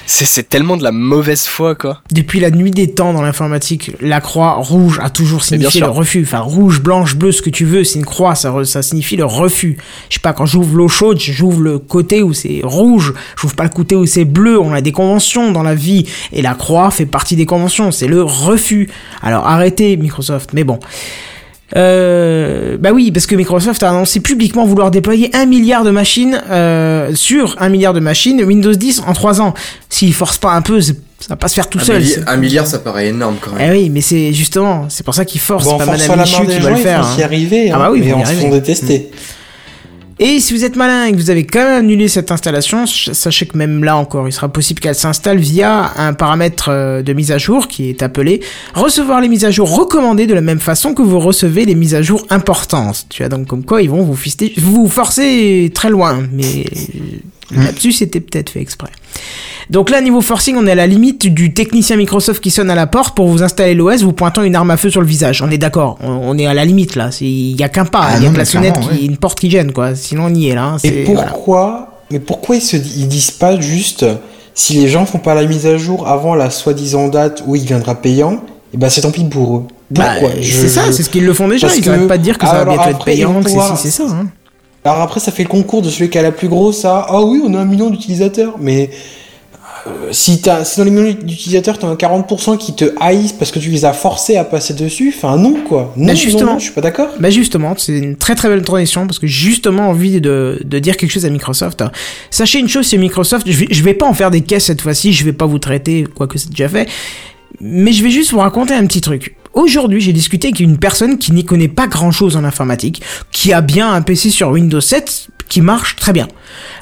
c'est 0.06 0.48
tellement 0.49 0.77
de 0.77 0.84
la 0.84 0.91
mauvaise 0.91 1.45
foi 1.45 1.76
quoi. 1.76 2.02
Depuis 2.11 2.40
la 2.40 2.52
nuit 2.52 2.72
des 2.72 2.91
temps 2.91 3.14
dans 3.14 3.22
l'informatique, 3.22 3.91
la 4.02 4.22
croix 4.22 4.53
rouge 4.56 4.99
a 5.03 5.10
toujours 5.10 5.40
Mais 5.40 5.57
signifié 5.57 5.81
le 5.81 5.88
refus. 5.90 6.23
Enfin, 6.23 6.40
rouge, 6.40 6.81
blanche, 6.81 7.15
bleu, 7.15 7.31
ce 7.31 7.41
que 7.41 7.49
tu 7.49 7.65
veux, 7.65 7.84
c'est 7.84 7.99
une 7.99 8.06
croix, 8.06 8.36
ça, 8.36 8.53
ça 8.65 8.81
signifie 8.81 9.15
le 9.15 9.26
refus. 9.26 9.77
Je 10.10 10.15
sais 10.15 10.19
pas, 10.22 10.34
quand 10.34 10.45
j'ouvre 10.45 10.76
l'eau 10.76 10.88
chaude, 10.88 11.19
j'ouvre 11.19 11.61
le 11.61 11.80
côté 11.80 12.22
où 12.22 12.34
c'est 12.34 12.61
rouge, 12.64 13.14
j'ouvre 13.40 13.56
pas 13.56 13.64
le 13.64 13.69
côté 13.69 13.95
où 13.95 14.06
c'est 14.06 14.26
bleu. 14.26 14.60
On 14.60 14.73
a 14.73 14.81
des 14.81 14.91
conventions 14.91 15.52
dans 15.52 15.64
la 15.64 15.76
vie 15.76 16.06
et 16.34 16.41
la 16.41 16.53
croix 16.53 16.91
fait 16.91 17.06
partie 17.06 17.36
des 17.36 17.45
conventions. 17.45 17.91
C'est 17.91 18.07
le 18.07 18.23
refus. 18.23 18.90
Alors 19.22 19.48
arrêtez 19.48 19.98
Microsoft. 19.98 20.48
Mais 20.53 20.63
bon. 20.63 20.80
Euh, 21.76 22.77
bah 22.80 22.89
oui, 22.93 23.11
parce 23.11 23.27
que 23.27 23.35
Microsoft 23.35 23.84
a 23.84 23.89
annoncé 23.89 24.19
publiquement 24.21 24.65
vouloir 24.65 24.89
déployer 24.89 25.30
un 25.35 25.45
milliard 25.45 25.84
de 25.84 25.91
machines 25.91 26.41
euh, 26.49 27.13
sur 27.13 27.55
un 27.59 27.69
milliard 27.69 27.93
de 27.93 27.99
machines 27.99 28.43
Windows 28.43 28.73
10 28.73 29.03
en 29.05 29.13
3 29.13 29.39
ans. 29.41 29.53
S'il 29.88 30.13
force 30.13 30.39
pas 30.39 30.53
un 30.53 30.63
peu, 30.63 30.81
ça 30.81 30.93
va 31.30 31.35
pas 31.35 31.47
se 31.47 31.53
faire 31.53 31.69
tout 31.69 31.77
un, 31.77 31.84
seul. 31.84 32.03
un 32.26 32.38
milliard, 32.38 32.65
ça 32.65 32.80
paraît 32.80 33.09
énorme 33.09 33.35
quand 33.39 33.51
Eh 33.59 33.63
même. 33.63 33.71
oui, 33.73 33.89
mais 33.91 34.01
c'est 34.01 34.34
justement, 34.34 34.88
c'est 34.89 35.03
pour 35.05 35.13
ça 35.13 35.26
qu'il 35.26 35.41
force. 35.41 35.65
Bon, 35.65 35.77
pas 35.77 35.85
Madame 35.85 36.19
Michu 36.21 36.41
qui 36.47 36.47
va 36.47 36.59
gens, 36.59 36.69
le 36.69 36.76
ils 36.77 36.81
faire. 36.81 37.03
vont 37.03 37.15
s'y 37.15 37.21
hein. 37.21 37.26
arriver, 37.26 37.69
Ah 37.71 37.76
hein, 37.76 37.80
bah 37.80 37.89
oui, 37.91 37.99
ils 37.99 38.05
mais 38.05 38.11
vont 38.13 38.19
y 38.19 38.23
en 38.23 38.26
se 38.26 38.34
font 38.34 38.49
détester. 38.49 39.11
Et 40.21 40.41
si 40.41 40.53
vous 40.53 40.65
êtes 40.65 40.75
malin 40.75 41.05
et 41.05 41.11
que 41.13 41.17
vous 41.17 41.29
avez 41.29 41.45
quand 41.45 41.59
même 41.63 41.85
annulé 41.85 42.09
cette 42.09 42.29
installation, 42.29 42.85
ch- 42.85 43.11
sachez 43.13 43.45
que 43.45 43.57
même 43.57 43.85
là 43.85 43.95
encore, 43.95 44.27
il 44.27 44.33
sera 44.33 44.49
possible 44.49 44.81
qu'elle 44.81 44.93
s'installe 44.95 45.37
via 45.37 45.91
un 45.97 46.11
paramètre 46.13 46.67
euh, 46.69 47.01
de 47.01 47.13
mise 47.13 47.31
à 47.31 47.37
jour 47.37 47.69
qui 47.69 47.89
est 47.89 48.03
appelé 48.03 48.41
recevoir 48.73 49.21
les 49.21 49.29
mises 49.29 49.45
à 49.45 49.51
jour 49.51 49.73
recommandées 49.73 50.27
de 50.27 50.33
la 50.33 50.41
même 50.41 50.59
façon 50.59 50.93
que 50.93 51.01
vous 51.01 51.19
recevez 51.19 51.63
les 51.63 51.75
mises 51.75 51.95
à 51.95 52.01
jour 52.01 52.25
importantes. 52.29 53.05
Tu 53.09 53.23
vois 53.23 53.29
donc 53.29 53.47
comme 53.47 53.63
quoi 53.63 53.81
ils 53.81 53.89
vont 53.89 54.03
vous 54.03 54.15
fister, 54.15 54.53
vous 54.57 54.89
forcer 54.89 55.71
très 55.73 55.89
loin, 55.89 56.19
mais 56.33 56.65
Mmh. 57.51 57.63
là-dessus 57.63 57.91
c'était 57.91 58.19
peut-être 58.19 58.49
fait 58.51 58.61
exprès. 58.61 58.89
Donc 59.69 59.89
là, 59.91 60.01
niveau 60.01 60.21
forcing, 60.21 60.55
on 60.57 60.65
est 60.65 60.71
à 60.71 60.76
la 60.76 60.88
limite 60.88 61.27
du 61.31 61.53
technicien 61.53 61.95
Microsoft 61.95 62.41
qui 62.41 62.49
sonne 62.49 62.71
à 62.71 62.76
la 62.76 62.88
porte 62.88 63.15
pour 63.15 63.27
vous 63.27 63.43
installer 63.43 63.76
l'OS, 63.76 64.01
vous 64.01 64.13
pointant 64.13 64.41
une 64.41 64.55
arme 64.55 64.71
à 64.71 64.77
feu 64.77 64.89
sur 64.89 65.01
le 65.01 65.05
visage. 65.07 65.43
On 65.43 65.51
est 65.51 65.59
d'accord, 65.59 65.99
on, 66.01 66.09
on 66.09 66.38
est 66.39 66.47
à 66.47 66.53
la 66.55 66.65
limite 66.65 66.95
là. 66.95 67.09
Il 67.21 67.59
y 67.59 67.63
a 67.63 67.69
qu'un 67.69 67.85
pas, 67.85 68.01
Ah 68.03 68.13
il 68.17 68.23
y 68.23 68.26
a 68.26 68.30
non, 68.30 68.34
que 68.34 68.39
la 68.39 68.45
sonnette, 68.45 68.73
clairement, 68.73 68.91
qui, 68.95 68.99
ouais. 69.01 69.05
une 69.05 69.17
porte 69.17 69.39
qui 69.39 69.49
gêne 69.51 69.71
quoi. 69.71 69.93
Sinon 69.95 70.26
on 70.26 70.34
y 70.34 70.49
est 70.49 70.55
là. 70.55 70.63
hein. 70.63 70.77
Et 70.84 70.89
C'est- 70.89 71.03
voilà. 71.03 71.30
pourquoi 71.30 71.99
Mais 72.11 72.19
pourquoi 72.19 72.55
ils 72.55 72.61
se 72.61 72.77
ils 72.77 73.07
disent 73.07 73.31
pas 73.31 73.59
juste 73.59 74.05
si 74.55 74.73
les 74.73 74.88
gens 74.88 75.05
font 75.05 75.19
pas 75.19 75.35
la 75.35 75.45
mise 75.45 75.67
à 75.67 75.77
jour 75.77 76.07
avant 76.07 76.34
la 76.35 76.49
soi-disant 76.49 77.07
date 77.07 77.43
où 77.45 77.55
il 77.55 77.63
viendra 77.63 77.93
payant, 77.95 78.41
et 78.73 78.77
ben 78.77 78.89
c'est 78.89 79.01
tant 79.01 79.11
pis 79.11 79.23
pour 79.23 79.57
eux. 79.57 79.63
Bah, 79.91 80.13
Pourquoi? 80.19 80.31
C'est 80.41 80.67
ça, 80.67 80.84
je- 80.88 80.91
c'est 80.91 81.03
ce 81.03 81.09
qu'ils 81.09 81.26
le 81.26 81.34
font 81.34 81.47
déjà. 81.47 81.67
Parce 81.67 81.77
Ils 81.80 81.84
que- 81.84 81.89
arrêtent 81.89 82.07
pas 82.07 82.17
de 82.17 82.23
dire 82.23 82.38
que 82.38 82.45
ça 82.47 82.63
va 82.63 82.65
bientôt 82.65 82.89
être 82.89 83.05
payant, 83.05 83.41
que 83.41 83.49
c'est 83.77 83.89
ça. 83.91 84.03
Hein. 84.09 84.27
Alors 84.85 85.01
après, 85.01 85.19
ça 85.19 85.31
fait 85.31 85.43
le 85.43 85.49
concours 85.49 85.81
de 85.81 85.89
celui 85.89 86.10
qui 86.10 86.18
a 86.18 86.22
la 86.22 86.31
plus 86.31 86.47
grosse. 86.47 86.85
Ah 86.85 87.22
oui, 87.23 87.41
on 87.45 87.53
a 87.53 87.60
un 87.60 87.65
million 87.65 87.89
d'utilisateurs, 87.89 88.56
mais 88.60 88.89
euh, 89.88 90.10
si, 90.11 90.41
t'as, 90.41 90.64
si 90.64 90.77
dans 90.80 90.85
les 90.85 90.91
millions 90.91 91.18
d'utilisateurs, 91.22 91.77
t'en 91.77 91.91
as 91.91 91.95
40% 91.95 92.57
qui 92.57 92.73
te 92.73 92.85
haïssent 92.99 93.34
parce 93.34 93.51
que 93.51 93.60
tu 93.60 93.69
les 93.69 93.85
as 93.85 93.93
forcés 93.93 94.38
à 94.38 94.43
passer 94.43 94.73
dessus, 94.73 95.14
enfin 95.15 95.38
non 95.38 95.56
quoi. 95.68 95.93
Non, 95.95 96.07
Bah, 96.07 96.14
non, 96.14 96.19
justement. 96.19 96.53
non, 96.53 96.60
je 96.60 96.64
suis 96.65 96.73
pas 96.73 96.81
d'accord. 96.81 97.07
Bah 97.19 97.30
justement, 97.30 97.73
c'est 97.77 97.97
une 97.97 98.15
très 98.15 98.35
très 98.35 98.47
belle 98.49 98.61
transition 98.61 99.06
parce 99.06 99.19
que 99.19 99.27
j'ai 99.27 99.49
justement 99.49 99.89
envie 99.89 100.22
de, 100.22 100.61
de 100.64 100.80
dire 100.80 100.95
quelque 100.97 101.11
chose 101.11 101.26
à 101.26 101.30
Microsoft. 101.30 101.84
Sachez 102.31 102.60
une 102.60 102.69
chose, 102.69 102.85
c'est 102.88 102.97
Microsoft, 102.97 103.47
je 103.49 103.57
vais, 103.57 103.68
je 103.69 103.84
vais 103.84 103.93
pas 103.93 104.06
en 104.07 104.14
faire 104.14 104.31
des 104.31 104.41
caisses 104.41 104.65
cette 104.65 104.81
fois-ci, 104.81 105.11
je 105.14 105.23
vais 105.26 105.34
pas 105.34 105.45
vous 105.45 105.60
traiter, 105.60 106.06
quoique 106.15 106.38
c'est 106.38 106.49
déjà 106.49 106.68
fait, 106.69 106.88
mais 107.61 107.91
je 107.91 108.03
vais 108.03 108.11
juste 108.11 108.31
vous 108.31 108.39
raconter 108.39 108.73
un 108.73 108.85
petit 108.85 109.01
truc. 109.01 109.35
Aujourd'hui, 109.53 109.99
j'ai 109.99 110.13
discuté 110.13 110.47
avec 110.49 110.59
une 110.59 110.77
personne 110.77 111.17
qui 111.17 111.31
n'y 111.31 111.43
connaît 111.43 111.67
pas 111.67 111.88
grand-chose 111.88 112.38
en 112.38 112.43
informatique, 112.43 113.01
qui 113.31 113.51
a 113.51 113.61
bien 113.61 113.91
un 113.91 114.01
PC 114.01 114.30
sur 114.30 114.49
Windows 114.49 114.80
7 114.81 115.27
qui 115.49 115.61
marche 115.61 115.95
très 115.95 116.13
bien. 116.13 116.27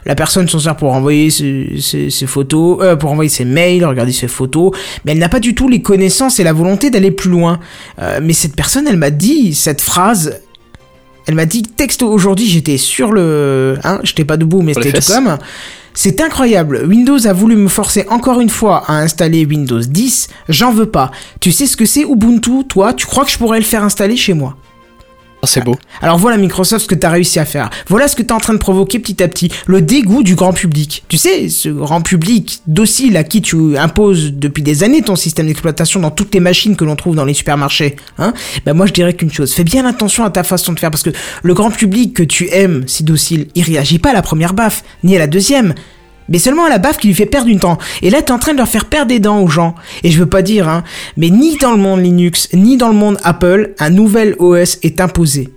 La 0.06 0.14
personne 0.14 0.50
s'en 0.50 0.60
sert 0.60 0.76
pour 0.76 0.92
envoyer 0.94 1.30
ses, 1.30 1.80
ses- 1.80 2.10
ses 2.10 2.28
photos, 2.28 2.80
euh, 2.82 2.96
pour 2.98 3.10
envoyer 3.12 3.30
ses 3.30 3.46
mails, 3.46 3.86
regarder 3.86 4.12
ses 4.12 4.28
photos, 4.28 4.72
mais 5.06 5.14
elle 5.14 5.20
n'a 5.20 5.30
pas 5.30 5.40
du 5.40 5.56
tout 5.56 5.70
les 5.70 5.82
connaissances 5.82 6.40
et 6.42 6.44
la 6.44 6.52
volonté 6.52 6.90
d'aller 6.90 7.12
plus 7.12 7.30
loin. 7.30 7.60
Euh, 8.02 8.20
mais 8.22 8.34
cette 8.34 8.56
personne, 8.58 8.86
elle 8.88 8.98
m'a 8.98 9.10
dit 9.12 9.54
cette 9.56 9.80
phrase. 9.80 10.42
Elle 11.28 11.36
m'a 11.36 11.46
dit 11.46 11.62
texte 11.64 12.04
aujourd'hui, 12.04 12.46
j'étais 12.48 12.78
sur 12.78 13.12
le, 13.14 13.78
hein, 13.86 14.00
j'étais 14.04 14.26
pas 14.26 14.36
debout, 14.38 14.62
mais 14.62 14.74
c'était 14.74 14.92
tout 15.00 15.14
comme. 15.14 15.38
C'est 16.00 16.22
incroyable. 16.22 16.84
Windows 16.86 17.26
a 17.26 17.34
voulu 17.34 17.56
me 17.56 17.68
forcer 17.68 18.06
encore 18.12 18.40
une 18.40 18.52
fois 18.52 18.84
à 18.86 19.00
installer 19.02 19.48
Windows 19.48 19.80
10. 19.80 20.28
J'en 20.48 20.72
veux 20.72 20.86
pas. 20.86 21.10
Tu 21.40 21.52
sais 21.52 21.66
ce 21.66 21.76
que 21.76 21.86
c'est 21.86 22.04
Ubuntu, 22.04 22.66
toi 22.70 22.94
Tu 22.94 23.08
crois 23.08 23.26
que 23.26 23.32
je 23.32 23.38
pourrais 23.40 23.58
le 23.58 23.66
faire 23.66 23.84
installer 23.84 24.16
chez 24.16 24.36
moi? 24.36 24.56
C'est 25.44 25.64
beau. 25.64 25.78
alors 26.02 26.18
voilà 26.18 26.38
Microsoft 26.38 26.84
ce 26.84 26.88
que 26.88 26.96
t'as 26.96 27.10
réussi 27.10 27.40
à 27.40 27.46
faire. 27.46 27.70
Voilà 27.88 28.08
ce 28.08 28.16
que 28.16 28.22
t'es 28.22 28.32
en 28.32 28.40
train 28.40 28.54
de 28.54 28.60
provoquer 28.60 29.00
petit 29.00 29.22
à 29.22 29.28
petit. 29.28 29.52
Le 29.66 29.82
dégoût 29.82 30.24
du 30.24 30.36
grand 30.36 30.54
public. 30.54 31.04
Tu 31.08 31.18
sais, 31.18 31.50
ce 31.50 31.70
grand 31.70 32.02
public 32.02 32.62
docile 32.68 33.16
à 33.18 33.24
qui 33.24 33.42
tu 33.42 33.78
imposes 33.78 34.34
depuis 34.34 34.64
des 34.64 34.84
années 34.84 35.02
ton 35.02 35.16
système 35.16 35.48
d'exploitation 35.48 36.00
dans 36.00 36.12
toutes 36.12 36.34
les 36.34 36.40
machines 36.40 36.76
que 36.76 36.86
l'on 36.86 36.96
trouve 36.96 37.16
dans 37.16 37.26
les 37.26 37.34
supermarchés. 37.34 37.96
Hein 38.18 38.34
ben 38.66 38.74
moi 38.74 38.86
je 38.86 38.94
dirais 38.94 39.14
qu'une 39.14 39.32
chose. 39.32 39.54
Fais 39.54 39.64
bien 39.64 39.86
attention 39.86 40.24
à 40.24 40.30
ta 40.30 40.44
façon 40.44 40.74
de 40.74 40.80
faire 40.80 40.92
parce 40.92 41.04
que 41.04 41.12
le 41.44 41.54
grand 41.54 41.72
public 41.72 42.14
que 42.14 42.24
tu 42.24 42.50
aimes 42.52 42.84
si 42.88 43.04
docile, 43.04 43.48
il 43.56 43.64
réagit 43.64 44.00
pas 44.00 44.12
à 44.12 44.14
la 44.14 44.22
première 44.22 44.54
baffe, 44.54 44.84
ni 45.04 45.16
à 45.16 45.20
la 45.20 45.28
deuxième. 45.28 45.74
Mais 46.30 46.40
seulement 46.40 46.66
à 46.66 46.70
la 46.70 46.78
baffe 46.78 46.98
qui 46.98 47.08
lui 47.08 47.14
fait 47.14 47.26
perdre 47.26 47.48
du 47.48 47.58
temps. 47.58 47.78
Et 48.02 48.10
là, 48.10 48.22
t'es 48.22 48.32
en 48.32 48.40
train 48.40 48.54
de 48.54 48.58
leur 48.58 48.68
faire 48.68 48.86
perdre 48.86 49.08
des 49.08 49.20
dents 49.20 49.42
aux 49.42 49.48
gens. 49.48 49.76
Et 50.04 50.12
je 50.12 50.20
veux 50.20 50.30
pas 50.30 50.42
dire, 50.42 50.68
hein, 50.68 50.84
mais 51.16 51.30
ni 51.30 51.58
dans 51.58 51.72
le 51.72 51.78
monde 51.78 52.02
Linux, 52.02 52.50
ni 52.54 52.78
dans 52.78 52.90
le 52.90 52.96
monde 52.96 53.18
Apple, 53.24 53.74
un 53.80 53.90
nouvel 53.90 54.36
OS 54.40 54.80
est 54.84 55.00
imposé. 55.00 55.50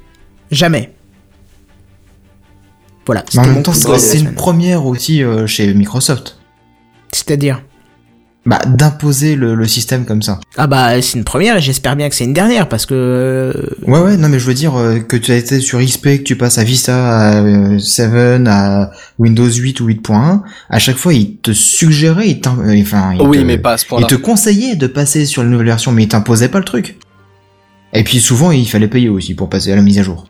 Jamais. 0.51 0.93
Voilà. 3.07 3.25
C'est 3.29 4.19
une 4.19 4.35
première 4.35 4.87
aussi 4.87 5.23
euh, 5.23 5.47
chez 5.47 5.75
Microsoft. 5.75 6.39
C'est-à-dire 7.13 7.63
Bah, 8.47 8.59
d'imposer 8.67 9.37
le, 9.37 9.55
le 9.55 9.67
système 9.69 10.07
comme 10.07 10.23
ça. 10.23 10.41
Ah 10.57 10.67
bah 10.67 11.03
c'est 11.03 11.19
une 11.19 11.25
première 11.25 11.59
et 11.59 11.61
j'espère 11.61 11.95
bien 11.95 12.09
que 12.09 12.15
c'est 12.15 12.25
une 12.25 12.33
dernière 12.33 12.71
parce 12.71 12.87
que 12.87 12.95
euh, 12.95 13.53
Ouais, 13.87 14.01
ouais, 14.01 14.17
non, 14.17 14.31
mais 14.31 14.39
je 14.39 14.47
veux 14.47 14.55
dire 14.55 14.75
euh, 14.77 14.99
que 14.99 15.19
tu 15.19 15.31
as 15.31 15.37
été 15.37 15.61
sur 15.61 15.79
XP, 15.79 16.05
que 16.19 16.23
tu 16.23 16.37
passes 16.37 16.57
à 16.57 16.65
Vista, 16.65 17.19
à 17.19 17.43
euh, 17.43 17.79
7, 17.79 18.47
à 18.47 18.93
Windows 19.19 19.47
8 19.47 19.81
ou 19.83 19.89
8.1, 19.89 20.41
à 20.71 20.79
chaque 20.79 20.97
fois, 20.97 21.13
ils 21.13 21.37
te 21.37 21.53
suggéraient, 21.53 22.31
ils 22.31 22.41
t'im- 22.41 22.57
euh, 22.65 22.81
enfin, 22.81 23.13
ils 23.15 23.21
oui, 23.27 23.39
te- 23.41 23.43
mais 23.45 23.59
pas 23.59 23.73
à 23.75 23.77
ce 23.77 23.85
ils 23.99 24.07
te 24.07 24.15
conseillaient 24.15 24.75
de 24.75 24.87
passer 24.87 25.27
sur 25.27 25.43
la 25.43 25.51
nouvelle 25.51 25.67
version, 25.67 25.93
mais 25.93 26.05
ils 26.05 26.09
t'imposaient 26.09 26.49
pas 26.49 26.61
le 26.61 26.65
truc. 26.65 26.97
Et 27.93 28.05
puis 28.05 28.21
souvent, 28.21 28.53
il 28.53 28.67
fallait 28.67 28.89
payer 28.89 29.11
aussi 29.11 29.35
pour 29.35 29.51
passer 29.51 29.71
à 29.71 29.77
la 29.77 29.83
mise 29.83 29.99
à 29.99 30.03
jour. 30.03 30.27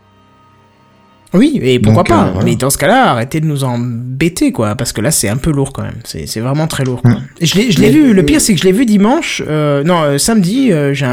Oui 1.32 1.60
et 1.62 1.78
pourquoi 1.78 2.02
Donc, 2.02 2.08
pas. 2.08 2.26
euh, 2.26 2.30
voilà. 2.32 2.44
Mais 2.44 2.56
dans 2.56 2.70
ce 2.70 2.78
cas-là, 2.78 3.10
arrêtez 3.12 3.40
de 3.40 3.46
nous 3.46 3.62
embêter 3.64 4.50
quoi 4.52 4.74
parce 4.74 4.92
que 4.92 5.00
là 5.00 5.10
c'est 5.10 5.28
un 5.28 5.36
peu 5.36 5.50
lourd 5.52 5.72
quand 5.72 5.82
même. 5.82 5.98
C'est 6.04 6.40
vraiment 6.40 6.66
très 6.66 6.84
lourd. 6.84 7.02
Quoi. 7.02 7.12
Mm. 7.12 7.22
Et 7.40 7.46
je 7.46 7.80
l'ai 7.80 7.90
vu. 7.90 8.12
Le 8.12 8.24
pire 8.24 8.40
c'est 8.40 8.52
que 8.54 8.60
je 8.60 8.64
l'ai 8.64 8.72
vu 8.72 8.84
dimanche. 8.86 9.42
euh, 9.46 9.84
non 9.84 10.02
euh, 10.02 10.18
samedi. 10.18 10.72
euh, 10.72 10.92
J'ai 10.92 11.06
un, 11.06 11.10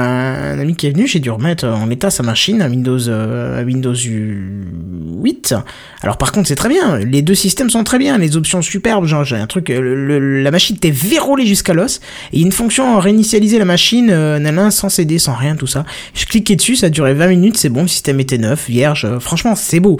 un 0.56 0.60
ami 0.60 0.76
qui 0.76 0.88
est 0.88 0.91
venu. 0.91 1.06
J'ai 1.07 1.19
dû 1.19 1.30
remettre 1.30 1.68
en 1.68 1.89
état 1.89 2.10
sa 2.10 2.23
machine 2.23 2.61
à 2.61 2.68
Windows 2.68 3.07
euh, 3.10 3.61
à 3.61 3.64
Windows 3.64 3.94
8. 3.94 5.56
Alors 6.02 6.18
par 6.18 6.31
contre 6.31 6.48
c'est 6.48 6.56
très 6.56 6.69
bien. 6.69 6.98
Les 6.98 7.22
deux 7.22 7.35
systèmes 7.35 7.69
sont 7.69 7.84
très 7.84 7.98
bien. 7.99 8.18
Les 8.18 8.38
options 8.38 8.61
superbes. 8.61 9.06
Genre 9.06 9.23
j'ai 9.23 9.35
un 9.35 9.48
truc. 9.48 9.69
le- 9.69 9.95
le- 10.19 10.41
la 10.41 10.52
machine 10.52 10.76
était 10.76 10.91
verrouillée 10.91 11.45
jusqu'à 11.45 11.73
l'os. 11.73 11.99
Et 12.34 12.41
une 12.41 12.52
fonction 12.52 12.99
réinitialiser 12.99 13.60
la 13.60 13.65
machine, 13.65 14.07
nanana, 14.07 14.72
sans 14.72 14.89
CD, 14.89 15.18
sans 15.19 15.34
rien, 15.34 15.56
tout 15.56 15.68
ça. 15.68 15.85
Je 16.14 16.26
cliquais 16.26 16.56
dessus, 16.56 16.76
ça 16.76 16.88
a 16.88 16.89
duré 16.89 17.14
20 17.14 17.27
minutes, 17.27 17.57
c'est 17.57 17.69
bon, 17.69 17.84
le 17.84 17.88
système 17.88 18.19
était 18.19 18.38
neuf, 18.38 18.68
vierge. 18.69 19.07
franchement, 19.19 19.56
c'est 19.56 19.80
beau. 19.80 19.98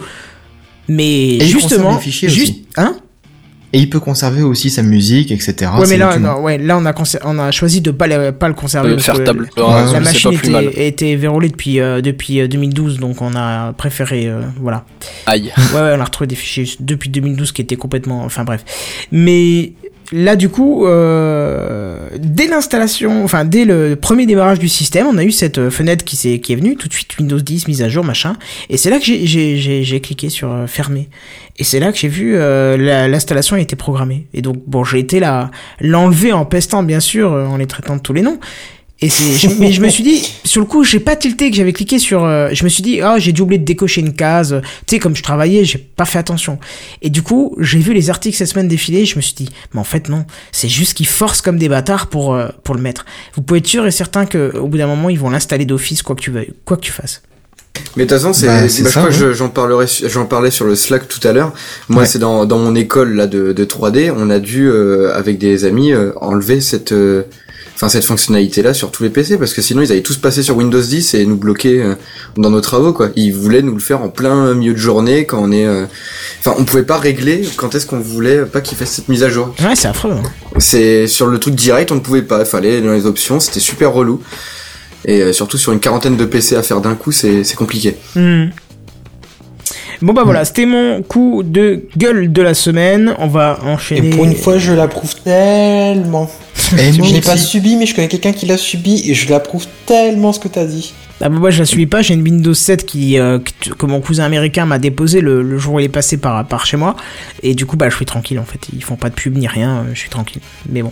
Mais 0.88 1.36
il 1.36 1.44
justement, 1.48 1.98
fichiers 2.00 2.30
juste, 2.30 2.52
aussi. 2.54 2.66
hein 2.78 2.96
Et 3.74 3.80
il 3.80 3.90
peut 3.90 4.00
conserver 4.00 4.42
aussi 4.44 4.70
sa 4.70 4.82
musique, 4.84 5.32
etc. 5.32 5.70
Ouais, 5.78 5.86
mais 5.90 5.98
là, 5.98 6.18
non, 6.18 6.40
ouais, 6.42 6.58
là, 6.58 6.78
on 6.78 6.86
a, 6.86 6.94
on 7.26 7.40
a 7.40 7.52
choisi 7.52 7.82
de 7.82 7.92
pas 7.92 8.08
le, 8.08 8.32
pas 8.32 8.48
le 8.48 8.54
conserver. 8.54 8.92
Euh, 8.92 8.94
parce 8.96 9.06
faire 9.06 9.16
que 9.16 9.24
table 9.24 9.50
la- 9.58 9.64
rase, 9.66 9.94
la 9.94 10.00
machine 10.00 10.32
était, 10.34 10.88
était 10.88 11.16
verrouillée 11.16 11.50
depuis, 11.50 11.80
euh, 11.82 12.00
depuis 12.02 12.40
euh, 12.40 12.48
2012, 12.48 13.00
donc 13.00 13.22
on 13.22 13.36
a 13.36 13.74
préféré, 13.74 14.28
euh, 14.28 14.42
voilà. 14.62 14.86
Aïe. 15.26 15.52
Ouais, 15.74 15.82
ouais, 15.82 15.94
on 15.98 16.00
a 16.00 16.04
retrouvé 16.06 16.28
des 16.28 16.36
fichiers 16.36 16.66
depuis 16.80 17.10
2012 17.10 17.52
qui 17.52 17.62
étaient 17.62 17.76
complètement. 17.76 18.24
Enfin 18.24 18.46
bref. 18.46 18.64
Mais 19.12 19.74
là, 20.14 20.38
du 20.38 20.48
coup, 20.48 20.86
euh, 20.86 21.97
dès 22.18 22.48
l'installation, 22.48 23.24
enfin 23.24 23.46
dès 23.46 23.66
le 23.66 23.96
premier 23.96 24.26
démarrage 24.26 24.60
du 24.60 24.68
système, 24.70 25.08
on 25.08 25.18
a 25.18 25.24
eu 25.24 25.32
cette 25.32 25.58
euh, 25.58 25.70
fenêtre 25.70 26.06
qui, 26.06 26.28
est 26.28 26.56
venue, 26.56 26.76
tout 26.76 26.88
de 26.88 26.94
suite 26.94 27.18
Windows 27.18 27.40
10, 27.40 27.68
mise 27.68 27.82
à 27.82 27.90
jour, 27.90 28.04
machin. 28.04 28.36
Et 28.70 28.78
c'est 28.78 28.90
là 28.90 29.00
que 29.00 29.06
j'ai- 29.06 30.02
cliqué 30.02 30.30
sur 30.30 30.52
euh, 30.52 30.68
fermer. 30.68 31.10
Et 31.58 31.64
c'est 31.64 31.80
là 31.80 31.92
que 31.92 31.98
j'ai 31.98 32.08
vu 32.08 32.36
euh, 32.36 32.78
la- 32.78 33.08
l'installation 33.08 33.56
a 33.56 33.60
été 33.60 33.76
programmée. 33.76 34.28
Et 34.34 34.42
donc, 34.42 34.58
bon, 34.68 34.84
j'ai 34.84 35.00
été 35.00 35.20
là 35.20 35.50
l'enlever 35.82 36.32
en 36.34 36.46
pestant, 36.46 36.84
bien 36.84 37.00
sûr, 37.00 37.32
en 37.32 37.58
les 37.58 37.66
traitant 37.68 37.96
de 37.96 38.02
tous 38.02 38.14
les 38.14 38.22
noms. 38.22 38.40
Et 39.00 39.10
c'est, 39.10 39.34
je- 39.34 39.54
mais 39.60 39.72
je 39.72 39.80
me 39.80 39.90
suis 39.90 40.04
dit, 40.04 40.28
sur 40.44 40.60
le 40.60 40.66
coup, 40.66 40.84
j'ai 40.84 41.00
pas 41.00 41.16
tilté 41.16 41.52
que 41.52 41.56
j'avais 41.56 41.72
cliqué 41.74 42.00
sur, 42.00 42.24
euh, 42.24 42.50
je 42.52 42.64
me 42.64 42.70
suis 42.70 42.82
dit, 42.82 43.00
ah, 43.02 43.20
j'ai 43.20 43.32
dû 43.32 43.42
oublier 43.44 43.60
de 43.60 43.64
décocher 43.66 44.02
une 44.02 44.14
case. 44.14 44.60
Tu 44.88 44.96
sais, 44.96 45.00
comme 45.00 45.16
je 45.16 45.22
travaillais, 45.22 45.66
j'ai 45.66 45.78
pas 45.78 46.06
fait 46.06 46.18
attention. 46.18 46.58
Et 47.04 47.12
du 47.12 47.22
coup, 47.22 47.56
j'ai 47.60 47.78
vu 47.78 47.94
les 47.94 48.10
articles 48.10 48.36
cette 48.36 48.48
semaine 48.48 48.68
défiler, 48.68 49.02
et 49.02 49.06
je 49.06 49.16
me 49.16 49.22
suis 49.22 49.36
dit, 49.36 49.50
mais 49.74 49.80
en 49.80 49.84
fait, 49.84 50.10
non. 50.10 50.26
C'est 50.52 50.68
juste 50.68 50.96
qu'ils 50.96 51.06
forcent 51.08 51.42
comme 51.42 51.58
des 51.60 51.70
bâtards 51.70 52.08
pour, 52.08 52.34
euh, 52.34 52.48
pour 52.64 52.74
le 52.74 52.82
mettre. 52.82 53.06
Vous 53.36 53.44
pouvez 53.44 53.60
être 53.60 53.68
sûr 53.68 53.86
et 53.86 53.92
certain 53.92 54.26
que, 54.26 54.58
au 54.58 54.68
bout 54.68 54.80
d'un 54.80 54.88
moment, 54.88 55.10
ils 55.10 55.20
vont 55.20 55.30
l'installer 55.30 55.66
d'office, 55.66 56.02
quoi 56.02 56.16
que 56.16 56.22
tu 56.22 56.32
veuilles, 56.32 56.54
quoi 56.66 56.76
que 56.78 56.82
tu 56.82 56.92
fasses. 56.92 57.22
Mais 57.96 58.06
de 58.06 58.10
toute 58.10 58.18
façon, 58.18 58.34
c'est, 58.34 58.48
Bah, 58.48 58.62
c'est- 58.64 58.70
c'est 58.70 58.84
bah, 58.84 58.90
je 58.92 58.98
crois 59.00 59.10
que 59.12 59.34
j'en 59.34 59.50
parlerai, 59.50 59.86
j'en 60.08 60.26
parlais 60.26 60.50
sur 60.50 60.66
le 60.66 60.74
Slack 60.76 61.08
tout 61.08 61.26
à 61.28 61.34
l'heure. 61.34 61.54
Moi, 61.90 62.02
Ouais. 62.02 62.08
c'est 62.08 62.18
dans, 62.18 62.46
dans 62.48 62.58
mon 62.58 62.74
école 62.74 63.14
là 63.14 63.28
de, 63.28 63.54
de 63.54 63.64
3D, 63.66 64.12
on 64.18 64.32
a 64.32 64.40
dû 64.40 64.68
euh, 64.68 65.14
avec 65.16 65.38
des 65.38 65.66
amis 65.66 65.92
euh, 65.94 66.12
enlever 66.20 66.60
cette, 66.62 66.92
euh, 66.92 67.22
enfin 67.78 67.90
cette 67.90 68.06
fonctionnalité 68.06 68.64
là 68.64 68.74
sur 68.74 68.90
tous 68.92 69.04
les 69.04 69.10
PC 69.12 69.38
parce 69.38 69.54
que 69.54 69.62
sinon 69.62 69.84
ils 69.84 69.92
allaient 69.92 70.02
tous 70.02 70.18
passer 70.18 70.42
sur 70.42 70.58
Windows 70.58 70.82
10 70.82 71.14
et 71.14 71.26
nous 71.28 71.38
bloquer 71.38 71.80
euh, 71.82 71.94
dans 72.36 72.50
nos 72.50 72.60
travaux 72.60 72.92
quoi. 72.92 73.10
Ils 73.16 73.32
voulaient 73.32 73.62
nous 73.62 73.74
le 73.76 73.80
faire 73.80 74.02
en 74.02 74.10
plein 74.10 74.54
milieu 74.56 74.74
de 74.74 74.80
journée 74.80 75.26
quand 75.26 75.40
on 75.44 75.52
est, 75.52 75.66
euh, 75.66 75.86
enfin 76.40 76.56
on 76.58 76.66
pouvait 76.66 76.82
pas 76.84 76.98
régler 76.98 77.48
quand 77.56 77.76
est-ce 77.76 77.86
qu'on 77.86 78.00
voulait 78.00 78.46
pas 78.46 78.62
qu'ils 78.62 78.78
fassent 78.78 78.94
cette 78.94 79.10
mise 79.10 79.22
à 79.24 79.30
jour. 79.30 79.54
Ouais, 79.64 79.76
c'est 79.76 79.88
affreux. 79.88 80.12
hein. 80.12 80.24
C'est 80.58 81.06
sur 81.08 81.28
le 81.28 81.38
truc 81.40 81.54
direct, 81.54 81.92
on 81.92 81.96
ne 81.96 82.00
pouvait 82.00 82.24
pas. 82.24 82.40
Il 82.40 82.46
fallait 82.48 82.78
aller 82.78 82.82
dans 82.82 82.94
les 82.94 83.06
options, 83.06 83.40
c'était 83.40 83.60
super 83.60 83.94
relou. 83.94 84.22
Et 85.06 85.22
euh, 85.22 85.32
surtout 85.32 85.60
sur 85.60 85.72
une 85.72 85.80
quarantaine 85.80 86.18
de 86.18 86.26
PC 86.26 86.56
à 86.56 86.64
faire 86.64 86.82
d'un 86.82 86.96
coup, 86.96 87.12
c'est 87.12 87.44
compliqué. 87.56 87.96
Hmm. 88.16 88.46
Bon 90.02 90.14
bah 90.14 90.22
voilà, 90.26 90.46
c'était 90.46 90.66
mon 90.66 91.02
coup 91.02 91.42
de 91.44 91.82
gueule 91.98 92.32
de 92.32 92.42
la 92.42 92.54
semaine. 92.54 93.16
On 93.20 93.28
va 93.28 93.60
Et 93.62 93.66
enchaîner. 93.68 94.10
pour 94.12 94.26
une 94.26 94.36
fois, 94.36 94.58
je 94.58 94.74
l'approuve 94.74 95.14
tellement. 95.24 96.30
Et 96.78 96.92
moi 96.98 97.08
Je 97.08 97.14
l'ai 97.14 97.22
pas 97.22 97.38
subi, 97.38 97.76
mais 97.76 97.86
je 97.86 97.96
connais 97.96 98.08
quelqu'un 98.08 98.34
qui 98.34 98.46
l'a 98.46 98.58
subi 98.58 99.02
et 99.10 99.14
je 99.14 99.30
l'approuve 99.30 99.66
tellement 99.86 100.34
ce 100.34 100.40
que 100.40 100.48
t'as 100.48 100.66
dit. 100.66 100.94
Ah 101.20 101.30
bah 101.30 101.40
moi 101.40 101.50
je 101.50 101.58
la 101.58 101.66
suis 101.66 101.88
pas, 101.88 102.04
j'ai 102.04 102.14
une 102.14 102.22
Windows 102.22 102.54
7 102.54 102.86
qui, 102.86 103.18
euh, 103.18 103.40
que, 103.40 103.72
que 103.74 103.86
mon 103.88 104.02
cousin 104.02 104.24
américain 104.24 104.68
m'a 104.68 104.78
déposé 104.78 105.20
le, 105.20 105.42
le 105.42 105.58
jour 105.58 105.74
où 105.74 105.80
il 105.80 105.84
est 105.86 105.90
passé 105.90 106.18
par, 106.18 106.46
par 106.46 106.68
chez 106.68 106.78
moi. 106.78 106.96
Et 107.42 107.56
du 107.56 107.66
coup 107.66 107.76
bah 107.76 107.90
je 107.90 107.96
suis 107.96 108.06
tranquille 108.06 108.38
en 108.38 108.44
fait, 108.44 108.60
ils 108.72 108.84
font 108.84 108.98
pas 108.98 109.10
de 109.10 109.16
pub 109.16 109.36
ni 109.36 109.48
rien, 109.48 109.78
euh, 109.78 109.84
je 109.96 110.00
suis 110.00 110.10
tranquille. 110.12 110.44
Mais 110.70 110.84
bon. 110.84 110.92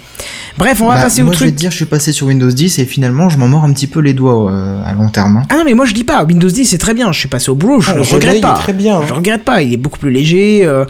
Bref, 0.58 0.82
on 0.82 0.88
va 0.88 0.96
Bah, 0.96 1.02
passer 1.04 1.22
moi, 1.22 1.30
au 1.30 1.34
je 1.36 1.40
vais 1.42 1.46
truc. 1.46 1.56
te 1.56 1.60
dire, 1.60 1.70
je 1.70 1.76
suis 1.76 1.86
passé 1.86 2.12
sur 2.12 2.26
Windows 2.26 2.50
10 2.50 2.80
et 2.80 2.86
finalement, 2.86 3.30
je 3.30 3.38
m'en 3.38 3.48
mords 3.48 3.66
un 3.66 3.72
petit 3.74 3.86
peu 3.86 4.00
les 4.00 4.14
doigts 4.16 4.52
euh, 4.52 4.82
à 4.84 4.94
long 4.94 5.10
terme. 5.10 5.38
hein. 5.38 5.44
Ah 5.52 5.58
non 5.58 5.64
mais 5.64 5.76
moi 5.76 5.86
je 5.86 5.94
dis 5.94 6.04
pas, 6.04 6.24
Windows 6.24 6.50
10 6.50 6.66
c'est 6.66 6.80
très 6.80 6.96
bien, 6.96 7.12
je 7.12 7.20
suis 7.20 7.30
passé 7.30 7.52
au 7.52 7.56
boulot, 7.56 7.80
je 7.82 7.92
Ah, 7.92 7.96
le 7.96 8.02
regrette 8.02 8.38
il 8.38 8.42
pas. 8.42 8.56
est 8.56 8.60
très 8.64 8.74
bien, 8.74 8.98
hein. 8.98 9.04
Je 9.08 9.14
regrette 9.14 9.44
pas, 9.44 9.62
il 9.62 9.74
est 9.74 9.78
beaucoup 9.78 10.00
plus 10.00 10.10
léger, 10.12 10.62
euh, 10.66 10.86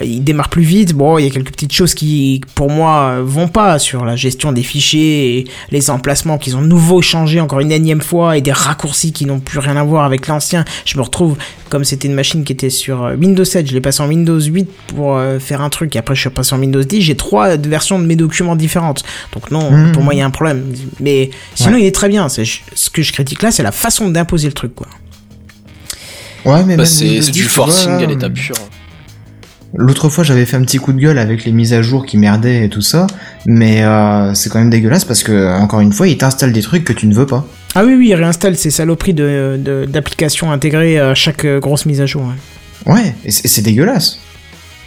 il 0.00 0.22
démarre 0.22 0.48
plus 0.48 0.62
vite. 0.62 0.92
Bon, 0.94 1.18
il 1.18 1.24
y 1.24 1.28
a 1.28 1.30
quelques 1.30 1.50
petites 1.50 1.72
choses 1.72 1.94
qui 1.94 2.40
pour 2.54 2.70
moi 2.70 3.16
vont 3.20 3.48
pas 3.48 3.80
sur 3.80 4.04
la 4.04 4.14
gestion 4.16 4.52
des 4.52 4.62
fichiers 4.62 5.38
et 5.38 5.46
les 5.70 5.90
emplacements 5.90 6.38
qu'ils 6.38 6.56
ont 6.56 6.60
nouveau 6.62 7.02
changé 7.02 7.40
encore 7.40 7.60
une 7.60 7.70
énième 7.72 8.00
fois 8.00 8.36
et 8.36 8.40
des 8.40 8.52
raccourcis 8.52 9.12
qui 9.12 9.26
n'ont 9.26 9.40
plus 9.40 9.58
rien 9.58 9.76
à 9.76 9.84
voir 9.84 10.04
avec 10.04 10.26
l'ancien. 10.26 10.64
Je 10.84 10.96
me 10.96 11.02
retrouve 11.02 11.36
comme 11.68 11.84
c'était 11.84 12.08
une 12.08 12.14
machine 12.14 12.44
qui 12.44 12.52
était 12.52 12.70
sur 12.70 13.04
euh, 13.04 13.16
Windows 13.16 13.44
7, 13.44 13.66
je 13.68 13.74
l'ai 13.74 13.80
passé 13.80 14.02
en 14.02 14.08
Windows 14.08 14.40
8 14.40 14.68
pour 14.88 15.16
euh, 15.16 15.38
faire 15.38 15.60
un 15.60 15.68
truc 15.68 15.94
et 15.96 15.98
après 15.98 16.14
je 16.14 16.20
suis 16.20 16.30
passé 16.30 16.54
en 16.54 16.60
Windows 16.60 16.82
10, 16.82 17.02
j'ai 17.02 17.16
trois 17.16 17.56
versions 17.56 17.98
de 17.98 18.04
mes 18.06 18.16
documents 18.16 18.56
différentes. 18.56 19.02
Donc 19.32 19.50
non, 19.50 19.70
Mhm. 19.70 19.92
pour 19.92 20.02
moi 20.02 20.14
il 20.14 20.18
y 20.18 20.20
a 20.20 20.26
un 20.26 20.30
problème. 20.30 20.64
Mais 21.00 21.30
sinon 21.54 21.76
il 21.76 21.84
est 21.84 21.94
très 21.94 22.08
bien, 22.08 22.28
c'est 22.28 22.44
ce 22.74 22.90
que 22.90 23.02
je 23.02 23.12
critique 23.12 23.42
là, 23.42 23.50
c'est 23.50 23.62
la 23.64 23.72
façon 23.72 24.08
d'imposer 24.10 24.46
le 24.48 24.54
truc 24.54 24.74
quoi. 24.74 24.86
Ouais, 26.44 26.62
mais 26.64 26.76
Bah, 26.76 26.84
c'est 26.86 27.04
Windows 27.04 27.22
c'est 27.22 27.32
10, 27.32 27.38
du 27.38 27.42
vois, 27.44 27.66
forcing 27.66 27.90
à 27.92 28.06
l'état 28.06 28.30
pur. 28.30 28.54
L'autre 29.78 30.08
fois, 30.08 30.24
j'avais 30.24 30.46
fait 30.46 30.56
un 30.56 30.62
petit 30.62 30.78
coup 30.78 30.92
de 30.92 30.98
gueule 30.98 31.18
avec 31.18 31.44
les 31.44 31.52
mises 31.52 31.72
à 31.74 31.82
jour 31.82 32.06
qui 32.06 32.16
merdaient 32.18 32.64
et 32.64 32.68
tout 32.68 32.80
ça, 32.80 33.06
mais 33.44 33.82
euh, 33.84 34.32
c'est 34.34 34.50
quand 34.50 34.58
même 34.58 34.70
dégueulasse 34.70 35.04
parce 35.04 35.22
que, 35.22 35.58
encore 35.60 35.80
une 35.80 35.92
fois, 35.92 36.08
il 36.08 36.16
t'installe 36.16 36.52
des 36.52 36.62
trucs 36.62 36.84
que 36.84 36.92
tu 36.92 37.06
ne 37.06 37.14
veux 37.14 37.26
pas. 37.26 37.46
Ah 37.74 37.84
oui, 37.84 37.94
oui, 37.94 38.08
il 38.08 38.14
réinstalle 38.14 38.56
ces 38.56 38.70
saloperies 38.70 39.12
de- 39.14 39.56
de- 39.62 39.84
d'applications 39.86 40.50
intégrées 40.50 40.98
à 40.98 41.14
chaque 41.14 41.44
euh, 41.44 41.60
grosse 41.60 41.84
mise 41.86 42.00
à 42.00 42.06
jour. 42.06 42.22
ouais. 42.86 42.92
Ouais, 42.94 43.14
et 43.24 43.30
c'est 43.32 43.62
dégueulasse. 43.62 44.18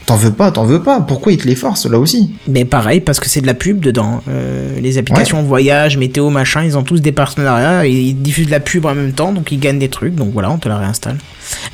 T'en 0.10 0.15
veux 0.15 0.31
pas, 0.31 0.49
t'en 0.49 0.65
veux 0.65 0.81
pas. 0.81 1.02
Pourquoi 1.02 1.34
ils 1.34 1.38
te 1.38 1.48
les 1.48 1.53
forcent 1.53 1.86
là 1.86 1.99
aussi? 1.99 2.31
Mais 2.48 2.65
pareil, 2.65 2.99
parce 2.99 3.19
que 3.19 3.30
c'est 3.30 3.41
de 3.41 3.45
la 3.45 3.53
pub 3.53 3.80
dedans. 3.80 4.23
Euh, 4.27 4.80
les 4.80 4.98
applications 4.98 5.44
voyage, 5.44 5.98
météo, 5.98 6.31
machin, 6.31 6.64
ils 6.64 6.76
ont 6.80 6.81
tous 6.81 6.99
des 6.99 7.11
partenariats 7.11 7.86
et 7.86 7.91
ils 7.91 8.15
diffusent 8.19 8.48
de 8.48 8.52
la 8.52 8.60
pub 8.60 8.88
en 8.88 8.95
même 8.95 9.11
temps, 9.11 9.31
donc 9.34 9.52
ils 9.52 9.60
gagnent 9.60 9.77
des 9.77 9.90
trucs, 9.90 10.15
donc 10.15 10.34
voilà, 10.34 10.49
on 10.49 10.57
te 10.57 10.68
la 10.68 10.80
réinstalle. 10.80 11.18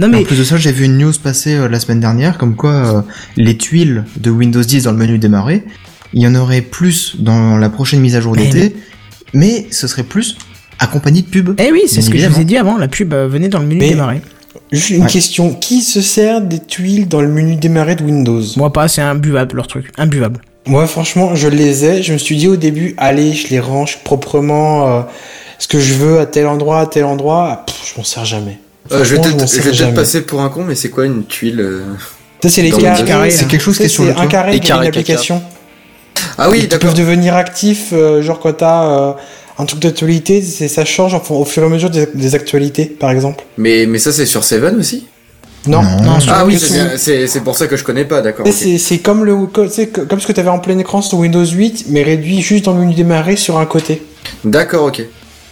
Non 0.01 0.07
En 0.07 0.09
mais 0.09 0.23
plus 0.23 0.37
de 0.37 0.43
ça, 0.43 0.57
j'ai 0.57 0.73
vu 0.73 0.83
une 0.83 0.97
news 0.97 1.13
passer 1.23 1.53
euh, 1.53 1.69
la 1.69 1.79
semaine 1.79 2.01
dernière, 2.01 2.37
comme 2.37 2.57
quoi 2.57 2.71
euh, 2.73 3.01
les 3.37 3.55
tuiles 3.55 4.03
de 4.17 4.31
Windows 4.31 4.61
10 4.61 4.83
dans 4.83 4.91
le 4.91 4.97
menu 4.97 5.17
démarrer, 5.17 5.63
il 6.11 6.21
y 6.21 6.27
en 6.27 6.35
aurait 6.35 6.59
plus 6.59 7.15
dans 7.17 7.55
la 7.55 7.69
prochaine 7.69 8.01
mise 8.01 8.17
à 8.17 8.19
jour 8.19 8.35
Mais 8.35 8.49
d'été, 8.49 8.75
mais 9.33 9.67
ce 9.71 9.87
serait 9.87 10.03
plus 10.03 10.37
accompagné 10.79 11.21
de 11.21 11.27
pub. 11.27 11.51
Eh 11.57 11.71
oui, 11.71 11.83
c'est 11.87 12.01
ce 12.01 12.09
que 12.09 12.17
je 12.17 12.27
vous 12.27 12.41
ai 12.41 12.43
dit 12.43 12.57
avant, 12.57 12.77
la 12.77 12.89
pub 12.89 13.13
venait 13.13 13.47
dans 13.47 13.59
le 13.59 13.65
menu 13.67 13.79
Mais- 13.79 13.89
démarrer. 13.91 14.21
Juste 14.71 14.89
une 14.89 15.03
Ouais. 15.03 15.09
question. 15.09 15.53
Qui 15.53 15.81
se 15.81 16.01
sert 16.01 16.41
des 16.41 16.59
tuiles 16.59 17.07
dans 17.07 17.21
le 17.21 17.27
menu 17.27 17.55
démarrer 17.55 17.95
de 17.95 18.03
Windows? 18.03 18.41
Moi 18.57 18.71
pas, 18.73 18.87
c'est 18.87 19.01
imbuvable 19.01 19.55
leur 19.55 19.67
truc, 19.67 19.91
imbuvable. 19.97 20.41
Moi, 20.67 20.87
franchement, 20.87 21.35
je 21.35 21.47
les 21.47 21.85
ai. 21.85 22.01
Je 22.03 22.13
me 22.13 22.17
suis 22.17 22.35
dit 22.37 22.47
au 22.47 22.55
début, 22.55 22.95
allez, 22.97 23.33
je 23.33 23.47
les 23.49 23.59
range 23.59 23.99
proprement, 24.03 24.87
euh, 24.87 25.01
ce 25.59 25.67
que 25.67 25.79
je 25.79 25.93
veux 25.93 26.19
à 26.19 26.25
tel 26.25 26.47
endroit, 26.47 26.79
à 26.79 26.85
tel 26.87 27.05
endroit. 27.05 27.63
Pff, 27.67 27.91
je 27.93 27.99
m'en 27.99 28.03
sers 28.03 28.25
jamais. 28.25 28.57
Euh, 28.91 29.03
je 29.03 29.15
vais 29.15 29.21
peut-être 29.21 29.93
passer 29.93 30.21
pour 30.25 30.41
un 30.41 30.49
con, 30.49 30.63
mais 30.67 30.75
c'est 30.75 30.89
quoi 30.89 31.05
une 31.05 31.23
tuile 31.25 31.59
euh 31.59 31.81
Ça, 32.41 32.49
c'est 32.49 32.61
les 32.63 32.71
carrés. 32.71 33.29
C'est 33.31 33.43
là. 33.43 33.47
quelque 33.47 33.61
chose 33.61 33.77
qui 33.77 33.83
est 33.83 33.87
sur 33.87 34.05
le 34.05 34.17
un 34.17 34.27
carré 34.27 34.57
une 34.57 34.71
application. 34.71 35.41
Ah 36.37 36.49
oui, 36.49 36.59
Ils 36.63 36.67
d'accord. 36.67 36.89
peuvent 36.89 36.97
devenir 36.99 37.35
actifs, 37.35 37.89
euh, 37.93 38.21
genre 38.21 38.39
quand 38.39 38.53
t'as 38.53 38.83
euh, 38.85 39.13
un 39.57 39.65
truc 39.65 39.81
d'actualité, 39.81 40.41
c'est- 40.41 40.67
ça 40.67 40.85
change 40.85 41.15
au 41.29 41.45
fur 41.45 41.63
et 41.63 41.65
à 41.65 41.69
mesure 41.69 41.89
des, 41.89 42.07
des 42.13 42.35
actualités, 42.35 42.85
par 42.85 43.11
exemple. 43.11 43.43
Mais 43.57 43.85
mais 43.85 43.97
ça 43.99 44.11
c'est 44.11 44.25
sur 44.25 44.43
Seven 44.43 44.77
aussi? 44.79 45.07
Non, 45.67 45.81
Non. 45.81 46.03
Non, 46.03 46.17
Ah 46.29 46.45
oui, 46.45 46.59
c'est 46.59 47.43
pour 47.43 47.57
ça 47.57 47.65
que 47.67 47.75
je 47.75 47.83
connais 47.83 48.05
pas, 48.05 48.21
d'accord. 48.21 48.45
Tu 48.45 48.51
ok. 48.51 48.57
sais, 48.57 48.63
C'est 48.65 48.77
c'est 48.77 48.97
comme 48.99 49.25
le 49.25 49.35
co- 49.47 49.65
tu 49.65 49.71
sais, 49.71 49.87
que- 49.87 50.01
comme 50.01 50.19
ce 50.19 50.27
que 50.27 50.31
tu 50.33 50.39
avais 50.39 50.49
en 50.49 50.59
plein 50.59 50.77
écran 50.77 51.01
sur 51.01 51.17
Windows 51.17 51.45
8, 51.45 51.85
mais 51.89 52.03
réduit 52.03 52.41
juste 52.41 52.65
dans 52.65 52.73
le 52.73 52.81
menu 52.81 52.93
démarrer 52.93 53.35
sur 53.35 53.57
un 53.57 53.65
côté. 53.65 54.03
D'accord, 54.43 54.85
ok. 54.85 55.01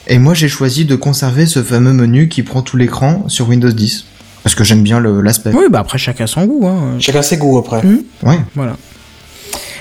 Et 0.08 0.20
moi, 0.20 0.34
j'ai 0.36 0.50
choisi 0.50 0.86
de 0.86 0.96
conserver 0.96 1.46
ce 1.48 1.64
fameux 1.64 1.94
menu 1.94 2.28
qui 2.28 2.44
prend 2.44 2.62
tout 2.62 2.78
l'écran 2.78 3.24
sur 3.28 3.48
Windows 3.50 3.72
10. 3.72 4.06
Parce 4.44 4.54
que 4.54 4.64
j'aime 4.66 4.84
bien 4.84 5.00
le- 5.00 5.22
l'aspect. 5.22 5.52
Oui, 5.54 5.64
bah 5.72 5.80
après 5.80 5.98
chacun 5.98 6.28
son 6.28 6.44
goût. 6.46 6.68
Hein. 6.68 6.98
Chacun 7.00 7.22
ses 7.22 7.38
goûts 7.38 7.58
après. 7.58 7.82
Ouais. 8.24 8.38
Voilà. 8.56 8.76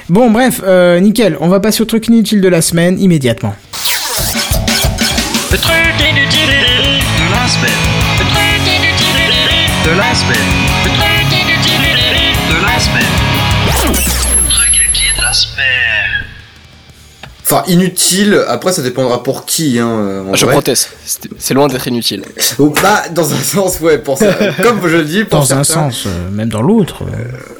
Bon, 0.09 0.31
bref, 0.31 0.61
euh, 0.65 0.99
nickel. 1.01 1.36
On 1.40 1.49
va 1.49 1.59
passer 1.61 1.82
au 1.82 1.85
truc 1.86 2.07
inutile 2.09 2.40
de 2.40 2.49
la 2.49 2.62
semaine 2.62 2.99
immédiatement. 3.01 3.55
Le 5.53 5.59
truc 5.59 6.01
inutile. 6.01 6.43
de 6.47 6.77
la 6.77 6.82
Enfin, 17.53 17.70
inutile, 17.70 18.41
après 18.49 18.73
ça 18.73 18.81
dépendra 18.83 19.23
pour 19.23 19.45
qui, 19.45 19.79
hein. 19.79 19.89
euh, 19.89 20.31
en 20.31 20.35
Je 20.35 20.45
vrai. 20.47 20.55
proteste. 20.55 20.91
C'est- 21.39 21.53
loin 21.55 21.69
d'être 21.69 21.87
inutile. 21.87 22.23
Ou 22.59 22.70
pas, 22.70 23.05
dans 23.15 23.31
un 23.33 23.37
sens, 23.37 23.79
ouais, 23.81 23.99
pour 23.99 24.16
ça. 24.16 24.33
Comme 24.62 24.81
je 24.89 24.97
le 24.97 25.05
dis, 25.05 25.24
pour 25.24 25.41
Dans 25.41 25.55
un 25.55 25.65
sens, 25.65 26.05
euh, 26.07 26.31
même 26.31 26.49
dans 26.49 26.62
l'autre. 26.62 27.05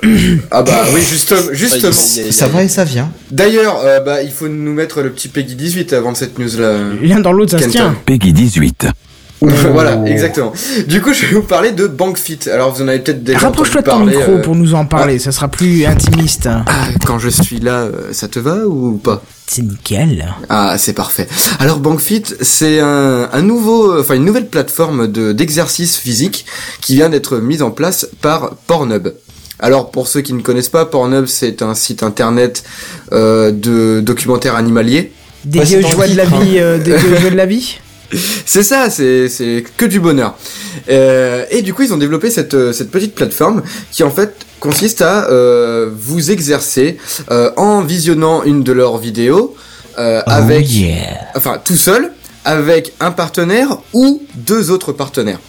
euh. 0.05 0.37
Ah 0.51 0.63
bah 0.63 0.85
oui, 0.95 1.03
justement. 1.03 1.41
justement. 1.53 1.93
Ça 1.93 2.49
va 2.49 2.63
et 2.63 2.69
ça 2.69 2.85
vient. 2.85 3.11
D'ailleurs, 3.31 3.81
euh, 3.85 4.01
bah, 4.01 4.23
il 4.23 4.31
faut 4.31 4.49
nous 4.49 4.73
mettre 4.73 5.03
le 5.03 5.11
petit 5.11 5.29
Peggy 5.29 5.55
18 5.57 5.93
avant 5.93 6.15
cette 6.15 6.39
news-là. 6.39 6.79
L'un 7.03 7.21
dans 7.21 7.33
l'autre, 7.33 7.53
ça 7.59 7.65
se 7.65 7.69
tient. 7.69 7.95
Peggy 8.07 8.33
18. 8.33 8.87
voilà, 9.43 10.01
exactement. 10.07 10.53
Du 10.87 11.03
coup, 11.03 11.13
je 11.13 11.27
vais 11.27 11.35
vous 11.35 11.43
parler 11.43 11.73
de 11.73 11.87
BankFit. 11.87 12.39
Alors, 12.51 12.73
vous 12.73 12.81
en 12.83 12.89
avez 12.89 13.01
peut-être 13.01 13.25
déjà 13.25 13.41
Rapproche-toi 13.41 13.83
de 13.83 13.87
ton 13.91 14.07
micro 14.07 14.33
euh, 14.33 14.41
pour 14.43 14.55
nous 14.55 14.75
en 14.75 14.87
parler, 14.87 15.19
ça 15.19 15.33
sera 15.33 15.49
plus 15.49 15.85
intimiste. 15.85 16.49
ah, 16.49 16.87
quand 17.05 17.19
je 17.19 17.29
suis 17.29 17.59
là, 17.59 17.89
ça 18.13 18.29
te 18.29 18.39
va 18.39 18.67
ou 18.67 18.99
pas? 18.99 19.23
C'est 19.55 19.61
nickel. 19.61 20.35
Ah, 20.49 20.79
c'est 20.79 20.95
parfait. 20.95 21.29
Alors 21.59 21.79
BankFit, 21.79 22.23
c'est 22.41 22.81
un, 22.81 23.29
un 23.31 23.43
nouveau, 23.43 24.01
enfin 24.01 24.15
une 24.15 24.25
nouvelle 24.25 24.49
plateforme 24.49 25.13
de 25.13 25.33
d'exercice 25.33 25.99
physique 25.99 26.47
qui 26.81 26.95
vient 26.95 27.11
d'être 27.11 27.37
mise 27.37 27.61
en 27.61 27.71
place 27.71 28.09
par 28.23 28.55
Pornhub. 28.67 29.09
Alors 29.59 29.91
pour 29.91 30.09
ceux 30.09 30.23
qui 30.23 30.33
ne 30.33 30.41
connaissent 30.41 30.71
pas, 30.71 30.87
Pornhub 30.87 31.27
c'est 31.27 31.61
un 31.61 31.75
site 31.75 32.03
internet 32.03 32.65
euh, 33.13 33.53
de 33.53 34.01
documentaires 34.01 34.55
animaliers. 34.55 35.13
Des 35.45 35.61
vieux 35.65 35.83
joies 35.83 36.09
de 36.09 36.17
la 36.17 36.25
vie, 36.25 36.59
euh, 36.59 36.79
des 36.79 36.97
vieux 36.97 37.17
jeux 37.17 37.31
de 37.31 37.37
la 37.37 37.45
vie. 37.45 37.79
C'est 38.47 38.63
ça, 38.63 38.89
c'est 38.89 39.29
c'est 39.29 39.65
que 39.77 39.85
du 39.85 40.01
bonheur. 40.01 40.35
Euh, 40.89 41.45
et 41.51 41.61
du 41.61 41.75
coup, 41.75 41.83
ils 41.83 41.93
ont 41.93 41.99
développé 41.99 42.31
cette 42.31 42.55
euh, 42.55 42.73
cette 42.73 42.91
petite 42.91 43.15
plateforme 43.15 43.63
qui 43.91 44.03
en 44.03 44.11
fait 44.11 44.35
consiste 44.63 45.03
à 45.03 45.29
euh, 45.29 45.91
vous 45.93 46.31
exercer 46.31 46.97
euh, 47.33 47.51
en 47.57 47.83
visionnant 47.83 48.45
une 48.45 48.63
de 48.63 48.71
leurs 48.71 48.97
vidéos 48.97 49.57
euh, 49.99 50.23
avec 50.27 50.69
enfin 51.35 51.61
tout 51.63 51.77
seul 51.77 52.13
avec 52.45 52.93
un 53.01 53.11
partenaire 53.11 53.79
ou 53.93 54.23
deux 54.37 54.71
autres 54.71 54.93
partenaires. 54.93 55.41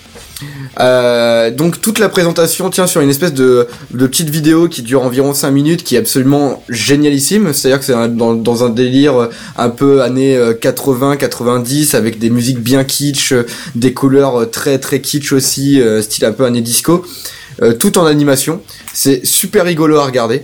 Euh, 0.79 1.51
donc 1.51 1.79
toute 1.79 1.99
la 1.99 2.09
présentation 2.09 2.69
tient 2.71 2.87
sur 2.87 3.01
une 3.01 3.09
espèce 3.09 3.33
de, 3.33 3.67
de 3.91 4.07
petite 4.07 4.29
vidéo 4.29 4.67
qui 4.67 4.81
dure 4.81 5.03
environ 5.03 5.33
5 5.33 5.51
minutes 5.51 5.83
qui 5.83 5.95
est 5.95 5.99
absolument 5.99 6.63
génialissime, 6.67 7.53
c'est-à-dire 7.53 7.79
que 7.79 7.85
c'est 7.85 8.15
dans, 8.15 8.33
dans 8.33 8.63
un 8.63 8.69
délire 8.69 9.29
un 9.57 9.69
peu 9.69 10.01
années 10.01 10.37
80-90 10.37 11.95
avec 11.95 12.17
des 12.17 12.31
musiques 12.31 12.59
bien 12.59 12.83
kitsch, 12.83 13.31
euh, 13.31 13.45
des 13.75 13.93
couleurs 13.93 14.41
euh, 14.41 14.45
très 14.45 14.79
très 14.79 14.99
kitsch 14.99 15.31
aussi, 15.31 15.79
euh, 15.79 16.01
style 16.01 16.25
un 16.25 16.31
peu 16.31 16.45
année 16.45 16.61
disco, 16.61 17.05
euh, 17.63 17.73
tout 17.73 17.97
en 17.97 18.05
animation. 18.05 18.61
C'est 18.93 19.25
super 19.25 19.65
rigolo 19.65 19.97
à 19.97 20.05
regarder. 20.05 20.43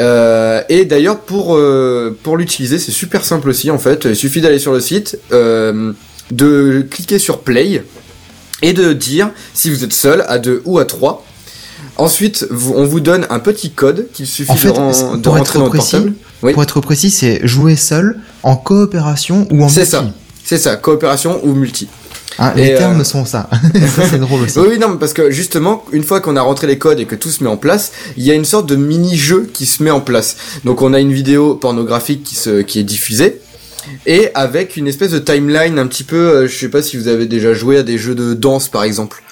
Euh, 0.00 0.62
et 0.68 0.84
d'ailleurs 0.84 1.18
pour 1.20 1.56
euh, 1.56 2.16
pour 2.22 2.36
l'utiliser 2.36 2.78
c'est 2.78 2.92
super 2.92 3.24
simple 3.24 3.48
aussi 3.50 3.70
en 3.70 3.78
fait. 3.78 4.04
Il 4.04 4.14
suffit 4.16 4.40
d'aller 4.40 4.60
sur 4.60 4.72
le 4.72 4.80
site, 4.80 5.18
de 6.30 6.86
cliquer 6.90 7.18
sur 7.18 7.40
play 7.40 7.82
et 8.62 8.72
de 8.72 8.92
dire 8.92 9.30
si 9.54 9.70
vous 9.70 9.82
êtes 9.84 9.92
seul 9.92 10.24
à 10.28 10.38
deux 10.38 10.62
ou 10.64 10.78
à 10.78 10.84
trois. 10.84 11.24
Ensuite, 11.96 12.46
on 12.74 12.84
vous 12.84 13.00
donne 13.00 13.26
un 13.28 13.38
petit 13.38 13.70
code 13.70 14.06
qu'il 14.14 14.26
suffit 14.26 14.50
En 14.50 14.56
fait, 14.56 14.68
de, 14.68 14.72
ren- 14.72 14.92
c'est- 14.94 15.04
de 15.16 15.22
pour 15.22 15.34
rentrer 15.36 15.58
être 15.58 15.58
dans 15.58 15.64
le 15.64 15.70
précis, 15.70 15.90
portable. 15.96 16.12
Oui. 16.42 16.52
Pour 16.54 16.62
être 16.62 16.80
précis, 16.80 17.10
c'est 17.10 17.46
jouer 17.46 17.76
seul, 17.76 18.16
en 18.42 18.56
coopération 18.56 19.46
ou 19.50 19.62
en 19.62 19.68
C'est 19.68 19.80
multi. 19.80 19.90
ça. 19.90 20.04
C'est 20.44 20.58
ça, 20.58 20.76
coopération 20.76 21.40
ou 21.44 21.52
multi. 21.54 21.88
Et, 22.56 22.60
les 22.60 22.70
euh, 22.72 22.78
termes 22.78 23.04
sont 23.04 23.24
ça. 23.24 23.48
ça 23.74 24.02
c'est 24.08 24.18
drôle 24.18 24.42
aussi. 24.42 24.58
Oui, 24.58 24.68
oui, 24.70 24.78
non, 24.78 24.96
parce 24.96 25.12
que 25.12 25.30
justement, 25.30 25.84
une 25.92 26.02
fois 26.02 26.20
qu'on 26.20 26.36
a 26.36 26.42
rentré 26.42 26.66
les 26.66 26.78
codes 26.78 27.00
et 27.00 27.06
que 27.06 27.14
tout 27.14 27.30
se 27.30 27.42
met 27.44 27.50
en 27.50 27.56
place, 27.56 27.92
il 28.16 28.24
y 28.24 28.30
a 28.30 28.34
une 28.34 28.44
sorte 28.44 28.66
de 28.66 28.76
mini-jeu 28.76 29.50
qui 29.52 29.66
se 29.66 29.82
met 29.82 29.90
en 29.90 30.00
place. 30.00 30.36
Donc 30.64 30.82
on 30.82 30.94
a 30.94 31.00
une 31.00 31.12
vidéo 31.12 31.54
pornographique 31.54 32.24
qui, 32.24 32.34
se, 32.34 32.62
qui 32.62 32.78
est 32.78 32.84
diffusée, 32.84 33.40
et 34.06 34.30
avec 34.34 34.76
une 34.76 34.86
espèce 34.86 35.10
de 35.10 35.18
timeline 35.18 35.78
un 35.78 35.86
petit 35.86 36.04
peu, 36.04 36.16
euh, 36.16 36.46
je 36.46 36.56
sais 36.56 36.68
pas 36.68 36.82
si 36.82 36.96
vous 36.96 37.08
avez 37.08 37.26
déjà 37.26 37.52
joué 37.52 37.78
à 37.78 37.82
des 37.82 37.98
jeux 37.98 38.14
de 38.14 38.34
danse 38.34 38.68
par 38.68 38.84
exemple. 38.84 39.22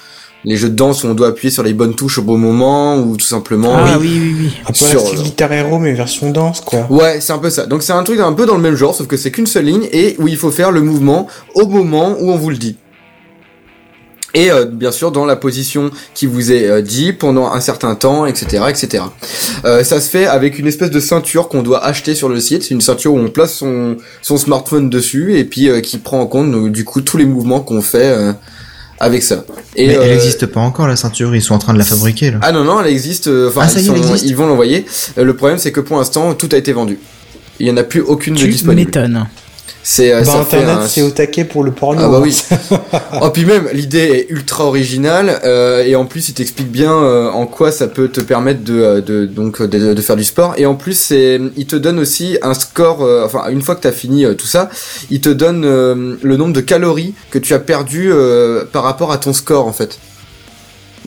Les 0.44 0.56
jeux 0.56 0.70
de 0.70 0.74
danse 0.74 1.04
où 1.04 1.06
on 1.06 1.14
doit 1.14 1.28
appuyer 1.28 1.50
sur 1.50 1.62
les 1.62 1.74
bonnes 1.74 1.94
touches 1.94 2.16
au 2.16 2.22
bon 2.22 2.38
moment, 2.38 2.96
ou 2.96 3.14
tout 3.18 3.26
simplement... 3.26 3.76
Ah 3.76 3.98
oui, 4.00 4.18
oui, 4.22 4.36
oui. 4.40 4.50
Un 4.62 4.68
peu 4.68 4.86
Sur- 4.86 5.00
style 5.00 5.20
Guitar 5.20 5.52
Hero, 5.52 5.78
mais 5.78 5.92
version 5.92 6.30
danse, 6.30 6.62
quoi. 6.62 6.86
Ouais, 6.88 7.20
c'est 7.20 7.34
un 7.34 7.38
peu 7.38 7.50
ça. 7.50 7.66
Donc 7.66 7.82
c'est 7.82 7.92
un 7.92 8.02
truc 8.04 8.20
un 8.20 8.32
peu 8.32 8.46
dans 8.46 8.54
le 8.54 8.62
même 8.62 8.74
genre, 8.74 8.94
sauf 8.94 9.06
que 9.06 9.18
c'est 9.18 9.30
qu'une 9.30 9.46
seule 9.46 9.66
ligne 9.66 9.86
et 9.92 10.16
où 10.18 10.28
il 10.28 10.38
faut 10.38 10.50
faire 10.50 10.70
le 10.70 10.80
mouvement 10.80 11.26
au 11.54 11.66
moment 11.66 12.16
où 12.18 12.30
on 12.30 12.38
vous 12.38 12.48
le 12.48 12.56
dit. 12.56 12.76
Et 14.34 14.50
euh, 14.50 14.64
bien 14.64 14.92
sûr 14.92 15.10
dans 15.10 15.24
la 15.26 15.34
position 15.36 15.90
qui 16.14 16.26
vous 16.26 16.52
est 16.52 16.68
euh, 16.68 16.82
dit 16.82 17.12
pendant 17.12 17.50
un 17.52 17.60
certain 17.60 17.94
temps, 17.96 18.26
etc., 18.26 18.64
etc. 18.68 19.04
Euh, 19.64 19.82
ça 19.82 20.00
se 20.00 20.08
fait 20.08 20.26
avec 20.26 20.58
une 20.58 20.66
espèce 20.68 20.90
de 20.90 21.00
ceinture 21.00 21.48
qu'on 21.48 21.62
doit 21.62 21.84
acheter 21.84 22.14
sur 22.14 22.28
le 22.28 22.38
site. 22.38 22.62
C'est 22.62 22.74
une 22.74 22.80
ceinture 22.80 23.12
où 23.14 23.18
on 23.18 23.28
place 23.28 23.54
son 23.54 23.96
son 24.22 24.36
smartphone 24.36 24.88
dessus 24.88 25.36
et 25.36 25.44
puis 25.44 25.68
euh, 25.68 25.80
qui 25.80 25.98
prend 25.98 26.20
en 26.20 26.26
compte 26.26 26.50
donc, 26.52 26.70
du 26.70 26.84
coup 26.84 27.00
tous 27.00 27.16
les 27.16 27.24
mouvements 27.26 27.60
qu'on 27.60 27.82
fait 27.82 28.06
euh, 28.06 28.32
avec 29.00 29.22
ça. 29.22 29.44
Et 29.74 29.86
Mais 29.88 29.94
elle 29.94 30.00
euh, 30.00 30.08
n'existe 30.14 30.46
pas 30.46 30.60
encore 30.60 30.86
la 30.86 30.94
ceinture, 30.96 31.34
ils 31.34 31.42
sont 31.42 31.54
en 31.54 31.58
train 31.58 31.72
de 31.72 31.78
la 31.78 31.84
fabriquer 31.84 32.30
là. 32.30 32.38
ah 32.42 32.52
non 32.52 32.62
non, 32.64 32.80
elle 32.80 32.90
existe. 32.92 33.26
euh, 33.26 33.48
Enfin, 33.48 33.62
Ah, 33.64 33.68
ça 33.68 33.80
ils, 33.80 33.86
sont- 33.86 33.96
existe. 33.96 34.24
ils 34.26 34.36
vont 34.36 34.46
l'envoyer. 34.46 34.84
Euh, 35.18 35.24
le 35.24 35.34
problème 35.34 35.58
c'est 35.58 35.72
que 35.72 35.80
pour 35.80 35.96
l'instant 35.98 36.34
tout 36.34 36.48
a 36.52 36.56
été 36.56 36.72
vendu. 36.72 36.98
Il 37.58 37.66
y 37.66 37.70
en 37.70 37.76
a 37.76 37.82
plus 37.82 38.00
aucune 38.00 38.34
de 38.34 38.38
Tu 38.40 38.48
disponible. 38.48 38.86
m'étonnes. 38.90 39.26
C'est 39.92 40.12
euh, 40.12 40.22
Bah, 40.22 40.38
Internet, 40.42 40.76
un- 40.82 40.86
c'est 40.86 41.02
au 41.02 41.10
taquet 41.10 41.44
pour 41.44 41.64
le 41.64 41.72
porno. 41.72 42.00
Ah 42.00 42.08
bah 42.08 42.18
hein. 42.18 42.22
oui. 42.22 42.40
oh 43.22 43.30
puis 43.30 43.44
même 43.44 43.68
l'idée 43.72 43.98
est 43.98 44.26
ultra 44.30 44.64
originale 44.64 45.40
euh, 45.44 45.82
et 45.84 45.96
en 45.96 46.04
plus 46.04 46.28
il 46.28 46.34
t'explique 46.34 46.70
bien 46.70 46.92
euh, 46.92 47.28
en 47.28 47.44
quoi 47.46 47.72
ça 47.72 47.88
peut 47.88 48.06
te 48.06 48.20
permettre 48.20 48.62
de, 48.62 48.74
euh, 48.80 49.00
de 49.00 49.26
donc 49.26 49.60
de, 49.60 49.92
de 49.92 50.00
faire 50.00 50.14
du 50.14 50.22
sport 50.22 50.54
et 50.58 50.64
en 50.64 50.76
plus 50.76 50.96
c'est 50.96 51.40
il 51.56 51.66
te 51.66 51.74
donne 51.74 51.98
aussi 51.98 52.38
un 52.42 52.54
score 52.54 53.02
euh, 53.02 53.24
enfin 53.26 53.48
une 53.50 53.62
fois 53.62 53.74
que 53.74 53.80
t'as 53.80 53.90
fini 53.90 54.24
euh, 54.24 54.34
tout 54.34 54.46
ça 54.46 54.70
il 55.10 55.20
te 55.20 55.28
donne 55.28 55.64
euh, 55.64 56.14
le 56.22 56.36
nombre 56.36 56.52
de 56.52 56.60
calories 56.60 57.14
que 57.32 57.40
tu 57.40 57.52
as 57.52 57.58
perdu 57.58 58.10
euh, 58.12 58.64
par 58.72 58.84
rapport 58.84 59.10
à 59.10 59.18
ton 59.18 59.32
score 59.32 59.66
en 59.66 59.72
fait. 59.72 59.98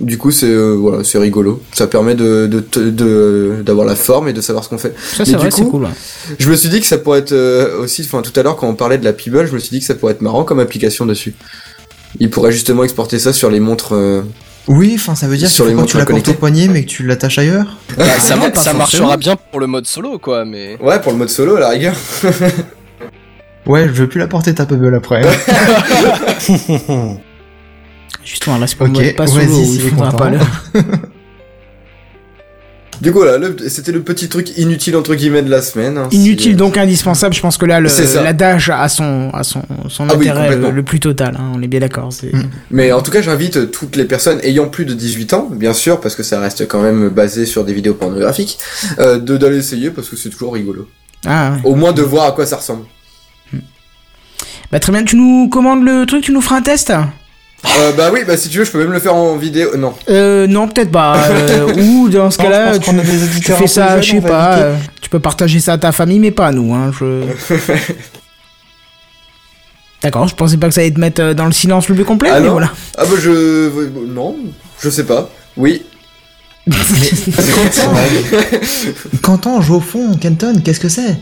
Du 0.02 0.18
coup, 0.18 0.32
c'est 0.32 0.48
euh, 0.49 0.72
voilà, 0.74 1.03
c'est 1.03 1.20
rigolo. 1.20 1.61
Ça 1.72 1.86
permet 1.88 2.15
de 2.15 2.48
de 2.48 2.60
te- 2.60 2.80
de- 2.80 3.57
d'avoir 3.64 3.86
la 3.86 3.95
forme 3.95 4.28
et 4.28 4.34
de 4.34 4.41
savoir 4.41 4.64
ce 4.64 4.70
qu'on 4.70 4.78
fait. 4.80 4.95
Ça, 5.15 5.24
c'est 5.24 5.34
vrai, 5.34 5.49
du 5.49 5.56
c'est 5.56 5.61
coup, 5.64 5.70
cool. 5.72 5.84
ouais. 5.84 5.90
Je 6.40 6.49
me 6.49 6.56
suis 6.56 6.70
dit 6.70 6.80
que 6.80 6.88
ça 6.88 6.98
pourrait 6.98 7.20
être 7.20 7.32
euh, 7.32 7.80
aussi, 7.84 8.02
enfin 8.03 8.22
tout 8.24 8.38
à 8.40 8.41
l'heure 8.44 8.56
quand 8.56 8.68
on 8.68 8.74
parlait 8.76 8.98
de 8.98 9.06
la 9.06 9.14
Peeble, 9.14 9.45
je 9.48 9.53
me 9.53 9.60
suis 9.60 9.70
dit 9.70 9.80
que 9.82 9.86
ça 9.86 9.94
pourrait 9.95 10.14
être 10.14 10.22
marrant 10.22 10.44
comme 10.44 10.60
application 10.60 11.06
dessus. 11.06 11.36
Il 12.20 12.30
pourrait 12.32 12.52
justement 12.52 12.84
exporter 12.84 13.20
ça 13.20 13.34
sur 13.34 13.49
les 13.52 13.60
montres. 13.60 13.94
euh, 13.94 14.22
Oui, 14.68 14.94
enfin, 14.95 15.14
ça 15.15 15.28
veut 15.28 15.38
dire 15.38 15.49
Sur 15.49 15.65
que 15.65 15.70
les 15.70 15.76
quand 15.76 15.82
montres 15.82 15.91
tu 15.91 15.98
la 15.98 16.06
connectes 16.06 16.30
au 16.30 16.34
poignet, 16.34 16.68
mais 16.68 16.84
que 16.86 16.90
tu 16.90 17.03
l'attaches 17.03 17.38
ailleurs. 17.40 17.78
Bah, 17.98 18.06
ça, 18.20 18.36
non, 18.36 18.78
marchera 18.78 19.18
bien 19.18 19.36
pour 19.36 19.60
le 19.60 19.68
mode 19.68 19.86
solo, 19.86 20.18
quoi, 20.18 20.44
mais. 20.45 20.78
Ouais, 20.82 20.99
pour 21.02 21.11
le 21.11 21.18
mode 21.20 21.30
solo 21.30 21.56
à 21.57 21.60
la 21.60 21.70
rigueur. 21.70 21.95
Ouais, 23.68 23.84
je 23.88 23.94
veux 24.02 24.10
plus 24.10 24.20
la 24.20 24.28
porter 24.28 24.53
ta 24.56 24.65
Pebble 24.65 24.94
après. 24.95 25.22
Justement, 28.23 28.57
là, 28.57 28.68
c'est 28.68 28.77
pour 28.77 28.88
Ok, 28.88 28.98
le 28.98 29.03
mode 29.06 29.15
pas 29.15 29.27
solo, 29.27 29.44
il 29.64 29.80
faudra 29.81 30.11
pas 30.11 30.30
le... 30.30 30.40
Du 33.02 33.11
coup, 33.11 33.18
voilà, 33.19 33.38
le- 33.38 33.57
c'était 33.68 33.91
le 33.91 34.02
petit 34.02 34.30
truc 34.30 34.56
inutile 34.57 34.95
entre 34.95 35.15
guillemets 35.15 35.41
de 35.41 35.49
la 35.49 35.61
semaine. 35.61 35.98
hein, 35.98 36.07
Inutile 36.11 36.40
si, 36.52 36.53
euh, 36.53 36.56
donc 36.56 36.77
indispensable, 36.77 37.34
je 37.34 37.41
pense 37.41 37.57
que 37.57 37.65
là 37.65 37.81
l'adage 37.81 38.69
a 38.69 38.88
son, 38.88 39.30
a 39.34 39.44
son, 39.44 39.64
son 39.90 40.07
Ah 40.10 40.14
oui, 40.15 40.30
intérêt 40.30 40.44
complètement. 40.45 40.72
le, 40.72 40.84
plus 40.84 40.99
total, 41.02 41.35
hein, 41.38 41.52
on 41.56 41.61
est 41.61 41.68
bien 41.68 41.80
d'accord. 41.81 42.10
Mm. 42.22 42.44
Mais 42.72 42.91
en 42.94 43.02
tout 43.02 43.11
cas, 43.11 43.22
j'invite 43.22 43.72
toutes 43.72 43.95
les 43.98 44.06
personnes 44.06 44.40
ayant 44.44 44.69
plus 44.69 44.85
de 44.85 44.94
18 44.94 45.34
ans, 45.34 45.49
bien 45.52 45.73
sûr, 45.73 45.99
parce 45.99 46.15
que 46.15 46.23
ça 46.23 46.40
reste 46.40 46.65
quand 46.68 46.81
même 46.81 47.10
basé 47.10 47.45
sur 47.45 47.65
des 47.65 47.73
vidéos 47.73 47.95
pornographiques, 47.95 48.57
euh, 48.99 49.18
de 49.19 49.35
d'aller 49.38 49.57
essayer 49.57 49.90
parce 49.90 50.07
que 50.07 50.15
c'est 50.15 50.30
toujours 50.30 50.53
rigolo. 50.53 50.88
Ah, 51.26 51.53
ouais. 51.56 51.60
Au 51.69 51.76
moins 51.76 51.91
de 51.94 52.03
voir 52.03 52.26
à 52.27 52.31
quoi 52.31 52.45
ça 52.45 52.57
ressemble. 52.57 52.85
Bah 54.72 54.80
très 54.80 54.91
bien, 54.94 55.03
tu 55.03 55.18
nous 55.18 55.49
commandes 55.49 55.84
le 55.84 56.06
truc, 56.06 56.23
tu 56.23 56.31
nous 56.31 56.41
feras 56.41 56.57
un 56.57 56.61
test? 56.61 56.94
Euh, 57.65 57.91
bah 57.94 58.10
oui, 58.11 58.22
bah 58.27 58.35
si 58.38 58.49
tu 58.49 58.57
veux, 58.60 58.65
je 58.65 58.72
peux 58.72 58.80
même 58.80 58.91
le 58.91 58.99
faire 58.99 59.15
en 59.15 59.38
vidéo. 59.38 59.76
Non. 59.77 59.94
euh, 60.10 60.48
Non, 60.48 60.68
peut-être 60.68 60.91
pas. 60.91 61.15
euh, 61.30 61.73
ou 61.76 62.10
dans 62.10 62.30
ce 62.30 62.38
cas-là, 62.38 62.77
tu, 62.77 62.91
fais 63.53 63.68
ça, 63.68 64.02
je 64.02 64.11
sais 64.11 64.22
pas, 64.22 64.57
euh, 64.57 64.76
tu 65.02 65.10
peux 65.10 65.19
partager 65.19 65.60
ça 65.60 65.73
à 65.73 65.77
ta 65.77 65.91
famille, 65.91 66.19
mais 66.19 66.31
pas 66.31 66.48
à 66.48 66.52
nous. 66.52 66.73
Hein, 66.73 66.91
je... 66.99 67.23
D'accord, 70.03 70.27
je 70.27 70.35
pensais 70.35 70.57
pas 70.57 70.68
que 70.68 70.73
ça 70.73 70.81
allait 70.81 70.91
te 70.91 70.99
mettre 70.99 71.22
euh, 71.22 71.34
dans 71.34 71.45
le 71.45 71.53
silence 71.53 71.88
le 71.88 71.95
plus 71.95 72.03
complet, 72.03 72.30
Ah 72.31 72.41
mais 72.41 72.48
non 72.48 72.52
voilà. 72.52 72.72
Ah 72.98 73.06
bah 73.06 73.15
je... 73.18 73.90
Non, 74.06 74.35
je 74.81 74.90
sais 74.90 75.06
pas. 75.06 75.30
Oui. 75.56 75.84
Quentin 79.22 79.61
joue 79.61 79.76
au 79.76 79.80
fond, 79.81 80.15
Kenton, 80.19 80.61
qu'est-ce 80.64 80.80
que 80.80 80.90
c'est? 80.90 81.18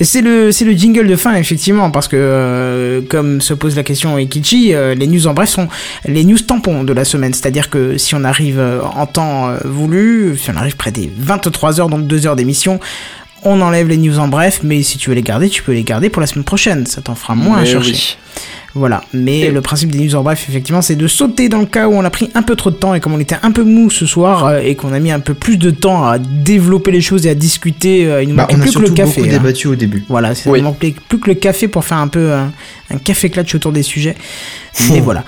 Et 0.00 0.04
C'est 0.04 0.20
le, 0.20 0.52
c'est 0.52 0.64
le 0.64 0.72
jingle 0.72 1.06
de 1.06 1.16
fin, 1.16 1.34
effectivement, 1.36 1.90
parce 1.90 2.08
que, 2.08 2.16
euh, 2.18 3.00
comme 3.08 3.40
se 3.40 3.54
pose 3.54 3.74
la 3.76 3.82
question 3.84 4.18
Ekichi, 4.18 4.74
euh, 4.74 4.94
les 4.94 5.06
news 5.06 5.26
en 5.26 5.34
bref 5.34 5.48
sont 5.48 5.68
les 6.04 6.24
news 6.24 6.38
tampons 6.38 6.84
de 6.84 6.92
la 6.92 7.04
semaine. 7.04 7.32
C'est-à-dire 7.32 7.70
que 7.70 7.96
si 7.96 8.14
on 8.14 8.24
arrive 8.24 8.58
euh, 8.58 8.80
en 8.82 9.06
temps 9.06 9.48
euh, 9.48 9.56
voulu, 9.64 10.36
si 10.36 10.50
on 10.50 10.56
arrive 10.56 10.76
près 10.76 10.90
des 10.90 11.10
23 11.16 11.80
heures, 11.80 11.88
donc 11.88 12.06
2 12.06 12.26
heures 12.26 12.36
d'émission, 12.36 12.80
on 13.44 13.60
enlève 13.60 13.88
les 13.88 13.96
news 13.96 14.18
en 14.18 14.28
bref, 14.28 14.60
mais 14.62 14.82
si 14.82 14.98
tu 14.98 15.08
veux 15.08 15.14
les 15.16 15.22
garder, 15.22 15.48
tu 15.48 15.62
peux 15.62 15.72
les 15.72 15.84
garder 15.84 16.10
pour 16.10 16.20
la 16.20 16.26
semaine 16.26 16.44
prochaine. 16.44 16.86
Ça 16.86 17.00
t'en 17.00 17.14
fera 17.14 17.34
moins 17.34 17.58
à 17.58 17.60
Mais 17.62 17.66
chercher. 17.66 17.92
oui. 17.92 18.16
Voilà, 18.74 19.02
mais 19.12 19.50
le 19.50 19.60
principe 19.60 19.90
des 19.92 19.98
news 19.98 20.14
en 20.14 20.22
bref, 20.22 20.46
effectivement, 20.48 20.80
c'est 20.80 20.96
de 20.96 21.06
sauter 21.06 21.50
dans 21.50 21.58
le 21.60 21.66
cas 21.66 21.88
où 21.88 21.92
on 21.92 22.02
a 22.04 22.08
pris 22.10 22.30
un 22.34 22.40
peu 22.42 22.56
trop 22.56 22.70
de 22.70 22.76
temps 22.76 22.94
et 22.94 23.00
comme 23.00 23.12
on 23.12 23.20
était 23.20 23.36
un 23.42 23.50
peu 23.50 23.64
mou 23.64 23.90
ce 23.90 24.06
soir 24.06 24.46
euh, 24.46 24.60
et 24.60 24.76
qu'on 24.76 24.94
a 24.94 24.98
mis 24.98 25.10
un 25.12 25.20
peu 25.20 25.34
plus 25.34 25.58
de 25.58 25.70
temps 25.70 26.06
à 26.06 26.18
développer 26.18 26.90
les 26.90 27.02
choses 27.02 27.26
et 27.26 27.30
à 27.30 27.34
discuter, 27.34 28.06
euh, 28.06 28.22
il 28.22 28.30
nous 28.30 28.34
Bah, 28.36 28.44
manquait 28.44 28.54
on 28.56 28.60
a 28.60 28.62
plus 28.62 28.72
que 28.74 28.78
le 28.80 28.88
café. 28.90 29.20
beaucoup 29.20 29.28
hein. 29.34 29.38
débattu 29.38 29.66
au 29.68 29.74
début. 29.74 30.04
Voilà, 30.08 30.34
c'est 30.34 30.48
Oui. 30.48 30.60
il 30.60 30.62
manquait 30.64 30.94
plus 31.08 31.20
que 31.20 31.28
le 31.28 31.34
café 31.34 31.68
pour 31.68 31.84
faire 31.84 31.98
un 31.98 32.08
peu 32.08 32.32
un, 32.32 32.50
un 32.90 32.96
café 32.96 33.28
clutch 33.28 33.54
autour 33.54 33.72
des 33.72 33.82
sujets. 33.82 34.16
Mais 34.90 35.00
voilà. 35.00 35.22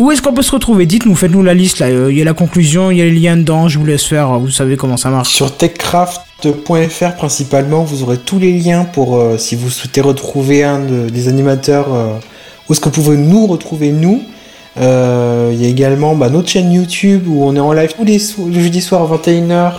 Où 0.00 0.10
est-ce 0.10 0.20
qu'on 0.20 0.34
peut 0.34 0.42
se 0.42 0.50
retrouver? 0.50 0.86
Dites-nous, 0.86 1.14
faites-nous 1.14 1.42
la 1.44 1.54
liste 1.54 1.78
là. 1.78 1.86
Euh, 1.86 2.08
Il 2.10 2.18
y 2.18 2.20
a 2.20 2.24
la 2.24 2.34
conclusion, 2.34 2.90
il 2.90 2.98
y 2.98 3.00
a 3.00 3.04
les 3.04 3.12
liens 3.12 3.36
dedans, 3.36 3.68
je 3.68 3.78
vous 3.78 3.86
laisse 3.86 4.04
faire, 4.04 4.38
vous 4.40 4.50
savez 4.50 4.76
comment 4.76 4.96
ça 4.96 5.08
marche. 5.10 5.32
Sur 5.32 5.56
techcraft.fr 5.56 7.14
principalement, 7.16 7.84
vous 7.84 8.02
aurez 8.02 8.18
tous 8.18 8.38
les 8.38 8.52
liens 8.58 8.84
pour 8.84 9.16
euh, 9.16 9.38
si 9.38 9.54
vous 9.56 9.70
souhaitez 9.70 10.00
retrouver 10.00 10.64
un 10.64 10.80
de- 10.80 11.08
des 11.08 11.28
animateurs. 11.28 11.94
euh, 11.94 12.14
où 12.68 12.72
est-ce 12.72 12.80
que 12.80 12.86
vous 12.86 12.90
pouvez 13.02 13.16
nous 13.16 13.46
retrouver 13.46 13.90
nous 13.92 14.22
Euh, 14.78 15.50
Il 15.54 15.62
y 15.62 15.66
a 15.66 15.68
également 15.68 16.14
bah, 16.14 16.28
notre 16.28 16.48
chaîne 16.48 16.70
YouTube 16.72 17.26
où 17.28 17.44
on 17.44 17.56
est 17.56 17.60
en 17.60 17.72
live 17.72 17.94
tous 17.96 18.04
les, 18.04 18.18
jeudis 18.18 18.82
soirs 18.82 19.10
à 19.10 19.16
21h. 19.16 19.72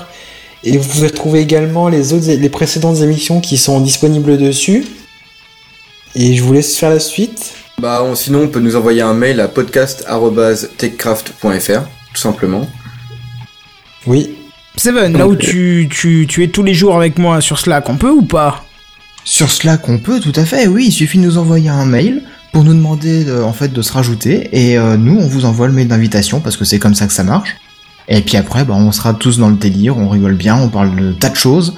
Et 0.63 0.77
vous 0.77 0.87
pouvez 0.89 1.07
retrouver 1.07 1.39
également 1.41 1.87
les 1.87 2.13
autres, 2.13 2.27
les 2.27 2.49
précédentes 2.49 2.99
émissions 3.01 3.39
qui 3.41 3.57
sont 3.57 3.79
disponibles 3.79 4.37
dessus. 4.37 4.85
Et 6.15 6.35
je 6.35 6.43
vous 6.43 6.51
laisse 6.53 6.75
faire 6.77 6.89
la 6.89 6.99
suite. 6.99 7.53
Bah 7.79 8.01
on- 8.03 8.15
sinon, 8.15 8.41
on 8.43 8.47
peut 8.47 8.59
nous 8.59 8.75
envoyer 8.75 9.01
un 9.03 9.13
mail 9.13 9.39
à 9.39 9.47
podcast.techcraft.fr, 9.47 11.81
tout 12.13 12.21
simplement. 12.21 12.67
Oui. 14.07 14.31
Seven, 14.77 15.15
là 15.17 15.27
où 15.27 15.35
tu, 15.35 15.87
tu, 15.91 16.25
tu 16.27 16.43
es 16.43 16.47
tous 16.47 16.63
les 16.63 16.73
jours 16.73 16.95
avec 16.95 17.17
moi 17.19 17.39
sur 17.41 17.59
Slack, 17.59 17.87
on 17.89 17.97
peut 17.97 18.09
ou 18.11 18.23
pas? 18.23 18.63
Sur 19.23 19.51
Slack, 19.51 19.87
on 19.89 19.97
peut, 19.99 20.19
tout 20.19 20.33
à 20.35 20.45
fait, 20.45 20.67
oui, 20.67 20.85
il 20.87 20.91
suffit 20.91 21.17
de 21.17 21.23
nous 21.23 21.37
envoyer 21.37 21.69
un 21.69 21.85
mail 21.85 22.23
pour 22.57 22.63
nous 22.63 22.73
demander 22.73 23.23
de- 23.23 23.39
en 23.43 23.53
fait 23.53 23.71
de 23.71 23.81
se 23.83 23.93
rajouter 23.93 24.49
et 24.51 24.79
euh, 24.79 24.97
nous 24.97 25.15
on 25.15 25.27
vous 25.27 25.45
envoie 25.45 25.67
le 25.67 25.73
mail 25.73 25.87
d'invitation 25.87 26.39
parce 26.39 26.57
que 26.57 26.65
c'est 26.65 26.79
comme 26.79 26.95
ça 26.95 27.05
que 27.05 27.13
ça 27.13 27.23
marche. 27.23 27.55
Et 28.07 28.21
puis 28.21 28.35
après, 28.35 28.65
bah, 28.65 28.73
on 28.75 28.91
sera 28.91 29.13
tous 29.13 29.37
dans 29.37 29.49
le 29.49 29.57
délire, 29.57 29.95
on 29.95 30.09
rigole 30.09 30.33
bien, 30.33 30.55
on 30.59 30.67
parle 30.67 30.95
de 30.95 31.11
tas 31.11 31.29
de 31.29 31.35
choses, 31.35 31.75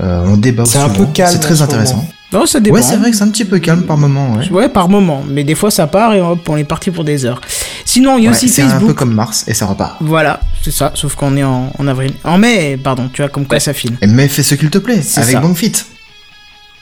euh, 0.00 0.22
on 0.26 0.36
débat 0.36 0.64
C'est 0.66 0.76
un 0.80 0.90
peu 0.90 1.06
calme 1.06 1.30
c'est 1.32 1.38
très 1.40 1.62
intéressant. 1.62 1.96
moment. 1.96 2.08
Non, 2.30 2.44
ça 2.44 2.60
dépend. 2.60 2.76
Ouais, 2.76 2.82
c'est 2.82 2.96
vrai 2.96 3.10
que 3.10 3.16
c'est 3.16 3.22
un 3.22 3.30
petit 3.30 3.46
peu 3.46 3.58
calme 3.58 3.84
par 3.84 3.96
moment, 3.96 4.34
ouais. 4.34 4.50
Ouais, 4.50 4.68
par 4.68 4.90
moment. 4.90 5.22
Mais 5.26 5.44
des 5.44 5.54
fois, 5.54 5.70
ça 5.70 5.86
part 5.86 6.12
et 6.12 6.20
hop, 6.20 6.46
on 6.46 6.58
est 6.58 6.64
parti 6.64 6.90
pour 6.90 7.04
des 7.04 7.24
heures. 7.24 7.40
Sinon, 7.86 8.18
il 8.18 8.24
y 8.24 8.26
a 8.26 8.30
Ouais, 8.30 8.36
aussi 8.36 8.50
c'est 8.50 8.60
un 8.60 8.66
peu 8.66 8.72
Facebook. 8.72 8.96
comme 8.96 9.14
Mars 9.14 9.44
et 9.48 9.54
ça 9.54 9.64
repart. 9.64 9.96
Voilà, 10.00 10.40
c'est 10.62 10.70
ça. 10.72 10.92
Sauf 10.94 11.14
qu'on 11.14 11.36
est 11.38 11.42
en, 11.44 11.72
en 11.78 11.86
avril. 11.88 12.12
En 12.24 12.36
mai, 12.36 12.76
pardon. 12.82 13.08
Tu 13.10 13.22
vois 13.22 13.30
comme 13.30 13.46
quoi 13.46 13.56
Ouais. 13.56 13.60
ça 13.60 13.72
file. 13.72 13.96
Mais 14.06 14.28
fais 14.28 14.42
ce 14.42 14.54
qu'il 14.56 14.68
te 14.68 14.78
plaît, 14.78 15.00
C'est 15.02 15.20
avec 15.20 15.32
ça. 15.36 15.40
Bangfit. 15.40 15.72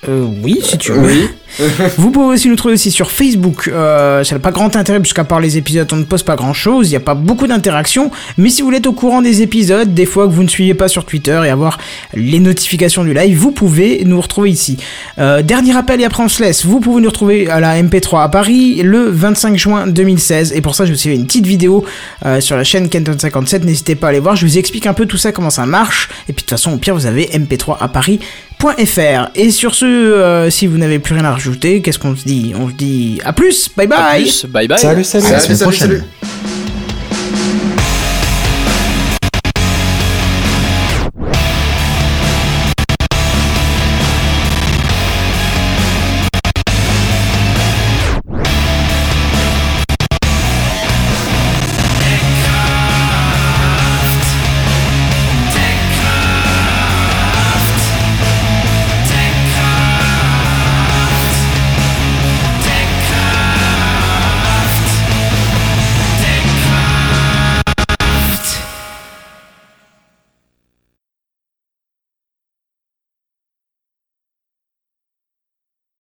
Euh, 0.09 0.27
oui, 0.43 0.59
si 0.63 0.79
tu 0.79 0.93
veux. 0.93 1.01
Oui. 1.01 1.29
Vous 1.99 2.11
pouvez 2.11 2.35
aussi 2.35 2.49
nous 2.49 2.57
trouver 2.57 2.75
aussi 2.75 2.91
sur 2.91 3.11
Facebook. 3.11 3.69
Euh, 3.69 4.25
ça 4.25 4.35
n'a 4.35 4.39
pas 4.39 4.51
grand 4.51 4.75
intérêt 4.77 5.01
puisqu'à 5.01 5.25
part 5.25 5.41
les 5.41 5.59
épisodes, 5.59 5.89
on 5.93 5.97
ne 5.97 6.05
poste 6.05 6.25
pas 6.25 6.37
grand 6.37 6.55
chose. 6.55 6.89
Il 6.89 6.91
n'y 6.91 6.97
a 6.97 7.01
pas 7.01 7.15
beaucoup 7.15 7.47
d'interactions. 7.47 8.11
Mais 8.39 8.49
si 8.49 8.63
vous 8.63 8.69
voulez 8.69 8.79
être 8.79 8.87
au 8.87 8.93
courant 8.93 9.21
des 9.21 9.43
épisodes, 9.43 9.93
des 9.93 10.07
fois 10.07 10.27
que 10.27 10.33
vous 10.33 10.43
ne 10.43 10.49
suivez 10.49 10.75
pas 10.75 10.89
sur 10.89 11.05
Twitter 11.05 11.39
et 11.45 11.51
avoir 11.51 11.79
les 12.15 12.39
notifications 12.39 13.05
du 13.05 13.13
live, 13.13 13.37
vous 13.37 13.51
pouvez 13.53 14.03
nous 14.05 14.21
retrouver 14.21 14.51
ici. 14.51 14.79
Euh, 15.19 15.43
dernier 15.43 15.73
rappel 15.73 16.01
et 16.01 16.05
après 16.05 16.23
on 16.23 16.29
se 16.29 16.43
laisse. 16.43 16.65
Vous 16.65 16.81
pouvez 16.81 17.03
nous 17.03 17.09
retrouver 17.09 17.51
à 17.51 17.61
la 17.61 17.83
MP3 17.83 18.23
à 18.23 18.29
Paris 18.29 18.81
le 18.83 19.11
25 19.11 19.57
juin 19.59 19.87
2016. 19.87 20.53
Et 20.55 20.63
pour 20.63 20.75
ça, 20.75 20.87
je 20.87 20.93
vous 20.93 20.99
ai 20.99 21.11
fait 21.11 21.15
une 21.15 21.27
petite 21.27 21.47
vidéo 21.47 21.85
euh, 22.25 22.41
sur 22.41 22.57
la 22.57 22.65
chaîne 22.65 22.87
Kenton57. 22.87 23.65
N'hésitez 23.65 23.97
pas 23.97 24.07
à 24.07 24.11
aller 24.11 24.21
voir. 24.21 24.37
Je 24.37 24.47
vous 24.47 24.57
explique 24.57 24.87
un 24.87 24.95
peu 24.95 25.05
tout 25.05 25.19
ça, 25.19 25.33
comment 25.33 25.51
ça 25.51 25.67
marche. 25.67 26.09
Et 26.29 26.33
puis 26.33 26.37
de 26.37 26.41
toute 26.41 26.51
façon, 26.51 26.73
au 26.73 26.79
pire, 26.79 26.95
vous 26.95 27.07
avez 27.07 27.27
MP3 27.27 27.77
à 27.81 27.89
Paris. 27.89 28.21
.fr. 28.61 29.31
Et 29.35 29.51
sur 29.51 29.75
ce, 29.75 29.85
euh, 29.87 30.51
si 30.51 30.67
vous 30.67 30.79
n'avez 30.79 30.99
plus 30.99 31.15
rien 31.15 31.25
à 31.25 31.33
rajouter, 31.33 31.81
qu'est-ce 31.83 31.99
qu'on 31.99 32.15
se 32.17 32.25
dit? 32.25 32.53
On 32.59 32.69
se 32.69 32.75
dit 32.75 33.21
à 33.25 33.33
plus, 33.33 33.69
bye 33.77 33.87
bye 33.87 33.99
À 33.99 34.15
plus, 34.17 34.47
bye 34.47 34.69
bye. 34.69 34.79
Salut, 34.79 35.05
salut. 35.05 35.27
À 35.27 35.31
la 35.33 35.39
Salut, 35.41 35.57
semaine 35.57 35.57
salut, 35.57 35.71
prochaine. 35.71 35.89
salut. 35.89 36.60